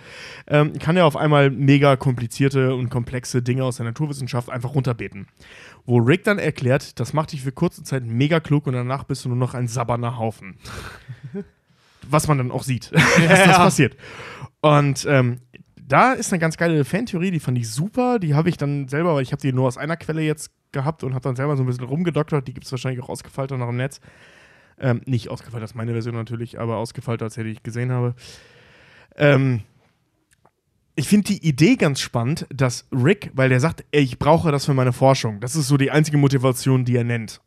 ähm, 0.46 0.78
kann 0.78 0.96
er 0.96 1.06
auf 1.06 1.16
einmal 1.16 1.50
mega 1.50 1.96
komplizierte 1.96 2.74
und 2.74 2.90
komplexe 2.90 3.42
Dinge 3.42 3.64
aus 3.64 3.76
der 3.76 3.86
Naturwissenschaft 3.86 4.50
einfach 4.50 4.74
runterbeten. 4.74 5.26
Wo 5.84 5.98
Rick 5.98 6.24
dann 6.24 6.38
erklärt, 6.38 6.98
das 7.00 7.12
macht 7.12 7.32
dich 7.32 7.42
für 7.42 7.52
kurze 7.52 7.82
Zeit 7.82 8.04
mega 8.04 8.40
klug 8.40 8.66
und 8.66 8.74
danach 8.74 9.04
bist 9.04 9.24
du 9.24 9.28
nur 9.28 9.38
noch 9.38 9.54
ein 9.54 9.66
sabberner 9.66 10.16
Haufen. 10.16 10.56
Was 12.10 12.28
man 12.28 12.38
dann 12.38 12.50
auch 12.50 12.62
sieht, 12.62 12.92
dass 13.28 13.44
das 13.44 13.56
passiert. 13.56 13.96
Und 14.60 15.06
ähm, 15.08 15.40
da 15.86 16.12
ist 16.12 16.32
eine 16.32 16.40
ganz 16.40 16.56
geile 16.56 16.84
Fantheorie, 16.84 17.30
die 17.30 17.40
fand 17.40 17.58
ich 17.58 17.70
super. 17.70 18.18
Die 18.18 18.34
habe 18.34 18.48
ich 18.48 18.56
dann 18.56 18.88
selber, 18.88 19.14
weil 19.14 19.22
ich 19.22 19.32
habe 19.32 19.42
die 19.42 19.52
nur 19.52 19.66
aus 19.66 19.76
einer 19.76 19.96
Quelle 19.96 20.22
jetzt 20.22 20.50
gehabt 20.72 21.04
und 21.04 21.14
habe 21.14 21.22
dann 21.22 21.36
selber 21.36 21.56
so 21.56 21.62
ein 21.62 21.66
bisschen 21.66 21.84
rumgedoktert. 21.84 22.48
Die 22.48 22.54
gibt 22.54 22.66
es 22.66 22.72
wahrscheinlich 22.72 23.02
auch 23.02 23.08
ausgefeilter 23.08 23.58
noch 23.58 23.68
im 23.68 23.76
Netz. 23.76 24.00
Ähm, 24.78 25.02
nicht 25.04 25.28
ausgefeilt 25.28 25.62
als 25.62 25.74
meine 25.74 25.92
Version 25.92 26.14
natürlich, 26.14 26.58
aber 26.58 26.76
ausgefeilt 26.76 27.22
als 27.22 27.36
hätte 27.36 27.48
ich 27.48 27.62
gesehen 27.62 27.92
habe. 27.92 28.14
Ähm, 29.16 29.60
ich 30.96 31.08
finde 31.08 31.32
die 31.32 31.46
Idee 31.46 31.76
ganz 31.76 32.00
spannend, 32.00 32.46
dass 32.54 32.86
Rick, 32.92 33.30
weil 33.34 33.48
der 33.48 33.60
sagt, 33.60 33.84
ey, 33.90 34.02
ich 34.02 34.18
brauche 34.18 34.50
das 34.52 34.64
für 34.64 34.74
meine 34.74 34.92
Forschung. 34.92 35.40
Das 35.40 35.56
ist 35.56 35.68
so 35.68 35.76
die 35.76 35.90
einzige 35.90 36.18
Motivation, 36.18 36.84
die 36.84 36.96
er 36.96 37.04
nennt. 37.04 37.40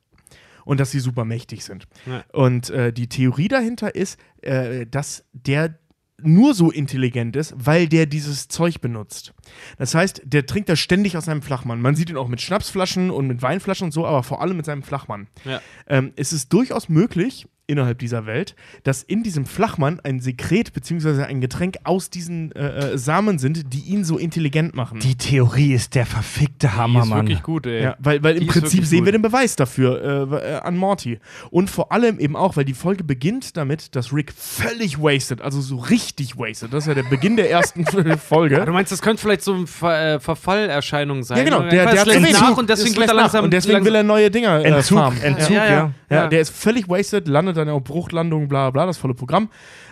Und 0.68 0.82
dass 0.82 0.92
sie 0.92 1.00
super 1.00 1.24
mächtig 1.24 1.64
sind. 1.64 1.88
Ja. 2.06 2.26
Und 2.34 2.70
äh, 2.72 2.92
die 2.92 3.08
Theorie 3.08 3.48
dahinter 3.48 3.96
ist, 3.96 4.20
äh, 4.42 4.86
dass 4.86 5.24
der 5.32 5.80
nur 6.22 6.54
so 6.54 6.72
intelligent 6.72 7.38
ist, 7.38 7.54
weil 7.56 7.88
der 7.88 8.06
dieses 8.06 8.50
Zeug 8.50 8.82
benutzt. 8.82 9.34
Das 9.78 9.96
heißt, 9.96 10.24
der 10.26 10.46
trinkt 10.46 10.68
das 10.68 10.80
ständig 10.80 11.16
aus 11.16 11.26
seinem 11.26 11.42
Flachmann. 11.42 11.80
Man 11.80 11.96
sieht 11.96 12.10
ihn 12.10 12.18
auch 12.18 12.28
mit 12.28 12.42
Schnapsflaschen 12.42 13.12
und 13.12 13.28
mit 13.28 13.42
Weinflaschen 13.42 13.86
und 13.86 13.92
so, 13.92 14.06
aber 14.06 14.24
vor 14.24 14.42
allem 14.42 14.58
mit 14.58 14.66
seinem 14.66 14.84
Flachmann. 14.84 15.28
Ja. 15.46 15.62
Ähm, 15.88 16.12
es 16.18 16.34
ist 16.34 16.52
durchaus 16.52 16.90
möglich, 16.90 17.48
innerhalb 17.68 18.00
dieser 18.00 18.26
Welt, 18.26 18.56
dass 18.84 19.04
in 19.04 19.24
diesem 19.24 19.46
Flachmann 19.46 20.00
ein 20.02 20.22
Sekret 20.22 20.72
bzw. 20.74 21.24
ein 21.24 21.42
Getränk 21.42 21.76
aus 21.84 22.10
diesen 22.10 22.54
äh, 22.54 22.94
äh, 22.94 22.98
Samen 22.98 23.40
sind, 23.40 23.74
die 23.74 23.82
ihn 23.82 24.06
so 24.06 24.18
intelligent 24.18 24.74
machen. 24.74 25.00
Die 25.00 25.16
Theorie 25.16 25.74
ist 25.74 25.94
der 25.96 26.06
verfickte 26.06 26.76
Hammer, 26.78 27.02
Die 27.02 27.04
ist 27.04 27.10
Mann. 27.10 27.26
wirklich 27.28 27.44
gut, 27.44 27.66
ey. 27.68 27.84
ja, 27.84 27.96
weil, 28.00 28.24
weil 28.24 28.36
Die 28.36 28.42
im 28.42 28.48
Prinzip 28.48 28.86
sehen 28.86 29.06
wir 29.06 29.12
gut. 29.12 29.16
den 29.16 29.22
Beweis 29.22 29.58
dafür 29.58 30.32
äh, 30.32 30.54
äh, 30.54 30.60
an 30.60 30.78
Morty. 30.78 31.20
Und 31.52 31.70
vor 31.70 31.92
allem 31.92 32.20
eben 32.20 32.36
auch, 32.38 32.56
weil 32.56 32.64
die 32.66 32.74
Folge 32.74 33.04
beginnt 33.04 33.58
damit, 33.58 33.96
dass 33.98 34.14
Rick 34.14 34.32
völlig 34.32 34.98
wasted, 35.00 35.42
also 35.42 35.60
so 35.60 35.76
richtig 35.76 36.38
wasted. 36.38 36.72
Das 36.74 36.86
ist 36.86 36.88
ja 36.88 36.94
der 36.94 37.04
Beginn 37.04 37.36
der 37.36 37.52
ersten 37.52 37.86
Folge. 38.18 38.62
Ah, 38.62 38.66
du 38.66 38.72
meinst, 38.72 38.92
das 38.94 39.02
könnte 39.02 39.22
vielleicht 39.22 39.42
so 39.42 39.54
eine 39.54 39.68
Ver 39.68 40.16
äh, 40.16 40.20
Verfallerscheinung 40.22 41.24
sein? 41.24 41.40
Ja, 41.40 41.44
genau. 41.44 41.62
Er 41.64 41.70
Der, 41.70 41.86
der 41.92 42.00
hat 42.02 42.08
Entzug. 42.08 42.34
nach 42.42 42.58
und 42.58 42.70
deswegen 42.70 42.96
geht 42.96 43.08
er 43.10 43.14
langsam. 43.14 43.44
Und 43.44 43.52
deswegen 43.52 43.84
will 43.84 43.94
er 43.96 44.04
neue 44.04 44.32
Dinger 44.32 44.62
äh, 44.64 44.70
Entzug. 44.70 45.12
Entzug, 45.22 45.50
Ja, 45.50 45.66
ja. 45.66 45.72
ja. 45.72 45.92
Ja, 46.10 46.16
Ja. 46.16 46.28
der 46.28 46.40
ist 46.40 46.52
völlig 46.52 46.88
wasted, 46.88 47.28
landet 47.28 47.57
dann 47.58 47.70
auf 47.70 47.84
Bruchlandung, 47.84 48.48
bla 48.48 48.70
bla, 48.72 48.86
das 48.86 48.98
volle 48.98 49.14
Programm. 49.14 49.50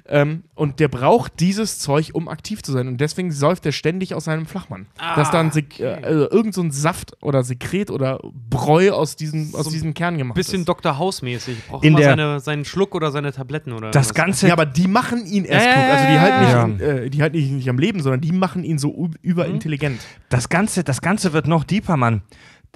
Ähm, 0.07 0.43
und 0.53 0.79
der 0.79 0.87
braucht 0.87 1.39
dieses 1.39 1.79
Zeug, 1.79 2.11
um 2.13 2.27
aktiv 2.29 2.61
zu 2.61 2.71
sein. 2.71 2.87
Und 2.87 3.01
deswegen 3.01 3.31
säuft 3.31 3.65
er 3.65 3.71
ständig 3.71 4.13
aus 4.13 4.25
seinem 4.25 4.45
Flachmann. 4.45 4.85
Ah, 4.99 5.15
dass 5.15 5.31
dann 5.31 5.51
Sek 5.51 5.79
äh, 5.79 5.87
also 6.03 6.29
irgend 6.29 6.53
so 6.53 6.61
ein 6.61 6.69
Saft 6.71 7.17
oder 7.23 7.43
Sekret 7.43 7.89
oder 7.89 8.19
Bräu 8.49 8.91
aus 8.91 9.15
diesem, 9.15 9.53
aus 9.55 9.63
So 9.65 9.69
ein 9.69 9.73
diesem 9.73 9.93
Kern 9.95 10.17
gemacht 10.17 10.35
Bisschen 10.35 10.59
ist. 10.61 10.69
Dr. 10.69 10.97
House-mäßig. 10.99 11.57
Braucht 11.67 11.83
In 11.83 11.89
immer 11.89 11.99
der- 11.99 12.09
seine, 12.11 12.39
seinen 12.39 12.65
Schluck 12.65 12.93
oder 12.93 13.11
seine 13.11 13.31
Tabletten 13.31 13.73
oder 13.73 13.89
Das 13.91 14.09
was. 14.09 14.13
Ganze, 14.13 14.47
Ja, 14.47 14.53
aber 14.53 14.65
die 14.67 14.87
machen 14.87 15.25
ihn 15.25 15.43
erst 15.45 15.65
klug. 15.65 15.77
ja, 15.83 15.93
Also 15.93 16.07
die 16.11 16.19
halten, 16.19 16.43
ja, 16.43 16.67
nicht, 16.67 16.81
äh, 16.81 17.09
die 17.09 17.21
halten 17.23 17.37
ihn 17.37 17.55
nicht 17.57 17.69
am 17.69 17.79
Leben, 17.79 18.01
sondern 18.01 18.21
die 18.21 18.31
machen 18.31 18.63
ihn 18.63 18.77
so 18.77 19.09
überintelligent. 19.23 19.99
das 20.29 20.49
Ganze, 20.49 20.83
das 20.83 21.01
Ganze 21.01 21.33
wird 21.33 21.47
noch 21.47 21.63
deeper, 21.63 21.97
Mann. 21.97 22.21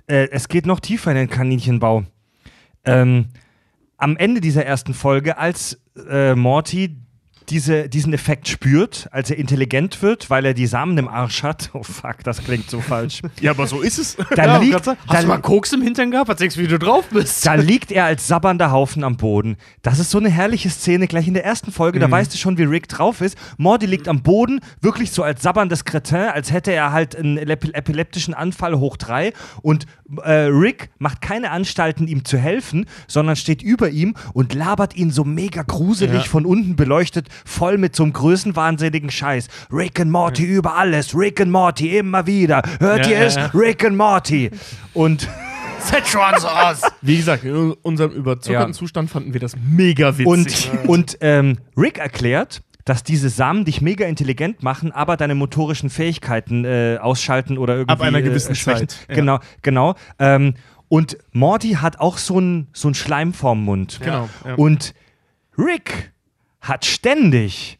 Äh, 0.07 0.29
es 0.31 0.47
geht 0.47 0.65
noch 0.65 0.79
tiefer 0.79 1.11
in 1.11 1.17
den 1.17 1.29
Kaninchenbau. 1.29 2.05
Ähm, 2.85 3.25
am 3.99 4.17
Ende 4.17 4.41
dieser 4.41 4.65
ersten 4.65 4.93
Folge, 4.93 5.37
als 5.37 5.79
äh, 6.09 6.33
Morty 6.33 6.97
diese, 7.49 7.89
diesen 7.89 8.13
Effekt 8.13 8.47
spürt, 8.47 9.07
als 9.11 9.29
er 9.31 9.37
intelligent 9.37 10.01
wird, 10.01 10.29
weil 10.29 10.45
er 10.45 10.53
die 10.53 10.67
Samen 10.67 10.97
im 10.97 11.07
Arsch 11.07 11.43
hat. 11.43 11.69
Oh 11.73 11.83
fuck, 11.83 12.23
das 12.23 12.43
klingt 12.43 12.69
so 12.69 12.81
falsch. 12.81 13.21
Ja, 13.41 13.51
aber 13.51 13.67
so 13.67 13.81
ist 13.81 13.97
es. 13.99 14.17
Da, 14.35 14.45
Ja, 14.45 14.57
liegt, 14.57 14.87
Hast 15.07 15.23
du 15.23 15.27
mal 15.27 15.37
Koks 15.39 15.71
im 15.73 15.81
Hintern 15.81 16.11
gehabt? 16.11 16.29
Du, 16.39 16.45
wie 16.57 16.67
du 16.67 16.77
drauf 16.79 17.05
bist? 17.09 17.45
da 17.45 17.53
liegt 17.55 17.91
er 17.91 18.05
als 18.05 18.27
sabbernder 18.27 18.71
Haufen 18.71 19.03
am 19.03 19.17
Boden. 19.17 19.55
Das 19.81 19.99
ist 19.99 20.11
so 20.11 20.17
eine 20.17 20.29
herrliche 20.29 20.69
Szene 20.69 21.07
gleich 21.07 21.27
in 21.27 21.33
der 21.33 21.45
ersten 21.45 21.71
Folge. 21.71 21.99
Da 21.99 22.09
weißt 22.11 22.33
du 22.33 22.37
schon, 22.37 22.57
wie 22.57 22.63
Rick 22.63 22.87
drauf 22.89 23.21
ist. 23.21 23.37
Morty 23.57 23.85
liegt 23.85 24.07
am 24.07 24.21
Boden, 24.21 24.59
wirklich 24.81 25.11
so 25.11 25.23
als 25.23 25.41
sabberndes 25.41 25.85
Cretin, 25.85 26.17
als 26.33 26.51
hätte 26.51 26.71
er 26.71 26.91
halt 26.91 27.15
einen 27.15 27.37
epil- 27.37 27.73
epileptischen 27.73 28.33
Anfall 28.33 28.77
hoch 28.77 28.97
drei. 28.97 29.33
Und 29.61 29.85
äh, 30.23 30.31
Rick 30.49 30.89
macht 30.99 31.21
keine 31.21 31.51
Anstalten, 31.51 32.07
ihm 32.07 32.25
zu 32.25 32.37
helfen, 32.37 32.85
sondern 33.07 33.35
steht 33.35 33.61
über 33.61 33.89
ihm 33.89 34.15
und 34.33 34.53
labert 34.53 34.95
ihn 34.95 35.11
so 35.11 35.23
mega 35.23 35.63
gruselig 35.63 36.23
Ja. 36.25 36.29
von 36.29 36.45
unten 36.45 36.75
beleuchtet, 36.75 37.27
voll 37.45 37.77
mit 37.77 37.95
so 37.95 38.03
einem 38.03 38.13
größenwahnsinnigen 38.13 39.09
Scheiß. 39.09 39.47
Rick 39.71 39.99
and 39.99 40.11
Morty 40.11 40.43
über 40.45 40.75
alles, 40.75 41.15
Rick 41.15 41.41
and 41.41 41.51
Morty 41.51 41.97
immer 41.97 42.25
wieder. 42.27 42.61
Hört 42.79 43.05
Ja, 43.05 43.11
ihr 43.11 43.19
ja, 43.19 43.25
es? 43.25 43.35
ja. 43.35 43.51
Rick 43.53 43.85
and 43.85 43.97
Morty. 43.97 44.51
Und 44.93 45.27
so 46.11 46.47
aus. 46.47 46.81
Wie 47.01 47.17
gesagt, 47.17 47.43
in 47.43 47.73
unserem 47.81 48.11
überzuckerten 48.11 48.71
Ja. 48.73 48.77
Zustand 48.77 49.09
fanden 49.09 49.33
wir 49.33 49.39
das 49.39 49.55
mega 49.57 50.17
witzig. 50.17 50.71
Und, 50.83 50.89
und 50.89 51.17
ähm, 51.21 51.57
Rick 51.77 51.97
erklärt, 51.97 52.61
dass 52.85 53.03
diese 53.03 53.29
Samen 53.29 53.65
dich 53.65 53.81
mega 53.81 54.05
intelligent 54.05 54.63
machen, 54.63 54.91
aber 54.91 55.15
deine 55.17 55.35
motorischen 55.35 55.89
Fähigkeiten 55.89 56.65
äh, 56.65 56.97
ausschalten 56.99 57.57
oder 57.57 57.75
irgendwie 57.75 57.93
Ab 57.93 58.01
einer 58.01 58.21
gewissen 58.21 58.53
äh, 58.53 58.55
schwächen. 58.55 58.87
Zeit, 58.89 59.05
ja. 59.09 59.15
Genau, 59.15 59.39
genau. 59.61 59.95
Ähm, 60.17 60.55
und 60.87 61.17
Morty 61.31 61.73
hat 61.73 61.99
auch 61.99 62.17
so 62.17 62.37
einen 62.37 62.67
so 62.73 62.91
Schleim 62.93 63.33
vorm 63.33 63.63
Mund. 63.63 63.99
Genau, 64.03 64.27
ja. 64.45 64.55
Und 64.55 64.95
Rick 65.57 66.11
hat 66.61 66.85
ständig 66.85 67.77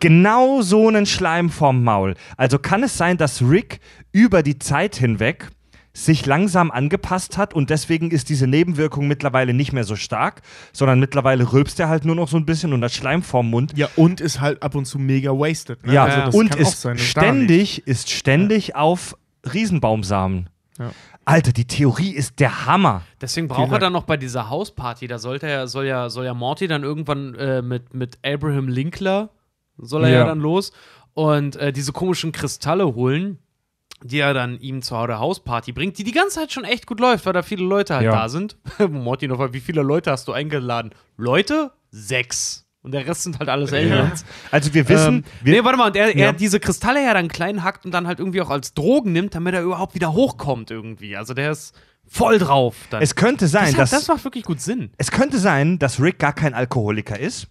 genau 0.00 0.62
so 0.62 0.88
einen 0.88 1.06
Schleim 1.06 1.48
vorm 1.48 1.84
Maul. 1.84 2.14
Also 2.36 2.58
kann 2.58 2.82
es 2.82 2.96
sein, 2.98 3.16
dass 3.16 3.40
Rick 3.42 3.80
über 4.10 4.42
die 4.42 4.58
Zeit 4.58 4.96
hinweg 4.96 5.48
sich 5.94 6.24
langsam 6.24 6.70
angepasst 6.70 7.36
hat 7.36 7.52
und 7.54 7.70
deswegen 7.70 8.10
ist 8.10 8.30
diese 8.30 8.46
Nebenwirkung 8.46 9.06
mittlerweile 9.08 9.52
nicht 9.52 9.72
mehr 9.72 9.84
so 9.84 9.94
stark, 9.94 10.40
sondern 10.72 10.98
mittlerweile 10.98 11.52
rülpst 11.52 11.78
er 11.80 11.88
halt 11.88 12.04
nur 12.04 12.16
noch 12.16 12.28
so 12.28 12.38
ein 12.38 12.46
bisschen 12.46 12.72
und 12.72 12.82
hat 12.82 12.92
Schleim 12.92 13.22
vorm 13.22 13.50
Mund. 13.50 13.74
ja, 13.76 13.88
und 13.96 14.20
ist 14.20 14.40
halt 14.40 14.62
ab 14.62 14.74
und 14.74 14.86
zu 14.86 14.98
mega 14.98 15.30
wasted. 15.30 15.86
Ne? 15.86 15.92
Ja, 15.92 16.04
also 16.04 16.38
und 16.38 16.54
ist 16.54 16.88
ständig, 16.98 17.86
ist 17.86 18.10
ständig 18.10 18.74
auf 18.74 19.16
Riesenbaumsamen. 19.52 20.48
Ja. 20.78 20.92
Alter, 21.24 21.52
die 21.52 21.66
Theorie 21.66 22.10
ist 22.12 22.40
der 22.40 22.66
Hammer. 22.66 23.02
Deswegen 23.20 23.46
Vielen 23.48 23.56
braucht 23.56 23.72
er 23.72 23.78
dann 23.78 23.92
noch 23.92 24.04
bei 24.04 24.16
dieser 24.16 24.50
Hausparty, 24.50 25.06
da 25.06 25.18
sollte 25.18 25.46
er, 25.46 25.68
soll 25.68 25.86
ja, 25.86 26.10
soll 26.10 26.24
ja 26.24 26.34
Morty 26.34 26.66
dann 26.68 26.82
irgendwann 26.82 27.34
äh, 27.36 27.62
mit, 27.62 27.94
mit 27.94 28.18
Abraham 28.24 28.68
Linkler, 28.68 29.30
soll 29.78 30.04
er 30.04 30.10
ja, 30.10 30.18
Ja. 30.20 30.24
dann 30.26 30.40
los 30.40 30.72
und 31.14 31.56
äh, 31.56 31.72
diese 31.72 31.92
komischen 31.92 32.32
Kristalle 32.32 32.94
holen. 32.94 33.38
die 34.04 34.18
er 34.18 34.34
dann 34.34 34.58
ihm 34.58 34.82
zur 34.82 34.98
Hausparty 35.16 35.70
bringt, 35.70 35.96
die 35.96 36.02
die 36.02 36.10
ganze 36.10 36.40
Zeit 36.40 36.50
schon 36.52 36.64
echt 36.64 36.86
gut 36.88 36.98
läuft, 36.98 37.24
weil 37.24 37.34
da 37.34 37.42
viele 37.42 37.62
Leute 37.64 37.94
halt 37.94 38.04
Ja. 38.06 38.10
da 38.12 38.28
sind. 38.28 38.56
Morty 38.90 39.28
noch, 39.28 39.52
wie 39.52 39.60
viele 39.60 39.82
Leute 39.82 40.10
hast 40.10 40.26
du 40.26 40.32
eingeladen? 40.32 40.90
Leute? 41.16 41.70
Sechs. 41.92 42.61
Und 42.82 42.92
der 42.92 43.06
Rest 43.06 43.22
sind 43.22 43.38
halt 43.38 43.48
alles 43.48 43.72
Aliens. 43.72 44.24
Also 44.50 44.74
wir 44.74 44.88
wissen, 44.88 45.16
Ähm, 45.18 45.24
wir, 45.42 45.54
nee, 45.54 45.64
warte 45.64 45.78
mal, 45.78 45.86
und 45.86 45.96
er, 45.96 46.16
Ja. 46.16 46.26
er 46.26 46.32
diese 46.32 46.58
Kristalle 46.58 47.02
ja 47.04 47.14
dann 47.14 47.28
klein 47.28 47.62
hackt 47.62 47.84
und 47.84 47.92
dann 47.92 48.06
halt 48.08 48.18
irgendwie 48.18 48.40
auch 48.40 48.50
als 48.50 48.74
Drogen 48.74 49.12
nimmt, 49.12 49.34
damit 49.34 49.54
er 49.54 49.62
überhaupt 49.62 49.94
wieder 49.94 50.12
hochkommt 50.12 50.70
irgendwie. 50.72 51.16
Also 51.16 51.32
der 51.32 51.52
ist 51.52 51.74
voll 52.08 52.38
drauf. 52.38 52.74
Dann. 52.90 53.00
es 53.00 53.14
könnte 53.14 53.46
sein, 53.46 53.66
das, 53.74 53.90
dass 53.90 53.90
das 53.90 54.08
macht 54.08 54.24
wirklich 54.24 54.44
gut 54.44 54.60
Sinn. 54.60 54.90
es 54.98 55.10
könnte 55.12 55.38
sein, 55.38 55.78
dass 55.78 56.00
Rick 56.00 56.18
gar 56.18 56.32
kein 56.34 56.54
Alkoholiker 56.54 57.18
ist, 57.18 57.46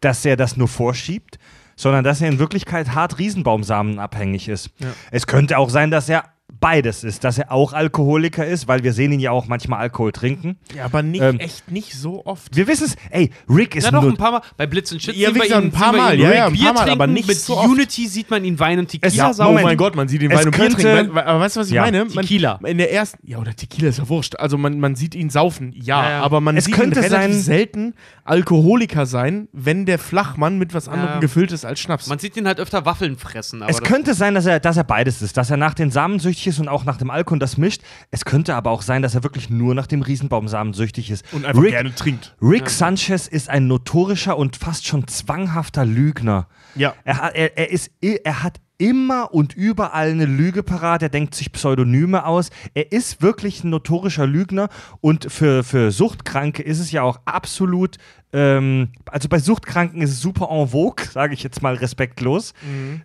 dass 0.00 0.24
er 0.24 0.36
das 0.36 0.56
nur 0.56 0.66
vorschiebt, 0.68 1.38
sondern 1.76 2.02
dass 2.02 2.20
er 2.20 2.28
in 2.28 2.38
Wirklichkeit 2.40 2.92
hart 2.94 3.18
Riesenbaumsamen 3.20 4.00
abhängig 4.00 4.48
ist. 4.48 4.70
Es 5.12 5.26
könnte 5.28 5.58
auch 5.58 5.70
sein, 5.70 5.90
dass 5.92 6.08
er 6.08 6.24
beides 6.62 7.04
ist, 7.04 7.24
dass 7.24 7.36
er 7.36 7.52
auch 7.52 7.74
Alkoholiker 7.74 8.46
ist, 8.46 8.68
weil 8.68 8.82
wir 8.84 8.94
sehen 8.94 9.12
ihn 9.12 9.20
ja 9.20 9.32
auch 9.32 9.48
manchmal 9.48 9.80
Alkohol 9.80 10.12
trinken. 10.12 10.56
Ja, 10.74 10.86
aber 10.86 11.02
nicht, 11.02 11.20
Ähm, 11.20 11.38
echt 11.40 11.70
nicht 11.70 11.92
so 11.94 12.24
oft. 12.24 12.56
Wir 12.56 12.66
wissen 12.66 12.84
es, 12.86 12.96
ey, 13.10 13.30
Rick 13.50 13.76
ist 13.76 13.84
Ja, 13.84 13.90
doch, 13.90 14.02
ein 14.04 14.16
paar 14.16 14.32
Mal. 14.32 14.40
Bei 14.56 14.66
Blitz 14.66 14.90
und 14.92 15.02
Shit 15.02 15.14
Ja, 15.14 15.26
sehen 15.28 15.34
wie 15.34 15.40
wir 15.40 15.46
gesagt, 15.48 15.62
ihn, 15.64 15.68
ein 15.68 15.72
paar 15.72 15.92
Mal, 15.92 16.14
ihn 16.14 16.20
ja, 16.22 16.28
Rick 16.28 16.36
ja, 16.38 16.46
ein 16.46 16.52
Bier 16.54 16.64
paar 16.64 16.72
Mal, 16.72 16.78
trinken. 16.84 16.92
aber 17.02 17.06
nicht 17.12 17.28
Mit 17.28 17.36
so 17.36 17.58
oft. 17.58 17.68
Unity 17.68 18.06
sieht 18.08 18.30
man 18.30 18.44
ihn 18.44 18.58
Wein 18.58 18.78
und 18.78 18.88
Tequila 18.88 19.08
Es- 19.08 19.16
Ja, 19.16 19.34
saufen. 19.34 19.58
oh 19.58 19.62
mein 19.62 19.76
Gott, 19.76 19.94
man 19.96 20.08
sieht 20.08 20.22
ihn 20.22 20.30
Wein 20.30 20.46
und 20.46 20.56
Bier 20.56 20.70
trinken. 20.70 21.18
Aber 21.18 21.40
weißt 21.40 21.56
du, 21.56 21.60
was 21.60 21.66
ich 21.66 21.74
Ja, 21.74 21.82
meine? 21.82 22.04
Man, 22.06 22.22
Tequila. 22.24 22.60
In 22.64 22.78
der 22.78 22.92
ersten, 22.92 23.18
ja, 23.28 23.38
oder 23.38 23.54
Tequila 23.54 23.88
ist 23.88 23.98
ja 23.98 24.08
wurscht. 24.08 24.36
Also 24.36 24.56
man, 24.56 24.78
man 24.78 24.94
sieht 24.94 25.14
ihn 25.16 25.28
saufen, 25.30 25.72
ja, 25.74 26.02
Ja, 26.04 26.10
ja. 26.10 26.20
aber 26.22 26.40
man 26.40 26.56
Es 26.56 26.66
sieht 26.66 26.74
könnte 26.74 27.00
ihn 27.00 27.04
relativ 27.06 27.34
sein- 27.34 27.42
selten 27.42 27.94
Alkoholiker 28.24 29.04
sein, 29.04 29.48
wenn 29.52 29.84
der 29.84 29.98
Flachmann 29.98 30.58
mit 30.58 30.74
was 30.74 30.88
anderem 30.88 31.14
Ja. 31.14 31.18
gefüllt 31.20 31.52
ist 31.52 31.64
als 31.64 31.80
Schnaps. 31.80 32.06
Man 32.06 32.18
sieht 32.18 32.36
ihn 32.36 32.46
halt 32.46 32.60
öfter 32.60 32.84
Waffeln 32.86 33.16
fressen. 33.18 33.62
Aber 33.62 33.70
Es 33.70 33.82
könnte 33.82 34.14
sein, 34.14 34.34
dass 34.34 34.46
er, 34.46 34.58
dass 34.60 34.76
er 34.76 34.84
beides 34.84 35.22
ist, 35.22 35.36
dass 35.36 35.50
er 35.50 35.56
nach 35.56 35.74
den 35.74 35.90
Samen 35.90 36.18
süchtig 36.52 36.58
ist 36.58 36.60
und 36.60 36.68
auch 36.68 36.84
nach 36.84 36.96
dem 36.96 37.10
Alkohol 37.10 37.38
das 37.38 37.56
mischt. 37.56 37.82
Es 38.10 38.24
könnte 38.24 38.54
aber 38.54 38.70
auch 38.70 38.82
sein, 38.82 39.02
dass 39.02 39.14
er 39.14 39.22
wirklich 39.22 39.50
nur 39.50 39.74
nach 39.74 39.86
dem 39.86 40.02
Riesenbaumsamen 40.02 40.74
süchtig 40.74 41.10
ist. 41.10 41.24
und 41.32 41.44
einfach 41.44 41.62
Rick, 41.62 41.70
gerne 41.70 41.94
trinkt. 41.94 42.36
Rick 42.40 42.68
Sanchez 42.70 43.26
ist 43.28 43.48
ein 43.48 43.66
notorischer 43.66 44.36
und 44.36 44.56
fast 44.56 44.86
schon 44.86 45.06
zwanghafter 45.08 45.84
Lügner. 45.84 46.46
Ja. 46.74 46.94
Er, 47.04 47.16
hat- 47.18 47.34
er, 47.34 47.56
er, 47.58 47.70
ist, 47.70 47.90
er 48.00 48.42
hat 48.42 48.60
immer 48.78 49.32
und 49.32 49.54
überall 49.54 50.10
eine 50.10 50.24
Lüge 50.26 50.62
parat. 50.64 51.02
Er 51.02 51.08
denkt 51.08 51.34
sich 51.36 51.52
Pseudonyme 51.52 52.26
aus. 52.26 52.50
Er 52.74 52.90
ist 52.90 53.22
wirklich 53.22 53.62
ein 53.62 53.70
notorischer 53.70 54.26
Lügner. 54.26 54.68
Und 55.00 55.30
für, 55.30 55.62
für 55.62 55.92
Suchtkranke 55.92 56.62
ist 56.62 56.80
es 56.80 56.90
ja 56.90 57.02
auch 57.02 57.20
absolut. 57.24 57.96
Ähm, 58.32 58.88
also 59.06 59.28
bei 59.28 59.38
Suchtkranken 59.38 60.00
ist 60.02 60.10
es 60.10 60.20
super 60.20 60.48
en 60.50 60.68
vogue, 60.68 61.04
sage 61.12 61.34
ich 61.34 61.42
jetzt 61.42 61.62
mal 61.62 61.74
respektlos, 61.74 62.54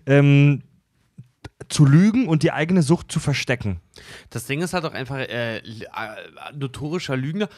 ähm, 0.06 0.64
zu 1.70 1.86
lügen 1.86 2.28
und 2.28 2.44
die 2.44 2.52
eigene 2.52 2.82
Sucht 2.82 3.12
zu 3.12 3.20
verstecken. 3.20 3.80
Das 4.30 4.46
Ding 4.46 4.62
ist 4.62 4.74
halt 4.74 4.86
auch 4.86 4.94
einfach 4.94 5.18
äh, 5.18 5.58
äh, 5.58 5.62
notorischer 6.56 7.18
Lügner. 7.18 7.50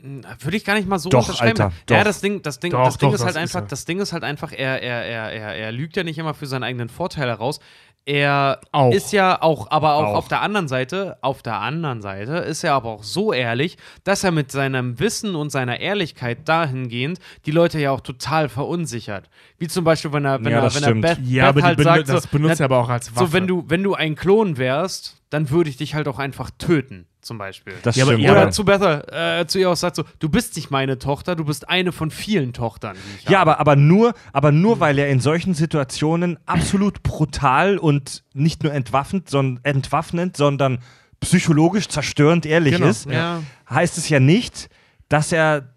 Hm, 0.00 0.22
Würde 0.40 0.56
ich 0.56 0.64
gar 0.64 0.74
nicht 0.74 0.88
mal 0.88 0.98
so 0.98 1.08
Doch, 1.08 1.20
unterschreiben. 1.26 1.60
Alter, 1.60 1.72
Ja, 1.90 1.98
doch. 1.98 2.04
das 2.04 2.20
Ding, 2.20 2.42
das 2.42 2.60
Ding, 2.60 2.72
Doch, 2.72 2.84
das 2.84 2.98
Ding 2.98 3.08
doch, 3.08 3.14
ist 3.14 3.20
halt 3.24 3.36
das 3.36 3.36
ist 3.36 3.42
einfach, 3.54 3.66
er. 3.66 3.68
das 3.68 3.84
Ding 3.84 4.00
ist 4.00 4.12
halt 4.12 4.24
einfach, 4.24 4.52
er, 4.52 4.82
er, 4.82 5.04
er, 5.04 5.32
er, 5.32 5.54
er 5.54 5.72
lügt 5.72 5.96
ja 5.96 6.02
nicht 6.04 6.18
immer 6.18 6.34
für 6.34 6.46
seinen 6.46 6.64
eigenen 6.64 6.88
Vorteil 6.88 7.28
heraus. 7.28 7.60
Er 8.06 8.60
Auch. 8.70 8.92
ist 8.92 9.12
ja 9.12 9.40
auch, 9.40 9.70
aber 9.70 9.94
auch, 9.94 10.02
Auch. 10.08 10.14
auf 10.16 10.28
der 10.28 10.42
anderen 10.42 10.68
Seite, 10.68 11.16
auf 11.22 11.42
der 11.42 11.60
anderen 11.60 12.02
Seite 12.02 12.34
ist 12.34 12.62
er 12.62 12.74
aber 12.74 12.90
auch 12.90 13.02
so 13.02 13.32
ehrlich, 13.32 13.78
dass 14.04 14.22
er 14.24 14.30
mit 14.30 14.52
seinem 14.52 14.98
Wissen 15.00 15.34
und 15.34 15.48
seiner 15.50 15.80
Ehrlichkeit 15.80 16.46
dahingehend 16.46 17.18
die 17.46 17.50
Leute 17.50 17.78
ja 17.80 17.92
auch 17.92 18.02
total 18.02 18.50
verunsichert. 18.50 19.30
Wie 19.58 19.68
zum 19.68 19.84
Beispiel, 19.84 20.12
wenn 20.12 20.26
er, 20.26 20.44
wenn 20.44 20.52
Ja, 20.52 20.58
er, 20.58 20.62
das 20.64 20.74
wenn 20.76 20.82
stimmt. 20.82 21.04
er 21.06 21.14
Beth, 21.16 21.24
Ja, 21.26 21.52
Beth 21.52 21.64
halt 21.64 21.80
sagt, 21.80 22.08
das 22.10 22.24
so, 22.24 22.28
benutzt 22.30 22.58
na, 22.60 22.64
er 22.64 22.66
aber 22.66 22.78
auch 22.80 22.90
als 22.90 23.14
Waffe. 23.16 23.26
so, 23.26 23.32
wenn 23.32 23.46
du, 23.46 23.64
wenn 23.68 23.82
du 23.82 23.94
ein 23.94 24.16
Klon 24.16 24.58
wärst, 24.58 25.22
dann 25.30 25.48
würde 25.48 25.70
ich 25.70 25.78
dich 25.78 25.94
halt 25.94 26.06
auch 26.06 26.18
einfach 26.18 26.50
töten, 26.58 27.06
zum 27.24 27.38
Beispiel. 27.38 27.74
Das 27.82 27.96
Ja, 27.96 28.04
aber- 28.04 28.12
stimmt. 28.12 28.24
ja, 28.24 28.32
Oder 28.32 28.42
aber- 28.42 28.50
zu 28.50 28.64
Bethel, 28.64 29.04
äh, 29.10 29.46
zu 29.46 29.58
ihr 29.58 29.70
auch 29.70 29.76
sagt 29.76 29.96
so, 29.96 30.04
du 30.18 30.28
bist 30.28 30.56
nicht 30.56 30.70
meine 30.70 30.98
Tochter, 30.98 31.34
du 31.36 31.44
bist 31.44 31.68
eine 31.68 31.92
von 31.92 32.10
vielen 32.10 32.52
Tochtern, 32.52 32.96
die 32.96 33.24
ich 33.24 33.30
Ja, 33.30 33.40
habe. 33.40 33.52
aber, 33.52 33.60
aber 33.60 33.76
nur, 33.76 34.14
aber 34.32 34.52
nur 34.52 34.80
weil 34.80 34.98
er 34.98 35.08
in 35.08 35.20
solchen 35.20 35.54
Situationen 35.54 36.38
absolut 36.46 37.02
brutal 37.02 37.78
und 37.78 38.22
nicht 38.34 38.62
nur 38.62 38.72
entwaffnend, 38.72 39.28
sondern, 39.30 39.64
entwaffnend, 39.64 40.36
sondern 40.36 40.78
psychologisch 41.20 41.88
zerstörend 41.88 42.44
ehrlich 42.46 42.74
Genau, 42.74 42.86
ist, 42.88 43.06
ja. 43.10 43.42
heißt 43.70 43.96
es 43.98 44.08
ja 44.08 44.20
nicht, 44.20 44.68
dass 45.08 45.32
er 45.32 45.70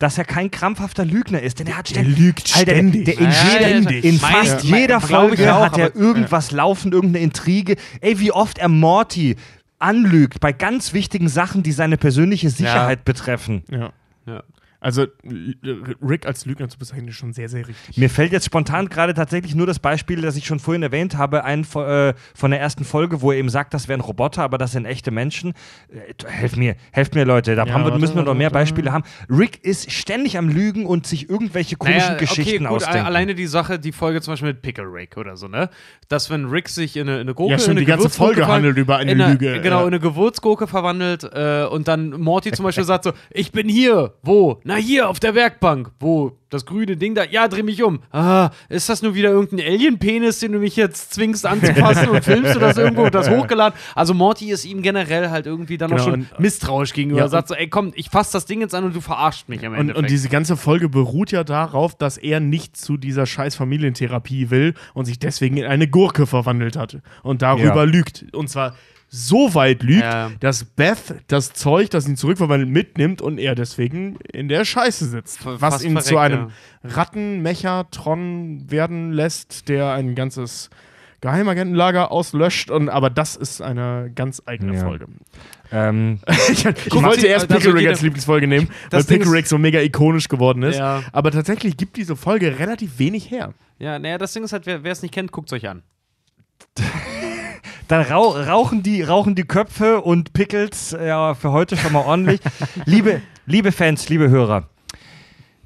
dass 0.00 0.16
er 0.16 0.24
kein 0.24 0.48
krampfhafter 0.52 1.04
Lügner 1.04 1.42
ist, 1.42 1.58
denn 1.58 1.66
er 1.66 1.78
hat 1.78 1.88
Der 1.90 1.94
ständig, 1.96 2.18
lügt 2.18 2.56
Alter, 2.56 2.70
ständig. 2.70 3.04
Der, 3.06 3.18
in, 3.18 3.24
Ja, 3.32 3.44
jeder, 3.52 3.90
ja, 3.90 4.00
in 4.00 4.18
fast 4.20 4.62
mein- 4.70 4.80
jeder 4.82 4.98
ich 4.98 5.04
Folge 5.06 5.52
auch, 5.52 5.60
hat 5.60 5.76
er 5.76 5.86
aber- 5.86 5.96
irgendwas 5.96 6.52
laufen, 6.52 6.92
irgendeine 6.92 7.24
Intrige. 7.24 7.74
Ey, 8.00 8.20
wie 8.20 8.30
oft 8.30 8.58
er 8.58 8.68
Morty 8.68 9.34
anlügt 9.78 10.40
bei 10.40 10.52
ganz 10.52 10.92
wichtigen 10.92 11.28
Sachen, 11.28 11.62
die 11.62 11.72
seine 11.72 11.96
persönliche 11.96 12.50
Sicherheit 12.50 13.04
betreffen. 13.04 13.64
Ja. 13.70 13.92
Ja. 14.26 14.42
Also 14.80 15.06
Rick 16.00 16.26
als 16.26 16.46
Lügner 16.46 16.68
zu 16.68 16.78
bezeichnen, 16.78 17.08
ist 17.08 17.16
schon 17.16 17.32
sehr, 17.32 17.48
sehr 17.48 17.66
richtig. 17.66 17.96
Mir 17.96 18.08
fällt 18.08 18.30
jetzt 18.32 18.46
spontan 18.46 18.88
gerade 18.88 19.12
tatsächlich 19.14 19.54
nur 19.54 19.66
das 19.66 19.78
Beispiel, 19.80 20.20
das 20.20 20.36
ich 20.36 20.46
schon 20.46 20.60
vorhin 20.60 20.82
erwähnt 20.82 21.16
habe, 21.16 21.44
ein 21.44 21.62
äh, 21.74 22.14
von 22.34 22.50
der 22.50 22.60
ersten 22.60 22.84
Folge, 22.84 23.20
wo 23.20 23.32
er 23.32 23.38
eben 23.38 23.48
sagt, 23.48 23.74
das 23.74 23.88
wären 23.88 24.00
Roboter, 24.00 24.42
aber 24.42 24.56
das 24.56 24.72
sind 24.72 24.84
echte 24.84 25.10
Menschen. 25.10 25.54
Äh, 25.88 26.14
helft 26.30 26.56
mir, 26.56 26.76
helft 26.92 27.14
mir, 27.14 27.24
Leute. 27.24 27.56
Da 27.56 27.64
Ja, 27.66 27.72
haben 27.72 27.82
wir, 27.82 27.86
warte, 27.90 27.98
müssen 28.00 28.14
wir 28.14 28.22
noch 28.22 28.34
mehr 28.34 28.46
warte. 28.46 28.54
Beispiele 28.54 28.92
haben. 28.92 29.04
Rick 29.28 29.64
ist 29.64 29.90
ständig 29.90 30.38
am 30.38 30.48
Lügen 30.48 30.86
und 30.86 31.06
sich 31.06 31.28
irgendwelche 31.28 31.76
komischen 31.76 32.00
Naja, 32.00 32.18
Geschichten 32.18 32.66
okay, 32.66 32.74
gut, 32.74 32.76
ausdenken. 32.84 33.06
alleine 33.06 33.34
die 33.34 33.46
Sache, 33.46 33.78
die 33.80 33.92
Folge 33.92 34.20
zum 34.20 34.32
Beispiel 34.32 34.48
mit 34.50 34.62
Pickle 34.62 34.84
Rick 34.84 35.16
oder 35.16 35.36
so, 35.36 35.48
ne? 35.48 35.70
Dass 36.08 36.30
wenn 36.30 36.46
Rick 36.46 36.68
sich 36.68 36.96
in 36.96 37.08
eine, 37.08 37.16
in 37.16 37.20
eine 37.22 37.34
Gurke, 37.34 37.52
Ja, 37.52 37.58
stimmt, 37.58 37.72
in 37.72 37.78
eine 37.78 37.86
die 37.86 37.90
ganze 37.90 38.10
Folge 38.10 38.46
handelt 38.46 38.76
über 38.78 38.96
eine 38.98 39.10
in 39.12 39.20
eine, 39.20 39.32
Lüge, 39.32 39.60
Genau, 39.60 39.76
ja. 39.80 39.82
in 39.82 39.88
eine 39.88 40.00
Gewürzgurke 40.00 40.66
verwandelt 40.68 41.24
äh, 41.24 41.64
und 41.68 41.88
dann 41.88 42.10
Morty 42.10 42.52
zum 42.52 42.64
Beispiel 42.64 42.84
sagt 42.84 43.04
so, 43.04 43.12
ich 43.30 43.50
bin 43.52 43.68
hier, 43.68 44.14
wo? 44.22 44.60
Na 44.68 44.76
hier, 44.76 45.08
auf 45.08 45.18
der 45.18 45.34
Werkbank. 45.34 45.92
Wo? 45.98 46.32
Das 46.50 46.66
grüne 46.66 46.98
Ding 46.98 47.14
da? 47.14 47.24
Ja, 47.24 47.48
dreh 47.48 47.62
mich 47.62 47.82
um. 47.82 48.00
Ah, 48.12 48.50
ist 48.68 48.90
das 48.90 49.00
nur 49.00 49.14
wieder 49.14 49.30
irgendein 49.30 49.66
Alien-Penis, 49.66 50.40
den 50.40 50.52
du 50.52 50.58
mich 50.58 50.76
jetzt 50.76 51.14
zwingst 51.14 51.46
anzupassen 51.46 52.10
und 52.10 52.22
filmst 52.24 52.54
du 52.54 52.58
das 52.58 52.76
irgendwo 52.76 53.04
und 53.04 53.14
das 53.14 53.30
hochgeladen? 53.30 53.78
Also 53.94 54.12
Morty 54.12 54.50
ist 54.50 54.66
ihm 54.66 54.82
generell 54.82 55.30
halt 55.30 55.46
irgendwie 55.46 55.78
dann 55.78 55.88
Genau, 55.90 56.02
auch 56.02 56.04
schon 56.06 56.14
und- 56.20 56.38
misstrauisch 56.40 56.92
gegenüber. 56.92 57.20
Ja, 57.20 57.24
Er 57.24 57.28
sagt 57.30 57.48
so, 57.48 57.54
ey 57.54 57.68
komm, 57.68 57.92
ich 57.96 58.10
fass 58.10 58.30
das 58.30 58.44
Ding 58.44 58.60
jetzt 58.60 58.74
an 58.74 58.84
und 58.84 58.94
du 58.94 59.00
verarscht 59.00 59.48
mich 59.48 59.64
am 59.64 59.72
Und, 59.72 59.78
Ende. 59.78 59.94
und 59.94 60.10
diese 60.10 60.28
ganze 60.28 60.54
Folge 60.58 60.90
beruht 60.90 61.32
ja 61.32 61.44
darauf, 61.44 61.94
dass 61.96 62.18
er 62.18 62.38
nicht 62.40 62.76
zu 62.76 62.98
dieser 62.98 63.24
scheiß 63.24 63.56
Familientherapie 63.56 64.50
will 64.50 64.74
und 64.92 65.06
sich 65.06 65.18
deswegen 65.18 65.56
in 65.56 65.64
eine 65.64 65.88
Gurke 65.88 66.26
verwandelt 66.26 66.76
hat 66.76 66.98
und 67.22 67.40
darüber 67.40 67.74
Ja. 67.76 67.82
lügt. 67.84 68.26
Und 68.34 68.48
zwar 68.50 68.74
so 69.08 69.54
weit 69.54 69.82
lügt, 69.82 70.02
Ja. 70.02 70.30
dass 70.40 70.64
Beth 70.64 71.14
das 71.28 71.52
Zeug, 71.54 71.88
das 71.90 72.06
ihn 72.06 72.16
zurückverwandelt, 72.16 72.70
mitnimmt 72.70 73.22
und 73.22 73.38
er 73.38 73.54
deswegen 73.54 74.16
in 74.32 74.48
der 74.48 74.64
Scheiße 74.64 75.06
sitzt. 75.06 75.40
F- 75.40 75.56
was 75.60 75.82
ihn 75.82 75.96
zu 76.00 76.14
verreckt, 76.14 76.34
einem 76.34 76.50
Rattenmechatron 76.84 78.70
werden 78.70 79.12
lässt, 79.12 79.68
der 79.68 79.92
ein 79.92 80.14
ganzes 80.14 80.70
Geheimagentenlager 81.20 82.12
auslöscht. 82.12 82.70
Und, 82.70 82.88
aber 82.90 83.10
das 83.10 83.34
ist 83.36 83.60
eine 83.62 84.12
ganz 84.14 84.42
eigene 84.46 84.74
Ja. 84.74 84.80
Folge. 84.84 85.06
ähm, 85.72 86.20
Ich, 86.50 86.64
wollte 86.64 87.20
die- 87.22 87.26
erst 87.26 87.50
das 87.50 87.56
Pickle 87.58 87.64
wird 87.66 87.74
Rick 87.76 87.80
jeder- 87.80 87.90
als 87.92 88.02
Lieblingsfolge 88.02 88.46
nehmen, 88.46 88.68
weil 88.68 88.76
Das 88.90 89.06
Ding 89.06 89.18
Pickle 89.18 89.32
ist- 89.32 89.36
Rick 89.38 89.46
so 89.48 89.58
mega 89.58 89.80
ikonisch 89.80 90.28
geworden 90.28 90.62
ist. 90.62 90.78
Ja. 90.78 91.02
Aber 91.12 91.30
tatsächlich 91.30 91.76
gibt 91.76 91.96
diese 91.96 92.14
Folge 92.14 92.58
relativ 92.58 92.98
wenig 92.98 93.30
her. 93.30 93.52
Ja, 93.78 93.98
naja, 93.98 94.18
das 94.18 94.32
Ding 94.32 94.44
ist 94.44 94.52
halt, 94.52 94.66
wer 94.66 94.84
es 94.84 95.02
nicht 95.02 95.12
kennt, 95.14 95.32
guckt 95.32 95.48
es 95.50 95.54
euch 95.54 95.68
an. 95.68 95.82
dann 97.88 98.02
rau 98.02 98.30
rauchen, 98.30 98.82
die, 98.82 99.02
rauchen 99.02 99.34
die 99.34 99.44
Köpfe 99.44 100.00
und 100.02 100.32
Pickles 100.32 100.92
ja, 100.92 101.34
für 101.34 101.52
heute 101.52 101.76
schon 101.76 101.92
mal 101.92 102.04
ordentlich. 102.04 102.40
liebe, 102.84 103.22
liebe 103.46 103.72
Fans, 103.72 104.08
liebe 104.08 104.28
Hörer, 104.30 104.68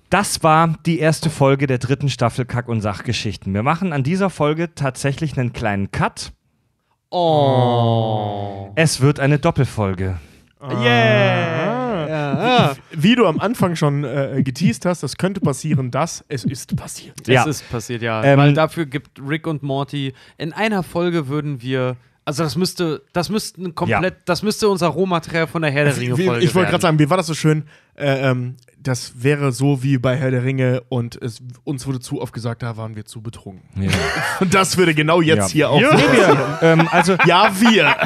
das 0.09 0.43
war 0.43 0.77
die 0.87 0.99
erste 0.99 1.31
Folge 1.31 1.67
der 1.67 1.79
dritten 1.79 2.09
Staffel 2.09 2.45
Kack- 2.45 2.69
und 2.69 2.81
Sachgeschichten. 2.81 3.53
Wir 3.55 3.63
machen 3.63 3.93
an 3.93 4.03
dieser 4.03 4.31
Folge 4.31 4.75
tatsächlich 4.75 5.39
einen 5.39 5.53
kleinen 5.53 5.91
Cut. 5.91 6.33
Oh. 7.11 8.73
Es 8.75 9.01
wird 9.01 9.21
eine 9.21 9.39
Doppelfolge. 9.39 10.19
Yeah. 10.63 12.09
Ja. 12.09 12.77
Wie 12.93 13.15
du 13.15 13.27
am 13.27 13.41
Anfang 13.41 13.75
schon 13.77 14.05
äh, 14.05 14.43
geteased 14.45 14.87
hast, 14.87 15.03
das 15.03 15.17
könnte 15.17 15.41
passieren, 15.41 15.91
dass 15.91 16.25
es 16.29 16.45
ist 16.45 16.77
passiert. 16.77 17.21
Es 17.23 17.29
Ja. 17.29 17.45
ist 17.45 17.69
passiert, 17.71 18.03
ja. 18.03 18.23
Ähm, 18.23 18.39
Weil 18.39 18.53
dafür 18.55 18.87
gibt 18.87 19.21
Rick 19.27 19.47
und 19.47 19.63
Morty 19.63 20.13
in 20.39 20.53
einer 20.53 20.83
Folge 20.83 21.29
würden 21.29 21.63
wir. 21.63 21.97
Also 22.25 22.45
das 22.45 22.55
müsste, 22.55 23.03
das 23.13 23.31
müssten 23.31 23.75
komplett, 23.75 24.19
das 24.27 24.45
müsste 24.45 24.69
unser 24.69 24.87
Rohmaterial 24.87 25.49
von 25.49 25.63
der 25.63 25.73
Herr 25.73 25.87
der 25.87 25.97
Ringe 25.97 26.17
Wie, 26.17 26.27
Folge 26.27 26.45
ich 26.45 26.55
wollte 26.55 26.71
gerade 26.71 26.83
sagen, 26.83 26.99
wie 27.01 27.11
war 27.11 27.17
das 27.17 27.27
so 27.27 27.35
schön? 27.35 27.65
Äh, 27.97 28.31
ähm, 28.31 28.57
das 28.79 29.23
wäre 29.23 29.51
so 29.51 29.83
wie 29.83 29.99
bei 29.99 30.17
Herr 30.17 30.31
der 30.31 30.45
Ringe 30.45 30.83
und 30.89 31.21
es, 31.21 31.43
uns 31.65 31.85
wurde 31.85 31.99
zu 31.99 32.23
oft 32.23 32.33
gesagt, 32.33 32.63
da 32.63 32.77
waren 32.77 32.95
wir 32.95 33.05
zu 33.05 33.23
betrunken. 33.23 33.89
Und 34.39 34.55
das 34.55 34.77
würde 34.77 34.95
genau 34.95 35.21
jetzt 35.21 35.53
Ja. 35.55 35.69
hier 35.69 35.71
auch. 35.71 35.81
Nee, 35.81 35.87
wir, 36.13 36.59
ähm, 36.63 36.89
also 36.93 37.17
Ja, 37.27 37.51
wir. 37.59 37.97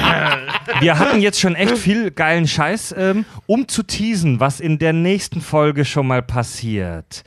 wir 0.80 0.98
hatten 0.98 1.20
jetzt 1.20 1.38
schon 1.38 1.54
echt 1.54 1.76
viel 1.76 2.10
geilen 2.10 2.48
Scheiß, 2.48 2.94
ähm, 2.96 3.26
um 3.44 3.68
zu 3.68 3.82
teasen, 3.82 4.40
was 4.40 4.60
in 4.60 4.78
der 4.78 4.94
nächsten 4.94 5.42
Folge 5.42 5.84
schon 5.84 6.06
mal 6.06 6.22
passiert. 6.22 7.22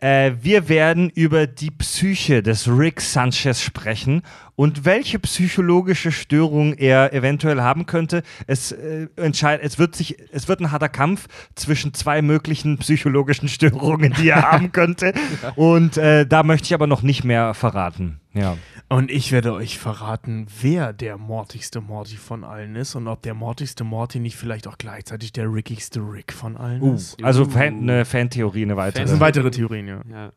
Äh, 0.00 0.32
wir 0.40 0.68
werden 0.68 1.10
über 1.10 1.46
die 1.46 1.70
Psyche 1.70 2.42
des 2.42 2.66
Rick 2.68 3.02
Sanchez 3.02 3.60
sprechen 3.60 4.22
und 4.60 4.84
welche 4.84 5.18
psychologische 5.18 6.12
Störung 6.12 6.74
er 6.74 7.14
eventuell 7.14 7.62
haben 7.62 7.86
könnte. 7.86 8.22
Es, 8.46 8.72
äh, 8.72 9.06
entscheid 9.16 9.58
es, 9.62 9.78
wird 9.78 9.96
sich, 9.96 10.16
es 10.32 10.48
wird 10.48 10.60
ein 10.60 10.70
harter 10.70 10.90
Kampf 10.90 11.28
zwischen 11.54 11.94
zwei 11.94 12.20
möglichen 12.20 12.76
psychologischen 12.76 13.48
Störungen, 13.56 14.12
die 14.12 14.28
er 14.28 14.52
haben 14.52 14.70
könnte. 14.70 15.14
Und 15.56 15.96
äh, 15.96 16.26
da 16.26 16.42
möchte 16.42 16.66
ich 16.66 16.74
aber 16.74 16.86
noch 16.86 17.00
nicht 17.00 17.24
mehr 17.24 17.54
verraten. 17.54 18.20
Ja. 18.34 18.58
Und 18.92 19.08
ich 19.12 19.30
werde 19.30 19.52
euch 19.52 19.78
verraten, 19.78 20.48
wer 20.62 20.92
der 20.92 21.16
mortigste 21.16 21.80
Morty 21.80 22.16
von 22.16 22.42
allen 22.42 22.74
ist 22.74 22.96
und 22.96 23.06
ob 23.06 23.22
der 23.22 23.34
mortigste 23.34 23.84
Morty 23.84 24.18
nicht 24.18 24.34
vielleicht 24.34 24.66
auch 24.66 24.78
gleichzeitig 24.78 25.32
der 25.32 25.46
rickigste 25.52 26.00
Rick 26.00 26.32
von 26.32 26.56
allen 26.56 26.82
Uh, 26.82 26.94
ist. 26.94 27.22
also 27.22 27.44
Fan, 27.44 27.82
eine 27.82 28.04
Fantheorie, 28.04 28.62
eine 28.64 28.76
weitere. 28.76 29.02
Das 29.02 29.10
sind 29.12 29.20
weitere 29.20 29.52
Theorien, 29.52 29.86
ja. 29.86 30.00
Ja. 30.10 30.32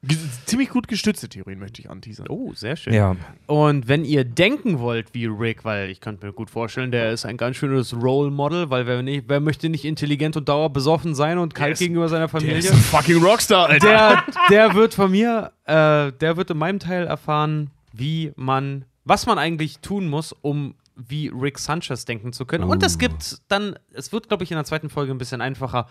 Ziemlich 0.45 0.69
gut 0.69 0.87
gestützte 0.87 1.27
Theorien 1.29 1.57
möchte 1.57 1.81
ich 1.81 1.89
anteasern. 1.89 2.27
Oh, 2.29 2.53
sehr 2.53 2.75
schön. 2.75 2.93
Ja. 2.93 3.15
Und 3.47 3.87
wenn 3.87 4.05
ihr 4.05 4.23
denken 4.23 4.77
wollt 4.77 5.15
wie 5.15 5.25
Rick, 5.25 5.65
weil 5.65 5.89
ich 5.89 5.99
könnte 5.99 6.23
mir 6.23 6.31
gut 6.31 6.51
vorstellen, 6.51 6.91
der 6.91 7.11
ist 7.11 7.25
ein 7.25 7.37
ganz 7.37 7.55
schönes 7.57 7.91
Role 7.99 8.29
Model, 8.29 8.69
weil 8.69 8.85
wer, 8.85 9.01
nicht, 9.01 9.23
wer 9.29 9.39
möchte 9.39 9.67
nicht 9.67 9.83
intelligent 9.83 10.37
und 10.37 10.47
dauerbesoffen 10.47 11.15
sein 11.15 11.39
und 11.39 11.55
kalt 11.55 11.79
gegenüber 11.79 12.07
seiner 12.07 12.27
Der 12.27 12.29
Familie? 12.29 12.57
ist 12.59 12.71
ein 12.71 12.77
fucking 12.77 13.17
Rockstar, 13.23 13.67
Alter. 13.69 13.87
der, 13.87 14.23
der 14.51 14.73
wird 14.75 14.93
von 14.93 15.09
mir, 15.09 15.51
äh, 15.65 16.11
der 16.11 16.37
wird 16.37 16.51
in 16.51 16.57
meinem 16.59 16.77
Teil 16.77 17.07
erfahren, 17.07 17.71
wie 17.95 18.31
man, 18.43 18.85
was 19.05 19.25
man 19.25 19.37
eigentlich 19.37 19.79
tun 19.79 20.07
muss, 20.07 20.33
um 20.33 20.75
wie 20.95 21.27
Rick 21.29 21.57
Sanchez 21.57 22.05
denken 22.05 22.33
zu 22.33 22.45
können. 22.45 22.65
Und 22.65 22.83
es 22.83 22.99
gibt 22.99 23.37
dann, 23.47 23.75
es 23.93 24.11
wird, 24.11 24.27
glaube 24.27 24.43
ich, 24.43 24.51
in 24.51 24.57
der 24.57 24.65
zweiten 24.65 24.89
Folge 24.91 25.11
ein 25.11 25.17
bisschen 25.17 25.41
einfacher, 25.41 25.87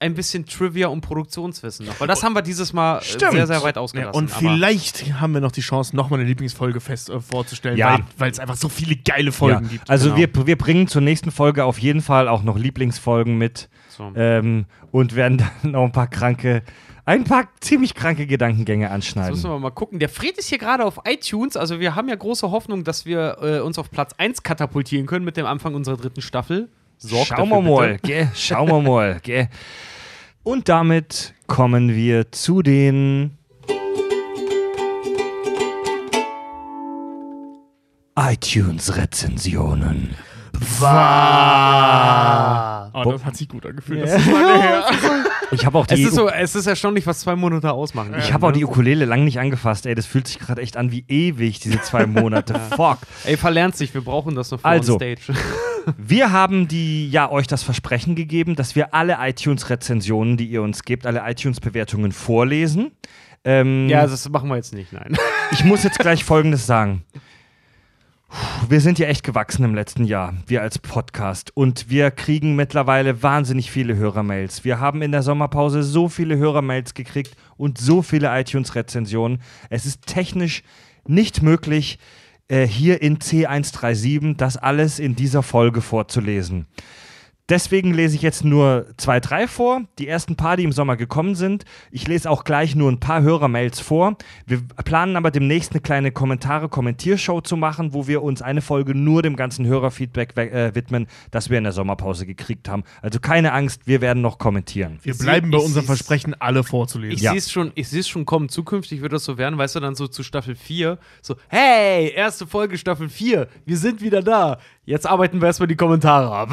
ein 0.00 0.14
bisschen 0.14 0.46
Trivia 0.46 0.86
und 0.86 1.00
Produktionswissen 1.02 1.84
noch. 1.84 2.00
Weil 2.00 2.06
das 2.08 2.22
haben 2.22 2.32
wir 2.32 2.40
dieses 2.40 2.72
Mal 2.72 2.98
äh, 2.98 3.02
Stimmt. 3.02 3.32
sehr, 3.32 3.46
sehr 3.48 3.62
weit 3.64 3.76
Ja, 3.76 3.82
ausgelassen. 3.82 4.14
und 4.16 4.30
aber- 4.30 4.38
vielleicht 4.40 5.12
haben 5.20 5.34
wir 5.34 5.40
noch 5.40 5.50
die 5.52 5.60
Chance, 5.60 5.94
nochmal 5.96 6.20
eine 6.20 6.28
Lieblingsfolge 6.28 6.80
fest 6.80 7.10
äh, 7.10 7.20
vorzustellen, 7.20 7.76
Ja. 7.76 7.94
weil- 7.94 8.04
weil 8.16 8.30
es 8.30 8.38
einfach 8.38 8.56
so 8.56 8.68
viele 8.70 8.96
geile 8.96 9.32
Folgen 9.32 9.64
ja. 9.64 9.70
gibt. 9.72 9.90
Also 9.90 10.14
Genau. 10.14 10.34
wir, 10.36 10.46
wir 10.46 10.56
bringen 10.56 10.86
zur 10.86 11.02
nächsten 11.02 11.30
Folge 11.32 11.64
auf 11.64 11.78
jeden 11.80 12.00
Fall 12.00 12.28
auch 12.28 12.42
noch 12.44 12.56
Lieblingsfolgen 12.56 13.36
mit 13.36 13.68
So. 13.90 14.12
ähm, 14.14 14.66
und 14.92 15.14
werden 15.16 15.38
dann 15.62 15.72
noch 15.72 15.82
ein 15.84 15.92
paar 15.92 16.08
kranke, 16.08 16.62
ein 17.08 17.24
paar 17.24 17.48
ziemlich 17.60 17.94
kranke 17.94 18.26
Gedankengänge 18.26 18.84
Jetzt 18.84 18.92
anschneiden. 18.92 19.30
müssen 19.32 19.50
wir 19.50 19.58
mal 19.58 19.70
gucken. 19.70 19.98
Der 19.98 20.10
Fred 20.10 20.36
ist 20.36 20.50
hier 20.50 20.58
gerade 20.58 20.84
auf 20.84 21.00
iTunes. 21.06 21.56
Also 21.56 21.80
wir 21.80 21.94
haben 21.94 22.06
ja 22.10 22.14
große 22.14 22.50
Hoffnung, 22.50 22.84
dass 22.84 23.06
wir 23.06 23.38
äh, 23.40 23.60
uns 23.60 23.78
auf 23.78 23.90
Platz 23.90 24.12
1 24.18 24.42
katapultieren 24.42 25.06
können 25.06 25.24
mit 25.24 25.38
dem 25.38 25.46
Anfang 25.46 25.74
unserer 25.74 25.96
dritten 25.96 26.20
Staffel. 26.20 26.68
Sorgt 26.98 27.28
Schauen 27.28 27.48
dafür 27.48 27.64
wir 27.64 27.70
mal, 27.70 27.98
gell? 28.00 28.28
Schauen 28.34 28.68
wir 28.68 28.82
mal, 28.82 29.20
gell? 29.22 29.48
Und 30.42 30.68
damit 30.68 31.32
kommen 31.46 31.94
wir 31.94 32.30
zu 32.30 32.60
den 32.60 33.38
iTunes-Rezensionen. 38.16 40.14
Oh, 42.92 43.12
das 43.12 43.24
hat 43.24 43.36
sich 43.36 43.48
gut 43.48 43.64
angefühlt. 43.64 44.02
Das 44.02 44.20
ist 44.20 44.26
lange 44.26 44.60
her. 44.60 44.84
Ich 45.50 45.64
habe 45.64 45.78
auch 45.78 45.86
Es 45.88 45.96
die, 45.96 46.02
ist, 46.02 46.14
so, 46.14 46.28
es 46.28 46.54
ist 46.54 46.66
erstaunlich, 46.66 47.06
was 47.06 47.20
zwei 47.20 47.34
Monate 47.36 47.72
ausmachen. 47.72 48.14
ich 48.18 48.32
habe 48.32 48.46
auch 48.46 48.52
die 48.52 48.64
Ukulele 48.64 49.04
lang 49.04 49.24
nicht 49.24 49.38
angefasst. 49.40 49.86
Ey, 49.86 49.94
das 49.94 50.06
fühlt 50.06 50.26
sich 50.28 50.38
gerade 50.38 50.60
echt 50.60 50.76
an 50.76 50.90
wie 50.92 51.04
ewig, 51.08 51.60
diese 51.60 51.80
zwei 51.80 52.06
Monate. 52.06 52.60
Fuck. 52.76 52.98
Ey, 53.24 53.36
verlernt 53.36 53.76
sich, 53.76 53.94
wir 53.94 54.02
brauchen 54.02 54.34
das 54.34 54.50
noch 54.50 54.60
für 54.60 54.66
Also. 54.66 54.96
Stage. 54.96 55.20
Wir 55.96 56.32
haben 56.32 56.68
die, 56.68 57.08
ja, 57.08 57.30
euch 57.30 57.46
das 57.46 57.62
Versprechen 57.62 58.14
gegeben, 58.14 58.56
dass 58.56 58.76
wir 58.76 58.92
alle 58.92 59.16
iTunes-Rezensionen, 59.20 60.36
die 60.36 60.44
ihr 60.44 60.60
uns 60.60 60.82
gebt, 60.82 61.06
alle 61.06 61.22
iTunes-Bewertungen 61.24 62.12
vorlesen. 62.12 62.90
Ähm, 63.42 63.88
ja, 63.88 64.06
das 64.06 64.28
machen 64.28 64.50
wir 64.50 64.56
jetzt 64.56 64.74
nicht, 64.74 64.92
nein. 64.92 65.16
Ich 65.50 65.64
muss 65.64 65.84
jetzt 65.84 65.98
gleich 65.98 66.24
Folgendes 66.24 66.66
sagen. 66.66 67.04
Wir 68.68 68.80
sind 68.82 68.98
ja 68.98 69.06
echt 69.06 69.24
gewachsen 69.24 69.64
im 69.64 69.74
letzten 69.74 70.04
Jahr, 70.04 70.34
wir 70.46 70.60
als 70.60 70.78
Podcast. 70.78 71.50
Und 71.56 71.88
wir 71.88 72.10
kriegen 72.10 72.56
mittlerweile 72.56 73.22
wahnsinnig 73.22 73.70
viele 73.70 73.96
Hörermails. 73.96 74.64
Wir 74.64 74.78
haben 74.78 75.00
in 75.00 75.12
der 75.12 75.22
Sommerpause 75.22 75.82
so 75.82 76.08
viele 76.08 76.36
Hörermails 76.36 76.92
gekriegt 76.92 77.36
und 77.56 77.78
so 77.78 78.02
viele 78.02 78.28
iTunes-Rezensionen. 78.38 79.40
Es 79.70 79.86
ist 79.86 80.06
technisch 80.06 80.62
nicht 81.06 81.42
möglich, 81.42 81.98
äh, 82.48 82.66
hier 82.66 83.00
in 83.00 83.18
C137 83.18 84.36
das 84.36 84.56
alles 84.56 84.98
in 84.98 85.16
dieser 85.16 85.42
Folge 85.42 85.80
vorzulesen. 85.80 86.66
Deswegen 87.48 87.94
lese 87.94 88.14
ich 88.16 88.22
jetzt 88.22 88.44
nur 88.44 88.86
zwei, 88.98 89.20
drei 89.20 89.48
vor. 89.48 89.82
Die 89.98 90.06
ersten 90.06 90.36
paar, 90.36 90.56
die 90.58 90.64
im 90.64 90.72
Sommer 90.72 90.96
gekommen 90.96 91.34
sind. 91.34 91.64
Ich 91.90 92.06
lese 92.06 92.30
auch 92.30 92.44
gleich 92.44 92.74
nur 92.74 92.90
ein 92.92 93.00
paar 93.00 93.22
Hörermails 93.22 93.80
vor. 93.80 94.16
Wir 94.46 94.60
planen 94.84 95.16
aber 95.16 95.30
demnächst 95.30 95.72
eine 95.72 95.80
kleine 95.80 96.12
Kommentare-Kommentiershow 96.12 97.40
zu 97.40 97.56
machen, 97.56 97.94
wo 97.94 98.06
wir 98.06 98.22
uns 98.22 98.42
eine 98.42 98.60
Folge 98.60 98.94
nur 98.94 99.22
dem 99.22 99.36
ganzen 99.36 99.66
Hörerfeedback 99.66 100.36
äh, 100.36 100.74
widmen, 100.74 101.06
das 101.30 101.48
wir 101.50 101.58
in 101.58 101.64
der 101.64 101.72
Sommerpause 101.72 102.26
gekriegt 102.26 102.68
haben. 102.68 102.84
Also 103.02 103.18
keine 103.20 103.52
Angst, 103.52 103.86
wir 103.86 104.00
werden 104.00 104.22
noch 104.22 104.38
kommentieren. 104.38 104.98
Wir 105.02 105.14
bleiben 105.16 105.50
bei 105.50 105.58
unserem 105.58 105.86
Versprechen, 105.86 106.34
alle 106.40 106.64
vorzulesen. 106.64 107.16
Ich 107.16 107.22
Ja. 107.22 107.30
sehe 107.30 107.38
es 107.38 107.50
schon, 107.50 107.72
ich 107.74 107.88
sehe 107.88 108.00
es 108.00 108.08
schon 108.08 108.26
kommen. 108.26 108.48
Zukünftig 108.48 109.00
wird 109.00 109.12
das 109.12 109.24
so 109.24 109.38
werden, 109.38 109.58
weißt 109.58 109.76
du, 109.76 109.80
dann 109.80 109.94
so 109.94 110.06
zu 110.08 110.22
Staffel 110.22 110.54
4. 110.54 110.98
So, 111.22 111.36
hey, 111.48 112.10
erste 112.14 112.46
Folge 112.46 112.76
Staffel 112.78 113.08
4, 113.08 113.48
wir 113.64 113.76
sind 113.76 114.00
wieder 114.02 114.22
da. 114.22 114.58
Jetzt 114.88 115.06
arbeiten 115.06 115.42
wir 115.42 115.48
erstmal 115.48 115.66
die 115.66 115.76
Kommentare 115.76 116.34
ab. 116.34 116.48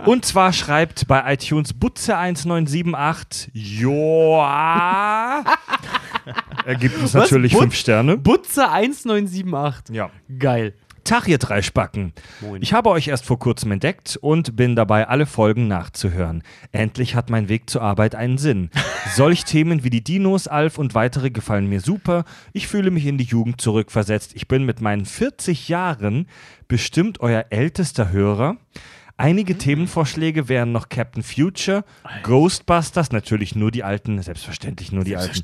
Und 0.06 0.24
zwar 0.24 0.52
schreibt 0.52 1.08
bei 1.08 1.34
iTunes 1.34 1.74
Butze1978, 1.74 3.48
Joa. 3.54 5.42
er 6.64 6.74
gibt 6.76 6.96
uns 6.96 7.14
Was? 7.14 7.24
natürlich 7.24 7.54
But- 7.54 7.62
fünf 7.62 7.74
Sterne. 7.74 8.18
Butze 8.18 8.70
1978. 8.70 9.96
Ja. 9.96 10.10
Geil. 10.38 10.74
Tag, 11.08 11.26
ihr 11.26 11.38
drei 11.38 11.62
Spacken. 11.62 12.12
Moin. 12.42 12.60
Ich 12.60 12.74
habe 12.74 12.90
euch 12.90 13.08
erst 13.08 13.24
vor 13.24 13.38
kurzem 13.38 13.72
entdeckt 13.72 14.18
und 14.20 14.56
bin 14.56 14.76
dabei, 14.76 15.08
alle 15.08 15.24
Folgen 15.24 15.66
nachzuhören. 15.66 16.42
Endlich 16.70 17.14
hat 17.14 17.30
mein 17.30 17.48
Weg 17.48 17.70
zur 17.70 17.80
Arbeit 17.80 18.14
einen 18.14 18.36
Sinn. 18.36 18.68
Solch 19.16 19.44
Themen 19.44 19.84
wie 19.84 19.88
die 19.88 20.04
Dinos, 20.04 20.48
Alf 20.48 20.76
und 20.76 20.94
weitere 20.94 21.30
gefallen 21.30 21.66
mir 21.66 21.80
super. 21.80 22.26
Ich 22.52 22.68
fühle 22.68 22.90
mich 22.90 23.06
in 23.06 23.16
die 23.16 23.24
Jugend 23.24 23.58
zurückversetzt. 23.58 24.32
Ich 24.34 24.48
bin 24.48 24.66
mit 24.66 24.82
meinen 24.82 25.06
40 25.06 25.70
Jahren 25.70 26.26
bestimmt 26.68 27.20
euer 27.20 27.46
ältester 27.48 28.10
Hörer. 28.12 28.58
Einige 29.20 29.58
Themenvorschläge 29.58 30.48
wären 30.48 30.70
noch 30.70 30.88
Captain 30.88 31.24
Future, 31.24 31.84
Ghostbusters, 32.22 33.10
natürlich 33.10 33.56
nur 33.56 33.72
die 33.72 33.82
alten, 33.82 34.22
selbstverständlich 34.22 34.92
nur 34.92 35.02
die 35.02 35.16
alten. 35.16 35.42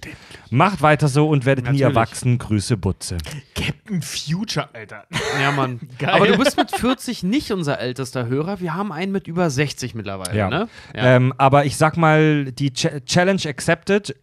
Macht 0.51 0.81
weiter 0.81 1.09
so 1.09 1.29
und 1.29 1.45
werdet 1.45 1.65
nie 1.65 1.81
Natürlich. 1.81 1.97
erwachsen. 1.97 2.39
Grüße 2.39 2.77
Butze. 2.77 3.19
Captain 3.57 4.01
Future, 4.01 4.69
Alter. 4.73 5.05
Ja, 5.43 5.51
Mann. 5.51 5.81
Geil. 5.99 6.11
Aber 6.11 6.29
du 6.29 6.39
bist 6.39 6.57
mit 6.57 6.71
40 6.71 7.25
nicht 7.25 7.51
unser 7.51 7.81
ältester 7.81 8.27
Hörer. 8.29 8.61
Wir 8.61 8.75
haben 8.75 8.93
einen 8.93 9.11
mit 9.11 9.27
über 9.27 9.51
60 9.51 9.97
mittlerweile, 9.97 10.39
Ja. 10.39 10.49
ne? 10.49 10.69
Ähm, 10.95 11.35
aber 11.37 11.65
ich 11.65 11.77
sag 11.77 11.97
mal, 11.97 12.53
die 12.53 12.73
Ch 12.73 12.87
Challenge 13.07 13.43
accepted. 13.45 14.15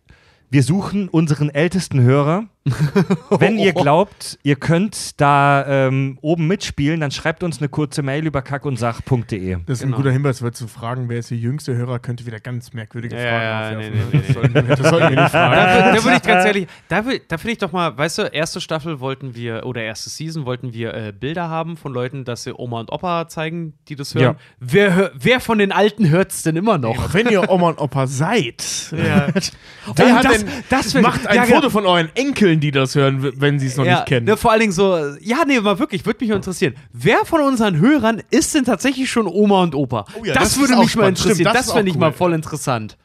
Wir 0.49 0.63
suchen 0.63 1.09
unseren 1.09 1.49
ältesten 1.49 1.99
Hörer. 2.01 2.45
Wenn 3.31 3.57
ihr 3.57 3.73
glaubt, 3.73 4.37
ihr 4.43 4.55
könnt 4.55 5.19
da 5.19 5.65
ähm, 5.87 6.19
oben 6.21 6.45
mitspielen, 6.47 6.99
dann 6.99 7.09
schreibt 7.09 7.41
uns 7.43 7.57
eine 7.59 7.69
kurze 7.69 8.03
Mail 8.03 8.25
über 8.27 8.41
kackundsach.de. 8.43 9.57
Das 9.65 9.79
ist 9.79 9.83
Genau. 9.83 9.95
ein 9.95 9.97
guter 9.97 10.11
Hinweis, 10.11 10.41
weil 10.43 10.51
zu 10.51 10.67
fragen, 10.67 11.09
wer 11.09 11.17
ist 11.19 11.31
der 11.31 11.37
jüngste 11.39 11.75
Hörer, 11.75 11.97
könnte 11.99 12.25
wieder 12.27 12.39
ganz 12.39 12.71
merkwürdige 12.73 13.15
Ja, 13.15 13.21
Fragen 13.21 13.43
ja, 13.43 13.59
aufwerfen. 13.79 13.93
nee, 13.93 13.99
ne? 13.99 14.05
nee, 14.11 14.19
das, 14.19 14.33
sollten 14.35 14.53
wir, 14.53 14.61
das 14.75 14.89
sollten 14.89 15.09
wir 15.15 15.21
nicht 15.21 15.33
Da, 15.33 15.49
fragen. 15.49 15.55
wür- 15.55 15.95
da 15.95 16.03
würde 16.03 16.17
ich 16.17 16.21
ganz 16.23 16.45
ehrlich, 16.45 16.67
da, 16.87 17.01
da 17.27 17.37
finde 17.37 17.51
ich 17.53 17.57
doch 17.57 17.71
mal, 17.71 17.97
weißt 17.97 18.17
du, 18.19 18.21
erste 18.23 18.61
Staffel 18.61 18.99
wollten 18.99 19.33
wir, 19.35 19.65
oder 19.65 19.81
erste 19.81 20.09
Season 20.11 20.45
wollten 20.45 20.73
wir 20.73 20.93
äh, 20.93 21.13
Bilder 21.17 21.49
haben 21.49 21.77
von 21.77 21.93
Leuten, 21.93 22.25
dass 22.25 22.43
sie 22.43 22.53
Oma 22.55 22.81
und 22.81 22.91
Opa 22.91 23.27
zeigen, 23.27 23.73
die 23.87 23.95
das 23.95 24.13
hören. 24.13 24.23
Ja. 24.23 24.35
Wer, 24.59 25.11
wer 25.15 25.39
von 25.39 25.57
den 25.57 25.71
Alten 25.71 26.09
hört 26.09 26.31
es 26.31 26.43
denn 26.43 26.55
immer 26.55 26.77
noch? 26.77 27.13
Wenn 27.13 27.27
ihr 27.27 27.49
Oma 27.49 27.69
und 27.69 27.79
Opa 27.81 28.05
seid, 28.05 28.63
Ja. 28.91 29.27
wer 29.33 29.33
Oh, 29.87 30.15
hat 30.17 30.25
das- 30.25 30.37
denn, 30.45 30.49
das 30.69 30.93
wär- 30.93 31.01
macht 31.01 31.25
ein 31.27 31.35
ja, 31.37 31.43
Foto 31.45 31.63
ja. 31.63 31.69
von 31.69 31.85
euren 31.85 32.09
Enkeln, 32.15 32.50
die 32.59 32.71
das 32.71 32.95
hören, 32.95 33.39
wenn 33.39 33.59
sie 33.59 33.67
es 33.67 33.77
noch 33.77 33.85
ja, 33.85 33.95
nicht 33.95 34.07
kennen. 34.07 34.25
Ne, 34.25 34.37
vor 34.37 34.51
allen 34.51 34.61
Dingen 34.61 34.71
so, 34.71 34.97
ja, 35.21 35.43
nee, 35.45 35.59
mal 35.59 35.79
wirklich, 35.79 36.05
würde 36.05 36.17
mich 36.21 36.29
mal 36.29 36.37
interessieren. 36.37 36.75
Wer 36.91 37.25
von 37.25 37.41
unseren 37.41 37.79
Hörern 37.79 38.21
ist 38.29 38.53
denn 38.53 38.65
tatsächlich 38.65 39.09
schon 39.09 39.27
Oma 39.27 39.63
und 39.63 39.75
Opa? 39.75 40.05
Oh 40.19 40.25
ja, 40.25 40.33
das, 40.33 40.43
das 40.43 40.59
würde 40.59 40.77
mich 40.77 40.95
mal 40.95 41.09
interessieren. 41.09 41.35
Stimmt, 41.35 41.55
das 41.55 41.65
das 41.65 41.73
fände 41.73 41.91
auch 41.91 41.95
ich 41.95 41.99
mal 41.99 42.09
cool. 42.09 42.13
voll 42.13 42.33
interessant. 42.33 42.97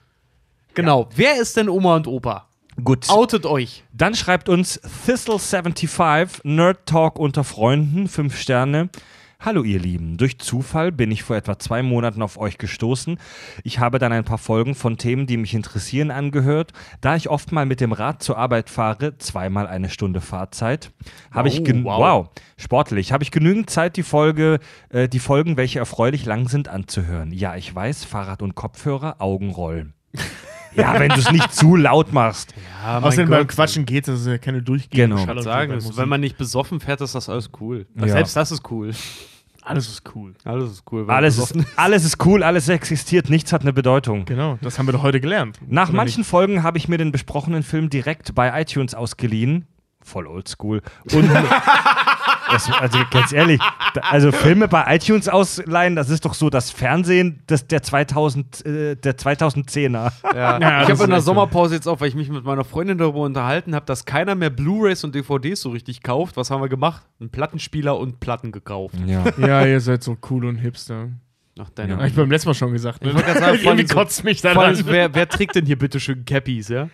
Genau. 0.75 1.09
Wer 1.15 1.41
ist 1.41 1.57
denn 1.57 1.69
Oma 1.69 1.97
und 1.97 2.07
Opa? 2.07 2.49
Gut. 2.83 3.09
Outet 3.09 3.47
euch. 3.47 3.85
Dann 3.93 4.15
schreibt 4.15 4.49
uns 4.49 4.81
Thistle75, 5.07 6.41
Nerd 6.45 6.87
Talk 6.87 7.19
unter 7.19 7.45
Freunden, 7.45 8.09
5 8.09 8.39
Sterne. 8.39 8.91
Hallo 9.39 9.63
ihr 9.65 9.79
Lieben, 9.79 10.17
durch 10.17 10.39
Zufall 10.39 10.91
bin 10.91 11.11
ich 11.11 11.23
vor 11.23 11.37
etwa 11.37 11.59
zwei 11.59 11.83
Monaten 11.83 12.23
auf 12.23 12.39
euch 12.39 12.57
gestoßen. 12.59 13.19
Ich 13.65 13.79
habe 13.79 13.99
dann 13.99 14.11
ein 14.11 14.25
paar 14.25 14.39
Folgen 14.39 14.75
von 14.75 14.97
Themen, 14.97 15.27
die 15.27 15.37
mich 15.37 15.53
interessieren, 15.55 16.11
angehört. 16.11 16.73
Da 17.03 17.17
ich 17.17 17.29
oft 17.29 17.53
mal 17.53 17.67
mit 17.67 17.81
dem 17.81 17.93
Rad 17.93 18.23
zur 18.23 18.39
Arbeit 18.39 18.71
fahre, 18.71 19.19
zweimal 19.19 19.67
eine 19.67 19.91
Stunde 19.91 20.21
Fahrzeit, 20.23 20.91
habe 21.31 21.49
ich 21.49 21.61
Oh, 21.61 21.65
gen- 21.65 21.85
wow. 21.85 21.99
wow, 22.01 22.31
sportlich, 22.57 23.13
habe 23.13 23.23
ich 23.25 23.31
genügend 23.31 23.69
Zeit, 23.69 23.97
die 23.99 24.03
Folge, 24.03 24.59
äh, 24.89 25.07
die 25.09 25.21
Folgen, 25.21 25.57
welche 25.59 25.79
erfreulich 25.81 26.25
lang 26.25 26.49
sind, 26.49 26.69
anzuhören. 26.69 27.31
Ja, 27.31 27.57
ich 27.57 27.73
weiß, 27.73 28.05
Fahrrad 28.05 28.41
und 28.43 28.55
Kopfhörer, 28.55 29.17
Augen 29.21 29.51
rollen. 29.51 29.93
Ja, 30.77 30.99
wenn 30.99 31.09
du 31.11 31.17
es 31.19 31.31
nicht 31.33 31.53
zu 31.55 31.77
laut 31.77 32.13
machst. 32.13 32.55
Ja, 32.85 32.99
Außerdem 33.01 33.29
beim 33.31 33.47
Quatschen 33.47 33.87
geht 33.87 34.07
das 34.09 34.21
ist 34.21 34.27
ja 34.27 34.39
keine 34.39 34.63
durchgehende 34.63 35.17
Genau. 35.17 35.27
Schall- 35.27 35.39
und 35.39 35.43
sagen, 35.43 35.73
ist, 35.73 35.97
wenn 35.97 36.09
man 36.09 36.21
nicht 36.21 36.37
besoffen 36.39 36.81
fährt, 36.81 37.01
ist 37.01 37.15
das 37.15 37.29
alles 37.29 37.51
cool. 37.61 37.87
Ja. 37.99 38.09
Selbst 38.09 38.37
das 38.37 38.53
ist 38.53 38.71
cool. 38.71 38.93
Alles 39.63 39.89
ist 39.89 40.03
cool. 40.15 40.35
Alles 40.45 40.71
ist 40.71 40.85
cool. 40.93 41.11
Alles 41.11 41.39
ist, 41.39 41.55
alles 41.77 42.05
ist 42.05 42.25
cool, 42.25 42.45
alles 42.45 42.69
existiert, 42.69 43.29
nichts 43.31 43.53
hat 43.53 43.63
eine 43.63 43.73
Bedeutung. 43.73 44.25
Genau, 44.25 44.59
das 44.63 44.79
haben 44.79 44.87
wir 44.87 44.93
doch 44.93 45.03
heute 45.03 45.21
gelernt. 45.21 45.59
Nach 45.67 45.89
Oder 45.89 45.97
manchen 45.97 46.23
Folgen 46.23 46.63
habe 46.63 46.79
ich 46.79 46.89
mir 46.89 46.99
den 46.99 47.11
besprochenen 47.11 47.65
Film 47.65 47.91
direkt 47.91 48.35
bei 48.37 48.61
iTunes 48.61 48.95
ausgeliehen. 48.95 49.67
Voll 50.03 50.29
oldschool. 50.29 50.83
Und 51.13 51.25
das, 52.51 52.71
also 52.73 52.99
ganz 53.11 53.33
ehrlich, 53.33 53.61
da- 53.95 54.01
also 54.03 54.33
Filme 54.33 54.69
bei 54.69 54.95
iTunes 54.97 55.29
ausleihen, 55.29 55.97
das 55.97 56.09
ist 56.11 56.25
doch 56.25 56.35
so 56.35 56.51
das 56.51 56.71
Fernsehen 56.71 57.43
des, 57.49 57.67
der, 57.67 57.83
2000, 57.83 58.65
äh, 58.67 58.97
der 58.97 59.17
2010er. 59.17 60.13
Ja. 60.35 60.59
Ja, 60.61 60.83
ich 60.83 60.91
habe 60.91 61.05
in 61.05 61.11
der. 61.11 61.21
Sommerpause 61.21 61.75
jetzt 61.75 61.87
auch, 61.89 62.01
weil 62.01 62.09
ich 62.09 62.15
mich 62.15 62.29
mit 62.31 62.45
meiner 62.45 62.65
Freundin 62.65 62.99
darüber 62.99 63.21
unterhalten 63.21 63.75
habe, 63.75 63.87
dass 63.87 64.05
keiner 64.05 64.35
mehr 64.35 64.51
Blu-rays 64.51 65.03
und 65.05 65.15
DVDs 65.15 65.61
so 65.61 65.71
richtig 65.71 66.03
kauft. 66.03 66.37
Was 66.37 66.51
haben 66.51 66.61
wir 66.63 66.69
gemacht? 66.69 67.03
Einen 67.21 67.31
Plattenspieler 67.31 67.99
und 67.99 68.21
Platten 68.21 68.53
gekauft. 68.53 68.95
Ja. 69.07 69.25
Ja, 69.39 69.65
ihr 69.67 69.81
seid 69.81 70.03
so 70.03 70.17
cool 70.31 70.45
und 70.47 70.57
hipster. 70.57 71.09
Ach, 71.59 71.71
deine 71.71 71.97
Hab 71.97 72.07
ich 72.07 72.15
beim 72.15 72.31
letzten 72.31 72.51
Mal 72.51 72.55
schon 72.55 72.73
gesagt. 72.73 73.03
Ne? 73.03 73.09
Ich 73.09 73.15
wollte 73.15 73.29
gerade 73.29 73.41
sagen, 73.41 73.59
Irgendwie 73.63 73.87
so- 73.87 73.95
kotzt 73.95 74.25
mich 74.25 74.43
daran. 74.43 74.59
allem, 74.77 74.87
wer, 74.87 75.15
wer 75.15 75.29
trägt 75.29 75.55
denn 75.55 75.65
hier 75.65 75.79
bitte 75.79 76.01
schön 76.01 76.25
Cappies, 76.27 76.69
ja? 76.69 76.89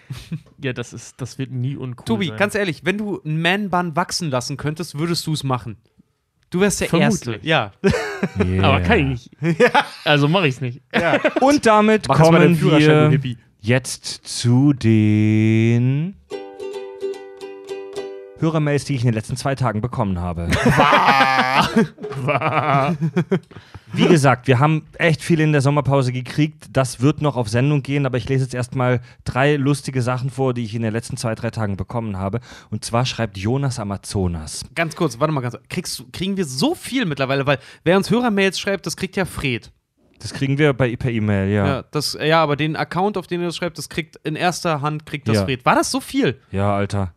Ja, 0.62 0.72
das, 0.72 0.92
ist, 0.92 1.20
das 1.20 1.38
wird 1.38 1.50
nie 1.50 1.76
uncool 1.76 2.04
Tobi, 2.04 2.28
sein. 2.28 2.36
ganz 2.36 2.54
ehrlich, 2.54 2.84
wenn 2.84 2.96
du 2.98 3.20
einen 3.24 3.42
Man-Bun 3.42 3.96
wachsen 3.96 4.30
lassen 4.30 4.56
könntest, 4.56 4.98
würdest 4.98 5.26
du 5.26 5.32
es 5.32 5.42
machen. 5.42 5.78
Du 6.50 6.60
wärst 6.60 6.80
der 6.80 6.88
Vermutlich. 6.88 7.42
Erste. 7.44 7.46
Ja. 7.48 7.72
Aber 8.62 8.80
kann 8.82 9.12
ich 9.12 9.30
nicht. 9.40 9.60
Also 10.04 10.28
mache 10.28 10.46
ich 10.46 10.56
es 10.56 10.60
nicht. 10.60 10.82
Und 11.40 11.66
damit 11.66 12.06
Mach 12.08 12.18
kommen 12.20 12.60
wir 12.60 13.36
jetzt 13.60 14.04
zu 14.26 14.72
den 14.74 16.16
Hörermails, 18.42 18.84
die 18.84 18.94
ich 18.94 19.02
in 19.02 19.06
den 19.06 19.14
letzten 19.14 19.36
zwei 19.36 19.54
Tagen 19.54 19.80
bekommen 19.80 20.20
habe. 20.20 20.48
Wie 23.92 24.06
gesagt, 24.06 24.48
wir 24.48 24.58
haben 24.58 24.86
echt 24.98 25.22
viel 25.22 25.40
in 25.40 25.52
der 25.52 25.60
Sommerpause 25.60 26.12
gekriegt. 26.12 26.66
Das 26.72 27.00
wird 27.00 27.22
noch 27.22 27.36
auf 27.36 27.48
Sendung 27.48 27.82
gehen, 27.82 28.04
aber 28.04 28.18
ich 28.18 28.28
lese 28.28 28.44
jetzt 28.44 28.54
erstmal 28.54 29.00
drei 29.24 29.56
lustige 29.56 30.02
Sachen 30.02 30.30
vor, 30.30 30.54
die 30.54 30.64
ich 30.64 30.74
in 30.74 30.82
den 30.82 30.92
letzten 30.92 31.16
zwei, 31.16 31.34
drei 31.34 31.50
Tagen 31.50 31.76
bekommen 31.76 32.18
habe. 32.18 32.40
Und 32.70 32.84
zwar 32.84 33.06
schreibt 33.06 33.38
Jonas 33.38 33.78
Amazonas. 33.78 34.64
Ganz 34.74 34.96
kurz, 34.96 35.20
warte 35.20 35.32
mal 35.32 35.40
ganz 35.40 35.54
kurz. 35.54 35.68
Kriegst, 35.68 36.04
kriegen 36.12 36.36
wir 36.36 36.44
so 36.44 36.74
viel 36.74 37.06
mittlerweile, 37.06 37.46
weil 37.46 37.58
wer 37.84 37.96
uns 37.96 38.10
Hörermails 38.10 38.58
schreibt, 38.58 38.86
das 38.86 38.96
kriegt 38.96 39.16
ja 39.16 39.24
Fred. 39.24 39.70
Das 40.18 40.32
kriegen 40.32 40.56
wir 40.56 40.72
bei, 40.72 40.94
per 40.96 41.10
E-Mail, 41.10 41.48
ja. 41.48 41.66
Ja. 41.66 41.68
ja. 41.74 41.84
das, 41.90 42.16
ja, 42.20 42.42
aber 42.42 42.56
den 42.56 42.76
Account, 42.76 43.16
auf 43.16 43.26
den 43.26 43.40
er 43.40 43.46
das 43.46 43.56
schreibt, 43.56 43.78
das 43.78 43.88
kriegt 43.88 44.16
in 44.24 44.36
erster 44.36 44.80
Hand 44.80 45.06
kriegt 45.06 45.28
das 45.28 45.36
Ja. 45.36 45.44
Fred. 45.44 45.64
War 45.64 45.74
das 45.74 45.90
so 45.90 46.00
viel? 46.00 46.40
Alter. 46.74 47.12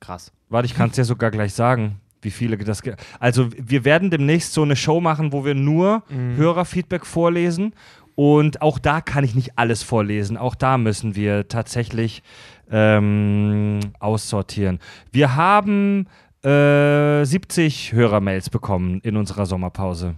Krass. 0.00 0.32
Warte, 0.48 0.66
ich 0.66 0.74
kann 0.74 0.90
es 0.90 0.96
dir 0.96 1.04
sogar 1.04 1.30
gleich 1.30 1.54
sagen, 1.54 2.00
wie 2.22 2.30
viele 2.30 2.56
das. 2.58 2.82
Also, 3.20 3.48
wir 3.56 3.84
werden 3.84 4.10
demnächst 4.10 4.52
so 4.52 4.62
eine 4.62 4.76
Show 4.76 5.00
machen, 5.00 5.32
wo 5.32 5.44
wir 5.44 5.54
nur 5.54 6.02
Hörerfeedback 6.08 7.06
vorlesen. 7.06 7.74
Und 8.14 8.62
auch 8.62 8.80
da 8.80 9.00
kann 9.00 9.22
ich 9.22 9.36
nicht 9.36 9.56
alles 9.56 9.84
vorlesen. 9.84 10.36
Auch 10.36 10.56
da 10.56 10.76
müssen 10.76 11.14
wir 11.14 11.46
tatsächlich 11.46 12.24
ähm, 12.68 13.78
aussortieren. 14.00 14.80
Wir 15.12 15.36
haben 15.36 16.08
äh, 16.42 17.24
70 17.24 17.92
Hörermails 17.92 18.50
bekommen 18.50 19.00
in 19.02 19.16
unserer 19.16 19.46
Sommerpause. 19.46 20.16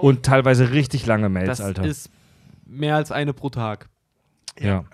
Und 0.00 0.24
teilweise 0.24 0.72
richtig 0.72 1.06
lange 1.06 1.28
Mails, 1.28 1.46
Das 1.48 1.60
Alter. 1.60 1.84
ist 1.84 2.10
mehr 2.66 2.96
als 2.96 3.12
eine 3.12 3.32
pro 3.32 3.50
Tag, 3.50 3.88
ja. 4.58 4.84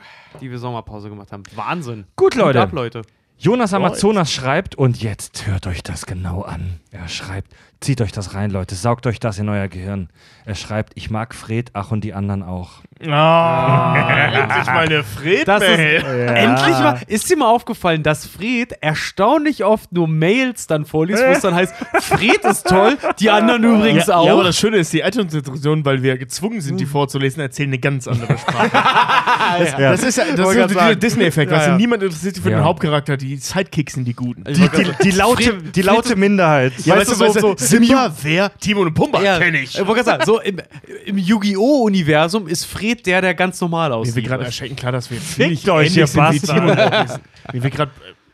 die 0.40 0.50
wir 0.50 0.58
Sommerpause 0.58 1.08
gemacht 1.08 1.32
haben. 1.32 1.44
Wahnsinn. 1.54 2.04
Gut, 2.16 2.34
Leute. 2.34 2.60
Ab, 2.60 2.72
Leute. 2.72 3.02
Jonas 3.38 3.74
Amazonas 3.74 4.32
schreibt, 4.32 4.74
und 4.76 5.02
jetzt 5.02 5.46
hört 5.46 5.66
euch 5.66 5.82
das 5.82 6.06
genau 6.06 6.42
an. 6.42 6.80
Er 6.90 7.08
schreibt, 7.08 7.52
zieht 7.80 8.00
euch 8.00 8.12
das 8.12 8.34
rein, 8.34 8.50
Leute, 8.50 8.74
saugt 8.74 9.06
euch 9.06 9.20
das 9.20 9.38
in 9.38 9.48
euer 9.48 9.68
Gehirn. 9.68 10.08
Er 10.44 10.54
schreibt, 10.54 10.92
ich 10.94 11.10
mag 11.10 11.34
Fred, 11.34 11.70
ach 11.74 11.90
und 11.90 12.02
die 12.04 12.14
anderen 12.14 12.42
auch. 12.42 12.82
Ah, 13.06 14.26
endlich 14.32 14.66
mal 14.66 14.86
eine 14.86 15.04
fred 15.04 15.46
Das 15.46 15.62
ist, 15.62 15.68
Endlich 15.70 16.78
mal, 16.78 17.00
ist 17.08 17.28
dir 17.28 17.36
mal 17.36 17.50
aufgefallen, 17.50 18.02
dass 18.02 18.24
Fred 18.24 18.72
erstaunlich 18.80 19.64
oft 19.64 19.92
nur 19.92 20.08
Mails 20.08 20.66
dann 20.66 20.86
vorliest, 20.86 21.22
wo 21.22 21.30
es 21.30 21.40
dann 21.40 21.54
heißt, 21.54 21.74
Fred 22.00 22.42
ist 22.44 22.66
toll, 22.66 22.96
die 23.20 23.28
anderen 23.28 23.64
übrigens 23.64 24.06
ja, 24.06 24.16
auch. 24.16 24.26
Ja, 24.26 24.32
aber 24.32 24.44
das 24.44 24.56
Schöne 24.56 24.78
ist, 24.78 24.92
die 24.94 25.00
iTunes-Situation, 25.00 25.84
weil 25.84 26.02
wir 26.02 26.16
gezwungen 26.16 26.60
sind, 26.62 26.80
die 26.80 26.86
vorzulesen, 26.86 27.42
erzählen 27.42 27.68
eine 27.68 27.78
ganz 27.78 28.08
andere 28.08 28.38
Sprache. 28.38 28.70
das, 29.58 29.72
Ja. 29.72 29.90
das 29.90 30.02
ist 30.02 30.16
ja 30.16 30.24
das 30.34 30.54
ist 30.54 30.70
dieser. 30.70 30.94
Disney-Effekt. 30.96 31.50
Ja, 31.50 31.58
weißt 31.58 31.66
du, 31.66 31.70
ja. 31.72 31.76
niemand 31.76 32.02
interessiert 32.02 32.36
sich 32.36 32.42
für 32.42 32.50
Ja. 32.50 32.58
den 32.58 32.64
Hauptcharakter, 32.64 33.16
die 33.18 33.36
Sidekicks 33.36 33.94
sind 33.94 34.04
die 34.06 34.14
Guten. 34.14 34.44
Die, 34.44 34.54
die, 34.54 34.90
die 35.02 35.10
laute, 35.10 35.58
die 35.58 35.82
laute 35.82 36.16
Minderheit. 36.16 36.72
Ja, 36.84 36.96
weißt 36.96 37.10
du, 37.10 37.14
so, 37.16 37.32
so- 37.32 37.54
Simba, 37.66 38.14
wer? 38.22 38.50
Timon 38.58 38.86
und 38.88 38.94
Pumba, 38.94 39.22
Ja, 39.22 39.38
kenn 39.38 39.54
ich. 39.54 39.74
Ich 39.78 39.86
wollte 39.86 40.02
gerade 40.04 40.04
sagen, 40.04 40.24
so 40.26 40.40
im, 40.40 40.60
im 41.04 41.18
Yu-Gi-Oh!-Universum 41.18 42.48
ist 42.48 42.64
Fred 42.64 43.04
der, 43.06 43.20
der 43.20 43.34
ganz 43.34 43.60
normal 43.60 43.90
Mir 43.90 43.96
aussieht. 43.96 44.16
wird 44.16 44.26
gerade 44.26 44.44
erschreckend 44.44 44.78
klar, 44.78 44.92
dass 44.92 45.10
wir 45.10 45.20
ziemlich 45.20 45.68
euch, 45.70 45.96
ihr 45.96 46.04
ähnlich 46.04 46.10
sind 46.10 46.32
wie. 46.32 46.40
Timon 46.40 46.70
und 46.70 46.76
Pumba. 46.76 47.20
Mir 47.52 47.62
wird 47.62 47.74
gerade 47.74 47.90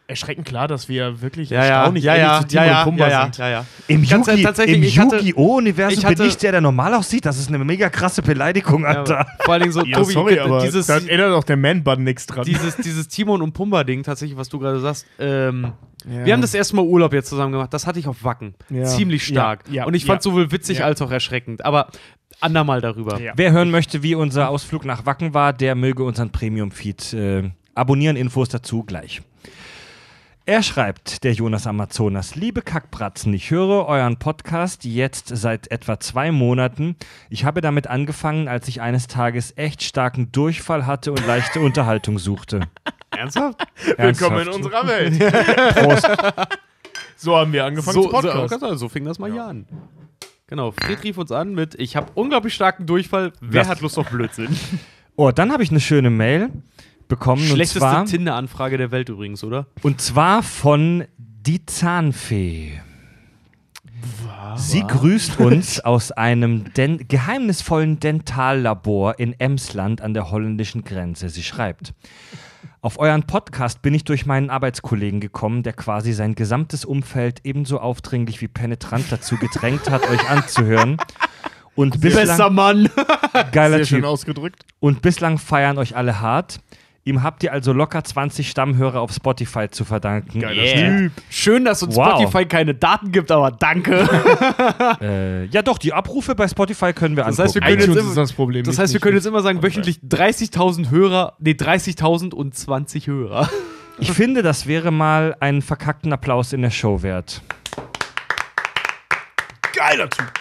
erschreckend 0.09 0.47
klar, 0.47 0.69
dass 0.69 0.89
wir 0.91 1.23
wirklich 1.23 1.49
ja, 1.49 1.65
ja, 1.65 1.71
erstaunlich 1.77 2.05
ja, 2.05 2.17
ja, 2.17 2.41
zu 2.41 2.49
Timon 2.49 2.65
ja, 2.67 2.71
ja, 2.73 2.79
und 2.81 2.85
Pumba 2.85 3.05
ja, 3.07 3.11
ja, 3.11 3.23
sind. 3.25 3.39
ja, 3.39 3.49
ja. 3.51 3.65
Im 3.89 4.07
Ganz 4.07 4.27
Yugi- 4.29 4.43
tatsächlich, 4.43 4.77
im 4.77 4.83
ich 4.83 4.99
hatte- 4.99 5.17
Yu-Gi-Oh!-Universum 5.17 6.15
bin 6.15 6.27
ich 6.27 6.37
der, 6.37 6.53
der 6.53 6.61
normal 6.61 6.93
aussieht. 6.95 7.25
Das 7.25 7.39
ist 7.39 7.49
eine 7.49 7.59
mega 7.59 7.89
krasse 7.89 8.21
Beleidigung, 8.21 8.83
Ja, 8.83 8.89
Alter. 8.89 9.27
vor 9.45 9.55
allen 9.55 9.63
Dingen 9.63 9.73
so, 9.73 9.83
Ja, 9.87 9.99
Tobi, 9.99 10.13
sorry, 10.13 10.39
aber 10.39 10.61
dieses, 10.61 10.87
da 10.87 10.99
erinnert 10.99 11.33
auch 11.33 11.45
der 11.45 11.57
Man-Bun 11.57 12.05
nichts 12.05 12.27
dran. 12.27 12.45
dieses, 12.45 12.77
dieses 12.77 13.09
Timon 13.09 13.41
und 13.41 13.53
Pumba-Ding, 13.55 14.03
tatsächlich, 14.03 14.37
was 14.37 14.49
du 14.51 14.59
gerade 14.59 14.81
sagst, 14.81 15.07
ähm, 15.19 15.73
Ja. 16.11 16.25
wir 16.25 16.33
haben 16.33 16.41
das 16.41 16.55
erste 16.55 16.77
Mal 16.77 16.83
Urlaub 16.85 17.13
jetzt 17.13 17.29
zusammen 17.29 17.53
gemacht. 17.53 17.73
Das 17.73 17.87
hatte 17.87 17.99
ich 17.99 18.07
auf 18.09 18.25
Wacken. 18.25 18.55
Ja. 18.71 18.85
Ziemlich 18.85 19.25
stark. 19.25 19.65
Ja, 19.69 19.75
ja, 19.75 19.85
und 19.85 19.95
ich 19.95 20.05
fand 20.05 20.19
ja. 20.19 20.31
sowohl 20.31 20.51
witzig 20.53 20.79
Ja. 20.79 20.85
als 20.87 21.01
auch 21.03 21.11
erschreckend. 21.11 21.65
Aber 21.65 21.89
andermal 22.41 22.81
darüber. 22.81 23.21
Ja. 23.21 23.33
Wer 23.37 23.53
hören 23.53 23.71
möchte, 23.71 24.03
wie 24.03 24.15
unser 24.15 24.49
Ausflug 24.49 24.85
nach 24.85 25.07
Wacken 25.07 25.35
war, 25.35 25.53
der 25.53 25.75
möge 25.75 26.05
unseren 26.05 26.31
Premium-Feed 26.31 27.13
äh, 27.13 27.51
abonnieren. 27.75 28.17
Infos 28.17 28.49
dazu 28.49 28.83
gleich. 28.83 29.23
Er 30.45 30.65
schreibt, 30.65 31.23
der 31.23 31.35
Jonas 31.35 31.69
Amazonas, 31.69 32.35
liebe 32.35 32.63
Kackbratzen, 32.63 33.33
ich 33.33 33.53
höre 33.53 33.87
euren 33.87 34.17
Podcast 34.17 34.85
jetzt 34.85 35.29
seit 35.29 35.71
etwa 35.71 36.01
zwei 36.01 36.33
Monaten. 36.33 36.97
Ich 37.31 37.45
habe 37.45 37.61
damit 37.61 37.87
angefangen, 37.87 38.49
als 38.49 38.67
ich 38.67 38.81
eines 38.81 39.07
Tages 39.07 39.53
echt 39.57 39.85
starken 39.85 40.33
Durchfall 40.33 40.85
hatte 40.85 41.13
und 41.13 41.25
leichte 41.29 41.61
Unterhaltung 41.61 42.19
suchte. 42.19 42.63
Ernsthaft? 43.17 43.61
Willkommen 43.99 44.41
in 44.41 44.49
unserer 44.49 44.87
Welt. 44.87 45.19
Prost. 45.75 46.09
So 47.17 47.37
haben 47.37 47.53
wir 47.53 47.65
angefangen 47.65 47.95
So, 47.95 48.03
zu 48.05 48.11
so, 48.11 48.29
Podcast. 48.33 48.61
so, 48.61 48.75
so 48.75 48.89
fing 48.89 49.05
das 49.05 49.19
mal 49.19 49.31
hier 49.31 49.45
an. 49.45 49.67
Genau, 50.49 50.73
Fred 50.73 51.03
rief 51.05 51.17
uns 51.19 51.33
an 51.33 51.55
mit, 51.55 51.75
ich 51.77 51.97
habe 51.97 52.09
unglaublich 52.15 52.53
starken 52.55 52.85
Durchfall, 52.87 53.33
wer 53.41 53.63
Was? 53.63 53.69
hat 53.69 53.81
Lust 53.81 53.99
auf 53.99 54.09
Blödsinn? 54.09 54.49
Oh, 55.15 55.31
dann 55.31 55.53
habe 55.53 55.63
ich 55.63 55.71
eine 55.71 55.79
schöne 55.79 56.09
Mail 56.09 56.49
bekommen. 57.07 57.43
Und 57.43 57.49
Schlechteste 57.51 58.05
Tinder-Anfrage 58.07 58.79
der 58.79 58.91
Welt 58.93 59.11
übrigens, 59.11 59.45
oder? 59.45 59.67
und 59.83 60.01
zwar 60.01 60.43
von 60.43 61.05
Die 61.19 61.67
Zahnfee. 61.67 62.81
Sie 64.57 64.83
grüßt 64.83 65.39
uns 65.39 65.81
aus 65.81 66.13
einem 66.13 66.73
den 66.73 67.07
geheimnisvollen 67.09 68.01
Dentallabor 68.01 69.19
in 69.19 69.39
Emsland 69.39 70.01
an 70.01 70.15
der 70.15 70.31
holländischen 70.31 70.83
Grenze. 70.83 71.29
Sie 71.29 71.43
schreibt. 71.43 71.93
Auf 72.85 72.99
euren 72.99 73.23
Podcast 73.23 73.81
bin 73.81 73.95
ich 73.95 74.03
durch 74.03 74.27
meinen 74.27 74.51
Arbeitskollegen 74.51 75.21
gekommen, 75.21 75.63
der 75.63 75.73
quasi 75.73 76.13
sein 76.13 76.35
gesamtes 76.35 76.85
Umfeld 76.85 77.39
ebenso 77.45 77.79
aufdringlich 77.79 78.41
wie 78.41 78.49
penetrant 78.49 79.05
dazu 79.09 79.37
gedrängt 79.37 79.89
hat, 79.89 80.11
euch 80.11 80.29
anzuhören. 80.29 80.97
Und 81.77 82.01
bislang, 82.01 82.53
Mann! 82.53 82.91
geiler 83.53 83.77
Sehr 83.77 83.87
schön 83.87 83.99
Typ. 84.01 84.07
ausgedrückt. 84.07 84.67
Und 84.81 85.01
bislang 85.01 85.39
feiern 85.39 85.79
euch 85.79 85.95
alle 85.95 86.21
hart. 86.21 86.59
Ihm 87.05 87.25
habt 87.25 87.43
ihr 87.43 87.53
also 87.53 87.73
locker 87.73 88.05
20 88.05 88.49
Stammhörer 88.49 89.01
auf 89.01 89.11
Spotify 89.13 89.69
zu 89.69 89.85
verdanken. 89.85 90.39
Geiler 90.41 90.63
Yeah. 90.63 90.99
Typ. 90.99 91.13
Schön, 91.31 91.65
dass 91.65 91.83
uns 91.83 91.97
Wow. 91.97 92.21
Spotify 92.21 92.45
keine 92.47 92.75
Daten 92.77 93.11
gibt, 93.11 93.33
aber 93.33 93.51
danke. 93.51 94.09
Äh, 95.01 95.47
ja, 95.47 95.63
doch, 95.63 95.79
die 95.79 95.93
Abrufe 95.93 96.37
bei 96.37 96.47
Spotify 96.47 96.93
können 96.93 97.17
wir 97.17 97.25
Das 97.25 97.41
angucken. 97.41 97.65
heißt, 97.65 97.79
wir 97.81 97.87
können 97.89 97.99
immer- 97.99 98.15
das 98.15 98.33
Problem. 98.33 98.63
Das 98.65 98.75
nicht- 98.75 98.79
heißt, 98.83 98.93
wir 98.93 98.99
nicht- 98.99 99.03
können 99.03 99.17
jetzt 99.17 99.27
immer 99.27 99.43
sagen, 99.43 99.63
wöchentlich 99.65 99.99
30.000 100.09 100.91
Hörer, 100.91 101.35
nee, 101.41 101.55
30.000 101.55 102.35
und 102.35 102.55
20 102.57 103.09
Hörer. 103.09 103.51
ich 103.99 104.13
finde, 104.13 104.43
das 104.43 104.67
wäre 104.69 104.93
mal 104.93 105.35
einen 105.41 105.61
verkackten 105.63 106.13
Applaus 106.13 106.53
in 106.53 106.63
der 106.63 106.71
Show 106.71 107.03
wert. 107.03 107.43
Geiler 109.75 110.09
Typ. 110.09 110.33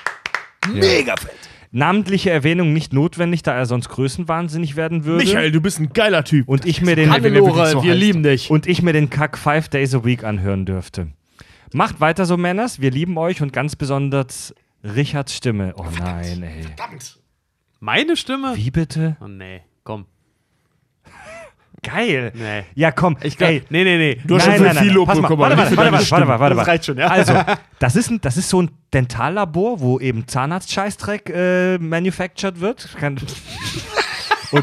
Mega 0.72 1.16
fett. 1.18 1.32
Namentliche 1.72 2.30
Erwähnung 2.32 2.74
nicht 2.74 2.92
notwendig, 2.92 3.44
da 3.44 3.54
er 3.54 3.66
sonst 3.66 3.88
größenwahnsinnig 3.90 4.76
werden 4.76 5.06
würde. 5.06 5.24
Michael, 5.24 5.52
du 5.52 5.62
bist 5.62 5.80
ein 5.80 5.94
geiler 5.94 6.26
Typ. 6.26 6.48
und 6.50 6.66
ich 6.66 6.82
mir 6.82 6.96
den 6.98 7.10
Hannelore, 7.10 7.68
so 7.68 7.82
wir 7.84 7.92
heißt. 7.92 8.02
lieben 8.02 8.24
dich. 8.24 8.50
und 8.52 8.68
ich 8.68 8.82
mir 8.82 8.92
den 8.92 9.10
Kack 9.10 9.38
Five 9.38 9.70
Days 9.70 9.96
a 9.96 10.04
Week 10.04 10.24
anhören 10.26 10.66
dürfte. 10.66 11.08
Macht 11.74 12.02
weiter 12.02 12.26
so, 12.26 12.36
Männers. 12.36 12.82
Wir 12.82 12.92
lieben 12.92 13.18
euch 13.18 13.42
und 13.42 13.54
ganz 13.54 13.78
besonders 13.78 14.54
Richards 14.84 15.34
Stimme. 15.36 15.74
Oh 15.78 15.86
nein, 15.98 16.44
ey. 16.44 16.64
Verdammt. 16.64 17.20
Meine 17.80 18.18
Stimme? 18.18 18.54
Wie 18.56 18.72
bitte? 18.72 19.16
Oh 19.22 19.28
nee, 19.28 19.62
komm. 19.86 20.06
Geil. 21.84 22.32
Nee. 22.36 22.64
Ja, 22.76 22.92
komm. 22.92 23.18
Ich 23.24 23.38
glaube, 23.38 23.54
ey, 23.54 23.64
nee, 23.70 23.84
nee, 23.84 23.98
nee. 23.98 24.22
Du 24.24 24.36
hast 24.36 24.46
schon 24.46 24.70
viel 24.70 24.92
Lob 24.92 25.08
Pass 25.08 25.16
mal, 25.18 25.22
bekommen, 25.24 25.42
Warte 25.42 25.58
warte 25.58 25.76
warte 26.12 26.26
mal, 26.26 26.40
warte 26.40 26.56
mal. 26.56 26.62
Das 26.62 26.68
reicht 26.68 26.86
schon, 26.86 26.98
ja. 26.98 27.08
Also, 27.08 27.34
das 27.80 27.96
ist, 27.96 28.12
ein, 28.12 28.22
das 28.22 28.38
ist 28.38 28.50
so 28.50 28.62
ein 28.62 28.70
Dentallabor, 28.94 29.80
wo 29.80 30.00
eben 30.00 30.28
Zahnarzt-Scheißdreck 30.28 31.30
äh, 31.30 31.78
manufactured 31.80 32.60
wird. 32.60 32.88
Kann, 33.00 33.18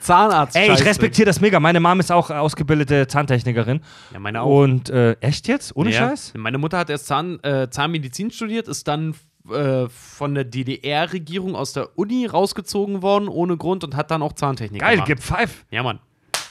Zahnarzt. 0.00 0.54
ey, 0.56 0.72
ich 0.72 0.84
respektiere 0.84 1.26
das 1.26 1.40
mega. 1.40 1.58
Meine 1.58 1.80
Mom 1.80 1.98
ist 1.98 2.12
auch 2.12 2.30
ausgebildete 2.30 3.08
Zahntechnikerin. 3.08 3.80
Ja, 4.12 4.20
meine 4.20 4.42
auch. 4.42 4.62
Und 4.62 4.88
äh, 4.90 5.12
echt 5.20 5.48
jetzt? 5.48 5.74
Ohne 5.74 5.90
Ja. 5.90 6.10
Scheiß? 6.10 6.34
Meine 6.36 6.58
Mutter 6.58 6.78
hat 6.78 6.90
erst 6.90 7.06
Zahn, 7.06 7.42
äh, 7.42 7.68
Zahnmedizin 7.70 8.30
studiert, 8.30 8.68
ist 8.68 8.86
dann 8.86 9.14
äh, 9.50 9.88
von 9.88 10.34
der 10.36 10.44
DDR-Regierung 10.44 11.56
aus 11.56 11.72
der 11.72 11.98
Uni 11.98 12.26
rausgezogen 12.26 13.02
worden, 13.02 13.26
ohne 13.28 13.56
Grund, 13.56 13.82
und 13.82 13.96
hat 13.96 14.12
dann 14.12 14.22
auch 14.22 14.34
Zahntechnik 14.34 14.80
Geil, 14.80 14.92
gemacht. 14.94 15.08
gib 15.08 15.22
five. 15.22 15.64
Ja, 15.72 15.82
Mann. 15.82 15.98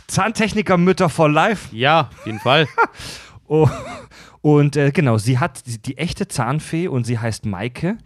Zahntechniker-Mütter 0.07 1.10
for 1.10 1.30
life. 1.30 1.76
Ja, 1.76 2.10
auf 2.18 2.26
jeden 2.26 2.40
Fall. 2.40 2.68
Oh, 3.48 3.69
und 4.41 4.76
äh, 4.76 4.90
genau, 4.90 5.19
sie 5.19 5.38
hat 5.38 5.68
die, 5.68 5.80
die 5.80 5.99
echte 5.99 6.27
Zahnfee 6.27 6.88
und 6.88 7.03
sie 7.03 7.19
heißt 7.19 7.45
Maike. 7.45 7.99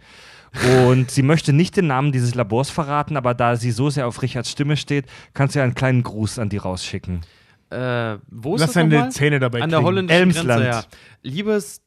Und 0.84 1.10
sie 1.10 1.22
möchte 1.22 1.54
nicht 1.54 1.78
den 1.78 1.86
Namen 1.86 2.12
dieses 2.12 2.34
Labors 2.34 2.68
verraten, 2.68 3.16
aber 3.16 3.32
da 3.32 3.56
sie 3.56 3.70
so 3.70 3.88
sehr 3.88 4.06
auf 4.06 4.20
Richards 4.20 4.50
Stimme 4.50 4.76
steht, 4.76 5.06
kannst 5.32 5.54
du 5.54 5.60
ja 5.60 5.64
einen 5.64 5.74
kleinen 5.74 6.02
Gruß 6.02 6.38
an 6.38 6.50
die 6.50 6.58
rausschicken. 6.58 7.22
äh, 7.70 8.18
wo 8.28 8.54
ist 8.56 8.60
Lass 8.60 8.72
das 8.72 8.74
deine? 8.74 9.08
Zähne 9.08 9.38
dabei 9.40 9.62
An 9.62 9.70
der 9.70 9.78
klingen. 9.78 9.86
holländischen 9.86 10.20
Elmsland. 10.20 10.62
Grenze, 10.62 10.78
ja. 10.78 10.84
Liebes 11.22 11.80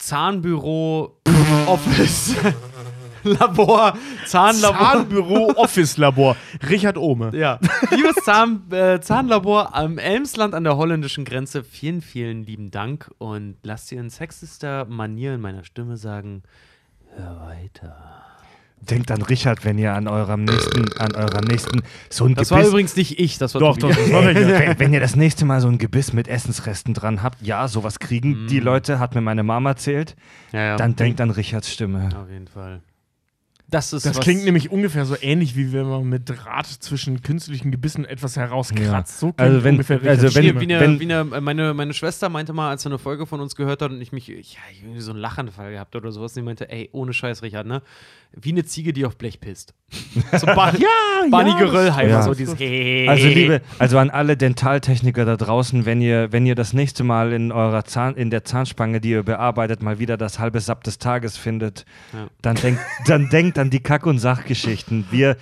Zahnbüro, 0.00 1.20
Office, 1.66 2.34
Labor, 3.22 3.94
Zahnlabor. 4.26 4.78
Zahnbüro 4.78 5.52
Office 5.56 5.96
Labor. 5.96 6.36
Richard 6.68 6.96
Ohme. 6.96 7.30
Ja. 7.36 7.58
Liebes 7.90 8.16
Zahn, 8.24 8.62
äh, 8.70 9.00
Zahnlabor 9.00 9.74
am 9.74 9.98
Elmsland 9.98 10.54
an 10.54 10.64
der 10.64 10.76
holländischen 10.76 11.24
Grenze, 11.24 11.62
vielen, 11.64 12.00
vielen 12.02 12.44
lieben 12.44 12.70
Dank 12.70 13.10
und 13.18 13.56
lasst 13.62 13.90
ihr 13.92 14.00
in 14.00 14.10
sexista 14.10 14.84
Manier 14.88 15.34
in 15.34 15.40
meiner 15.40 15.64
Stimme 15.64 15.96
sagen, 15.96 16.42
hör 17.16 17.40
weiter. 17.46 17.96
Denkt 18.82 19.10
an 19.10 19.20
Richard, 19.20 19.62
wenn 19.66 19.76
ihr 19.76 19.92
an 19.92 20.08
eurem 20.08 20.44
nächsten, 20.44 20.90
an 20.98 21.14
eurer 21.14 21.42
nächsten 21.42 21.82
so 22.08 22.24
ein 22.24 22.34
Das 22.34 22.50
war 22.50 22.60
Gebiss. 22.60 22.70
übrigens 22.72 22.96
nicht 22.96 23.18
ich, 23.20 23.36
das 23.36 23.52
war 23.52 23.60
Doch, 23.60 23.76
doch, 23.76 23.90
das 23.90 24.10
war 24.10 24.22
Richard. 24.26 24.48
wenn, 24.58 24.78
wenn 24.78 24.94
ihr 24.94 25.00
das 25.00 25.16
nächste 25.16 25.44
Mal 25.44 25.60
so 25.60 25.68
ein 25.68 25.76
Gebiss 25.76 26.14
mit 26.14 26.28
Essensresten 26.28 26.94
dran 26.94 27.22
habt, 27.22 27.42
ja, 27.42 27.68
sowas 27.68 27.98
kriegen 27.98 28.46
die 28.48 28.58
Leute, 28.58 28.98
hat 28.98 29.14
mir 29.14 29.20
meine 29.20 29.42
Mama 29.42 29.68
erzählt, 29.70 30.16
Ja, 30.52 30.60
ja. 30.64 30.76
dann 30.78 30.96
denkt 30.96 31.20
an 31.20 31.28
Richards 31.30 31.70
Stimme. 31.70 32.08
Auf 32.18 32.30
jeden 32.30 32.48
Fall. 32.48 32.80
Das 33.70 33.92
ist 33.92 34.04
Das 34.04 34.18
klingt 34.20 34.44
nämlich 34.44 34.70
ungefähr 34.70 35.04
so 35.06 35.14
ähnlich, 35.20 35.56
wie 35.56 35.72
wenn 35.72 35.88
man 35.88 36.04
mit 36.08 36.28
Draht 36.28 36.66
zwischen 36.66 37.22
künstlichen 37.22 37.70
Gebissen 37.70 38.04
etwas 38.04 38.36
herauskratzt. 38.36 39.20
So 39.20 39.26
klingt 39.32 39.40
Also 39.40 39.64
wenn- 39.64 39.74
ungefähr 39.74 40.00
also 40.04 40.34
wenn- 40.34 40.60
wie 40.60 40.64
eine, 40.74 40.80
wenn- 40.80 41.00
wie 41.00 41.04
eine, 41.12 41.24
meine, 41.40 41.72
meine 41.74 41.94
Schwester 41.94 42.28
meinte 42.28 42.52
mal, 42.52 42.70
als 42.70 42.82
sie 42.82 42.88
eine 42.88 42.98
Folge 42.98 43.26
von 43.26 43.40
uns 43.40 43.54
gehört 43.54 43.80
hat 43.82 43.90
und 43.92 44.00
ich 44.00 44.12
mich, 44.12 44.26
ja, 44.28 44.34
ich 44.40 44.58
irgendwie 44.82 45.00
so 45.00 45.12
einen 45.12 45.20
Lachanfall 45.20 45.72
gehabt 45.72 45.94
oder 45.94 46.10
sowas, 46.12 46.34
sie 46.34 46.42
meinte, 46.42 46.70
ey, 46.70 46.88
ohne 46.92 47.12
Scheiß, 47.12 47.42
Richard, 47.42 47.66
ne? 47.66 47.82
Wie 48.32 48.50
eine 48.52 48.64
Ziege, 48.64 48.92
die 48.92 49.04
auf 49.06 49.16
Blech 49.16 49.40
pisst. 49.40 49.74
So 50.38 50.46
Bar 50.46 50.72
ja, 50.78 50.86
Barney 51.30 51.52
Geröllheimer, 51.58 52.08
Ja. 52.10 52.22
so 52.22 52.32
dieses 52.34 52.54
Also 52.54 53.26
liebe, 53.26 53.60
also 53.78 53.98
an 53.98 54.08
alle 54.10 54.36
Dentaltechniker 54.36 55.24
da 55.24 55.36
draußen, 55.36 55.84
wenn 55.84 56.00
ihr, 56.00 56.30
wenn 56.32 56.46
ihr 56.46 56.54
das 56.54 56.72
nächste 56.72 57.02
Mal 57.04 57.32
in 57.32 57.50
eurer 57.50 57.84
Zahn, 57.84 58.14
in 58.14 58.30
der 58.30 58.44
Zahnspange, 58.44 59.00
die 59.00 59.10
ihr 59.10 59.22
bearbeitet, 59.24 59.82
mal 59.82 59.98
wieder 59.98 60.16
das 60.16 60.38
halbe 60.38 60.60
Sapp 60.60 60.84
des 60.84 60.98
Tages 60.98 61.36
findet, 61.36 61.84
Ja. 62.12 62.28
dann 62.42 62.56
denkt, 62.56 62.80
dann 63.06 63.28
denkt 63.30 63.56
an 63.60 63.70
die 63.70 63.80
Kack- 63.80 64.06
und 64.06 64.18
Sachgeschichten. 64.18 65.06
Wir, 65.10 65.36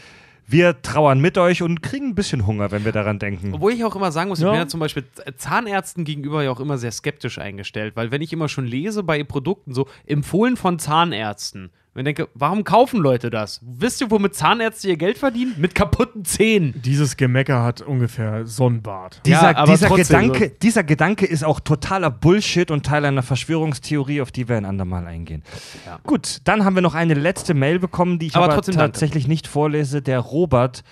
wir 0.46 0.80
trauern 0.82 1.20
mit 1.20 1.38
euch 1.38 1.62
und 1.62 1.82
kriegen 1.82 2.08
ein 2.08 2.14
bisschen 2.14 2.46
Hunger, 2.46 2.70
wenn 2.70 2.84
wir 2.84 2.92
daran 2.92 3.18
denken. 3.18 3.54
Obwohl 3.54 3.72
ich 3.72 3.84
auch 3.84 3.96
immer 3.96 4.12
sagen 4.12 4.28
muss, 4.28 4.38
ich 4.38 4.44
Ja. 4.44 4.50
bin 4.50 4.60
ja 4.60 4.66
zum 4.68 4.80
Beispiel 4.80 5.04
Zahnärzten 5.36 6.04
gegenüber 6.04 6.42
ja 6.42 6.50
auch 6.50 6.60
immer 6.60 6.78
sehr 6.78 6.92
skeptisch 6.92 7.38
eingestellt, 7.38 7.96
weil 7.96 8.10
wenn 8.10 8.22
ich 8.22 8.32
immer 8.32 8.48
schon 8.48 8.66
lese 8.66 9.02
bei 9.02 9.22
Produkten 9.24 9.74
so 9.74 9.88
empfohlen 10.06 10.56
von 10.56 10.78
Zahnärzten, 10.78 11.70
und 11.98 12.06
ich 12.06 12.14
denke, 12.14 12.30
warum 12.34 12.62
kaufen 12.62 13.00
Leute 13.00 13.28
das? 13.28 13.60
Wisst 13.62 14.00
ihr, 14.00 14.10
womit 14.10 14.34
Zahnärzte 14.34 14.88
ihr 14.88 14.96
Geld 14.96 15.18
verdienen? 15.18 15.54
Mit 15.58 15.74
kaputten 15.74 16.24
Zähnen. 16.24 16.80
Dieses 16.84 17.16
Gemecker 17.16 17.64
hat 17.64 17.80
ungefähr 17.80 18.46
Sonnenbart. 18.46 19.20
Dieser, 19.26 19.50
Ja, 19.50 19.56
aber 19.56 19.72
dieser, 19.72 19.88
trotzdem 19.88 20.20
Gedanke, 20.20 20.50
dieser 20.62 20.84
Gedanke 20.84 21.26
ist 21.26 21.44
auch 21.44 21.58
totaler 21.58 22.10
Bullshit 22.10 22.70
und 22.70 22.86
Teil 22.86 23.04
einer 23.04 23.24
Verschwörungstheorie, 23.24 24.20
auf 24.20 24.30
die 24.30 24.48
wir 24.48 24.56
ein 24.56 24.64
andermal 24.64 25.06
eingehen. 25.06 25.42
Ja. 25.86 25.98
Gut, 26.04 26.38
dann 26.44 26.64
haben 26.64 26.76
wir 26.76 26.82
noch 26.82 26.94
eine 26.94 27.14
letzte 27.14 27.54
Mail 27.54 27.80
bekommen, 27.80 28.20
die 28.20 28.28
ich 28.28 28.36
Aber 28.36 28.44
aber, 28.44 28.54
trotzdem 28.54 28.76
danke. 28.76 28.92
tatsächlich 28.92 29.26
nicht 29.26 29.48
vorlese. 29.48 30.00
Der 30.00 30.20
Robert 30.20 30.84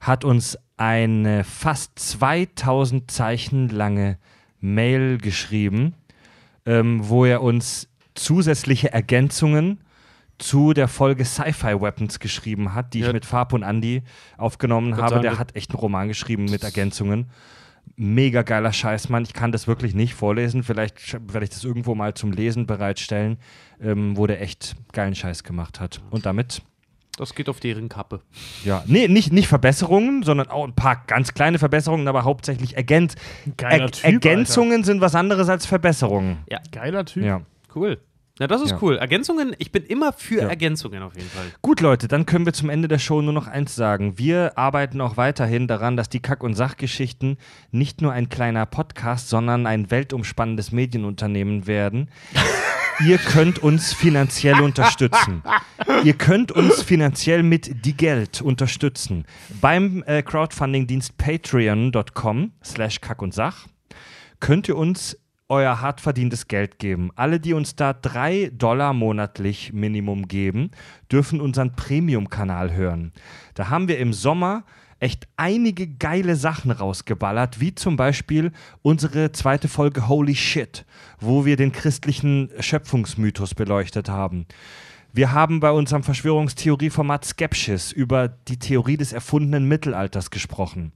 hat 0.00 0.24
uns 0.24 0.58
eine 0.76 1.44
fast 1.44 1.96
2000 1.98 3.08
Zeichen 3.08 3.68
lange 3.68 4.18
Mail 4.58 5.18
geschrieben, 5.18 5.94
ähm, 6.66 7.08
wo 7.08 7.24
er 7.24 7.42
uns 7.42 7.88
zusätzliche 8.14 8.92
Ergänzungen 8.92 9.78
zu 10.40 10.72
der 10.72 10.88
Folge 10.88 11.24
Sci-Fi 11.24 11.80
Weapons 11.80 12.18
geschrieben 12.18 12.74
hat, 12.74 12.94
die 12.94 13.00
Ja. 13.00 13.08
ich 13.08 13.12
mit 13.12 13.26
Farb 13.26 13.52
und 13.52 13.62
Andy 13.62 14.02
aufgenommen 14.38 14.92
Gott 14.92 15.02
habe. 15.12 15.20
Der 15.20 15.38
hat 15.38 15.54
echt 15.54 15.70
einen 15.70 15.78
Roman 15.80 16.08
geschrieben 16.08 16.46
mit 16.46 16.64
Ergänzungen. 16.64 17.30
Mega 17.96 18.42
geiler 18.42 18.72
Scheiß, 18.72 19.08
Mann. 19.10 19.22
Ich 19.24 19.32
kann 19.34 19.52
das 19.52 19.66
wirklich 19.66 19.94
nicht 19.94 20.14
vorlesen. 20.14 20.62
Vielleicht 20.62 21.12
werde 21.32 21.44
ich 21.44 21.50
das 21.50 21.64
irgendwo 21.64 21.94
mal 21.94 22.14
zum 22.14 22.32
Lesen 22.32 22.66
bereitstellen, 22.66 23.38
ähm, 23.80 24.16
wo 24.16 24.26
der 24.26 24.40
echt 24.40 24.76
geilen 24.92 25.14
Scheiß 25.14 25.44
gemacht 25.44 25.80
hat. 25.80 26.00
Und 26.10 26.24
damit, 26.24 26.62
Das 27.18 27.34
geht 27.34 27.48
auf 27.50 27.60
deren 27.60 27.88
Kappe. 27.90 28.20
ja, 28.64 28.82
nee, 28.86 29.08
nicht, 29.08 29.32
nicht 29.32 29.48
Verbesserungen, 29.48 30.22
sondern 30.22 30.48
auch 30.48 30.64
ein 30.66 30.74
paar 30.74 31.02
ganz 31.06 31.34
kleine 31.34 31.58
Verbesserungen, 31.58 32.08
aber 32.08 32.24
hauptsächlich 32.24 32.76
Ergänz 32.76 33.14
Geiler 33.58 33.84
er 33.84 33.90
Typ, 33.90 34.04
Ergänzungen 34.04 34.84
sind 34.84 35.02
was 35.02 35.14
anderes 35.14 35.48
als 35.50 35.66
Verbesserungen. 35.66 36.38
Geiler 36.72 37.04
Typ. 37.04 37.24
Ja. 37.24 37.42
Cool. 37.74 37.98
Na, 38.40 38.46
das 38.46 38.62
ist 38.62 38.70
Ja. 38.70 38.78
cool. 38.80 38.96
Ergänzungen, 38.96 39.54
ich 39.58 39.70
bin 39.70 39.84
immer 39.84 40.14
für 40.14 40.40
Ja. 40.42 40.48
Ergänzungen 40.48 41.02
auf 41.02 41.14
jeden 41.14 41.28
Fall. 41.28 41.44
Gut, 41.60 41.80
Leute, 41.82 42.08
dann 42.08 42.24
können 42.24 42.46
wir 42.46 42.54
zum 42.54 42.70
Ende 42.70 42.88
der 42.88 42.98
Show 42.98 43.20
nur 43.20 43.34
noch 43.34 43.46
eins 43.46 43.76
sagen. 43.76 44.18
Wir 44.18 44.56
arbeiten 44.56 45.00
auch 45.02 45.18
weiterhin 45.18 45.68
daran, 45.68 45.96
dass 45.98 46.08
die 46.08 46.20
Kack- 46.20 46.42
und 46.42 46.54
Sachgeschichten 46.54 47.36
nicht 47.70 48.00
nur 48.00 48.12
ein 48.12 48.30
kleiner 48.30 48.64
Podcast, 48.64 49.28
sondern 49.28 49.66
ein 49.66 49.90
weltumspannendes 49.90 50.72
Medienunternehmen 50.72 51.66
werden. 51.66 52.08
Ihr 53.06 53.18
könnt 53.18 53.58
uns 53.58 53.92
finanziell 53.92 54.60
unterstützen. 54.60 55.42
Ihr 56.04 56.14
könnt 56.14 56.50
uns 56.52 56.82
finanziell 56.82 57.42
mit 57.42 57.84
die 57.84 57.94
Geld 57.96 58.40
unterstützen. 58.42 59.24
Beim 59.60 60.02
äh, 60.06 60.22
Crowdfunding-Dienst 60.22 61.16
patreon.com 61.18 62.52
slash 62.64 63.00
kack 63.02 63.20
und 63.22 63.34
sach 63.34 63.66
könnt 64.38 64.68
ihr 64.68 64.76
uns 64.76 65.18
euer 65.50 65.80
hart 65.80 66.00
verdientes 66.00 66.48
Geld 66.48 66.78
geben. 66.78 67.10
Alle, 67.16 67.40
die 67.40 67.52
uns 67.52 67.76
da 67.76 67.92
drei 67.92 68.50
Dollar 68.54 68.94
monatlich 68.94 69.72
Minimum 69.72 70.28
geben, 70.28 70.70
dürfen 71.10 71.40
unseren 71.40 71.74
Premium-Kanal 71.74 72.72
hören. 72.72 73.12
Da 73.54 73.68
haben 73.68 73.88
wir 73.88 73.98
im 73.98 74.12
Sommer 74.12 74.64
echt 75.00 75.26
einige 75.36 75.88
geile 75.88 76.36
Sachen 76.36 76.70
rausgeballert, 76.70 77.58
wie 77.58 77.74
zum 77.74 77.96
Beispiel 77.96 78.52
unsere 78.82 79.32
zweite 79.32 79.66
Folge 79.68 80.08
Holy 80.08 80.36
Shit, 80.36 80.84
wo 81.18 81.44
wir 81.44 81.56
den 81.56 81.72
christlichen 81.72 82.50
Schöpfungsmythos 82.60 83.54
beleuchtet 83.54 84.08
haben. 84.08 84.46
Wir 85.12 85.32
haben 85.32 85.60
bei 85.60 85.70
unserem 85.70 86.02
Verschwörungstheorieformat 86.02 87.24
Skepsis 87.24 87.92
über 87.92 88.28
die 88.28 88.58
Theorie 88.58 88.96
des 88.96 89.12
erfundenen 89.12 89.66
Mittelalters 89.66 90.30
gesprochen. 90.30 90.92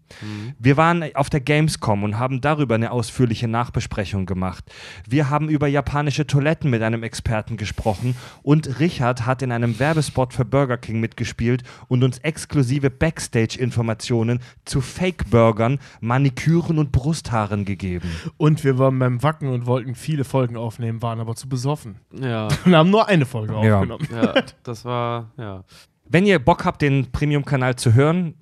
Wir 0.58 0.76
waren 0.76 1.04
auf 1.14 1.30
der 1.30 1.40
Gamescom 1.40 2.04
und 2.04 2.18
haben 2.18 2.40
darüber 2.40 2.76
eine 2.76 2.92
ausführliche 2.92 3.48
Nachbesprechung 3.48 4.26
gemacht. 4.26 4.64
Wir 5.08 5.30
haben 5.30 5.48
über 5.48 5.66
japanische 5.66 6.26
Toiletten 6.26 6.70
mit 6.70 6.82
einem 6.82 7.02
Experten 7.02 7.56
gesprochen 7.56 8.14
und 8.42 8.78
Richard 8.80 9.26
hat 9.26 9.42
in 9.42 9.50
einem 9.52 9.78
Werbespot 9.78 10.32
für 10.32 10.44
Burger 10.44 10.78
King 10.78 11.00
mitgespielt 11.00 11.62
und 11.88 12.04
uns 12.04 12.18
exklusive 12.18 12.90
Backstage-Informationen 12.90 14.40
zu 14.64 14.80
Fake-Burgern, 14.80 15.78
Maniküren 16.00 16.78
und 16.78 16.92
Brusthaaren 16.92 17.64
gegeben. 17.64 18.08
Und 18.36 18.64
wir 18.64 18.78
waren 18.78 18.98
beim 18.98 19.22
Wacken 19.22 19.48
und 19.48 19.66
wollten 19.66 19.94
viele 19.94 20.24
Folgen 20.24 20.56
aufnehmen, 20.56 21.02
waren 21.02 21.20
aber 21.20 21.34
zu 21.34 21.48
besoffen. 21.48 21.96
Ja, 22.12 22.48
Und 22.64 22.74
haben 22.74 22.90
nur 22.90 23.08
eine 23.08 23.26
Folge 23.26 23.52
Ja. 23.54 23.78
aufgenommen. 23.78 24.03
Ja, 24.10 24.34
das 24.62 24.84
war, 24.84 25.30
ja. 25.36 25.64
Wenn 26.06 26.26
ihr 26.26 26.38
Bock 26.38 26.64
habt, 26.64 26.82
den 26.82 27.10
Premium-Kanal 27.12 27.76
zu 27.76 27.94
hören 27.94 28.34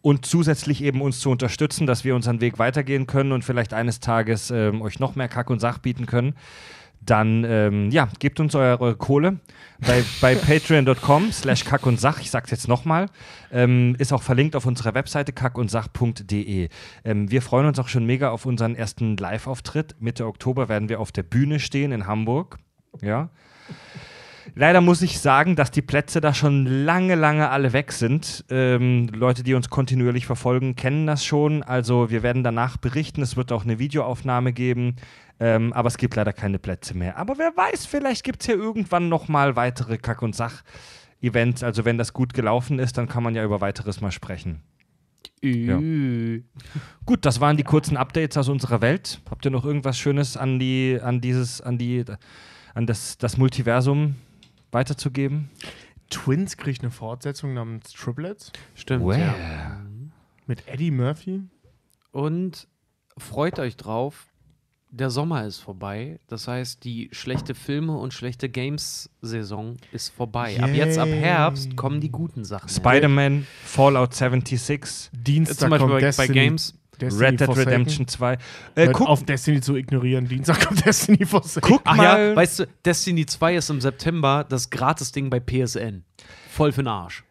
und 0.00 0.26
zusätzlich 0.26 0.82
eben 0.82 1.02
uns 1.02 1.20
zu 1.20 1.30
unterstützen, 1.30 1.86
dass 1.86 2.04
wir 2.04 2.14
unseren 2.14 2.40
Weg 2.40 2.58
weitergehen 2.58 3.06
können 3.06 3.32
und 3.32 3.44
vielleicht 3.44 3.74
eines 3.74 4.00
Tages 4.00 4.50
ähm, 4.50 4.82
euch 4.82 5.00
noch 5.00 5.14
mehr 5.16 5.28
Kack 5.28 5.50
und 5.50 5.60
Sach 5.60 5.78
bieten 5.78 6.06
können, 6.06 6.34
dann 7.04 7.44
ähm, 7.44 7.90
ja, 7.90 8.08
gebt 8.18 8.40
uns 8.40 8.54
eure 8.54 8.96
Kohle 8.96 9.38
bei, 9.86 10.02
bei 10.20 10.34
patreon.com 10.34 11.32
slash 11.32 11.64
kack 11.64 11.86
und 11.86 12.00
sach. 12.00 12.20
Ich 12.20 12.30
sag's 12.30 12.50
jetzt 12.50 12.68
nochmal. 12.68 13.06
Ähm, 13.52 13.94
ist 13.98 14.12
auch 14.12 14.22
verlinkt 14.22 14.56
auf 14.56 14.66
unserer 14.66 14.94
Webseite 14.94 15.32
kackundsach.de. 15.32 16.68
Ähm, 17.04 17.30
wir 17.30 17.42
freuen 17.42 17.66
uns 17.66 17.78
auch 17.78 17.88
schon 17.88 18.06
mega 18.06 18.30
auf 18.30 18.46
unseren 18.46 18.74
ersten 18.74 19.16
Live-Auftritt. 19.16 19.96
Mitte 20.00 20.26
Oktober 20.26 20.68
werden 20.68 20.88
wir 20.88 21.00
auf 21.00 21.12
der 21.12 21.22
Bühne 21.22 21.60
stehen 21.60 21.92
in 21.92 22.06
Hamburg. 22.06 22.58
Ja. 23.02 23.30
Leider 24.56 24.80
muss 24.80 25.02
ich 25.02 25.18
sagen, 25.18 25.56
dass 25.56 25.72
die 25.72 25.82
Plätze 25.82 26.20
da 26.20 26.32
schon 26.32 26.84
lange, 26.84 27.16
lange 27.16 27.50
alle 27.50 27.72
weg 27.72 27.90
sind. 27.90 28.44
Ähm, 28.50 29.08
Leute, 29.08 29.42
die 29.42 29.54
uns 29.54 29.68
kontinuierlich 29.68 30.26
verfolgen, 30.26 30.76
kennen 30.76 31.06
das 31.06 31.24
schon. 31.24 31.64
Also 31.64 32.10
wir 32.10 32.22
werden 32.22 32.44
danach 32.44 32.76
berichten. 32.76 33.20
Es 33.22 33.36
wird 33.36 33.50
auch 33.50 33.64
eine 33.64 33.80
Videoaufnahme 33.80 34.52
geben. 34.52 34.94
Ähm, 35.40 35.72
aber 35.72 35.88
es 35.88 35.96
gibt 35.96 36.14
leider 36.14 36.32
keine 36.32 36.60
Plätze 36.60 36.96
mehr. 36.96 37.16
Aber 37.16 37.36
wer 37.36 37.56
weiß, 37.56 37.86
vielleicht 37.86 38.22
gibt 38.22 38.42
es 38.42 38.46
ja 38.46 38.54
irgendwann 38.54 39.08
noch 39.08 39.26
mal 39.26 39.56
weitere 39.56 39.98
Kack- 39.98 40.22
und 40.22 40.36
Sach-Events. 40.36 41.64
Also 41.64 41.84
wenn 41.84 41.98
das 41.98 42.12
gut 42.12 42.32
gelaufen 42.32 42.78
ist, 42.78 42.96
dann 42.96 43.08
kann 43.08 43.24
man 43.24 43.34
ja 43.34 43.44
über 43.44 43.60
weiteres 43.60 44.00
mal 44.00 44.12
sprechen. 44.12 44.62
Ja. 45.42 45.78
Gut, 47.04 47.26
das 47.26 47.40
waren 47.40 47.56
die 47.56 47.64
kurzen 47.64 47.96
Updates 47.96 48.36
aus 48.36 48.48
unserer 48.48 48.80
Welt. 48.80 49.20
Habt 49.28 49.44
ihr 49.44 49.50
noch 49.50 49.64
irgendwas 49.64 49.98
Schönes 49.98 50.36
an 50.36 50.60
die, 50.60 51.00
an 51.02 51.20
dieses, 51.20 51.60
an 51.60 51.76
die, 51.76 52.04
an 52.72 52.86
das, 52.86 53.18
das 53.18 53.36
Multiversum 53.36 54.14
weiterzugeben? 54.74 55.50
Twins 56.10 56.56
kriegt 56.56 56.82
eine 56.82 56.90
Fortsetzung 56.90 57.54
namens 57.54 57.92
Triplets 57.92 58.52
Stimmt, 58.74 59.06
Well. 59.06 59.20
ja. 59.20 59.80
mit 60.46 60.68
Eddie 60.68 60.90
Murphy. 60.90 61.42
Und 62.12 62.68
freut 63.16 63.58
euch 63.58 63.76
drauf, 63.76 64.26
der 64.90 65.10
Sommer 65.10 65.44
ist 65.44 65.58
vorbei. 65.58 66.20
Das 66.28 66.46
heißt, 66.46 66.84
die 66.84 67.08
schlechte 67.10 67.54
Filme 67.56 67.96
und 67.98 68.14
schlechte 68.14 68.48
Games-Saison 68.48 69.76
ist 69.90 70.10
vorbei. 70.10 70.56
Ab 70.60 70.70
jetzt, 70.72 70.98
ab 70.98 71.08
Yay. 71.08 71.18
Herbst, 71.18 71.76
kommen 71.76 72.00
die 72.00 72.10
guten 72.10 72.44
Sachen. 72.44 72.68
Spider-Man, 72.68 73.46
Fallout 73.64 74.14
76, 74.14 75.10
Dienstag 75.12 75.56
Zum 75.58 75.70
Beispiel 75.70 75.88
kommt 75.88 76.00
bei, 76.00 76.12
bei 76.12 76.28
Games. 76.28 76.74
Destiny 77.00 77.24
Red 77.24 77.40
Dead 77.40 77.46
Forsaken. 77.46 77.68
Redemption 77.72 78.08
2. 78.08 78.38
Äh, 78.76 78.88
guck, 78.92 79.08
auf 79.08 79.24
Destiny 79.24 79.60
zu 79.60 79.76
ignorieren. 79.76 80.26
Dienstag 80.28 80.66
kommt 80.66 80.84
Destiny 80.86 81.24
Forsaken. 81.26 81.68
guck 81.70 81.82
Ach 81.84 81.96
mal. 81.96 82.30
ja, 82.30 82.36
weißt 82.36 82.60
du, 82.60 82.66
Destiny 82.84 83.26
2 83.26 83.56
ist 83.56 83.70
im 83.70 83.80
September 83.80 84.44
das 84.48 84.70
Gratis-Ding 84.70 85.30
bei 85.30 85.40
PSN. 85.40 86.04
Voll 86.50 86.72
für 86.72 86.82
den 86.82 86.88
Arsch. 86.88 87.24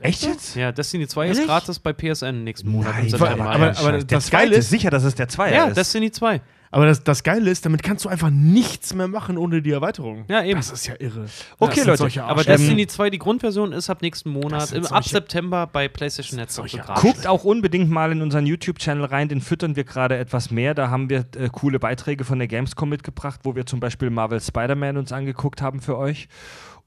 echt 0.00 0.22
jetzt? 0.24 0.56
Ja, 0.56 0.72
Destiny 0.72 1.06
2 1.06 1.28
ist 1.28 1.36
Ehrlich? 1.36 1.48
gratis 1.48 1.78
bei 1.78 1.92
PSN 1.92 2.42
nächsten 2.44 2.70
Monat 2.70 2.94
im 2.96 3.00
Nein, 3.02 3.10
September. 3.10 3.50
aber- 3.50 3.72
ja. 3.72 3.78
aber 3.78 3.92
der 3.92 4.04
das 4.04 4.26
zweite 4.26 4.44
Geile 4.46 4.56
ist- 4.56 4.70
sicher, 4.70 4.90
dass 4.90 5.04
es 5.04 5.14
der 5.14 5.28
Zweier 5.28 5.54
ja, 5.54 5.64
ist. 5.66 5.76
Destiny 5.76 6.10
2. 6.10 6.40
Aber 6.72 6.86
das, 6.86 7.02
das 7.02 7.24
Geile 7.24 7.50
ist, 7.50 7.66
damit 7.66 7.82
kannst 7.82 8.04
du 8.04 8.08
einfach 8.08 8.30
nichts 8.30 8.94
mehr 8.94 9.08
machen 9.08 9.36
ohne 9.38 9.60
die 9.60 9.72
Erweiterung. 9.72 10.24
Ja, 10.28 10.44
eben. 10.44 10.60
Das 10.60 10.70
ist 10.70 10.86
ja 10.86 10.94
irre. 11.00 11.26
Okay, 11.58 11.82
Das 11.84 11.98
sind 11.98 12.14
Leute, 12.14 12.24
Aber. 12.24 12.44
Destiny 12.44 12.86
2, 12.86 13.10
die 13.10 13.18
Grundversion, 13.18 13.72
ist 13.72 13.90
ab 13.90 14.02
nächsten 14.02 14.30
Monat, 14.30 14.70
im, 14.70 14.86
ab 14.86 15.04
September 15.04 15.66
bei 15.66 15.88
PlayStation 15.88 16.38
Network. 16.38 16.70
Guckt 17.00 17.26
auch 17.26 17.42
unbedingt 17.42 17.90
mal 17.90 18.12
in 18.12 18.22
unseren 18.22 18.46
YouTube-Channel 18.46 19.04
rein, 19.04 19.28
den 19.28 19.40
füttern 19.40 19.74
wir 19.74 19.82
gerade 19.82 20.16
etwas 20.16 20.52
mehr. 20.52 20.74
Da 20.74 20.90
haben 20.90 21.10
wir 21.10 21.24
äh, 21.36 21.48
coole 21.50 21.80
Beiträge 21.80 22.24
von 22.24 22.38
der 22.38 22.46
Gamescom 22.46 22.88
mitgebracht, 22.88 23.40
wo 23.42 23.56
wir 23.56 23.66
zum 23.66 23.80
Beispiel 23.80 24.10
Marvel 24.10 24.40
Spider-Man 24.40 24.96
uns 24.96 25.10
angeguckt 25.10 25.62
haben 25.62 25.80
für 25.80 25.98
euch. 25.98 26.28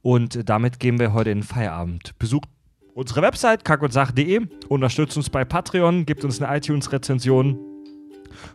Und 0.02 0.38
äh, 0.38 0.44
damit 0.46 0.80
gehen 0.80 0.98
wir 0.98 1.12
heute 1.12 1.32
in 1.32 1.40
den 1.40 1.44
Feierabend. 1.44 2.18
Besucht 2.20 2.48
unsere 2.94 3.22
Website 3.22 3.66
kackundsach.de, 3.66 4.48
unterstützt 4.70 5.18
uns 5.18 5.30
bei 5.30 5.44
Patreon, 5.44 6.06
gebt 6.06 6.24
uns 6.24 6.42
eine 6.42 6.56
iTunes-Rezension, 6.56 7.73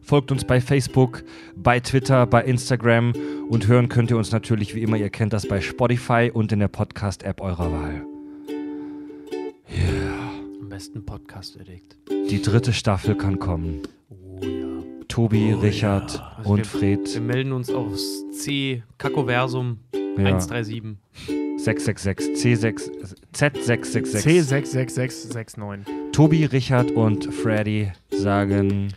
folgt 0.02 0.32
uns 0.32 0.44
bei 0.44 0.60
Facebook, 0.60 1.22
bei 1.56 1.80
Twitter, 1.80 2.26
bei 2.26 2.42
Instagram 2.44 3.12
und 3.48 3.66
hören 3.68 3.88
könnt 3.88 4.10
ihr 4.10 4.16
uns 4.16 4.32
natürlich, 4.32 4.74
wie 4.74 4.82
immer, 4.82 4.96
ihr 4.96 5.10
kennt 5.10 5.32
das 5.32 5.46
bei 5.46 5.60
Spotify 5.60 6.30
und 6.32 6.52
in 6.52 6.60
der 6.60 6.68
Podcast-App 6.68 7.40
eurer 7.40 7.72
Wahl. 7.72 8.06
Am 10.60 10.68
besten 10.68 11.04
Podcast-Addict. 11.04 11.96
Die 12.30 12.42
dritte 12.42 12.72
Staffel 12.72 13.16
kann 13.16 13.38
kommen. 13.38 13.82
Oh 14.10 14.40
ja. 14.44 14.66
Tobi, 15.08 15.52
Richard 15.52 16.22
Also 16.36 16.50
und 16.50 16.58
wir, 16.58 16.64
Fred. 16.64 17.14
Wir 17.14 17.20
melden 17.20 17.52
uns 17.52 17.70
aufs 17.70 18.24
C 18.32 18.82
Kakoversum 18.98 19.78
Ja. 19.94 20.24
137. 20.26 20.96
666 21.58 22.36
C6 22.36 22.90
Z666. 23.34 24.24
C66669. 24.24 26.12
Tobi, 26.12 26.44
Richard 26.44 26.90
und 26.92 27.32
Freddy 27.34 27.90
sagen 28.10 28.88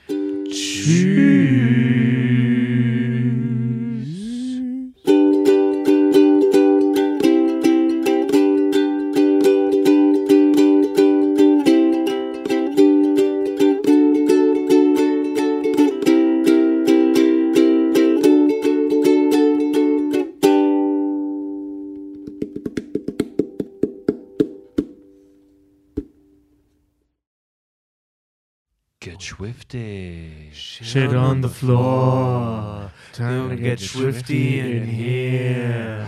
Get 29.01 29.19
swifty. 29.19 30.40
Shit 30.81 31.15
on 31.15 31.41
the 31.41 31.49
floor. 31.49 32.91
Time 33.13 33.49
to 33.49 33.55
get 33.55 33.79
swifty 33.79 34.59
in 34.59 34.85
here. 34.85 36.07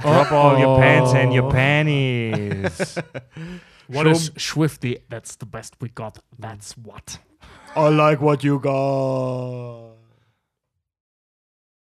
Drop 0.00 0.32
all 0.32 0.58
your 0.58 0.78
pants 0.78 1.12
and 1.14 1.32
your 1.32 1.50
panties. 1.50 2.98
What 3.88 4.08
is 4.08 4.32
swifty? 4.36 4.98
That's 5.08 5.36
the 5.36 5.46
best 5.46 5.76
we 5.80 5.90
got. 5.90 6.18
That's 6.36 6.76
what. 6.76 7.20
I 7.76 7.88
like 7.88 8.20
what 8.20 8.42
you 8.42 8.58
got. 8.58 9.85